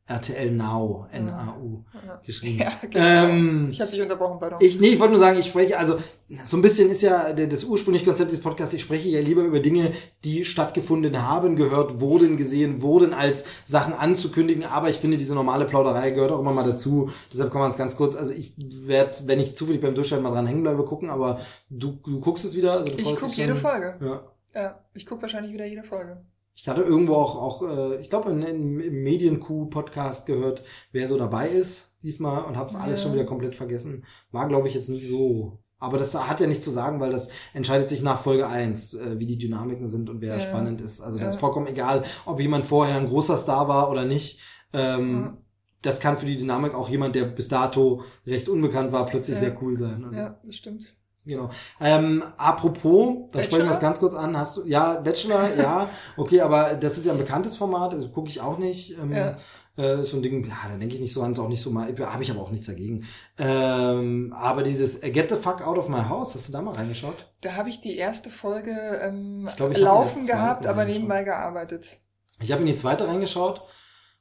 RTL 0.05 0.51
Now, 0.51 1.07
N-A-U, 1.13 1.83
Ja. 2.05 2.21
geschrieben. 2.25 2.59
Ja, 2.59 2.71
genau. 2.81 2.99
ähm, 3.29 3.69
Ich 3.71 3.79
habe 3.79 3.89
dich 3.89 4.01
unterbrochen, 4.01 4.37
pardon. 4.37 4.59
ich, 4.61 4.77
nee, 4.77 4.87
ich 4.89 4.99
wollte 4.99 5.13
nur 5.13 5.19
sagen, 5.21 5.39
ich 5.39 5.45
spreche, 5.45 5.79
also 5.79 5.97
so 6.43 6.57
ein 6.57 6.61
bisschen 6.61 6.89
ist 6.89 7.01
ja 7.01 7.31
der, 7.31 7.47
das 7.47 7.63
ursprüngliche 7.63 8.05
Konzept 8.05 8.29
dieses 8.31 8.43
Podcasts, 8.43 8.73
ich 8.73 8.81
spreche 8.81 9.07
ja 9.07 9.21
lieber 9.21 9.43
über 9.43 9.61
Dinge, 9.61 9.93
die 10.25 10.43
stattgefunden 10.43 11.21
haben, 11.25 11.55
gehört 11.55 12.01
wurden, 12.01 12.35
gesehen 12.35 12.81
wurden, 12.81 13.13
als 13.13 13.45
Sachen 13.65 13.93
anzukündigen, 13.93 14.65
aber 14.65 14.89
ich 14.89 14.97
finde, 14.97 15.15
diese 15.17 15.35
normale 15.35 15.63
Plauderei 15.63 16.11
gehört 16.11 16.31
auch 16.33 16.39
immer 16.39 16.51
mal 16.53 16.65
dazu, 16.69 17.09
deshalb 17.31 17.51
kann 17.53 17.61
man 17.61 17.71
es 17.71 17.77
ganz 17.77 17.95
kurz, 17.95 18.15
also 18.17 18.33
ich 18.33 18.53
werde, 18.57 19.15
wenn 19.27 19.39
ich 19.39 19.55
zufällig 19.55 19.81
beim 19.81 19.95
Durchschalten 19.95 20.23
mal 20.23 20.31
dran 20.31 20.47
hängen 20.47 20.63
bleibe, 20.63 20.83
gucken, 20.83 21.09
aber 21.09 21.39
du, 21.69 21.93
du 22.05 22.19
guckst 22.19 22.43
es 22.43 22.55
wieder? 22.57 22.73
Also 22.73 22.91
du 22.91 22.97
ich 22.97 23.15
gucke 23.15 23.33
jede? 23.35 23.55
Folge. 23.55 23.95
Ja. 24.01 24.23
Ja, 24.55 24.79
ich 24.93 25.05
gucke 25.05 25.21
wahrscheinlich 25.23 25.53
wieder 25.53 25.65
jede 25.65 25.83
Folge. 25.83 26.17
Ich 26.55 26.67
hatte 26.69 26.81
irgendwo 26.81 27.15
auch, 27.15 27.35
auch 27.35 27.61
äh, 27.69 27.99
ich 28.01 28.09
glaube, 28.09 28.29
im 28.31 28.75
Medienkuh-Podcast 29.03 30.25
gehört, 30.25 30.63
wer 30.91 31.07
so 31.07 31.17
dabei 31.17 31.47
ist 31.49 31.91
diesmal 32.03 32.43
und 32.45 32.57
hab's 32.57 32.75
alles 32.75 32.99
Ja. 32.99 33.03
schon 33.03 33.13
wieder 33.13 33.25
komplett 33.25 33.55
vergessen. 33.55 34.05
War, 34.31 34.47
glaube 34.47 34.67
ich, 34.67 34.73
jetzt 34.73 34.89
nicht 34.89 35.07
so. 35.09 35.59
Aber 35.79 35.97
das 35.97 36.15
hat 36.15 36.39
ja 36.39 36.47
nichts 36.47 36.63
zu 36.63 36.69
sagen, 36.71 36.99
weil 36.99 37.11
das 37.11 37.29
entscheidet 37.53 37.89
sich 37.89 38.01
nach 38.01 38.19
Folge 38.21 38.47
1, 38.47 38.93
äh, 38.93 39.19
wie 39.19 39.25
die 39.25 39.37
Dynamiken 39.37 39.87
sind 39.87 40.09
und 40.09 40.21
wer 40.21 40.35
Ja. 40.35 40.39
spannend 40.39 40.79
ist. 40.79 41.01
Also 41.01 41.17
da 41.17 41.25
Ja. 41.25 41.29
ist 41.29 41.37
vollkommen 41.37 41.67
egal, 41.67 42.03
ob 42.25 42.39
jemand 42.39 42.65
vorher 42.65 42.95
ein 42.97 43.07
großer 43.09 43.37
Star 43.37 43.67
war 43.67 43.89
oder 43.89 44.05
nicht. 44.05 44.39
Ähm. 44.73 45.37
Das 45.81 45.99
kann 45.99 46.17
für 46.17 46.25
die 46.25 46.37
Dynamik 46.37 46.73
auch 46.75 46.87
jemand, 46.87 47.13
der 47.13 47.25
bis 47.25 47.49
dato 47.49 48.03
recht 48.25 48.47
unbekannt 48.47 48.93
war, 48.93 49.05
plötzlich 49.05 49.37
sehr 49.37 49.61
cool 49.61 49.77
sein. 49.77 50.05
Also, 50.05 50.17
Ja, 50.17 50.39
das 50.45 50.55
stimmt. 50.55 50.95
Genau. 51.25 51.49
Ähm, 51.79 52.23
apropos, 52.37 53.29
da 53.31 53.43
sprechen 53.43 53.59
wir 53.63 53.71
es 53.71 53.75
Bachelor? 53.75 53.79
ganz 53.81 53.99
kurz 53.99 54.13
an. 54.13 54.37
Hast 54.37 54.57
du, 54.57 54.65
ja, 54.65 54.99
Bachelor, 54.99 55.55
ja, 55.57 55.89
okay, 56.17 56.41
aber 56.41 56.73
das 56.75 56.97
ist 56.97 57.05
ja 57.05 57.13
ein 57.13 57.17
bekanntes 57.17 57.55
Format, 57.55 57.93
also 57.93 58.09
gucke 58.09 58.29
ich 58.29 58.41
auch 58.41 58.57
nicht. 58.57 58.97
Ähm, 58.97 59.11
Ja. 59.11 59.37
äh, 59.77 60.01
ist 60.01 60.09
so 60.11 60.17
ein 60.17 60.21
Ding, 60.23 60.45
ja, 60.47 60.55
da 60.69 60.77
denke 60.77 60.95
ich 60.95 61.01
nicht 61.01 61.13
so 61.13 61.21
an, 61.23 61.31
ist 61.31 61.39
auch 61.39 61.47
nicht 61.47 61.61
so 61.61 61.71
mal, 61.71 61.87
habe 61.87 62.23
ich 62.23 62.29
aber 62.29 62.41
auch 62.41 62.51
nichts 62.51 62.67
dagegen. 62.67 63.05
Ähm, 63.37 64.33
aber 64.37 64.63
dieses 64.63 65.01
äh, 65.01 65.11
Get 65.11 65.29
the 65.29 65.35
fuck 65.35 65.65
out 65.65 65.77
of 65.77 65.87
my 65.87 66.03
house, 66.09 66.35
hast 66.35 66.49
du 66.49 66.51
da 66.51 66.61
mal 66.61 66.73
reingeschaut? 66.75 67.25
Da 67.41 67.53
habe 67.53 67.69
ich 67.69 67.79
die 67.81 67.95
erste 67.97 68.29
Folge 68.29 68.71
ähm, 69.01 69.47
Ich 69.49 69.55
glaub, 69.55 69.71
ich 69.71 69.77
laufen 69.79 70.27
gehabt, 70.27 70.67
aber 70.67 70.85
nebenbei 70.85 71.23
gearbeitet. 71.23 71.99
Ich 72.41 72.51
habe 72.51 72.61
in 72.61 72.67
die 72.67 72.75
zweite 72.75 73.07
reingeschaut 73.07 73.61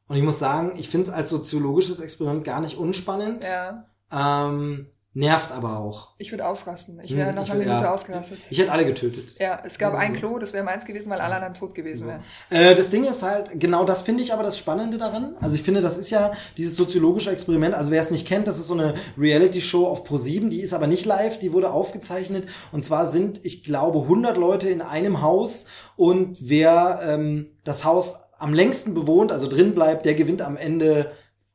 und 0.06 0.16
ich 0.16 0.22
muss 0.22 0.38
sagen, 0.38 0.72
ich 0.76 0.88
finde 0.88 1.08
es 1.08 1.12
als 1.12 1.30
soziologisches 1.30 1.98
Experiment 2.00 2.44
gar 2.44 2.60
nicht 2.60 2.76
unspannend. 2.78 3.44
Ja. 3.44 3.86
Ähm, 4.12 4.86
nervt 5.14 5.52
aber 5.52 5.78
auch. 5.78 6.10
Ich 6.18 6.30
würde 6.32 6.46
ausrasten. 6.46 6.98
Ich 7.04 7.10
Hm, 7.10 7.18
wäre 7.18 7.32
nach 7.34 7.44
ich 7.44 7.50
einer 7.50 7.60
Minute 7.60 7.82
ja. 7.82 7.92
ausgerastet. 7.92 8.38
Ich 8.48 8.58
hätte 8.58 8.72
alle 8.72 8.86
getötet. 8.86 9.28
Ja, 9.38 9.60
es 9.64 9.78
gab 9.78 9.92
Ja. 9.92 9.98
ein 9.98 10.14
Klo, 10.14 10.38
das 10.38 10.54
wäre 10.54 10.64
meins 10.64 10.86
gewesen, 10.86 11.10
weil 11.10 11.20
alle 11.20 11.34
anderen 11.34 11.52
tot 11.54 11.74
gewesen 11.74 12.06
wären. 12.08 12.22
Äh, 12.48 12.74
das 12.74 12.88
Ding 12.88 13.04
ist 13.04 13.22
halt, 13.22 13.50
genau 13.60 13.84
das 13.84 14.00
finde 14.02 14.22
ich 14.22 14.32
aber 14.32 14.42
das 14.42 14.56
Spannende 14.56 14.96
daran. 14.96 15.34
Also 15.40 15.54
ich 15.56 15.62
finde, 15.62 15.82
das 15.82 15.98
ist 15.98 16.08
ja 16.10 16.32
dieses 16.56 16.76
soziologische 16.76 17.30
Experiment. 17.30 17.74
Also 17.74 17.90
wer 17.90 18.00
es 18.00 18.10
nicht 18.10 18.26
kennt, 18.26 18.46
das 18.46 18.58
ist 18.58 18.68
so 18.68 18.74
eine 18.74 18.94
Reality-Show 19.18 19.86
auf 19.86 20.04
Pro7, 20.08 20.48
die 20.48 20.62
ist 20.62 20.72
aber 20.72 20.86
nicht 20.86 21.04
live, 21.04 21.38
die 21.38 21.52
wurde 21.52 21.70
aufgezeichnet. 21.70 22.48
Und 22.72 22.82
zwar 22.82 23.06
sind, 23.06 23.44
ich 23.44 23.64
glaube, 23.64 24.00
100 24.02 24.36
Leute 24.38 24.68
in 24.70 24.80
einem 24.80 25.20
Haus 25.20 25.66
und 25.96 26.38
wer 26.40 27.00
ähm, 27.04 27.50
das 27.64 27.84
Haus 27.84 28.16
am 28.38 28.54
längsten 28.54 28.94
bewohnt, 28.94 29.30
also 29.30 29.46
drin 29.46 29.74
bleibt, 29.74 30.04
der 30.06 30.14
gewinnt 30.14 30.40
am 30.42 30.56
Ende 30.56 31.12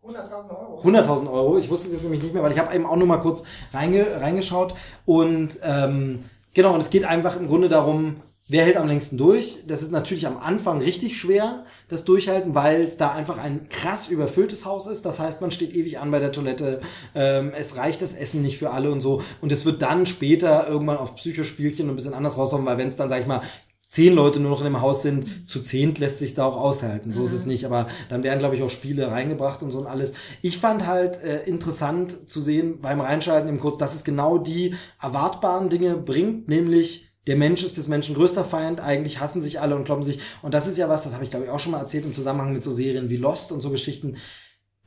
100.000 0.08 0.50
Euro. 0.50 0.82
100.000 0.82 1.32
Euro. 1.32 1.58
Ich 1.58 1.70
wusste 1.70 1.88
es 1.88 1.94
jetzt 1.94 2.04
nämlich 2.04 2.22
nicht 2.22 2.34
mehr, 2.34 2.44
weil 2.44 2.52
ich 2.52 2.60
habe 2.60 2.74
eben 2.74 2.86
auch 2.86 2.96
nur 2.96 3.08
mal 3.08 3.18
kurz 3.18 3.44
reinge 3.74 4.22
reingeschaut. 4.22 4.74
Und 5.06 5.60
ähm, 5.64 6.24
genau, 6.54 6.74
und 6.74 6.80
es 6.80 6.90
geht 6.90 7.04
einfach 7.04 7.36
im 7.36 7.48
Grunde 7.48 7.68
darum, 7.68 8.22
wer 8.48 8.64
hält 8.64 8.78
am 8.78 8.88
längsten 8.88 9.18
durch. 9.18 9.58
Das 9.68 9.82
ist 9.82 9.92
natürlich 9.92 10.26
am 10.26 10.38
Anfang 10.38 10.82
richtig 10.82 11.18
schwer, 11.18 11.66
das 11.90 12.06
Durchhalten, 12.06 12.56
weil 12.56 12.84
es 12.84 12.98
da 12.98 13.12
einfach 13.12 13.38
ein 13.38 13.68
krass 13.70 14.08
überfülltes 14.08 14.66
Haus 14.66 14.88
ist. 14.88 15.06
Das 15.06 15.20
heißt, 15.20 15.42
man 15.42 15.52
steht 15.52 15.76
ewig 15.76 16.00
an 16.00 16.12
bei 16.12 16.20
der 16.20 16.32
Toilette. 16.32 16.80
Ähm, 17.14 17.52
es 17.56 17.76
reicht 17.76 18.02
das 18.02 18.14
Essen 18.14 18.42
nicht 18.42 18.58
für 18.58 18.72
alle 18.72 18.92
und 18.92 19.02
so. 19.02 19.22
Und 19.42 19.52
es 19.52 19.66
wird 19.66 19.82
dann 19.82 20.06
später 20.06 20.68
irgendwann 20.68 20.98
auf 20.98 21.16
Psychospielchen 21.16 21.90
ein 21.90 21.96
bisschen 21.96 22.14
anders 22.14 22.38
rauskommen, 22.38 22.66
weil 22.66 22.78
wenn 22.78 22.88
es 22.88 22.96
dann, 22.96 23.10
sag 23.10 23.22
ich 23.22 23.28
mal, 23.28 23.42
zehn 23.88 24.14
Leute 24.14 24.40
nur 24.40 24.52
noch 24.52 24.60
in 24.60 24.66
dem 24.66 24.82
Haus 24.82 25.02
sind, 25.02 25.50
zu 25.50 25.62
zehnt 25.62 26.00
lässt 26.00 26.20
sich 26.20 26.34
da 26.34 26.46
auch 26.46 26.58
aushalten. 26.58 27.12
So 27.12 27.24
ist 27.24 27.34
es 27.34 27.46
nicht. 27.46 27.66
Aber 27.66 27.88
dann 28.10 28.24
werden, 28.24 28.40
glaube 28.40 28.56
ich, 28.56 28.64
auch 28.64 28.70
Spiele 28.70 29.10
reingebracht 29.10 29.64
und 29.64 29.72
so 29.72 29.80
und 29.80 29.88
alles. 29.88 30.14
Ich 30.42 30.58
fand 30.58 30.86
halt 30.86 31.22
äh, 31.24 31.44
interessant 31.44 32.30
zu 32.30 32.42
sehen 32.42 32.82
beim 32.82 33.00
Reinschalten 33.00 33.50
im 33.50 33.60
Kurs, 33.60 33.78
dass 33.78 33.96
es 33.96 34.04
genau 34.04 34.38
die 34.38 34.76
erwartbaren 35.02 35.70
Dinge 35.70 35.96
bringt, 35.96 36.48
nämlich 36.48 37.08
der 37.28 37.36
Mensch 37.36 37.64
ist 37.64 37.78
des 37.78 37.90
Menschen 37.90 38.16
größter 38.16 38.46
Feind, 38.46 38.80
eigentlich 38.80 39.20
hassen 39.20 39.42
sich 39.42 39.60
alle 39.60 39.76
und 39.76 39.84
kloppen 39.84 40.04
sich. 40.04 40.20
Und 40.42 40.54
das 40.54 40.66
ist 40.66 40.78
ja 40.78 40.88
was, 40.88 41.04
das 41.04 41.14
habe 41.14 41.24
ich 41.24 41.30
glaube 41.30 41.46
ich 41.46 41.52
auch 41.52 41.60
schon 41.60 41.74
mal 41.74 41.80
erzählt 41.80 42.06
im 42.06 42.14
Zusammenhang 42.14 42.54
mit 42.54 42.64
so 42.64 42.72
Serien 42.72 43.10
wie 43.10 43.18
Lost 43.18 43.52
und 43.52 43.62
so 43.62 43.70
Geschichten. 43.70 44.16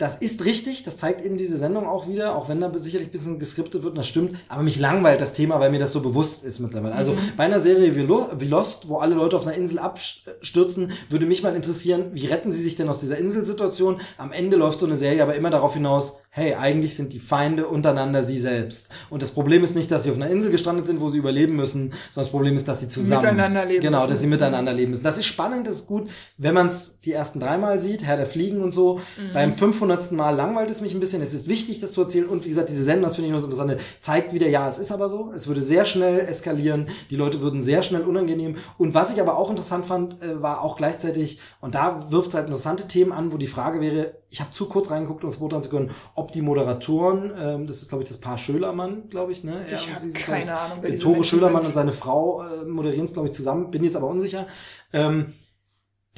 Das 0.01 0.17
ist 0.17 0.47
richtig, 0.47 0.83
das 0.83 0.97
zeigt 0.97 1.23
eben 1.23 1.37
diese 1.37 1.59
Sendung 1.59 1.87
auch 1.87 2.09
wieder, 2.09 2.35
auch 2.35 2.49
wenn 2.49 2.59
da 2.59 2.73
sicherlich 2.79 3.09
ein 3.09 3.13
bisschen 3.13 3.39
geskriptet 3.39 3.83
wird, 3.83 3.99
das 3.99 4.09
stimmt, 4.09 4.35
aber 4.49 4.63
mich 4.63 4.79
langweilt 4.79 5.21
das 5.21 5.35
Thema, 5.35 5.61
weil 5.61 5.71
mir 5.71 5.79
das 5.79 5.93
so 5.93 6.01
bewusst 6.01 6.43
ist 6.43 6.59
mittlerweile. 6.59 6.95
Also 6.95 7.15
bei 7.37 7.45
einer 7.45 7.61
Serie 7.61 7.95
wie, 7.95 8.01
Lo 8.01 8.29
wie 8.39 8.47
Lost, 8.47 8.89
wo 8.89 8.97
alle 8.97 9.15
Leute 9.15 9.37
auf 9.37 9.47
einer 9.47 9.55
Insel 9.55 9.79
abstürzen, 9.79 10.93
würde 11.11 11.27
mich 11.27 11.43
mal 11.43 11.55
interessieren, 11.55 12.13
wie 12.15 12.25
retten 12.25 12.51
sie 12.51 12.63
sich 12.63 12.77
denn 12.77 12.89
aus 12.89 13.01
dieser 13.01 13.19
Inselsituation? 13.19 14.01
Am 14.17 14.33
Ende 14.33 14.57
läuft 14.57 14.81
so 14.81 14.87
eine 14.87 14.97
Serie 14.97 15.23
aber 15.23 15.35
immer 15.35 15.51
darauf 15.51 15.75
hinaus, 15.75 16.15
hey, 16.33 16.55
eigentlich 16.55 16.95
sind 16.95 17.13
die 17.13 17.19
Feinde 17.19 17.67
untereinander 17.67 18.23
sie 18.23 18.39
selbst. 18.39 18.89
Und 19.11 19.21
das 19.21 19.33
Problem 19.33 19.65
ist 19.65 19.75
nicht, 19.75 19.91
dass 19.91 20.05
sie 20.05 20.11
auf 20.11 20.17
einer 20.17 20.31
Insel 20.31 20.53
gestrandet 20.53 20.87
sind, 20.87 21.01
wo 21.01 21.09
sie 21.09 21.19
überleben 21.19 21.57
müssen, 21.57 21.93
sondern 22.11 22.25
das 22.27 22.29
Problem 22.31 22.55
ist, 22.57 22.69
dass 22.69 22.79
sie 22.79 22.87
zusammen 22.87 23.23
Miteinander 23.23 23.65
leben 23.65 23.83
Genau, 23.83 23.99
müssen. 23.99 24.11
dass 24.11 24.21
sie 24.21 24.27
miteinander 24.29 24.73
leben 24.73 24.93
müssen. 24.93 25.03
Das 25.03 25.19
ist 25.19 25.27
spannend, 25.27 25.67
das 25.67 25.75
ist 25.75 25.87
gut, 25.89 26.09
wenn 26.39 26.55
man 26.55 26.69
es 26.69 27.01
die 27.05 27.13
ersten 27.13 27.41
dreimal 27.41 27.81
sieht, 27.81 28.05
Herr 28.05 28.17
der 28.17 28.27
Fliegen 28.27 28.63
und 28.63 28.73
so. 28.73 28.99
Mhm. 29.19 29.33
Beim 29.35 29.53
500. 29.53 30.13
Mal 30.13 30.31
langweilt 30.31 30.71
es 30.71 30.81
mich 30.81 30.95
ein 30.95 31.01
bisschen. 31.01 31.21
Es 31.21 31.35
ist 31.35 31.49
wichtig, 31.49 31.81
das 31.81 31.93
zu 31.93 32.03
erzählen. 32.03 32.27
Und 32.29 32.45
wie 32.45 32.49
gesagt, 32.51 32.69
diese 32.69 32.85
Sendung, 32.85 33.05
das 33.05 33.17
finde 33.17 33.27
ich 33.27 33.33
nur 33.33 33.41
so 33.41 33.47
interessant, 33.47 33.81
zeigt 34.01 34.33
wieder, 34.33 34.49
ja, 34.49 34.69
es 34.69 34.79
ist 34.79 34.93
aber 34.93 35.09
so. 35.09 35.33
Es 35.35 35.49
würde 35.49 35.61
sehr 35.61 35.85
schnell 35.85 36.21
eskalieren. 36.21 36.89
Die 37.11 37.17
Leute 37.17 37.41
würden 37.43 37.61
sehr 37.61 37.83
schnell 37.83 38.03
unangenehm. 38.03 38.57
Und 38.79 38.95
was 38.95 39.13
ich 39.13 39.21
aber 39.21 39.37
auch 39.37 39.51
interessant 39.51 39.85
fand, 39.85 40.23
äh, 40.23 40.41
war 40.41 40.63
auch 40.63 40.77
gleichzeitig, 40.77 41.41
und 41.61 41.75
da 41.75 42.07
wirft 42.11 42.29
es 42.29 42.35
halt 42.35 42.47
interessante 42.47 42.87
Themen 42.87 43.11
an, 43.13 43.33
wo 43.33 43.37
die 43.37 43.49
Frage 43.49 43.81
wäre, 43.81 44.15
ich 44.33 44.41
habe 44.41 44.53
zu 44.53 44.67
kurz 44.67 44.93
reingeguckt, 44.93 45.25
um 45.25 45.31
das 45.31 45.39
beurteilen 45.39 45.63
zu 45.63 45.71
können, 45.71 45.91
ob 46.21 46.33
die 46.33 46.43
Moderatoren, 46.43 47.33
ähm, 47.39 47.67
das 47.67 47.83
ist 47.83 47.89
glaube 47.89 48.05
ich 48.05 48.09
das 48.09 48.19
Paar 48.19 48.39
Schölermann, 48.39 49.09
glaube 49.09 49.33
ich, 49.33 49.43
ne? 49.43 49.65
Er 49.69 49.75
Ich 49.75 49.87
und 49.87 49.93
hab 49.93 49.99
sie 49.99 50.11
sind, 50.11 50.25
keine 50.25 50.45
ich, 50.45 50.51
Ahnung, 50.51 50.79
wer 50.81 50.91
diese 50.91 51.03
Tore 51.03 51.25
Schölermann 51.25 51.63
sind. 51.63 51.71
und 51.71 51.75
seine 51.75 51.93
Frau 51.93 52.43
äh, 52.43 52.65
moderieren 52.65 53.07
es, 53.07 53.13
glaube 53.13 53.29
ich, 53.29 53.35
zusammen, 53.35 53.71
bin 53.71 53.83
jetzt 53.85 53.97
aber 53.97 54.07
unsicher. 54.07 54.47
Ähm, 54.93 55.33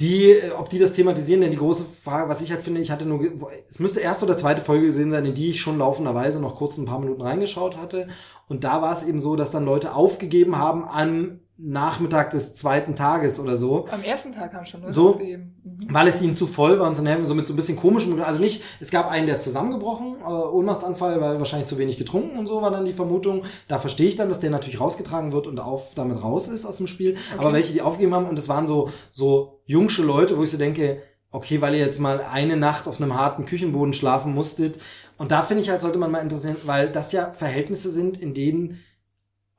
die, 0.00 0.30
äh, 0.32 0.50
ob 0.52 0.68
die 0.68 0.78
das 0.78 0.92
thematisieren, 0.92 1.42
denn 1.42 1.50
die 1.50 1.56
große 1.58 1.84
Frage, 1.84 2.28
was 2.28 2.40
ich 2.40 2.50
halt 2.50 2.62
finde, 2.62 2.80
ich 2.80 2.90
hatte 2.90 3.06
nur, 3.06 3.20
es 3.68 3.78
müsste 3.78 4.00
erste 4.00 4.24
oder 4.24 4.36
zweite 4.36 4.62
Folge 4.62 4.86
gesehen 4.86 5.10
sein, 5.10 5.24
in 5.24 5.34
die 5.34 5.50
ich 5.50 5.60
schon 5.60 5.78
laufenderweise 5.78 6.40
noch 6.40 6.56
kurz 6.56 6.78
ein 6.78 6.86
paar 6.86 6.98
Minuten 6.98 7.22
reingeschaut 7.22 7.76
hatte. 7.76 8.08
Und 8.48 8.64
da 8.64 8.82
war 8.82 8.92
es 8.96 9.04
eben 9.04 9.20
so, 9.20 9.36
dass 9.36 9.50
dann 9.50 9.64
Leute 9.64 9.94
aufgegeben 9.94 10.58
haben 10.58 10.84
am 10.84 11.40
Nachmittag 11.58 12.30
des 12.30 12.54
zweiten 12.54 12.94
Tages 12.94 13.38
oder 13.38 13.56
so, 13.56 13.86
Am 13.90 14.02
ersten 14.02 14.32
Tag 14.32 14.52
haben 14.54 14.64
schon 14.66 14.80
Leute 14.80 14.94
So. 14.94 15.10
aufgegeben. 15.10 15.54
Mhm. 15.64 15.94
weil 15.94 16.08
es 16.08 16.20
ihnen 16.22 16.34
zu 16.34 16.46
voll 16.46 16.78
war 16.80 16.88
und 16.88 16.94
so, 16.96 17.02
so 17.24 17.34
mit 17.34 17.46
so 17.46 17.52
ein 17.52 17.56
bisschen 17.56 17.76
komischem, 17.76 18.20
also 18.22 18.40
nicht, 18.40 18.62
es 18.80 18.90
gab 18.90 19.10
einen, 19.10 19.26
der 19.26 19.36
ist 19.36 19.44
zusammengebrochen, 19.44 20.16
äh, 20.20 20.24
Ohnmachtsanfall, 20.24 21.20
weil 21.20 21.38
wahrscheinlich 21.38 21.68
zu 21.68 21.78
wenig 21.78 21.98
getrunken 21.98 22.38
und 22.38 22.46
so 22.46 22.62
war 22.62 22.70
dann 22.70 22.84
die 22.84 22.92
Vermutung. 22.92 23.42
Da 23.68 23.78
verstehe 23.78 24.08
ich 24.08 24.16
dann, 24.16 24.28
dass 24.28 24.40
der 24.40 24.50
natürlich 24.50 24.80
rausgetragen 24.80 25.32
wird 25.32 25.46
und 25.46 25.60
auf, 25.60 25.94
damit 25.94 26.22
raus 26.22 26.48
ist 26.48 26.64
aus 26.64 26.78
dem 26.78 26.86
Spiel. 26.86 27.16
Aber 27.36 27.52
welche, 27.52 27.72
die 27.72 27.82
aufgegeben 27.82 28.14
haben, 28.14 28.26
und 28.26 28.36
das 28.36 28.48
waren 28.48 28.66
so, 28.66 28.90
so 29.12 29.60
jungsche 29.66 30.02
Leute, 30.02 30.36
wo 30.38 30.42
ich 30.42 30.50
so 30.50 30.58
denke, 30.58 31.02
okay, 31.30 31.60
weil 31.60 31.74
ihr 31.74 31.80
jetzt 31.80 32.00
mal 32.00 32.20
eine 32.30 32.56
Nacht 32.56 32.86
auf 32.88 33.00
einem 33.00 33.16
harten 33.16 33.44
Küchenboden 33.46 33.92
schlafen 33.92 34.34
musstet. 34.34 34.78
Und 35.18 35.30
da 35.30 35.42
finde 35.42 35.62
ich 35.62 35.70
halt, 35.70 35.80
sollte 35.80 35.98
man 35.98 36.10
mal 36.10 36.18
interessieren, 36.18 36.56
weil 36.64 36.90
das 36.90 37.12
ja 37.12 37.30
Verhältnisse 37.32 37.90
sind, 37.90 38.16
in 38.20 38.34
denen 38.34 38.80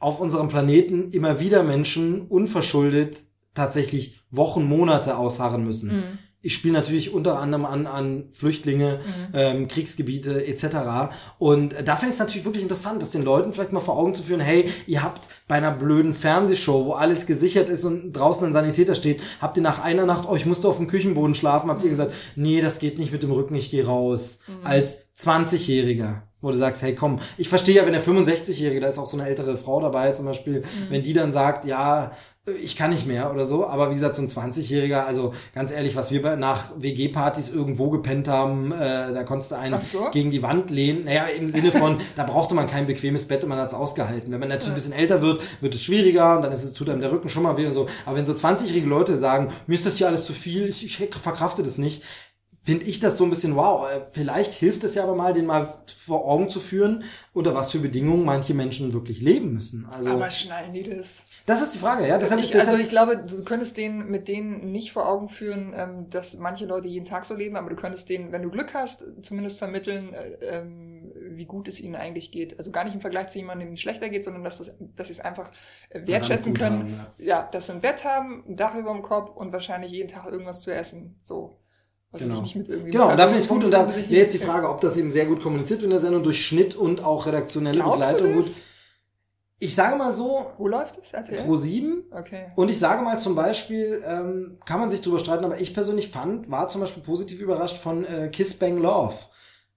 auf 0.04 0.20
unserem 0.20 0.50
Planeten 0.50 1.12
immer 1.12 1.40
wieder 1.40 1.64
Menschen 1.64 2.28
unverschuldet 2.28 3.18
tatsächlich 3.54 4.20
Wochen, 4.32 4.66
Monate 4.66 5.18
ausharren 5.18 5.64
müssen. 5.64 5.96
Mhm. 5.96 6.18
Ich 6.46 6.56
spiele 6.56 6.74
natürlich 6.74 7.14
unter 7.14 7.40
anderem 7.40 7.64
an, 7.64 7.88
an 7.88 8.26
Flüchtlinge, 8.32 9.00
ähm, 9.34 9.70
Kriegsgebiete 9.70 10.46
etc. 10.46 10.66
Und 11.40 11.74
da 11.86 11.96
finde 11.96 12.10
ich 12.10 12.16
es 12.16 12.20
natürlich 12.20 12.44
wirklich 12.44 12.64
interessant, 12.64 13.02
das 13.02 13.12
den 13.12 13.24
Leuten 13.24 13.54
vielleicht 13.54 13.72
mal 13.72 13.80
vor 13.80 13.98
Augen 13.98 14.14
zu 14.14 14.24
führen, 14.24 14.42
hey, 14.42 14.70
ihr 14.86 15.04
habt 15.04 15.30
bei 15.48 15.56
einer 15.56 15.72
blöden 15.72 16.14
Fernsehshow, 16.14 16.86
wo 16.86 16.92
alles 16.94 17.26
gesichert 17.26 17.70
ist 17.70 17.86
und 17.86 18.12
draußen 18.12 18.46
ein 18.46 18.52
Sanitäter 18.52 18.96
steht, 18.96 19.22
habt 19.40 19.56
ihr 19.56 19.64
nach 19.64 19.82
einer 19.82 20.06
Nacht, 20.06 20.28
oh, 20.28 20.36
ich 20.36 20.46
musste 20.46 20.68
auf 20.68 20.78
dem 20.78 20.88
Küchenboden 20.88 21.34
schlafen, 21.34 21.70
habt 21.70 21.86
ihr 21.86 21.90
gesagt, 21.90 22.14
nee, 22.36 22.60
das 22.60 22.80
geht 22.80 23.00
nicht 23.00 23.14
mit 23.14 23.24
dem 23.24 23.32
Rücken, 23.32 23.56
ich 23.56 23.72
gehe 23.72 23.86
raus. 23.86 24.40
Als 24.66 25.16
20-Jähriger. 25.16 26.24
Wo 26.44 26.52
du 26.52 26.58
sagst, 26.58 26.84
hey 26.84 26.94
komm, 26.94 27.20
ich 27.38 27.50
verstehe 27.50 27.76
ja, 27.76 27.86
wenn 27.86 27.94
der 27.94 28.04
65-Jährige, 28.04 28.80
da 28.80 28.90
ist 28.90 29.00
auch 29.00 29.08
so 29.08 29.18
eine 29.18 29.28
ältere 29.28 29.58
Frau 29.58 29.82
dabei 29.82 30.12
zum 30.12 30.28
Beispiel, 30.28 30.62
wenn 30.90 31.02
die 31.02 31.14
dann 31.14 31.32
sagt, 31.32 31.66
ja, 31.66 32.12
ich 32.62 32.76
kann 32.76 32.90
nicht 32.90 33.08
mehr 33.08 33.32
oder 33.32 33.46
so, 33.46 33.66
aber 33.66 33.90
wie 33.90 33.94
gesagt, 33.94 34.16
so 34.16 34.22
ein 34.22 34.28
20-Jähriger, 34.28 35.06
also 35.06 35.34
ganz 35.56 35.72
ehrlich, 35.72 35.96
was 35.96 36.12
wir 36.12 36.36
nach 36.36 36.72
WG-Partys 36.78 37.50
irgendwo 37.50 37.90
gepennt 37.90 38.28
haben, 38.28 38.74
äh, 38.74 39.14
da 39.14 39.24
konntest 39.24 39.52
du 39.52 39.56
einen 39.56 39.80
so? 39.80 40.10
gegen 40.12 40.30
die 40.30 40.44
Wand 40.44 40.70
lehnen. 40.70 41.06
Naja, 41.06 41.28
im 41.28 41.48
Sinne 41.48 41.72
von, 41.72 42.00
da 42.18 42.26
brauchte 42.26 42.54
man 42.54 42.70
kein 42.70 42.86
bequemes 42.86 43.26
Bett 43.26 43.44
und 43.44 43.50
man 43.50 43.60
hat's 43.60 43.74
ausgehalten. 43.74 44.34
Wenn 44.34 44.42
man 44.42 44.50
natürlich 44.50 44.74
ein 44.74 44.76
bisschen 44.76 44.92
älter 44.92 45.22
wird, 45.22 45.42
wird 45.62 45.74
es 45.74 45.82
schwieriger 45.82 46.36
und 46.36 46.42
dann 46.42 46.52
ist 46.52 46.64
es, 46.64 46.74
tut 46.74 46.90
einem 46.90 47.00
der 47.00 47.14
Rücken 47.14 47.30
schon 47.30 47.44
mal 47.44 47.56
weh 47.56 47.66
und 47.66 47.74
so. 47.74 47.88
Aber 48.06 48.18
wenn 48.18 48.26
so 48.26 48.34
20-jährige 48.34 48.88
Leute 48.88 49.18
sagen, 49.18 49.48
mir 49.66 49.76
ist 49.76 49.86
das 49.86 49.96
hier 49.96 50.08
alles 50.08 50.26
zu 50.26 50.34
viel, 50.34 50.68
ich, 50.68 50.84
ich 50.84 50.98
verkrafte 50.98 51.64
das 51.64 51.78
nicht, 51.78 52.04
finde 52.64 52.86
ich 52.86 53.02
das 53.02 53.18
so 53.18 53.26
ein 53.26 53.30
bisschen, 53.30 53.58
wow, 53.58 53.92
äh, 53.92 54.02
vielleicht 54.14 54.54
hilft 54.54 54.86
es 54.86 54.96
ja 54.96 55.04
aber 55.04 55.16
mal, 55.16 55.34
den 55.34 55.46
mal 55.46 55.76
vor 55.86 56.26
Augen 56.26 56.50
zu 56.50 56.62
führen, 56.62 57.04
unter 57.34 57.54
was 57.54 57.72
für 57.72 57.80
Bedingungen 57.80 58.24
manche 58.24 58.54
Menschen 58.54 58.94
wirklich 58.94 59.22
leben 59.22 59.54
müssen. 59.54 59.86
Also, 59.92 60.12
Aber 60.12 60.30
schnallen 60.32 60.74
die 60.74 60.84
das? 60.84 61.26
das 61.46 61.62
ist 61.62 61.74
die 61.74 61.78
Frage, 61.78 62.08
ja. 62.08 62.18
Deshalb, 62.18 62.40
Ich, 62.40 62.52
deshalb, 62.52 62.70
also 62.70 62.82
ich 62.82 62.88
glaube, 62.88 63.18
du 63.18 63.44
könntest 63.44 63.76
denen 63.76 64.10
mit 64.10 64.30
denen 64.30 64.72
nicht 64.72 64.94
vor 64.94 65.10
Augen 65.10 65.28
führen, 65.28 65.74
ähm, 65.76 66.10
dass 66.10 66.38
manche 66.38 66.66
Leute 66.66 66.88
jeden 66.88 67.06
Tag 67.06 67.26
so 67.26 67.36
leben, 67.36 67.58
aber 67.58 67.70
du 67.70 67.76
könntest 67.76 68.08
denen, 68.08 68.32
wenn 68.32 68.42
du 68.42 68.50
Glück 68.50 68.74
hast, 68.74 69.04
zumindest 69.22 69.58
vermitteln, 69.58 70.14
äh, 70.14 70.60
ähm, 70.60 71.12
wie 71.36 71.46
gut 71.46 71.68
es 71.68 71.82
ihnen 71.82 71.96
eigentlich 71.96 72.32
geht. 72.32 72.58
Also 72.60 72.72
gar 72.72 72.86
nicht 72.86 72.94
im 72.94 73.02
Vergleich 73.02 73.28
zu 73.28 73.40
jemandem, 73.40 73.68
dem 73.68 73.74
es 73.74 73.82
schlechter 73.82 74.08
geht, 74.08 74.24
sondern 74.24 74.46
dass, 74.46 74.60
das, 74.60 74.72
dass 74.96 75.08
sie 75.08 75.14
es 75.14 75.20
einfach 75.20 75.52
äh, 75.90 76.00
wertschätzen 76.08 76.54
können. 76.54 76.98
haben, 76.98 77.08
ja. 77.18 77.44
dass 77.52 77.66
sie 77.66 77.74
ein 77.74 77.82
Bett 77.82 78.06
haben, 78.06 78.46
ein 78.48 78.56
Dach 78.56 78.76
über 78.76 78.94
dem 78.94 79.02
Kopf 79.02 79.36
und 79.36 79.52
wahrscheinlich 79.52 79.92
jeden 79.92 80.08
Tag 80.08 80.32
irgendwas 80.32 80.62
zu 80.62 80.74
essen. 80.74 81.18
So. 81.22 81.60
Was 82.14 82.22
Genau. 82.22 82.44
Genau, 82.66 83.12
und 83.12 83.18
da 83.18 83.24
finde 83.24 83.40
ich 83.40 83.46
es 83.46 83.48
gut. 83.50 83.64
Und 83.64 83.72
da 83.72 83.88
wäre 83.88 84.00
jetzt 84.08 84.34
die 84.34 84.40
Frage, 84.40 84.70
ob 84.70 84.80
das 84.82 84.96
eben 84.98 85.12
sehr 85.12 85.26
gut 85.26 85.42
kommuniziert 85.42 85.82
wird 85.82 85.86
in 85.86 85.90
der 85.90 86.00
Sendung 86.00 86.24
durch 86.24 86.46
Schnitt 86.46 86.76
und 86.76 87.04
auch 87.04 87.26
redaktionelle 87.26 87.80
Glaubst 87.80 88.16
Begleitung. 88.16 88.36
Gut. 88.36 88.52
Ich 89.60 89.76
sage 89.76 89.96
mal 89.96 90.12
so, 90.12 90.46
Wo 90.58 90.68
läuft 90.68 90.98
es? 90.98 91.12
Pro 91.46 91.56
7 91.56 92.04
Okay. 92.12 92.52
und 92.56 92.70
ich 92.70 92.78
sage 92.78 93.02
mal 93.02 93.18
zum 93.18 93.34
Beispiel, 93.34 94.04
ähm, 94.06 94.58
kann 94.66 94.80
man 94.80 94.90
sich 94.90 95.02
drüber 95.02 95.20
streiten, 95.20 95.46
aber 95.46 95.60
ich 95.60 95.74
persönlich 95.74 96.10
fand, 96.10 96.52
war 96.52 96.68
zum 96.70 96.82
Beispiel 96.82 97.02
positiv 97.02 97.40
überrascht 97.40 97.78
von 97.78 98.06
äh, 98.06 98.28
Kiss 98.28 98.54
Bang 98.56 98.78
Love. 98.78 99.16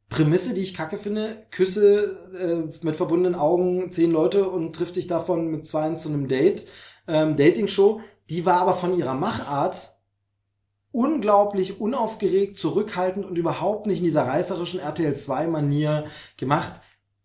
Prämisse, 0.09 0.55
die 0.55 0.61
ich 0.63 0.75
kacke 0.75 0.99
finde, 0.99 1.47
küsse 1.51 2.17
äh, 2.39 2.85
mit 2.85 2.97
verbundenen 2.97 3.35
Augen 3.39 3.91
zehn 3.91 4.11
Leute 4.11 4.49
und 4.49 4.75
trifft 4.75 4.97
dich 4.97 5.07
davon 5.07 5.51
mit 5.51 5.67
zwei 5.67 5.89
zu 5.95 6.09
einem 6.09 6.29
Date, 6.29 6.67
ähm, 7.09 7.37
Dating-Show. 7.37 8.01
Die 8.29 8.45
war 8.45 8.61
aber 8.61 8.75
von 8.75 8.97
ihrer 8.97 9.15
Machart 9.15 9.96
unglaublich 10.97 11.79
unaufgeregt, 11.81 12.57
zurückhaltend 12.57 13.27
und 13.27 13.37
überhaupt 13.37 13.87
nicht 13.87 13.99
in 13.99 14.05
dieser 14.05 14.27
reißerischen 14.27 14.81
RTL 14.81 15.15
2 15.15 15.47
Manier 15.47 16.07
gemacht. 16.39 16.73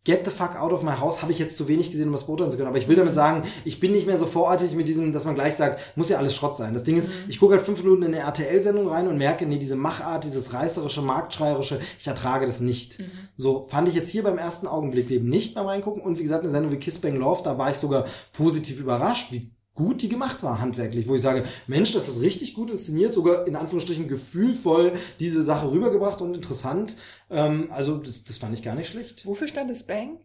Get 0.03 0.25
the 0.25 0.31
fuck 0.31 0.59
out 0.59 0.73
of 0.73 0.81
my 0.81 0.93
house 0.93 1.21
habe 1.21 1.31
ich 1.31 1.37
jetzt 1.37 1.55
zu 1.57 1.67
wenig 1.67 1.91
gesehen, 1.91 2.07
um 2.07 2.11
das 2.13 2.25
beurteilen 2.25 2.49
zu 2.49 2.57
können. 2.57 2.69
Aber 2.69 2.79
ich 2.79 2.87
will 2.87 2.95
damit 2.95 3.13
sagen, 3.13 3.43
ich 3.65 3.79
bin 3.79 3.91
nicht 3.91 4.07
mehr 4.07 4.17
so 4.17 4.25
vorartig 4.25 4.73
mit 4.73 4.87
diesem, 4.87 5.13
dass 5.13 5.25
man 5.25 5.35
gleich 5.35 5.55
sagt, 5.55 5.95
muss 5.95 6.09
ja 6.09 6.17
alles 6.17 6.35
Schrott 6.35 6.57
sein. 6.57 6.73
Das 6.73 6.83
Ding 6.83 6.97
ist, 6.97 7.07
Mhm. 7.07 7.29
ich 7.29 7.39
gucke 7.39 7.53
halt 7.53 7.63
fünf 7.63 7.83
Minuten 7.83 8.01
in 8.01 8.15
eine 8.15 8.23
RTL-Sendung 8.23 8.87
rein 8.87 9.07
und 9.07 9.19
merke, 9.19 9.45
nee, 9.45 9.59
diese 9.59 9.75
Machart, 9.75 10.23
dieses 10.23 10.53
reißerische, 10.55 11.03
marktschreierische, 11.03 11.79
ich 11.99 12.07
ertrage 12.07 12.47
das 12.47 12.61
nicht. 12.61 12.97
Mhm. 12.99 13.11
So 13.37 13.67
fand 13.69 13.87
ich 13.89 13.93
jetzt 13.93 14.09
hier 14.09 14.23
beim 14.23 14.39
ersten 14.39 14.65
Augenblick 14.65 15.11
eben 15.11 15.29
nicht 15.29 15.53
beim 15.53 15.67
Reingucken. 15.67 16.01
Und 16.01 16.17
wie 16.17 16.23
gesagt, 16.23 16.41
eine 16.43 16.51
Sendung 16.51 16.71
wie 16.71 16.77
Kiss 16.77 16.97
Bang 16.99 17.15
Love, 17.17 17.43
da 17.43 17.59
war 17.59 17.69
ich 17.69 17.77
sogar 17.77 18.05
positiv 18.33 18.79
überrascht, 18.79 19.31
wie 19.31 19.51
gut 19.73 20.01
die 20.01 20.09
gemacht 20.09 20.43
war, 20.43 20.59
handwerklich, 20.59 21.07
wo 21.07 21.15
ich 21.15 21.21
sage, 21.21 21.43
Mensch, 21.67 21.93
das 21.93 22.07
ist 22.07 22.21
richtig 22.21 22.53
gut 22.53 22.69
inszeniert, 22.69 23.13
sogar 23.13 23.47
in 23.47 23.55
Anführungsstrichen 23.55 24.07
gefühlvoll 24.07 24.93
diese 25.19 25.43
Sache 25.43 25.71
rübergebracht 25.71 26.21
und 26.21 26.35
interessant. 26.35 26.97
Ähm, 27.29 27.67
also 27.71 27.97
das, 27.97 28.23
das 28.23 28.37
fand 28.37 28.53
ich 28.53 28.63
gar 28.63 28.75
nicht 28.75 28.89
schlecht. 28.89 29.25
Wofür 29.25 29.47
stand 29.47 29.69
das 29.69 29.83
Bang? 29.83 30.19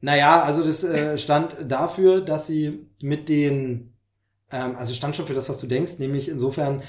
Naja, 0.00 0.42
also 0.42 0.64
das 0.64 0.84
äh, 0.84 1.18
stand 1.18 1.56
dafür, 1.68 2.20
dass 2.20 2.46
sie 2.46 2.86
mit 3.02 3.28
den, 3.28 3.94
ähm, 4.52 4.76
also 4.76 4.94
stand 4.94 5.16
schon 5.16 5.26
für 5.26 5.34
das, 5.34 5.48
was 5.48 5.58
du 5.58 5.66
denkst, 5.66 5.98
nämlich 5.98 6.28
insofern, 6.28 6.82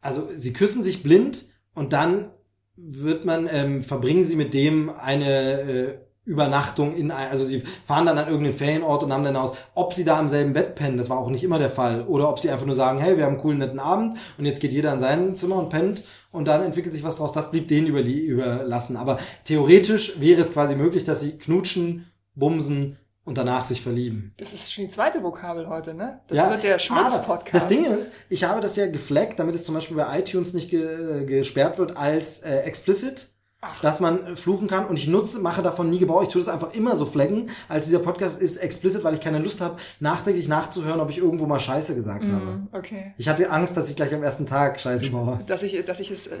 also 0.00 0.28
sie 0.34 0.52
küssen 0.52 0.82
sich 0.82 1.02
blind 1.02 1.46
und 1.74 1.92
dann 1.92 2.30
wird 2.76 3.24
man, 3.24 3.48
ähm, 3.50 3.82
verbringen 3.82 4.24
sie 4.24 4.36
mit 4.36 4.54
dem 4.54 4.90
eine 4.90 5.60
äh, 5.60 5.98
Übernachtung 6.26 6.94
in, 6.94 7.10
ein, 7.10 7.30
also 7.30 7.44
sie 7.44 7.62
fahren 7.84 8.04
dann 8.04 8.18
an 8.18 8.26
irgendeinen 8.26 8.52
Ferienort 8.56 9.04
und 9.04 9.12
haben 9.12 9.24
dann 9.24 9.36
aus, 9.36 9.54
ob 9.74 9.94
sie 9.94 10.04
da 10.04 10.20
im 10.20 10.28
selben 10.28 10.52
Bett 10.52 10.74
pennen, 10.74 10.98
das 10.98 11.08
war 11.08 11.18
auch 11.18 11.30
nicht 11.30 11.44
immer 11.44 11.58
der 11.58 11.70
Fall, 11.70 12.02
oder 12.02 12.28
ob 12.28 12.40
sie 12.40 12.50
einfach 12.50 12.66
nur 12.66 12.74
sagen, 12.74 12.98
hey, 12.98 13.16
wir 13.16 13.24
haben 13.24 13.34
einen 13.34 13.40
coolen, 13.40 13.58
netten 13.58 13.78
Abend 13.78 14.18
und 14.36 14.44
jetzt 14.44 14.60
geht 14.60 14.72
jeder 14.72 14.92
in 14.92 14.98
sein 14.98 15.36
Zimmer 15.36 15.56
und 15.56 15.70
pennt 15.70 16.02
und 16.32 16.48
dann 16.48 16.62
entwickelt 16.62 16.92
sich 16.92 17.04
was 17.04 17.16
draus, 17.16 17.32
das 17.32 17.50
blieb 17.50 17.68
denen 17.68 17.86
überlassen. 17.86 18.96
Aber 18.96 19.18
theoretisch 19.44 20.20
wäre 20.20 20.40
es 20.40 20.52
quasi 20.52 20.74
möglich, 20.74 21.04
dass 21.04 21.20
sie 21.20 21.38
knutschen, 21.38 22.10
bumsen 22.34 22.98
und 23.24 23.38
danach 23.38 23.64
sich 23.64 23.80
verlieben. 23.80 24.32
Das 24.36 24.52
ist 24.52 24.72
schon 24.72 24.84
die 24.84 24.90
zweite 24.90 25.22
Vokabel 25.22 25.68
heute, 25.68 25.94
ne? 25.94 26.20
Das 26.28 26.36
Ja, 26.38 26.50
wird 26.50 26.62
der 26.62 26.78
Schmutz-Podcast. 26.78 27.54
Das 27.54 27.68
Ding 27.68 27.84
ist, 27.84 28.12
ich 28.28 28.44
habe 28.44 28.60
das 28.60 28.76
ja 28.76 28.86
geflaggt, 28.86 29.38
damit 29.38 29.54
es 29.54 29.64
zum 29.64 29.74
Beispiel 29.74 29.96
bei 29.96 30.18
iTunes 30.18 30.54
nicht 30.54 30.70
ge 30.70 31.24
gesperrt 31.24 31.78
wird 31.78 31.96
als 31.96 32.40
äh, 32.40 32.58
explicit. 32.60 33.28
Ach. 33.68 33.80
dass 33.80 34.00
man 34.00 34.24
äh, 34.26 34.36
fluchen 34.36 34.68
kann 34.68 34.86
und 34.86 34.98
ich 34.98 35.06
nutze, 35.08 35.38
mache 35.40 35.62
davon 35.62 35.90
nie 35.90 35.98
Gebrauch. 35.98 36.22
Ich 36.22 36.28
tue 36.28 36.40
das 36.40 36.48
einfach 36.48 36.72
immer 36.74 36.96
so 36.96 37.06
flaggen, 37.06 37.50
als 37.68 37.86
dieser 37.86 37.98
Podcast 37.98 38.40
ist 38.40 38.56
explicit, 38.58 39.04
weil 39.04 39.14
ich 39.14 39.20
keine 39.20 39.38
Lust 39.38 39.60
habe, 39.60 39.76
nachträglich 40.00 40.48
nachzuhören, 40.48 41.00
ob 41.00 41.10
ich 41.10 41.18
irgendwo 41.18 41.46
mal 41.46 41.58
Scheiße 41.60 41.94
gesagt 41.94 42.28
habe. 42.30 42.44
Mhm, 42.44 42.68
okay. 42.72 43.14
Ich 43.18 43.28
hatte 43.28 43.50
Angst, 43.50 43.76
dass 43.76 43.88
ich 43.90 43.96
gleich 43.96 44.14
am 44.14 44.22
ersten 44.22 44.46
Tag 44.46 44.80
Scheiße 44.80 45.10
baue. 45.10 45.40
Dass 45.46 45.62
ich, 45.62 45.84
dass 45.84 46.00
ich 46.00 46.10
es, 46.10 46.26
äh, 46.26 46.36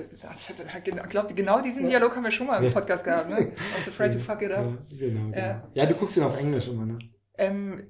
ich 0.84 1.08
glaube, 1.08 1.34
genau 1.34 1.60
diesen 1.60 1.86
Dialog 1.86 2.16
haben 2.16 2.24
wir 2.24 2.30
schon 2.30 2.46
mal 2.46 2.62
im 2.62 2.72
Podcast 2.72 3.04
gehabt, 3.04 3.28
ne? 3.30 3.40
I 3.40 3.48
was 3.76 3.88
afraid 3.88 4.12
to 4.12 4.18
fuck 4.18 4.42
it 4.42 4.50
Ja, 4.50 4.58
up. 4.58 4.64
genau, 4.90 5.26
genau. 5.26 5.36
Ja. 5.36 5.62
Ja. 5.74 5.86
du 5.86 5.94
guckst 5.94 6.16
ihn 6.16 6.22
auf 6.22 6.38
Englisch 6.38 6.68
immer, 6.68 6.84
ne? 6.86 6.98
Ähm, 7.38 7.82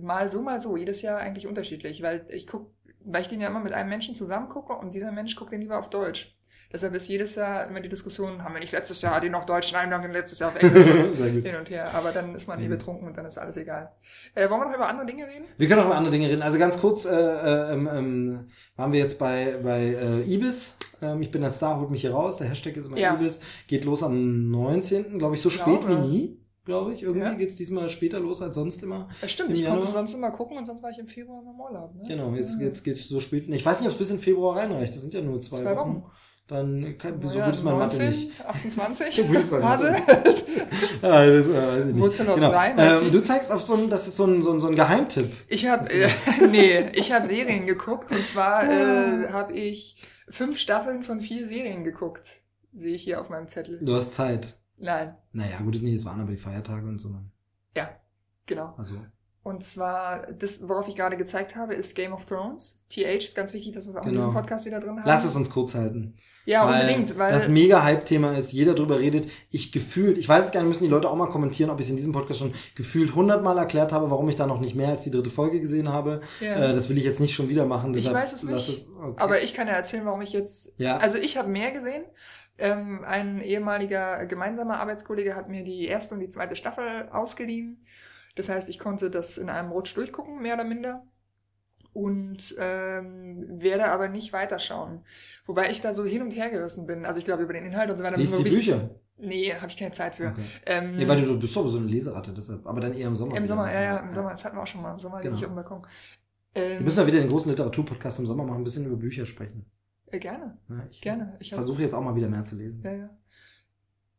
mal 0.00 0.28
so, 0.28 0.42
mal 0.42 0.60
so, 0.60 0.76
jedes 0.76 1.02
Jahr 1.02 1.18
eigentlich 1.18 1.46
unterschiedlich, 1.46 2.02
weil 2.02 2.26
ich 2.30 2.46
guck, 2.46 2.72
weil 3.04 3.22
ich 3.22 3.28
den 3.28 3.40
ja 3.40 3.48
immer 3.48 3.60
mit 3.60 3.72
einem 3.72 3.88
Menschen 3.88 4.14
zusammen 4.14 4.48
gucke 4.48 4.72
und 4.72 4.92
dieser 4.92 5.12
Mensch 5.12 5.36
guckt 5.36 5.52
den 5.52 5.60
lieber 5.60 5.78
auf 5.78 5.88
Deutsch. 5.90 6.36
Deshalb 6.70 6.94
ist 6.94 7.08
jedes 7.08 7.34
Jahr 7.34 7.66
immer 7.66 7.80
die 7.80 7.88
Diskussion, 7.88 8.44
haben 8.44 8.52
wir 8.54 8.60
nicht 8.60 8.72
letztes 8.72 9.00
Jahr 9.00 9.20
den 9.22 9.34
auf 9.34 9.46
Deutsch, 9.46 9.72
nein, 9.72 9.88
wir 9.88 9.94
haben 9.96 10.02
den 10.02 10.12
letztes 10.12 10.38
Jahr 10.38 10.50
auf 10.50 10.56
Englisch. 10.62 11.46
Hin 11.46 11.56
und 11.58 11.70
her. 11.70 11.94
Aber 11.94 12.12
dann 12.12 12.34
ist 12.34 12.46
man 12.46 12.60
eh 12.60 12.66
Mhm. 12.66 12.70
betrunken 12.70 13.08
und 13.08 13.16
dann 13.16 13.24
ist 13.24 13.38
alles 13.38 13.56
egal. 13.56 13.90
Äh, 14.34 14.50
wollen 14.50 14.60
wir 14.60 14.66
noch 14.68 14.74
über 14.74 14.86
andere 14.88 15.06
Dinge 15.06 15.26
reden? 15.26 15.46
Wir 15.56 15.66
können 15.66 15.80
auch 15.80 15.86
über 15.86 15.96
andere 15.96 16.12
Dinge 16.12 16.28
reden. 16.28 16.42
Also 16.42 16.58
ganz 16.58 16.78
kurz, 16.78 17.06
äh, 17.06 17.10
äh, 17.10 17.72
ähm, 17.72 17.88
ähm, 17.90 18.46
waren 18.76 18.92
wir 18.92 19.00
jetzt 19.00 19.18
bei, 19.18 19.58
bei 19.62 19.80
äh, 19.94 20.20
Ibis. 20.34 20.74
Ähm, 21.00 21.22
ich 21.22 21.30
bin 21.30 21.42
ein 21.42 21.52
Star, 21.54 21.78
holt 21.80 21.90
mich 21.90 22.02
hier 22.02 22.12
raus. 22.12 22.36
Der 22.36 22.48
Hashtag 22.48 22.76
ist 22.76 22.88
immer 22.88 22.98
Ja. 22.98 23.14
Ibis. 23.14 23.40
Geht 23.66 23.84
los 23.86 24.02
am 24.02 24.50
19. 24.50 25.18
glaube 25.18 25.36
ich, 25.36 25.40
so 25.40 25.48
spät 25.50 25.88
wie 25.88 25.92
ja. 25.92 26.00
nie. 26.00 26.40
Glaube 26.66 26.92
ich. 26.92 27.02
Irgendwie 27.02 27.26
Ja. 27.28 27.32
geht's 27.32 27.56
diesmal 27.56 27.88
später 27.88 28.20
los 28.20 28.42
als 28.42 28.56
sonst 28.56 28.82
immer. 28.82 29.08
Ja, 29.22 29.28
stimmt, 29.28 29.48
Im 29.50 29.56
ich 29.56 29.64
konnte 29.64 29.86
sonst 29.86 30.12
immer 30.12 30.30
gucken 30.32 30.58
und 30.58 30.66
sonst 30.66 30.82
war 30.82 30.90
ich 30.90 30.98
im 30.98 31.08
Februar 31.08 31.40
im 31.40 31.58
Urlaub. 31.58 31.94
Ne? 31.94 32.02
Genau, 32.06 32.34
jetzt, 32.34 32.60
Ja. 32.60 32.66
jetzt 32.66 32.82
geht's 32.84 33.08
so 33.08 33.20
spät. 33.20 33.48
Ich 33.48 33.64
weiß 33.64 33.80
nicht, 33.80 33.86
ob 33.88 33.92
es 33.94 33.98
bis 33.98 34.10
in 34.10 34.18
Februar 34.18 34.58
reinreicht. 34.58 34.92
Das 34.92 35.00
sind 35.00 35.14
ja 35.14 35.22
nur 35.22 35.40
zwei, 35.40 35.62
Zwei 35.62 35.76
Wochen. 35.76 36.02
Wochen. 36.02 36.10
Dann 36.48 36.96
kann, 36.96 37.20
so 37.26 37.38
Ja, 37.38 37.44
gut 37.46 37.54
ist 37.56 37.62
mein 37.62 37.76
Mathe 37.78 37.96
19, 37.98 38.10
nicht. 38.10 38.44
28, 38.46 39.16
So 39.16 39.24
gut 39.24 39.36
ist 39.36 39.50
mein 39.52 39.62
Hase. 39.62 39.94
Ah, 39.94 40.00
das 40.24 40.42
äh, 40.42 41.02
weiß 41.02 41.80
ich 41.86 41.92
nicht. 41.92 41.98
Wurzel 42.00 42.28
aus 42.28 42.36
Genau. 42.36 42.50
drei, 42.50 42.74
Ähm, 42.78 43.12
du 43.12 43.20
zeigst 43.22 43.52
auf 43.52 43.62
so 43.66 43.74
ein, 43.74 43.90
das 43.90 44.08
ist 44.08 44.16
so 44.16 44.24
ein, 44.26 44.42
so 44.42 44.52
ein, 44.52 44.60
so 44.60 44.68
ein 44.68 44.74
Geheimtipp. 44.74 45.30
Ich 45.46 45.66
habe 45.66 45.88
äh, 45.90 46.08
nee, 46.50 46.86
ich 46.94 47.12
habe 47.12 47.26
Serien 47.26 47.66
geguckt 47.66 48.10
und 48.12 48.26
zwar 48.26 48.64
äh, 48.64 49.28
habe 49.30 49.52
ich 49.52 50.02
fünf 50.30 50.58
Staffeln 50.58 51.02
von 51.02 51.20
vier 51.20 51.46
Serien 51.46 51.84
geguckt. 51.84 52.26
Sehe 52.72 52.94
ich 52.94 53.02
hier 53.02 53.20
auf 53.20 53.28
meinem 53.28 53.46
Zettel. 53.48 53.78
Du 53.82 53.94
hast 53.94 54.14
Zeit. 54.14 54.58
Nein, 54.78 55.16
Naja, 55.32 55.58
gut, 55.62 55.78
nee, 55.82 55.92
es 55.94 56.04
waren 56.04 56.20
aber 56.20 56.30
die 56.30 56.36
Feiertage 56.38 56.86
und 56.86 56.98
so. 56.98 57.10
ja, 57.76 57.90
genau. 58.46 58.74
Also, 58.78 58.94
Und 59.42 59.64
zwar, 59.64 60.32
das, 60.32 60.66
worauf 60.68 60.86
ich 60.88 60.94
gerade 60.94 61.16
gezeigt 61.16 61.56
habe, 61.56 61.74
ist 61.74 61.94
Game 61.96 62.12
of 62.12 62.24
Thrones. 62.26 62.80
TH 62.88 63.24
ist 63.24 63.34
ganz 63.34 63.52
wichtig, 63.52 63.72
dass 63.74 63.86
wir 63.86 63.90
es 63.90 63.96
auch 63.96 64.04
in 64.06 64.12
Genau. 64.12 64.20
diesem 64.26 64.34
Podcast 64.34 64.64
wieder 64.66 64.78
drin 64.80 64.96
haben. 65.00 65.02
lass 65.04 65.24
es 65.24 65.34
uns 65.34 65.50
kurz 65.50 65.74
halten. 65.74 66.14
Ja, 66.48 66.66
Weil 66.66 66.80
unbedingt, 66.80 67.18
weil 67.18 67.30
das 67.30 67.46
mega 67.46 67.82
Hype-Thema 67.82 68.34
ist, 68.34 68.52
jeder 68.52 68.74
drüber 68.74 68.98
redet. 68.98 69.30
Ich 69.50 69.70
gefühlt, 69.70 70.16
ich 70.16 70.26
weiß 70.26 70.46
es 70.46 70.50
gar 70.50 70.60
nicht, 70.60 70.68
müssen 70.68 70.82
die 70.82 70.88
Leute 70.88 71.10
auch 71.10 71.14
mal 71.14 71.28
kommentieren, 71.28 71.68
ob 71.68 71.78
ich 71.78 71.84
es 71.84 71.90
in 71.90 71.98
diesem 71.98 72.14
Podcast 72.14 72.38
schon 72.38 72.54
gefühlt 72.74 73.14
hundertmal 73.14 73.58
erklärt 73.58 73.92
habe, 73.92 74.10
warum 74.10 74.30
ich 74.30 74.36
da 74.36 74.46
noch 74.46 74.58
nicht 74.58 74.74
mehr 74.74 74.88
als 74.88 75.04
die 75.04 75.10
dritte 75.10 75.28
Folge 75.28 75.60
gesehen 75.60 75.92
habe. 75.92 76.22
ja. 76.40 76.70
Äh, 76.70 76.72
das 76.72 76.88
will 76.88 76.96
ich 76.96 77.04
jetzt 77.04 77.20
nicht 77.20 77.34
schon 77.34 77.50
wieder 77.50 77.66
machen. 77.66 77.90
Ich 77.90 78.04
Deshalb 78.04 78.16
weiß 78.16 78.32
es 78.32 78.44
nicht, 78.44 78.56
Es, 78.56 78.86
okay. 78.98 79.22
aber 79.22 79.42
ich 79.42 79.52
kann 79.52 79.68
ja 79.68 79.74
erzählen, 79.74 80.06
warum 80.06 80.22
ich 80.22 80.32
jetzt 80.32 80.72
ja, 80.78 80.96
Also 80.96 81.18
ich 81.18 81.36
habe 81.36 81.50
mehr 81.50 81.70
gesehen. 81.70 82.04
Ähm, 82.58 83.02
ein 83.04 83.42
ehemaliger 83.42 84.24
gemeinsamer 84.24 84.80
Arbeitskollege 84.80 85.36
hat 85.36 85.50
mir 85.50 85.64
die 85.64 85.84
erste 85.84 86.14
und 86.14 86.20
die 86.20 86.30
zweite 86.30 86.56
Staffel 86.56 87.10
ausgeliehen. 87.12 87.84
Das 88.36 88.48
heißt, 88.48 88.70
ich 88.70 88.78
konnte 88.78 89.10
das 89.10 89.36
in 89.36 89.50
einem 89.50 89.70
Rutsch 89.70 89.94
durchgucken, 89.94 90.40
mehr 90.40 90.54
oder 90.54 90.64
minder. 90.64 91.02
Und 91.92 92.54
ähm, 92.58 93.60
werde 93.60 93.86
aber 93.86 94.08
nicht 94.08 94.32
weiterschauen. 94.32 95.00
Wobei 95.46 95.70
ich 95.70 95.80
da 95.80 95.92
so 95.94 96.04
hin 96.04 96.22
und 96.22 96.30
her 96.32 96.50
gerissen 96.50 96.86
bin. 96.86 97.04
Also 97.06 97.18
ich 97.18 97.24
glaube 97.24 97.42
über 97.42 97.52
den 97.54 97.64
Inhalt 97.66 97.90
und 97.90 97.96
so 97.96 98.04
weiter. 98.04 98.16
liest 98.16 98.38
die 98.38 98.44
wir 98.44 98.52
Bücher. 98.52 98.90
Nee, 99.16 99.52
habe 99.54 99.66
ich 99.66 99.76
keine 99.76 99.90
Zeit 99.90 100.14
für. 100.14 100.28
Okay. 100.28 100.44
Ähm, 100.66 100.96
Nee, 100.96 101.08
weil 101.08 101.20
du, 101.20 101.38
bist 101.38 101.56
doch 101.56 101.66
so 101.66 101.78
eine 101.78 101.88
Leseratte, 101.88 102.32
deshalb. 102.32 102.64
Aber 102.66 102.78
dann 102.80 102.92
eher 102.94 103.08
im 103.08 103.16
Sommer. 103.16 103.36
Im. 103.36 103.46
Sommer, 103.46 103.72
ja, 103.72 103.80
ja, 103.82 103.96
im 103.98 104.10
Sommer. 104.10 104.30
Das 104.30 104.44
hatten 104.44 104.56
wir 104.56 104.62
auch 104.62 104.66
schon 104.66 104.80
mal. 104.82 104.92
Im 104.92 104.98
Sommer 105.00 105.20
Genau. 105.22 105.34
liege 105.34 105.38
ich 105.40 105.44
auf 105.44 105.52
dem 105.52 105.56
Balkon. 105.56 105.86
Wir 106.54 106.62
Ähm, 106.62 106.84
müssen 106.84 106.98
mal 107.00 107.06
wieder 107.06 107.18
den 107.18 107.28
großen 107.28 107.50
Literaturpodcast 107.50 108.20
im 108.20 108.26
Sommer 108.26 108.44
machen, 108.44 108.58
ein 108.58 108.64
bisschen 108.64 108.86
über 108.86 108.96
Bücher 108.96 109.26
sprechen. 109.26 109.64
äh, 110.06 110.18
gerne, 110.20 110.56
Ja, 110.68 110.86
ich 110.90 111.00
gerne. 111.00 111.36
Ich 111.40 111.50
versuche 111.52 111.82
jetzt 111.82 111.94
auch 111.94 112.02
mal 112.02 112.14
wieder 112.14 112.28
mehr 112.28 112.44
zu 112.44 112.54
lesen. 112.56 112.80
Ja, 112.84 112.92
ja. 112.92 113.10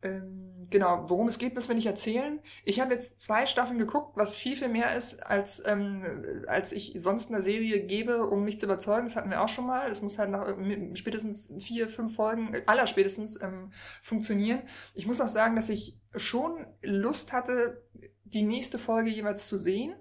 Ähm, 0.02 0.59
genau, 0.70 1.06
worum 1.10 1.28
es 1.28 1.38
geht, 1.38 1.56
müssen 1.56 1.70
wir 1.70 1.76
nicht 1.76 1.86
erzählen. 1.86 2.40
Ich 2.64 2.80
habe 2.80 2.94
jetzt 2.94 3.22
zwei 3.22 3.46
Staffeln 3.46 3.80
geguckt, 3.80 4.16
was 4.16 4.36
viel, 4.36 4.56
viel 4.56 4.70
mehr 4.70 4.96
ist, 4.96 5.26
als, 5.26 5.62
ähm, 5.66 6.44
als 6.48 6.72
ich 6.72 6.96
sonst 7.00 7.30
einer 7.30 7.42
Serie 7.42 7.86
gebe, 7.86 8.26
um 8.26 8.44
mich 8.44 8.60
zu 8.60 8.66
überzeugen. 8.66 9.08
Das 9.08 9.16
hatten 9.16 9.30
wir 9.30 9.42
auch 9.42 9.50
schon 9.50 9.66
mal. 9.66 9.90
Es 9.90 10.02
muss 10.02 10.18
halt 10.18 10.30
nach 10.32 10.48
äh, 10.48 10.96
spätestens 10.96 11.50
vier, 11.60 11.88
fünf 11.88 12.16
Folgen, 12.16 12.54
äh, 12.54 12.62
aller 12.66 12.88
spätestens, 12.88 13.42
ähm, 13.42 13.72
funktionieren. 14.02 14.62
Ich 14.94 15.08
muss 15.08 15.22
auch 15.22 15.28
sagen, 15.28 15.56
dass 15.56 15.70
ich 15.70 15.98
schon 16.16 16.66
Lust 16.82 17.34
hatte, 17.34 17.82
die 18.24 18.44
nächste 18.44 18.78
Folge 18.80 19.10
jeweils 19.10 19.48
zu 19.48 19.58
sehen. 19.58 19.96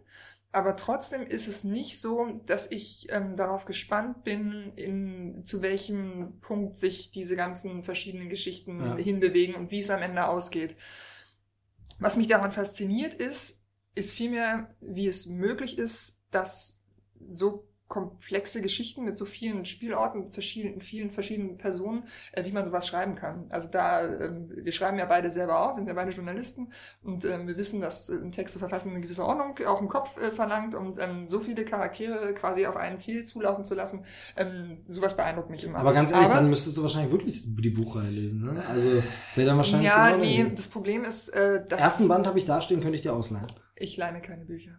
Aber 0.50 0.76
trotzdem 0.76 1.22
ist 1.26 1.46
es 1.46 1.62
nicht 1.62 2.00
so, 2.00 2.40
dass 2.46 2.70
ich 2.70 3.08
ähm, 3.10 3.36
darauf 3.36 3.66
gespannt 3.66 4.24
bin, 4.24 4.72
in, 4.76 5.44
zu 5.44 5.60
welchem 5.60 6.40
Punkt 6.40 6.76
sich 6.76 7.10
diese 7.10 7.36
ganzen 7.36 7.82
verschiedenen 7.82 8.30
Geschichten 8.30 8.80
Ja. 8.80 8.96
hinbewegen 8.96 9.54
und 9.56 9.70
wie 9.70 9.80
es 9.80 9.90
am 9.90 10.00
Ende 10.02 10.26
ausgeht. 10.26 10.76
Was 11.98 12.16
mich 12.16 12.28
daran 12.28 12.52
fasziniert 12.52 13.14
ist, 13.14 13.60
ist 13.94 14.12
vielmehr, 14.12 14.68
wie 14.80 15.08
es 15.08 15.26
möglich 15.26 15.78
ist, 15.78 16.16
dass 16.30 16.80
so 17.20 17.67
komplexe 17.88 18.60
Geschichten 18.60 19.02
mit 19.04 19.16
so 19.16 19.24
vielen 19.24 19.64
Spielorten, 19.64 20.30
verschiedenen, 20.30 20.82
vielen 20.82 21.10
verschiedenen 21.10 21.56
Personen, 21.56 22.04
äh, 22.32 22.44
wie 22.44 22.52
man 22.52 22.66
sowas 22.66 22.86
schreiben 22.86 23.14
kann. 23.14 23.46
Also 23.48 23.68
da, 23.68 24.04
ähm, 24.04 24.50
wir 24.54 24.72
schreiben 24.72 24.98
ja 24.98 25.06
beide 25.06 25.30
selber 25.30 25.58
auf, 25.60 25.76
wir 25.76 25.78
sind 25.78 25.88
ja 25.88 25.94
beide 25.94 26.10
Journalisten 26.10 26.70
und 27.02 27.24
ähm, 27.24 27.48
wir 27.48 27.56
wissen, 27.56 27.80
dass 27.80 28.10
äh, 28.10 28.16
ein 28.16 28.30
Text 28.30 28.52
zu 28.52 28.58
verfassen 28.58 28.90
eine 28.90 29.00
gewisse 29.00 29.24
Ordnung 29.24 29.58
auch 29.66 29.80
im 29.80 29.88
Kopf 29.88 30.18
äh, 30.18 30.30
verlangt 30.30 30.74
und 30.74 30.98
ähm, 30.98 31.26
so 31.26 31.40
viele 31.40 31.64
Charaktere 31.64 32.34
quasi 32.34 32.66
auf 32.66 32.76
ein 32.76 32.98
Ziel 32.98 33.24
zulaufen 33.24 33.64
zu 33.64 33.74
lassen, 33.74 34.04
ähm, 34.36 34.84
sowas 34.86 35.16
beeindruckt 35.16 35.48
mich 35.48 35.64
immer. 35.64 35.78
Aber 35.78 35.94
ganz 35.94 36.10
ehrlich, 36.10 36.26
Aber- 36.26 36.34
dann 36.36 36.50
müsstest 36.50 36.76
du 36.76 36.82
wahrscheinlich 36.82 37.10
wirklich 37.10 37.42
die 37.42 37.70
Buchreihe 37.70 38.10
lesen. 38.10 38.42
Ne? 38.42 38.62
Also, 38.68 39.02
es 39.30 39.36
wäre 39.36 39.46
dann 39.48 39.56
wahrscheinlich. 39.56 39.88
ja, 39.88 40.10
genau 40.10 40.24
nee, 40.24 40.52
das 40.54 40.68
Problem 40.68 41.04
ist, 41.04 41.28
äh, 41.30 41.64
dass 41.66 41.80
Ersten 41.80 42.06
Band 42.08 42.26
habe 42.26 42.38
ich 42.38 42.44
da 42.44 42.60
stehen, 42.60 42.80
könnte 42.80 42.96
ich 42.96 43.02
dir 43.02 43.14
ausleihen. 43.14 43.46
ich 43.76 43.96
leih 43.96 44.12
mir 44.12 44.20
keine 44.20 44.44
Bücher. 44.44 44.78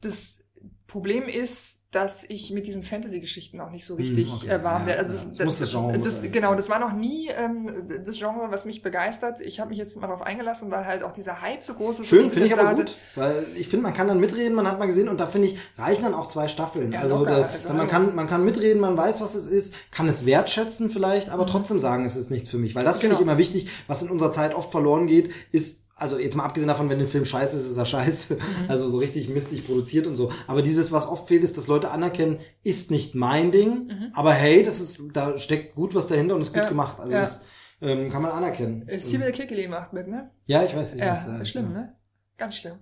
Das 0.00 0.38
Problem 0.86 1.24
ist, 1.24 1.83
dass 1.94 2.24
ich 2.28 2.50
mit 2.50 2.66
diesen 2.66 2.82
Fantasy-Geschichten 2.82 3.60
auch 3.60 3.70
nicht 3.70 3.84
so 3.84 3.94
richtig 3.94 4.28
Hm, 4.28 4.34
okay, 4.36 4.48
äh, 4.48 4.64
warm 4.64 4.82
ja, 4.82 4.88
werde. 4.88 5.02
Also 5.02 5.16
ja. 5.16 5.24
das, 5.30 5.38
Es 5.38 5.44
muss 5.44 5.58
das 5.60 5.70
Genre 5.70 5.98
das, 5.98 6.16
sein. 6.16 6.32
genau, 6.32 6.54
das 6.54 6.68
war 6.68 6.78
noch 6.78 6.92
nie 6.92 7.28
ähm, 7.28 7.70
das 8.04 8.18
Genre, 8.18 8.50
was 8.50 8.64
mich 8.64 8.82
begeistert. 8.82 9.40
Ich 9.40 9.60
habe 9.60 9.70
mich 9.70 9.78
jetzt 9.78 9.96
mal 9.96 10.06
darauf 10.06 10.22
eingelassen, 10.22 10.70
weil 10.70 10.84
halt 10.86 11.02
auch 11.02 11.12
dieser 11.12 11.40
Hype 11.40 11.64
so 11.64 11.74
groß 11.74 12.00
ist. 12.00 12.06
Schön, 12.08 12.24
das 12.24 12.32
finde 12.34 12.48
ich 12.48 12.52
aber 12.52 12.68
hatte. 12.68 12.84
gut, 12.84 12.96
weil 13.14 13.46
ich 13.54 13.68
finde, 13.68 13.84
man 13.84 13.94
kann 13.94 14.08
dann 14.08 14.20
mitreden, 14.20 14.54
man 14.54 14.66
hat 14.66 14.78
mal 14.78 14.86
gesehen 14.86 15.08
und 15.08 15.20
da 15.20 15.26
finde 15.26 15.48
ich, 15.48 15.58
reichen 15.78 16.02
dann 16.04 16.14
auch 16.14 16.26
zwei 16.28 16.48
Staffeln. 16.48 16.92
Ja, 16.92 17.00
also, 17.00 17.18
locker, 17.18 17.30
da, 17.40 17.46
also 17.46 17.68
man, 17.68 17.78
hallo. 17.78 17.88
kann, 17.90 18.14
man 18.14 18.26
kann 18.28 18.44
mitreden, 18.44 18.80
man 18.80 18.96
weiß, 18.96 19.20
was 19.20 19.34
es 19.34 19.46
ist, 19.46 19.74
kann 19.90 20.08
es 20.08 20.26
wertschätzen 20.26 20.90
vielleicht, 20.90 21.28
aber 21.30 21.46
trotzdem 21.46 21.78
sagen, 21.78 22.04
es 22.04 22.16
ist 22.16 22.30
nichts 22.30 22.48
für 22.48 22.58
mich. 22.58 22.74
Weil 22.74 22.84
das 22.84 22.98
finde 23.00 23.14
Mhm. 23.14 23.18
Genau. 23.18 23.30
ich 23.30 23.32
immer 23.32 23.38
wichtig, 23.38 23.68
was 23.86 24.02
in 24.02 24.10
unserer 24.10 24.32
Zeit 24.32 24.54
oft 24.54 24.70
verloren 24.72 25.06
geht, 25.06 25.30
ist 25.52 25.83
also 25.96 26.18
jetzt 26.18 26.34
mal 26.36 26.44
abgesehen 26.44 26.68
davon, 26.68 26.88
wenn 26.88 26.98
der 26.98 27.06
Film 27.06 27.24
scheiße 27.24 27.56
ist, 27.56 27.66
ist 27.66 27.76
er 27.76 27.86
scheiße. 27.86 28.34
Mhm. 28.34 28.40
Also 28.68 28.90
so 28.90 28.98
richtig 28.98 29.28
mistig 29.28 29.66
produziert 29.66 30.06
und 30.06 30.16
so. 30.16 30.32
Aber 30.46 30.62
dieses, 30.62 30.92
was 30.92 31.06
oft 31.06 31.28
fehlt, 31.28 31.44
ist, 31.44 31.56
dass 31.56 31.66
Leute 31.66 31.90
anerkennen, 31.90 32.40
ist 32.62 32.90
nicht 32.90 33.14
mein 33.14 33.52
Ding, 33.52 33.86
mhm. 33.86 34.10
aber 34.12 34.32
hey, 34.32 34.62
das 34.62 34.80
ist, 34.80 35.00
da 35.12 35.38
steckt 35.38 35.74
gut 35.74 35.94
was 35.94 36.06
dahinter 36.06 36.34
und 36.34 36.40
ist 36.40 36.52
gut 36.52 36.62
ja. 36.62 36.68
gemacht. 36.68 36.98
Also 36.98 37.12
ja. 37.12 37.20
das 37.20 37.42
ähm, 37.80 38.10
kann 38.10 38.22
man 38.22 38.32
anerkennen. 38.32 38.86
Sibyl 38.98 39.32
Kekeli 39.32 39.68
macht 39.68 39.92
mit, 39.92 40.08
ne? 40.08 40.30
Ja, 40.46 40.64
ich 40.64 40.74
weiß 40.74 40.94
nicht. 40.94 41.04
Ja, 41.04 41.14
ja 41.14 41.44
schlimm, 41.44 41.72
ne? 41.72 41.94
Ganz 42.36 42.56
schlimm. 42.56 42.78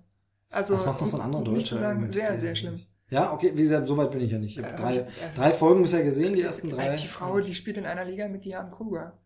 Also, 0.48 0.74
das 0.74 0.84
macht 0.84 1.00
noch 1.00 1.06
so 1.06 1.16
ein 1.16 1.22
anderer 1.22 1.44
Deutscher. 1.44 1.78
Sagen, 1.78 2.10
sehr, 2.10 2.38
sehr 2.38 2.54
schlimm. 2.54 2.80
Ja, 3.08 3.32
okay, 3.32 3.52
wie 3.54 3.62
gesagt, 3.62 3.88
so 3.88 3.96
weit 3.96 4.10
bin 4.10 4.20
ich 4.22 4.30
ja 4.30 4.38
nicht. 4.38 4.58
Ich 4.58 4.64
habe 4.64 4.76
drei, 4.76 5.06
drei 5.34 5.50
Folgen 5.50 5.82
bisher 5.82 6.02
gesehen, 6.02 6.34
die 6.34 6.42
ersten 6.42 6.70
drei. 6.70 6.96
Die 6.96 7.06
Frau, 7.06 7.40
die 7.40 7.54
spielt 7.54 7.76
in 7.76 7.84
einer 7.84 8.04
Liga 8.04 8.28
mit 8.28 8.44
Diane 8.44 8.70
Kruger. 8.70 9.18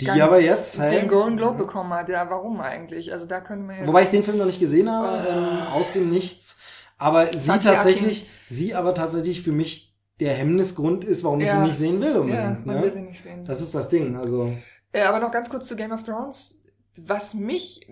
Die 0.00 0.06
Ganz 0.06 0.20
aber 0.20 0.40
jetzt 0.40 0.78
halt, 0.78 1.02
den 1.02 1.08
Golden 1.08 1.36
Globe 1.36 1.58
bekommen 1.58 1.92
hat. 1.92 2.08
Ja, 2.08 2.28
warum 2.28 2.60
eigentlich? 2.60 3.12
Also 3.12 3.26
da 3.26 3.40
können 3.40 3.68
wir 3.68 3.76
jetzt 3.76 3.86
Wobei 3.86 4.02
ich 4.02 4.08
den 4.08 4.24
Film 4.24 4.38
noch 4.38 4.46
nicht 4.46 4.60
gesehen 4.60 4.90
habe, 4.90 5.26
oh. 5.26 5.32
ähm, 5.32 5.62
aus 5.74 5.92
dem 5.92 6.10
Nichts. 6.10 6.56
Aber 6.98 7.26
sie 7.32 7.58
tatsächlich, 7.58 8.28
sie 8.48 8.74
aber 8.74 8.94
tatsächlich 8.94 9.42
für 9.42 9.52
mich 9.52 9.92
der 10.20 10.34
Hemmnisgrund 10.34 11.04
ist, 11.04 11.24
warum 11.24 11.40
ja. 11.40 11.46
ich 11.46 11.52
ihn 11.54 11.62
nicht 11.64 11.78
sehen 11.78 12.00
will 12.00 12.16
unbedingt. 12.16 12.38
Ja, 12.38 12.58
man 12.64 12.76
ne? 12.76 12.82
will 12.82 12.92
sie 12.92 13.02
nicht 13.02 13.22
sehen. 13.22 13.44
Das 13.44 13.60
ist 13.60 13.74
das 13.74 13.88
Ding, 13.88 14.16
also. 14.16 14.52
Ja, 14.94 15.08
aber 15.08 15.20
noch 15.20 15.30
ganz 15.30 15.48
kurz 15.48 15.66
zu 15.66 15.74
Game 15.74 15.92
of 15.92 16.04
Thrones. 16.04 16.60
Was 16.96 17.34
mich 17.34 17.88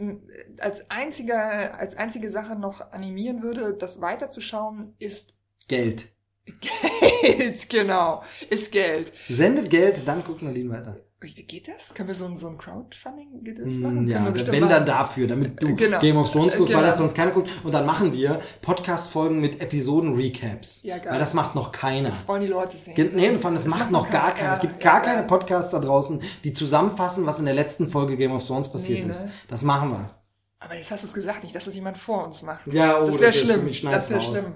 als 0.59 0.91
einziger, 0.91 1.79
als 1.79 1.97
einzige 1.97 2.29
Sache 2.29 2.55
noch 2.55 2.93
animieren 2.93 3.43
würde, 3.43 3.75
das 3.75 4.01
weiterzuschauen, 4.01 4.95
ist 4.99 5.35
Geld. 5.69 6.09
Geld, 7.23 7.69
genau. 7.69 8.23
Ist 8.51 8.71
Geld. 8.73 9.13
Sendet 9.29 9.71
Geld, 9.71 10.03
dann 10.07 10.23
guckt 10.23 10.43
Nadine 10.43 10.71
weiter. 10.71 10.97
Geht 11.21 11.69
das? 11.69 11.93
Können 11.93 12.09
wir 12.09 12.15
so 12.15 12.25
ein, 12.25 12.37
so 12.39 12.49
ein 12.49 12.57
Crowdfunding-Gedöns 12.57 13.77
mm, 13.77 13.83
machen? 13.83 14.09
Ja, 14.09 14.35
wenn 14.47 14.69
dann 14.71 14.87
dafür, 14.87 15.29
damit 15.29 15.63
du 15.63 15.77
genau. 15.77 16.01
Game 16.01 16.17
of 16.17 16.33
Thrones 16.33 16.57
guckst, 16.57 16.69
genau. 16.69 16.79
weil 16.79 16.87
das 16.87 16.97
sonst 16.97 17.15
keiner 17.15 17.33
guckt. 17.33 17.51
Und 17.63 17.75
dann 17.75 17.85
machen 17.85 18.15
wir 18.15 18.41
Podcast-Folgen 18.63 19.39
mit 19.39 19.61
Episoden-Recaps. 19.61 20.83
Ja, 20.83 20.97
geil. 20.97 21.13
Weil 21.13 21.19
das 21.19 21.35
macht 21.35 21.55
noch 21.55 21.73
keiner. 21.73 22.09
Das 22.09 22.27
wollen 22.27 22.41
die 22.41 22.47
Leute 22.47 22.75
sehen. 22.75 22.95
Nee, 23.15 23.33
das, 23.33 23.43
das 23.43 23.67
macht, 23.67 23.91
noch 23.91 24.09
gar 24.09 24.35
keiner. 24.35 24.55
Es 24.55 24.61
gibt 24.61 24.81
gar 24.81 25.05
ja, 25.05 25.13
keine 25.13 25.27
Podcasts 25.27 25.73
da 25.73 25.79
draußen, 25.79 26.23
die 26.43 26.55
zusammenfassen, 26.55 27.27
was 27.27 27.39
in 27.39 27.45
der 27.45 27.55
letzten 27.55 27.89
Folge 27.89 28.17
Game 28.17 28.33
of 28.33 28.47
Thrones 28.47 28.73
passiert 28.73 29.01
nee, 29.01 29.05
ne? 29.05 29.11
ist. 29.11 29.27
Das 29.47 29.63
machen 29.63 29.91
wir. 29.91 30.15
Aber 30.59 30.75
jetzt 30.75 30.91
hast 30.91 31.03
du 31.03 31.07
es 31.07 31.13
gesagt, 31.13 31.43
nicht, 31.43 31.55
dass 31.55 31.67
das 31.67 31.75
jemand 31.75 31.99
vor 31.99 32.25
uns 32.25 32.41
macht. 32.41 32.67
Ja, 32.73 32.99
oh, 32.99 33.05
das 33.05 33.21
wäre 33.21 33.35
schlimm. 33.35 33.69
Das 33.83 34.09
wäre 34.09 34.23
schlimm. 34.23 34.55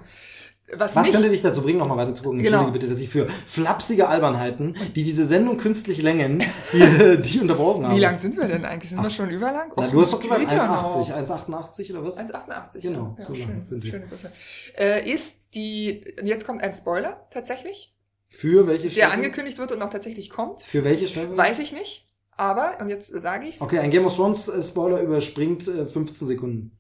Was, 0.73 0.97
was 0.97 1.11
könnte 1.11 1.28
dich 1.28 1.43
dazu 1.43 1.61
bringen, 1.61 1.78
nochmal 1.78 1.99
weiter 1.99 2.15
zu 2.15 2.23
gucken? 2.23 2.39
Genau. 2.39 2.59
Entschuldige 2.59 2.86
bitte, 2.86 2.93
dass 2.93 3.01
ich 3.03 3.11
für 3.11 3.28
flapsige 3.47 4.09
Albernheiten, 4.09 4.77
die 4.97 5.05
diese 5.05 5.24
Sendung 5.24 5.59
künstlich 5.59 6.01
längen, 6.01 6.43
die, 6.73 7.23
die 7.23 7.41
unterbrochen 7.41 7.86
haben. 7.86 7.97
Wie 7.97 8.01
lang 8.01 8.19
sind 8.19 8.36
wir 8.39 8.49
denn 8.49 8.65
eigentlich? 8.65 8.89
Sind 8.89 8.99
Ach, 8.99 9.05
wir 9.05 9.11
schon 9.11 9.31
überlang? 9.31 9.70
Na, 9.77 9.89
du 9.89 10.01
hast 10.01 10.12
doch 10.15 10.20
gesagt 10.20 10.41
1,80. 10.41 11.12
1,88 11.28 11.91
oder 11.91 12.05
was? 12.05 12.19
1,88. 12.19 12.81
Genau, 12.81 13.15
ja, 13.19 13.24
so 13.24 13.35
schön, 13.35 13.49
lang 13.51 13.62
sind 13.62 13.85
wir. 13.85 13.91
Schöne 13.91 14.07
Größe. 14.07 14.32
Äh, 14.78 15.11
ist 15.12 15.55
die, 15.55 16.03
jetzt 16.23 16.47
kommt 16.47 16.62
ein 16.62 16.73
Spoiler, 16.73 17.24
tatsächlich. 17.31 17.95
Für 18.28 18.66
welche 18.66 18.91
Staffel? 18.91 18.97
Der 18.97 19.12
angekündigt 19.12 19.59
wird 19.59 19.70
und 19.70 19.82
auch 19.82 19.91
tatsächlich 19.91 20.31
kommt. 20.31 20.62
Für 20.62 20.82
welche 20.82 21.07
Staffel? 21.09 21.36
Weiß 21.36 21.59
ich 21.59 21.73
nicht. 21.73 22.09
Aber, 22.36 22.78
und 22.81 22.89
jetzt 22.89 23.09
sage 23.09 23.47
ich's. 23.49 23.61
Okay, 23.61 23.78
ein 23.78 23.91
Game 23.91 24.07
of 24.07 24.16
Thrones 24.16 24.49
äh, 24.49 24.62
Spoiler 24.62 25.01
überspringt 25.01 25.69
äh, 25.69 25.86
15 25.86 26.27
Sekunden. 26.27 26.78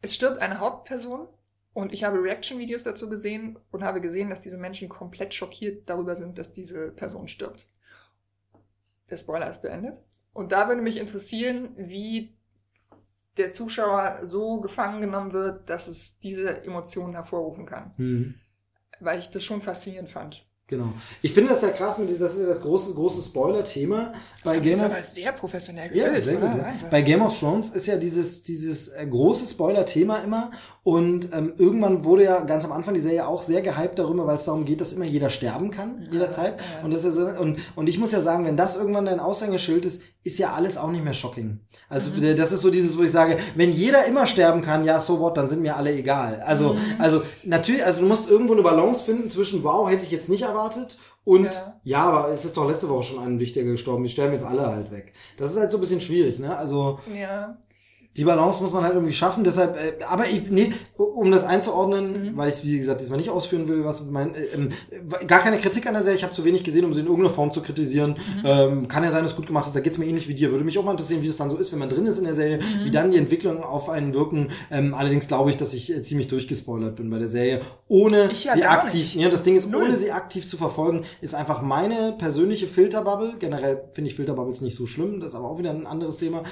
Es 0.00 0.14
stirbt 0.14 0.38
eine 0.38 0.60
Hauptperson 0.60 1.26
und 1.76 1.92
ich 1.92 2.04
habe 2.04 2.22
Reaction-Videos 2.22 2.84
dazu 2.84 3.06
gesehen 3.06 3.58
und 3.70 3.84
habe 3.84 4.00
gesehen, 4.00 4.30
dass 4.30 4.40
diese 4.40 4.56
Menschen 4.56 4.88
komplett 4.88 5.34
schockiert 5.34 5.90
darüber 5.90 6.16
sind, 6.16 6.38
dass 6.38 6.50
diese 6.50 6.90
Person 6.90 7.28
stirbt. 7.28 7.68
Der 9.10 9.18
Spoiler 9.18 9.50
ist 9.50 9.60
beendet. 9.60 10.00
Und 10.32 10.52
da 10.52 10.68
würde 10.68 10.80
mich 10.80 10.98
interessieren, 10.98 11.74
wie 11.76 12.34
der 13.36 13.50
Zuschauer 13.50 14.20
so 14.22 14.62
gefangen 14.62 15.02
genommen 15.02 15.34
wird, 15.34 15.68
dass 15.68 15.86
es 15.86 16.18
diese 16.18 16.64
Emotionen 16.64 17.12
hervorrufen 17.12 17.66
kann. 17.66 17.92
Mhm. 17.98 18.34
Weil 19.00 19.18
ich 19.18 19.28
das 19.28 19.44
schon 19.44 19.60
faszinierend 19.60 20.08
fand. 20.08 20.46
Genau. 20.68 20.92
Ich 21.22 21.32
finde 21.32 21.50
das 21.50 21.62
ja 21.62 21.68
krass 21.68 21.96
mit 21.96 22.10
das 22.10 22.34
ist 22.34 22.40
ja 22.40 22.46
das 22.46 22.60
große, 22.60 22.92
große 22.94 23.22
Spoiler-Thema. 23.22 24.12
Bei 24.42 24.58
Game 24.58 24.82
of 24.82 25.04
sehr 25.04 25.30
professionell 25.30 25.90
gelöst, 25.90 26.14
ja, 26.16 26.20
sehr 26.22 26.36
gut, 26.38 26.58
ja. 26.58 26.74
Bei 26.90 27.02
Game 27.02 27.22
of 27.22 27.38
Thrones 27.38 27.70
ist 27.70 27.86
ja 27.86 27.96
dieses, 27.96 28.42
dieses 28.42 28.88
äh, 28.88 29.06
große 29.06 29.46
Spoiler-Thema 29.46 30.24
immer. 30.24 30.50
Und 30.86 31.30
ähm, 31.32 31.52
irgendwann 31.58 32.04
wurde 32.04 32.22
ja 32.22 32.44
ganz 32.44 32.64
am 32.64 32.70
Anfang 32.70 32.94
die 32.94 33.00
Serie 33.00 33.26
auch 33.26 33.42
sehr 33.42 33.60
gehypt 33.60 33.98
darüber, 33.98 34.24
weil 34.28 34.36
es 34.36 34.44
darum 34.44 34.64
geht, 34.64 34.80
dass 34.80 34.92
immer 34.92 35.04
jeder 35.04 35.30
sterben 35.30 35.72
kann, 35.72 36.02
ja, 36.04 36.12
jederzeit. 36.12 36.60
Ja. 36.60 36.84
Und 36.84 36.94
das 36.94 37.02
ist 37.02 37.16
so, 37.16 37.26
und, 37.26 37.58
und 37.74 37.88
ich 37.88 37.98
muss 37.98 38.12
ja 38.12 38.20
sagen, 38.20 38.44
wenn 38.44 38.56
das 38.56 38.76
irgendwann 38.76 39.04
dein 39.04 39.18
Aushängeschild 39.18 39.84
ist, 39.84 40.00
ist 40.22 40.38
ja 40.38 40.52
alles 40.52 40.78
auch 40.78 40.92
nicht 40.92 41.02
mehr 41.02 41.12
shocking. 41.12 41.58
Also 41.88 42.10
mhm. 42.10 42.36
das 42.36 42.52
ist 42.52 42.60
so 42.60 42.70
dieses, 42.70 42.96
wo 42.96 43.02
ich 43.02 43.10
sage, 43.10 43.36
wenn 43.56 43.72
jeder 43.72 44.06
immer 44.06 44.28
sterben 44.28 44.62
kann, 44.62 44.84
ja, 44.84 45.00
so 45.00 45.18
what, 45.18 45.36
dann 45.36 45.48
sind 45.48 45.60
mir 45.60 45.76
alle 45.76 45.92
egal. 45.92 46.40
Also, 46.46 46.74
mhm. 46.74 46.80
also 47.00 47.22
natürlich, 47.42 47.84
also 47.84 48.02
du 48.02 48.06
musst 48.06 48.30
irgendwo 48.30 48.52
eine 48.52 48.62
Balance 48.62 49.04
finden 49.04 49.28
zwischen, 49.28 49.64
wow, 49.64 49.90
hätte 49.90 50.04
ich 50.04 50.12
jetzt 50.12 50.28
nicht 50.28 50.42
erwartet 50.42 50.98
und 51.24 51.46
ja. 51.46 51.80
ja, 51.82 52.02
aber 52.04 52.28
es 52.28 52.44
ist 52.44 52.56
doch 52.56 52.68
letzte 52.68 52.88
Woche 52.88 53.02
schon 53.02 53.18
ein 53.18 53.40
Wichtiger 53.40 53.72
gestorben. 53.72 54.04
Die 54.04 54.10
sterben 54.10 54.34
jetzt 54.34 54.46
alle 54.46 54.64
halt 54.64 54.92
weg. 54.92 55.14
Das 55.36 55.50
ist 55.50 55.58
halt 55.58 55.72
so 55.72 55.78
ein 55.78 55.80
bisschen 55.80 56.00
schwierig, 56.00 56.38
ne? 56.38 56.56
Also. 56.56 57.00
Ja 57.12 57.56
die 58.16 58.24
Balance 58.24 58.62
muss 58.62 58.72
man 58.72 58.82
halt 58.82 58.94
irgendwie 58.94 59.12
schaffen. 59.12 59.44
Deshalb, 59.44 59.76
äh, 59.76 60.02
aber 60.04 60.26
ich, 60.26 60.50
nee, 60.50 60.72
um 60.96 61.30
das 61.30 61.44
einzuordnen, 61.44 62.32
mhm. 62.32 62.36
weil 62.36 62.48
ich 62.48 62.54
es, 62.54 62.64
wie 62.64 62.78
gesagt, 62.78 63.00
diesmal 63.00 63.18
nicht 63.18 63.30
ausführen 63.30 63.68
will, 63.68 63.84
was 63.84 64.04
mein, 64.06 64.34
äh, 64.34 64.44
äh, 64.44 65.26
gar 65.26 65.40
keine 65.40 65.58
Kritik 65.58 65.86
an 65.86 65.94
der 65.94 66.02
Serie. 66.02 66.16
Ich 66.16 66.24
habe 66.24 66.32
zu 66.32 66.44
wenig 66.44 66.64
gesehen, 66.64 66.84
um 66.84 66.94
sie 66.94 67.00
in 67.00 67.06
irgendeiner 67.06 67.34
Form 67.34 67.52
zu 67.52 67.60
kritisieren. 67.60 68.12
Mhm. 68.12 68.42
Ähm, 68.44 68.88
kann 68.88 69.04
ja 69.04 69.10
sein, 69.10 69.22
dass 69.22 69.32
es 69.32 69.36
gut 69.36 69.46
gemacht 69.46 69.66
ist. 69.66 69.76
Da 69.76 69.80
geht's 69.80 69.98
mir 69.98 70.06
ähnlich 70.06 70.28
wie 70.28 70.34
dir. 70.34 70.50
Würde 70.50 70.64
mich 70.64 70.78
auch 70.78 70.84
mal 70.84 70.92
interessieren, 70.92 71.22
wie 71.22 71.28
es 71.28 71.36
dann 71.36 71.50
so 71.50 71.56
ist, 71.56 71.72
wenn 71.72 71.78
man 71.78 71.90
drin 71.90 72.06
ist 72.06 72.18
in 72.18 72.24
der 72.24 72.34
Serie, 72.34 72.58
mhm. 72.58 72.84
wie 72.84 72.90
dann 72.90 73.10
die 73.10 73.18
Entwicklungen 73.18 73.62
auf 73.62 73.90
einen 73.90 74.14
wirken. 74.14 74.48
Ähm, 74.70 74.94
allerdings 74.94 75.28
glaube 75.28 75.50
ich, 75.50 75.56
dass 75.56 75.74
ich 75.74 75.94
äh, 75.94 76.00
ziemlich 76.02 76.28
durchgespoilert 76.28 76.96
bin 76.96 77.10
bei 77.10 77.18
der 77.18 77.28
Serie, 77.28 77.60
ohne 77.88 78.30
ja 78.32 78.54
sie 78.54 78.64
aktiv. 78.64 79.14
Ja, 79.14 79.28
das 79.28 79.42
Ding 79.42 79.56
ist, 79.56 79.70
Null. 79.70 79.84
ohne 79.84 79.96
sie 79.96 80.12
aktiv 80.12 80.48
zu 80.48 80.56
verfolgen, 80.56 81.04
ist 81.20 81.34
einfach 81.34 81.60
meine 81.60 82.14
persönliche 82.18 82.66
Filterbubble. 82.66 83.34
Generell 83.38 83.82
finde 83.92 84.10
ich 84.10 84.16
Filterbubbles 84.16 84.62
nicht 84.62 84.76
so 84.76 84.86
schlimm. 84.86 85.20
Das 85.20 85.32
ist 85.32 85.34
aber 85.34 85.50
auch 85.50 85.58
wieder 85.58 85.70
ein 85.70 85.86
anderes 85.86 86.16
Thema 86.16 86.42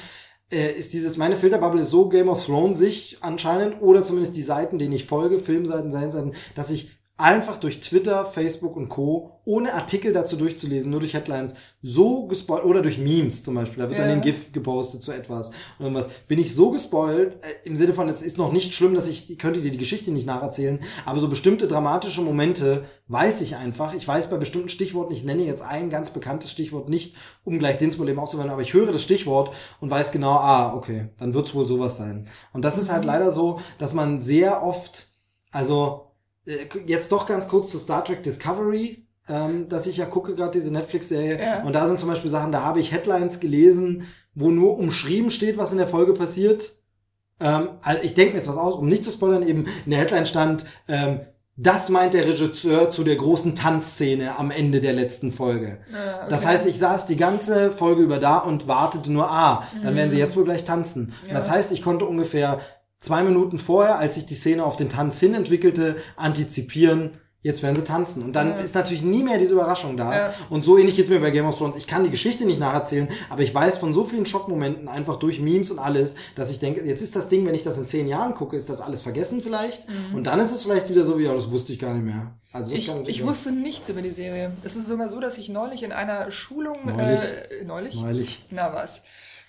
äh, 0.52 0.72
ist 0.72 0.92
dieses, 0.92 1.16
meine 1.16 1.36
Filterbubble 1.36 1.82
ist 1.82 1.90
so 1.90 2.08
Game 2.08 2.28
of 2.28 2.44
Thrones 2.44 2.78
sich 2.78 3.18
anscheinend, 3.20 3.80
oder 3.80 4.02
zumindest 4.02 4.36
die 4.36 4.42
Seiten, 4.42 4.78
denen 4.78 4.92
ich 4.92 5.06
folge, 5.06 5.38
Filmseiten, 5.38 5.90
Seiten, 5.90 6.32
dass 6.54 6.70
ich 6.70 6.96
einfach 7.16 7.58
durch 7.58 7.78
Twitter, 7.78 8.24
Facebook 8.24 8.76
und 8.76 8.88
Co., 8.88 9.30
ohne 9.44 9.74
Artikel 9.74 10.12
dazu 10.12 10.36
durchzulesen, 10.36 10.90
nur 10.90 11.00
durch 11.00 11.14
Headlines, 11.14 11.54
so 11.82 12.26
gespoilt, 12.26 12.64
oder 12.64 12.82
durch 12.82 12.98
Memes 12.98 13.44
zum 13.44 13.54
Beispiel, 13.54 13.82
da 13.82 13.88
wird 13.88 13.98
ja. 13.98 14.06
dann 14.06 14.16
ein 14.16 14.20
GIF 14.22 14.52
gepostet 14.52 15.02
zu 15.02 15.12
etwas 15.12 15.50
und 15.78 15.84
irgendwas, 15.84 16.08
bin 16.26 16.38
ich 16.38 16.54
so 16.54 16.70
gespoilt, 16.70 17.34
äh, 17.42 17.68
im 17.68 17.76
Sinne 17.76 17.92
von, 17.92 18.08
es 18.08 18.22
ist 18.22 18.38
noch 18.38 18.52
nicht 18.52 18.74
schlimm, 18.74 18.94
dass 18.94 19.06
ich, 19.06 19.30
ich 19.30 19.38
könnte 19.38 19.60
dir 19.60 19.70
die 19.70 19.78
Geschichte 19.78 20.10
nicht 20.10 20.26
nacherzählen, 20.26 20.80
aber 21.04 21.20
so 21.20 21.28
bestimmte 21.28 21.68
dramatische 21.68 22.22
Momente 22.22 22.84
weiß 23.06 23.42
ich 23.42 23.56
einfach, 23.56 23.94
ich 23.94 24.08
weiß 24.08 24.30
bei 24.30 24.38
bestimmten 24.38 24.70
Stichworten, 24.70 25.12
ich 25.12 25.24
nenne 25.24 25.44
jetzt 25.44 25.62
ein 25.62 25.90
ganz 25.90 26.10
bekanntes 26.10 26.50
Stichwort 26.50 26.88
nicht, 26.88 27.14
um 27.44 27.58
gleich 27.58 27.76
den 27.76 27.90
Problem 27.90 28.18
aufzuwenden, 28.18 28.52
aber 28.52 28.62
ich 28.62 28.72
höre 28.72 28.90
das 28.90 29.02
Stichwort 29.02 29.52
und 29.78 29.90
weiß 29.90 30.10
genau, 30.10 30.32
ah, 30.32 30.74
okay, 30.74 31.10
dann 31.18 31.34
wird's 31.34 31.54
wohl 31.54 31.66
sowas 31.66 31.96
sein. 31.96 32.28
Und 32.52 32.64
das 32.64 32.78
ist 32.78 32.90
halt 32.90 33.02
mhm. 33.02 33.08
leider 33.08 33.30
so, 33.30 33.60
dass 33.78 33.92
man 33.92 34.20
sehr 34.20 34.64
oft, 34.64 35.08
also 35.52 36.13
jetzt 36.86 37.12
doch 37.12 37.26
ganz 37.26 37.48
kurz 37.48 37.70
zu 37.70 37.78
Star 37.78 38.04
Trek 38.04 38.22
Discovery, 38.22 39.06
ähm, 39.28 39.68
dass 39.68 39.86
ich 39.86 39.96
ja 39.96 40.06
gucke 40.06 40.34
gerade 40.34 40.52
diese 40.52 40.72
Netflix-Serie. 40.72 41.38
Ja. 41.40 41.62
Und 41.62 41.74
da 41.74 41.86
sind 41.86 41.98
zum 41.98 42.08
Beispiel 42.08 42.30
Sachen, 42.30 42.52
da 42.52 42.62
habe 42.62 42.80
ich 42.80 42.92
Headlines 42.92 43.40
gelesen, 43.40 44.06
wo 44.34 44.50
nur 44.50 44.78
umschrieben 44.78 45.30
steht, 45.30 45.56
was 45.56 45.72
in 45.72 45.78
der 45.78 45.86
Folge 45.86 46.12
passiert. 46.12 46.74
Ähm, 47.40 47.70
also 47.82 48.02
ich 48.02 48.14
denke 48.14 48.32
mir 48.32 48.38
jetzt 48.38 48.48
was 48.48 48.56
aus, 48.56 48.74
um 48.74 48.88
nicht 48.88 49.04
zu 49.04 49.10
spoilern, 49.10 49.42
eben 49.42 49.66
in 49.84 49.90
der 49.90 50.00
Headline 50.00 50.26
stand, 50.26 50.66
ähm, 50.88 51.20
das 51.56 51.88
meint 51.88 52.14
der 52.14 52.26
Regisseur 52.26 52.90
zu 52.90 53.04
der 53.04 53.14
großen 53.14 53.54
Tanzszene 53.54 54.36
am 54.38 54.50
Ende 54.50 54.80
der 54.80 54.92
letzten 54.92 55.30
Folge. 55.30 55.78
Ah, 55.92 56.22
okay. 56.22 56.26
Das 56.30 56.44
heißt, 56.44 56.66
ich 56.66 56.78
saß 56.78 57.06
die 57.06 57.16
ganze 57.16 57.70
Folge 57.70 58.02
über 58.02 58.18
da 58.18 58.38
und 58.38 58.66
wartete 58.66 59.12
nur, 59.12 59.30
ah, 59.30 59.62
dann 59.80 59.94
werden 59.94 60.10
sie 60.10 60.16
mhm. 60.16 60.22
jetzt 60.22 60.36
wohl 60.36 60.42
gleich 60.42 60.64
tanzen. 60.64 61.12
Ja. 61.28 61.34
Das 61.34 61.48
heißt, 61.48 61.70
ich 61.70 61.80
konnte 61.80 62.06
ungefähr 62.06 62.58
zwei 63.04 63.22
Minuten 63.22 63.58
vorher, 63.58 63.98
als 63.98 64.14
sich 64.14 64.26
die 64.26 64.34
Szene 64.34 64.64
auf 64.64 64.76
den 64.76 64.88
Tanz 64.88 65.20
hin 65.20 65.34
entwickelte, 65.34 65.96
antizipieren, 66.16 67.18
jetzt 67.44 67.62
werden 67.62 67.76
sie 67.76 67.84
tanzen. 67.84 68.22
Und 68.22 68.32
dann 68.32 68.48
ja. 68.48 68.58
ist 68.58 68.74
natürlich 68.74 69.02
nie 69.02 69.22
mehr 69.22 69.38
diese 69.38 69.52
Überraschung 69.52 69.96
da. 69.96 70.12
Ja. 70.12 70.34
Und 70.48 70.64
so 70.64 70.78
ähnlich 70.78 70.96
geht's 70.96 71.10
mir 71.10 71.20
bei 71.20 71.30
Game 71.30 71.46
of 71.46 71.56
Thrones. 71.56 71.76
Ich 71.76 71.86
kann 71.86 72.02
die 72.02 72.10
Geschichte 72.10 72.46
nicht 72.46 72.58
nacherzählen, 72.58 73.06
aber 73.28 73.42
ich 73.42 73.54
weiß 73.54 73.76
von 73.76 73.92
so 73.92 74.04
vielen 74.04 74.24
Schockmomenten, 74.26 74.88
einfach 74.88 75.16
durch 75.16 75.40
Memes 75.40 75.70
und 75.70 75.78
alles, 75.78 76.14
dass 76.34 76.50
ich 76.50 76.58
denke, 76.58 76.82
jetzt 76.84 77.02
ist 77.02 77.14
das 77.14 77.28
Ding, 77.28 77.46
wenn 77.46 77.54
ich 77.54 77.62
das 77.62 77.76
in 77.78 77.86
zehn 77.86 78.08
Jahren 78.08 78.34
gucke, 78.34 78.56
ist 78.56 78.70
das 78.70 78.80
alles 78.80 79.02
vergessen 79.02 79.42
vielleicht. 79.42 79.88
Mhm. 79.88 80.14
Und 80.16 80.26
dann 80.26 80.40
ist 80.40 80.52
es 80.52 80.62
vielleicht 80.62 80.88
wieder 80.88 81.04
so 81.04 81.18
wie, 81.18 81.24
ja, 81.24 81.34
das 81.34 81.50
wusste 81.50 81.74
ich 81.74 81.78
gar 81.78 81.92
nicht 81.92 82.06
mehr. 82.06 82.32
Also 82.50 82.72
ich, 82.72 82.90
ich 83.06 83.26
wusste 83.26 83.52
nichts 83.52 83.88
über 83.90 84.00
die 84.00 84.10
Serie. 84.10 84.52
Es 84.62 84.74
ist 84.74 84.88
sogar 84.88 85.08
so, 85.08 85.20
dass 85.20 85.36
ich 85.36 85.50
neulich 85.50 85.82
in 85.82 85.92
einer 85.92 86.30
Schulung... 86.30 86.78
Neulich? 86.86 87.20
Äh, 87.20 87.64
neulich? 87.66 88.00
Neulich. 88.00 88.46
Na 88.50 88.72
was 88.72 89.02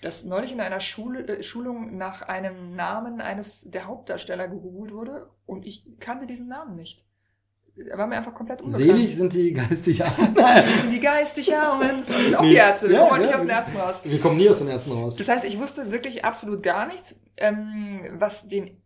dass 0.06 0.24
neulich 0.24 0.52
in 0.52 0.60
einer 0.60 0.80
Schule, 0.80 1.26
äh, 1.26 1.42
Schulung 1.42 1.96
nach 1.96 2.22
einem 2.22 2.76
Namen 2.76 3.20
eines 3.20 3.68
der 3.70 3.86
Hauptdarsteller 3.86 4.46
gegoogelt 4.48 4.92
wurde 4.92 5.30
und 5.46 5.66
ich 5.66 5.84
kannte 5.98 6.26
diesen 6.26 6.46
Namen 6.48 6.74
nicht. 6.74 7.04
er 7.76 7.98
war 7.98 8.06
mir 8.06 8.16
einfach 8.16 8.32
komplett 8.32 8.62
unbekannt. 8.62 8.88
Selig 8.88 9.16
sind 9.16 9.32
die 9.32 9.52
geistig 9.52 10.04
Armen. 10.04 10.34
Selig 10.54 10.76
sind 10.80 10.92
die 10.92 11.00
geistig 11.00 11.54
Armen. 11.56 12.04
Sind 12.04 12.36
auch 12.36 12.42
die 12.42 12.54
Ärzte. 12.54 12.88
Wir 12.88 12.96
Ja, 12.96 13.08
kommen 13.08 13.20
ja. 13.20 13.26
nicht 13.26 13.34
aus 13.34 13.42
den 13.42 13.50
Ärzten 13.50 13.76
raus. 13.76 14.00
Wir 14.04 14.20
kommen 14.20 14.36
nie 14.36 14.48
aus 14.48 14.58
den 14.58 14.68
Ärzten 14.68 14.92
raus. 14.92 15.16
Das 15.16 15.28
heißt, 15.28 15.44
ich 15.44 15.58
wusste 15.58 15.90
wirklich 15.90 16.24
absolut 16.24 16.62
gar 16.62 16.86
nichts, 16.86 17.16
ähm, 17.36 18.00
was 18.12 18.46
den 18.48 18.80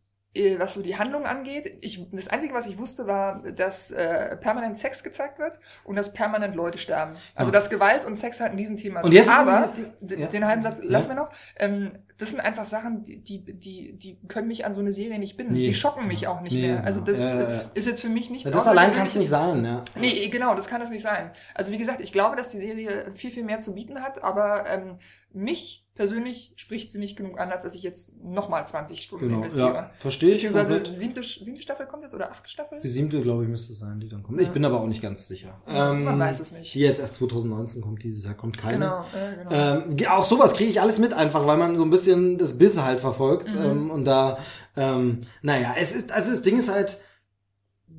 was 0.58 0.74
so 0.74 0.82
die 0.82 0.96
Handlung 0.96 1.24
angeht. 1.24 1.78
Ich, 1.80 2.06
das 2.12 2.28
Einzige, 2.28 2.54
was 2.54 2.66
ich 2.66 2.78
wusste, 2.78 3.06
war, 3.08 3.42
dass 3.42 3.90
äh, 3.90 4.36
permanent 4.36 4.78
Sex 4.78 5.02
gezeigt 5.02 5.38
wird 5.40 5.58
und 5.82 5.96
dass 5.96 6.12
permanent 6.12 6.54
Leute 6.54 6.78
sterben. 6.78 7.16
Also 7.34 7.50
Ja. 7.50 7.58
dass 7.58 7.68
Gewalt 7.68 8.04
und 8.04 8.16
Sex 8.16 8.40
halt 8.40 8.52
in 8.52 8.58
diesem 8.58 8.76
Thema 8.76 9.02
Und 9.02 9.12
jetzt 9.12 9.26
ist 9.26 9.32
Aber, 9.32 9.72
ja. 10.06 10.26
den 10.28 10.46
halben 10.46 10.62
Satz, 10.62 10.80
lass 10.84 11.04
Ja. 11.04 11.10
mir 11.10 11.16
noch, 11.16 11.30
ähm, 11.58 11.90
das 12.16 12.30
sind 12.30 12.40
einfach 12.40 12.64
Sachen, 12.64 13.02
die, 13.02 13.18
die, 13.24 13.98
die, 13.98 14.18
können 14.28 14.46
mich 14.46 14.64
an 14.64 14.72
so 14.74 14.80
eine 14.80 14.92
Serie 14.92 15.18
nicht 15.18 15.36
binden. 15.36 15.54
Nee. 15.54 15.64
Die 15.64 15.74
schocken 15.74 16.06
mich 16.06 16.28
auch 16.28 16.42
nicht 16.42 16.52
Nee, 16.52 16.68
mehr. 16.68 16.84
Also 16.84 17.00
das 17.00 17.18
ja. 17.18 17.62
ist 17.74 17.86
jetzt 17.88 18.00
für 18.02 18.08
mich 18.10 18.30
nicht 18.30 18.46
das 18.46 18.66
allein 18.66 18.92
kann 18.92 19.06
es 19.06 19.14
nicht 19.16 19.30
sein, 19.30 19.64
ja. 19.64 19.82
Nee, 19.96 20.28
genau, 20.28 20.54
das 20.54 20.68
kann 20.68 20.80
es 20.82 20.90
nicht 20.90 21.02
sein. 21.02 21.32
Also 21.54 21.72
wie 21.72 21.78
gesagt, 21.78 22.00
ich 22.00 22.12
glaube, 22.12 22.36
dass 22.36 22.50
die 22.50 22.58
Serie 22.58 23.10
viel, 23.14 23.30
viel 23.30 23.44
mehr 23.44 23.60
zu 23.60 23.74
bieten 23.74 24.02
hat, 24.02 24.22
aber 24.22 24.64
ähm, 24.68 24.98
mich 25.32 25.86
persönlich 26.00 26.54
spricht 26.56 26.90
sie 26.90 26.98
nicht 26.98 27.14
genug 27.14 27.38
an, 27.38 27.50
als 27.52 27.62
dass 27.62 27.74
ich 27.74 27.82
jetzt 27.82 28.10
nochmal 28.24 28.66
20 28.66 29.02
Stunden 29.02 29.26
Genau, 29.26 29.38
investiere. 29.40 29.74
ja. 29.74 29.90
Verstehe 29.98 30.30
ich. 30.30 30.42
Beziehungsweise 30.42 30.94
siebte, 30.94 31.22
siebte 31.22 31.62
Staffel 31.62 31.84
kommt 31.84 32.04
jetzt 32.04 32.14
oder 32.14 32.30
achte 32.30 32.48
Staffel? 32.48 32.80
Die 32.82 32.88
siebte, 32.88 33.20
glaube 33.20 33.42
ich, 33.42 33.50
müsste 33.50 33.74
es 33.74 33.80
sein, 33.80 34.00
die 34.00 34.08
dann 34.08 34.22
kommt. 34.22 34.40
Ja. 34.40 34.46
Ich 34.46 34.52
bin 34.54 34.64
aber 34.64 34.80
auch 34.80 34.86
nicht 34.86 35.02
ganz 35.02 35.28
sicher. 35.28 35.60
Ja, 35.66 35.92
man 35.92 36.14
Ähm, 36.14 36.18
weiß 36.18 36.40
es 36.40 36.52
nicht. 36.52 36.72
Die 36.72 36.80
jetzt 36.80 37.00
erst 37.00 37.16
2019 37.16 37.82
kommt, 37.82 38.02
dieses 38.02 38.24
Jahr 38.24 38.32
kommt 38.32 38.56
keine. 38.56 38.78
Genau, 38.78 39.04
äh, 39.12 39.36
genau. 39.44 40.00
Ähm, 40.00 40.06
auch 40.08 40.24
sowas 40.24 40.54
kriege 40.54 40.70
ich 40.70 40.80
alles 40.80 40.98
mit, 40.98 41.12
einfach 41.12 41.46
weil 41.46 41.58
man 41.58 41.76
so 41.76 41.82
ein 41.84 41.90
bisschen 41.90 42.38
das 42.38 42.56
Biss 42.56 42.80
halt 42.82 43.00
verfolgt. 43.00 43.54
Mhm. 43.54 43.62
Ähm, 43.62 43.90
und 43.90 44.06
da, 44.06 44.38
ähm, 44.78 45.20
naja, 45.42 45.74
es 45.78 45.92
ist, 45.92 46.12
also 46.12 46.30
das 46.30 46.40
Ding 46.40 46.56
ist 46.56 46.70
halt, 46.70 46.98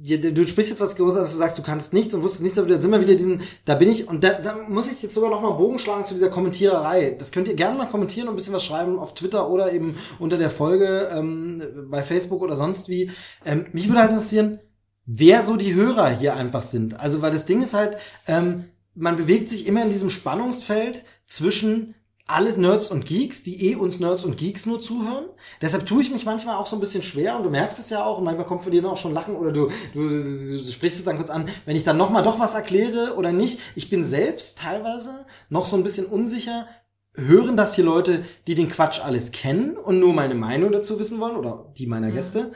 du 0.02 0.48
sprichst 0.48 0.72
jetzt 0.72 0.82
was 0.82 0.96
Großartiges, 0.96 1.34
du 1.34 1.38
sagst, 1.38 1.58
du 1.58 1.62
kannst 1.62 1.94
nichts 1.94 2.14
und 2.14 2.24
wusstest 2.24 2.44
nichts, 2.44 2.58
aber 2.58 2.68
da 2.68 2.82
sind 2.82 2.92
wir 2.92 3.02
wieder 3.02 3.16
diesen, 3.16 3.42
da 3.66 3.76
bin 3.76 3.90
ich, 3.90 4.08
und 4.08 4.24
da, 4.24 4.34
da 4.34 4.58
muss 4.68 4.92
ich 4.92 5.02
jetzt 5.02 5.14
sogar 5.14 5.30
noch 5.30 5.42
mal 5.42 5.52
Bogen 5.52 5.80
schlagen 5.80 6.06
zu 6.06 6.14
dieser 6.14 6.30
Kommentiererei. 6.30 7.16
Das 7.18 7.32
könnt 7.32 7.48
ihr 7.48 7.56
gerne 7.56 7.78
mal 7.78 7.88
kommentieren 7.88 8.28
und 8.28 8.34
ein 8.34 8.38
bisschen 8.38 8.54
was 8.54 8.66
schreiben 8.66 8.98
auf 8.98 9.14
Twitter 9.14 9.50
oder 9.50 9.72
eben 9.72 9.98
unter 10.20 10.38
der 10.38 10.50
Folge 10.50 11.10
ähm, 11.12 11.64
bei 11.90 12.02
Facebook 12.02 12.42
oder 12.42 12.56
sonst 12.56 12.90
wie. 12.90 13.12
Ähm, 13.46 13.66
mich 13.74 13.88
würde 13.88 14.02
halt 14.02 14.12
interessieren, 14.12 14.60
wer 15.06 15.44
so 15.44 15.56
die 15.56 15.76
Hörer 15.76 16.10
hier 16.10 16.36
einfach 16.36 16.64
sind. 16.64 17.00
Also, 17.00 17.22
weil 17.22 17.32
das 17.32 17.46
Ding 17.46 17.62
ist 17.62 17.74
halt, 17.74 17.98
ähm, 18.28 18.66
man 18.96 19.18
bewegt 19.18 19.50
sich 19.50 19.68
immer 19.68 19.84
in 19.84 19.90
diesem 19.90 20.10
Spannungsfeld 20.10 21.04
zwischen 21.26 21.96
alle 22.28 22.58
Nerds 22.58 22.90
und 22.90 23.06
Geeks, 23.06 23.44
die 23.44 23.70
eh 23.72 23.76
uns 23.76 24.00
Nerds 24.00 24.24
und 24.24 24.38
Geeks 24.38 24.66
nur 24.66 24.80
zuhören. 24.80 25.26
Deshalb 25.62 25.86
tue 25.86 26.02
ich 26.02 26.12
mich 26.12 26.26
manchmal 26.26 26.56
auch 26.56 26.68
so 26.68 26.76
ein 26.78 26.80
bisschen 26.80 27.04
schwer 27.04 27.36
und 27.38 27.44
du 27.44 27.50
merkst 27.50 27.80
es 27.80 27.90
ja 27.90 28.06
auch 28.06 28.18
und 28.20 28.24
manchmal 28.24 28.46
kommt 28.46 28.64
von 28.64 28.72
dir 28.72 28.82
dann 28.82 28.92
auch 28.92 28.98
schon 28.98 29.14
Lachen 29.14 29.36
oder 29.36 29.52
du, 29.52 29.70
du, 29.94 30.10
du 30.10 30.58
sprichst 30.60 31.00
es 31.00 31.06
dann 31.06 31.18
kurz 31.18 31.30
an, 31.30 31.46
wenn 31.66 31.76
ich 31.76 31.84
dann 31.84 31.98
nochmal 31.98 32.24
doch 32.24 32.40
was 32.40 32.54
erkläre 32.54 33.16
oder 33.16 33.32
nicht. 33.32 33.60
Ich 33.76 33.90
bin 33.90 34.06
selbst 34.06 34.58
teilweise 34.60 35.26
noch 35.50 35.66
so 35.66 35.76
ein 35.76 35.84
bisschen 35.84 36.06
unsicher, 36.06 36.68
hören 37.16 37.58
das 37.58 37.76
hier 37.76 37.84
Leute, 37.84 38.24
die 38.48 38.56
den 38.56 38.70
Quatsch 38.70 39.02
alles 39.04 39.32
kennen 39.32 39.76
und 39.76 40.00
nur 40.00 40.14
meine 40.14 40.36
Meinung 40.36 40.72
dazu 40.72 40.98
wissen 41.00 41.20
wollen 41.20 41.36
oder 41.36 41.74
die 41.78 41.88
meiner 41.88 42.08
Mhm. 42.08 42.14
Gäste? 42.14 42.52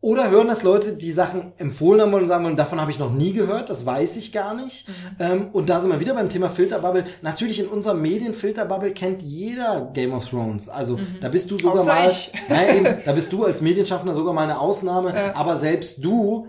Oder 0.00 0.30
hören 0.30 0.46
das 0.46 0.62
Leute, 0.62 0.92
die 0.92 1.10
Sachen 1.10 1.52
empfohlen 1.58 2.00
haben 2.00 2.12
wollen 2.12 2.22
und 2.22 2.28
sagen 2.28 2.44
wollen, 2.44 2.56
davon 2.56 2.80
habe 2.80 2.92
ich 2.92 3.00
noch 3.00 3.12
nie 3.12 3.32
gehört, 3.32 3.68
das 3.68 3.84
weiß 3.84 4.16
ich 4.16 4.30
gar 4.30 4.54
nicht. 4.54 4.86
Mhm. 4.88 4.92
Ähm, 5.18 5.48
und 5.52 5.68
da 5.68 5.80
sind 5.80 5.90
wir 5.90 5.98
wieder 5.98 6.14
beim 6.14 6.28
Thema 6.28 6.50
Filterbubble. 6.50 7.04
Natürlich 7.22 7.58
in 7.58 7.66
unserer 7.66 7.94
Medienfilterbubble 7.94 8.92
kennt 8.92 9.22
jeder 9.22 9.90
Game 9.92 10.12
of 10.12 10.28
Thrones. 10.28 10.68
Also 10.68 11.00
da 11.20 11.28
bist 11.28 11.50
du 11.50 11.58
sogar 11.58 11.82
Mhm. 11.82 11.90
Außer 11.90 12.30
mal. 12.48 12.66
Ja, 12.68 12.74
eben, 12.76 12.86
da 13.04 13.12
bist 13.12 13.32
du 13.32 13.44
als 13.44 13.60
Medienschaffender 13.60 14.14
sogar 14.14 14.32
mal 14.32 14.44
eine 14.44 14.60
Ausnahme. 14.60 15.12
Ja. 15.14 15.34
Aber 15.34 15.56
selbst 15.56 16.04
du 16.04 16.46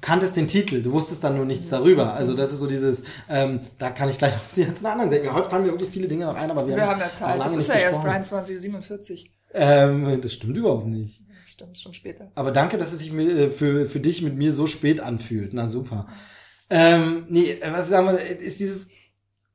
kanntest 0.00 0.36
den 0.38 0.48
Titel, 0.48 0.82
du 0.82 0.92
wusstest 0.92 1.22
dann 1.22 1.36
nur 1.36 1.44
nichts 1.44 1.68
darüber. 1.68 2.14
Also 2.14 2.32
das 2.32 2.50
ist 2.50 2.60
so 2.60 2.66
dieses, 2.66 3.04
ähm, 3.28 3.60
da 3.78 3.90
kann 3.90 4.08
ich 4.08 4.16
gleich 4.16 4.34
auf 4.36 4.54
die 4.54 4.64
ganzen 4.64 4.86
anderen 4.86 5.10
Serien. 5.10 5.34
Heute 5.34 5.50
fallen 5.50 5.64
mir 5.66 5.72
wirklich 5.72 5.90
viele 5.90 6.08
Dinge 6.08 6.24
noch 6.24 6.34
ein, 6.34 6.50
aber 6.50 6.66
wir, 6.66 6.76
Wir 6.76 6.86
haben 6.86 6.98
noch 6.98 7.06
ja 7.06 7.12
Zeit. 7.12 7.38
Das 7.38 7.54
ist 7.54 7.68
ja 7.68 7.74
erst 7.74 8.02
besprochen. 8.02 8.24
23.47 8.24 9.24
Uhr. 9.24 9.30
Ähm, 9.52 10.20
das 10.22 10.32
stimmt 10.32 10.56
überhaupt 10.56 10.86
nicht. 10.86 11.20
Stimmt 11.56 11.78
schon 11.78 11.94
später. 11.94 12.30
Aber 12.34 12.52
danke, 12.52 12.76
dass 12.76 12.92
es 12.92 12.98
sich 12.98 13.12
mir, 13.12 13.30
äh, 13.30 13.50
für, 13.50 13.86
für 13.86 13.98
dich 13.98 14.20
mit 14.20 14.36
mir 14.36 14.52
so 14.52 14.66
spät 14.66 15.00
anfühlt. 15.00 15.54
Na 15.54 15.68
super. 15.68 16.06
Ähm, 16.68 17.24
nee, 17.30 17.52
äh, 17.52 17.72
was 17.72 17.88
sagen 17.88 18.08
wir, 18.08 18.20
äh, 18.20 18.34
ist 18.34 18.60
dieses, 18.60 18.88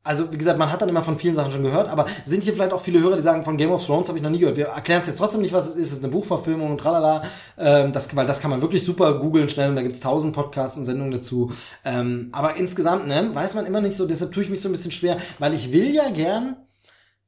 also 0.04 0.32
wie 0.32 0.38
gesagt, 0.40 0.58
man 0.58 0.72
hat 0.72 0.82
dann 0.82 0.90
immer 0.90 1.04
von 1.04 1.20
vielen 1.20 1.36
Sachen 1.36 1.52
schon 1.52 1.62
gehört, 1.62 1.90
aber 1.90 2.08
sind 2.26 2.42
hier 2.42 2.54
vielleicht 2.54 2.74
auch 2.74 2.82
viele 2.82 3.02
Hörer, 3.02 3.18
die 3.18 3.22
sagen, 3.22 3.44
von 3.44 3.56
Game 3.56 3.70
of 3.70 3.86
Thrones 3.86 4.08
habe 4.08 4.18
ich 4.18 4.24
noch 4.24 4.32
nie 4.32 4.40
gehört. 4.40 4.58
Wir 4.58 4.70
erklären 4.70 5.02
es 5.02 5.10
jetzt 5.10 5.18
trotzdem 5.18 5.42
nicht, 5.42 5.54
was 5.54 5.68
es 5.68 5.76
ist. 5.76 5.88
Es 5.90 5.94
ist 6.00 6.04
eine 6.04 6.12
Buchverfilmung 6.12 6.72
und 6.72 6.80
tralala. 6.80 7.22
Ähm, 7.60 7.94
das, 7.94 8.16
weil 8.16 8.26
das 8.26 8.40
kann 8.40 8.50
man 8.50 8.64
wirklich 8.64 8.84
super 8.84 9.20
googeln 9.20 9.48
schnell 9.48 9.70
und 9.70 9.76
da 9.76 9.84
gibt's 9.84 10.00
tausend 10.00 10.34
Podcasts 10.34 10.80
und 10.80 10.86
Sendungen 10.86 11.12
dazu. 11.12 11.52
Ähm, 11.86 12.30
aber 12.32 12.56
insgesamt, 12.56 13.06
ne, 13.06 13.30
weiß 13.32 13.54
man 13.54 13.68
immer 13.68 13.80
nicht 13.80 13.96
so, 13.96 14.08
deshalb 14.08 14.32
tue 14.32 14.42
ich 14.42 14.50
mich 14.50 14.62
so 14.62 14.70
ein 14.70 14.72
bisschen 14.72 14.90
schwer, 14.90 15.18
weil 15.38 15.54
ich 15.54 15.72
will 15.72 15.94
ja 15.94 16.10
gern 16.10 16.56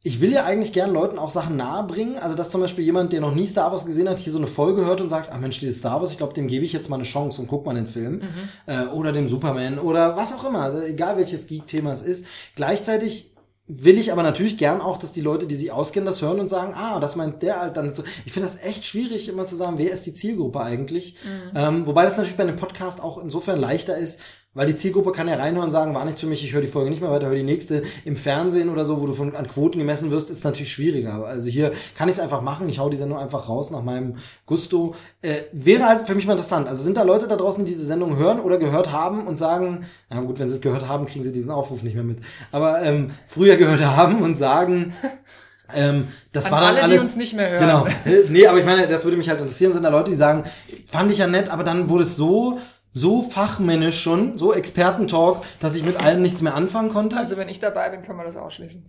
ich 0.06 0.20
will 0.20 0.34
ja 0.34 0.44
eigentlich 0.44 0.74
gern 0.74 0.92
Leuten 0.92 1.18
auch 1.18 1.30
Sachen 1.30 1.56
nahebringen. 1.56 2.18
Also, 2.18 2.36
dass 2.36 2.50
zum 2.50 2.60
Beispiel 2.60 2.84
jemand, 2.84 3.14
der 3.14 3.22
noch 3.22 3.34
nie 3.34 3.48
Star 3.48 3.72
Wars 3.72 3.86
gesehen 3.86 4.10
hat, 4.10 4.20
hier 4.20 4.34
so 4.34 4.38
eine 4.38 4.48
Folge 4.48 4.86
hört 4.86 5.00
und 5.00 5.08
sagt, 5.08 5.32
ah 5.32 5.38
Mensch, 5.38 5.60
dieses 5.60 5.80
Star 5.80 6.02
Wars, 6.02 6.12
ich 6.12 6.18
glaube, 6.18 6.34
dem 6.34 6.48
gebe 6.48 6.66
ich 6.66 6.74
jetzt 6.74 6.90
mal 6.90 6.98
eine 6.98 7.06
Chance 7.06 7.42
und 7.42 7.48
guck 7.48 7.66
mal 7.66 7.74
den 7.74 7.88
Film. 7.88 8.22
Äh, 8.66 8.88
oder 8.88 9.14
dem 9.14 9.30
Superman 9.30 9.80
oder 9.80 10.18
was 10.18 10.34
auch 10.34 10.44
immer, 10.44 10.84
egal 10.84 11.18
welches 11.18 11.48
Geek-Thema 11.48 11.94
es 11.94 12.02
ist. 12.02 12.26
Gleichzeitig 12.56 13.32
will 13.66 13.98
ich 13.98 14.12
aber 14.12 14.24
natürlich 14.24 14.58
gern 14.58 14.82
auch, 14.82 14.98
dass 14.98 15.14
die 15.14 15.22
Leute, 15.22 15.48
die 15.48 15.56
sich 15.56 15.72
auskennen, 15.72 16.06
das 16.06 16.22
hören 16.22 16.42
und 16.42 16.50
sagen, 16.50 16.74
ah, 16.76 17.00
das 17.00 17.16
meint 17.16 17.42
der 17.42 17.62
halt 17.62 17.78
dann 17.78 17.94
so. 17.94 18.04
Ich 18.26 18.34
finde 18.34 18.50
das 18.50 18.62
echt 18.62 18.86
schwierig, 18.86 19.30
immer 19.30 19.46
zu 19.46 19.56
sagen, 19.56 19.78
wer 19.78 19.90
ist 19.90 20.06
die 20.06 20.14
Zielgruppe 20.14 20.60
eigentlich. 20.60 21.16
Ähm, 21.56 21.88
wobei 21.88 22.04
das 22.04 22.18
natürlich 22.18 22.36
bei 22.36 22.44
einem 22.44 22.58
Podcast 22.58 23.02
auch 23.02 23.24
insofern 23.24 23.58
leichter 23.58 23.98
ist, 23.98 24.20
weil 24.54 24.68
die 24.68 24.76
Zielgruppe 24.76 25.12
kann 25.12 25.28
ja 25.28 25.36
reinhören 25.36 25.66
und 25.66 25.72
sagen, 25.72 25.96
war 25.96 26.06
nichts 26.06 26.22
für 26.22 26.28
mich, 26.28 26.44
ich 26.44 26.54
höre 26.54 26.62
die 26.62 26.68
Folge 26.68 26.90
nicht 26.90 27.02
mehr 27.02 27.10
weiter, 27.10 27.28
höre 27.28 27.36
die 27.36 27.44
nächste. 27.44 27.84
Im 28.06 28.16
Fernsehen 28.16 28.70
oder 28.70 28.86
so, 28.86 29.02
wo 29.02 29.08
du 29.08 29.14
von, 29.14 29.36
an 29.36 29.48
Quoten 29.48 29.80
gemessen 29.80 30.12
wirst, 30.12 30.30
ist 30.30 30.44
natürlich 30.44 30.72
schwieriger. 30.72 31.26
Also 31.26 31.50
hier 31.50 31.72
kann 31.98 32.08
ich 32.08 32.16
es 32.16 32.20
einfach 32.20 32.42
machen, 32.42 32.70
ich 32.70 32.80
hau 32.80 32.90
die 32.90 32.98
Sendung 32.98 33.18
einfach 33.18 33.50
raus 33.50 33.72
nach 33.72 33.82
meinem 33.82 34.18
Gusto. 34.46 34.96
Äh, 35.22 35.44
wäre 35.52 35.88
halt 35.88 36.06
für 36.06 36.14
mich 36.14 36.28
mal 36.28 36.34
interessant. 36.34 36.68
Also 36.68 36.84
sind 36.84 36.98
da 36.98 37.04
Leute 37.04 37.28
da 37.28 37.36
draußen, 37.36 37.66
die 37.66 37.72
diese 37.72 37.86
Sendung 37.86 38.18
hören 38.18 38.40
oder 38.40 38.58
gehört 38.58 38.92
haben 38.92 39.26
und 39.26 39.38
sagen, 39.38 39.86
ja 40.12 40.20
gut, 40.22 40.38
wenn 40.40 40.50
sie 40.50 40.56
es 40.56 40.62
gehört 40.62 40.88
haben, 40.88 41.08
kriegen 41.08 41.24
sie 41.24 41.32
diesen 41.32 41.52
Aufruf 41.52 41.82
nicht 41.82 41.96
mehr 41.96 42.04
mit. 42.04 42.20
Aber 42.52 42.82
ähm, 42.84 43.10
früher 43.28 43.58
gehört 43.58 43.82
haben 43.82 44.22
und 44.22 44.36
sagen, 44.36 44.94
ähm, 45.74 46.10
das 46.32 46.46
An 46.46 46.52
war 46.52 46.62
dann 46.62 46.70
alle, 46.70 46.78
die 46.78 46.84
alles, 46.84 47.02
uns 47.02 47.16
nicht 47.16 47.36
mehr 47.36 47.50
hören. 47.50 47.62
Genau. 47.62 47.86
Äh, 48.06 48.30
Nee, 48.30 48.46
aber 48.46 48.60
ich 48.60 48.66
meine, 48.66 48.88
das 48.88 49.04
würde 49.04 49.18
mich 49.18 49.30
halt 49.30 49.40
interessieren, 49.42 49.74
sind 49.74 49.84
da 49.84 49.90
Leute, 49.90 50.12
die 50.12 50.18
sagen, 50.18 50.44
fand 50.88 51.12
ich 51.12 51.18
ja 51.18 51.28
nett, 51.28 51.50
aber 51.50 51.64
dann 51.64 51.90
wurde 51.90 52.04
es 52.04 52.16
so, 52.16 52.60
so 52.94 53.24
fachmännisch 53.24 54.02
schon, 54.02 54.38
so 54.38 54.54
Expertentalk, 54.54 55.44
dass 55.60 55.76
ich 55.76 55.84
mit 55.84 55.98
allem 55.98 56.22
nichts 56.22 56.42
mehr 56.42 56.54
anfangen 56.54 56.90
konnte. 56.90 57.18
Also 57.18 57.38
wenn 57.38 57.50
ich 57.50 57.60
dabei 57.60 57.90
bin, 57.90 58.04
können 58.04 58.20
wir 58.20 58.26
das 58.26 58.38
ausschließen. 58.38 58.86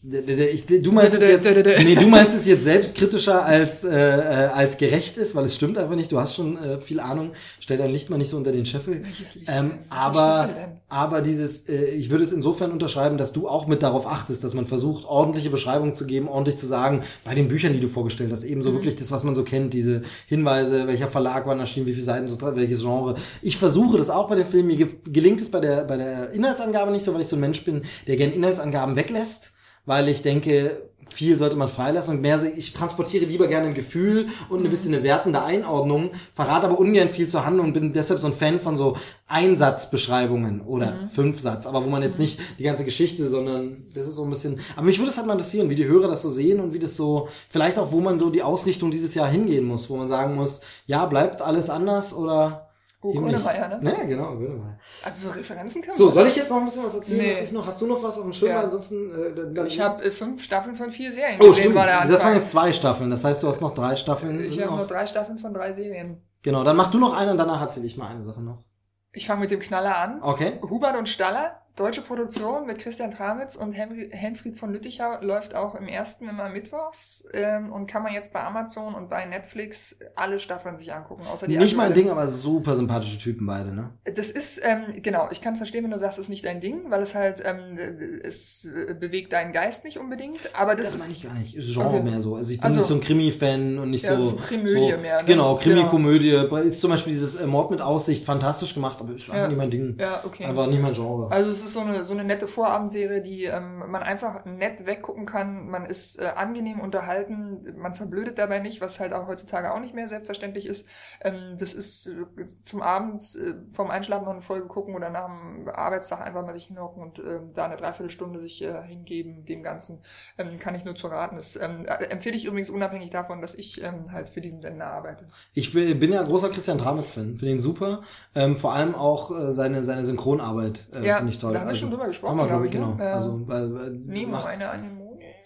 Ich- 0.00 0.64
Du 0.66 0.92
meinst, 0.92 1.14
es 1.14 1.20
jetzt, 1.28 1.44
nee, 1.84 1.94
du 1.96 2.06
meinst 2.06 2.32
es 2.32 2.46
jetzt 2.46 2.62
selbstkritischer 2.62 3.44
als, 3.44 3.82
äh, 3.82 3.90
äh, 3.90 4.20
als 4.46 4.76
gerecht 4.78 5.16
ist, 5.16 5.34
weil 5.34 5.44
es 5.44 5.56
stimmt 5.56 5.76
einfach 5.76 5.96
nicht. 5.96 6.12
Du 6.12 6.20
hast 6.20 6.36
schon 6.36 6.56
äh, 6.56 6.80
viel 6.80 7.00
Ahnung. 7.00 7.32
Stell 7.58 7.78
dein 7.78 7.90
Licht 7.90 8.08
mal 8.08 8.16
nicht 8.16 8.30
so 8.30 8.36
unter 8.36 8.52
den 8.52 8.64
Scheffel. 8.64 9.02
Ähm, 9.48 9.72
aber, 9.90 10.50
aber 10.88 11.20
dieses, 11.20 11.68
äh, 11.68 11.86
ich 11.86 12.10
würde 12.10 12.22
es 12.22 12.32
insofern 12.32 12.70
unterschreiben, 12.70 13.18
dass 13.18 13.32
du 13.32 13.48
auch 13.48 13.66
mit 13.66 13.82
darauf 13.82 14.06
achtest, 14.06 14.44
dass 14.44 14.54
man 14.54 14.66
versucht, 14.66 15.04
ordentliche 15.04 15.50
Beschreibungen 15.50 15.96
zu 15.96 16.06
geben, 16.06 16.28
ordentlich 16.28 16.58
zu 16.58 16.66
sagen, 16.66 17.02
bei 17.24 17.34
den 17.34 17.48
Büchern, 17.48 17.72
die 17.72 17.80
du 17.80 17.88
vorgestellt 17.88 18.30
hast, 18.30 18.44
Mhm. 18.44 18.50
eben 18.50 18.62
so 18.62 18.72
wirklich 18.74 18.94
das, 18.94 19.10
was 19.10 19.24
man 19.24 19.34
so 19.34 19.42
kennt, 19.42 19.74
diese 19.74 20.02
Hinweise, 20.28 20.86
welcher 20.86 21.08
Verlag 21.08 21.44
wann 21.48 21.58
erschienen, 21.58 21.86
wie 21.86 21.92
viele 21.92 22.04
Seiten, 22.04 22.28
so, 22.28 22.38
welches 22.54 22.82
Genre. 22.82 23.16
Ich 23.42 23.56
versuche 23.56 23.98
das 23.98 24.10
auch 24.10 24.28
bei 24.28 24.36
den 24.36 24.46
Filmen. 24.46 24.68
Mir 24.68 24.76
ge 24.76 24.86
gelingt 25.10 25.40
es 25.40 25.50
bei 25.50 25.58
der, 25.58 25.82
bei 25.84 25.96
der 25.96 26.30
Inhaltsangabe 26.30 26.92
nicht 26.92 27.04
so, 27.04 27.12
weil 27.14 27.22
ich 27.22 27.28
so 27.28 27.34
ein 27.34 27.40
Mensch 27.40 27.64
bin, 27.64 27.82
der 28.06 28.16
gern 28.16 28.30
Inhaltsangaben 28.30 28.94
weglässt 28.94 29.52
weil 29.88 30.08
ich 30.08 30.20
denke, 30.20 30.82
viel 31.14 31.38
sollte 31.38 31.56
man 31.56 31.68
freilassen 31.68 32.16
und 32.16 32.20
mehr, 32.20 32.38
ich 32.56 32.74
transportiere 32.74 33.24
lieber 33.24 33.48
gerne 33.48 33.68
ein 33.68 33.74
Gefühl 33.74 34.28
und 34.50 34.62
ein 34.62 34.70
bisschen 34.70 34.92
eine 34.92 35.02
wertende 35.02 35.42
Einordnung, 35.42 36.10
verrate 36.34 36.66
aber 36.66 36.78
ungern 36.78 37.08
viel 37.08 37.26
zur 37.26 37.46
Handlung 37.46 37.68
und 37.68 37.72
bin 37.72 37.94
deshalb 37.94 38.20
so 38.20 38.26
ein 38.26 38.34
Fan 38.34 38.60
von 38.60 38.76
so 38.76 38.98
Einsatzbeschreibungen 39.28 40.60
oder 40.60 41.08
Fünfsatz, 41.10 41.66
aber 41.66 41.86
wo 41.86 41.88
man 41.88 42.02
jetzt 42.02 42.18
nicht 42.18 42.38
die 42.58 42.64
ganze 42.64 42.84
Geschichte, 42.84 43.26
sondern 43.28 43.86
das 43.94 44.06
ist 44.06 44.16
so 44.16 44.24
ein 44.24 44.30
bisschen, 44.30 44.60
aber 44.76 44.84
mich 44.84 44.98
würde 44.98 45.10
es 45.10 45.16
halt 45.16 45.26
mal 45.26 45.32
interessieren, 45.32 45.70
wie 45.70 45.74
die 45.74 45.86
Hörer 45.86 46.08
das 46.08 46.20
so 46.20 46.28
sehen 46.28 46.60
und 46.60 46.74
wie 46.74 46.78
das 46.78 46.96
so, 46.96 47.28
vielleicht 47.48 47.78
auch, 47.78 47.90
wo 47.90 48.00
man 48.00 48.18
so 48.18 48.28
die 48.28 48.42
Ausrichtung 48.42 48.90
dieses 48.90 49.14
Jahr 49.14 49.28
hingehen 49.30 49.64
muss, 49.64 49.88
wo 49.88 49.96
man 49.96 50.08
sagen 50.08 50.34
muss, 50.34 50.60
ja, 50.86 51.06
bleibt 51.06 51.40
alles 51.40 51.70
anders 51.70 52.12
oder 52.12 52.67
Oh. 53.00 53.12
Grönemeyer, 53.12 53.68
ne? 53.80 53.92
Ja, 53.96 54.04
genau, 54.04 54.36
Grönemeyer. 54.36 54.78
Also 55.04 55.28
so 55.28 55.32
Referenzen 55.34 55.80
können 55.82 55.96
So, 55.96 56.10
soll 56.10 56.26
ich 56.26 56.34
jetzt 56.36 56.50
noch 56.50 56.56
ein 56.56 56.64
bisschen 56.64 56.84
was 56.84 56.94
erzählen? 56.94 57.18
Nee. 57.20 57.32
Was 57.36 57.44
ich 57.44 57.52
noch? 57.52 57.66
Hast 57.66 57.80
du 57.80 57.86
noch 57.86 58.02
was 58.02 58.16
auf 58.16 58.24
dem 58.24 58.32
Schirm? 58.32 58.50
Ja. 58.50 58.62
Ansonsten, 58.62 59.10
äh, 59.14 59.52
dann, 59.54 59.66
Ich 59.66 59.78
habe 59.78 60.02
äh, 60.04 60.10
fünf 60.10 60.42
Staffeln 60.42 60.74
von 60.74 60.90
vier 60.90 61.12
Serien 61.12 61.36
Oh, 61.40 61.50
gesehen, 61.50 61.70
stimmt. 61.72 61.76
Das 61.76 62.24
waren 62.24 62.34
jetzt 62.34 62.50
zwei 62.50 62.72
Staffeln. 62.72 63.10
Das 63.10 63.22
heißt, 63.22 63.42
du 63.42 63.46
hast 63.48 63.60
noch 63.60 63.72
drei 63.72 63.94
Staffeln. 63.94 64.40
Ich 64.42 64.50
sind 64.50 64.64
habe 64.64 64.76
noch. 64.76 64.86
drei 64.88 65.06
Staffeln 65.06 65.38
von 65.38 65.54
drei 65.54 65.72
Serien. 65.72 66.22
Genau, 66.42 66.64
dann 66.64 66.76
mach 66.76 66.90
du 66.90 66.98
noch 66.98 67.16
eine 67.16 67.30
und 67.32 67.36
danach 67.36 67.60
erzähle 67.60 67.86
ich 67.86 67.96
mal 67.96 68.08
eine 68.08 68.22
Sache 68.22 68.40
noch. 68.40 68.64
Ich 69.12 69.26
fange 69.26 69.40
mit 69.42 69.50
dem 69.52 69.60
Knaller 69.60 69.96
an. 69.96 70.20
Okay. 70.22 70.60
Hubert 70.62 70.96
und 70.96 71.08
Staller, 71.08 71.62
Deutsche 71.78 72.02
Produktion 72.02 72.66
mit 72.66 72.80
Christian 72.80 73.12
Tramitz 73.12 73.54
und 73.54 73.72
Henfried 73.72 74.58
von 74.58 74.72
Lütticher 74.72 75.20
läuft 75.22 75.54
auch 75.54 75.76
im 75.76 75.86
ersten 75.86 76.28
immer 76.28 76.48
mittwochs 76.48 77.22
ähm, 77.32 77.70
und 77.72 77.86
kann 77.86 78.02
man 78.02 78.12
jetzt 78.12 78.32
bei 78.32 78.42
Amazon 78.42 78.96
und 78.96 79.08
bei 79.08 79.24
Netflix 79.26 79.94
alle 80.16 80.40
Staffeln 80.40 80.76
sich 80.76 80.92
angucken. 80.92 81.22
Außer 81.32 81.46
die 81.46 81.56
Nicht 81.56 81.76
mein. 81.76 81.94
Ding, 81.94 82.10
aber 82.10 82.26
super 82.26 82.74
sympathische 82.74 83.16
Typen 83.18 83.46
beide, 83.46 83.72
ne? 83.72 83.90
Das 84.12 84.28
ist, 84.28 84.60
ähm, 84.64 84.86
genau, 85.02 85.28
ich 85.30 85.40
kann 85.40 85.54
verstehen, 85.54 85.84
wenn 85.84 85.92
du 85.92 85.98
sagst, 86.00 86.18
es 86.18 86.24
ist 86.24 86.28
nicht 86.30 86.44
dein 86.44 86.60
Ding, 86.60 86.90
weil 86.90 87.00
es 87.00 87.14
halt, 87.14 87.42
ähm, 87.46 87.78
es 88.24 88.64
äh, 88.66 88.94
bewegt 88.94 89.32
deinen 89.32 89.52
Geist 89.52 89.84
nicht 89.84 89.98
unbedingt, 89.98 90.40
aber 90.54 90.74
das, 90.74 90.86
Das 90.86 90.94
ist, 90.96 91.00
meine 91.02 91.12
ich 91.12 91.22
gar 91.22 91.34
nicht. 91.34 91.54
Ist 91.54 91.72
Genre 91.72 91.88
Okay. 91.90 92.02
mehr 92.02 92.20
so. 92.20 92.34
Also 92.34 92.50
ich 92.52 92.58
bin 92.58 92.64
Also- 92.66 92.78
nicht 92.80 92.88
so 92.88 92.94
ein 92.94 93.00
Krimi-Fan 93.00 93.78
und 93.78 93.90
nicht 93.90 94.04
Ja, 94.04 94.16
so. 94.16 94.26
so 94.26 94.36
Krimödie 94.36 94.90
so, 94.90 94.98
mehr, 94.98 95.18
ne? 95.22 95.24
Genau, 95.28 95.54
Genau. 95.54 95.56
Krimi-Komödie. 95.56 96.30
Ist 96.68 96.80
zum 96.80 96.90
Beispiel 96.90 97.12
dieses 97.12 97.36
äh, 97.36 97.46
Mord 97.46 97.70
mit 97.70 97.80
Aussicht 97.80 98.24
fantastisch 98.24 98.74
gemacht, 98.74 98.98
aber 99.00 99.12
ist 99.14 99.22
einfach 99.30 99.36
Ja. 99.36 99.48
nicht 99.48 99.56
mein 99.56 99.70
Ding. 99.70 99.96
ja, 100.00 100.22
okay. 100.24 100.44
Einfach 100.44 100.66
nicht 100.66 100.82
mein 100.82 100.92
Genre. 100.92 101.30
Also 101.30 101.52
es 101.52 101.62
ist 101.64 101.67
so 101.74 101.80
eine, 101.80 102.04
so 102.04 102.14
eine 102.14 102.24
nette 102.24 102.48
Vorabendserie, 102.48 103.20
die 103.20 103.44
ähm, 103.44 103.78
man 103.78 104.02
einfach 104.02 104.44
nett 104.44 104.86
weggucken 104.86 105.26
kann. 105.26 105.68
Man 105.68 105.84
ist 105.86 106.18
äh, 106.18 106.32
angenehm 106.34 106.80
unterhalten, 106.80 107.74
man 107.76 107.94
verblödet 107.94 108.38
dabei 108.38 108.58
nicht, 108.58 108.80
was 108.80 108.98
halt 108.98 109.12
auch 109.12 109.28
heutzutage 109.28 109.72
auch 109.72 109.80
nicht 109.80 109.94
mehr 109.94 110.08
selbstverständlich 110.08 110.66
ist. 110.66 110.86
Ähm, 111.22 111.56
das 111.58 111.74
ist 111.74 112.06
äh, 112.06 112.46
zum 112.62 112.82
Abend 112.82 113.22
äh, 113.36 113.54
vom 113.72 113.90
Einschlafen 113.90 114.24
noch 114.24 114.32
eine 114.32 114.42
Folge 114.42 114.66
gucken 114.66 114.94
oder 114.94 115.10
nach 115.10 115.26
dem 115.26 115.68
Arbeitstag 115.68 116.20
einfach 116.20 116.44
mal 116.44 116.54
sich 116.54 116.64
hinhocken 116.64 117.02
und 117.02 117.18
ähm, 117.18 117.48
da 117.54 117.66
eine 117.66 117.76
Dreiviertelstunde 117.76 118.38
sich 118.38 118.62
äh, 118.62 118.82
hingeben, 118.82 119.44
dem 119.44 119.62
Ganzen 119.62 120.00
ähm, 120.38 120.58
kann 120.58 120.74
ich 120.74 120.84
nur 120.84 120.96
zu 120.96 121.08
raten. 121.08 121.36
Das 121.36 121.56
ähm, 121.56 121.84
äh, 121.84 122.04
empfehle 122.04 122.36
ich 122.36 122.46
übrigens 122.46 122.70
unabhängig 122.70 123.10
davon, 123.10 123.42
dass 123.42 123.54
ich 123.54 123.82
ähm, 123.84 124.10
halt 124.10 124.30
für 124.30 124.40
diesen 124.40 124.60
Sender 124.62 124.86
arbeite. 124.86 125.26
Ich 125.54 125.72
bin 125.72 126.08
bin 126.08 126.12
ja 126.12 126.22
großer 126.22 126.48
Christian 126.48 126.78
Dramitz-Fan. 126.78 127.38
Finde 127.38 127.50
ihn 127.50 127.60
super. 127.60 128.02
Ähm, 128.34 128.56
vor 128.56 128.74
allem 128.74 128.94
auch 128.94 129.30
äh, 129.30 129.52
seine, 129.52 129.82
seine 129.82 130.04
Synchronarbeit 130.04 130.88
äh, 130.96 131.06
Ja, 131.06 131.16
finde 131.16 131.32
ich 131.32 131.38
toll. 131.38 131.57
Da 131.58 131.62
haben 131.64 131.68
wir 131.70 131.76
schon 131.76 131.90
drüber 131.90 132.06
gesprochen, 132.06 132.30
Haben 132.30 132.38
wir, 132.38 132.46
glaube 132.46 132.68
glaub 132.68 132.84
ich, 132.84 132.94
ich, 132.94 132.96
genau. 132.98 133.10
ne? 133.10 133.14
Also, 133.14 133.48
weil, 133.48 133.74
weil, 133.74 133.90
Nemo, 133.92 134.32
macht- 134.32 134.46
eine 134.46 134.68
Anemone. 134.70 134.98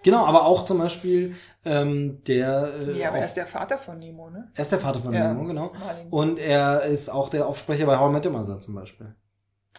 Genau, 0.05 0.25
aber 0.27 0.45
auch 0.47 0.65
zum 0.65 0.79
Beispiel 0.79 1.35
ähm, 1.65 2.23
der. 2.27 2.69
Äh, 2.83 2.99
Ja, 2.99 3.09
aber 3.11 3.19
er 3.19 3.27
ist 3.27 3.35
der 3.37 3.47
Vater 3.47 3.79
von 3.79 3.99
Nemo, 3.99 4.31
ne? 4.31 4.51
er 4.55 4.63
ist 4.63 4.73
der 4.73 4.79
Vater 4.81 5.01
von 5.01 5.13
Ja. 5.15 5.33
Nemo, 5.33 5.45
genau. 5.47 5.73
Marlin. 5.79 6.09
Und 6.11 6.39
er 6.41 6.83
ist 6.83 7.09
auch 7.09 7.29
der 7.29 7.47
Aufsprecher 7.47 7.87
bei 7.87 7.97
How 7.99 8.11
I 8.11 8.13
Met 8.13 8.27
Your 8.27 8.33
Mother 8.33 8.59
zum 8.61 8.75
Beispiel. 8.75 9.15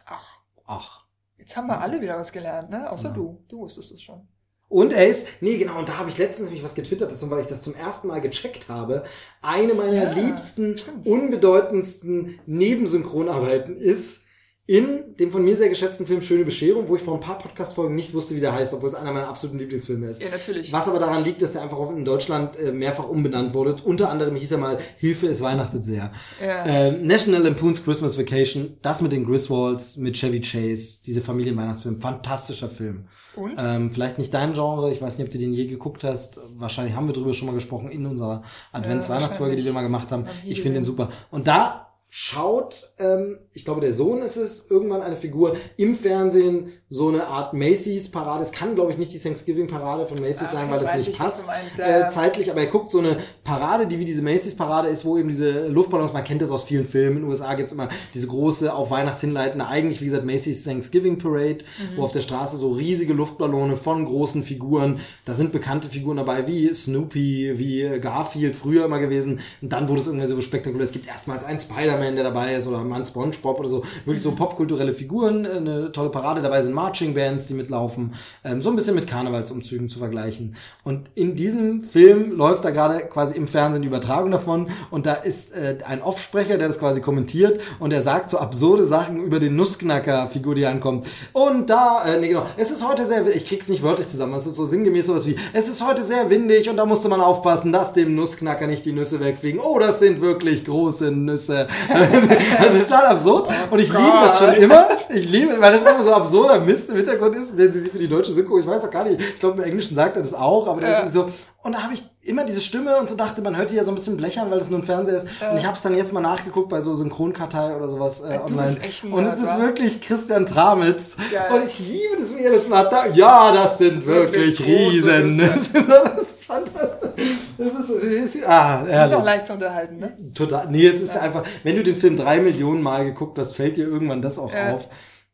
Ach. 0.05 0.39
Ach. 0.65 1.03
Jetzt 1.37 1.57
haben 1.57 1.67
wir 1.67 1.81
alle 1.81 1.99
wieder 2.01 2.17
was 2.17 2.31
gelernt, 2.31 2.69
ne? 2.69 2.89
Außer 2.89 3.09
Ja. 3.09 3.13
du. 3.13 3.43
Du 3.49 3.59
wusstest 3.59 3.91
es 3.91 4.01
schon. 4.01 4.27
Und 4.69 4.91
er 4.93 5.07
ist, 5.07 5.27
nee, 5.41 5.57
genau, 5.57 5.77
und 5.77 5.87
da 5.89 5.99
habe 5.99 6.09
ich 6.09 6.17
letztens 6.17 6.47
nämlich 6.47 6.63
was 6.63 6.73
getwittert 6.73 7.11
dazu, 7.11 7.29
weil 7.29 7.41
ich 7.41 7.47
das 7.47 7.61
zum 7.61 7.75
ersten 7.75 8.07
Mal 8.07 8.21
gecheckt 8.21 8.69
habe. 8.69 9.03
Eine 9.41 9.73
meiner 9.75 9.93
Ja, 10.05 10.11
liebsten, 10.11 10.77
stimmt. 10.79 11.05
unbedeutendsten 11.05 12.39
Nebensynchronarbeiten 12.47 13.77
ist 13.77 14.21
in 14.65 15.17
dem 15.19 15.29
von 15.29 15.43
mir 15.43 15.57
sehr 15.57 15.67
geschätzten 15.67 16.07
Film 16.07 16.21
Schöne 16.21 16.45
Bescherung, 16.45 16.87
wo 16.87 16.95
ich 16.95 17.01
vor 17.01 17.13
ein 17.13 17.19
paar 17.19 17.37
Podcast-Folgen 17.37 17.95
nicht 17.95 18.13
wusste, 18.13 18.33
wie 18.33 18.39
der 18.39 18.53
heißt, 18.53 18.73
obwohl 18.73 18.87
es 18.87 18.95
einer 18.95 19.11
meiner 19.11 19.27
absoluten 19.27 19.59
Lieblingsfilme 19.59 20.07
ist. 20.07 20.23
Ja, 20.23 20.29
natürlich. 20.29 20.71
Was 20.71 20.87
aber 20.87 20.99
daran 20.99 21.25
liegt, 21.25 21.41
dass 21.41 21.51
der 21.51 21.63
einfach 21.63 21.77
auch 21.77 21.91
in 21.91 22.05
Deutschland 22.05 22.57
äh, 22.57 22.71
mehrfach 22.71 23.09
umbenannt 23.09 23.53
wurde. 23.53 23.75
Unter 23.83 24.09
anderem 24.09 24.37
hieß 24.37 24.53
er 24.53 24.57
mal 24.59 24.77
Hilfe, 24.97 25.27
es 25.27 25.41
weihnachtet 25.41 25.83
sehr. 25.83 26.13
Ja. 26.41 26.65
Ähm, 26.65 27.05
National 27.05 27.43
Lampoon's 27.43 27.83
Christmas 27.83 28.17
Vacation, 28.17 28.77
das 28.81 29.01
mit 29.01 29.11
den 29.11 29.25
Griswolds, 29.25 29.97
mit 29.97 30.15
Chevy 30.15 30.39
Chase, 30.39 30.99
diese 31.05 31.19
Familienweihnachtsfilm, 31.19 31.99
fantastischer 31.99 32.69
Film. 32.69 33.07
Und? 33.35 33.55
Ähm, 33.57 33.91
vielleicht 33.91 34.17
nicht 34.17 34.33
dein 34.33 34.53
Genre, 34.53 34.93
ich 34.93 35.01
weiß 35.01 35.17
nicht, 35.17 35.27
ob 35.27 35.31
du 35.31 35.39
den 35.39 35.51
je 35.51 35.65
geguckt 35.65 36.05
hast. 36.05 36.39
Wahrscheinlich 36.55 36.95
haben 36.95 37.07
wir 37.07 37.13
drüber 37.13 37.33
schon 37.33 37.47
mal 37.47 37.53
gesprochen 37.53 37.89
in 37.89 38.05
unserer 38.05 38.43
Advents-Weihnachtsfolge, 38.71 39.57
die 39.57 39.65
wir 39.65 39.73
mal 39.73 39.81
gemacht 39.81 40.09
haben. 40.09 40.25
Hab 40.25 40.33
ich 40.45 40.61
finde 40.61 40.79
den 40.79 40.85
super. 40.85 41.09
Und 41.31 41.47
da 41.47 41.92
schaut, 42.15 42.93
ähm, 42.99 43.39
ich 43.53 43.65
glaube, 43.65 43.81
der 43.81 43.91
Sohn 43.91 44.21
ist 44.21 44.37
es, 44.37 44.69
irgendwann 44.69 45.01
eine 45.01 45.15
Figur 45.15 45.57
im 45.77 45.95
Fernsehen, 45.95 46.71
so 46.87 47.07
eine 47.07 47.25
Art 47.25 47.55
Macy's-Parade. 47.55 48.43
Es 48.43 48.51
kann, 48.51 48.75
glaube 48.75 48.91
ich, 48.91 48.99
nicht 48.99 49.11
die 49.13 49.17
Thanksgiving-Parade 49.17 50.05
von 50.05 50.21
Macy's 50.21 50.43
Ach, 50.45 50.51
sein, 50.53 50.69
weil 50.69 50.79
das 50.79 50.93
nicht 50.95 51.07
ich, 51.07 51.17
passt 51.17 51.47
meinst, 51.47 51.79
äh, 51.79 52.07
zeitlich, 52.11 52.51
aber 52.51 52.59
er 52.59 52.67
guckt 52.67 52.91
so 52.91 52.99
eine 52.99 53.17
Parade, 53.43 53.87
die 53.87 53.97
wie 53.97 54.05
diese 54.05 54.21
Macy's-Parade 54.21 54.89
ist, 54.89 55.05
wo 55.05 55.17
eben 55.17 55.27
diese 55.27 55.67
Luftballons, 55.69 56.13
man 56.13 56.23
kennt 56.23 56.43
das 56.43 56.51
aus 56.51 56.63
vielen 56.65 56.85
Filmen, 56.85 57.15
in 57.17 57.23
den 57.23 57.29
USA 57.31 57.55
gibt's 57.55 57.73
immer 57.73 57.89
diese 58.13 58.27
große, 58.27 58.71
auf 58.71 58.91
Weihnachten 58.91 59.21
hinleitende, 59.21 59.65
eigentlich 59.65 59.99
wie 60.01 60.05
gesagt 60.05 60.23
Macy's 60.23 60.63
Thanksgiving 60.63 61.17
Parade, 61.17 61.65
Mhm. 61.79 61.97
wo 61.97 62.03
auf 62.03 62.11
der 62.11 62.21
Straße 62.21 62.57
so 62.57 62.73
riesige 62.73 63.13
Luftballone 63.13 63.75
von 63.75 64.05
großen 64.05 64.43
Figuren, 64.43 64.99
da 65.25 65.33
sind 65.33 65.51
bekannte 65.51 65.89
Figuren 65.89 66.17
dabei, 66.17 66.45
wie 66.47 66.71
Snoopy, 66.71 67.53
wie 67.57 67.99
Garfield 67.99 68.55
früher 68.55 68.85
immer 68.85 68.99
gewesen, 68.99 69.39
und 69.63 69.73
dann 69.73 69.89
wurde 69.89 70.01
es 70.01 70.05
irgendwie 70.07 70.27
so 70.27 70.39
spektakulär, 70.41 70.85
es 70.85 70.91
gibt 70.91 71.07
erstmals 71.07 71.43
einen 71.43 71.59
Spider-Man, 71.59 72.02
der 72.11 72.23
dabei 72.23 72.55
ist, 72.55 72.67
oder 72.67 72.83
mal 72.83 72.97
einen 72.97 73.05
Spongebob 73.05 73.59
oder 73.59 73.69
so, 73.69 73.83
wirklich 74.05 74.21
so 74.21 74.33
popkulturelle 74.33 74.93
Figuren, 74.93 75.45
äh, 75.45 75.49
eine 75.49 75.91
tolle 75.91 76.09
Parade, 76.09 76.41
dabei 76.41 76.61
sind 76.61 76.73
Marching 76.73 77.13
Bands, 77.13 77.47
die 77.47 77.53
mitlaufen, 77.53 78.13
ähm, 78.43 78.61
so 78.61 78.69
ein 78.69 78.75
bisschen 78.75 78.95
mit 78.95 79.07
Karnevalsumzügen 79.07 79.89
zu 79.89 79.99
vergleichen. 79.99 80.55
Und 80.83 81.09
in 81.15 81.35
diesem 81.35 81.81
Film 81.81 82.31
läuft 82.31 82.65
da 82.65 82.71
gerade 82.71 82.99
quasi 82.99 83.35
im 83.35 83.47
Fernsehen 83.47 83.81
die 83.81 83.87
Übertragung 83.87 84.31
davon 84.31 84.69
und 84.91 85.05
da 85.05 85.13
ist 85.13 85.53
äh, 85.53 85.77
ein 85.85 86.01
Offsprecher, 86.01 86.57
der 86.57 86.67
das 86.67 86.79
quasi 86.79 87.01
kommentiert 87.01 87.61
und 87.79 87.93
er 87.93 88.01
sagt 88.01 88.29
so 88.29 88.37
absurde 88.37 88.85
Sachen 88.85 89.23
über 89.23 89.39
den 89.39 89.55
Nussknacker-Figur, 89.55 90.55
die 90.55 90.65
ankommt. 90.65 91.07
Und 91.31 91.69
da, 91.69 92.03
äh, 92.05 92.19
nee 92.19 92.29
genau, 92.29 92.45
es 92.57 92.71
ist 92.71 92.87
heute 92.87 93.05
sehr, 93.05 93.27
ich 93.33 93.47
krieg's 93.47 93.67
nicht 93.67 93.83
wörtlich 93.83 94.07
zusammen, 94.07 94.33
es 94.33 94.45
ist 94.45 94.55
so 94.55 94.65
sinngemäß 94.65 95.07
sowas 95.07 95.25
wie, 95.25 95.35
es 95.53 95.67
ist 95.67 95.85
heute 95.85 96.03
sehr 96.03 96.29
windig 96.29 96.69
und 96.69 96.77
da 96.77 96.85
musste 96.85 97.09
man 97.09 97.21
aufpassen, 97.21 97.71
dass 97.71 97.93
dem 97.93 98.15
Nussknacker 98.15 98.67
nicht 98.67 98.85
die 98.85 98.91
Nüsse 98.91 99.19
wegfliegen. 99.19 99.59
Oh, 99.59 99.79
das 99.79 99.99
sind 99.99 100.21
wirklich 100.21 100.65
große 100.65 101.11
Nüsse. 101.11 101.67
also 102.59 102.79
total 102.79 103.05
absurd. 103.07 103.49
Und 103.69 103.79
ich 103.79 103.87
liebe 103.87 104.19
das 104.23 104.39
schon 104.39 104.53
immer. 104.53 104.87
Ich 105.09 105.29
liebe, 105.29 105.59
weil 105.59 105.73
das 105.73 105.81
immer 105.81 106.03
so 106.03 106.13
absurder 106.13 106.59
Mist 106.59 106.89
im 106.89 106.97
Hintergrund 106.97 107.35
ist, 107.35 107.57
den 107.57 107.71
sie 107.71 107.79
sich 107.81 107.91
für 107.91 107.99
die 107.99 108.07
deutsche 108.07 108.31
Synchro, 108.31 108.59
ich 108.59 108.67
weiß 108.67 108.85
auch 108.85 108.91
gar 108.91 109.03
nicht, 109.03 109.21
ich 109.21 109.39
glaube 109.39 109.61
im 109.61 109.67
Englischen 109.67 109.95
sagt 109.95 110.15
er 110.15 110.21
das 110.21 110.33
auch, 110.33 110.67
aber 110.67 110.81
das 110.81 111.05
ist 111.05 111.13
so, 111.13 111.29
und 111.61 111.73
da 111.73 111.83
habe 111.83 111.93
ich 111.93 112.03
immer 112.25 112.45
diese 112.45 112.61
Stimme 112.61 112.97
und 112.97 113.09
so 113.09 113.15
dachte, 113.15 113.41
man 113.41 113.57
hört 113.57 113.71
die 113.71 113.75
ja 113.75 113.83
so 113.83 113.91
ein 113.91 113.95
bisschen 113.95 114.17
blechern, 114.17 114.49
weil 114.49 114.59
es 114.59 114.69
nur 114.69 114.79
ein 114.79 114.83
Fernseher 114.85 115.17
ist. 115.17 115.27
Und 115.51 115.57
ich 115.57 115.65
habe 115.65 115.75
es 115.75 115.81
dann 115.81 115.95
jetzt 115.95 116.13
mal 116.13 116.21
nachgeguckt 116.21 116.69
bei 116.69 116.81
so 116.81 116.95
Synchronkartei 116.95 117.75
oder 117.75 117.87
sowas 117.89 118.21
äh, 118.21 118.37
du 118.37 118.43
online. 118.45 118.67
bist 118.67 118.83
echt 118.83 119.03
ein 119.03 119.13
und 119.13 119.25
es 119.25 119.35
ist 119.39 119.57
wirklich 119.57 120.01
Christian 120.01 120.45
Tramitz. 120.45 121.17
Geil. 121.31 121.51
Und 121.53 121.65
ich 121.67 121.79
liebe 121.79 122.15
das, 122.17 122.35
wie 122.35 122.43
er 122.43 122.53
das 122.53 122.67
macht. 122.67 122.91
Da, 122.91 123.07
ja, 123.07 123.51
das 123.51 123.77
sind 123.77 124.05
wirklich, 124.05 124.59
Wirklich 124.59 124.67
Riesen. 124.67 125.37
Das 125.43 125.57
ist, 125.57 125.75
das 125.75 126.21
ist 126.21 126.43
fantastisch. 126.43 127.29
Das 127.57 127.67
ist, 127.67 127.89
das 127.89 128.03
ist, 128.35 128.47
ah, 128.47 129.05
Ist 129.05 129.13
auch 129.13 129.23
leicht 129.23 129.47
zu 129.47 129.53
unterhalten, 129.53 129.97
ne? 129.97 130.17
Total. 130.33 130.67
Nee, 130.69 130.81
jetzt 130.83 131.01
ist 131.01 131.15
ja. 131.15 131.21
einfach, 131.21 131.43
wenn 131.63 131.75
du 131.75 131.83
den 131.83 131.95
Film 131.95 132.17
drei 132.17 132.39
Millionen 132.39 132.81
Mal 132.81 133.05
geguckt 133.05 133.37
hast, 133.37 133.55
fällt 133.55 133.77
dir 133.77 133.85
irgendwann 133.87 134.21
das 134.21 134.39
auch 134.39 134.53
Ja. 134.53 134.73
auf. 134.75 134.87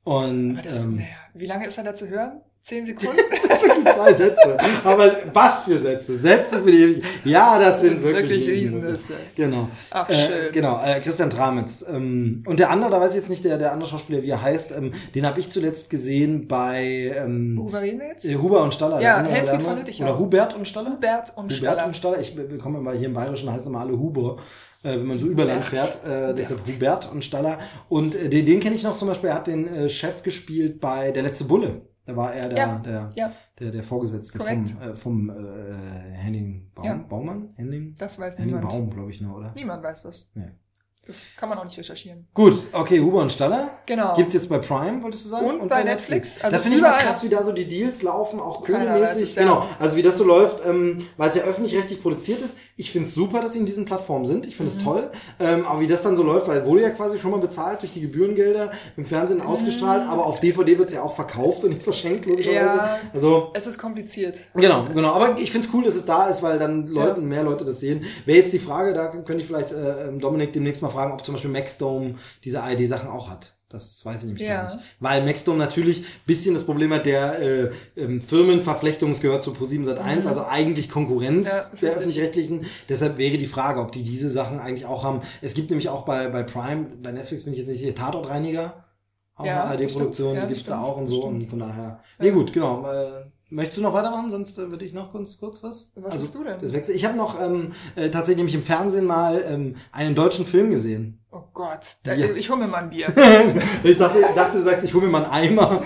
Und 0.03 0.57
das, 0.63 0.77
ähm, 0.77 1.03
wie 1.33 1.45
lange 1.45 1.67
ist 1.67 1.77
er 1.77 1.83
da 1.83 1.93
zu 1.93 2.07
hören? 2.07 2.41
Zehn 2.69 2.85
Sekunden? 2.85 3.17
wirklich 3.17 3.93
zwei 3.95 4.13
Sätze. 4.13 4.57
Aber 4.83 5.11
was 5.33 5.63
für 5.63 5.77
Sätze? 5.77 6.15
Sätze 6.15 6.61
für 6.61 6.71
die. 6.71 7.01
Ja, 7.25 7.57
das 7.57 7.81
sind 7.81 8.03
wirklich, 8.03 8.29
Wirklich. 8.45 8.47
Riesennüsse. 8.47 9.13
Genau. 9.35 9.69
Ach, 9.89 10.07
äh, 10.07 10.27
schön. 10.27 10.51
Genau, 10.53 10.79
äh, 10.85 10.99
Christian 10.99 11.31
Tramitz. 11.31 11.83
Ähm, 11.91 12.43
und 12.45 12.59
der 12.59 12.69
andere, 12.69 12.91
da 12.91 13.01
weiß 13.01 13.09
ich 13.09 13.15
jetzt 13.15 13.29
nicht, 13.29 13.43
der, 13.43 13.57
der 13.57 13.73
andere 13.73 13.89
Schauspieler, 13.89 14.21
wie 14.21 14.29
er 14.29 14.41
heißt, 14.41 14.71
ähm, 14.77 14.91
den 15.15 15.25
habe 15.25 15.39
ich 15.39 15.49
zuletzt 15.49 15.89
gesehen 15.89 16.47
bei 16.47 17.11
ähm, 17.17 17.57
wir 17.71 18.07
jetzt? 18.07 18.25
äh, 18.25 18.35
Huber 18.35 18.61
und 18.63 18.73
Staller. 18.73 19.01
Ja, 19.01 19.23
der 19.23 19.29
andere, 19.29 19.51
andere. 19.51 19.59
von 19.69 19.77
Lüttich 19.77 20.01
Oder. 20.01 20.19
Hubert 20.19 20.53
und 20.53 20.67
Staller? 20.67 20.91
Hubert 20.91 21.33
und 21.35 21.45
Hubert 21.45 21.57
Staller. 21.57 21.85
und 21.87 21.95
Staller. 21.95 22.19
Ich 22.19 22.35
bekomme 22.35 22.79
mal 22.81 22.95
hier 22.95 23.07
im 23.07 23.13
Bayerischen 23.13 23.51
heißt 23.51 23.65
immer 23.65 23.79
alle 23.79 23.97
Huber. 23.97 24.37
Äh, 24.83 24.91
wenn 24.91 25.07
man 25.07 25.19
so 25.19 25.25
Überland 25.25 25.65
Hubert. 25.71 25.85
fährt, 26.03 26.29
äh, 26.31 26.35
deshalb 26.35 26.61
Hubert 26.67 27.11
und 27.11 27.25
Staller. 27.25 27.57
Und 27.89 28.15
äh, 28.15 28.29
den, 28.29 28.45
den 28.45 28.59
kenne 28.59 28.75
ich 28.75 28.83
noch 28.83 28.95
zum 28.95 29.07
Beispiel, 29.07 29.29
er 29.31 29.35
hat 29.35 29.47
den 29.47 29.67
äh, 29.67 29.89
Chef 29.89 30.23
gespielt 30.23 30.79
bei 30.79 31.11
Der 31.11 31.23
letzte 31.23 31.45
Bulle. 31.45 31.81
Da 32.09 32.15
war 32.15 32.33
er 32.33 32.49
der, 32.49 32.57
Ja, 32.57 32.79
der, 32.79 33.09
ja. 33.15 33.31
der, 33.59 33.69
der 33.71 33.83
Vorgesetzte 33.83 34.39
Korrekt. 34.39 34.71
vom, 34.71 34.81
äh, 34.81 34.95
vom 34.95 35.29
äh, 35.29 35.73
Henning 36.13 36.71
Baum, 36.73 36.85
Ja. 36.87 36.95
Baumann? 36.95 37.49
Henning? 37.55 37.93
Das 37.99 38.17
weiß 38.17 38.35
Henning 38.39 38.55
niemand. 38.55 38.67
Baum, 38.69 38.89
glaube 38.89 39.11
ich 39.11 39.21
nur, 39.21 39.37
oder? 39.37 39.51
Niemand 39.53 39.83
weiß 39.83 40.01
das. 40.03 40.31
Nee. 40.33 40.49
Das 41.07 41.17
kann 41.37 41.49
man 41.49 41.57
auch 41.57 41.65
nicht 41.65 41.75
recherchieren. 41.77 42.27
Gut, 42.35 42.55
okay, 42.71 42.99
Huber 42.99 43.21
und 43.21 43.31
Staller. 43.31 43.71
Genau. 43.87 44.13
Gibt's 44.15 44.35
jetzt 44.35 44.47
bei 44.47 44.59
Prime, 44.59 45.01
wolltest 45.01 45.25
du 45.25 45.29
sagen? 45.29 45.59
Und 45.59 45.67
bei 45.67 45.83
Netflix. 45.83 46.35
Also 46.39 46.55
da 46.55 46.61
finde 46.61 46.77
ich 46.77 46.83
mal 46.83 46.99
krass, 46.99 47.23
wie 47.23 47.29
da 47.29 47.41
so 47.41 47.51
die 47.51 47.67
Deals 47.67 48.03
laufen, 48.03 48.39
auch 48.39 48.63
kohlemäßig. 48.63 49.29
es, 49.31 49.35
ja. 49.35 49.41
Genau, 49.41 49.65
also 49.79 49.95
wie 49.95 50.03
das 50.03 50.17
so 50.17 50.23
läuft, 50.23 50.63
ähm, 50.67 50.99
weil 51.17 51.29
es 51.29 51.35
ja 51.35 51.41
öffentlich-rechtlich 51.43 51.99
produziert 52.03 52.41
ist. 52.41 52.57
Ich 52.75 52.91
finde 52.91 53.07
es 53.07 53.15
super, 53.15 53.41
dass 53.41 53.53
sie 53.53 53.59
in 53.59 53.65
diesen 53.65 53.85
Plattformen 53.85 54.27
sind. 54.27 54.45
Ich 54.45 54.53
Mhm. 54.53 54.57
finde 54.67 54.71
es 54.73 54.83
toll. 54.83 55.09
Ähm, 55.39 55.65
aber 55.65 55.79
wie 55.79 55.87
das 55.87 56.03
dann 56.03 56.15
so 56.15 56.21
läuft, 56.21 56.47
weil 56.47 56.63
wurde 56.63 56.83
ja 56.83 56.91
quasi 56.91 57.17
schon 57.19 57.31
mal 57.31 57.39
bezahlt 57.39 57.81
durch 57.81 57.91
die 57.91 58.01
Gebührengelder, 58.01 58.69
im 58.95 59.05
Fernsehen 59.05 59.41
ausgestrahlt, 59.41 60.07
aber 60.07 60.27
auf 60.27 60.39
DVD 60.41 60.77
wird's 60.77 60.93
ja 60.93 61.01
auch 61.01 61.15
verkauft 61.15 61.63
und 61.63 61.71
nicht 61.71 61.81
verschenkt, 61.81 62.27
logischerweise. 62.27 62.73
Mhm. 62.73 62.77
Ja. 62.77 62.99
Also 63.13 63.49
Es 63.55 63.65
ist 63.65 63.79
kompliziert. 63.79 64.41
Genau, 64.53 64.85
genau. 64.93 65.13
Aber 65.13 65.39
ich 65.39 65.51
find's 65.51 65.69
cool, 65.73 65.83
dass 65.83 65.95
es 65.95 66.05
da 66.05 66.27
ist, 66.27 66.43
weil 66.43 66.59
dann 66.59 66.85
Leuten, 66.85 67.25
mehr 67.27 67.41
Leute 67.41 67.65
das 67.65 67.79
sehen. 67.79 68.05
Wäre 68.25 68.37
jetzt 68.37 68.53
die 68.53 68.59
Frage, 68.59 68.93
da 68.93 69.07
könnte 69.07 69.37
ich 69.41 69.47
vielleicht 69.47 69.71
äh, 69.71 70.11
Dominik 70.19 70.53
demnächst 70.53 70.83
mal 70.83 70.89
fragen, 70.89 70.98
ob 71.11 71.25
zum 71.25 71.35
Beispiel 71.35 71.51
Maxdome 71.51 72.15
diese 72.43 72.61
ARD-Sachen 72.63 73.09
auch 73.09 73.29
hat. 73.29 73.55
Das 73.71 74.03
weiß 74.03 74.21
ich 74.21 74.25
nämlich 74.25 74.47
Ja. 74.47 74.63
gar 74.63 74.75
nicht. 74.75 74.85
Weil 74.99 75.23
Maxdome 75.23 75.59
natürlich 75.59 76.03
bisschen 76.25 76.55
das 76.55 76.63
Problem 76.63 76.91
hat, 76.91 77.05
der 77.05 77.39
äh, 77.39 77.69
ähm, 77.95 78.19
Firmenverflechtung 78.19 79.11
es 79.11 79.21
gehört 79.21 79.43
zu 79.43 79.51
Pro7 79.51 79.85
Sat 79.85 79.99
1, 79.99 80.25
also 80.25 80.43
eigentlich 80.45 80.89
Konkurrenz 80.89 81.45
Mhm. 81.47 81.51
Ja, 81.53 81.69
der 81.81 81.91
öffentlich-rechtlichen. 81.97 82.65
Deshalb 82.89 83.17
wäre 83.19 83.37
die 83.37 83.45
Frage, 83.45 83.79
ob 83.79 83.91
die 83.91 84.01
diese 84.01 84.29
Sachen 84.31 84.59
eigentlich 84.59 84.87
auch 84.87 85.03
haben. 85.03 85.21
Es 85.41 85.53
gibt 85.53 85.69
nämlich 85.69 85.87
auch 85.89 86.03
bei, 86.03 86.29
bei 86.29 86.41
Prime, 86.41 86.87
bei 87.01 87.11
Netflix 87.11 87.43
bin 87.43 87.53
ich 87.53 87.59
jetzt 87.59 87.67
nicht 87.69 87.79
sicher, 87.79 87.93
Tatortreiniger. 87.93 88.85
Auch 89.35 89.45
Ja, 89.45 89.63
eine 89.65 89.71
ARD-Produktion. 89.83 90.35
Ja, 90.35 90.47
die 90.47 90.53
gibt's 90.55 90.67
da 90.67 90.81
auch 90.81 90.97
und 90.97 91.05
so. 91.07 91.23
Und 91.23 91.35
stimmt. 91.43 91.49
von 91.51 91.59
daher. 91.59 91.99
Nee, 92.19 92.31
gut, 92.31 92.51
genau. 92.51 92.85
Äh, 92.91 93.25
möchtest 93.49 93.77
du 93.77 93.81
noch 93.81 93.93
weitermachen? 93.93 94.29
Sonst 94.29 94.57
äh, 94.57 94.69
würde 94.69 94.85
ich 94.85 94.93
noch 94.93 95.11
kurz, 95.11 95.39
kurz 95.39 95.63
was. 95.63 95.91
Was 95.95 96.13
also, 96.13 96.25
hast 96.25 96.35
du 96.35 96.43
denn? 96.43 96.59
Das 96.59 96.73
wechsel. 96.73 96.95
Ich 96.95 97.05
habe 97.05 97.17
noch 97.17 97.41
ähm, 97.41 97.71
äh, 97.95 98.09
tatsächlich 98.09 98.37
nämlich 98.37 98.55
im 98.55 98.63
Fernsehen 98.63 99.05
mal 99.05 99.43
ähm, 99.47 99.75
einen 99.91 100.15
deutschen 100.15 100.45
Film 100.45 100.69
gesehen. 100.69 101.19
Oh 101.31 101.43
Gott, 101.53 101.97
da, 102.03 102.13
Ja. 102.13 102.27
ich 102.35 102.49
hol 102.49 102.57
mir 102.57 102.67
mal 102.67 102.83
ein 102.83 102.89
Bier. 102.89 103.07
ich 103.83 103.97
dachte, 103.97 104.19
dachte, 104.35 104.57
du 104.57 104.63
sagst, 104.63 104.83
ich 104.83 104.93
hole 104.93 105.05
mir 105.05 105.11
mal 105.11 105.25
einen 105.25 105.57
Eimer. 105.57 105.83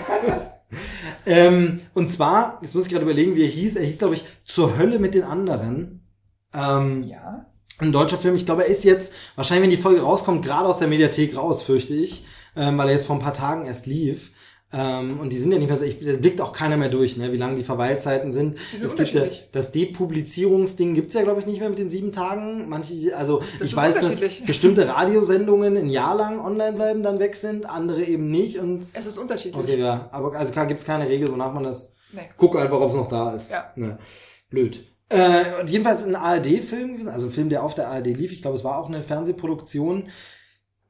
ähm, 1.26 1.80
und 1.94 2.08
zwar, 2.08 2.58
jetzt 2.62 2.74
muss 2.74 2.86
ich 2.86 2.90
gerade 2.92 3.04
überlegen, 3.04 3.34
wie 3.34 3.42
er 3.42 3.48
hieß. 3.48 3.76
Er 3.76 3.84
hieß, 3.84 3.98
glaube 3.98 4.14
ich, 4.14 4.24
Zur 4.44 4.78
Hölle 4.78 4.98
mit 4.98 5.14
den 5.14 5.24
anderen. 5.24 6.06
Ähm, 6.54 7.02
ja. 7.04 7.46
Ein 7.78 7.92
deutscher 7.92 8.18
Film. 8.18 8.36
Ich 8.36 8.46
glaube, 8.46 8.64
er 8.64 8.70
ist 8.70 8.84
jetzt, 8.84 9.12
wahrscheinlich, 9.34 9.64
wenn 9.64 9.76
die 9.76 9.82
Folge 9.82 10.02
rauskommt, 10.02 10.44
gerade 10.44 10.68
aus 10.68 10.78
der 10.78 10.88
Mediathek 10.88 11.36
raus, 11.36 11.62
fürchte 11.62 11.92
ich. 11.94 12.24
Ähm, 12.56 12.78
weil 12.78 12.88
er 12.88 12.94
jetzt 12.94 13.06
vor 13.06 13.16
ein 13.16 13.22
paar 13.22 13.34
Tagen 13.34 13.66
erst 13.66 13.86
lief. 13.86 14.30
Ähm, 14.76 15.20
und 15.20 15.32
die 15.32 15.36
sind 15.36 15.52
ja 15.52 15.58
nicht 15.58 15.68
mehr 15.68 15.76
so, 15.76 15.84
ich, 15.84 16.00
da 16.04 16.16
blickt 16.16 16.40
auch 16.40 16.52
keiner 16.52 16.76
mehr 16.76 16.88
durch, 16.88 17.16
ne, 17.16 17.32
wie 17.32 17.36
lange 17.36 17.56
die 17.56 17.62
Verweilzeiten 17.62 18.32
sind. 18.32 18.56
Sind 18.74 18.84
es 18.84 18.96
gibt 18.96 19.14
ja, 19.14 19.22
das 19.52 19.70
Depublizierungsding 19.70 20.94
gibt's 20.94 21.14
ja, 21.14 21.22
glaube 21.22 21.40
ich, 21.40 21.46
nicht 21.46 21.60
mehr 21.60 21.68
mit 21.70 21.78
den 21.78 21.88
sieben 21.88 22.10
Tagen. 22.10 22.68
Manche, 22.68 23.16
also 23.16 23.40
Das 23.60 23.68
ich 23.68 23.76
weiß, 23.76 24.00
dass 24.00 24.40
bestimmte 24.46 24.88
Radiosendungen 24.88 25.76
ein 25.76 25.88
Jahr 25.90 26.16
lang 26.16 26.40
online 26.40 26.72
bleiben, 26.72 27.04
dann 27.04 27.20
weg 27.20 27.36
sind, 27.36 27.70
andere 27.70 28.02
eben 28.02 28.30
nicht. 28.30 28.58
Und 28.58 28.88
Es 28.94 29.06
ist 29.06 29.16
unterschiedlich. 29.16 29.62
okay, 29.62 29.78
ja. 29.78 30.08
Aber 30.10 30.34
also 30.34 30.52
gibt's 30.66 30.84
keine 30.84 31.08
Regel, 31.08 31.30
wonach 31.30 31.52
man 31.54 31.62
das. 31.62 31.94
Nee. 32.12 32.22
Guck 32.36 32.56
einfach, 32.56 32.80
ob 32.80 32.90
es 32.90 32.96
noch 32.96 33.08
da 33.08 33.34
ist. 33.34 33.52
Ja. 33.52 33.70
Ne. 33.76 33.98
Blöd. 34.50 34.82
Äh, 35.08 35.60
und 35.60 35.70
jedenfalls 35.70 36.04
ein 36.04 36.16
ARD-Film 36.16 36.94
gewesen, 36.94 37.10
also 37.10 37.26
ein 37.26 37.32
Film, 37.32 37.48
der 37.48 37.62
auf 37.62 37.74
der 37.74 37.88
ARD 37.88 38.06
lief. 38.06 38.32
Ich 38.32 38.42
glaube, 38.42 38.56
es 38.56 38.64
war 38.64 38.78
auch 38.78 38.88
eine 38.88 39.02
Fernsehproduktion, 39.02 40.08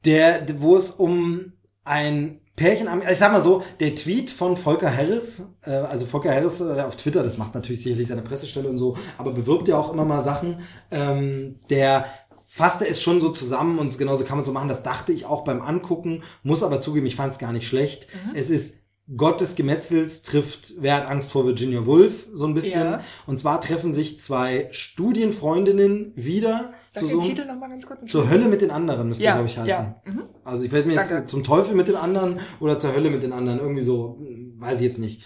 der, 0.05 0.45
wo 0.59 0.75
es 0.75 0.89
um 0.89 1.53
ein 1.83 2.41
Pärchen, 2.55 2.87
am- 2.87 3.01
ich 3.01 3.17
sag 3.17 3.31
mal 3.31 3.41
so, 3.41 3.63
der 3.79 3.95
Tweet 3.95 4.29
von 4.31 4.55
Volker 4.57 4.95
Harris, 4.95 5.43
äh, 5.63 5.71
also 5.71 6.05
Volker 6.05 6.33
Harris 6.33 6.61
äh, 6.61 6.81
auf 6.81 6.95
Twitter, 6.95 7.21
das 7.23 7.37
macht 7.37 7.53
natürlich 7.53 7.81
sicherlich 7.83 8.07
seine 8.07 8.21
Pressestelle 8.21 8.69
und 8.69 8.77
so, 8.77 8.97
aber 9.17 9.31
bewirbt 9.31 9.67
ja 9.67 9.77
auch 9.77 9.91
immer 9.91 10.05
mal 10.05 10.21
Sachen, 10.21 10.59
ähm, 10.91 11.55
der 11.69 12.05
fasste 12.47 12.87
es 12.87 13.01
schon 13.01 13.19
so 13.19 13.29
zusammen 13.29 13.79
und 13.79 13.97
genauso 13.97 14.23
kann 14.23 14.37
man 14.37 14.45
so 14.45 14.53
machen, 14.53 14.69
das 14.69 14.83
dachte 14.83 15.11
ich 15.11 15.25
auch 15.25 15.43
beim 15.43 15.61
Angucken, 15.61 16.23
muss 16.43 16.63
aber 16.63 16.79
zugeben, 16.79 17.05
ich 17.05 17.17
fand 17.17 17.33
es 17.33 17.39
gar 17.39 17.51
nicht 17.51 17.67
schlecht. 17.67 18.07
Es 18.33 18.49
ist 18.49 18.75
Gott 19.17 19.39
des 19.41 19.55
Gemetzels 19.55 20.23
trifft 20.23 20.73
Wer 20.79 20.95
hat 20.95 21.07
Angst 21.07 21.31
vor 21.31 21.45
Virginia 21.45 21.85
Woolf, 21.85 22.27
so 22.33 22.45
ein 22.47 22.53
bisschen. 22.55 22.81
Ja. 22.81 23.01
Und 23.27 23.37
zwar 23.37 23.61
treffen 23.61 23.93
sich 23.93 24.17
zwei 24.19 24.67
Studienfreundinnen 24.71 26.13
wieder 26.15 26.73
Sag 26.95 27.03
zu 27.03 27.09
den 27.09 27.21
so 27.21 27.27
Titel 27.27 27.45
nochmal 27.45 27.69
ganz 27.69 27.85
kurz. 27.85 28.05
zur 28.05 28.29
Hölle 28.29 28.47
mit 28.47 28.61
den 28.61 28.71
anderen, 28.71 29.09
müsste 29.09 29.23
Ja, 29.23 29.33
glaube 29.33 29.47
ich 29.47 29.57
heißen. 29.57 29.69
ja. 29.69 29.95
Mhm. 30.05 30.23
Also 30.43 30.63
ich 30.63 30.71
werde 30.71 30.87
mir 30.87 30.93
jetzt 30.95 31.11
Danke. 31.11 31.25
zum 31.27 31.43
Teufel 31.43 31.75
mit 31.75 31.87
den 31.87 31.95
anderen 31.95 32.39
oder 32.59 32.77
zur 32.77 32.93
Hölle 32.95 33.09
mit 33.09 33.23
den 33.23 33.33
anderen, 33.33 33.59
irgendwie 33.59 33.81
so, 33.81 34.19
weiß 34.59 34.79
ich 34.81 34.87
jetzt 34.87 34.99
nicht. 34.99 35.23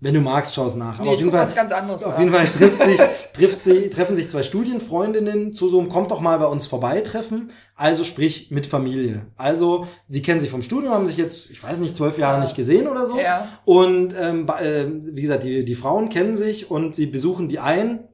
Wenn 0.00 0.14
du 0.14 0.20
magst, 0.20 0.54
schau 0.54 0.66
es 0.66 0.74
nach. 0.76 0.94
Aber 0.98 1.04
Nee, 1.04 1.10
auf 1.14 1.18
jeden 1.18 1.30
Fall, 1.30 1.46
anderes 1.72 2.04
auf 2.04 2.18
jeden 2.18 2.32
Fall 2.32 2.46
trifft 2.46 2.82
sich, 2.82 3.00
trifft 3.34 3.64
sie, 3.64 3.90
treffen 3.90 4.16
sich 4.16 4.30
zwei 4.30 4.42
Studienfreundinnen 4.42 5.52
zu 5.52 5.68
so 5.68 5.78
einem 5.78 5.88
Kommt 5.90 6.10
doch 6.10 6.20
mal 6.20 6.38
bei 6.38 6.46
uns 6.46 6.66
vorbei 6.66 7.00
Treffen. 7.02 7.50
Also 7.74 8.02
sprich 8.04 8.50
mit 8.50 8.66
Familie. 8.66 9.26
Also 9.36 9.86
sie 10.08 10.22
kennen 10.22 10.40
sich 10.40 10.50
vom 10.50 10.62
Studium, 10.62 10.92
haben 10.92 11.06
sich 11.06 11.16
jetzt, 11.16 11.50
ich 11.50 11.62
weiß 11.62 11.78
nicht, 11.78 11.94
zwölf 11.94 12.18
Jahre 12.18 12.38
Ja. 12.38 12.42
nicht 12.42 12.56
gesehen 12.56 12.88
oder 12.88 13.06
so. 13.06 13.18
Ja. 13.18 13.48
Und 13.64 14.14
ähm, 14.18 14.46
äh, 14.48 14.84
wie 15.14 15.22
gesagt, 15.22 15.44
die, 15.44 15.64
die 15.64 15.74
Frauen 15.74 16.08
kennen 16.08 16.34
sich 16.36 16.70
und 16.70 16.94
sie 16.94 17.06
besuchen 17.06 17.48
die 17.48 17.58
ein. 17.58 18.08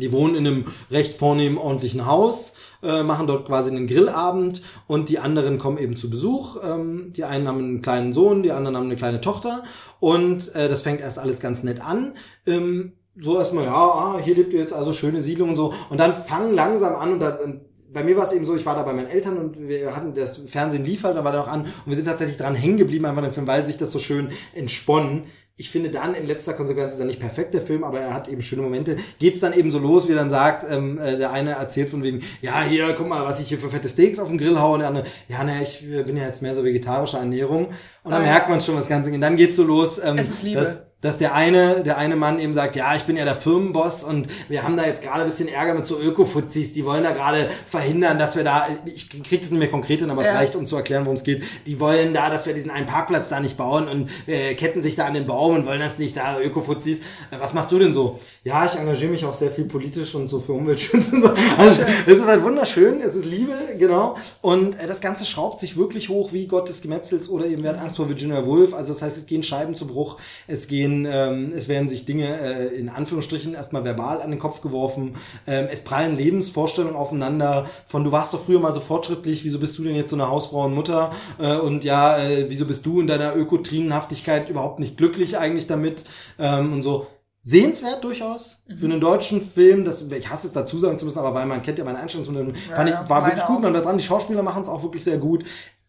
Die 0.00 0.12
wohnen 0.12 0.34
in 0.34 0.46
einem 0.46 0.64
recht 0.90 1.14
vornehmen, 1.14 1.58
ordentlichen 1.58 2.06
Haus, 2.06 2.54
äh, 2.82 3.02
machen 3.02 3.26
dort 3.26 3.46
quasi 3.46 3.70
einen 3.70 3.86
Grillabend 3.86 4.62
und 4.86 5.08
die 5.08 5.18
anderen 5.18 5.58
kommen 5.58 5.78
eben 5.78 5.96
zu 5.96 6.10
Besuch. 6.10 6.56
Ähm, 6.64 7.12
die 7.16 7.24
einen 7.24 7.48
haben 7.48 7.58
einen 7.58 7.82
kleinen 7.82 8.12
Sohn, 8.12 8.42
die 8.42 8.52
anderen 8.52 8.76
haben 8.76 8.86
eine 8.86 8.96
kleine 8.96 9.20
Tochter 9.20 9.62
und 10.00 10.54
äh, 10.54 10.68
das 10.68 10.82
fängt 10.82 11.00
erst 11.00 11.18
alles 11.18 11.40
ganz 11.40 11.62
nett 11.62 11.80
an. 11.80 12.14
Ähm, 12.46 12.92
so 13.18 13.38
erstmal, 13.38 13.64
ja, 13.64 13.74
ah, 13.74 14.20
hier 14.22 14.34
lebt 14.34 14.52
ihr 14.52 14.60
jetzt 14.60 14.72
also 14.72 14.92
schöne 14.92 15.22
Siedlung 15.22 15.50
und 15.50 15.56
so. 15.56 15.72
Und 15.88 15.98
dann 15.98 16.12
fangen 16.12 16.54
langsam 16.54 16.94
an 16.94 17.14
und 17.14 17.20
dann, 17.20 17.60
bei 17.92 18.04
mir 18.04 18.16
war 18.16 18.24
es 18.24 18.32
eben 18.32 18.44
so, 18.44 18.54
ich 18.54 18.66
war 18.66 18.74
da 18.74 18.82
bei 18.82 18.92
meinen 18.92 19.08
Eltern 19.08 19.38
und 19.38 19.68
wir 19.68 19.96
hatten 19.96 20.12
das 20.12 20.38
Fernsehen 20.46 20.84
lief 20.84 21.04
halt, 21.04 21.16
da 21.16 21.24
war 21.24 21.32
der 21.32 21.42
auch 21.42 21.48
an 21.48 21.62
und 21.62 21.86
wir 21.86 21.96
sind 21.96 22.04
tatsächlich 22.04 22.36
dran 22.36 22.54
hängen 22.54 22.76
geblieben, 22.76 23.06
einfach 23.06 23.22
im 23.22 23.32
Film, 23.32 23.46
weil 23.46 23.64
sich 23.64 23.78
das 23.78 23.90
so 23.90 23.98
schön 23.98 24.32
entsponnen. 24.54 25.24
Ich 25.58 25.70
finde 25.70 25.88
dann 25.88 26.14
in 26.14 26.26
letzter 26.26 26.52
Konsequenz 26.52 26.92
ist 26.92 27.00
er 27.00 27.06
nicht 27.06 27.18
perfekt, 27.18 27.54
der 27.54 27.62
Film, 27.62 27.82
aber 27.82 27.98
er 27.98 28.12
hat 28.12 28.28
eben 28.28 28.42
schöne 28.42 28.60
Momente. 28.60 28.98
Geht's 29.18 29.40
dann 29.40 29.54
eben 29.54 29.70
so 29.70 29.78
los, 29.78 30.06
wie 30.06 30.12
er 30.12 30.16
dann 30.18 30.28
sagt, 30.28 30.66
ähm, 30.70 30.98
äh, 30.98 31.16
der 31.16 31.32
eine 31.32 31.52
erzählt 31.52 31.88
von 31.88 32.02
wegen, 32.02 32.20
ja, 32.42 32.60
hier, 32.62 32.92
guck 32.92 33.08
mal, 33.08 33.24
was 33.24 33.40
ich 33.40 33.48
hier 33.48 33.58
für 33.58 33.70
fette 33.70 33.88
Steaks 33.88 34.18
auf 34.18 34.28
den 34.28 34.36
Grill 34.36 34.60
haue, 34.60 34.74
und 34.74 34.80
der 34.80 34.88
andere, 34.88 35.06
ja, 35.28 35.42
ne, 35.44 35.62
ich 35.62 35.82
äh, 35.90 36.02
bin 36.02 36.18
ja 36.18 36.24
jetzt 36.24 36.42
mehr 36.42 36.54
so 36.54 36.62
vegetarische 36.62 37.16
Ernährung. 37.16 37.68
Und 38.02 38.12
dann 38.12 38.20
Ah, 38.20 38.26
merkt 38.26 38.50
man 38.50 38.60
schon 38.60 38.76
was 38.76 38.86
Ganze. 38.86 39.10
Und 39.10 39.20
dann 39.22 39.36
geht's 39.36 39.56
so 39.56 39.62
los, 39.64 39.98
ähm, 40.04 40.18
Es 40.18 40.28
ist 40.28 40.42
Liebe. 40.42 40.60
dass, 40.60 40.85
dass 41.02 41.18
der 41.18 41.34
eine, 41.34 41.82
der 41.82 41.98
eine 41.98 42.16
Mann 42.16 42.40
eben 42.40 42.54
sagt, 42.54 42.74
ja, 42.74 42.96
ich 42.96 43.02
bin 43.04 43.16
ja 43.16 43.24
der 43.24 43.36
Firmenboss 43.36 44.02
und 44.02 44.28
wir 44.48 44.62
haben 44.64 44.76
da 44.76 44.86
jetzt 44.86 45.02
gerade 45.02 45.20
ein 45.20 45.26
bisschen 45.26 45.46
Ärger 45.46 45.74
mit 45.74 45.86
so 45.86 46.00
Öko-Fuzis, 46.00 46.72
die 46.72 46.84
wollen 46.84 47.04
da 47.04 47.12
gerade 47.12 47.48
verhindern, 47.66 48.18
dass 48.18 48.34
wir 48.34 48.44
da, 48.44 48.66
ich 48.86 49.10
krieg 49.10 49.42
das 49.42 49.50
nicht 49.50 49.60
mehr 49.60 49.68
konkret 49.70 50.00
hin, 50.00 50.10
aber 50.10 50.22
es 50.22 50.28
Ja. 50.28 50.34
reicht, 50.36 50.56
um 50.56 50.66
zu 50.66 50.74
erklären, 50.74 51.04
worum 51.04 51.16
es 51.16 51.22
geht. 51.22 51.44
Die 51.66 51.78
wollen 51.80 52.14
da, 52.14 52.30
dass 52.30 52.46
wir 52.46 52.54
diesen 52.54 52.70
einen 52.70 52.86
Parkplatz 52.86 53.28
da 53.28 53.40
nicht 53.40 53.56
bauen 53.58 53.88
und 53.88 54.10
äh, 54.26 54.54
ketten 54.54 54.80
sich 54.82 54.96
da 54.96 55.04
an 55.06 55.14
den 55.14 55.26
Baum 55.26 55.54
und 55.54 55.66
wollen 55.66 55.80
das 55.80 55.98
nicht, 55.98 56.16
da 56.16 56.40
Öko-Fuzis. 56.40 57.00
Äh, 57.00 57.02
was 57.38 57.52
machst 57.52 57.70
du 57.70 57.78
denn 57.78 57.92
so? 57.92 58.18
Ja, 58.42 58.64
ich 58.64 58.74
engagiere 58.74 59.10
mich 59.10 59.24
auch 59.24 59.34
sehr 59.34 59.50
viel 59.50 59.66
politisch 59.66 60.14
und 60.14 60.28
so 60.28 60.40
für 60.40 60.54
Umweltschutz 60.54 61.12
und 61.12 61.22
so. 61.22 61.30
Also, 61.58 61.82
es 62.06 62.14
ist 62.14 62.26
halt 62.26 62.42
wunderschön, 62.42 63.00
es 63.02 63.14
ist 63.14 63.26
Liebe, 63.26 63.52
genau. 63.78 64.16
Und 64.40 64.80
äh, 64.80 64.86
das 64.86 65.00
Ganze 65.02 65.26
schraubt 65.26 65.60
sich 65.60 65.76
wirklich 65.76 66.08
hoch 66.08 66.32
wie 66.32 66.46
Gott 66.46 66.68
des 66.68 66.80
Gemetzels 66.80 67.28
oder 67.28 67.44
eben 67.46 67.62
Wer 67.62 67.74
hat 67.74 67.80
Angst 67.80 67.96
vor 67.96 68.08
Virginia 68.08 68.44
Woolf. 68.46 68.72
Also 68.72 68.92
das 68.94 69.02
heißt, 69.02 69.16
es 69.16 69.26
gehen 69.26 69.42
Scheiben 69.42 69.74
zu 69.74 69.86
Bruch, 69.86 70.16
es 70.46 70.66
gehen, 70.68 70.85
ähm, 71.10 71.52
es 71.54 71.68
werden 71.68 71.88
sich 71.88 72.04
Dinge 72.04 72.26
äh, 72.40 72.66
in 72.78 72.88
Anführungsstrichen 72.88 73.54
erstmal 73.54 73.84
verbal 73.84 74.22
an 74.22 74.30
den 74.30 74.38
Kopf 74.38 74.60
geworfen. 74.60 75.14
Ähm, 75.46 75.68
es 75.70 75.82
prallen 75.82 76.16
Lebensvorstellungen 76.16 76.96
aufeinander 76.96 77.66
von 77.86 78.04
du 78.04 78.12
warst 78.12 78.34
doch 78.34 78.44
früher 78.44 78.60
mal 78.60 78.72
so 78.72 78.80
fortschrittlich, 78.80 79.44
wieso 79.44 79.58
bist 79.58 79.76
du 79.78 79.84
denn 79.84 79.94
jetzt 79.94 80.10
so 80.10 80.16
eine 80.16 80.28
Hausfrau 80.28 80.64
und 80.64 80.74
Mutter? 80.74 81.10
Äh, 81.38 81.56
und 81.56 81.84
ja, 81.84 82.18
äh, 82.18 82.46
wieso 82.48 82.66
bist 82.66 82.86
du 82.86 83.00
in 83.00 83.06
deiner 83.06 83.34
Ökotrinenhaftigkeit 83.34 84.48
überhaupt 84.48 84.78
nicht 84.78 84.96
glücklich 84.96 85.38
eigentlich 85.38 85.66
damit? 85.66 86.04
Ähm, 86.38 86.72
und 86.72 86.82
so. 86.82 87.06
Sehenswert 87.48 88.02
durchaus 88.02 88.64
für 88.76 88.86
einen 88.86 89.00
deutschen 89.00 89.40
Film, 89.40 89.84
das, 89.84 90.02
ich 90.10 90.28
hasse 90.28 90.48
es 90.48 90.52
dazu 90.52 90.78
sagen 90.78 90.98
zu 90.98 91.04
müssen, 91.04 91.20
aber 91.20 91.32
weil 91.32 91.46
man 91.46 91.62
kennt 91.62 91.78
ja 91.78 91.84
meine 91.84 92.00
Einstellung, 92.00 92.52
Ja, 92.68 92.74
fand 92.74 92.90
ich, 92.90 93.08
war 93.08 93.24
wirklich 93.24 93.44
gut, 93.44 93.62
man 93.62 93.70
bleibt 93.70 93.86
dran, 93.86 93.98
die 93.98 94.02
Schauspieler 94.02 94.42
machen 94.42 94.62
es 94.62 94.68
auch 94.68 94.82
wirklich 94.82 95.04
sehr 95.04 95.18
gut. 95.18 95.44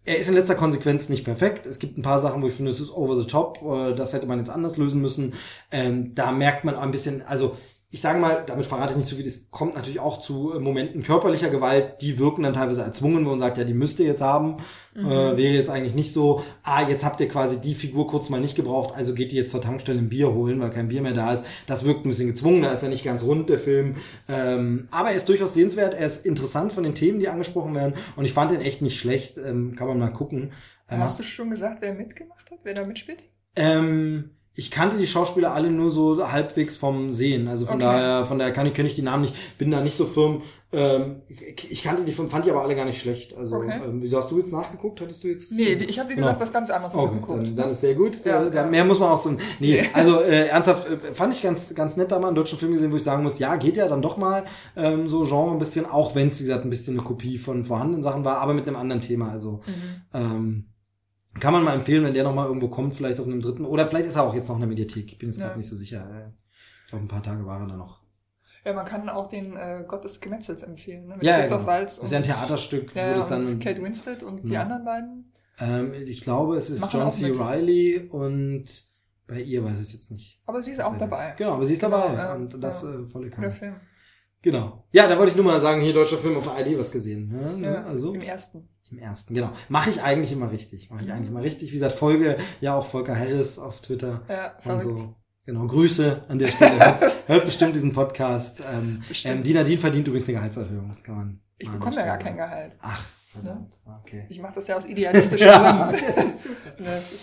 Er 0.07 0.17
ist 0.17 0.29
in 0.29 0.35
letzter 0.35 0.55
Konsequenz 0.55 1.09
nicht 1.09 1.25
perfekt. 1.25 1.65
Es 1.65 1.79
gibt 1.79 1.97
ein 1.97 2.01
paar 2.01 2.19
Sachen, 2.19 2.41
wo 2.41 2.47
ich 2.47 2.53
finde, 2.53 2.71
es 2.71 2.79
ist 2.79 2.91
over 2.91 3.15
the 3.17 3.25
top. 3.27 3.61
äh, 3.61 3.93
Das 3.93 4.13
hätte 4.13 4.25
man 4.25 4.39
jetzt 4.39 4.49
anders 4.49 4.77
lösen 4.77 5.01
müssen. 5.01 5.33
Ähm, 5.69 6.15
da 6.15 6.31
merkt 6.31 6.63
man 6.63 6.75
auch 6.75 6.81
ein 6.81 6.91
bisschen, 6.91 7.21
also 7.23 7.57
ich 7.89 8.01
sage 8.01 8.19
mal, 8.19 8.43
damit 8.45 8.65
verrate 8.65 8.91
ich 8.91 8.97
nicht 8.97 9.07
so 9.07 9.15
viel, 9.15 9.25
es 9.25 9.49
kommt 9.49 9.75
natürlich 9.75 10.01
auch 10.01 10.19
zu 10.19 10.53
äh, 10.53 10.59
Momenten 10.59 11.03
körperlicher 11.03 11.49
Gewalt, 11.49 12.01
die 12.01 12.19
wirken 12.19 12.43
dann 12.43 12.53
teilweise 12.53 12.81
erzwungen, 12.81 13.25
wo 13.25 13.29
man 13.29 13.39
sagt, 13.39 13.57
ja, 13.57 13.63
die 13.63 13.73
müsst 13.73 13.99
ihr 14.01 14.05
jetzt 14.05 14.21
haben. 14.21 14.57
Äh, 14.93 15.03
wäre 15.37 15.53
jetzt 15.53 15.69
eigentlich 15.69 15.93
nicht 15.93 16.11
so, 16.11 16.43
ah, 16.63 16.81
jetzt 16.87 17.05
habt 17.05 17.21
ihr 17.21 17.29
quasi 17.29 17.61
die 17.61 17.75
Figur 17.75 18.07
kurz 18.07 18.29
mal 18.29 18.41
nicht 18.41 18.55
gebraucht, 18.55 18.93
also 18.95 19.13
geht 19.13 19.31
ihr 19.31 19.41
jetzt 19.41 19.51
zur 19.51 19.61
Tankstelle 19.61 19.99
ein 19.99 20.09
Bier 20.09 20.33
holen, 20.33 20.59
weil 20.59 20.71
kein 20.71 20.89
Bier 20.89 21.01
mehr 21.01 21.13
da 21.13 21.33
ist. 21.33 21.45
Das 21.65 21.85
wirkt 21.85 22.05
ein 22.05 22.09
bisschen 22.09 22.27
gezwungen, 22.27 22.61
da 22.61 22.73
ist 22.73 22.83
er 22.83 22.89
nicht 22.89 23.05
ganz 23.05 23.23
rund, 23.23 23.47
der 23.49 23.59
Film. 23.59 23.95
Ähm, 24.27 24.87
aber 24.91 25.09
er 25.09 25.15
ist 25.15 25.29
durchaus 25.29 25.53
sehenswert, 25.53 25.93
er 25.93 26.07
ist 26.07 26.25
interessant 26.25 26.73
von 26.73 26.83
den 26.83 26.95
Themen, 26.95 27.19
die 27.19 27.29
angesprochen 27.29 27.73
werden 27.73 27.93
und 28.15 28.25
ich 28.25 28.33
fand 28.33 28.51
ihn 28.51 28.61
echt 28.61 28.81
nicht 28.81 28.99
schlecht, 28.99 29.37
ähm, 29.37 29.75
kann 29.75 29.87
man 29.87 29.99
mal 29.99 30.09
gucken. 30.09 30.51
Ähm, 30.89 30.99
Hast 30.99 31.19
du 31.19 31.23
schon 31.23 31.49
gesagt, 31.49 31.77
wer 31.81 31.93
mitgemacht 31.93 32.51
hat, 32.51 32.59
wer 32.63 32.73
da 32.73 32.85
mitspielt? 32.85 33.23
ähm, 33.55 34.31
ich 34.59 34.71
kannte 34.71 34.97
die 34.97 35.05
Schauspieler 35.05 35.53
alle 35.53 35.69
nur 35.69 35.91
so 35.91 36.29
halbwegs 36.31 36.75
vom 36.75 37.11
Sehen. 37.11 37.47
Also 37.47 37.65
von 37.67 37.75
Okay. 37.75 37.83
daher, 37.85 38.25
von 38.25 38.39
daher 38.39 38.51
kann 38.51 38.65
ich, 38.65 38.73
kenne 38.73 38.87
ich 38.89 38.95
die 38.95 39.03
Namen 39.03 39.21
nicht, 39.21 39.35
bin 39.59 39.69
da 39.69 39.81
nicht 39.81 39.95
so 39.95 40.05
firm. 40.07 40.41
Ähm, 40.73 41.21
ich, 41.69 41.83
kannte 41.83 42.03
die, 42.03 42.11
fand 42.11 42.43
die 42.43 42.49
aber 42.51 42.63
alle 42.63 42.75
gar 42.75 42.83
nicht 42.85 42.99
schlecht. 42.99 43.37
Also, 43.37 43.55
Okay. 43.57 43.79
ähm, 43.85 44.01
wieso 44.01 44.17
hast 44.17 44.31
du 44.31 44.37
jetzt 44.39 44.51
nachgeguckt? 44.51 44.99
Hattest 44.99 45.23
du 45.23 45.27
jetzt? 45.27 45.51
Nee, 45.53 45.73
ich 45.87 45.99
habe 45.99 46.09
wie 46.09 46.15
gesagt 46.15 46.37
Ja. 46.37 46.41
was 46.41 46.51
ganz 46.51 46.69
anderes 46.71 46.93
Okay, 46.95 47.13
geguckt. 47.13 47.39
dann, 47.47 47.55
dann 47.55 47.69
ist 47.71 47.81
sehr 47.81 47.93
gut. 47.93 48.17
Ja, 48.25 48.43
äh, 48.47 48.53
ja. 48.53 48.65
Mehr 48.65 48.83
muss 48.83 48.99
man 48.99 49.09
auch 49.11 49.21
so. 49.21 49.29
Nee, 49.29 49.39
Nee. 49.59 49.89
also 49.93 50.19
äh, 50.21 50.47
ernsthaft 50.47 50.87
äh, 50.89 51.13
fand 51.13 51.33
ich 51.35 51.41
ganz 51.43 51.73
ganz 51.75 51.95
nett 51.95 52.11
da 52.11 52.17
mal 52.19 52.27
einen 52.27 52.35
deutschen 52.35 52.57
Film 52.57 52.71
gesehen, 52.73 52.91
wo 52.91 52.95
ich 52.97 53.03
sagen 53.03 53.21
muss, 53.23 53.37
ja, 53.39 53.55
geht 53.57 53.77
ja 53.77 53.87
dann 53.87 54.01
doch 54.01 54.17
mal 54.17 54.43
ähm, 54.75 55.07
so 55.07 55.23
Genre 55.23 55.51
ein 55.51 55.59
bisschen, 55.59 55.85
auch 55.85 56.15
wenn 56.15 56.29
es 56.29 56.39
wie 56.39 56.45
gesagt 56.45 56.65
ein 56.65 56.69
bisschen 56.71 56.95
eine 56.97 57.03
Kopie 57.07 57.37
von 57.37 57.63
vorhandenen 57.63 58.01
Sachen 58.03 58.25
war, 58.25 58.39
aber 58.39 58.53
mit 58.55 58.67
einem 58.67 58.75
anderen 58.77 59.01
Thema. 59.01 59.29
Also 59.29 59.61
Mhm. 59.67 59.71
ähm, 60.15 60.65
kann 61.39 61.53
man 61.53 61.63
mal 61.63 61.73
empfehlen, 61.75 62.03
wenn 62.03 62.13
der 62.13 62.23
noch 62.23 62.33
mal 62.35 62.45
irgendwo 62.47 62.67
kommt, 62.67 62.93
vielleicht 62.95 63.19
auf 63.19 63.25
einem 63.27 63.41
dritten 63.41 63.65
oder 63.65 63.87
vielleicht 63.87 64.05
ist 64.07 64.15
er 64.15 64.23
auch 64.23 64.33
jetzt 64.35 64.47
noch 64.47 64.55
in 64.55 64.61
der 64.61 64.69
Mediathek. 64.69 65.11
Ich 65.11 65.17
bin 65.17 65.29
jetzt 65.29 65.39
Ja. 65.39 65.47
gerade 65.47 65.59
nicht 65.59 65.69
so 65.69 65.75
sicher. 65.75 65.99
Äh, 66.09 66.31
Ich 66.85 66.89
glaube, 66.91 67.05
ein 67.05 67.09
paar 67.09 67.23
Tage 67.23 67.45
war 67.45 67.59
er 67.61 67.67
da 67.67 67.75
noch. 67.75 68.01
Ja, 68.65 68.73
man 68.73 68.85
kann 68.85 69.07
auch 69.09 69.27
den 69.27 69.55
äh, 69.55 69.83
Gott 69.87 70.03
des 70.05 70.19
Gemetzels 70.21 70.63
empfehlen, 70.63 71.07
ne? 71.07 71.15
mit 71.15 71.23
Ja, 71.23 71.37
Christoph 71.39 71.59
genau. 71.59 71.67
Waltz 71.71 71.95
Das 71.95 72.05
ist 72.05 72.11
ja 72.11 72.17
ein 72.17 72.23
Theaterstück, 72.23 72.95
ja, 72.95 73.11
wo 73.11 73.15
das 73.17 73.27
dann. 73.29 73.45
und 73.45 73.59
Kate 73.63 73.81
Winslet 73.81 74.23
und 74.23 74.47
die 74.47 74.53
Ja. 74.53 74.63
anderen 74.63 74.83
beiden. 74.85 75.33
ähm, 75.59 75.93
ich 75.93 76.21
glaube, 76.21 76.55
es 76.57 76.69
ist 76.69 76.81
Machen 76.81 76.99
John 77.01 77.11
C. 77.11 77.25
Riley 77.31 78.07
und 78.09 78.65
bei 79.27 79.41
ihr 79.41 79.63
weiß 79.63 79.75
ich 79.75 79.81
es 79.81 79.93
jetzt 79.93 80.11
nicht. 80.11 80.39
Aber 80.47 80.61
sie 80.61 80.71
ist 80.71 80.81
auch 80.81 80.95
dabei. 80.97 81.33
Genau, 81.37 81.53
aber 81.53 81.65
sie 81.65 81.73
ist 81.73 81.81
Genau, 81.81 81.97
dabei 81.99 82.13
ja, 82.13 82.33
und 82.35 82.63
das 82.63 82.81
ja. 82.83 82.93
äh, 82.93 83.05
volle 83.07 83.29
Kanne. 83.29 83.51
Film. 83.51 83.75
Genau. 84.41 84.85
Ja, 84.91 85.07
da 85.07 85.17
wollte 85.17 85.31
ich 85.31 85.35
nur 85.35 85.45
mal 85.45 85.59
sagen, 85.59 85.81
hier 85.81 85.93
deutscher 85.93 86.17
Film 86.17 86.37
auf 86.37 86.43
der 86.53 86.65
ID 86.65 86.79
was 86.79 86.91
gesehen. 86.91 87.27
Ne? 87.29 87.59
Ja, 87.65 87.83
also 87.85 88.13
Im 88.13 88.21
ersten. 88.21 88.69
Im 88.89 88.99
ersten, 88.99 89.33
genau. 89.33 89.51
Mache 89.67 89.89
ich 89.89 90.01
eigentlich 90.01 90.31
immer 90.31 90.49
richtig. 90.51 90.89
Mache 90.89 91.03
ich 91.03 91.11
eigentlich 91.11 91.29
immer 91.29 91.41
richtig. 91.41 91.69
Wie 91.69 91.73
gesagt, 91.73 91.93
folge 91.93 92.37
ja 92.61 92.75
auch 92.75 92.85
Volker 92.85 93.17
Harris 93.17 93.59
auf 93.59 93.81
Twitter. 93.81 94.21
Ja, 94.29 94.53
und 94.71 94.81
so. 94.81 95.15
Genau, 95.45 95.65
Grüße 95.65 96.25
an 96.27 96.39
der 96.39 96.47
Stelle. 96.47 96.77
Hört, 96.79 97.15
hört 97.27 97.45
bestimmt 97.45 97.75
diesen 97.75 97.93
Podcast. 97.93 98.61
Ähm, 98.71 99.01
Bestimmt. 99.07 99.35
ähm, 99.35 99.43
die 99.43 99.53
Nadine 99.53 99.77
verdient 99.77 100.07
übrigens 100.07 100.27
eine 100.27 100.37
Gehaltserhöhung. 100.37 100.89
Das 100.89 101.03
kann 101.03 101.15
man. 101.15 101.39
Ich 101.57 101.69
bekomme 101.69 101.95
ja 101.95 102.05
gar 102.05 102.17
kein. 102.17 102.35
Gehalt. 102.35 102.73
Ach, 102.81 103.05
verdammt. 103.41 103.79
Okay. 104.03 104.25
Ich 104.29 104.39
mache 104.41 104.55
das 104.55 104.67
ja 104.67 104.75
aus 104.77 104.85
idealistischen 104.85 105.47
Ja. 105.47 105.91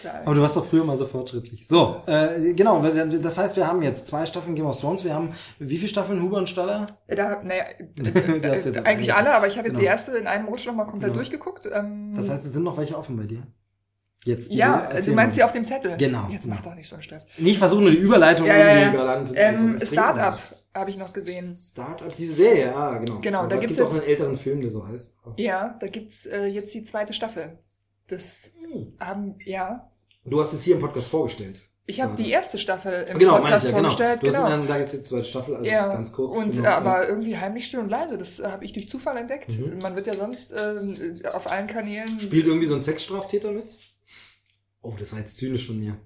Ja 0.02 0.20
Aber 0.24 0.34
du 0.34 0.42
warst 0.42 0.56
doch 0.56 0.66
früher 0.66 0.84
mal 0.84 0.96
so 0.98 1.06
fortschrittlich. 1.06 1.66
So, 1.68 2.02
äh, 2.06 2.52
genau. 2.54 2.82
Das 2.82 3.38
heißt, 3.38 3.56
wir 3.56 3.66
haben 3.66 3.82
jetzt 3.82 4.06
zwei 4.06 4.26
Staffeln 4.26 4.54
Game 4.54 4.66
of 4.66 4.78
Thrones. 4.80 5.04
Wir 5.04 5.14
haben 5.14 5.30
wie 5.58 5.76
viele 5.76 5.88
Staffeln 5.88 6.20
Huber 6.22 6.38
und 6.38 6.48
Staller? 6.48 6.86
Da, 7.06 7.40
naja, 7.42 7.64
äh, 7.78 8.40
das 8.40 8.66
eigentlich 8.84 9.14
eine. 9.14 9.28
alle, 9.28 9.34
aber 9.36 9.46
ich 9.48 9.56
habe 9.58 9.68
jetzt 9.68 9.76
die 9.76 9.82
Genau. 9.82 9.92
erste 9.92 10.12
in 10.12 10.26
einem 10.26 10.46
Rutsch 10.46 10.66
nochmal 10.66 10.86
komplett 10.86 11.12
Genau. 11.12 11.22
durchgeguckt. 11.22 11.68
Ähm, 11.72 12.14
Das 12.16 12.28
heißt, 12.28 12.44
es 12.44 12.52
sind 12.52 12.62
noch 12.64 12.76
welche 12.76 12.96
offen 12.96 13.16
bei 13.16 13.24
dir. 13.24 13.42
Jetzt. 14.24 14.50
die 14.50 14.56
ja, 14.56 14.88
du 15.04 15.12
meinst 15.12 15.36
die 15.36 15.44
auf 15.44 15.52
dem 15.52 15.66
Zettel. 15.66 15.98
Genau. 15.98 16.28
Jetzt 16.30 16.46
mach 16.46 16.62
doch 16.62 16.74
nicht 16.74 16.88
so 16.88 16.94
einen 16.96 17.02
Stress. 17.02 17.26
Nee, 17.36 17.50
ich 17.50 17.58
versuche 17.58 17.82
nur 17.82 17.90
die 17.90 17.98
Überleitung 17.98 18.46
Ja, 18.46 18.56
ja, 18.56 18.66
ja. 18.68 18.74
irgendwie 18.80 18.96
galant 18.96 19.28
zu 19.28 19.34
Ähm, 19.36 19.78
Startup. 19.84 20.38
Habe 20.74 20.90
ich 20.90 20.96
noch 20.96 21.12
gesehen. 21.12 21.54
Startup, 21.54 22.14
diese 22.16 22.34
Serie, 22.34 22.66
ja, 22.66 22.98
genau. 22.98 23.20
Genau, 23.20 23.38
Aber 23.40 23.48
da 23.48 23.54
es 23.56 23.60
gibt's 23.62 23.76
gibt 23.76 23.86
auch 23.88 23.92
jetzt- 23.92 24.02
einen 24.02 24.10
älteren 24.10 24.36
Film, 24.36 24.60
der 24.60 24.70
so 24.70 24.86
heißt. 24.86 25.14
Ja, 25.36 25.76
da 25.80 25.86
gibt's 25.86 26.26
äh, 26.26 26.46
jetzt 26.46 26.74
die 26.74 26.82
zweite 26.82 27.12
Staffel. 27.12 27.58
Das 28.08 28.50
Hm. 28.72 28.94
haben, 29.00 29.36
ja. 29.44 29.90
Du 30.24 30.40
hast 30.40 30.52
es 30.52 30.62
hier 30.64 30.74
im 30.74 30.80
Podcast 30.80 31.08
vorgestellt. 31.08 31.60
Ich 31.86 32.00
habe 32.00 32.16
die 32.16 32.30
erste 32.30 32.56
Staffel 32.58 33.06
im 33.10 33.18
genau, 33.18 33.32
meine 33.32 33.44
ich 33.44 33.50
Podcast 33.50 33.64
ja, 33.66 33.70
genau. 33.72 33.82
vorgestellt. 33.90 34.22
Du 34.22 34.26
hast 34.28 34.34
genau. 34.36 34.48
dann, 34.48 34.66
da 34.66 34.78
gibt's 34.78 34.92
jetzt 34.94 35.04
die 35.04 35.08
zweite 35.10 35.24
Staffel, 35.26 35.54
also 35.56 35.70
ja, 35.70 35.88
ganz 35.88 36.12
kurz. 36.14 36.34
und 36.34 36.52
genau, 36.52 36.64
äh, 36.68 36.72
aber 36.72 37.08
irgendwie 37.08 37.36
heimlich 37.36 37.66
still 37.66 37.80
und 37.80 37.90
leise, 37.90 38.16
das 38.16 38.40
äh, 38.40 38.44
habe 38.44 38.64
ich 38.64 38.72
durch 38.72 38.88
Zufall 38.88 39.18
entdeckt. 39.18 39.50
Mhm. 39.50 39.78
Man 39.80 39.94
wird 39.94 40.06
ja 40.06 40.14
sonst 40.14 40.54
ähm, 40.58 41.20
auf 41.32 41.46
allen 41.46 41.66
Kanälen. 41.66 42.08
Spielt 42.20 42.46
irgendwie 42.46 42.66
so 42.66 42.74
ein 42.74 42.80
Sexstraftäter 42.80 43.52
mit? 43.52 43.66
Oh, 44.80 44.94
das 44.98 45.12
war 45.12 45.18
jetzt 45.18 45.36
zynisch 45.36 45.66
von 45.66 45.78
mir. 45.78 45.98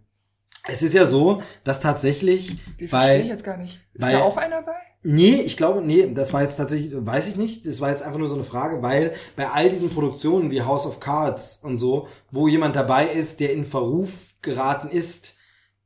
Es 0.68 0.82
ist 0.82 0.94
ja 0.94 1.06
so, 1.06 1.42
dass 1.64 1.80
tatsächlich 1.80 2.58
Die 2.78 2.86
bei- 2.86 2.98
verstehe 2.98 3.22
ich 3.22 3.28
jetzt 3.28 3.44
gar 3.44 3.56
nicht. 3.56 3.80
Ist 3.94 4.00
bei- 4.00 4.12
da 4.12 4.20
auch 4.22 4.36
einer 4.36 4.62
bei? 4.62 4.72
Nee, 5.02 5.42
ich 5.42 5.56
glaube, 5.56 5.80
nee, 5.80 6.10
das 6.12 6.32
war 6.32 6.42
jetzt 6.42 6.56
tatsächlich, 6.56 6.92
weiß 6.94 7.28
ich 7.28 7.36
nicht, 7.36 7.66
das 7.66 7.80
war 7.80 7.90
jetzt 7.90 8.02
einfach 8.02 8.18
nur 8.18 8.28
so 8.28 8.34
eine 8.34 8.42
Frage, 8.44 8.82
weil 8.82 9.12
bei 9.36 9.48
all 9.48 9.70
diesen 9.70 9.90
Produktionen 9.90 10.50
wie 10.50 10.62
House 10.62 10.86
of 10.86 10.98
Cards 11.00 11.60
und 11.62 11.78
so, 11.78 12.08
wo 12.32 12.48
jemand 12.48 12.74
dabei 12.76 13.06
ist, 13.06 13.38
der 13.40 13.52
in 13.52 13.64
Verruf 13.64 14.10
geraten 14.42 14.88
ist, 14.88 15.34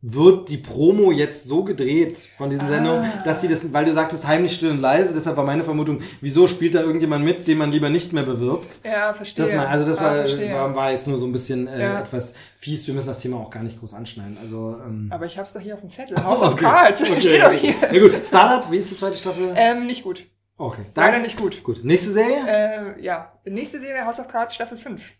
wird 0.04 0.48
die 0.48 0.56
Promo 0.58 1.12
jetzt 1.12 1.46
so 1.46 1.62
gedreht 1.62 2.16
von 2.36 2.50
diesen 2.50 2.64
Ah. 2.66 2.70
Sendungen, 2.70 3.12
dass 3.24 3.40
sie 3.40 3.46
das, 3.46 3.72
weil 3.72 3.84
du 3.84 3.92
sagtest 3.92 4.26
heimlich 4.26 4.52
still 4.54 4.70
und 4.72 4.80
leise, 4.80 5.14
deshalb 5.14 5.36
war 5.36 5.44
meine 5.44 5.62
Vermutung, 5.62 6.00
wieso 6.20 6.48
spielt 6.48 6.74
da 6.74 6.80
irgendjemand 6.80 7.24
mit, 7.24 7.46
den 7.46 7.56
man 7.58 7.70
lieber 7.70 7.88
nicht 7.88 8.12
mehr 8.12 8.24
bewirbt? 8.24 8.80
Ja, 8.84 9.14
verstehe. 9.14 9.44
Das 9.44 9.54
mal, 9.54 9.66
also 9.68 9.88
das 9.88 9.98
Ah, 9.98 10.24
war, 10.24 10.52
war, 10.54 10.74
war 10.74 10.90
jetzt 10.90 11.06
nur 11.06 11.18
so 11.18 11.24
ein 11.24 11.30
bisschen 11.32 11.68
äh, 11.68 11.80
Ja. 11.80 12.00
etwas 12.00 12.34
fies. 12.56 12.84
Wir 12.88 12.94
müssen 12.94 13.06
das 13.06 13.18
Thema 13.18 13.36
auch 13.36 13.50
gar 13.50 13.62
nicht 13.62 13.78
groß 13.78 13.94
anschneiden. 13.94 14.38
Also 14.42 14.76
ähm, 14.84 15.08
Aber 15.12 15.24
ich 15.26 15.38
hab's 15.38 15.52
doch 15.52 15.60
hier 15.60 15.74
auf 15.74 15.80
dem 15.80 15.90
Zettel. 15.90 16.16
House 16.22 16.42
of 16.42 16.54
okay. 16.54 16.64
Cards. 16.64 17.02
Okay. 17.02 17.20
Steht 17.22 17.42
doch 17.42 17.52
hier. 17.52 17.74
Ja 17.92 18.00
gut, 18.00 18.26
Startup, 18.26 18.70
wie 18.72 18.78
ist 18.78 18.90
die 18.90 18.96
zweite 18.96 19.16
Staffel? 19.16 19.52
Ähm, 19.54 19.86
nicht 19.86 20.02
gut. 20.02 20.24
Okay, 20.58 20.82
Leider 20.94 21.12
danke. 21.12 21.26
nicht 21.28 21.36
gut. 21.38 21.62
Gut, 21.64 21.84
nächste 21.84 22.10
Serie? 22.10 22.36
Äh, 22.46 23.02
ja. 23.04 23.32
Nächste 23.44 23.80
Serie 23.80 24.04
House 24.04 24.20
of 24.20 24.28
Cards 24.28 24.54
Staffel 24.54 24.76
5. 24.78 25.12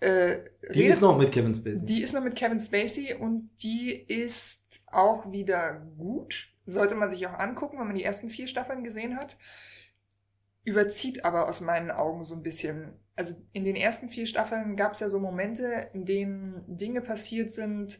Äh, 0.00 0.38
Die 0.72 0.80
redet- 0.80 0.94
ist 0.94 1.00
noch 1.02 1.18
mit 1.18 1.30
Kevin 1.32 1.54
Spacey. 1.54 1.84
Die 1.84 2.02
ist 2.02 2.14
noch 2.14 2.22
mit 2.22 2.34
Kevin 2.34 2.58
Spacey 2.60 3.14
und 3.14 3.50
die 3.62 3.92
ist 3.92 4.80
auch 4.86 5.30
wieder 5.30 5.80
gut. 5.98 6.48
Sollte 6.66 6.94
man 6.94 7.10
sich 7.10 7.26
auch 7.26 7.38
angucken, 7.38 7.78
wenn 7.78 7.86
man 7.86 7.96
die 7.96 8.04
ersten 8.04 8.28
vier 8.30 8.46
Staffeln 8.46 8.82
gesehen 8.84 9.16
hat. 9.16 9.36
Überzieht 10.64 11.24
aber 11.24 11.48
aus 11.48 11.60
meinen 11.60 11.90
Augen 11.90 12.22
so 12.22 12.34
ein 12.34 12.42
bisschen. 12.42 12.92
Also 13.16 13.34
in 13.52 13.64
den 13.64 13.76
ersten 13.76 14.08
vier 14.08 14.26
Staffeln 14.26 14.76
gab 14.76 14.92
es 14.92 15.00
ja 15.00 15.08
so 15.08 15.18
Momente, 15.18 15.88
in 15.94 16.04
denen 16.04 16.62
Dinge 16.66 17.00
passiert 17.00 17.50
sind, 17.50 17.98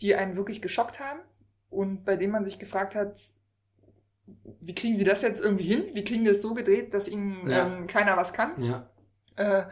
die 0.00 0.14
einen 0.14 0.36
wirklich 0.36 0.60
geschockt 0.62 1.00
haben 1.00 1.20
und 1.70 2.04
bei 2.04 2.16
denen 2.16 2.32
man 2.32 2.44
sich 2.44 2.58
gefragt 2.58 2.94
hat, 2.94 3.18
wie 4.60 4.74
kriegen 4.74 4.98
die 4.98 5.04
das 5.04 5.22
jetzt 5.22 5.40
irgendwie 5.42 5.64
hin? 5.64 5.84
Wie 5.92 6.04
kriegen 6.04 6.24
die 6.24 6.30
das 6.30 6.42
so 6.42 6.52
gedreht, 6.54 6.92
dass 6.94 7.08
ihnen 7.08 7.48
Ja. 7.48 7.66
ähm, 7.66 7.86
keiner 7.86 8.16
was 8.16 8.32
kann? 8.32 8.62
ja. 8.62 8.90
Äh, 9.36 9.64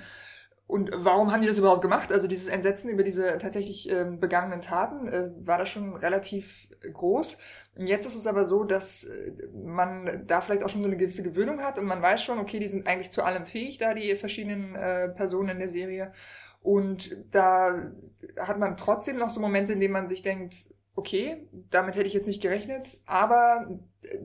und 0.67 0.91
warum 0.95 1.31
haben 1.31 1.43
die 1.43 1.47
das 1.47 1.59
überhaupt 1.59 1.83
gemacht? 1.83 2.11
Also 2.11 2.27
dieses 2.27 2.49
Entsetzen 2.49 2.89
über 2.89 3.03
diese 3.03 3.37
tatsächlich 3.39 3.91
ähm, 3.91 4.19
begangenen 4.19 4.63
Taten 4.63 5.07
äh, 5.09 5.31
war 5.37 5.59
da 5.59 5.67
schon 5.67 5.95
relativ 5.95 6.69
groß. 6.91 7.37
Und 7.77 7.87
jetzt 7.87 8.07
ist 8.07 8.17
es 8.17 8.27
aber 8.27 8.47
so, 8.47 8.65
dass 8.65 9.05
äh, 9.05 9.33
man 9.53 10.25
da 10.27 10.41
vielleicht 10.41 10.63
auch 10.63 10.71
schon 10.71 10.81
so 10.81 10.89
eine 10.89 10.97
gewisse 10.97 11.23
Gewöhnung 11.23 11.61
hat 11.61 11.79
und 11.79 11.85
man 11.85 12.01
weiß 12.01 12.23
schon, 12.23 12.39
okay, 12.39 12.61
die 12.61 12.69
sind 12.69 12.87
eigentlich 12.87 13.11
zu 13.11 13.23
allem 13.23 13.45
fähig, 13.45 13.77
da 13.77 13.93
die 13.93 14.15
verschiedenen 14.15 14.75
äh, 14.75 15.11
Personen 15.11 15.51
in 15.51 15.59
der 15.59 15.69
Serie. 15.69 16.13
Und 16.63 17.15
da 17.31 17.93
hat 18.39 18.59
man 18.59 18.79
trotzdem 18.79 19.17
noch 19.19 19.29
so 19.29 19.41
Momente, 19.41 19.75
in 19.75 19.81
denen 19.81 19.93
man 19.93 20.09
sich 20.09 20.23
denkt, 20.23 20.55
okay, 20.95 21.47
damit 21.71 21.95
hätte 21.95 22.07
ich 22.07 22.15
jetzt 22.15 22.27
nicht 22.27 22.41
gerechnet, 22.41 22.97
aber 23.05 23.69
äh, 24.01 24.19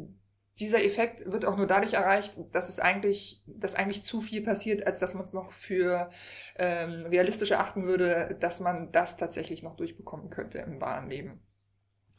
dieser 0.59 0.83
Effekt 0.83 1.31
wird 1.31 1.45
auch 1.45 1.57
nur 1.57 1.67
dadurch 1.67 1.93
erreicht, 1.93 2.35
dass 2.51 2.69
es 2.69 2.79
eigentlich, 2.79 3.41
dass 3.47 3.75
eigentlich 3.75 4.03
zu 4.03 4.21
viel 4.21 4.43
passiert, 4.43 4.85
als 4.85 4.99
dass 4.99 5.13
man 5.13 5.23
es 5.23 5.33
noch 5.33 5.51
für 5.51 6.09
ähm, 6.57 7.05
realistisch 7.05 7.51
erachten 7.51 7.85
würde, 7.85 8.35
dass 8.39 8.59
man 8.59 8.91
das 8.91 9.17
tatsächlich 9.17 9.63
noch 9.63 9.75
durchbekommen 9.75 10.29
könnte 10.29 10.59
im 10.59 10.81
wahren 10.81 11.09
Leben. 11.09 11.41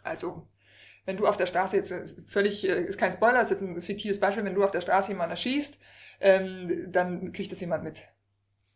Also, 0.03 0.49
wenn 1.07 1.17
du 1.17 1.27
auf 1.27 1.37
der 1.37 1.47
Straße 1.47 1.77
jetzt 1.77 1.93
äh, 1.93 2.05
völlig, 2.27 2.69
äh, 2.69 2.83
ist 2.83 2.99
kein 2.99 3.13
Spoiler, 3.13 3.43
ist 3.43 3.51
jetzt 3.51 3.63
ein 3.63 3.81
fiktives 3.81 4.21
Beispiel, 4.21 4.45
wenn 4.45 4.55
du 4.55 4.65
auf 4.65 4.71
der 4.71 4.81
Straße 4.81 5.13
jemanden 5.13 5.33
erschießt, 5.33 5.79
ähm, 6.21 6.87
dann 6.91 7.33
kriegt 7.33 7.53
das 7.53 7.61
jemand 7.61 7.85
mit. 7.85 8.05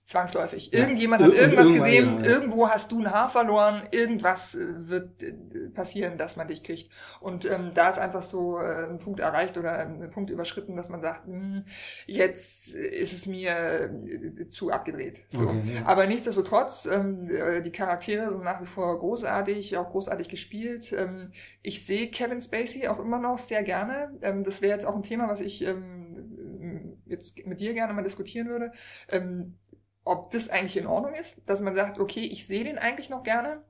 Zwangsläufig. 0.05 0.70
Ja. 0.70 0.81
Irgendjemand 0.81 1.22
hat 1.22 1.32
Ir- 1.32 1.35
und 1.35 1.40
irgendwas 1.40 1.72
gesehen, 1.72 2.20
ja. 2.20 2.26
irgendwo 2.26 2.68
hast 2.68 2.93
du 2.93 3.01
ein 3.01 3.10
Haar 3.10 3.31
verloren, 3.31 3.89
irgendwas 3.90 4.55
äh, 4.55 4.59
wird 4.89 5.22
äh, 5.22 5.32
passieren, 5.72 6.18
dass 6.18 6.36
man 6.36 6.47
dich 6.47 6.62
kriegt. 6.62 6.93
Und 7.20 7.51
ähm, 7.51 7.70
da 7.74 7.89
ist 7.89 7.98
einfach 7.98 8.22
so 8.22 8.59
äh, 8.59 8.90
ein 8.90 8.98
Punkt 8.98 9.20
erreicht 9.20 9.56
oder 9.56 9.78
ein 9.78 10.10
Punkt 10.10 10.28
überschritten, 10.28 10.76
dass 10.76 10.90
man 10.90 11.01
sagt, 11.01 11.26
hm, 11.26 11.64
jetzt 12.06 12.74
ist 12.74 13.14
es 13.14 13.26
mir 13.26 13.52
äh, 13.52 14.48
zu 14.51 14.70
abgedreht. 14.70 15.24
So. 15.28 15.44
Okay, 15.44 15.62
ja. 15.76 15.86
Aber 15.86 16.06
nichtsdestotrotz, 16.06 16.85
ähm, 16.85 17.26
äh, 17.31 17.62
die 17.62 17.72
Charaktere 17.72 18.31
sind 18.31 18.44
nach 18.44 18.60
wie 18.60 18.66
vor 18.66 18.98
großartig, 18.98 19.78
auch 19.78 19.90
großartig 19.90 20.28
gespielt. 20.28 20.93
Ähm, 20.93 21.31
ich 21.62 21.86
sehe 21.86 22.10
Kevin 22.10 22.43
Spacey 22.43 22.89
auch 22.89 22.98
immer 22.98 23.18
noch 23.18 23.39
sehr 23.39 23.62
gerne. 23.62 24.12
Ähm, 24.20 24.44
das 24.44 24.60
wäre 24.60 24.74
jetzt 24.74 24.85
auch 24.85 24.97
ein 24.97 25.02
Thema, 25.02 25.28
was 25.28 25.40
ich 25.40 25.64
ähm, 25.64 26.98
jetzt 27.06 27.47
mit 27.47 27.60
dir 27.60 27.74
gerne 27.74 27.93
mal 27.93 28.02
diskutieren 28.02 28.48
würde. 28.48 28.72
Ähm, 29.10 29.56
ob 30.05 30.31
das 30.31 30.48
eigentlich 30.48 30.76
in 30.76 30.86
Ordnung 30.86 31.14
ist, 31.14 31.36
dass 31.47 31.60
man 31.60 31.74
sagt, 31.74 31.98
okay, 31.98 32.24
ich 32.24 32.47
sehe 32.47 32.64
den 32.64 32.78
eigentlich 32.78 33.10
noch 33.10 33.22
gerne. 33.22 33.62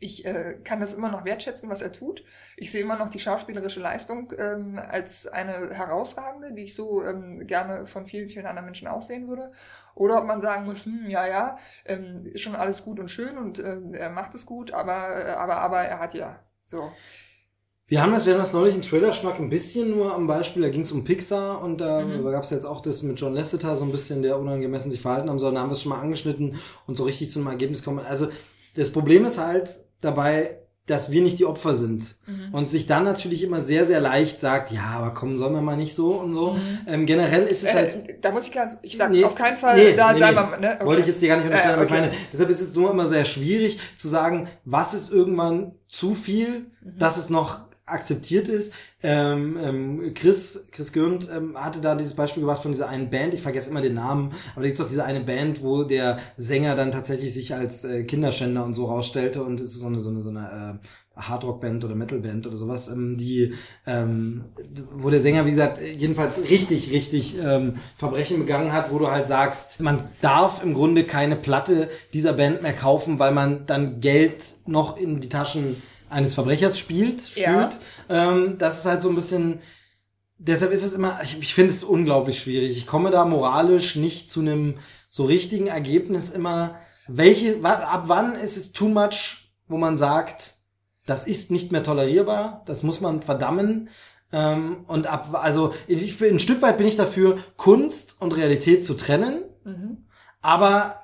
Ich 0.00 0.24
äh, 0.26 0.58
kann 0.64 0.80
das 0.80 0.94
immer 0.94 1.10
noch 1.10 1.24
wertschätzen, 1.24 1.70
was 1.70 1.80
er 1.80 1.92
tut. 1.92 2.24
Ich 2.56 2.72
sehe 2.72 2.82
immer 2.82 2.96
noch 2.96 3.08
die 3.08 3.20
schauspielerische 3.20 3.78
Leistung 3.78 4.32
ähm, 4.36 4.78
als 4.78 5.28
eine 5.28 5.72
herausragende, 5.72 6.52
die 6.54 6.64
ich 6.64 6.74
so 6.74 7.04
ähm, 7.04 7.46
gerne 7.46 7.86
von 7.86 8.06
vielen, 8.06 8.28
vielen 8.28 8.46
anderen 8.46 8.64
Menschen 8.66 8.88
auch 8.88 9.00
sehen 9.00 9.28
würde. 9.28 9.52
Oder 9.94 10.18
ob 10.18 10.26
man 10.26 10.40
sagen 10.40 10.64
muss, 10.64 10.86
hm, 10.86 11.08
ja, 11.08 11.26
ja, 11.28 11.56
ähm, 11.84 12.26
ist 12.26 12.42
schon 12.42 12.56
alles 12.56 12.82
gut 12.82 12.98
und 12.98 13.10
schön 13.10 13.38
und 13.38 13.60
ähm, 13.60 13.94
er 13.94 14.10
macht 14.10 14.34
es 14.34 14.44
gut, 14.44 14.72
aber, 14.72 15.24
äh, 15.24 15.30
aber, 15.30 15.58
aber 15.58 15.82
er 15.82 16.00
hat 16.00 16.14
ja 16.14 16.42
so. 16.64 16.90
Wir 17.92 18.00
haben 18.00 18.12
das, 18.12 18.24
wir 18.24 18.32
haben 18.32 18.40
das 18.40 18.54
neulich 18.54 18.74
in 18.74 18.80
Trailer-Schnack 18.80 19.38
ein 19.38 19.50
bisschen 19.50 19.90
nur 19.90 20.14
am 20.14 20.26
Beispiel, 20.26 20.62
da 20.62 20.70
ging 20.70 20.80
es 20.80 20.92
um 20.92 21.04
Pixar 21.04 21.60
und 21.60 21.76
da 21.78 22.00
Mhm. 22.00 22.24
gab 22.24 22.42
es 22.42 22.48
jetzt 22.48 22.64
auch 22.64 22.80
das 22.80 23.02
mit 23.02 23.20
John 23.20 23.34
Lasseter, 23.34 23.76
so 23.76 23.84
ein 23.84 23.92
bisschen, 23.92 24.22
der 24.22 24.38
unangemessen 24.38 24.90
sich 24.90 25.02
verhalten 25.02 25.28
haben 25.28 25.38
soll, 25.38 25.52
da 25.52 25.60
haben 25.60 25.68
wir 25.68 25.74
es 25.74 25.82
schon 25.82 25.90
mal 25.90 26.00
angeschnitten 26.00 26.54
und 26.86 26.96
so 26.96 27.04
richtig 27.04 27.30
zu 27.30 27.38
einem 27.40 27.48
Ergebnis 27.48 27.82
kommen. 27.84 27.98
Also 27.98 28.28
das 28.76 28.88
Problem 28.88 29.26
ist 29.26 29.36
halt 29.36 29.80
dabei, 30.00 30.56
dass 30.86 31.10
wir 31.10 31.20
nicht 31.20 31.38
die 31.38 31.44
Opfer 31.44 31.74
sind. 31.74 32.16
Mhm. 32.26 32.54
Und 32.54 32.66
sich 32.70 32.86
dann 32.86 33.04
natürlich 33.04 33.42
immer 33.42 33.60
sehr, 33.60 33.84
sehr 33.84 34.00
leicht 34.00 34.40
sagt, 34.40 34.72
ja, 34.72 34.84
aber 34.96 35.12
komm, 35.12 35.36
sollen 35.36 35.52
wir 35.52 35.60
mal 35.60 35.76
nicht 35.76 35.94
so 35.94 36.12
und 36.14 36.32
so. 36.32 36.52
Mhm. 36.52 36.60
Ähm, 36.86 37.04
generell 37.04 37.42
ist 37.44 37.62
es 37.62 37.74
halt... 37.74 38.08
Äh, 38.08 38.18
da 38.22 38.30
muss 38.30 38.46
ich 38.46 38.52
ganz, 38.52 38.78
ich 38.80 38.96
sag 38.96 39.10
Nee, 39.10 39.22
auf 39.22 39.34
keinen 39.34 39.58
Fall, 39.58 39.76
nee, 39.76 39.92
da 39.94 40.14
nee, 40.14 40.18
sei 40.18 40.32
mal, 40.32 40.58
ne? 40.58 40.76
okay. 40.76 40.86
Wollte 40.86 41.02
ich 41.02 41.08
jetzt 41.08 41.20
dir 41.20 41.28
gar 41.28 41.36
nicht 41.36 41.44
unterstellen, 41.44 41.74
Äh, 41.74 41.76
aber 41.76 41.84
ich 41.84 41.92
okay. 41.92 42.00
meine, 42.00 42.12
deshalb 42.32 42.48
ist 42.48 42.62
es 42.62 42.74
nur 42.74 42.90
immer 42.90 43.06
sehr 43.06 43.26
schwierig 43.26 43.78
zu 43.98 44.08
sagen, 44.08 44.48
was 44.64 44.94
ist 44.94 45.12
irgendwann 45.12 45.72
zu 45.88 46.14
viel, 46.14 46.70
Mhm. 46.80 46.98
dass 46.98 47.18
es 47.18 47.28
noch 47.28 47.70
akzeptiert 47.92 48.48
ist. 48.48 48.72
Ähm, 49.02 49.58
ähm, 49.60 50.14
Chris, 50.14 50.66
Chris 50.70 50.92
Gürnt 50.92 51.28
ähm, 51.34 51.56
hatte 51.56 51.80
da 51.80 51.94
dieses 51.94 52.14
Beispiel 52.14 52.42
gebracht 52.42 52.62
von 52.62 52.72
dieser 52.72 52.88
einen 52.88 53.10
Band, 53.10 53.34
ich 53.34 53.42
vergesse 53.42 53.70
immer 53.70 53.82
den 53.82 53.94
Namen, 53.94 54.32
aber 54.52 54.62
da 54.62 54.68
gibt 54.68 54.80
doch 54.80 54.88
diese 54.88 55.04
eine 55.04 55.20
Band, 55.20 55.62
wo 55.62 55.82
der 55.82 56.18
Sänger 56.36 56.76
dann 56.76 56.92
tatsächlich 56.92 57.34
sich 57.34 57.54
als 57.54 57.84
äh, 57.84 58.04
Kinderschänder 58.04 58.64
und 58.64 58.74
so 58.74 58.86
rausstellte 58.86 59.42
und 59.42 59.60
es 59.60 59.74
ist 59.74 59.80
so 59.80 59.86
eine, 59.86 60.00
so 60.00 60.10
eine, 60.10 60.22
so 60.22 60.30
eine 60.30 60.80
äh, 60.80 60.86
Hardrock-Band 61.16 61.84
oder 61.84 61.94
Metal-Band 61.94 62.46
oder 62.46 62.56
sowas, 62.56 62.88
ähm, 62.88 63.16
die, 63.18 63.54
ähm, 63.86 64.44
wo 64.92 65.10
der 65.10 65.20
Sänger, 65.20 65.44
wie 65.46 65.50
gesagt, 65.50 65.78
jedenfalls 65.80 66.40
richtig, 66.48 66.90
richtig 66.90 67.36
ähm, 67.38 67.74
Verbrechen 67.96 68.38
begangen 68.38 68.72
hat, 68.72 68.90
wo 68.90 68.98
du 68.98 69.10
halt 69.10 69.26
sagst, 69.26 69.80
man 69.80 70.04
darf 70.20 70.62
im 70.62 70.74
Grunde 70.74 71.04
keine 71.04 71.36
Platte 71.36 71.90
dieser 72.14 72.32
Band 72.32 72.62
mehr 72.62 72.72
kaufen, 72.72 73.18
weil 73.18 73.32
man 73.32 73.66
dann 73.66 74.00
Geld 74.00 74.44
noch 74.66 74.96
in 74.96 75.20
die 75.20 75.28
Taschen 75.28 75.82
eines 76.12 76.34
Verbrechers 76.34 76.78
spielt, 76.78 77.22
spült. 77.22 77.46
Ja. 77.46 77.70
Ähm, 78.08 78.56
das 78.58 78.80
ist 78.80 78.84
halt 78.84 79.02
so 79.02 79.08
ein 79.08 79.14
bisschen, 79.14 79.60
deshalb 80.38 80.72
ist 80.72 80.84
es 80.84 80.94
immer, 80.94 81.20
ich, 81.22 81.38
ich 81.38 81.54
finde 81.54 81.72
es 81.72 81.82
unglaublich 81.82 82.38
schwierig. 82.40 82.76
Ich 82.76 82.86
komme 82.86 83.10
da 83.10 83.24
moralisch 83.24 83.96
nicht 83.96 84.30
zu 84.30 84.40
einem 84.40 84.74
so 85.08 85.24
richtigen 85.24 85.66
Ergebnis 85.66 86.30
immer, 86.30 86.78
welche, 87.08 87.62
ab 87.64 88.04
wann 88.06 88.34
ist 88.34 88.56
es 88.56 88.72
too 88.72 88.88
much, 88.88 89.52
wo 89.66 89.76
man 89.76 89.96
sagt, 89.96 90.54
das 91.06 91.26
ist 91.26 91.50
nicht 91.50 91.72
mehr 91.72 91.82
tolerierbar, 91.82 92.62
das 92.66 92.82
muss 92.82 93.00
man 93.00 93.22
verdammen. 93.22 93.88
Ähm, 94.32 94.84
und 94.86 95.06
ab, 95.06 95.30
also 95.34 95.74
ich 95.86 96.18
bin, 96.18 96.36
ein 96.36 96.40
Stück 96.40 96.62
weit 96.62 96.78
bin 96.78 96.86
ich 96.86 96.96
dafür, 96.96 97.38
Kunst 97.56 98.16
und 98.20 98.36
Realität 98.36 98.84
zu 98.84 98.94
trennen. 98.94 99.42
Mhm. 99.64 100.06
Aber 100.40 101.01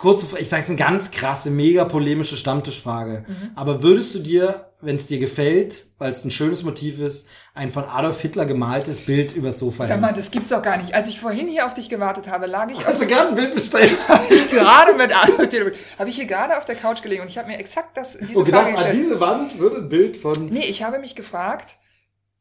kurze, 0.00 0.38
ich 0.38 0.48
sage 0.48 0.62
jetzt 0.62 0.70
eine 0.70 0.78
ganz 0.78 1.10
krasse, 1.10 1.50
mega 1.50 1.84
polemische 1.84 2.34
Stammtischfrage. 2.34 3.26
Mhm. 3.28 3.50
Aber 3.54 3.82
würdest 3.82 4.14
du 4.14 4.20
dir, 4.20 4.72
wenn 4.80 4.96
es 4.96 5.06
dir 5.06 5.18
gefällt, 5.18 5.84
weil 5.98 6.10
es 6.10 6.24
ein 6.24 6.30
schönes 6.30 6.62
Motiv 6.62 7.00
ist, 7.00 7.28
ein 7.52 7.70
von 7.70 7.84
Adolf 7.84 8.18
Hitler 8.18 8.46
gemaltes 8.46 9.02
Bild 9.02 9.36
übers 9.36 9.58
Sofa 9.58 9.86
Sag 9.86 10.00
mal, 10.00 10.14
das 10.14 10.30
gibt's 10.30 10.48
doch 10.48 10.62
gar 10.62 10.78
nicht. 10.78 10.94
Als 10.94 11.06
ich 11.08 11.20
vorhin 11.20 11.48
hier 11.48 11.66
auf 11.66 11.74
dich 11.74 11.90
gewartet 11.90 12.28
habe, 12.28 12.46
lag 12.46 12.70
ich... 12.70 12.84
Hast 12.84 13.02
du 13.02 13.06
gerade 13.06 13.28
ein 13.28 13.34
Bild 13.34 13.54
bestellt? 13.54 13.98
gerade 14.50 14.94
mit 14.94 15.14
Adolf 15.14 15.50
Hitler. 15.50 15.72
Habe 15.98 16.08
ich 16.08 16.16
hier 16.16 16.26
gerade 16.26 16.56
auf 16.56 16.64
der 16.64 16.76
Couch 16.76 17.02
gelegen 17.02 17.20
und 17.20 17.28
ich 17.28 17.36
habe 17.36 17.48
mir 17.48 17.58
exakt 17.58 17.94
das, 17.98 18.16
diese 18.16 18.38
und 18.38 18.46
gedacht, 18.46 18.62
Frage 18.62 18.76
gestellt. 18.76 18.94
an 18.94 19.02
diese 19.02 19.20
Wand 19.20 19.58
würde 19.58 19.76
ein 19.76 19.88
Bild 19.90 20.16
von... 20.16 20.46
Nee, 20.46 20.64
ich 20.64 20.82
habe 20.82 20.98
mich 20.98 21.14
gefragt, 21.14 21.76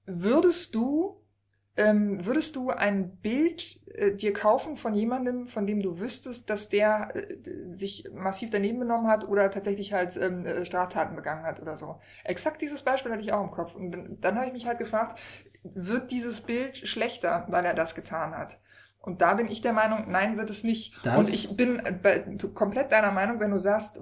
würdest 0.05 0.73
du 0.73 1.18
ähm, 1.79 2.25
würdest 2.25 2.57
du 2.57 2.71
ein 2.71 3.15
Bild 3.17 3.79
äh, 3.93 4.11
dir 4.11 4.33
kaufen 4.33 4.75
von 4.75 4.93
jemandem, 4.93 5.47
von 5.47 5.65
dem 5.65 5.81
du 5.81 5.97
wüsstest, 5.97 6.49
dass 6.49 6.67
der 6.67 7.15
äh, 7.15 7.37
sich 7.71 8.09
massiv 8.13 8.49
daneben 8.49 8.79
benommen 8.79 9.07
hat 9.07 9.25
oder 9.25 9.49
tatsächlich 9.49 9.93
halt 9.93 10.17
ähm, 10.17 10.45
äh, 10.45 10.65
Straftaten 10.65 11.15
begangen 11.15 11.45
hat 11.45 11.61
oder 11.61 11.77
so? 11.77 12.01
Exakt 12.25 12.61
dieses 12.61 12.83
Beispiel 12.83 13.13
hatte 13.13 13.21
ich 13.21 13.31
auch 13.31 13.41
im 13.41 13.51
Kopf. 13.51 13.75
Und 13.75 13.91
dann, 13.91 14.17
dann 14.19 14.35
habe 14.35 14.47
ich 14.47 14.53
mich 14.53 14.67
halt 14.67 14.77
gefragt, 14.77 15.21
wird 15.63 16.11
dieses 16.11 16.41
Bild 16.41 16.77
schlechter, 16.77 17.45
weil 17.47 17.63
er 17.63 17.73
das 17.73 17.95
getan 17.95 18.37
hat? 18.37 18.59
Und 18.99 19.21
da 19.21 19.35
bin 19.35 19.47
ich 19.47 19.61
der 19.61 19.71
Meinung, 19.71 20.11
nein, 20.11 20.35
wird 20.35 20.49
es 20.49 20.65
nicht. 20.65 20.93
Das 21.05 21.17
und 21.17 21.33
ich 21.33 21.55
bin 21.55 21.79
äh, 21.79 21.93
bei, 21.93 22.19
komplett 22.53 22.91
deiner 22.91 23.11
Meinung, 23.11 23.39
wenn 23.39 23.51
du 23.51 23.59
sagst, 23.59 24.01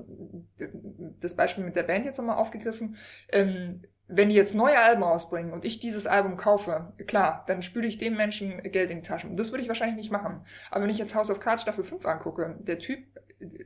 das 1.20 1.36
Beispiel 1.36 1.64
mit 1.64 1.76
der 1.76 1.84
Band 1.84 2.06
jetzt 2.06 2.18
nochmal 2.18 2.38
aufgegriffen, 2.38 2.96
ähm, 3.32 3.82
wenn 4.08 4.30
die 4.30 4.36
jetzt 4.36 4.56
neue 4.56 4.80
Alben 4.80 5.04
rausbringen 5.04 5.52
und 5.52 5.66
ich 5.66 5.80
dieses 5.80 6.08
Album 6.08 6.38
kaufe, 6.38 6.94
klar, 7.08 7.44
dann 7.48 7.62
spüle 7.62 7.88
ich 7.88 7.98
dem 7.98 8.16
Menschen 8.16 8.62
Geld 8.64 8.90
in 8.90 9.02
die 9.02 9.08
Taschen. 9.08 9.36
Das 9.36 9.52
würde 9.52 9.64
ich 9.64 9.68
wahrscheinlich 9.68 9.98
nicht 9.98 10.12
machen. 10.12 10.42
Aber 10.72 10.84
wenn 10.84 10.90
ich 10.90 10.98
jetzt 10.98 11.14
House 11.14 11.30
of 11.30 11.40
Cards 11.40 11.64
Staffel 11.64 11.84
5 11.84 12.06
angucke, 12.06 12.56
der 12.60 12.80
Typ 12.80 13.00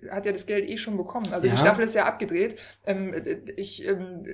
hat 0.09 0.25
ja 0.25 0.31
das 0.31 0.47
Geld 0.47 0.67
eh 0.67 0.77
schon 0.77 0.97
bekommen. 0.97 1.31
Also 1.31 1.47
ja. 1.47 1.53
die 1.53 1.59
Staffel 1.59 1.85
ist 1.85 1.95
ja 1.95 2.05
abgedreht. 2.05 2.59
Ähm, 2.85 3.13
ich 3.55 3.87
ähm, 3.87 4.25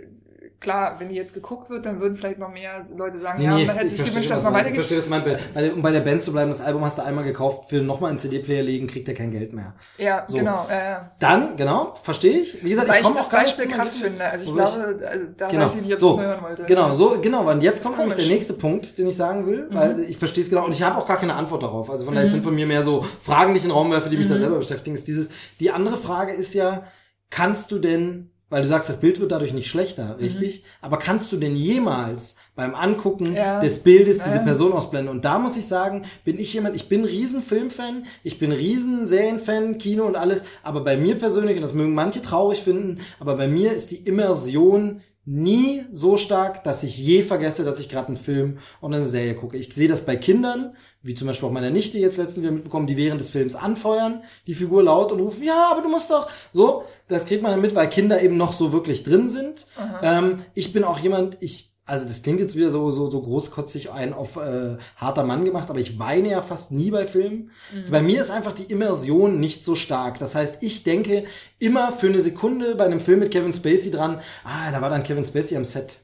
klar, 0.59 0.95
wenn 0.99 1.09
die 1.09 1.15
jetzt 1.15 1.33
geguckt 1.33 1.69
wird, 1.69 1.85
dann 1.85 1.99
würden 1.99 2.15
vielleicht 2.15 2.39
noch 2.39 2.51
mehr 2.51 2.81
Leute 2.95 3.19
sagen, 3.19 3.39
nee, 3.39 3.45
ja, 3.45 3.65
man 3.65 3.77
hätte 3.77 3.89
sich 3.89 4.03
gewünscht, 4.03 4.29
dass 4.29 4.39
es 4.39 4.45
noch 4.45 4.53
weitergeht. 4.53 4.79
Ich 4.79 4.87
verstehe, 4.87 4.97
was 4.97 5.05
du 5.05 5.55
meinst. 5.55 5.75
Um 5.75 5.81
bei 5.81 5.91
der 5.91 6.01
Band 6.01 6.23
zu 6.23 6.31
bleiben, 6.31 6.49
das 6.49 6.61
Album 6.61 6.83
hast 6.83 6.97
du 6.97 7.03
einmal 7.03 7.23
gekauft, 7.23 7.69
für 7.69 7.81
nochmal 7.81 8.09
einen 8.09 8.19
CD-Player 8.19 8.63
legen, 8.63 8.87
kriegt 8.87 9.07
er 9.07 9.13
kein 9.13 9.31
Geld 9.31 9.53
mehr. 9.53 9.73
Ja, 9.97 10.25
so. 10.27 10.37
genau. 10.37 10.67
Äh, 10.69 10.97
dann, 11.19 11.57
genau, 11.57 11.95
verstehe 12.01 12.39
ich. 12.39 12.63
Wie 12.63 12.69
gesagt, 12.69 12.87
Weil 12.89 12.97
ich 12.97 13.03
komme 13.03 13.17
das 13.17 13.29
Beispiel 13.29 13.67
krass 13.67 13.97
finde. 13.97 14.23
Also 14.23 14.45
ich 14.45 14.53
glaube, 14.53 14.95
ich, 14.97 15.05
äh, 15.05 15.19
da 15.37 15.47
genau, 15.49 15.65
weiß 15.65 15.75
ich 15.75 15.81
nicht, 15.81 15.93
ob 15.93 15.99
so, 15.99 16.15
ich 16.15 16.25
hören 16.25 16.41
wollte. 16.43 16.63
Genau, 16.65 16.93
so, 16.93 17.19
genau. 17.21 17.49
Und 17.49 17.61
jetzt 17.61 17.83
kommt 17.83 17.97
nämlich 17.97 18.15
der 18.15 18.27
nächste 18.27 18.53
Punkt, 18.53 18.97
den 18.97 19.07
ich 19.07 19.15
sagen 19.15 19.45
will, 19.45 19.67
mhm. 19.69 19.75
weil 19.75 19.99
ich 20.01 20.17
verstehe 20.17 20.43
es 20.43 20.49
genau 20.49 20.65
und 20.65 20.71
ich 20.71 20.81
habe 20.81 20.97
auch 20.97 21.07
gar 21.07 21.17
keine 21.17 21.35
Antwort 21.35 21.63
darauf. 21.63 21.89
Also 21.89 22.05
von 22.05 22.13
mhm. 22.13 22.17
daher 22.17 22.29
sind 22.29 22.43
von 22.43 22.55
mir 22.55 22.65
mehr 22.65 22.83
so 22.83 23.01
Fragen, 23.19 23.53
die 23.53 23.59
ich 23.59 23.63
in 23.63 23.69
den 23.69 23.77
Raum 23.77 23.91
werfe, 23.91 24.09
die 24.09 24.17
mich 24.17 24.27
mhm. 24.27 24.33
da 24.33 24.37
selber 24.39 24.57
beschäftigen, 24.57 24.95
ist 24.95 25.07
dieses, 25.07 25.29
die 25.59 25.71
andere 25.71 25.97
Frage 25.97 26.33
ist 26.33 26.53
ja, 26.53 26.83
kannst 27.29 27.71
du 27.71 27.79
denn 27.79 28.31
weil 28.49 28.61
du 28.61 28.67
sagst, 28.67 28.87
das 28.87 28.99
Bild 28.99 29.19
wird 29.19 29.31
dadurch 29.31 29.53
nicht 29.53 29.69
schlechter, 29.69 30.15
mhm. 30.15 30.23
richtig? 30.23 30.61
Mhm. 30.61 30.65
Aber 30.81 30.97
kannst 30.97 31.31
du 31.31 31.37
denn 31.37 31.55
jemals 31.55 32.35
beim 32.55 32.75
Angucken 32.75 33.33
ja. 33.33 33.59
des 33.59 33.79
Bildes 33.79 34.19
diese 34.19 34.39
Person 34.39 34.73
ausblenden? 34.73 35.13
Und 35.13 35.25
da 35.25 35.37
muss 35.39 35.57
ich 35.57 35.67
sagen, 35.67 36.03
bin 36.23 36.39
ich 36.39 36.53
jemand, 36.53 36.75
ich 36.75 36.87
bin 36.87 37.03
riesen 37.03 37.41
Filmfan, 37.41 38.05
ich 38.23 38.39
bin 38.39 38.51
riesen 38.51 39.07
Serienfan, 39.07 39.77
Kino 39.77 40.05
und 40.05 40.15
alles, 40.15 40.45
aber 40.63 40.81
bei 40.81 40.95
mir 40.95 41.15
persönlich, 41.15 41.57
und 41.57 41.61
das 41.61 41.73
mögen 41.73 41.93
manche 41.93 42.21
traurig 42.21 42.61
finden, 42.61 42.99
aber 43.19 43.35
bei 43.35 43.47
mir 43.47 43.71
ist 43.71 43.91
die 43.91 43.97
Immersion 43.97 45.01
nie 45.27 45.83
so 45.91 46.15
stark, 46.15 46.63
dass 46.63 46.83
ich 46.83 46.97
je 46.97 47.21
vergesse, 47.21 47.65
dass 47.65 47.81
ich 47.81 47.89
gerade 47.89 48.07
einen 48.07 48.17
Film 48.17 48.59
oder 48.79 48.95
eine 48.95 49.05
Serie 49.05 49.35
gucke. 49.35 49.57
Ich 49.57 49.73
sehe 49.73 49.89
das 49.89 50.05
bei 50.05 50.15
Kindern, 50.15 50.73
wie 51.03 51.15
zum 51.15 51.27
Beispiel 51.27 51.49
auch 51.49 51.53
meiner 51.53 51.69
Nichte 51.69 51.97
jetzt 51.97 52.17
letztens 52.17 52.43
wieder 52.43 52.53
mitbekommen, 52.53 52.87
die 52.87 52.95
während 52.95 53.19
des 53.19 53.31
Films 53.31 53.53
anfeuern, 53.55 54.23
die 54.47 54.53
Figur 54.53 54.83
laut 54.83 55.11
und 55.11 55.19
rufen, 55.19 55.43
ja, 55.43 55.67
aber 55.69 55.81
du 55.81 55.89
musst 55.89 56.09
doch. 56.11 56.29
So, 56.53 56.85
das 57.09 57.25
kriegt 57.25 57.43
man 57.43 57.51
dann 57.51 57.61
mit, 57.61 57.75
weil 57.75 57.89
Kinder 57.89 58.21
eben 58.21 58.37
noch 58.37 58.53
so 58.53 58.71
wirklich 58.71 59.03
drin 59.03 59.29
sind. 59.29 59.67
Ähm, 60.01 60.43
ich 60.53 60.71
bin 60.71 60.85
auch 60.85 60.99
jemand, 60.99 61.41
ich 61.41 61.76
also 61.87 62.05
das 62.05 62.21
klingt 62.21 62.39
jetzt 62.39 62.55
wieder 62.55 62.69
so 62.69 62.91
so 62.91 63.09
so 63.09 63.21
großkotzig 63.21 63.91
ein 63.91 64.13
auf 64.13 64.35
äh, 64.35 64.77
harter 64.97 65.23
Mann 65.23 65.45
gemacht, 65.45 65.69
aber 65.69 65.79
ich 65.79 65.97
weine 65.97 66.29
ja 66.29 66.41
fast 66.41 66.71
nie 66.71 66.91
bei 66.91 67.07
Filmen. 67.07 67.51
Mhm. 67.73 67.91
Bei 67.91 68.01
mir 68.01 68.21
ist 68.21 68.29
einfach 68.29 68.51
die 68.51 68.65
Immersion 68.65 69.39
nicht 69.39 69.63
so 69.63 69.75
stark. 69.75 70.19
Das 70.19 70.35
heißt, 70.35 70.61
ich 70.61 70.83
denke 70.83 71.23
immer 71.57 71.91
für 71.91 72.07
eine 72.07 72.21
Sekunde 72.21 72.75
bei 72.75 72.85
einem 72.85 72.99
Film 72.99 73.19
mit 73.19 73.31
Kevin 73.31 73.53
Spacey 73.53 73.89
dran, 73.89 74.19
ah, 74.43 74.71
da 74.71 74.81
war 74.81 74.89
dann 74.89 75.03
Kevin 75.03 75.25
Spacey 75.25 75.55
am 75.55 75.65
Set. 75.65 76.01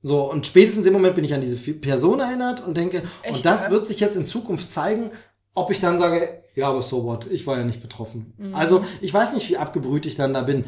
So, 0.00 0.30
und 0.30 0.46
spätestens 0.46 0.86
im 0.86 0.92
Moment 0.92 1.14
bin 1.14 1.24
ich 1.24 1.34
an 1.34 1.40
diese 1.40 1.56
Person 1.74 2.20
erinnert 2.20 2.66
und 2.66 2.76
denke, 2.76 3.02
Echt, 3.22 3.36
und 3.36 3.44
das 3.44 3.64
ja? 3.64 3.70
wird 3.70 3.86
sich 3.86 4.00
jetzt 4.00 4.16
in 4.16 4.26
Zukunft 4.26 4.70
zeigen, 4.70 5.10
ob 5.54 5.72
ich 5.72 5.80
dann 5.80 5.98
sage, 5.98 6.42
ja, 6.54 6.68
aber 6.68 6.82
so 6.82 7.04
what, 7.04 7.26
ich 7.30 7.46
war 7.46 7.58
ja 7.58 7.64
nicht 7.64 7.82
betroffen. 7.82 8.32
Mhm. 8.38 8.54
Also, 8.54 8.84
ich 9.00 9.12
weiß 9.12 9.34
nicht, 9.34 9.48
wie 9.48 9.56
abgebrüht 9.56 10.06
ich 10.06 10.16
dann 10.16 10.34
da 10.34 10.42
bin. 10.42 10.64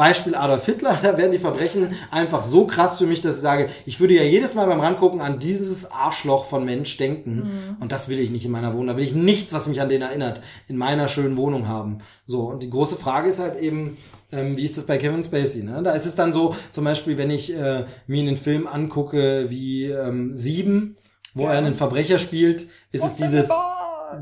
Beispiel 0.00 0.34
Adolf 0.34 0.64
Hitler, 0.64 0.98
da 1.02 1.18
werden 1.18 1.30
die 1.30 1.36
Verbrechen 1.36 1.94
einfach 2.10 2.42
so 2.42 2.66
krass 2.66 2.96
für 2.96 3.04
mich, 3.04 3.20
dass 3.20 3.36
ich 3.36 3.42
sage, 3.42 3.68
ich 3.84 4.00
würde 4.00 4.14
ja 4.14 4.22
jedes 4.22 4.54
Mal 4.54 4.66
beim 4.66 4.80
Rangucken 4.80 5.20
an 5.20 5.38
dieses 5.40 5.90
Arschloch 5.90 6.46
von 6.46 6.64
Mensch 6.64 6.96
denken. 6.96 7.34
Mhm. 7.34 7.76
Und 7.80 7.92
das 7.92 8.08
will 8.08 8.18
ich 8.18 8.30
nicht 8.30 8.46
in 8.46 8.50
meiner 8.50 8.72
Wohnung. 8.72 8.86
Da 8.86 8.96
will 8.96 9.04
ich 9.04 9.14
nichts, 9.14 9.52
was 9.52 9.66
mich 9.66 9.78
an 9.78 9.90
den 9.90 10.00
erinnert, 10.00 10.40
in 10.68 10.78
meiner 10.78 11.06
schönen 11.08 11.36
Wohnung 11.36 11.68
haben. 11.68 11.98
So, 12.26 12.44
und 12.44 12.62
die 12.62 12.70
große 12.70 12.96
Frage 12.96 13.28
ist 13.28 13.40
halt 13.40 13.56
eben, 13.56 13.98
ähm, 14.32 14.56
wie 14.56 14.64
ist 14.64 14.78
das 14.78 14.84
bei 14.84 14.96
Kevin 14.96 15.22
Spacey? 15.22 15.64
Ne? 15.64 15.82
Da 15.82 15.90
ist 15.90 16.06
es 16.06 16.14
dann 16.14 16.32
so, 16.32 16.54
zum 16.72 16.84
Beispiel, 16.84 17.18
wenn 17.18 17.28
ich 17.28 17.54
äh, 17.54 17.84
mir 18.06 18.22
einen 18.22 18.38
Film 18.38 18.66
angucke 18.66 19.50
wie 19.50 19.84
ähm, 19.84 20.34
Sieben, 20.34 20.96
wo 21.34 21.42
ja. 21.42 21.52
er 21.52 21.58
einen 21.58 21.74
Verbrecher 21.74 22.18
spielt, 22.18 22.68
ist 22.90 23.02
What's 23.02 23.12
es 23.12 23.18
dieses, 23.18 23.48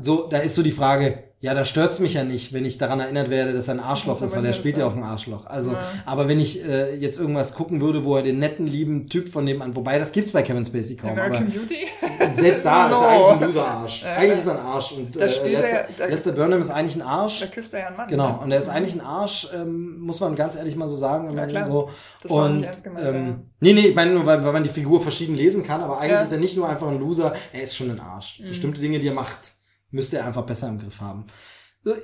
so, 0.01 0.27
da 0.29 0.39
ist 0.39 0.55
so 0.55 0.61
die 0.61 0.73
Frage, 0.73 1.28
ja, 1.41 1.53
da 1.53 1.63
stört's 1.63 1.99
mich 1.99 2.15
ja 2.15 2.25
nicht, 2.25 2.51
wenn 2.51 2.65
ich 2.65 2.77
daran 2.77 2.99
erinnert 2.99 3.29
werde, 3.29 3.53
dass 3.53 3.69
er 3.69 3.75
ein 3.75 3.79
Arschloch 3.79 4.21
ist, 4.21 4.35
weil 4.35 4.43
er 4.43 4.51
spielt 4.51 4.75
ja 4.75 4.85
auch 4.85 4.95
ein 4.95 5.03
Arschloch. 5.03 5.45
Also, 5.45 5.71
ja. 5.71 5.79
aber 6.05 6.27
wenn 6.27 6.37
ich 6.37 6.65
äh, 6.65 6.95
jetzt 6.95 7.17
irgendwas 7.17 7.53
gucken 7.53 7.79
würde, 7.79 8.03
wo 8.03 8.17
er 8.17 8.23
den 8.23 8.39
netten, 8.39 8.67
lieben 8.67 9.07
Typ 9.07 9.29
von 9.29 9.45
dem 9.45 9.61
an, 9.61 9.73
wobei 9.73 9.99
das 9.99 10.11
gibt's 10.11 10.33
bei 10.33 10.41
Kevin 10.41 10.65
Spacey 10.65 10.97
kaum. 10.97 11.11
American 11.11 11.43
aber 11.43 11.51
Beauty? 11.53 11.87
Selbst 12.35 12.65
da 12.65 12.89
no. 12.89 12.95
ist 12.95 13.01
er 13.01 13.07
eigentlich 13.07 13.31
ein 13.31 13.41
Loser-Arsch. 13.41 14.03
Ja, 14.03 14.13
eigentlich 14.15 14.39
ist 14.39 14.47
er 14.47 14.59
ein 14.59 14.65
Arsch. 14.65 14.91
Und 14.91 15.15
äh, 15.15 15.19
Lester, 15.25 15.87
der, 15.97 16.09
Lester 16.09 16.31
Burnham 16.33 16.59
ist 16.59 16.69
eigentlich 16.71 16.95
ein 16.97 17.01
Arsch. 17.03 17.39
Da 17.39 17.47
küsst 17.47 17.73
er 17.73 17.79
ja 17.79 17.87
einen 17.87 17.95
Mann. 17.95 18.09
Genau, 18.09 18.39
und 18.43 18.51
er 18.51 18.59
ist 18.59 18.67
eigentlich 18.67 18.95
ein 18.95 19.01
Arsch, 19.01 19.47
ähm, 19.55 19.97
muss 20.01 20.19
man 20.19 20.35
ganz 20.35 20.57
ehrlich 20.57 20.75
mal 20.75 20.89
so 20.89 20.97
sagen. 20.97 21.29
Wenn 21.29 21.37
ja, 21.37 21.45
klar. 21.45 21.67
So, 21.67 21.89
das 22.21 22.31
und, 22.31 22.83
gemeint, 22.83 23.07
ähm. 23.07 23.35
Nee, 23.61 23.71
nee, 23.71 23.87
ich 23.87 23.95
meine 23.95 24.11
nur, 24.11 24.25
weil, 24.25 24.43
weil 24.43 24.51
man 24.51 24.63
die 24.63 24.69
Figur 24.69 24.99
verschieden 24.99 25.35
lesen 25.35 25.63
kann, 25.63 25.79
aber 25.79 26.01
eigentlich 26.01 26.21
ist 26.21 26.33
er 26.33 26.37
nicht 26.37 26.57
nur 26.57 26.67
einfach 26.67 26.89
ein 26.89 26.99
Loser, 26.99 27.33
er 27.53 27.61
ist 27.61 27.77
schon 27.77 27.91
ein 27.91 28.01
Arsch. 28.01 28.41
Mhm. 28.41 28.47
Bestimmte 28.49 28.81
Dinge, 28.81 28.99
die 28.99 29.07
er 29.07 29.13
macht, 29.13 29.53
müsste 29.91 30.17
er 30.17 30.25
einfach 30.25 30.45
besser 30.45 30.67
im 30.67 30.79
Griff 30.79 31.01
haben. 31.01 31.25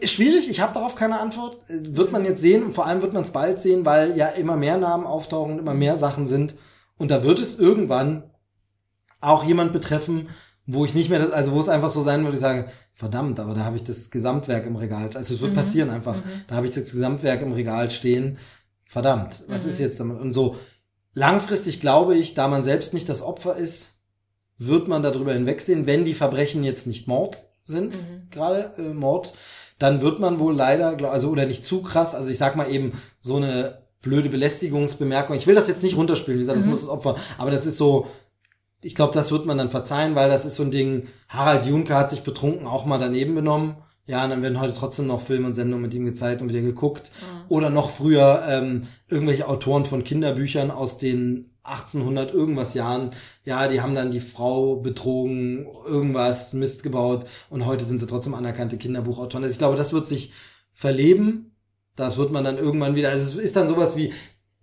Schwierig, 0.04 0.50
ich 0.50 0.62
habe 0.62 0.74
darauf 0.74 0.96
keine 0.96 1.20
Antwort. 1.20 1.60
Wird 1.68 2.12
man 2.12 2.24
jetzt 2.24 2.42
sehen, 2.42 2.72
vor 2.72 2.86
allem 2.86 3.02
wird 3.02 3.14
man 3.14 3.24
es 3.24 3.32
bald 3.32 3.60
sehen, 3.60 3.86
weil 3.86 4.16
ja 4.18 4.28
immer 4.28 4.56
mehr 4.56 4.78
Namen 4.78 5.06
auftauchen, 5.06 5.60
immer 5.60 5.74
mehr 5.74 5.98
Sachen 5.98 6.28
sind. 6.28 6.56
Und 6.98 7.12
da 7.12 7.24
wird 7.24 7.40
es 7.40 7.60
irgendwann 7.60 8.24
auch 9.20 9.44
jemand 9.44 9.74
betreffen, 9.74 10.30
wo 10.66 10.86
ich 10.86 10.96
nicht 10.96 11.10
mehr, 11.10 11.20
das, 11.20 11.32
also 11.32 11.52
wo 11.52 11.60
es 11.60 11.70
einfach 11.70 11.90
so 11.90 12.02
sein 12.02 12.24
würde, 12.24 12.36
ich 12.36 12.42
sage, 12.42 12.70
verdammt, 12.94 13.40
aber 13.40 13.54
da 13.54 13.66
habe 13.66 13.76
ich 13.76 13.84
das 13.84 14.10
Gesamtwerk 14.10 14.66
im 14.66 14.78
Regal. 14.78 15.10
Also 15.14 15.34
es 15.34 15.42
wird 15.42 15.52
mhm. 15.52 15.58
passieren 15.58 15.90
einfach. 15.90 16.16
Mhm. 16.16 16.42
Da 16.48 16.56
habe 16.56 16.68
ich 16.68 16.74
das 16.74 16.92
Gesamtwerk 16.92 17.42
im 17.42 17.52
Regal 17.52 17.92
stehen. 17.92 18.38
Verdammt, 18.86 19.44
was 19.48 19.66
mhm. 19.66 19.70
ist 19.70 19.80
jetzt 19.80 20.00
damit? 20.00 20.20
Und 20.20 20.32
so 20.32 20.56
langfristig 21.14 21.82
glaube 21.82 22.16
ich, 22.16 22.34
da 22.34 22.48
man 22.48 22.64
selbst 22.64 22.94
nicht 22.94 23.10
das 23.10 23.22
Opfer 23.22 23.58
ist, 23.58 23.94
wird 24.58 24.88
man 24.88 25.04
darüber 25.04 25.34
hinwegsehen, 25.34 25.86
wenn 25.86 26.06
die 26.06 26.14
Verbrechen 26.14 26.64
jetzt 26.64 26.88
nicht 26.88 27.08
Mord 27.08 27.45
sind, 27.66 27.96
mhm. 27.96 28.30
gerade 28.32 28.72
äh, 28.78 28.94
Mord 28.94 29.34
dann 29.80 30.02
wird 30.02 30.20
man 30.20 30.40
wohl 30.40 30.56
leider, 30.56 30.98
also 31.12 31.30
oder 31.30 31.46
nicht 31.46 31.66
zu 31.66 31.82
krass, 31.82 32.16
also 32.16 32.30
ich 32.30 32.38
sag 32.38 32.56
mal 32.56 32.70
eben 32.70 32.94
so 33.20 33.38
eine 33.38 33.80
blöde 34.02 34.30
Belästigungsbemerkung. 34.30 35.36
Ich 35.36 35.48
will 35.48 35.56
das 35.56 35.68
jetzt 35.68 35.84
nicht 35.84 35.98
runterspielen, 35.98 36.38
wie 36.38 36.44
gesagt, 36.44 36.58
das 36.58 36.66
mhm. 36.66 36.72
muss 36.72 36.82
das 36.82 36.90
Opfer, 36.90 37.16
aber 37.38 37.52
das 37.52 37.66
ist 37.66 37.78
so, 37.78 38.08
ich 38.82 38.96
glaube, 38.96 39.14
das 39.14 39.32
wird 39.32 39.46
man 39.46 39.58
dann 39.58 39.70
verzeihen, 39.70 40.16
weil 40.16 40.30
das 40.30 40.46
ist 40.46 40.56
so 40.56 40.64
ein 40.64 40.72
Ding, 40.72 41.08
Harald 41.28 41.66
Juncker 41.66 41.98
hat 41.98 42.10
sich 42.10 42.22
betrunken 42.22 42.68
auch 42.68 42.86
mal 42.86 43.00
daneben 43.00 43.36
benommen. 43.36 43.78
Ja, 44.08 44.24
und 44.24 44.30
dann 44.30 44.44
werden 44.44 44.60
heute 44.60 44.76
trotzdem 44.76 45.08
noch 45.08 45.22
Filme 45.22 45.48
und 45.48 45.56
Sendungen 45.56 45.82
mit 45.82 45.96
ihm 45.96 46.06
gezeigt 46.06 46.44
und 46.44 46.50
wieder 46.50 46.62
geguckt. 46.62 47.12
Mhm. 47.20 47.46
Oder 47.50 47.72
noch 47.72 47.90
früher 47.90 48.44
ähm, 48.48 48.84
irgendwelche 49.08 49.48
Autoren 49.48 49.86
von 49.86 50.04
Kinderbüchern 50.04 50.70
aus 50.70 51.00
den 51.00 51.55
1800 51.66 52.34
irgendwas 52.34 52.74
Jahren, 52.74 53.12
ja, 53.44 53.68
die 53.68 53.82
haben 53.82 53.96
dann 53.96 54.12
die 54.12 54.20
Frau 54.20 54.76
betrogen, 54.78 55.66
irgendwas 55.86 56.54
Mist 56.54 56.84
gebaut 56.84 57.26
und 57.50 57.66
heute 57.66 57.86
sind 57.86 58.00
sie 58.00 58.08
trotzdem 58.08 58.36
anerkannte 58.36 58.78
Kinderbuchautoren. 58.78 59.44
Also 59.44 59.54
ich 59.54 59.60
glaube, 59.60 59.78
das 59.78 59.94
wird 59.94 60.08
sich 60.08 60.32
verleben. 60.72 61.52
Das 61.96 62.18
wird 62.18 62.32
man 62.32 62.44
dann 62.44 62.58
irgendwann 62.58 62.96
wieder, 62.96 63.10
also 63.10 63.40
es 63.40 63.44
ist 63.44 63.56
dann 63.56 63.70
sowas 63.70 63.96
wie, 63.96 64.14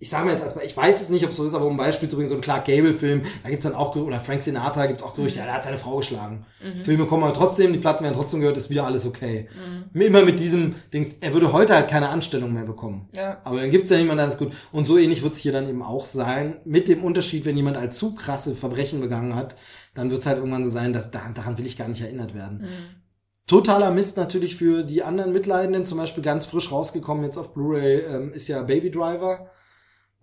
ich 0.02 0.10
sage 0.10 0.24
mal 0.26 0.32
jetzt, 0.32 0.42
als, 0.42 0.56
ich 0.64 0.76
weiß 0.76 1.00
es 1.00 1.10
nicht, 1.10 1.22
ob 1.24 1.30
es 1.30 1.36
so 1.36 1.44
ist, 1.44 1.54
aber 1.54 1.64
um 1.64 1.74
ein 1.74 1.76
Beispiel 1.76 2.08
zu 2.08 2.16
bringen, 2.16 2.28
so 2.28 2.34
ein 2.34 2.40
Clark 2.40 2.64
Gable-Film, 2.64 3.22
da 3.44 3.50
gibt's 3.50 3.62
dann 3.62 3.76
auch, 3.76 3.94
oder 3.94 4.18
Frank 4.18 4.42
Sinatra 4.42 4.86
gibt's 4.86 5.04
auch 5.04 5.14
Gerüchte, 5.14 5.38
ja, 5.38 5.44
der 5.44 5.54
hat 5.54 5.62
seine 5.62 5.78
Frau 5.78 5.98
geschlagen. 5.98 6.44
Mhm. 6.60 6.80
Filme 6.80 7.06
kommen 7.06 7.22
aber 7.22 7.32
trotzdem, 7.32 7.72
die 7.72 7.78
Platten 7.78 8.02
werden 8.02 8.16
trotzdem 8.16 8.40
gehört, 8.40 8.56
ist 8.56 8.68
wieder 8.68 8.84
alles 8.84 9.06
okay. 9.06 9.48
Mhm. 9.94 10.00
Immer 10.02 10.24
mit 10.24 10.40
diesem 10.40 10.74
Dings, 10.92 11.18
er 11.20 11.32
würde 11.32 11.52
heute 11.52 11.76
halt 11.76 11.86
keine 11.86 12.08
Anstellung 12.08 12.52
mehr 12.52 12.64
bekommen. 12.64 13.10
Ja. 13.14 13.40
Aber 13.44 13.60
dann 13.60 13.70
gibt's 13.70 13.90
ja 13.90 13.96
niemanden, 13.96 14.18
der 14.18 14.26
ist 14.26 14.38
gut. 14.38 14.52
Und 14.72 14.88
so 14.88 14.98
ähnlich 14.98 15.22
wird's 15.22 15.38
hier 15.38 15.52
dann 15.52 15.68
eben 15.68 15.84
auch 15.84 16.04
sein, 16.04 16.56
mit 16.64 16.88
dem 16.88 17.04
Unterschied, 17.04 17.44
wenn 17.44 17.56
jemand 17.56 17.76
als 17.76 17.96
zu 17.96 18.16
krasse 18.16 18.56
Verbrechen 18.56 19.00
begangen 19.00 19.36
hat, 19.36 19.54
dann 19.94 20.10
wird's 20.10 20.26
halt 20.26 20.38
irgendwann 20.38 20.64
so 20.64 20.70
sein, 20.70 20.92
dass 20.92 21.12
daran 21.12 21.58
will 21.58 21.66
ich 21.66 21.76
gar 21.76 21.86
nicht 21.86 22.02
erinnert 22.02 22.34
werden. 22.34 22.62
Mhm. 22.62 23.02
Totaler 23.46 23.92
Mist 23.92 24.16
natürlich 24.16 24.56
für 24.56 24.82
die 24.82 25.04
anderen 25.04 25.32
Mitleidenden, 25.32 25.86
zum 25.86 25.98
Beispiel 25.98 26.24
ganz 26.24 26.44
frisch 26.46 26.72
rausgekommen 26.72 27.22
jetzt 27.22 27.38
auf 27.38 27.52
Blu-ray 27.52 28.00
ähm, 28.00 28.32
ist 28.32 28.48
ja 28.48 28.62
Baby 28.62 28.90
Driver. 28.90 29.48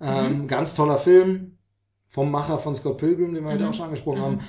Ähm, 0.01 0.43
mhm. 0.43 0.47
Ganz 0.47 0.76
toller 0.76 0.97
Film 0.97 1.57
vom 2.07 2.31
Macher 2.31 2.57
von 2.59 2.76
Scott 2.76 2.97
Pilgrim, 2.97 3.34
den 3.34 3.43
wir 3.43 3.51
mhm. 3.51 3.55
heute 3.55 3.69
auch 3.69 3.73
schon 3.73 3.85
angesprochen 3.85 4.19
mhm. 4.19 4.23
haben. 4.23 4.39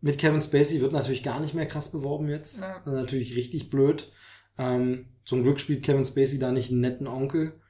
Mit 0.00 0.18
Kevin 0.18 0.40
Spacey 0.40 0.80
wird 0.80 0.92
natürlich 0.92 1.22
gar 1.22 1.40
nicht 1.40 1.54
mehr 1.54 1.66
krass 1.66 1.90
beworben 1.90 2.28
jetzt. 2.28 2.60
Ja. 2.60 2.76
Also 2.84 2.92
natürlich 2.92 3.36
richtig 3.36 3.70
blöd. 3.70 4.12
Ähm, 4.56 5.06
zum 5.24 5.42
Glück 5.42 5.58
spielt 5.58 5.82
Kevin 5.82 6.04
Spacey 6.04 6.38
da 6.38 6.52
nicht 6.52 6.70
einen 6.70 6.80
netten 6.80 7.06
Onkel, 7.06 7.60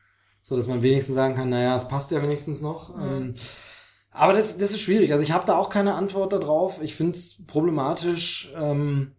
so 0.43 0.57
dass 0.57 0.67
man 0.67 0.83
wenigstens 0.83 1.15
sagen 1.15 1.35
kann, 1.35 1.49
naja, 1.49 1.77
es 1.77 1.89
passt 1.89 2.11
ja 2.11 2.23
wenigstens 2.23 2.61
noch. 2.61 2.95
Ähm, 3.01 3.35
aber 4.11 4.33
das, 4.33 4.59
das 4.59 4.73
ist 4.73 4.81
schwierig. 4.81 5.13
Also 5.13 5.25
ich 5.25 5.33
habe 5.33 5.47
da 5.47 5.57
auch 5.57 5.71
keine 5.71 5.95
Antwort 5.95 6.33
darauf. 6.33 6.83
Ich 6.83 6.95
finde 6.95 7.13
es 7.13 7.47
problematisch. 7.47 8.53
Ähm, 8.57 9.13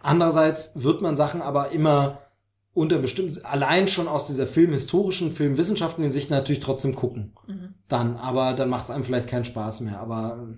Andererseits 0.00 0.72
wird 0.74 1.02
man 1.02 1.16
Sachen 1.16 1.42
aber 1.42 1.70
immer 1.70 2.20
unter 2.78 2.98
bestimmten, 2.98 3.44
allein 3.44 3.88
schon 3.88 4.08
aus 4.08 4.26
dieser 4.26 4.46
filmhistorischen, 4.46 5.32
filmwissenschaftlichen 5.32 6.12
Sicht 6.12 6.30
natürlich 6.30 6.60
trotzdem 6.60 6.94
gucken. 6.94 7.32
Mhm. 7.46 7.74
Dann, 7.88 8.16
aber 8.16 8.54
dann 8.54 8.68
macht 8.68 8.84
es 8.84 8.90
einem 8.90 9.04
vielleicht 9.04 9.28
keinen 9.28 9.44
Spaß 9.44 9.80
mehr. 9.80 10.00
Aber 10.00 10.48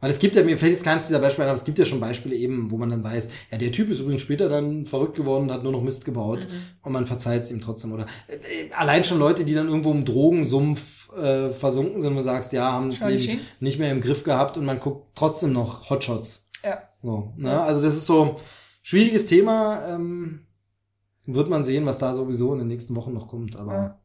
weil 0.00 0.10
es 0.10 0.20
gibt 0.20 0.36
ja, 0.36 0.44
mir 0.44 0.56
fällt 0.56 0.72
jetzt 0.72 0.84
keins 0.84 1.08
dieser 1.08 1.18
Beispiele 1.18 1.46
ein, 1.46 1.50
aber 1.50 1.58
es 1.58 1.64
gibt 1.64 1.78
ja 1.78 1.84
schon 1.84 1.98
Beispiele 1.98 2.36
eben, 2.36 2.70
wo 2.70 2.76
man 2.76 2.90
dann 2.90 3.02
weiß, 3.02 3.28
ja, 3.50 3.58
der 3.58 3.72
Typ 3.72 3.90
ist 3.90 3.98
übrigens 3.98 4.22
später 4.22 4.48
dann 4.48 4.86
verrückt 4.86 5.16
geworden 5.16 5.44
und 5.44 5.52
hat 5.52 5.64
nur 5.64 5.72
noch 5.72 5.82
Mist 5.82 6.04
gebaut 6.04 6.46
mhm. 6.48 6.84
und 6.84 6.92
man 6.92 7.06
verzeiht 7.06 7.42
es 7.42 7.50
ihm 7.50 7.60
trotzdem. 7.60 7.92
Oder 7.92 8.06
äh, 8.28 8.72
allein 8.74 9.02
schon 9.02 9.18
Leute, 9.18 9.44
die 9.44 9.54
dann 9.54 9.68
irgendwo 9.68 9.90
im 9.90 10.04
Drogensumpf 10.04 11.12
äh, 11.14 11.50
versunken 11.50 12.00
sind, 12.00 12.12
wo 12.12 12.18
du 12.18 12.22
sagst, 12.22 12.52
ja, 12.52 12.72
haben 12.72 12.90
das 12.90 13.00
Leben 13.00 13.40
nicht 13.58 13.78
mehr 13.80 13.90
im 13.90 14.00
Griff 14.00 14.22
gehabt 14.22 14.56
und 14.56 14.64
man 14.64 14.78
guckt 14.78 15.16
trotzdem 15.16 15.52
noch 15.52 15.90
Hotshots. 15.90 16.48
Ja. 16.64 16.82
So, 17.02 17.32
ne? 17.36 17.50
Ja. 17.50 17.64
Also 17.64 17.82
das 17.82 17.96
ist 17.96 18.06
so, 18.06 18.36
Schwieriges 18.88 19.26
Thema. 19.26 19.86
Ähm, 19.86 20.46
wird 21.34 21.48
man 21.48 21.64
sehen, 21.64 21.86
was 21.86 21.98
da 21.98 22.14
sowieso 22.14 22.52
in 22.52 22.60
den 22.60 22.68
nächsten 22.68 22.96
Wochen 22.96 23.12
noch 23.12 23.28
kommt. 23.28 23.56
Aber 23.56 23.72
ja. 23.72 23.98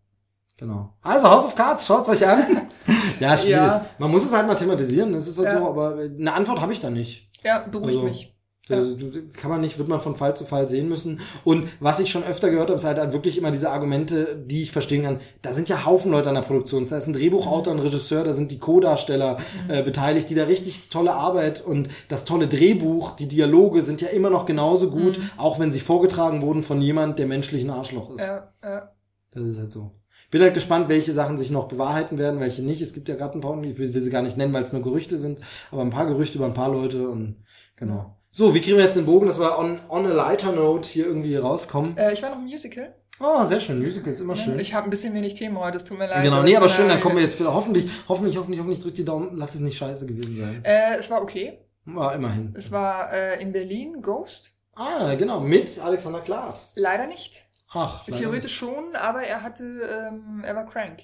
genau. 0.58 0.94
Also 1.02 1.30
House 1.30 1.46
of 1.46 1.56
Cards, 1.56 1.86
schaut's 1.86 2.10
euch 2.10 2.28
an. 2.28 2.40
ja, 3.20 3.38
schwierig. 3.38 3.52
Ja. 3.52 3.86
Man 3.98 4.12
muss 4.12 4.26
es 4.26 4.34
halt 4.34 4.48
mal 4.48 4.56
thematisieren. 4.56 5.14
Das 5.14 5.28
ist 5.28 5.38
halt 5.40 5.54
ja. 5.54 5.60
so, 5.60 5.68
aber 5.68 5.98
eine 5.98 6.34
Antwort 6.34 6.60
habe 6.62 6.74
ich 6.74 6.82
da 6.82 6.90
nicht. 6.90 7.30
Ja, 7.44 7.60
beruhigt 7.60 7.98
also, 7.98 8.04
mich. 8.04 8.33
Das 8.70 8.96
kann 9.34 9.52
man 9.52 9.60
nicht, 9.60 9.78
wird 9.78 9.90
man 9.90 10.00
von 10.00 10.16
Fall 10.16 10.38
zu 10.38 10.46
Fall 10.46 10.70
sehen 10.70 10.88
müssen. 10.88 11.20
Und 11.44 11.68
was 11.82 12.00
ich 12.00 12.10
schon 12.10 12.24
öfter 12.24 12.50
gehört 12.50 12.70
habe, 12.70 12.78
ist 12.78 12.86
halt, 12.86 12.98
halt 12.98 13.12
wirklich 13.12 13.38
immer 13.38 13.52
diese 13.52 13.70
Argumente, 13.70 14.42
die 14.42 14.64
ich 14.64 14.72
verstehen 14.72 15.04
kann. 15.04 15.20
Da 15.42 15.54
sind 15.54 15.68
ja 15.68 15.86
Haufen 15.86 16.12
Leute 16.12 16.30
an 16.30 16.36
der 16.36 16.44
Produktion. 16.44 16.88
Da 16.88 16.98
ist 16.98 17.08
ein 17.08 17.14
Drehbuchautor, 17.14 17.74
ein 17.74 17.80
Regisseur, 17.80 18.24
da 18.24 18.34
sind 18.34 18.52
die 18.52 18.60
Co-Darsteller 18.60 19.38
äh, 19.68 19.84
beteiligt, 19.84 20.30
die 20.30 20.36
da 20.36 20.46
richtig 20.46 20.90
tolle 20.90 21.14
Arbeit 21.14 21.62
und 21.66 21.90
das 22.08 22.24
tolle 22.24 22.48
Drehbuch, 22.48 23.18
die 23.18 23.28
Dialoge 23.28 23.82
sind 23.82 24.00
ja 24.00 24.08
immer 24.08 24.30
noch 24.30 24.46
genauso 24.46 24.90
gut, 24.90 25.18
mhm. 25.18 25.30
auch 25.36 25.60
wenn 25.60 25.74
sie 25.74 25.82
vorgetragen 25.82 26.42
wurden 26.42 26.64
von 26.64 26.80
jemand, 26.82 27.20
der 27.20 27.28
menschlich 27.28 27.66
ein 27.66 27.70
Arschloch 27.70 28.12
ist. 28.12 28.22
Ja, 28.22 28.54
ja. 28.64 28.92
Das 29.32 29.44
ist 29.44 29.60
halt 29.60 29.74
so. 29.74 29.92
Bin 30.32 30.42
halt 30.42 30.54
gespannt, 30.54 30.88
welche 30.88 31.12
Sachen 31.12 31.38
sich 31.38 31.52
noch 31.52 31.68
bewahrheiten 31.68 32.18
werden, 32.18 32.40
welche 32.40 32.64
nicht. 32.64 32.82
Es 32.82 32.94
gibt 32.94 33.10
ja 33.10 33.16
gerade 33.16 33.38
ein 33.38 33.42
paar, 33.42 33.62
ich 33.62 33.78
will, 33.78 33.94
will 33.94 34.02
sie 34.02 34.10
gar 34.10 34.22
nicht 34.22 34.38
nennen, 34.38 34.54
weil 34.54 34.64
es 34.64 34.72
nur 34.72 34.82
Gerüchte 34.82 35.18
sind, 35.18 35.40
aber 35.70 35.82
ein 35.82 35.90
paar 35.90 36.08
Gerüchte 36.08 36.38
über 36.38 36.46
ein 36.46 36.54
paar 36.54 36.72
Leute 36.72 37.10
und 37.10 37.44
genau. 37.76 38.18
So, 38.36 38.56
wie 38.56 38.62
kriegen 38.62 38.78
wir 38.78 38.84
jetzt 38.84 38.96
den 38.96 39.06
Bogen, 39.06 39.28
dass 39.28 39.40
wir 39.40 39.60
on, 39.60 39.80
on 39.90 40.08
a 40.08 40.12
lighter 40.12 40.52
note 40.54 40.90
hier 40.90 41.06
irgendwie 41.06 41.36
rauskommen? 41.36 41.96
Äh, 41.96 42.14
ich 42.14 42.24
war 42.24 42.32
noch 42.32 42.40
im 42.40 42.46
Musical. 42.46 42.96
Oh, 43.20 43.46
sehr 43.46 43.60
schön. 43.60 43.78
Musical 43.80 44.12
ist 44.12 44.22
immer 44.22 44.36
schön. 44.36 44.58
Ich 44.58 44.74
habe 44.74 44.88
ein 44.88 44.90
bisschen 44.90 45.14
wenig 45.14 45.36
Themen 45.36 45.60
heute, 45.60 45.78
es 45.78 45.84
tut 45.84 46.00
mir 46.00 46.08
leid. 46.08 46.24
Genau, 46.24 46.42
nee, 46.42 46.56
aber 46.58 46.68
schön, 46.68 46.90
dann 46.90 47.00
kommen 47.00 47.18
wir 47.18 47.22
jetzt 47.22 47.40
wieder. 47.40 47.54
Hoffentlich, 47.54 47.92
hoffentlich, 48.10 48.36
hoffentlich, 48.36 48.60
hoffentlich, 48.60 48.80
drück 48.80 48.96
die 48.96 49.06
Daumen, 49.06 49.38
lass 49.38 49.54
es 49.54 49.62
nicht 49.62 49.78
scheiße 49.78 50.08
gewesen 50.08 50.36
sein. 50.36 50.62
Äh, 50.64 50.96
es 50.98 51.12
war 51.12 51.22
okay. 51.22 51.60
War 51.86 52.16
immerhin. 52.16 52.56
Es 52.58 52.72
war 52.72 53.14
äh, 53.14 53.40
in 53.40 53.52
Berlin, 53.52 54.02
Ghost. 54.02 54.52
Ah, 54.74 55.14
genau, 55.14 55.40
mit 55.40 55.78
Alexander 55.78 56.22
Klavs. 56.22 56.74
Leider 56.76 57.06
nicht. 57.06 57.46
Ach, 57.72 58.04
Theoretisch 58.06 58.60
nicht. 58.60 58.72
schon, 58.74 58.96
aber 58.96 59.22
er 59.22 59.44
hatte, 59.44 59.64
ähm, 59.64 60.44
er 60.44 60.56
war 60.56 60.66
crank. 60.66 61.04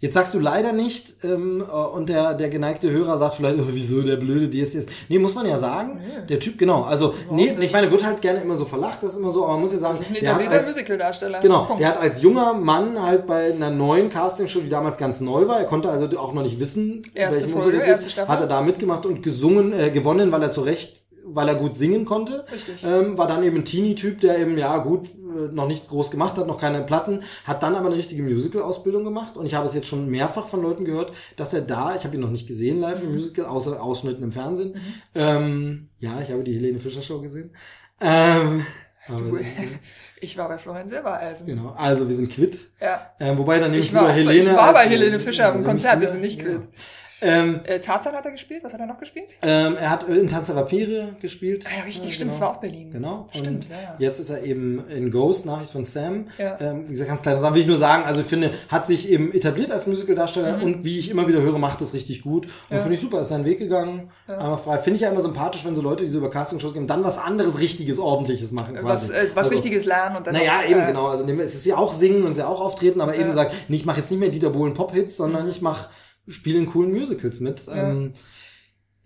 Jetzt 0.00 0.14
sagst 0.14 0.32
du 0.32 0.38
leider 0.38 0.72
nicht, 0.72 1.24
ähm, 1.24 1.60
äh, 1.60 1.72
und 1.72 2.08
der, 2.08 2.34
der 2.34 2.50
geneigte 2.50 2.88
Hörer 2.88 3.18
sagt 3.18 3.34
vielleicht, 3.34 3.58
oh, 3.58 3.64
wieso 3.72 4.00
der 4.02 4.16
blöde 4.16 4.48
DSDS. 4.48 4.86
Nee, 5.08 5.18
muss 5.18 5.34
man 5.34 5.44
ja 5.44 5.58
sagen. 5.58 5.98
Nee. 5.98 6.26
Der 6.28 6.38
Typ, 6.38 6.56
genau. 6.56 6.82
Also, 6.82 7.14
Warum 7.24 7.36
nee, 7.36 7.56
ich 7.60 7.72
meine, 7.72 7.90
wird 7.90 8.04
halt 8.04 8.22
gerne 8.22 8.40
immer 8.40 8.54
so 8.54 8.64
verlacht, 8.64 9.02
das 9.02 9.12
ist 9.12 9.18
immer 9.18 9.32
so, 9.32 9.42
aber 9.42 9.54
man 9.54 9.62
muss 9.62 9.72
ja 9.72 9.78
sagen. 9.78 9.96
Das 9.98 10.08
ist 10.08 10.16
ein 10.16 10.22
etablierter 10.22 10.62
Musical-Darsteller. 10.62 11.40
Genau. 11.40 11.64
Punkt. 11.64 11.82
Der 11.82 11.88
hat 11.88 12.00
als 12.00 12.22
junger 12.22 12.54
Mann 12.54 13.02
halt 13.02 13.26
bei 13.26 13.52
einer 13.52 13.70
neuen 13.70 14.08
Castingshow, 14.08 14.60
die 14.60 14.68
damals 14.68 14.98
ganz 14.98 15.20
neu 15.20 15.48
war, 15.48 15.58
er 15.58 15.66
konnte 15.66 15.88
also 15.88 16.06
auch 16.16 16.32
noch 16.32 16.42
nicht 16.44 16.60
wissen, 16.60 17.02
erste 17.14 17.42
welchem 17.42 17.52
Folge, 17.52 17.78
erste 17.78 18.06
ist, 18.06 18.16
hat 18.16 18.40
er 18.40 18.46
da 18.46 18.62
mitgemacht 18.62 19.04
und 19.04 19.24
gesungen, 19.24 19.72
äh, 19.72 19.90
gewonnen, 19.90 20.30
weil 20.30 20.42
er 20.44 20.52
zu 20.52 20.60
Recht 20.60 21.02
weil 21.30 21.48
er 21.48 21.56
gut 21.56 21.76
singen 21.76 22.04
konnte. 22.04 22.44
Richtig. 22.50 22.82
Ähm, 22.84 23.18
war 23.18 23.26
dann 23.26 23.42
eben 23.42 23.58
ein 23.58 23.64
Teenie-Typ, 23.64 24.20
der 24.20 24.38
eben, 24.38 24.56
ja 24.56 24.78
gut, 24.78 25.10
noch 25.52 25.66
nicht 25.66 25.88
groß 25.88 26.10
gemacht 26.10 26.36
hat, 26.36 26.46
noch 26.46 26.60
keine 26.60 26.82
Platten, 26.82 27.22
hat 27.44 27.62
dann 27.62 27.74
aber 27.74 27.86
eine 27.86 27.96
richtige 27.96 28.22
Musical-Ausbildung 28.22 29.04
gemacht 29.04 29.36
und 29.36 29.46
ich 29.46 29.54
habe 29.54 29.66
es 29.66 29.74
jetzt 29.74 29.88
schon 29.88 30.08
mehrfach 30.08 30.46
von 30.46 30.62
Leuten 30.62 30.84
gehört, 30.84 31.12
dass 31.36 31.54
er 31.54 31.60
da, 31.60 31.94
ich 31.96 32.04
habe 32.04 32.16
ihn 32.16 32.20
noch 32.20 32.30
nicht 32.30 32.46
gesehen 32.46 32.80
live 32.80 33.02
im 33.02 33.08
mhm. 33.08 33.14
Musical, 33.14 33.46
außer 33.46 33.82
Ausschnitten 33.82 34.22
im 34.22 34.32
Fernsehen. 34.32 34.74
Mhm. 34.74 34.94
Ähm, 35.14 35.88
ja, 35.98 36.20
ich 36.20 36.30
habe 36.30 36.44
die 36.44 36.54
Helene 36.54 36.80
Fischer 36.80 37.02
Show 37.02 37.20
gesehen. 37.20 37.50
Ähm, 38.00 38.64
Du, 39.08 39.38
ich 40.20 40.36
war 40.36 40.48
bei 40.48 40.58
Florian 40.58 40.88
Silbereisen. 40.88 41.46
Genau, 41.46 41.70
also 41.70 42.06
wir 42.06 42.14
sind 42.14 42.30
quitt. 42.30 42.68
Ja. 42.80 43.12
Ähm, 43.18 43.38
wobei 43.38 43.58
dann 43.58 43.70
nehme 43.70 43.80
ich, 43.82 43.88
ich 43.88 43.94
war, 43.94 44.10
Helene. 44.10 44.50
Ich 44.50 44.56
war 44.56 44.72
bei 44.72 44.86
Helene 44.86 45.18
Fischer 45.18 45.54
im 45.54 45.64
Konzert, 45.64 46.00
wir 46.00 46.08
sind 46.08 46.20
nicht 46.20 46.38
quitt. 46.38 46.62
Ja. 46.62 46.68
Ähm, 47.20 47.60
äh, 47.64 47.80
Tarzan 47.80 48.14
hat 48.14 48.24
er 48.24 48.30
gespielt, 48.30 48.62
was 48.62 48.72
hat 48.72 48.80
er 48.80 48.86
noch 48.86 48.98
gespielt? 48.98 49.26
Ähm, 49.42 49.76
er 49.76 49.90
hat 49.90 50.08
in 50.08 50.28
Tanz 50.28 50.46
der 50.46 50.56
Vampire 50.56 51.16
gespielt. 51.20 51.64
Ah 51.66 51.78
ja, 51.78 51.84
richtig, 51.84 52.10
äh, 52.10 52.12
stimmt, 52.12 52.30
genau. 52.30 52.34
es 52.34 52.40
war 52.40 52.56
auch 52.56 52.60
Berlin. 52.60 52.90
Genau. 52.90 53.28
Stimmt, 53.32 53.68
ja, 53.68 53.76
ja. 53.76 53.96
Jetzt 53.98 54.20
ist 54.20 54.30
er 54.30 54.44
eben 54.44 54.86
in 54.88 55.10
Ghost, 55.10 55.44
Nachricht 55.44 55.72
von 55.72 55.84
Sam. 55.84 56.28
Ja. 56.38 56.56
Ähm, 56.60 56.84
wie 56.86 56.92
gesagt, 56.92 57.10
ganz 57.10 57.22
klein 57.22 57.40
sagen, 57.40 57.54
will 57.54 57.62
ich 57.62 57.66
nur 57.66 57.76
sagen, 57.76 58.04
also 58.04 58.20
ich 58.20 58.26
finde, 58.26 58.52
hat 58.68 58.86
sich 58.86 59.10
eben 59.10 59.32
etabliert 59.32 59.72
als 59.72 59.86
Musicaldarsteller 59.86 60.58
mhm. 60.58 60.62
und 60.62 60.84
wie 60.84 60.98
ich 60.98 61.10
immer 61.10 61.26
wieder 61.26 61.42
höre, 61.42 61.58
macht 61.58 61.80
es 61.80 61.92
richtig 61.92 62.22
gut. 62.22 62.46
Und 62.46 62.76
ja. 62.76 62.78
finde 62.80 62.94
ich 62.94 63.00
super, 63.00 63.20
ist 63.20 63.28
seinen 63.28 63.44
Weg 63.44 63.58
gegangen, 63.58 64.10
ja. 64.28 64.38
einmal 64.38 64.58
frei. 64.58 64.78
Finde 64.78 64.96
ich 64.96 65.02
ja 65.02 65.10
immer 65.10 65.20
sympathisch, 65.20 65.64
wenn 65.64 65.74
so 65.74 65.82
Leute, 65.82 66.04
die 66.04 66.10
so 66.10 66.18
über 66.18 66.30
Casting-Shows 66.30 66.72
gehen, 66.72 66.86
dann 66.86 67.02
was 67.02 67.18
anderes, 67.18 67.58
Richtiges, 67.58 67.98
Ordentliches 67.98 68.52
machen. 68.52 68.76
Quasi. 68.76 69.08
Was, 69.08 69.10
äh, 69.10 69.30
was 69.34 69.44
also, 69.44 69.50
Richtiges 69.50 69.84
lernen 69.84 70.16
und 70.16 70.26
dann 70.26 70.34
Naja, 70.34 70.60
auch, 70.60 70.70
eben, 70.70 70.80
äh, 70.80 70.86
genau. 70.86 71.06
Also 71.06 71.26
es 71.26 71.54
ist 71.54 71.66
ja 71.66 71.76
auch 71.76 71.92
Singen 71.92 72.22
und 72.22 72.30
es 72.30 72.38
ist 72.38 72.42
ja 72.42 72.48
auch 72.48 72.60
Auftreten, 72.60 73.00
aber 73.00 73.16
eben 73.16 73.32
sagt, 73.32 73.54
nee, 73.68 73.76
ich 73.76 73.84
mache 73.84 73.98
jetzt 73.98 74.10
nicht 74.10 74.20
mehr 74.20 74.28
Dieter 74.28 74.50
Bohlen 74.50 74.74
Pop-Hits, 74.74 75.16
sondern 75.16 75.44
mhm. 75.44 75.50
ich 75.50 75.60
mache 75.60 75.88
spiele 76.28 76.58
in 76.58 76.66
coolen 76.66 76.92
Musicals 76.92 77.40
mit. 77.40 77.66
Ja. 77.66 77.90
Ähm, 77.90 78.14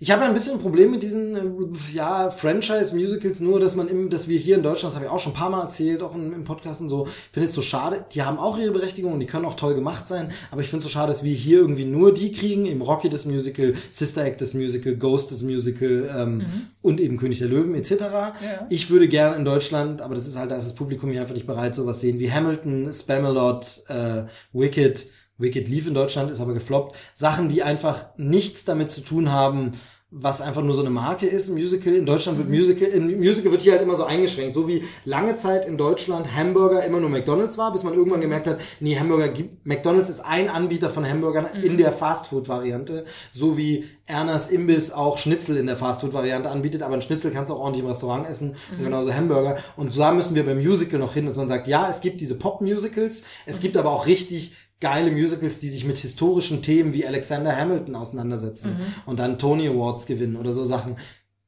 ich 0.02 0.10
habe 0.10 0.22
ein 0.22 0.34
bisschen 0.34 0.54
ein 0.54 0.58
Problem 0.58 0.90
mit 0.90 1.04
diesen 1.04 1.36
äh, 1.36 1.94
ja 1.94 2.28
Franchise-Musicals, 2.28 3.38
nur 3.38 3.60
dass 3.60 3.76
man 3.76 3.86
im, 3.86 4.10
dass 4.10 4.26
wir 4.26 4.36
hier 4.36 4.56
in 4.56 4.64
Deutschland, 4.64 4.90
das 4.90 4.96
habe 4.96 5.04
ich 5.04 5.10
auch 5.12 5.20
schon 5.20 5.30
ein 5.30 5.38
paar 5.38 5.48
Mal 5.48 5.60
erzählt, 5.60 6.02
auch 6.02 6.16
im, 6.16 6.32
im 6.32 6.42
Podcast 6.42 6.80
und 6.80 6.88
so, 6.88 7.06
finde 7.30 7.48
ich 7.48 7.54
so 7.54 7.62
schade. 7.62 8.04
Die 8.10 8.22
haben 8.22 8.36
auch 8.36 8.58
ihre 8.58 8.72
Berechtigung 8.72 9.12
und 9.12 9.20
die 9.20 9.26
können 9.26 9.44
auch 9.44 9.54
toll 9.54 9.76
gemacht 9.76 10.08
sein, 10.08 10.32
aber 10.50 10.60
ich 10.60 10.66
finde 10.66 10.78
es 10.78 10.84
so 10.86 10.90
schade, 10.90 11.12
dass 11.12 11.22
wir 11.22 11.32
hier 11.32 11.58
irgendwie 11.58 11.84
nur 11.84 12.12
die 12.12 12.32
kriegen, 12.32 12.66
im 12.66 12.82
Rocky 12.82 13.10
das 13.10 13.26
Musical, 13.26 13.74
Sister 13.90 14.24
Act 14.24 14.40
das 14.40 14.54
Musical, 14.54 14.96
Ghost 14.96 15.30
das 15.30 15.42
Musical 15.42 16.10
ähm, 16.12 16.38
mhm. 16.38 16.44
und 16.82 17.00
eben 17.00 17.16
König 17.16 17.38
der 17.38 17.46
Löwen 17.46 17.76
etc. 17.76 17.92
Ja. 18.00 18.34
Ich 18.70 18.90
würde 18.90 19.06
gerne 19.06 19.36
in 19.36 19.44
Deutschland, 19.44 20.02
aber 20.02 20.16
das 20.16 20.26
ist 20.26 20.36
halt, 20.36 20.50
da 20.50 20.56
ist 20.56 20.66
das 20.66 20.74
Publikum 20.74 21.12
hier 21.12 21.20
einfach 21.20 21.34
nicht 21.34 21.46
bereit, 21.46 21.76
sowas 21.76 22.00
sehen 22.00 22.18
wie 22.18 22.32
Hamilton, 22.32 22.92
Spamalot, 22.92 23.84
äh, 23.86 24.24
Wicked 24.52 25.06
Wicked 25.38 25.68
lief 25.68 25.86
in 25.86 25.94
Deutschland, 25.94 26.30
ist 26.30 26.40
aber 26.40 26.54
gefloppt. 26.54 26.96
Sachen, 27.14 27.48
die 27.48 27.62
einfach 27.62 28.06
nichts 28.16 28.64
damit 28.64 28.90
zu 28.90 29.00
tun 29.00 29.32
haben, 29.32 29.72
was 30.14 30.42
einfach 30.42 30.62
nur 30.62 30.74
so 30.74 30.82
eine 30.82 30.90
Marke 30.90 31.26
ist, 31.26 31.48
ein 31.48 31.54
Musical. 31.54 31.94
In 31.94 32.04
Deutschland 32.04 32.36
wird 32.36 32.50
Musical, 32.50 32.86
in 32.86 33.18
Musical 33.18 33.50
wird 33.50 33.62
hier 33.62 33.72
halt 33.72 33.80
immer 33.80 33.96
so 33.96 34.04
eingeschränkt. 34.04 34.54
So 34.54 34.68
wie 34.68 34.84
lange 35.06 35.36
Zeit 35.36 35.64
in 35.64 35.78
Deutschland 35.78 36.36
Hamburger 36.36 36.84
immer 36.84 37.00
nur 37.00 37.08
McDonalds 37.08 37.56
war, 37.56 37.72
bis 37.72 37.82
man 37.82 37.94
irgendwann 37.94 38.20
gemerkt 38.20 38.46
hat, 38.46 38.60
nee, 38.78 38.98
Hamburger 38.98 39.28
gibt, 39.28 39.64
McDonalds 39.64 40.10
ist 40.10 40.20
ein 40.20 40.50
Anbieter 40.50 40.90
von 40.90 41.08
Hamburgern 41.08 41.46
mhm. 41.54 41.64
in 41.64 41.78
der 41.78 41.92
Fastfood-Variante. 41.92 43.06
So 43.30 43.56
wie 43.56 43.86
Ernas 44.04 44.50
Imbiss 44.50 44.92
auch 44.92 45.16
Schnitzel 45.16 45.56
in 45.56 45.66
der 45.66 45.78
Fastfood-Variante 45.78 46.50
anbietet, 46.50 46.82
aber 46.82 46.94
ein 46.94 47.02
Schnitzel 47.02 47.30
kannst 47.30 47.48
du 47.48 47.54
auch 47.54 47.60
ordentlich 47.60 47.82
im 47.82 47.88
Restaurant 47.88 48.28
essen 48.28 48.48
mhm. 48.48 48.78
und 48.78 48.84
genauso 48.84 49.14
Hamburger. 49.14 49.56
Und 49.76 49.94
so 49.94 50.00
da 50.00 50.12
müssen 50.12 50.34
wir 50.34 50.44
beim 50.44 50.58
Musical 50.58 50.98
noch 50.98 51.14
hin, 51.14 51.24
dass 51.24 51.36
man 51.36 51.48
sagt, 51.48 51.68
ja, 51.68 51.88
es 51.88 52.02
gibt 52.02 52.20
diese 52.20 52.38
Pop-Musicals, 52.38 53.22
es 53.46 53.58
mhm. 53.58 53.62
gibt 53.62 53.78
aber 53.78 53.90
auch 53.90 54.06
richtig 54.06 54.56
geile 54.82 55.10
Musicals, 55.10 55.58
die 55.60 55.70
sich 55.70 55.84
mit 55.86 55.96
historischen 55.96 56.60
Themen 56.62 56.92
wie 56.92 57.06
Alexander 57.06 57.56
Hamilton 57.56 57.96
auseinandersetzen 57.96 58.72
mhm. 58.78 58.84
und 59.06 59.18
dann 59.18 59.38
Tony 59.38 59.66
Awards 59.68 60.04
gewinnen 60.04 60.36
oder 60.36 60.52
so 60.52 60.64
Sachen. 60.64 60.96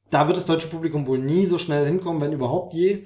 Da 0.09 0.25
wird 0.27 0.37
das 0.37 0.45
deutsche 0.45 0.69
Publikum 0.69 1.05
wohl 1.05 1.19
nie 1.19 1.45
so 1.45 1.57
schnell 1.59 1.85
hinkommen, 1.85 2.21
wenn 2.21 2.31
überhaupt 2.33 2.73
je. 2.73 3.03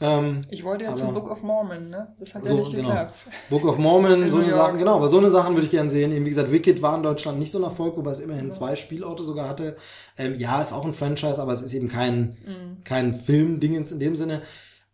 Ähm, 0.00 0.40
Ich 0.50 0.62
wollte 0.64 0.84
ja 0.84 0.94
zum 0.94 1.12
Book 1.14 1.30
of 1.30 1.42
Mormon, 1.42 1.90
ne? 1.90 2.14
Das 2.18 2.34
hat 2.34 2.44
ja 2.44 2.50
So, 2.52 2.58
nicht 2.58 2.70
genau. 2.72 2.88
geklappt. 2.88 3.26
Book 3.50 3.64
of 3.64 3.78
Mormon, 3.78 4.22
In 4.24 4.30
so 4.30 4.36
eine. 4.38 4.50
Sachen, 4.52 4.78
genau, 4.78 4.96
aber 4.96 5.08
so 5.08 5.18
eine 5.18 5.30
Sachen 5.30 5.54
würde 5.54 5.64
ich 5.66 5.70
gerne 5.72 5.90
sehen. 5.90 6.12
Eben, 6.12 6.24
wie 6.24 6.30
gesagt, 6.30 6.52
Wicked 6.52 6.82
war 6.82 6.96
in 6.96 7.02
Deutschland 7.02 7.38
nicht 7.38 7.50
so 7.50 7.58
ein 7.58 7.64
Erfolg, 7.64 7.96
wobei 7.96 8.10
es 8.12 8.20
immerhin 8.20 8.52
zwei 8.52 8.76
Spielorte 8.76 9.22
sogar 9.22 9.48
hatte. 9.48 9.76
Ähm, 10.16 10.36
ja, 10.38 10.60
ist 10.62 10.72
auch 10.72 10.84
ein 10.84 10.94
Franchise, 10.94 11.40
aber 11.42 11.52
es 11.52 11.62
ist 11.62 11.72
eben 11.72 11.88
kein, 11.88 12.36
Mhm. 12.46 12.84
kein 12.84 13.12
Film-Dingens 13.14 13.90
in 13.92 13.98
dem 13.98 14.14
Sinne. 14.16 14.42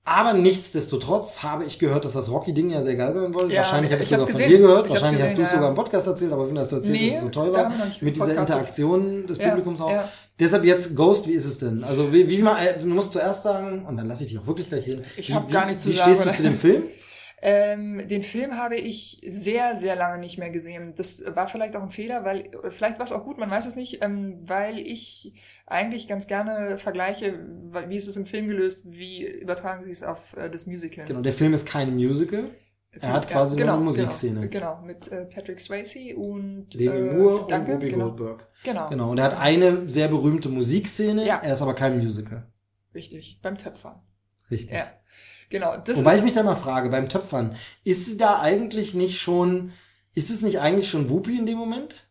Aber 0.06 0.34
nichtsdestotrotz 0.34 1.42
habe 1.42 1.64
ich 1.64 1.78
gehört, 1.78 2.04
dass 2.04 2.12
das 2.12 2.30
Rocky-Ding 2.30 2.70
ja 2.70 2.82
sehr 2.82 2.94
geil 2.94 3.10
sein 3.12 3.32
soll. 3.32 3.50
Ja, 3.50 3.60
Wahrscheinlich 3.62 3.90
habe 3.90 4.02
ich 4.02 4.10
ich 4.10 4.16
sogar 4.18 4.28
von 4.28 4.38
dir 4.38 4.58
gehört. 4.58 4.86
Ich 4.86 4.92
Wahrscheinlich 4.92 5.22
hast 5.22 5.30
gesehen, 5.30 5.36
du 5.36 5.42
es 5.42 5.48
ja, 5.48 5.54
sogar 5.56 5.68
im 5.70 5.74
Podcast 5.74 6.06
erzählt, 6.06 6.32
aber 6.32 6.46
wenn 6.46 6.54
du 6.54 6.60
hast 6.60 6.72
du 6.72 6.76
erzählt, 6.76 6.92
Nee, 6.92 7.06
dass 7.08 7.16
es 7.16 7.22
so 7.22 7.28
toll 7.30 7.52
war. 7.54 7.72
nicht 7.86 8.02
Mit 8.02 8.16
dieser. 8.16 8.36
Interaktion 8.36 9.26
des 9.26 9.38
Publikums 9.38 9.80
auch. 9.80 9.92
Deshalb 10.38 10.64
jetzt 10.64 10.94
Ghost, 10.96 11.26
wie 11.26 11.32
ist 11.32 11.46
es 11.46 11.58
denn? 11.58 11.84
Also 11.84 12.12
wie, 12.12 12.28
wie 12.28 12.38
mal, 12.42 12.60
äh, 12.66 12.78
du 12.78 12.86
musst 12.86 13.12
zuerst 13.12 13.44
sagen, 13.44 13.86
und 13.86 13.96
dann 13.96 14.08
lasse 14.08 14.24
ich 14.24 14.30
dich 14.30 14.38
auch 14.38 14.46
wirklich 14.46 14.68
gleich 14.68 14.86
reden. 14.86 15.04
Ich 15.16 15.28
wie, 15.28 15.34
hab 15.34 15.48
wie, 15.48 15.52
gar 15.52 15.66
nichts 15.66 15.84
zu 15.84 15.90
Wie 15.90 15.94
sagen, 15.94 16.12
stehst 16.12 16.28
du 16.28 16.32
zu 16.34 16.42
dem 16.42 16.56
Film? 16.56 16.82
Ähm, 17.42 18.08
den 18.08 18.22
Film 18.22 18.56
habe 18.56 18.76
ich 18.76 19.20
sehr, 19.26 19.76
sehr 19.76 19.96
lange 19.96 20.18
nicht 20.18 20.38
mehr 20.38 20.50
gesehen. 20.50 20.94
Das 20.96 21.22
war 21.34 21.46
vielleicht 21.48 21.76
auch 21.76 21.82
ein 21.82 21.90
Fehler, 21.90 22.24
weil 22.24 22.50
vielleicht 22.70 22.98
war 22.98 23.04
es 23.04 23.12
auch 23.12 23.24
gut, 23.24 23.38
man 23.38 23.50
weiß 23.50 23.66
es 23.66 23.76
nicht, 23.76 24.02
ähm, 24.02 24.38
weil 24.48 24.78
ich 24.78 25.34
eigentlich 25.66 26.08
ganz 26.08 26.26
gerne 26.26 26.78
vergleiche, 26.78 27.38
wie 27.88 27.96
ist 27.96 28.08
es 28.08 28.16
im 28.16 28.24
Film 28.26 28.46
gelöst, 28.48 28.82
wie 28.86 29.26
übertragen 29.26 29.84
sie 29.84 29.90
es 29.90 30.02
auf 30.02 30.34
äh, 30.36 30.48
das 30.48 30.66
Musical. 30.66 31.06
Genau, 31.06 31.20
der 31.20 31.32
Film 31.32 31.52
ist 31.52 31.66
kein 31.66 31.94
Musical. 31.94 32.50
Er 33.00 33.12
hat 33.12 33.28
quasi 33.28 33.56
nur 33.56 33.72
eine 33.72 33.82
Musikszene. 33.82 34.48
Genau, 34.48 34.76
genau 34.76 34.86
mit 34.86 35.10
äh, 35.10 35.24
Patrick 35.26 35.60
Swayze 35.60 36.16
und 36.16 36.68
Demi 36.74 36.94
äh, 36.96 37.12
Moore 37.14 37.46
danke, 37.48 37.72
und 37.72 37.76
Ruby 37.78 37.88
genau, 37.90 38.10
Goldberg. 38.10 38.48
Genau, 38.62 38.88
Genau, 38.88 39.10
und 39.10 39.18
er 39.18 39.24
hat 39.24 39.36
eine 39.36 39.90
sehr 39.90 40.08
berühmte 40.08 40.48
Musikszene, 40.48 41.26
Ja. 41.26 41.40
er 41.42 41.52
ist 41.54 41.62
aber 41.62 41.74
kein 41.74 41.98
Musical. 41.98 42.46
richtig, 42.94 43.40
beim 43.42 43.58
Töpfern. 43.58 44.00
Richtig. 44.50 44.76
Ja, 44.76 44.86
genau. 45.50 45.76
Das 45.76 45.98
Wobei 45.98 46.12
ist, 46.12 46.18
ich 46.18 46.24
mich 46.24 46.32
da 46.32 46.42
mal 46.42 46.54
frage, 46.54 46.88
beim 46.88 47.08
Töpfern, 47.08 47.56
ist 47.84 48.06
sie 48.06 48.16
da 48.16 48.40
eigentlich 48.40 48.94
nicht 48.94 49.20
schon, 49.20 49.72
ist 50.14 50.30
es 50.30 50.42
nicht 50.42 50.60
eigentlich 50.60 50.88
schon 50.88 51.10
Whoopi 51.10 51.38
in 51.38 51.46
dem 51.46 51.58
Moment? 51.58 52.08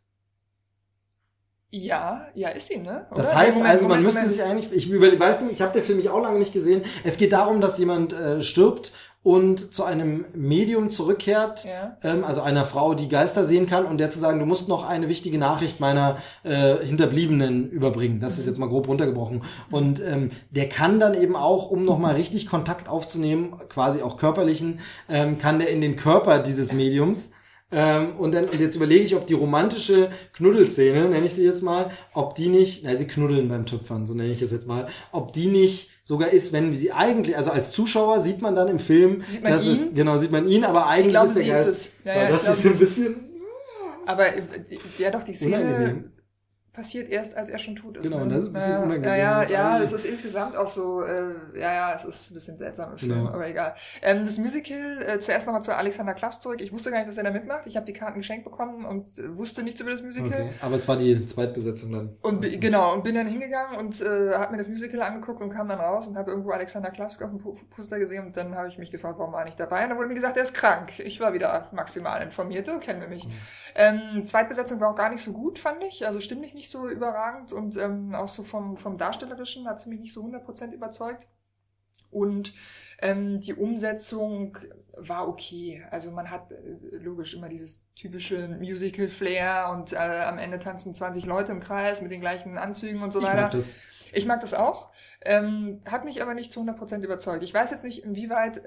ja, 1.75 2.27
ja, 2.35 2.49
ist 2.49 2.67
sie, 2.67 2.77
ne? 2.77 3.07
Das 3.15 3.29
Oder? 3.29 3.35
heißt 3.35 3.55
Moment, 3.55 3.71
also, 3.71 3.87
man 3.87 4.03
Moment, 4.03 4.03
müsste 4.03 4.19
Moment. 4.19 4.33
sich 4.35 4.43
eigentlich, 4.43 4.71
ich 4.71 4.89
über, 4.91 5.19
weiß 5.19 5.41
nicht, 5.41 5.53
ich 5.53 5.61
habe 5.61 5.73
den 5.73 5.83
Film 5.83 5.97
mich 5.97 6.07
auch 6.07 6.21
lange 6.21 6.37
nicht 6.37 6.53
gesehen. 6.53 6.83
Es 7.03 7.17
geht 7.17 7.33
darum, 7.33 7.61
dass 7.61 7.79
jemand 7.79 8.13
äh, 8.13 8.43
stirbt 8.43 8.93
und 9.23 9.73
zu 9.73 9.85
einem 9.85 10.25
Medium 10.35 10.91
zurückkehrt, 10.91 11.63
Ja. 11.65 11.97
ähm, 12.03 12.23
also 12.25 12.41
einer 12.41 12.65
Frau, 12.65 12.93
die 12.93 13.07
Geister 13.07 13.45
sehen 13.45 13.67
kann 13.67 13.85
und 13.85 13.97
der 13.97 14.09
zu 14.09 14.19
sagen, 14.19 14.39
du 14.39 14.45
musst 14.45 14.67
noch 14.67 14.85
eine 14.85 15.07
wichtige 15.07 15.37
Nachricht 15.37 15.79
meiner 15.79 16.17
äh, 16.43 16.75
Hinterbliebenen 16.85 17.69
überbringen. 17.69 18.19
Das 18.19 18.33
Mhm. 18.35 18.39
ist 18.41 18.45
jetzt 18.47 18.59
mal 18.59 18.67
grob 18.67 18.87
runtergebrochen. 18.87 19.41
Und 19.71 20.01
ähm, 20.01 20.29
der 20.51 20.67
kann 20.67 20.99
dann 20.99 21.13
eben 21.13 21.35
auch, 21.37 21.71
um 21.71 21.85
nochmal 21.85 22.15
richtig 22.15 22.47
Kontakt 22.47 22.89
aufzunehmen, 22.89 23.55
quasi 23.69 24.01
auch 24.01 24.17
körperlichen, 24.17 24.79
ähm, 25.09 25.37
kann 25.37 25.59
der 25.59 25.69
in 25.69 25.79
den 25.81 25.95
Körper 25.95 26.39
dieses 26.39 26.73
Mediums 26.73 27.31
ähm, 27.71 28.17
und 28.17 28.33
dann, 28.35 28.45
und 28.49 28.59
jetzt 28.59 28.75
überlege 28.75 29.03
ich, 29.03 29.15
ob 29.15 29.25
die 29.25 29.33
romantische 29.33 30.09
Knuddelszene, 30.33 31.07
nenne 31.09 31.25
ich 31.25 31.33
sie 31.33 31.43
jetzt 31.45 31.63
mal, 31.63 31.89
ob 32.13 32.35
die 32.35 32.49
nicht, 32.49 32.83
na, 32.83 32.95
sie 32.95 33.07
knuddeln 33.07 33.47
beim 33.47 33.65
Töpfern, 33.65 34.05
so 34.05 34.13
nenne 34.13 34.31
ich 34.31 34.41
es 34.41 34.51
jetzt 34.51 34.67
mal, 34.67 34.87
ob 35.11 35.31
die 35.33 35.47
nicht 35.47 35.89
sogar 36.03 36.29
ist, 36.29 36.51
wenn 36.51 36.77
sie 36.77 36.91
eigentlich, 36.91 37.35
also 37.37 37.51
als 37.51 37.71
Zuschauer 37.71 38.19
sieht 38.19 38.41
man 38.41 38.55
dann 38.55 38.67
im 38.67 38.79
Film, 38.79 39.23
Sieht 39.27 39.41
man 39.41 39.53
dass 39.53 39.65
es, 39.65 39.81
ihn? 39.81 39.95
genau, 39.95 40.17
sieht 40.17 40.31
man 40.31 40.47
ihn, 40.47 40.63
aber 40.65 40.87
eigentlich 40.87 41.09
glaube, 41.09 41.29
ist 41.29 41.37
der 41.37 41.45
Geist, 41.45 41.67
ist 41.67 41.77
es. 41.77 41.91
Ja, 42.05 42.23
ja, 42.23 42.29
das 42.29 42.47
ist 42.47 42.61
so 42.61 42.67
ein 42.67 42.73
es. 42.73 42.79
bisschen, 42.79 43.15
Aber 44.05 44.27
äh, 44.27 44.41
ja 44.99 45.11
doch, 45.11 45.23
die 45.23 45.33
Szene 45.33 45.61
Unangenehm. 45.61 46.11
Passiert 46.73 47.07
erst, 47.09 47.35
als 47.37 47.49
er 47.51 47.59
schon 47.59 47.75
tot 47.75 47.97
ist. 47.97 48.03
Genau, 48.03 48.17
ne? 48.17 48.23
und 48.23 48.29
das 48.29 48.39
ist 48.39 48.47
ein 48.47 48.53
bisschen 48.53 48.71
ja, 48.71 48.79
unangenehm. 48.79 49.03
Ja, 49.19 49.43
ja, 49.43 49.81
es 49.83 49.91
ist 49.91 50.05
insgesamt 50.05 50.57
auch 50.57 50.67
so, 50.67 51.03
äh, 51.03 51.35
ja, 51.59 51.71
ja, 51.73 51.95
es 51.95 52.03
ist 52.03 52.31
ein 52.31 52.33
bisschen 52.33 52.57
seltsam 52.57 52.93
im 52.93 52.97
Film, 52.97 53.11
Genau. 53.13 53.27
aber 53.29 53.47
egal. 53.47 53.75
Ähm, 54.01 54.25
das 54.25 54.39
Musical, 54.39 54.99
äh, 55.03 55.19
zuerst 55.19 55.45
nochmal 55.45 55.61
zu 55.61 55.75
Alexander 55.75 56.15
Klaas 56.15 56.39
zurück. 56.41 56.59
Ich 56.61 56.73
wusste 56.73 56.89
gar 56.89 56.97
nicht, 56.97 57.07
dass 57.07 57.17
er 57.17 57.23
da 57.25 57.29
mitmacht. 57.31 57.67
Ich 57.67 57.75
habe 57.75 57.85
die 57.85 57.93
Karten 57.93 58.17
geschenkt 58.19 58.43
bekommen 58.43 58.85
und 58.85 59.17
äh, 59.19 59.37
wusste 59.37 59.61
nichts 59.61 59.79
über 59.81 59.91
das 59.91 60.01
Musical. 60.01 60.27
okay. 60.27 60.49
aber 60.61 60.75
es 60.75 60.87
war 60.87 60.97
die 60.97 61.23
Zweitbesetzung 61.27 61.91
dann. 61.91 62.17
Und 62.23 62.41
bi- 62.41 62.57
genau, 62.57 62.93
und 62.93 63.03
bin 63.03 63.13
dann 63.13 63.27
hingegangen 63.27 63.77
und 63.79 64.01
äh, 64.01 64.33
habe 64.33 64.51
mir 64.53 64.57
das 64.57 64.67
Musical 64.67 65.03
angeguckt 65.03 65.41
und 65.43 65.51
kam 65.51 65.67
dann 65.67 65.79
raus 65.79 66.07
und 66.07 66.17
habe 66.17 66.31
irgendwo 66.31 66.49
Alexander 66.51 66.89
Klavsk 66.89 67.21
auf 67.21 67.29
dem 67.29 67.37
Po- 67.39 67.55
Poster 67.75 67.99
gesehen 67.99 68.25
und 68.25 68.35
dann 68.35 68.55
habe 68.55 68.67
ich 68.69 68.79
mich 68.79 68.89
gefragt, 68.89 69.19
warum 69.19 69.31
war 69.33 69.41
er 69.41 69.45
nicht 69.45 69.59
dabei? 69.59 69.83
Und 69.83 69.89
dann 69.89 69.97
wurde 69.99 70.07
mir 70.07 70.15
gesagt, 70.15 70.37
er 70.37 70.43
ist 70.43 70.53
krank. 70.55 70.91
Ich 70.99 71.19
war 71.19 71.33
wieder 71.33 71.67
maximal 71.71 72.21
informiert, 72.23 72.65
so 72.65 72.79
kennen 72.79 72.99
wir 72.99 73.07
mich. 73.09 73.27
Ähm, 73.75 74.23
Zweitbesetzung 74.25 74.79
war 74.79 74.89
auch 74.91 74.95
gar 74.95 75.09
nicht 75.09 75.23
so 75.23 75.33
gut, 75.33 75.59
fand 75.59 75.83
ich. 75.83 76.05
Also 76.07 76.19
stimmlich 76.21 76.53
nicht 76.53 76.62
so 76.69 76.89
überragend 76.89 77.51
und 77.53 77.77
ähm, 77.77 78.13
auch 78.15 78.27
so 78.27 78.43
vom, 78.43 78.77
vom 78.77 78.97
Darstellerischen 78.97 79.67
hat 79.67 79.79
sie 79.79 79.89
mich 79.89 79.99
nicht 79.99 80.13
so 80.13 80.23
100% 80.23 80.71
überzeugt. 80.73 81.27
Und 82.09 82.53
ähm, 83.01 83.39
die 83.41 83.55
Umsetzung 83.55 84.57
war 84.95 85.27
okay. 85.27 85.83
Also 85.89 86.11
man 86.11 86.29
hat 86.29 86.51
äh, 86.51 86.97
logisch 86.97 87.33
immer 87.33 87.49
dieses 87.49 87.83
typische 87.95 88.47
Musical-Flair 88.59 89.69
und 89.71 89.93
äh, 89.93 89.97
am 89.97 90.37
Ende 90.37 90.59
tanzen 90.59 90.93
20 90.93 91.25
Leute 91.25 91.51
im 91.51 91.59
Kreis 91.59 92.01
mit 92.01 92.11
den 92.11 92.21
gleichen 92.21 92.57
Anzügen 92.59 93.01
und 93.01 93.11
so 93.11 93.19
Ich 93.19 93.25
weiter. 93.25 93.41
mag 93.41 93.51
das. 93.51 93.73
Ich 94.15 94.27
mag 94.27 94.41
das 94.41 94.53
auch, 94.53 94.91
ähm, 95.25 95.81
hat 95.89 96.05
mich 96.05 96.21
aber 96.21 96.35
nicht 96.35 96.51
zu 96.51 96.61
100% 96.61 97.03
überzeugt. 97.03 97.43
Ich 97.43 97.51
weiß 97.51 97.71
jetzt 97.71 97.83
nicht, 97.83 98.03
inwieweit 98.03 98.61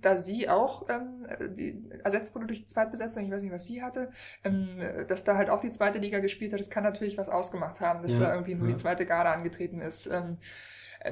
da 0.00 0.16
sie 0.16 0.48
auch 0.48 0.86
ähm, 0.88 1.26
die 1.56 1.82
ersetzt 2.04 2.34
wurde 2.34 2.46
durch 2.46 2.60
die 2.60 2.66
Zweitbesetzung, 2.66 3.24
ich 3.24 3.30
weiß 3.30 3.42
nicht, 3.42 3.52
was 3.52 3.64
sie 3.64 3.82
hatte, 3.82 4.10
ähm, 4.44 4.78
dass 5.08 5.24
da 5.24 5.36
halt 5.36 5.50
auch 5.50 5.60
die 5.60 5.70
zweite 5.70 5.98
Liga 5.98 6.18
gespielt 6.20 6.52
hat, 6.52 6.60
das 6.60 6.70
kann 6.70 6.84
natürlich 6.84 7.18
was 7.18 7.28
ausgemacht 7.28 7.80
haben, 7.80 8.02
dass 8.02 8.12
Ja, 8.12 8.20
da 8.20 8.32
irgendwie 8.34 8.54
nur 8.54 8.68
ja. 8.68 8.74
die 8.74 8.80
zweite 8.80 9.06
Garde 9.06 9.30
angetreten 9.30 9.80
ist. 9.80 10.06
Ähm, 10.06 10.38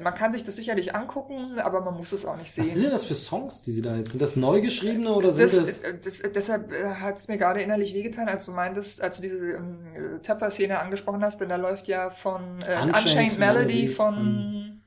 man 0.01 0.13
kann 0.13 0.33
sich 0.33 0.43
das 0.43 0.55
sicherlich 0.57 0.93
angucken, 0.93 1.57
aber 1.59 1.79
man 1.79 1.93
muss 1.93 2.11
es 2.11 2.25
auch 2.25 2.35
nicht 2.35 2.49
Was 2.57 2.65
sind 2.65 2.73
sehen. 2.73 2.81
denn 2.83 2.91
das 2.91 3.05
für 3.05 3.13
Songs, 3.13 3.61
die 3.61 3.71
sie 3.71 3.81
da 3.81 3.95
jetzt, 3.95 4.11
sind 4.11 4.21
das 4.21 4.35
neu 4.35 4.59
geschriebene 4.59 5.13
oder 5.13 5.31
sind 5.31 5.53
Das, 5.53 5.81
das, 5.81 5.81
äh, 5.81 5.97
das, 6.03 6.21
deshalb 6.33 6.71
hat 6.99 7.17
es 7.17 7.27
mir 7.29 7.37
gerade 7.37 7.61
innerlich 7.61 7.93
wehgetan, 7.93 8.27
als 8.27 8.45
du 8.45 8.51
meintest, 8.51 9.01
als 9.01 9.17
du 9.17 9.21
diese 9.21 9.37
ähm, 9.53 9.85
Töpfer-Szene 10.21 10.79
angesprochen 10.79 11.23
hast, 11.23 11.39
denn 11.39 11.49
da 11.49 11.55
läuft 11.55 11.87
ja 11.87 12.09
von 12.09 12.59
äh, 12.61 12.75
Unchained 12.83 12.95
Unchained, 12.95 13.39
Melody 13.39 13.73
Melody 13.83 13.87
von... 13.87 14.81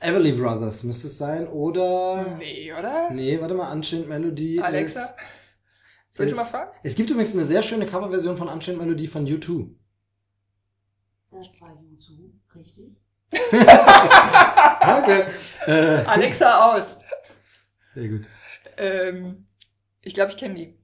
Everly 0.00 0.32
Brothers 0.32 0.82
müsste 0.82 1.08
es 1.08 1.18
sein 1.18 1.46
oder, 1.46 2.36
Nee, 2.38 2.72
oder? 2.72 3.10
nee, 3.10 3.38
warte 3.40 3.54
mal, 3.54 3.70
Unchained 3.72 4.08
Melody 4.08 4.60
Alexa? 4.60 5.04
ist, 5.04 5.14
Soll 6.10 6.26
ich 6.26 6.32
ist- 6.32 6.36
mal 6.38 6.44
fragen? 6.44 6.70
Es 6.82 6.94
gibt 6.94 7.10
übrigens 7.10 7.32
eine 7.34 7.44
sehr 7.44 7.62
schöne 7.62 7.86
Coverversion 7.86 8.36
von 8.36 8.48
Unchained 8.48 8.80
Melody 8.80 9.06
von 9.08 9.26
U2. 9.26 9.68
Das 11.30 11.60
war 11.60 11.78
YouTube, 11.82 12.32
richtig? 12.54 12.96
Danke. 14.80 15.26
äh, 15.66 16.04
Alexa 16.06 16.72
aus. 16.74 16.98
sehr 17.94 18.08
gut. 18.08 18.22
Ähm, 18.78 19.46
ich 20.02 20.14
glaube, 20.14 20.30
ich 20.32 20.36
kenne 20.38 20.54
die. 20.54 20.78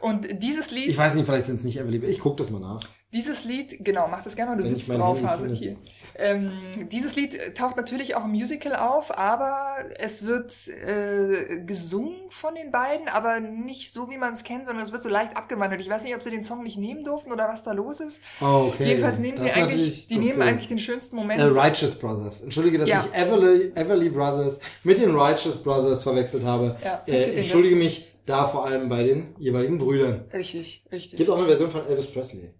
Und 0.00 0.42
dieses 0.42 0.70
Lied, 0.70 0.88
Ich 0.88 0.96
weiß 0.98 1.14
nicht, 1.14 1.26
vielleicht 1.26 1.46
sind 1.46 1.56
es 1.56 1.64
nicht 1.64 1.78
Everly. 1.78 2.04
Ich 2.06 2.18
gucke 2.18 2.36
das 2.36 2.50
mal 2.50 2.58
nach. 2.60 2.80
Dieses 3.12 3.44
Lied, 3.44 3.84
genau, 3.84 4.08
mach 4.08 4.22
das 4.22 4.34
gerne 4.36 4.52
mal, 4.52 4.56
du 4.56 4.64
Wenn 4.64 4.70
sitzt 4.78 4.88
drauf, 4.88 5.16
Handy 5.18 5.28
Hase, 5.28 5.42
finde. 5.44 5.54
hier. 5.56 5.76
Ähm, 6.18 6.52
dieses 6.90 7.14
Lied 7.14 7.38
taucht 7.56 7.76
natürlich 7.76 8.14
auch 8.14 8.24
im 8.24 8.30
Musical 8.30 8.74
auf, 8.76 9.16
aber 9.16 9.84
es 9.98 10.24
wird 10.24 10.54
äh, 10.68 11.60
gesungen 11.60 12.16
von 12.30 12.54
den 12.54 12.70
beiden, 12.70 13.08
aber 13.08 13.40
nicht 13.40 13.92
so, 13.92 14.08
wie 14.10 14.16
man 14.16 14.32
es 14.32 14.44
kennt, 14.44 14.64
sondern 14.66 14.84
es 14.84 14.92
wird 14.92 15.02
so 15.02 15.08
leicht 15.08 15.36
abgewandelt. 15.36 15.80
Ich 15.82 15.90
weiß 15.90 16.04
nicht, 16.04 16.14
ob 16.14 16.22
sie 16.22 16.30
den 16.30 16.42
Song 16.42 16.62
nicht 16.62 16.78
nehmen 16.78 17.04
durften 17.04 17.32
oder 17.32 17.48
was 17.48 17.62
da 17.62 17.72
los 17.72 18.00
ist. 18.00 18.20
Oh, 18.40 18.70
okay. 18.72 18.84
Jedenfalls 18.84 19.18
nehmen 19.18 19.36
Das 19.36 19.52
sie 19.52 19.60
eigentlich, 19.60 20.06
die 20.06 20.18
nehmen 20.18 20.40
okay. 20.40 20.48
eigentlich 20.48 20.68
den 20.68 20.78
schönsten 20.78 21.16
Moment. 21.16 21.40
Äh, 21.40 21.44
Righteous 21.44 21.94
Brothers. 21.94 22.40
Entschuldige, 22.40 22.78
dass 22.78 22.88
Ja. 22.88 23.04
ich 23.12 23.18
Everly, 23.18 23.72
Everly 23.74 24.08
Brothers 24.08 24.58
mit 24.84 24.98
den 24.98 25.14
Righteous 25.14 25.62
Brothers 25.62 26.02
verwechselt 26.02 26.44
habe. 26.44 26.76
Ja, 26.82 27.02
äh, 27.06 27.36
entschuldige 27.36 27.76
mich 27.76 28.08
da 28.24 28.46
vor 28.46 28.64
allem 28.66 28.88
bei 28.88 29.02
den 29.02 29.34
jeweiligen 29.38 29.78
Brüdern. 29.78 30.24
Richtig, 30.32 30.84
richtig. 30.92 31.18
Gibt 31.18 31.28
auch 31.28 31.36
eine 31.38 31.46
Version 31.46 31.70
von 31.70 31.86
Elvis 31.86 32.06
Presley. 32.06 32.54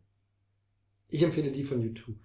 Ich 1.13 1.23
empfehle 1.23 1.53
die 1.53 1.63
von 1.63 1.81
YouTube. 1.81 2.17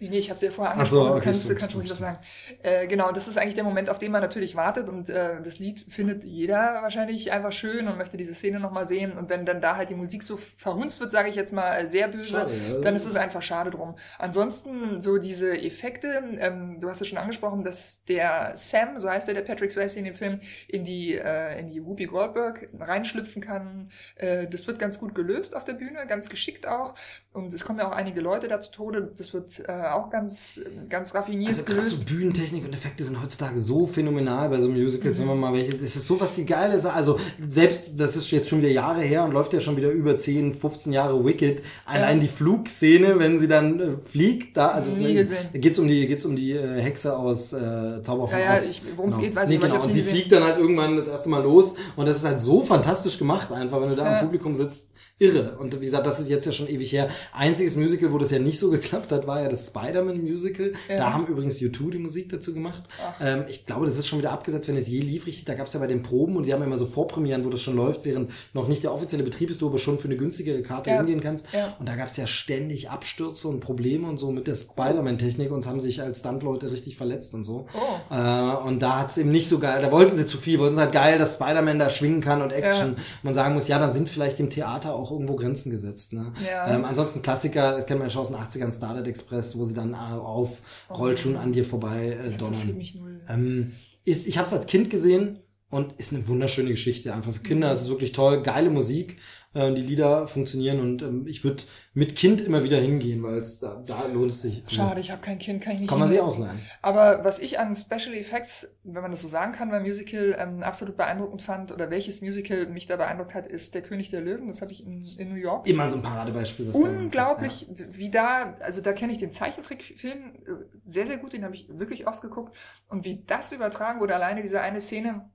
Nee, 0.00 0.18
ich 0.18 0.30
habe 0.30 0.38
sie 0.38 0.46
ja 0.46 0.52
vorher 0.52 0.76
Ach 0.78 0.86
so, 0.86 1.00
angesprochen, 1.00 1.10
okay, 1.10 1.18
du 1.18 1.24
kannst, 1.24 1.44
stimmt, 1.44 1.58
kannst 1.58 1.74
ruhig 1.74 1.86
stimmt, 1.86 2.00
das 2.00 2.06
sagen. 2.06 2.18
Äh, 2.62 2.86
genau, 2.86 3.10
das 3.10 3.26
ist 3.26 3.36
eigentlich 3.36 3.56
der 3.56 3.64
Moment, 3.64 3.90
auf 3.90 3.98
den 3.98 4.12
man 4.12 4.22
natürlich 4.22 4.54
wartet 4.54 4.88
und 4.88 5.10
äh, 5.10 5.42
das 5.42 5.58
Lied 5.58 5.86
findet 5.88 6.22
jeder 6.22 6.82
wahrscheinlich 6.82 7.32
einfach 7.32 7.50
schön 7.50 7.88
und 7.88 7.98
möchte 7.98 8.16
diese 8.16 8.32
Szene 8.32 8.60
nochmal 8.60 8.86
sehen 8.86 9.18
und 9.18 9.28
wenn 9.28 9.44
dann 9.44 9.60
da 9.60 9.76
halt 9.76 9.90
die 9.90 9.96
Musik 9.96 10.22
so 10.22 10.36
verhunzt 10.36 11.00
wird, 11.00 11.10
sage 11.10 11.30
ich 11.30 11.34
jetzt 11.34 11.52
mal 11.52 11.80
äh, 11.80 11.88
sehr 11.88 12.06
böse, 12.06 12.30
Schade, 12.30 12.54
ja. 12.54 12.80
dann 12.80 12.94
ist 12.94 13.06
es 13.06 13.16
einfach 13.16 13.42
schade 13.42 13.70
drum. 13.70 13.96
Ansonsten 14.20 15.02
so 15.02 15.18
diese 15.18 15.60
Effekte, 15.60 16.22
ähm, 16.38 16.78
du 16.78 16.88
hast 16.88 17.00
es 17.00 17.08
schon 17.08 17.18
angesprochen, 17.18 17.64
dass 17.64 18.04
der 18.04 18.52
Sam, 18.54 18.98
so 18.98 19.10
heißt 19.10 19.26
er, 19.26 19.34
der 19.34 19.42
Patrick 19.42 19.72
Swayze 19.72 19.98
in 19.98 20.04
dem 20.04 20.14
Film, 20.14 20.40
in 20.68 20.84
die, 20.84 21.14
äh, 21.14 21.58
in 21.58 21.66
die 21.66 21.84
Whoopi 21.84 22.06
Goldberg 22.06 22.68
reinschlüpfen 22.78 23.42
kann. 23.42 23.90
Äh, 24.14 24.46
das 24.46 24.68
wird 24.68 24.78
ganz 24.78 25.00
gut 25.00 25.16
gelöst 25.16 25.56
auf 25.56 25.64
der 25.64 25.72
Bühne, 25.72 26.06
ganz 26.06 26.28
geschickt 26.28 26.68
auch 26.68 26.94
und 27.38 27.52
es 27.54 27.64
kommen 27.64 27.78
ja 27.78 27.88
auch 27.88 27.92
einige 27.96 28.20
Leute 28.20 28.48
da 28.48 28.60
zu 28.60 28.70
Tode. 28.70 29.10
Das 29.16 29.32
wird 29.32 29.62
äh, 29.66 29.72
auch 29.92 30.10
ganz, 30.10 30.60
ganz 30.88 31.14
raffiniert 31.14 31.48
Also 31.50 31.62
gerade 31.62 31.80
so 31.88 31.96
gelöst. 31.96 32.06
Bühnentechnik 32.06 32.64
und 32.64 32.72
Effekte 32.74 33.04
sind 33.04 33.22
heutzutage 33.22 33.58
so 33.60 33.86
phänomenal 33.86 34.48
bei 34.48 34.60
so 34.60 34.68
Musicals, 34.68 35.18
wenn 35.18 35.26
man 35.26 35.38
mal 35.38 35.52
welches, 35.54 35.80
das 35.80 35.96
ist 35.96 36.06
so 36.06 36.20
was 36.20 36.34
die 36.34 36.44
geile 36.44 36.78
Sache, 36.78 36.94
also 36.94 37.18
selbst, 37.48 37.82
das 37.96 38.16
ist 38.16 38.30
jetzt 38.30 38.48
schon 38.48 38.58
wieder 38.60 38.70
Jahre 38.70 39.00
her 39.02 39.24
und 39.24 39.32
läuft 39.32 39.52
ja 39.52 39.60
schon 39.60 39.76
wieder 39.76 39.90
über 39.90 40.16
10, 40.16 40.54
15 40.54 40.92
Jahre 40.92 41.24
Wicked, 41.24 41.62
allein 41.86 42.16
Ja. 42.18 42.22
die 42.24 42.28
Flugszene, 42.28 43.18
wenn 43.18 43.38
sie 43.38 43.48
dann 43.48 43.80
äh, 43.80 43.96
fliegt, 44.04 44.56
da, 44.56 44.68
also 44.68 44.90
es 44.90 44.96
Nie 44.98 45.14
ist- 45.14 45.30
gesehen. 45.30 45.48
geht's 45.60 45.78
um 45.78 45.88
die, 45.88 46.06
geht's 46.06 46.24
um 46.26 46.36
die 46.36 46.52
äh, 46.52 46.80
Hexe 46.80 47.16
aus 47.16 47.52
äh, 47.52 48.02
Zauber 48.02 48.28
von 48.28 48.38
Ja, 48.38 48.54
ja, 48.56 48.60
worum 48.96 49.10
es 49.10 49.16
Genau. 49.16 49.26
geht, 49.28 49.36
weiß 49.36 49.48
nee, 49.48 49.54
ich, 49.56 49.60
ich 49.62 49.68
genau. 49.70 49.82
Und 49.82 49.92
sie 49.92 49.98
gesehen. 50.00 50.14
fliegt 50.14 50.32
dann 50.32 50.44
halt 50.44 50.58
irgendwann 50.58 50.96
das 50.96 51.08
erste 51.08 51.28
Mal 51.28 51.42
los 51.42 51.74
und 51.96 52.06
das 52.08 52.16
ist 52.18 52.24
halt 52.24 52.40
so 52.40 52.62
fantastisch 52.62 53.18
gemacht 53.18 53.52
einfach, 53.52 53.80
wenn 53.80 53.90
du 53.90 53.94
da 53.94 54.18
im 54.20 54.24
Publikum 54.26 54.54
sitzt, 54.56 54.86
irre. 55.18 55.56
Und 55.58 55.74
wie 55.80 55.84
gesagt, 55.84 56.06
das 56.06 56.20
ist 56.20 56.28
jetzt 56.28 56.46
ja 56.46 56.52
schon 56.52 56.68
ewig 56.68 56.92
her. 56.92 57.08
Einziges 57.32 57.74
Musical, 57.76 58.12
wo 58.12 58.18
das 58.18 58.30
ja 58.30 58.38
nicht 58.38 58.58
so 58.58 58.70
geklappt 58.70 59.10
hat, 59.12 59.26
war 59.26 59.42
ja 59.42 59.48
das 59.48 59.66
Spider-Man-Musical. 59.66 60.72
Ja. 60.88 60.96
Da 60.96 61.12
haben 61.12 61.26
übrigens 61.26 61.58
U2 61.60 61.90
die 61.90 61.98
Musik 61.98 62.28
dazu 62.28 62.54
gemacht. 62.54 62.82
Ähm, 63.20 63.44
ich 63.48 63.66
glaube, 63.66 63.86
das 63.86 63.96
ist 63.96 64.06
schon 64.06 64.18
wieder 64.20 64.32
abgesetzt, 64.32 64.68
wenn 64.68 64.76
es 64.76 64.88
je 64.88 65.00
lief, 65.00 65.26
richtig. 65.26 65.44
Da 65.44 65.54
gab 65.54 65.66
es 65.66 65.72
ja 65.72 65.80
bei 65.80 65.86
den 65.86 66.02
Proben 66.02 66.36
und 66.36 66.46
die 66.46 66.52
haben 66.52 66.60
ja 66.60 66.66
immer 66.66 66.76
so 66.76 66.86
Vorpremieren, 66.86 67.44
wo 67.44 67.50
das 67.50 67.60
schon 67.60 67.76
läuft, 67.76 68.04
während 68.04 68.30
noch 68.54 68.68
nicht 68.68 68.82
der 68.84 68.92
offizielle 68.92 69.22
Betrieb 69.24 69.50
ist, 69.50 69.60
du 69.60 69.66
aber 69.68 69.78
schon 69.78 69.98
für 69.98 70.06
eine 70.08 70.16
günstigere 70.16 70.62
Karte 70.62 70.90
Ja. 70.90 70.98
hingehen 70.98 71.20
kannst. 71.20 71.46
Ja. 71.52 71.74
Und 71.78 71.88
da 71.88 71.96
gab 71.96 72.08
es 72.08 72.16
ja 72.16 72.26
ständig 72.26 72.90
Abstürze 72.90 73.48
und 73.48 73.60
Probleme 73.60 74.08
und 74.08 74.18
so 74.18 74.30
mit 74.30 74.46
der 74.46 74.54
Spider-Man-Technik 74.54 75.50
und 75.50 75.60
es 75.60 75.66
haben 75.66 75.80
sich 75.80 76.00
als 76.02 76.20
Stuntleute 76.20 76.70
richtig 76.72 76.96
verletzt 76.96 77.34
und 77.34 77.44
so. 77.44 77.66
Oh. 77.74 78.14
Äh, 78.14 78.68
und 78.68 78.80
da 78.80 79.00
hat's 79.00 79.18
eben 79.18 79.30
nicht 79.30 79.48
so 79.48 79.58
geil, 79.58 79.82
da 79.82 79.90
wollten 79.92 80.16
sie 80.16 80.26
zu 80.26 80.38
viel, 80.38 80.58
wollten 80.58 80.76
sie 80.76 80.80
halt 80.82 80.92
geil, 80.92 81.18
dass 81.18 81.34
Spider-Man 81.34 81.78
da 81.78 81.90
schwingen 81.90 82.20
kann 82.20 82.40
und 82.42 82.52
Action. 82.52 82.96
Man 83.22 83.34
sagen 83.34 83.54
muss, 83.54 83.68
ja, 83.68 83.78
dann 83.78 83.92
sind 83.92 84.08
vielleicht 84.08 84.40
im 84.40 84.50
Theater 84.50 84.94
auch 84.94 85.07
irgendwo 85.10 85.36
Grenzen 85.36 85.70
gesetzt. 85.70 86.12
Ne? 86.12 86.32
Ja. 86.46 86.74
Ähm, 86.74 86.84
ansonsten 86.84 87.22
Klassiker, 87.22 87.72
das 87.72 87.86
kennt 87.86 88.00
man 88.00 88.08
ja 88.08 88.10
schon 88.10 88.22
aus 88.22 88.28
den 88.28 88.36
80ern, 88.36 88.74
Starlight 88.74 89.06
Express, 89.06 89.56
wo 89.56 89.64
sie 89.64 89.74
dann 89.74 89.94
äh, 89.94 89.96
auf 89.96 90.62
Rollschuhen 90.90 91.36
an 91.36 91.52
dir 91.52 91.64
vorbei 91.64 92.18
äh, 92.24 92.30
donnern. 92.36 92.76
mich 92.76 92.94
null. 92.94 93.20
Ähm, 93.28 93.72
ist, 94.04 94.26
ich 94.26 94.38
habe 94.38 94.46
es 94.46 94.54
als 94.54 94.66
Kind 94.66 94.90
gesehen 94.90 95.40
und 95.70 95.92
ist 95.98 96.12
eine 96.12 96.26
wunderschöne 96.28 96.70
Geschichte. 96.70 97.14
Einfach 97.14 97.32
für 97.32 97.42
Kinder 97.42 97.72
ist 97.72 97.82
es 97.82 97.88
wirklich 97.88 98.12
toll, 98.12 98.42
geile 98.42 98.70
Musik. 98.70 99.18
Äh, 99.58 99.74
die 99.74 99.82
Lieder 99.82 100.28
funktionieren 100.28 100.78
und 100.78 101.02
ähm, 101.02 101.26
ich 101.26 101.42
würde 101.42 101.64
mit 101.92 102.14
Kind 102.14 102.40
immer 102.40 102.62
wieder 102.62 102.78
hingehen, 102.78 103.24
weil 103.24 103.38
es 103.38 103.58
da, 103.58 103.82
da 103.84 104.06
lohnt 104.06 104.30
es 104.30 104.42
sich. 104.42 104.62
Schade, 104.68 105.00
ich 105.00 105.10
habe 105.10 105.20
kein 105.20 105.38
Kind, 105.38 105.60
kann 105.62 105.72
ich 105.72 105.80
nicht 105.80 105.88
Kann 105.90 105.98
man 105.98 106.08
hingehen. 106.08 106.24
ausleihen. 106.24 106.60
Aber 106.80 107.24
was 107.24 107.40
ich 107.40 107.58
an 107.58 107.74
Special 107.74 108.14
Effects, 108.14 108.68
wenn 108.84 109.02
man 109.02 109.10
das 109.10 109.20
so 109.20 109.26
sagen 109.26 109.50
kann, 109.52 109.70
beim 109.70 109.82
Musical 109.82 110.36
ähm, 110.38 110.62
absolut 110.62 110.96
beeindruckend 110.96 111.42
fand, 111.42 111.72
oder 111.72 111.90
welches 111.90 112.20
Musical 112.22 112.66
mich 112.66 112.86
da 112.86 112.96
beeindruckt 112.96 113.34
hat, 113.34 113.48
ist 113.48 113.74
Der 113.74 113.82
König 113.82 114.10
der 114.10 114.20
Löwen. 114.20 114.46
Das 114.46 114.62
habe 114.62 114.70
ich 114.70 114.86
in, 114.86 115.04
in 115.18 115.28
New 115.30 115.40
York. 115.40 115.66
Immer 115.66 115.90
so 115.90 115.96
ein 115.96 116.02
Paradebeispiel. 116.02 116.70
Unglaublich, 116.70 117.66
wie 117.74 118.10
da, 118.10 118.54
also 118.60 118.80
da 118.80 118.92
kenne 118.92 119.12
ich 119.12 119.18
den 119.18 119.32
Zeichentrickfilm 119.32 120.34
äh, 120.46 120.50
sehr, 120.84 121.06
sehr 121.06 121.18
gut, 121.18 121.32
den 121.32 121.44
habe 121.44 121.56
ich 121.56 121.66
wirklich 121.68 122.06
oft 122.06 122.22
geguckt. 122.22 122.56
Und 122.88 123.04
wie 123.04 123.24
das 123.26 123.50
übertragen 123.50 123.98
wurde, 123.98 124.14
alleine 124.14 124.42
diese 124.42 124.60
eine 124.60 124.80
Szene, 124.80 125.28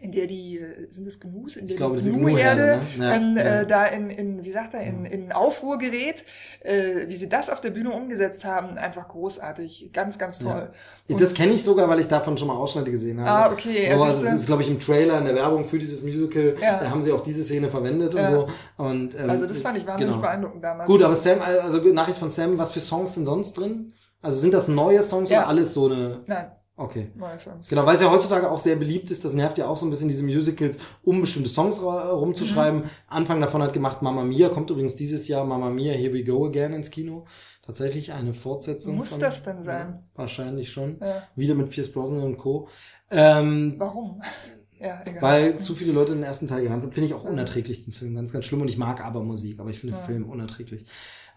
in 0.00 0.12
der 0.12 0.26
die, 0.26 0.58
äh, 0.58 0.88
sind 0.90 1.06
das 1.06 1.18
Gnus? 1.20 1.56
In 1.56 1.66
der 1.66 1.74
Ich 1.74 1.78
glaube, 1.78 2.00
die 2.00 2.10
Gnu-Herde 2.10 2.80
ne? 2.96 3.04
Ja, 3.04 3.14
ähm, 3.14 3.36
ja. 3.36 3.42
Äh, 3.42 3.66
da 3.66 3.86
in, 3.86 4.10
in, 4.10 4.44
wie 4.44 4.52
sagt 4.52 4.74
er, 4.74 4.82
in, 4.82 5.04
in 5.04 5.32
Aufruhr 5.32 5.78
gerät. 5.78 6.24
Äh, 6.60 7.08
wie 7.08 7.16
sie 7.16 7.28
das 7.28 7.50
auf 7.50 7.60
der 7.60 7.70
Bühne 7.70 7.90
umgesetzt 7.92 8.44
haben, 8.44 8.76
einfach 8.78 9.08
großartig. 9.08 9.90
Ganz, 9.92 10.18
ganz 10.18 10.38
toll. 10.38 10.70
Ja. 11.08 11.16
Das 11.16 11.34
kenne 11.34 11.52
ich 11.52 11.62
sogar, 11.62 11.88
weil 11.88 12.00
ich 12.00 12.08
davon 12.08 12.36
schon 12.38 12.48
mal 12.48 12.56
Ausschnitte 12.56 12.90
gesehen 12.90 13.20
habe. 13.20 13.30
Ah, 13.30 13.52
okay, 13.52 13.88
ja, 13.88 14.00
also 14.00 14.26
es 14.26 14.32
ist, 14.32 14.46
glaube 14.46 14.62
ich, 14.62 14.68
im 14.68 14.78
Trailer, 14.78 15.18
in 15.18 15.24
der 15.24 15.34
Werbung 15.34 15.64
für 15.64 15.78
dieses 15.78 16.02
Musical, 16.02 16.54
da 16.60 16.90
haben 16.90 17.02
sie 17.02 17.12
auch 17.12 17.22
diese 17.22 17.42
Szene 17.42 17.68
verwendet 17.68 18.14
und 18.14 18.26
so. 18.26 18.48
Und, 18.76 19.14
ähm, 19.14 19.30
Also 19.30 19.46
das 19.46 19.60
fand 19.60 19.78
ich 19.78 19.86
wahnsinnig 19.86 20.14
genau. 20.14 20.26
beeindruckend 20.26 20.64
damals. 20.64 20.88
Gut, 20.88 21.02
aber 21.02 21.14
Sam, 21.14 21.40
also 21.40 21.78
Nachricht 21.78 22.18
von 22.18 22.30
Sam, 22.30 22.58
was 22.58 22.72
für 22.72 22.80
Songs 22.80 23.14
sind 23.14 23.26
sonst 23.26 23.54
drin? 23.54 23.92
Also 24.20 24.38
sind 24.40 24.52
das 24.52 24.68
neue 24.68 25.02
Songs 25.02 25.30
oder 25.30 25.46
alles 25.46 25.74
so 25.74 25.86
eine... 25.86 26.20
Nein, 26.26 26.50
Okay. 26.80 27.10
Songs. 27.38 27.68
Genau, 27.68 27.84
weil 27.84 27.96
es 27.96 28.02
ja 28.02 28.10
heutzutage 28.10 28.48
auch 28.50 28.60
sehr 28.60 28.76
beliebt 28.76 29.10
ist, 29.10 29.24
das 29.24 29.32
nervt 29.34 29.58
ja 29.58 29.66
auch 29.66 29.76
so 29.76 29.84
ein 29.84 29.90
bisschen 29.90 30.08
diese 30.08 30.22
Musicals, 30.22 30.78
um 31.02 31.20
bestimmte 31.20 31.48
Songs 31.48 31.82
rumzuschreiben. 31.82 32.80
Mhm. 32.82 32.90
Anfang 33.08 33.40
davon 33.40 33.62
hat 33.62 33.72
gemacht 33.72 34.00
Mama 34.00 34.22
Mia, 34.22 34.48
kommt 34.48 34.70
übrigens 34.70 34.94
dieses 34.94 35.26
Jahr 35.28 35.44
Mama 35.44 35.70
Mia, 35.70 35.92
Here 35.92 36.12
We 36.14 36.22
Go 36.24 36.46
Again 36.46 36.72
ins 36.74 36.90
Kino. 36.90 37.26
Tatsächlich 37.66 38.12
eine 38.12 38.32
Fortsetzung. 38.32 38.96
Muss 38.96 39.10
von- 39.10 39.20
das 39.20 39.42
denn 39.42 39.62
sein? 39.62 39.88
Ja, 39.88 40.02
wahrscheinlich 40.14 40.70
schon. 40.72 40.98
Ja. 41.00 41.24
Wieder 41.36 41.54
mit 41.54 41.68
Pierce 41.70 41.90
Brosnan 41.92 42.22
und 42.22 42.38
Co. 42.38 42.68
Ähm, 43.10 43.74
Warum? 43.78 44.22
Ja, 44.80 45.00
egal. 45.04 45.20
weil 45.22 45.58
zu 45.58 45.74
viele 45.74 45.90
Leute 45.90 46.12
den 46.12 46.22
ersten 46.22 46.46
Teil 46.46 46.62
gerannt 46.62 46.82
sind, 46.84 46.94
finde 46.94 47.08
ich 47.08 47.14
auch 47.14 47.24
unerträglich, 47.24 47.82
den 47.84 47.92
Film. 47.92 48.14
Ganz, 48.14 48.32
ganz 48.32 48.44
schlimm. 48.44 48.60
Und 48.62 48.68
ich 48.68 48.78
mag 48.78 49.04
aber 49.04 49.24
Musik, 49.24 49.58
aber 49.58 49.70
ich 49.70 49.80
finde 49.80 49.96
Ja. 49.96 50.00
den 50.00 50.06
Film 50.06 50.30
unerträglich. 50.30 50.86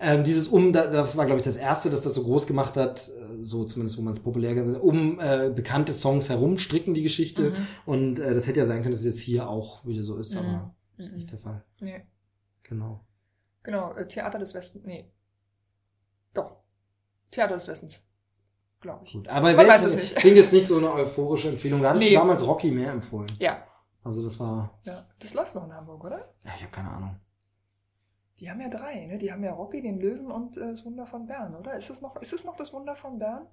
Ähm, 0.04 0.24
dieses 0.24 0.48
um, 0.48 0.74
da- 0.74 0.88
das 0.88 1.16
war, 1.16 1.26
glaube 1.28 1.40
ich, 1.40 1.46
das 1.46 1.56
erste, 1.58 1.90
das 1.92 2.02
das 2.02 2.16
so 2.16 2.24
groß 2.24 2.48
gemacht 2.48 2.76
hat, 2.76 3.08
äh, 3.10 3.44
so 3.44 3.66
zumindest, 3.66 3.98
wo 3.98 4.02
man 4.02 4.14
es 4.14 4.20
populär 4.20 4.56
gesagt 4.56 4.78
hat, 4.78 4.84
um 4.84 5.20
äh, 5.20 5.52
bekannte 5.54 5.94
Songs 5.94 6.28
herum 6.30 6.58
stricken 6.58 6.94
die 6.96 7.04
Geschichte. 7.04 7.52
Mhm. 7.52 7.68
Und 7.86 8.20
äh, 8.20 8.34
das 8.34 8.48
hätte 8.48 8.60
ja 8.60 8.66
sein 8.66 8.82
können, 8.82 8.92
dass 8.92 9.02
es 9.02 9.06
jetzt 9.06 9.20
hier 9.22 9.48
auch 9.48 9.86
wieder 9.86 10.02
so 10.04 10.18
ist, 10.18 10.34
Mhm. 10.34 10.40
aber 10.40 10.76
ist 10.98 11.10
Mhm. 11.12 11.16
nicht 11.18 11.32
der 11.32 11.38
Fall. 11.40 11.64
Nee, 11.80 12.02
Genau. 12.64 13.06
genau, 13.64 13.92
äh, 13.94 14.08
Theater 14.08 14.40
des 14.40 14.54
Westens. 14.54 14.84
Nee. 14.86 15.12
Doch. 16.34 16.58
Theater 17.30 17.56
des 17.56 17.68
Westens. 17.68 18.04
Glaube 18.80 19.06
ich. 19.06 19.14
Gut. 19.14 19.28
Aber 19.28 19.42
Man 19.50 19.58
wäre 19.58 19.68
weiß 19.68 19.84
jetzt, 19.84 19.94
es 19.94 20.00
nicht. 20.02 20.16
klingt 20.16 20.38
jetzt 20.38 20.52
nicht 20.54 20.66
so 20.66 20.78
eine 20.78 20.92
euphorische 20.92 21.50
Empfehlung. 21.50 21.82
Da 21.84 21.90
hattest 21.90 22.04
Nee. 22.04 22.10
du 22.14 22.20
damals 22.20 22.46
Rocky 22.46 22.72
mehr 22.72 22.92
empfohlen. 22.92 23.28
Ja. 23.40 23.64
Also 24.04 24.24
das 24.26 24.40
war, 24.40 24.80
ja. 24.84 25.06
Das 25.20 25.36
läuft 25.36 25.54
noch 25.54 25.64
in 25.66 25.74
Hamburg, 25.74 26.04
oder? 26.04 26.34
ja, 26.44 26.52
ich 26.58 26.64
habe 26.64 26.72
keine 26.72 26.90
Ahnung. 26.90 27.16
Die 28.42 28.50
haben 28.50 28.60
ja 28.60 28.70
drei, 28.70 29.06
ne? 29.06 29.18
Die 29.20 29.32
haben 29.32 29.44
ja 29.44 29.54
Rocky, 29.54 29.82
den 29.82 30.00
Löwen 30.00 30.32
und 30.32 30.58
äh, 30.58 30.72
das 30.72 30.84
Wunder 30.84 31.06
von 31.06 31.28
Bern, 31.28 31.56
oder? 31.56 31.78
Ist 31.78 31.90
es 31.90 32.02
noch, 32.02 32.20
ist 32.22 32.34
es 32.34 32.44
noch 32.44 32.56
das 32.56 32.74
Wunder 32.74 32.96
von 32.96 33.20
Bern? 33.20 33.48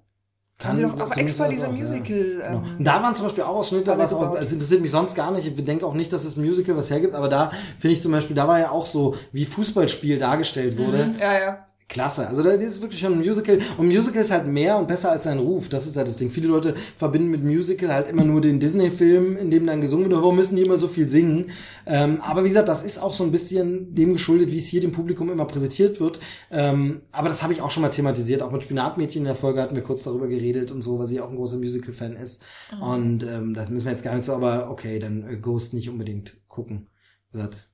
haben 0.61 0.77
die 0.77 0.83
doch 0.83 0.99
auch 0.99 1.15
extra 1.15 1.47
diese 1.47 1.67
auch, 1.67 1.73
ja. 1.73 1.77
Musical. 1.77 2.35
Genau. 2.35 2.57
Ähm, 2.57 2.63
da 2.79 3.01
waren 3.01 3.15
zum 3.15 3.25
Beispiel 3.25 3.43
auch 3.43 3.55
Ausschnitte, 3.55 3.97
was 3.97 4.13
auch, 4.13 4.35
also 4.35 4.55
interessiert 4.55 4.81
mich 4.81 4.91
sonst 4.91 5.15
gar 5.15 5.31
nicht. 5.31 5.47
Ich 5.47 5.63
denke 5.63 5.85
auch 5.85 5.93
nicht, 5.93 6.11
dass 6.11 6.23
das 6.23 6.35
Musical 6.35 6.75
was 6.75 6.89
hergibt, 6.89 7.13
aber 7.13 7.29
da 7.29 7.51
finde 7.77 7.95
ich 7.95 8.01
zum 8.01 8.11
Beispiel, 8.11 8.35
da 8.35 8.47
war 8.47 8.59
ja 8.59 8.71
auch 8.71 8.85
so, 8.85 9.15
wie 9.31 9.45
Fußballspiel 9.45 10.19
dargestellt 10.19 10.77
wurde. 10.77 11.07
mhm, 11.07 11.19
ja, 11.19 11.39
ja. 11.39 11.65
Klasse. 11.89 12.27
Also 12.27 12.43
da 12.43 12.55
das 12.55 12.63
ist 12.63 12.81
wirklich 12.81 12.99
schon 12.99 13.13
ein 13.13 13.19
Musical. 13.19 13.57
Und 13.77 13.87
Musical 13.87 14.21
ist 14.21 14.29
halt 14.31 14.47
mehr 14.47 14.77
und 14.77 14.87
besser 14.87 15.11
als 15.11 15.23
sein 15.23 15.39
Ruf. 15.39 15.69
Das 15.69 15.87
ist 15.87 15.97
halt 15.97 16.07
das 16.07 16.17
Ding. 16.17 16.29
Viele 16.29 16.47
Leute 16.47 16.75
verbinden 16.95 17.29
mit 17.29 17.43
Musical 17.43 17.91
halt 17.91 18.07
immer 18.07 18.23
nur 18.23 18.41
den 18.41 18.59
Disney-Film, 18.59 19.35
in 19.35 19.49
dem 19.49 19.65
dann 19.65 19.81
gesungen 19.81 20.09
wird. 20.09 20.21
Warum 20.21 20.35
müssen 20.35 20.55
die 20.55 20.61
immer 20.61 20.77
so 20.77 20.87
viel 20.87 21.09
singen? 21.09 21.49
Ähm, 21.87 22.21
aber 22.21 22.43
wie 22.43 22.49
gesagt, 22.49 22.69
das 22.69 22.83
ist 22.83 23.01
auch 23.01 23.13
so 23.13 23.23
ein 23.23 23.31
bisschen 23.31 23.95
dem 23.95 24.13
geschuldet, 24.13 24.51
wie 24.51 24.59
es 24.59 24.67
hier 24.67 24.81
dem 24.81 24.91
Publikum 24.91 25.31
immer 25.31 25.45
präsentiert 25.45 25.99
wird. 25.99 26.19
Ähm, 26.51 27.01
aber 27.11 27.27
das 27.27 27.41
habe 27.41 27.53
ich 27.53 27.61
auch 27.61 27.71
schon 27.71 27.81
mal 27.81 27.89
thematisiert. 27.89 28.43
Auch 28.43 28.51
mit 28.51 28.63
Spinatmädchen 28.63 29.21
in 29.21 29.25
der 29.25 29.35
Folge 29.35 29.61
hatten 29.61 29.75
wir 29.75 29.83
kurz 29.83 30.03
darüber 30.03 30.27
geredet 30.27 30.71
und 30.71 30.83
so, 30.83 30.99
weil 30.99 31.07
sie 31.07 31.19
auch 31.19 31.29
ein 31.29 31.35
großer 31.35 31.57
Musical-Fan 31.57 32.15
ist. 32.15 32.43
Und 32.79 33.23
ähm, 33.23 33.55
das 33.55 33.71
müssen 33.71 33.85
wir 33.85 33.91
jetzt 33.91 34.03
gar 34.03 34.13
nicht 34.13 34.25
so, 34.25 34.33
aber 34.33 34.69
okay, 34.69 34.99
dann 34.99 35.27
äh, 35.27 35.37
Ghost 35.37 35.73
nicht 35.73 35.89
unbedingt 35.89 36.37
gucken. 36.47 36.87
Wie 37.31 37.37
gesagt, 37.37 37.71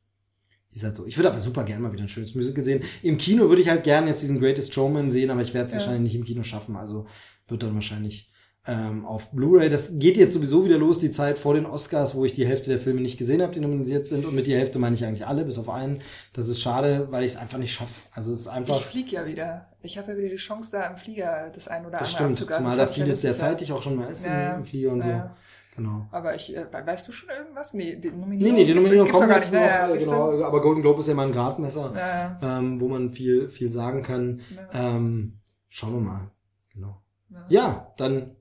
ist 0.76 0.84
halt 0.84 0.96
so. 0.96 1.06
Ich 1.06 1.18
würde 1.18 1.30
aber 1.30 1.40
super 1.40 1.64
gerne 1.64 1.82
mal 1.82 1.92
wieder 1.94 2.04
ein 2.04 2.10
schönes 2.10 2.36
Musical 2.36 2.64
sehen. 2.64 2.84
Im 3.02 3.18
Kino 3.18 3.48
würde 3.50 3.62
ich 3.62 3.70
halt 3.70 3.84
gerne 3.84 4.10
jetzt 4.10 4.22
diesen 4.22 4.40
Greatest 4.40 4.74
Showman 4.74 5.10
sehen, 5.10 5.30
aber 5.30 5.42
ich 5.42 5.54
werde 5.54 5.68
es 5.68 5.72
Ja. 5.74 5.78
wahrscheinlich 5.80 6.04
nicht 6.04 6.16
im 6.16 6.24
Kino 6.26 6.44
schaffen. 6.44 6.76
Also 6.76 7.06
wird 7.48 7.64
dann 7.64 7.74
wahrscheinlich 7.76 8.32
ähm, 8.68 9.06
auf 9.06 9.32
Blu-ray. 9.32 9.70
Das 9.70 10.00
geht 10.00 10.18
jetzt 10.18 10.34
sowieso 10.34 10.66
wieder 10.66 10.78
los, 10.80 10.98
die 10.98 11.12
Zeit 11.12 11.38
vor 11.38 11.54
den 11.54 11.68
Oscars, 11.68 12.16
wo 12.16 12.26
ich 12.26 12.34
die 12.34 12.48
Hälfte 12.48 12.72
der 12.72 12.80
Filme 12.80 13.00
nicht 13.02 13.18
gesehen 13.18 13.44
habe, 13.44 13.54
die 13.54 13.60
nominiert 13.60 14.08
sind. 14.08 14.26
Und 14.26 14.34
mit 14.34 14.48
die 14.48 14.56
Hälfte 14.56 14.80
meine 14.80 14.96
ich 14.96 15.06
eigentlich 15.06 15.28
alle, 15.28 15.46
bis 15.46 15.60
auf 15.60 15.70
einen. 15.70 16.00
Das 16.34 16.48
ist 16.50 16.60
schade, 16.62 17.08
weil 17.12 17.24
ich 17.24 17.34
es 17.34 17.38
einfach 17.38 17.60
nicht 17.60 17.74
schaffe. 17.74 18.02
Also 18.12 18.34
es 18.34 18.40
ist 18.42 18.48
einfach. 18.48 18.80
Ich 18.80 18.86
fliege 18.86 19.12
ja 19.18 19.26
wieder. 19.28 19.68
Ich 19.84 20.00
habe 20.00 20.12
ja 20.14 20.18
wieder 20.18 20.30
die 20.30 20.36
Chance, 20.38 20.70
da 20.72 20.88
im 20.88 20.98
Flieger 20.98 21.52
das 21.54 21.68
ein 21.68 21.86
oder 21.86 22.00
das 22.00 22.16
andere 22.16 22.36
stimmt. 22.36 22.52
Zumal 22.56 22.76
Das 22.76 22.88
da 22.90 22.94
vieles 22.94 23.22
sehr 23.22 23.38
zeitig 23.38 23.72
auch 23.72 23.84
schon 23.84 23.98
mal 23.98 24.10
ist 24.10 24.26
Ja, 24.26 24.56
im, 24.56 24.66
Flieger 24.66 24.92
und 24.92 25.04
so. 25.04 25.10
Ja, 25.10 25.16
ja. 25.16 25.38
Genau. 25.76 26.08
Aber 26.12 26.36
ich, 26.36 26.56
äh, 26.56 26.66
weißt 26.72 27.06
du 27.08 27.12
schon 27.12 27.30
irgendwas? 27.30 27.74
Nee, 27.74 27.98
die 27.98 28.10
Nee, 28.10 28.16
Nominierung. 28.18 28.56
nee, 28.56 28.66
die 28.66 28.74
gibt's- 28.74 28.76
Nominierung 28.90 29.06
gibt's 29.08 29.20
kommt 29.20 29.32
doch 29.32 29.36
jetzt 29.36 29.54
noch. 29.54 29.60
Ja, 29.60 29.96
genau, 29.96 30.44
aber 30.44 30.62
Golden 30.62 30.82
Globe 30.82 31.02
ist 31.02 31.08
ja 31.08 31.14
mal 31.16 31.28
ein 31.28 31.34
Gradmesser, 31.34 31.92
Ja, 31.94 32.38
ja. 32.42 32.58
ähm, 32.60 32.80
wo 32.80 32.88
man 32.88 33.12
viel, 33.12 33.50
viel 33.50 33.70
sagen 33.70 34.02
kann. 34.02 34.40
Ähm, 34.72 35.40
schauen 35.68 35.94
wir 35.96 36.00
mal. 36.02 36.32
Genau. 36.74 37.02
Ja. 37.50 37.94
Dann 37.98 38.36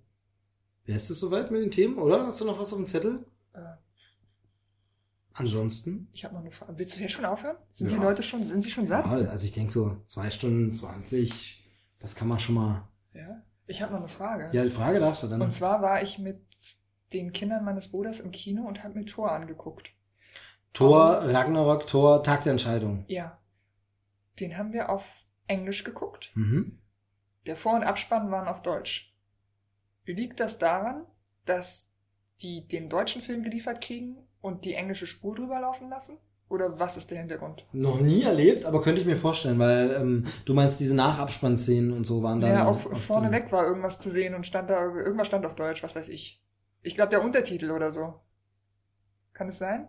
wäre 0.84 0.96
es 0.98 1.08
das 1.08 1.18
soweit 1.18 1.50
mit 1.50 1.62
den 1.62 1.70
Themen, 1.72 1.98
oder? 1.98 2.24
Hast 2.26 2.40
du 2.40 2.44
noch 2.44 2.58
was 2.60 2.72
auf 2.72 2.78
dem 2.78 2.86
Zettel? 2.86 3.26
Äh, 3.52 3.58
Ansonsten? 5.32 6.08
Ich 6.12 6.24
habe 6.24 6.34
noch 6.34 6.42
eine 6.42 6.52
Frage. 6.52 6.74
Willst 6.78 6.94
du 6.96 7.00
jetzt 7.00 7.10
schon 7.12 7.24
aufhören? 7.24 7.56
Sind 7.72 7.90
die 7.90 7.96
Leute 7.96 8.22
schon, 8.22 8.44
sind 8.44 8.62
sie 8.62 8.70
schon 8.70 8.86
satt? 8.86 9.06
Ja, 9.10 9.16
also 9.30 9.44
ich 9.46 9.52
denke 9.52 9.72
so 9.72 9.96
zwei 10.06 10.30
Stunden 10.30 10.72
zwanzig, 10.72 11.68
das 11.98 12.14
kann 12.14 12.28
man 12.28 12.38
schon 12.38 12.54
mal. 12.54 12.88
Ja. 13.12 13.42
Ich 13.66 13.82
habe 13.82 13.92
noch 13.92 13.98
eine 14.00 14.08
Frage. 14.08 14.50
Ja, 14.52 14.62
die 14.62 14.70
Frage 14.70 15.00
darfst 15.00 15.24
du 15.24 15.26
dann. 15.26 15.40
Und 15.42 15.52
zwar 15.52 15.82
war 15.82 16.02
ich 16.02 16.18
mit 16.20 16.40
den 17.14 17.32
Kindern 17.32 17.64
meines 17.64 17.88
Bruders 17.88 18.20
im 18.20 18.30
Kino 18.30 18.66
und 18.66 18.82
habe 18.82 18.98
mir 18.98 19.04
Tor 19.06 19.32
angeguckt. 19.32 19.90
Tor, 20.72 21.22
Ragnarok, 21.24 21.86
Tor, 21.86 22.22
Tag 22.22 22.42
der 22.42 22.52
Entscheidung. 22.52 23.04
Ja. 23.06 23.38
Den 24.40 24.58
haben 24.58 24.72
wir 24.72 24.90
auf 24.90 25.04
Englisch 25.46 25.84
geguckt. 25.84 26.32
Mhm. 26.34 26.80
Der 27.46 27.56
Vor- 27.56 27.74
und 27.74 27.84
Abspann 27.84 28.30
waren 28.30 28.48
auf 28.48 28.62
Deutsch. 28.62 29.14
Liegt 30.04 30.40
das 30.40 30.58
daran, 30.58 31.06
dass 31.44 31.92
die 32.40 32.66
den 32.66 32.88
deutschen 32.88 33.22
Film 33.22 33.42
geliefert 33.42 33.80
kriegen 33.80 34.16
und 34.40 34.64
die 34.64 34.74
englische 34.74 35.06
Spur 35.06 35.34
drüber 35.34 35.60
laufen 35.60 35.88
lassen? 35.88 36.18
Oder 36.48 36.78
was 36.78 36.96
ist 36.96 37.10
der 37.10 37.18
Hintergrund? 37.18 37.66
Noch 37.72 38.00
nie 38.00 38.22
erlebt, 38.22 38.64
aber 38.66 38.82
könnte 38.82 39.00
ich 39.00 39.06
mir 39.06 39.16
vorstellen, 39.16 39.58
weil 39.58 39.96
ähm, 39.98 40.26
du 40.44 40.54
meinst, 40.54 40.78
diese 40.78 40.94
Nachabspannszenen 40.94 41.92
und 41.92 42.04
so 42.04 42.22
waren 42.22 42.40
da. 42.40 42.48
Ja, 42.48 42.68
auch 42.68 42.96
vorneweg 42.98 43.50
war 43.50 43.66
irgendwas 43.66 43.98
zu 43.98 44.10
sehen 44.10 44.34
und 44.34 44.46
stand 44.46 44.68
da, 44.68 44.84
irgendwas 44.84 45.28
stand 45.28 45.46
auf 45.46 45.54
Deutsch, 45.54 45.82
was 45.82 45.96
weiß 45.96 46.08
ich. 46.10 46.43
Ich 46.84 46.94
glaube, 46.94 47.10
der 47.10 47.24
Untertitel 47.24 47.72
oder 47.72 47.90
so. 47.90 48.20
Kann 49.32 49.48
es 49.48 49.58
sein? 49.58 49.88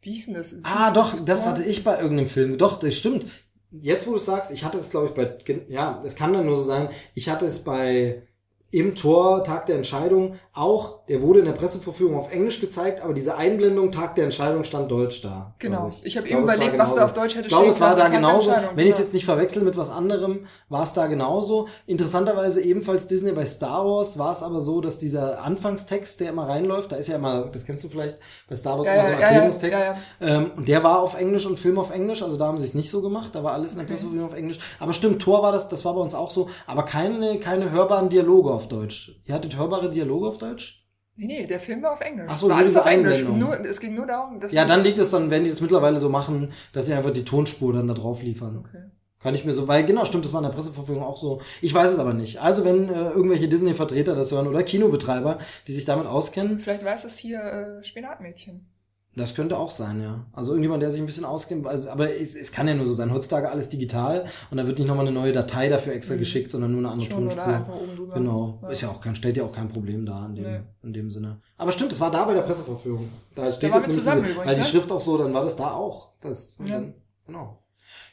Wie 0.00 0.12
hieß 0.12 0.26
denn 0.26 0.34
das? 0.34 0.50
Hieß 0.50 0.62
Ah, 0.64 0.92
doch, 0.92 1.16
Tor? 1.16 1.24
das 1.24 1.46
hatte 1.46 1.62
ich 1.64 1.84
bei 1.84 1.98
irgendeinem 2.00 2.28
Film. 2.28 2.58
Doch, 2.58 2.78
das 2.78 2.94
stimmt. 2.94 3.26
Jetzt, 3.70 4.06
wo 4.06 4.10
du 4.12 4.16
es 4.18 4.26
sagst, 4.26 4.52
ich 4.52 4.64
hatte 4.64 4.78
es, 4.78 4.90
glaube 4.90 5.08
ich, 5.08 5.14
bei, 5.14 5.38
ja, 5.68 6.02
es 6.04 6.14
kann 6.14 6.32
dann 6.32 6.44
nur 6.46 6.56
so 6.58 6.64
sein, 6.64 6.90
ich 7.14 7.28
hatte 7.28 7.46
es 7.46 7.64
bei 7.64 8.26
im 8.72 8.94
Tor, 8.96 9.44
Tag 9.44 9.66
der 9.66 9.76
Entscheidung, 9.76 10.34
auch, 10.54 11.04
der 11.06 11.20
wurde 11.20 11.40
in 11.40 11.44
der 11.44 11.52
Presseverführung 11.52 12.16
auf 12.16 12.32
Englisch 12.32 12.58
gezeigt, 12.58 13.02
aber 13.02 13.12
diese 13.12 13.36
Einblendung, 13.36 13.92
Tag 13.92 14.14
der 14.14 14.24
Entscheidung, 14.24 14.64
stand 14.64 14.90
Deutsch 14.90 15.20
da. 15.20 15.54
Genau. 15.58 15.90
glaub 15.90 15.92
Ich 16.02 16.16
habe 16.16 16.26
glaube, 16.26 16.42
eben 16.42 16.48
es 16.48 16.48
war 16.48 16.54
überlegt, 16.56 16.78
was 16.78 16.94
da 16.94 17.04
auf 17.04 17.12
Deutsch 17.12 17.34
hätte 17.34 17.42
Ich 17.42 17.48
glaube, 17.48 17.66
es 17.68 17.76
stehen 17.76 17.86
war 17.86 17.94
da 17.94 18.08
können. 18.08 18.22
Tag 18.22 18.40
der 18.40 18.50
genauso. 18.50 18.70
Wenn 18.74 18.86
ich 18.86 18.94
es 18.94 18.98
jetzt 18.98 19.12
nicht 19.12 19.26
verwechsel 19.26 19.62
mit 19.62 19.76
was 19.76 19.90
anderem, 19.90 20.46
war 20.70 20.84
es 20.84 20.94
da 20.94 21.06
genauso. 21.06 21.68
Interessanterweise 21.86 22.62
ebenfalls 22.62 23.06
Disney 23.06 23.32
bei 23.32 23.44
Star 23.44 23.84
Wars 23.84 24.18
war 24.18 24.32
es 24.32 24.42
aber 24.42 24.62
so, 24.62 24.80
dass 24.80 24.96
dieser 24.96 25.42
Anfangstext, 25.42 26.20
der 26.20 26.30
immer 26.30 26.48
reinläuft, 26.48 26.92
da 26.92 26.96
ist 26.96 27.08
ja 27.08 27.16
immer, 27.16 27.42
das 27.52 27.66
kennst 27.66 27.84
du 27.84 27.88
vielleicht, 27.88 28.16
bei 28.48 28.56
Star 28.56 28.78
Wars 28.78 28.86
Ja, 28.86 28.94
immer 28.94 29.02
ja, 29.02 29.08
so 29.08 29.12
ein 29.12 29.20
ja, 29.20 29.26
ja, 29.26 29.32
Erklärungstext. 29.32 29.84
ja, 30.20 30.36
Ähm, 30.36 30.50
und 30.56 30.68
der 30.68 30.82
war 30.82 31.00
auf 31.00 31.18
Englisch 31.20 31.44
und 31.44 31.58
Film 31.58 31.78
auf 31.78 31.90
Englisch, 31.90 32.22
also 32.22 32.38
da 32.38 32.46
haben 32.46 32.58
sie 32.58 32.64
es 32.64 32.74
nicht 32.74 32.90
so 32.90 33.02
gemacht, 33.02 33.34
da 33.34 33.44
war 33.44 33.52
alles 33.52 33.72
in 33.72 33.80
der 33.80 33.84
Presseverführung 33.84 34.28
auf 34.28 34.34
Englisch. 34.34 34.58
Aber 34.80 34.94
stimmt, 34.94 35.20
Tor 35.20 35.42
war 35.42 35.52
das, 35.52 35.68
das 35.68 35.84
war 35.84 35.92
bei 35.92 36.00
uns 36.00 36.14
auch 36.14 36.30
so, 36.30 36.48
aber 36.66 36.84
keine, 36.84 37.38
keine 37.38 37.70
hörbaren 37.70 38.08
Dialoge 38.08 38.50
auf 38.50 38.61
Deutsch. 38.68 39.20
Ihr 39.24 39.34
hattet 39.34 39.56
hörbare 39.56 39.90
Dialoge 39.90 40.28
auf 40.28 40.38
Deutsch? 40.38 40.80
Nee, 41.16 41.26
nee, 41.26 41.46
der 41.46 41.60
Film 41.60 41.82
war 41.82 41.92
auf 41.92 42.00
Englisch. 42.00 42.26
Ach 42.28 42.38
so, 42.38 42.48
war 42.48 42.56
alles 42.56 42.76
auf 42.76 42.86
Englisch. 42.86 43.22
Nur, 43.22 43.60
es 43.60 43.78
ging 43.78 43.94
nur 43.94 44.06
darum, 44.06 44.40
dass 44.40 44.50
Ja, 44.50 44.64
dann 44.64 44.82
liegt 44.82 44.98
es 44.98 45.10
dann, 45.10 45.30
wenn 45.30 45.44
die 45.44 45.50
es 45.50 45.60
mittlerweile 45.60 45.98
so 46.00 46.08
machen, 46.08 46.52
dass 46.72 46.86
sie 46.86 46.94
einfach 46.94 47.12
die 47.12 47.24
Tonspur 47.24 47.72
dann 47.72 47.86
da 47.86 47.94
drauf 47.94 48.22
liefern. 48.22 48.56
Okay. 48.58 48.84
Kann 49.22 49.34
ich 49.36 49.44
mir 49.44 49.52
so, 49.52 49.68
weil 49.68 49.84
genau, 49.84 50.04
stimmt, 50.04 50.24
das 50.24 50.32
war 50.32 50.40
in 50.40 50.48
der 50.48 50.54
Presseverführung 50.54 51.04
auch 51.04 51.16
so. 51.16 51.40
Ich 51.60 51.72
weiß 51.72 51.92
es 51.92 51.98
aber 51.98 52.12
nicht. 52.12 52.40
Also 52.40 52.64
wenn 52.64 52.88
äh, 52.88 53.10
irgendwelche 53.10 53.46
Disney-Vertreter 53.46 54.16
das 54.16 54.32
hören 54.32 54.48
oder 54.48 54.64
Kinobetreiber, 54.64 55.38
die 55.68 55.72
sich 55.72 55.84
damit 55.84 56.06
auskennen, 56.06 56.58
Vielleicht 56.58 56.84
weiß 56.84 57.04
es 57.04 57.18
hier 57.18 57.40
äh, 57.40 57.84
Spinatmädchen. 57.84 58.66
Das 59.14 59.34
könnte 59.34 59.58
auch 59.58 59.70
sein, 59.70 60.00
ja. 60.00 60.24
Also 60.32 60.52
irgendjemand, 60.52 60.82
der 60.82 60.90
sich 60.90 61.00
ein 61.00 61.06
bisschen 61.06 61.24
auskennt, 61.24 61.66
also, 61.66 61.88
aber 61.90 62.14
es, 62.14 62.34
es 62.34 62.50
kann 62.50 62.66
ja 62.66 62.74
nur 62.74 62.86
so 62.86 62.92
sein. 62.94 63.12
Heutzutage 63.12 63.50
alles 63.50 63.68
digital 63.68 64.24
und 64.50 64.56
da 64.56 64.66
wird 64.66 64.78
nicht 64.78 64.88
nochmal 64.88 65.06
eine 65.06 65.14
neue 65.14 65.32
Datei 65.32 65.68
dafür 65.68 65.92
extra 65.92 66.14
Mhm. 66.14 66.18
geschickt, 66.20 66.50
sondern 66.50 66.70
nur 66.72 66.80
eine 66.80 66.88
andere 66.90 67.10
Schon, 67.10 67.26
oder 67.26 67.34
Tonspur. 67.36 67.54
einfach 67.54 67.74
oben 67.74 67.96
drüber. 67.96 68.14
Genau. 68.14 68.58
Ja. 68.62 68.68
Ist 68.70 68.80
ja 68.80 68.88
auch 68.88 69.00
kein, 69.00 69.14
stellt 69.14 69.36
ja 69.36 69.44
auch 69.44 69.52
kein 69.52 69.68
Problem 69.68 70.06
dar 70.06 70.26
in 70.26 70.34
dem, 70.36 70.44
Nee. 70.44 70.60
in 70.82 70.92
dem 70.92 71.10
Sinne. 71.10 71.40
Aber 71.58 71.72
stimmt, 71.72 71.92
es 71.92 72.00
war 72.00 72.10
da 72.10 72.24
bei 72.24 72.34
der 72.34 72.42
Presseverführung. 72.42 73.08
Da 73.34 73.52
steht 73.52 73.72
waren 73.72 73.82
das 73.82 73.82
wir 73.82 73.88
nämlich 73.88 73.98
zusammen 73.98 74.22
diese, 74.22 74.32
übrigens, 74.32 74.48
weil 74.48 74.54
die 74.56 74.60
ne? 74.62 74.66
Schrift 74.66 74.92
auch 74.92 75.00
so, 75.00 75.18
dann 75.18 75.34
war 75.34 75.44
das 75.44 75.56
da 75.56 75.72
auch. 75.72 76.08
Das, 76.20 76.56
Ja. 76.64 76.76
dann, 76.76 76.94
genau. 77.26 77.58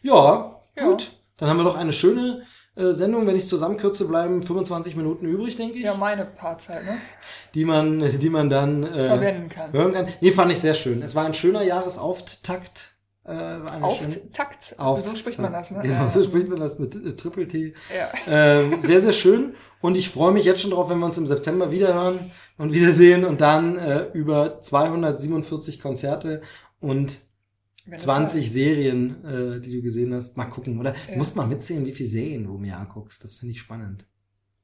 Ja, 0.01 0.59
Ja. 0.77 0.85
gut. 0.87 1.11
Dann 1.37 1.47
haben 1.49 1.57
wir 1.57 1.63
doch 1.63 1.77
eine 1.77 1.93
schöne 1.93 2.41
äh, 2.79 2.93
Sendung. 2.93 3.27
Wenn 3.27 3.35
ich 3.35 3.43
es 3.43 3.49
zusammenkürze, 3.49 4.07
bleiben 4.07 4.41
25 4.43 4.95
Minuten 4.95 5.25
übrig, 5.25 5.55
denke 5.55 5.77
ich. 5.77 5.83
Ja, 5.83 5.95
meine 5.95 6.25
Partzeit, 6.25 6.85
ne? 6.85 6.97
Die 7.53 7.65
man, 7.65 8.19
die 8.19 8.29
man 8.29 8.49
dann 8.49 8.83
äh, 8.83 9.07
Verwenden 9.07 9.49
kann. 9.49 9.73
hören 9.73 9.93
kann. 9.93 10.07
Nee, 10.21 10.31
fand 10.31 10.51
ich 10.51 10.61
sehr 10.61 10.73
schön. 10.73 11.01
Es 11.01 11.15
war 11.15 11.25
ein 11.25 11.33
schöner 11.33 11.63
Jahresauftakt. 11.63 12.93
Äh, 13.25 13.59
Auftakt. 13.81 14.75
Auftakt. 14.79 15.11
So 15.11 15.15
spricht 15.15 15.39
man 15.39 15.53
das, 15.53 15.69
ne? 15.69 15.81
Genau, 15.83 16.09
so 16.09 16.23
spricht 16.23 16.49
man 16.49 16.59
das 16.59 16.79
mit 16.79 16.95
äh, 16.95 17.15
Triple 17.15 17.47
T. 17.47 17.73
Ja. 17.95 18.09
Ähm, 18.27 18.81
sehr, 18.81 19.01
sehr 19.01 19.13
schön. 19.13 19.53
Und 19.81 19.95
ich 19.95 20.09
freue 20.09 20.31
mich 20.33 20.45
jetzt 20.45 20.61
schon 20.61 20.71
drauf, 20.71 20.89
wenn 20.89 20.99
wir 20.99 21.05
uns 21.05 21.17
im 21.17 21.27
September 21.27 21.69
wiederhören 21.71 22.31
und 22.57 22.73
wiedersehen 22.73 23.25
und 23.25 23.41
dann 23.41 23.77
äh, 23.77 24.07
über 24.13 24.61
247 24.61 25.79
Konzerte 25.79 26.41
und 26.79 27.19
Wenn 27.89 27.97
es 27.97 28.03
20 28.03 28.51
Serien, 28.51 29.23
äh, 29.25 29.59
die 29.61 29.71
du 29.77 29.81
gesehen 29.81 30.13
hast. 30.13 30.37
Mal 30.37 30.45
gucken, 30.45 30.79
oder? 30.79 30.93
Ja. 31.09 31.17
musst 31.17 31.35
mal 31.35 31.47
mitzählen, 31.47 31.85
wie 31.85 31.91
viele 31.91 32.09
Serien 32.09 32.43
du 32.45 32.55
im 32.55 32.65
Jahr 32.65 32.85
guckst. 32.85 33.23
Das 33.23 33.35
finde 33.35 33.53
ich 33.53 33.59
spannend. 33.59 34.05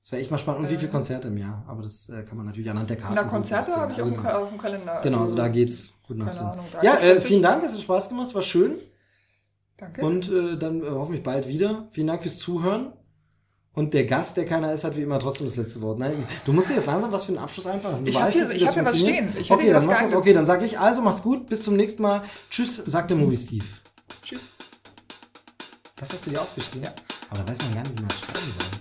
Das 0.03 0.11
wäre 0.11 0.21
echt 0.21 0.29
mal 0.29 0.37
spannend. 0.37 0.61
Und 0.65 0.69
wie 0.71 0.77
viele 0.77 0.91
Konzerte 0.91 1.29
im 1.29 1.37
Jahr? 1.37 1.65
Aber 1.67 1.81
das 1.81 2.09
äh, 2.09 2.23
kann 2.23 2.37
man 2.37 2.45
natürlich 2.45 2.69
anhand 2.69 2.89
der 2.89 2.97
Karten. 2.97 3.15
Na, 3.15 3.23
Konzerte 3.23 3.71
habe 3.75 3.91
ich 3.91 3.97
auf, 4.01 4.05
Also 4.05 4.11
dem, 4.11 4.17
genau. 4.17 4.29
Ka- 4.29 4.37
auf 4.37 4.49
dem 4.49 4.57
Kalender. 4.59 5.01
Genau, 5.01 5.21
also 5.21 5.35
da 5.35 5.47
geht's 5.47 5.93
gut 6.03 6.19
keine 6.19 6.39
Ahnung, 6.51 6.65
Ja, 6.83 6.95
äh, 6.97 7.13
30, 7.13 7.23
vielen 7.27 7.41
40. 7.41 7.41
Dank, 7.41 7.63
es 7.63 7.73
hat 7.73 7.81
Spaß 7.81 8.09
gemacht, 8.09 8.35
war 8.35 8.41
schön. 8.43 8.75
Danke. 9.77 10.05
Und 10.05 10.29
äh, 10.31 10.57
dann 10.57 10.81
äh, 10.81 10.85
hoffentlich 10.89 11.23
bald 11.23 11.47
wieder. 11.47 11.87
Vielen 11.91 12.07
Dank 12.07 12.21
fürs 12.21 12.37
Zuhören. 12.37 12.93
Und 13.75 13.93
der 13.93 14.05
Gast, 14.05 14.37
der 14.37 14.45
keiner 14.45 14.71
ist, 14.73 14.85
hat 14.85 14.95
wie 14.95 15.01
immer 15.01 15.19
trotzdem 15.19 15.47
das 15.47 15.57
letzte 15.57 15.81
Wort. 15.81 15.99
Nein, 15.99 16.25
du 16.45 16.53
musst 16.53 16.69
dir 16.69 16.75
jetzt 16.75 16.85
langsam 16.87 17.11
was 17.11 17.25
für 17.25 17.33
einen 17.33 17.39
Abschluss 17.39 17.67
einfallen 17.67 17.93
lassen. 17.93 18.05
Du 18.05 18.11
Ich 18.11 18.15
hab 18.17 18.27
weißt 18.27 18.37
hier- 18.37 18.51
ich 18.51 18.65
hab 18.67 18.73
hier 18.73 18.85
was 18.85 18.99
stehen. 18.99 19.33
Ich 19.37 19.51
okay, 19.51 19.71
dann 19.71 19.85
mach 19.85 20.01
das. 20.01 20.13
Okay, 20.13 20.33
dann 20.33 20.45
sag 20.45 20.63
ich 20.63 20.79
also, 20.79 21.01
macht's 21.01 21.21
gut. 21.21 21.47
Bis 21.47 21.61
zum 21.61 21.75
nächsten 21.75 22.01
Mal. 22.01 22.21
Tschüss, 22.49 22.77
sagt 22.77 23.09
der 23.09 23.17
Movie 23.17 23.35
Steve. 23.35 23.65
Tschüss. 24.23 24.49
Das 25.97 26.09
hast 26.11 26.25
du 26.25 26.29
dir 26.29 26.41
aufgeschrieben? 26.41 26.83
Ja. 26.85 26.93
Aber 27.31 27.41
da 27.43 27.49
weiß 27.51 27.57
man 27.65 27.73
gar 27.73 27.81
nicht, 27.83 27.97
wie 27.97 28.01
man 28.01 28.07
das 28.09 28.19
schreiben 28.19 28.53
soll. 28.59 28.79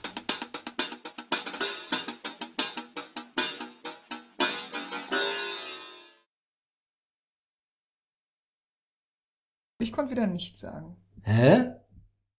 Ich 9.78 9.92
konnte 9.92 10.12
wieder 10.12 10.26
nichts 10.26 10.60
sagen. 10.60 10.96
Hä? 11.22 11.72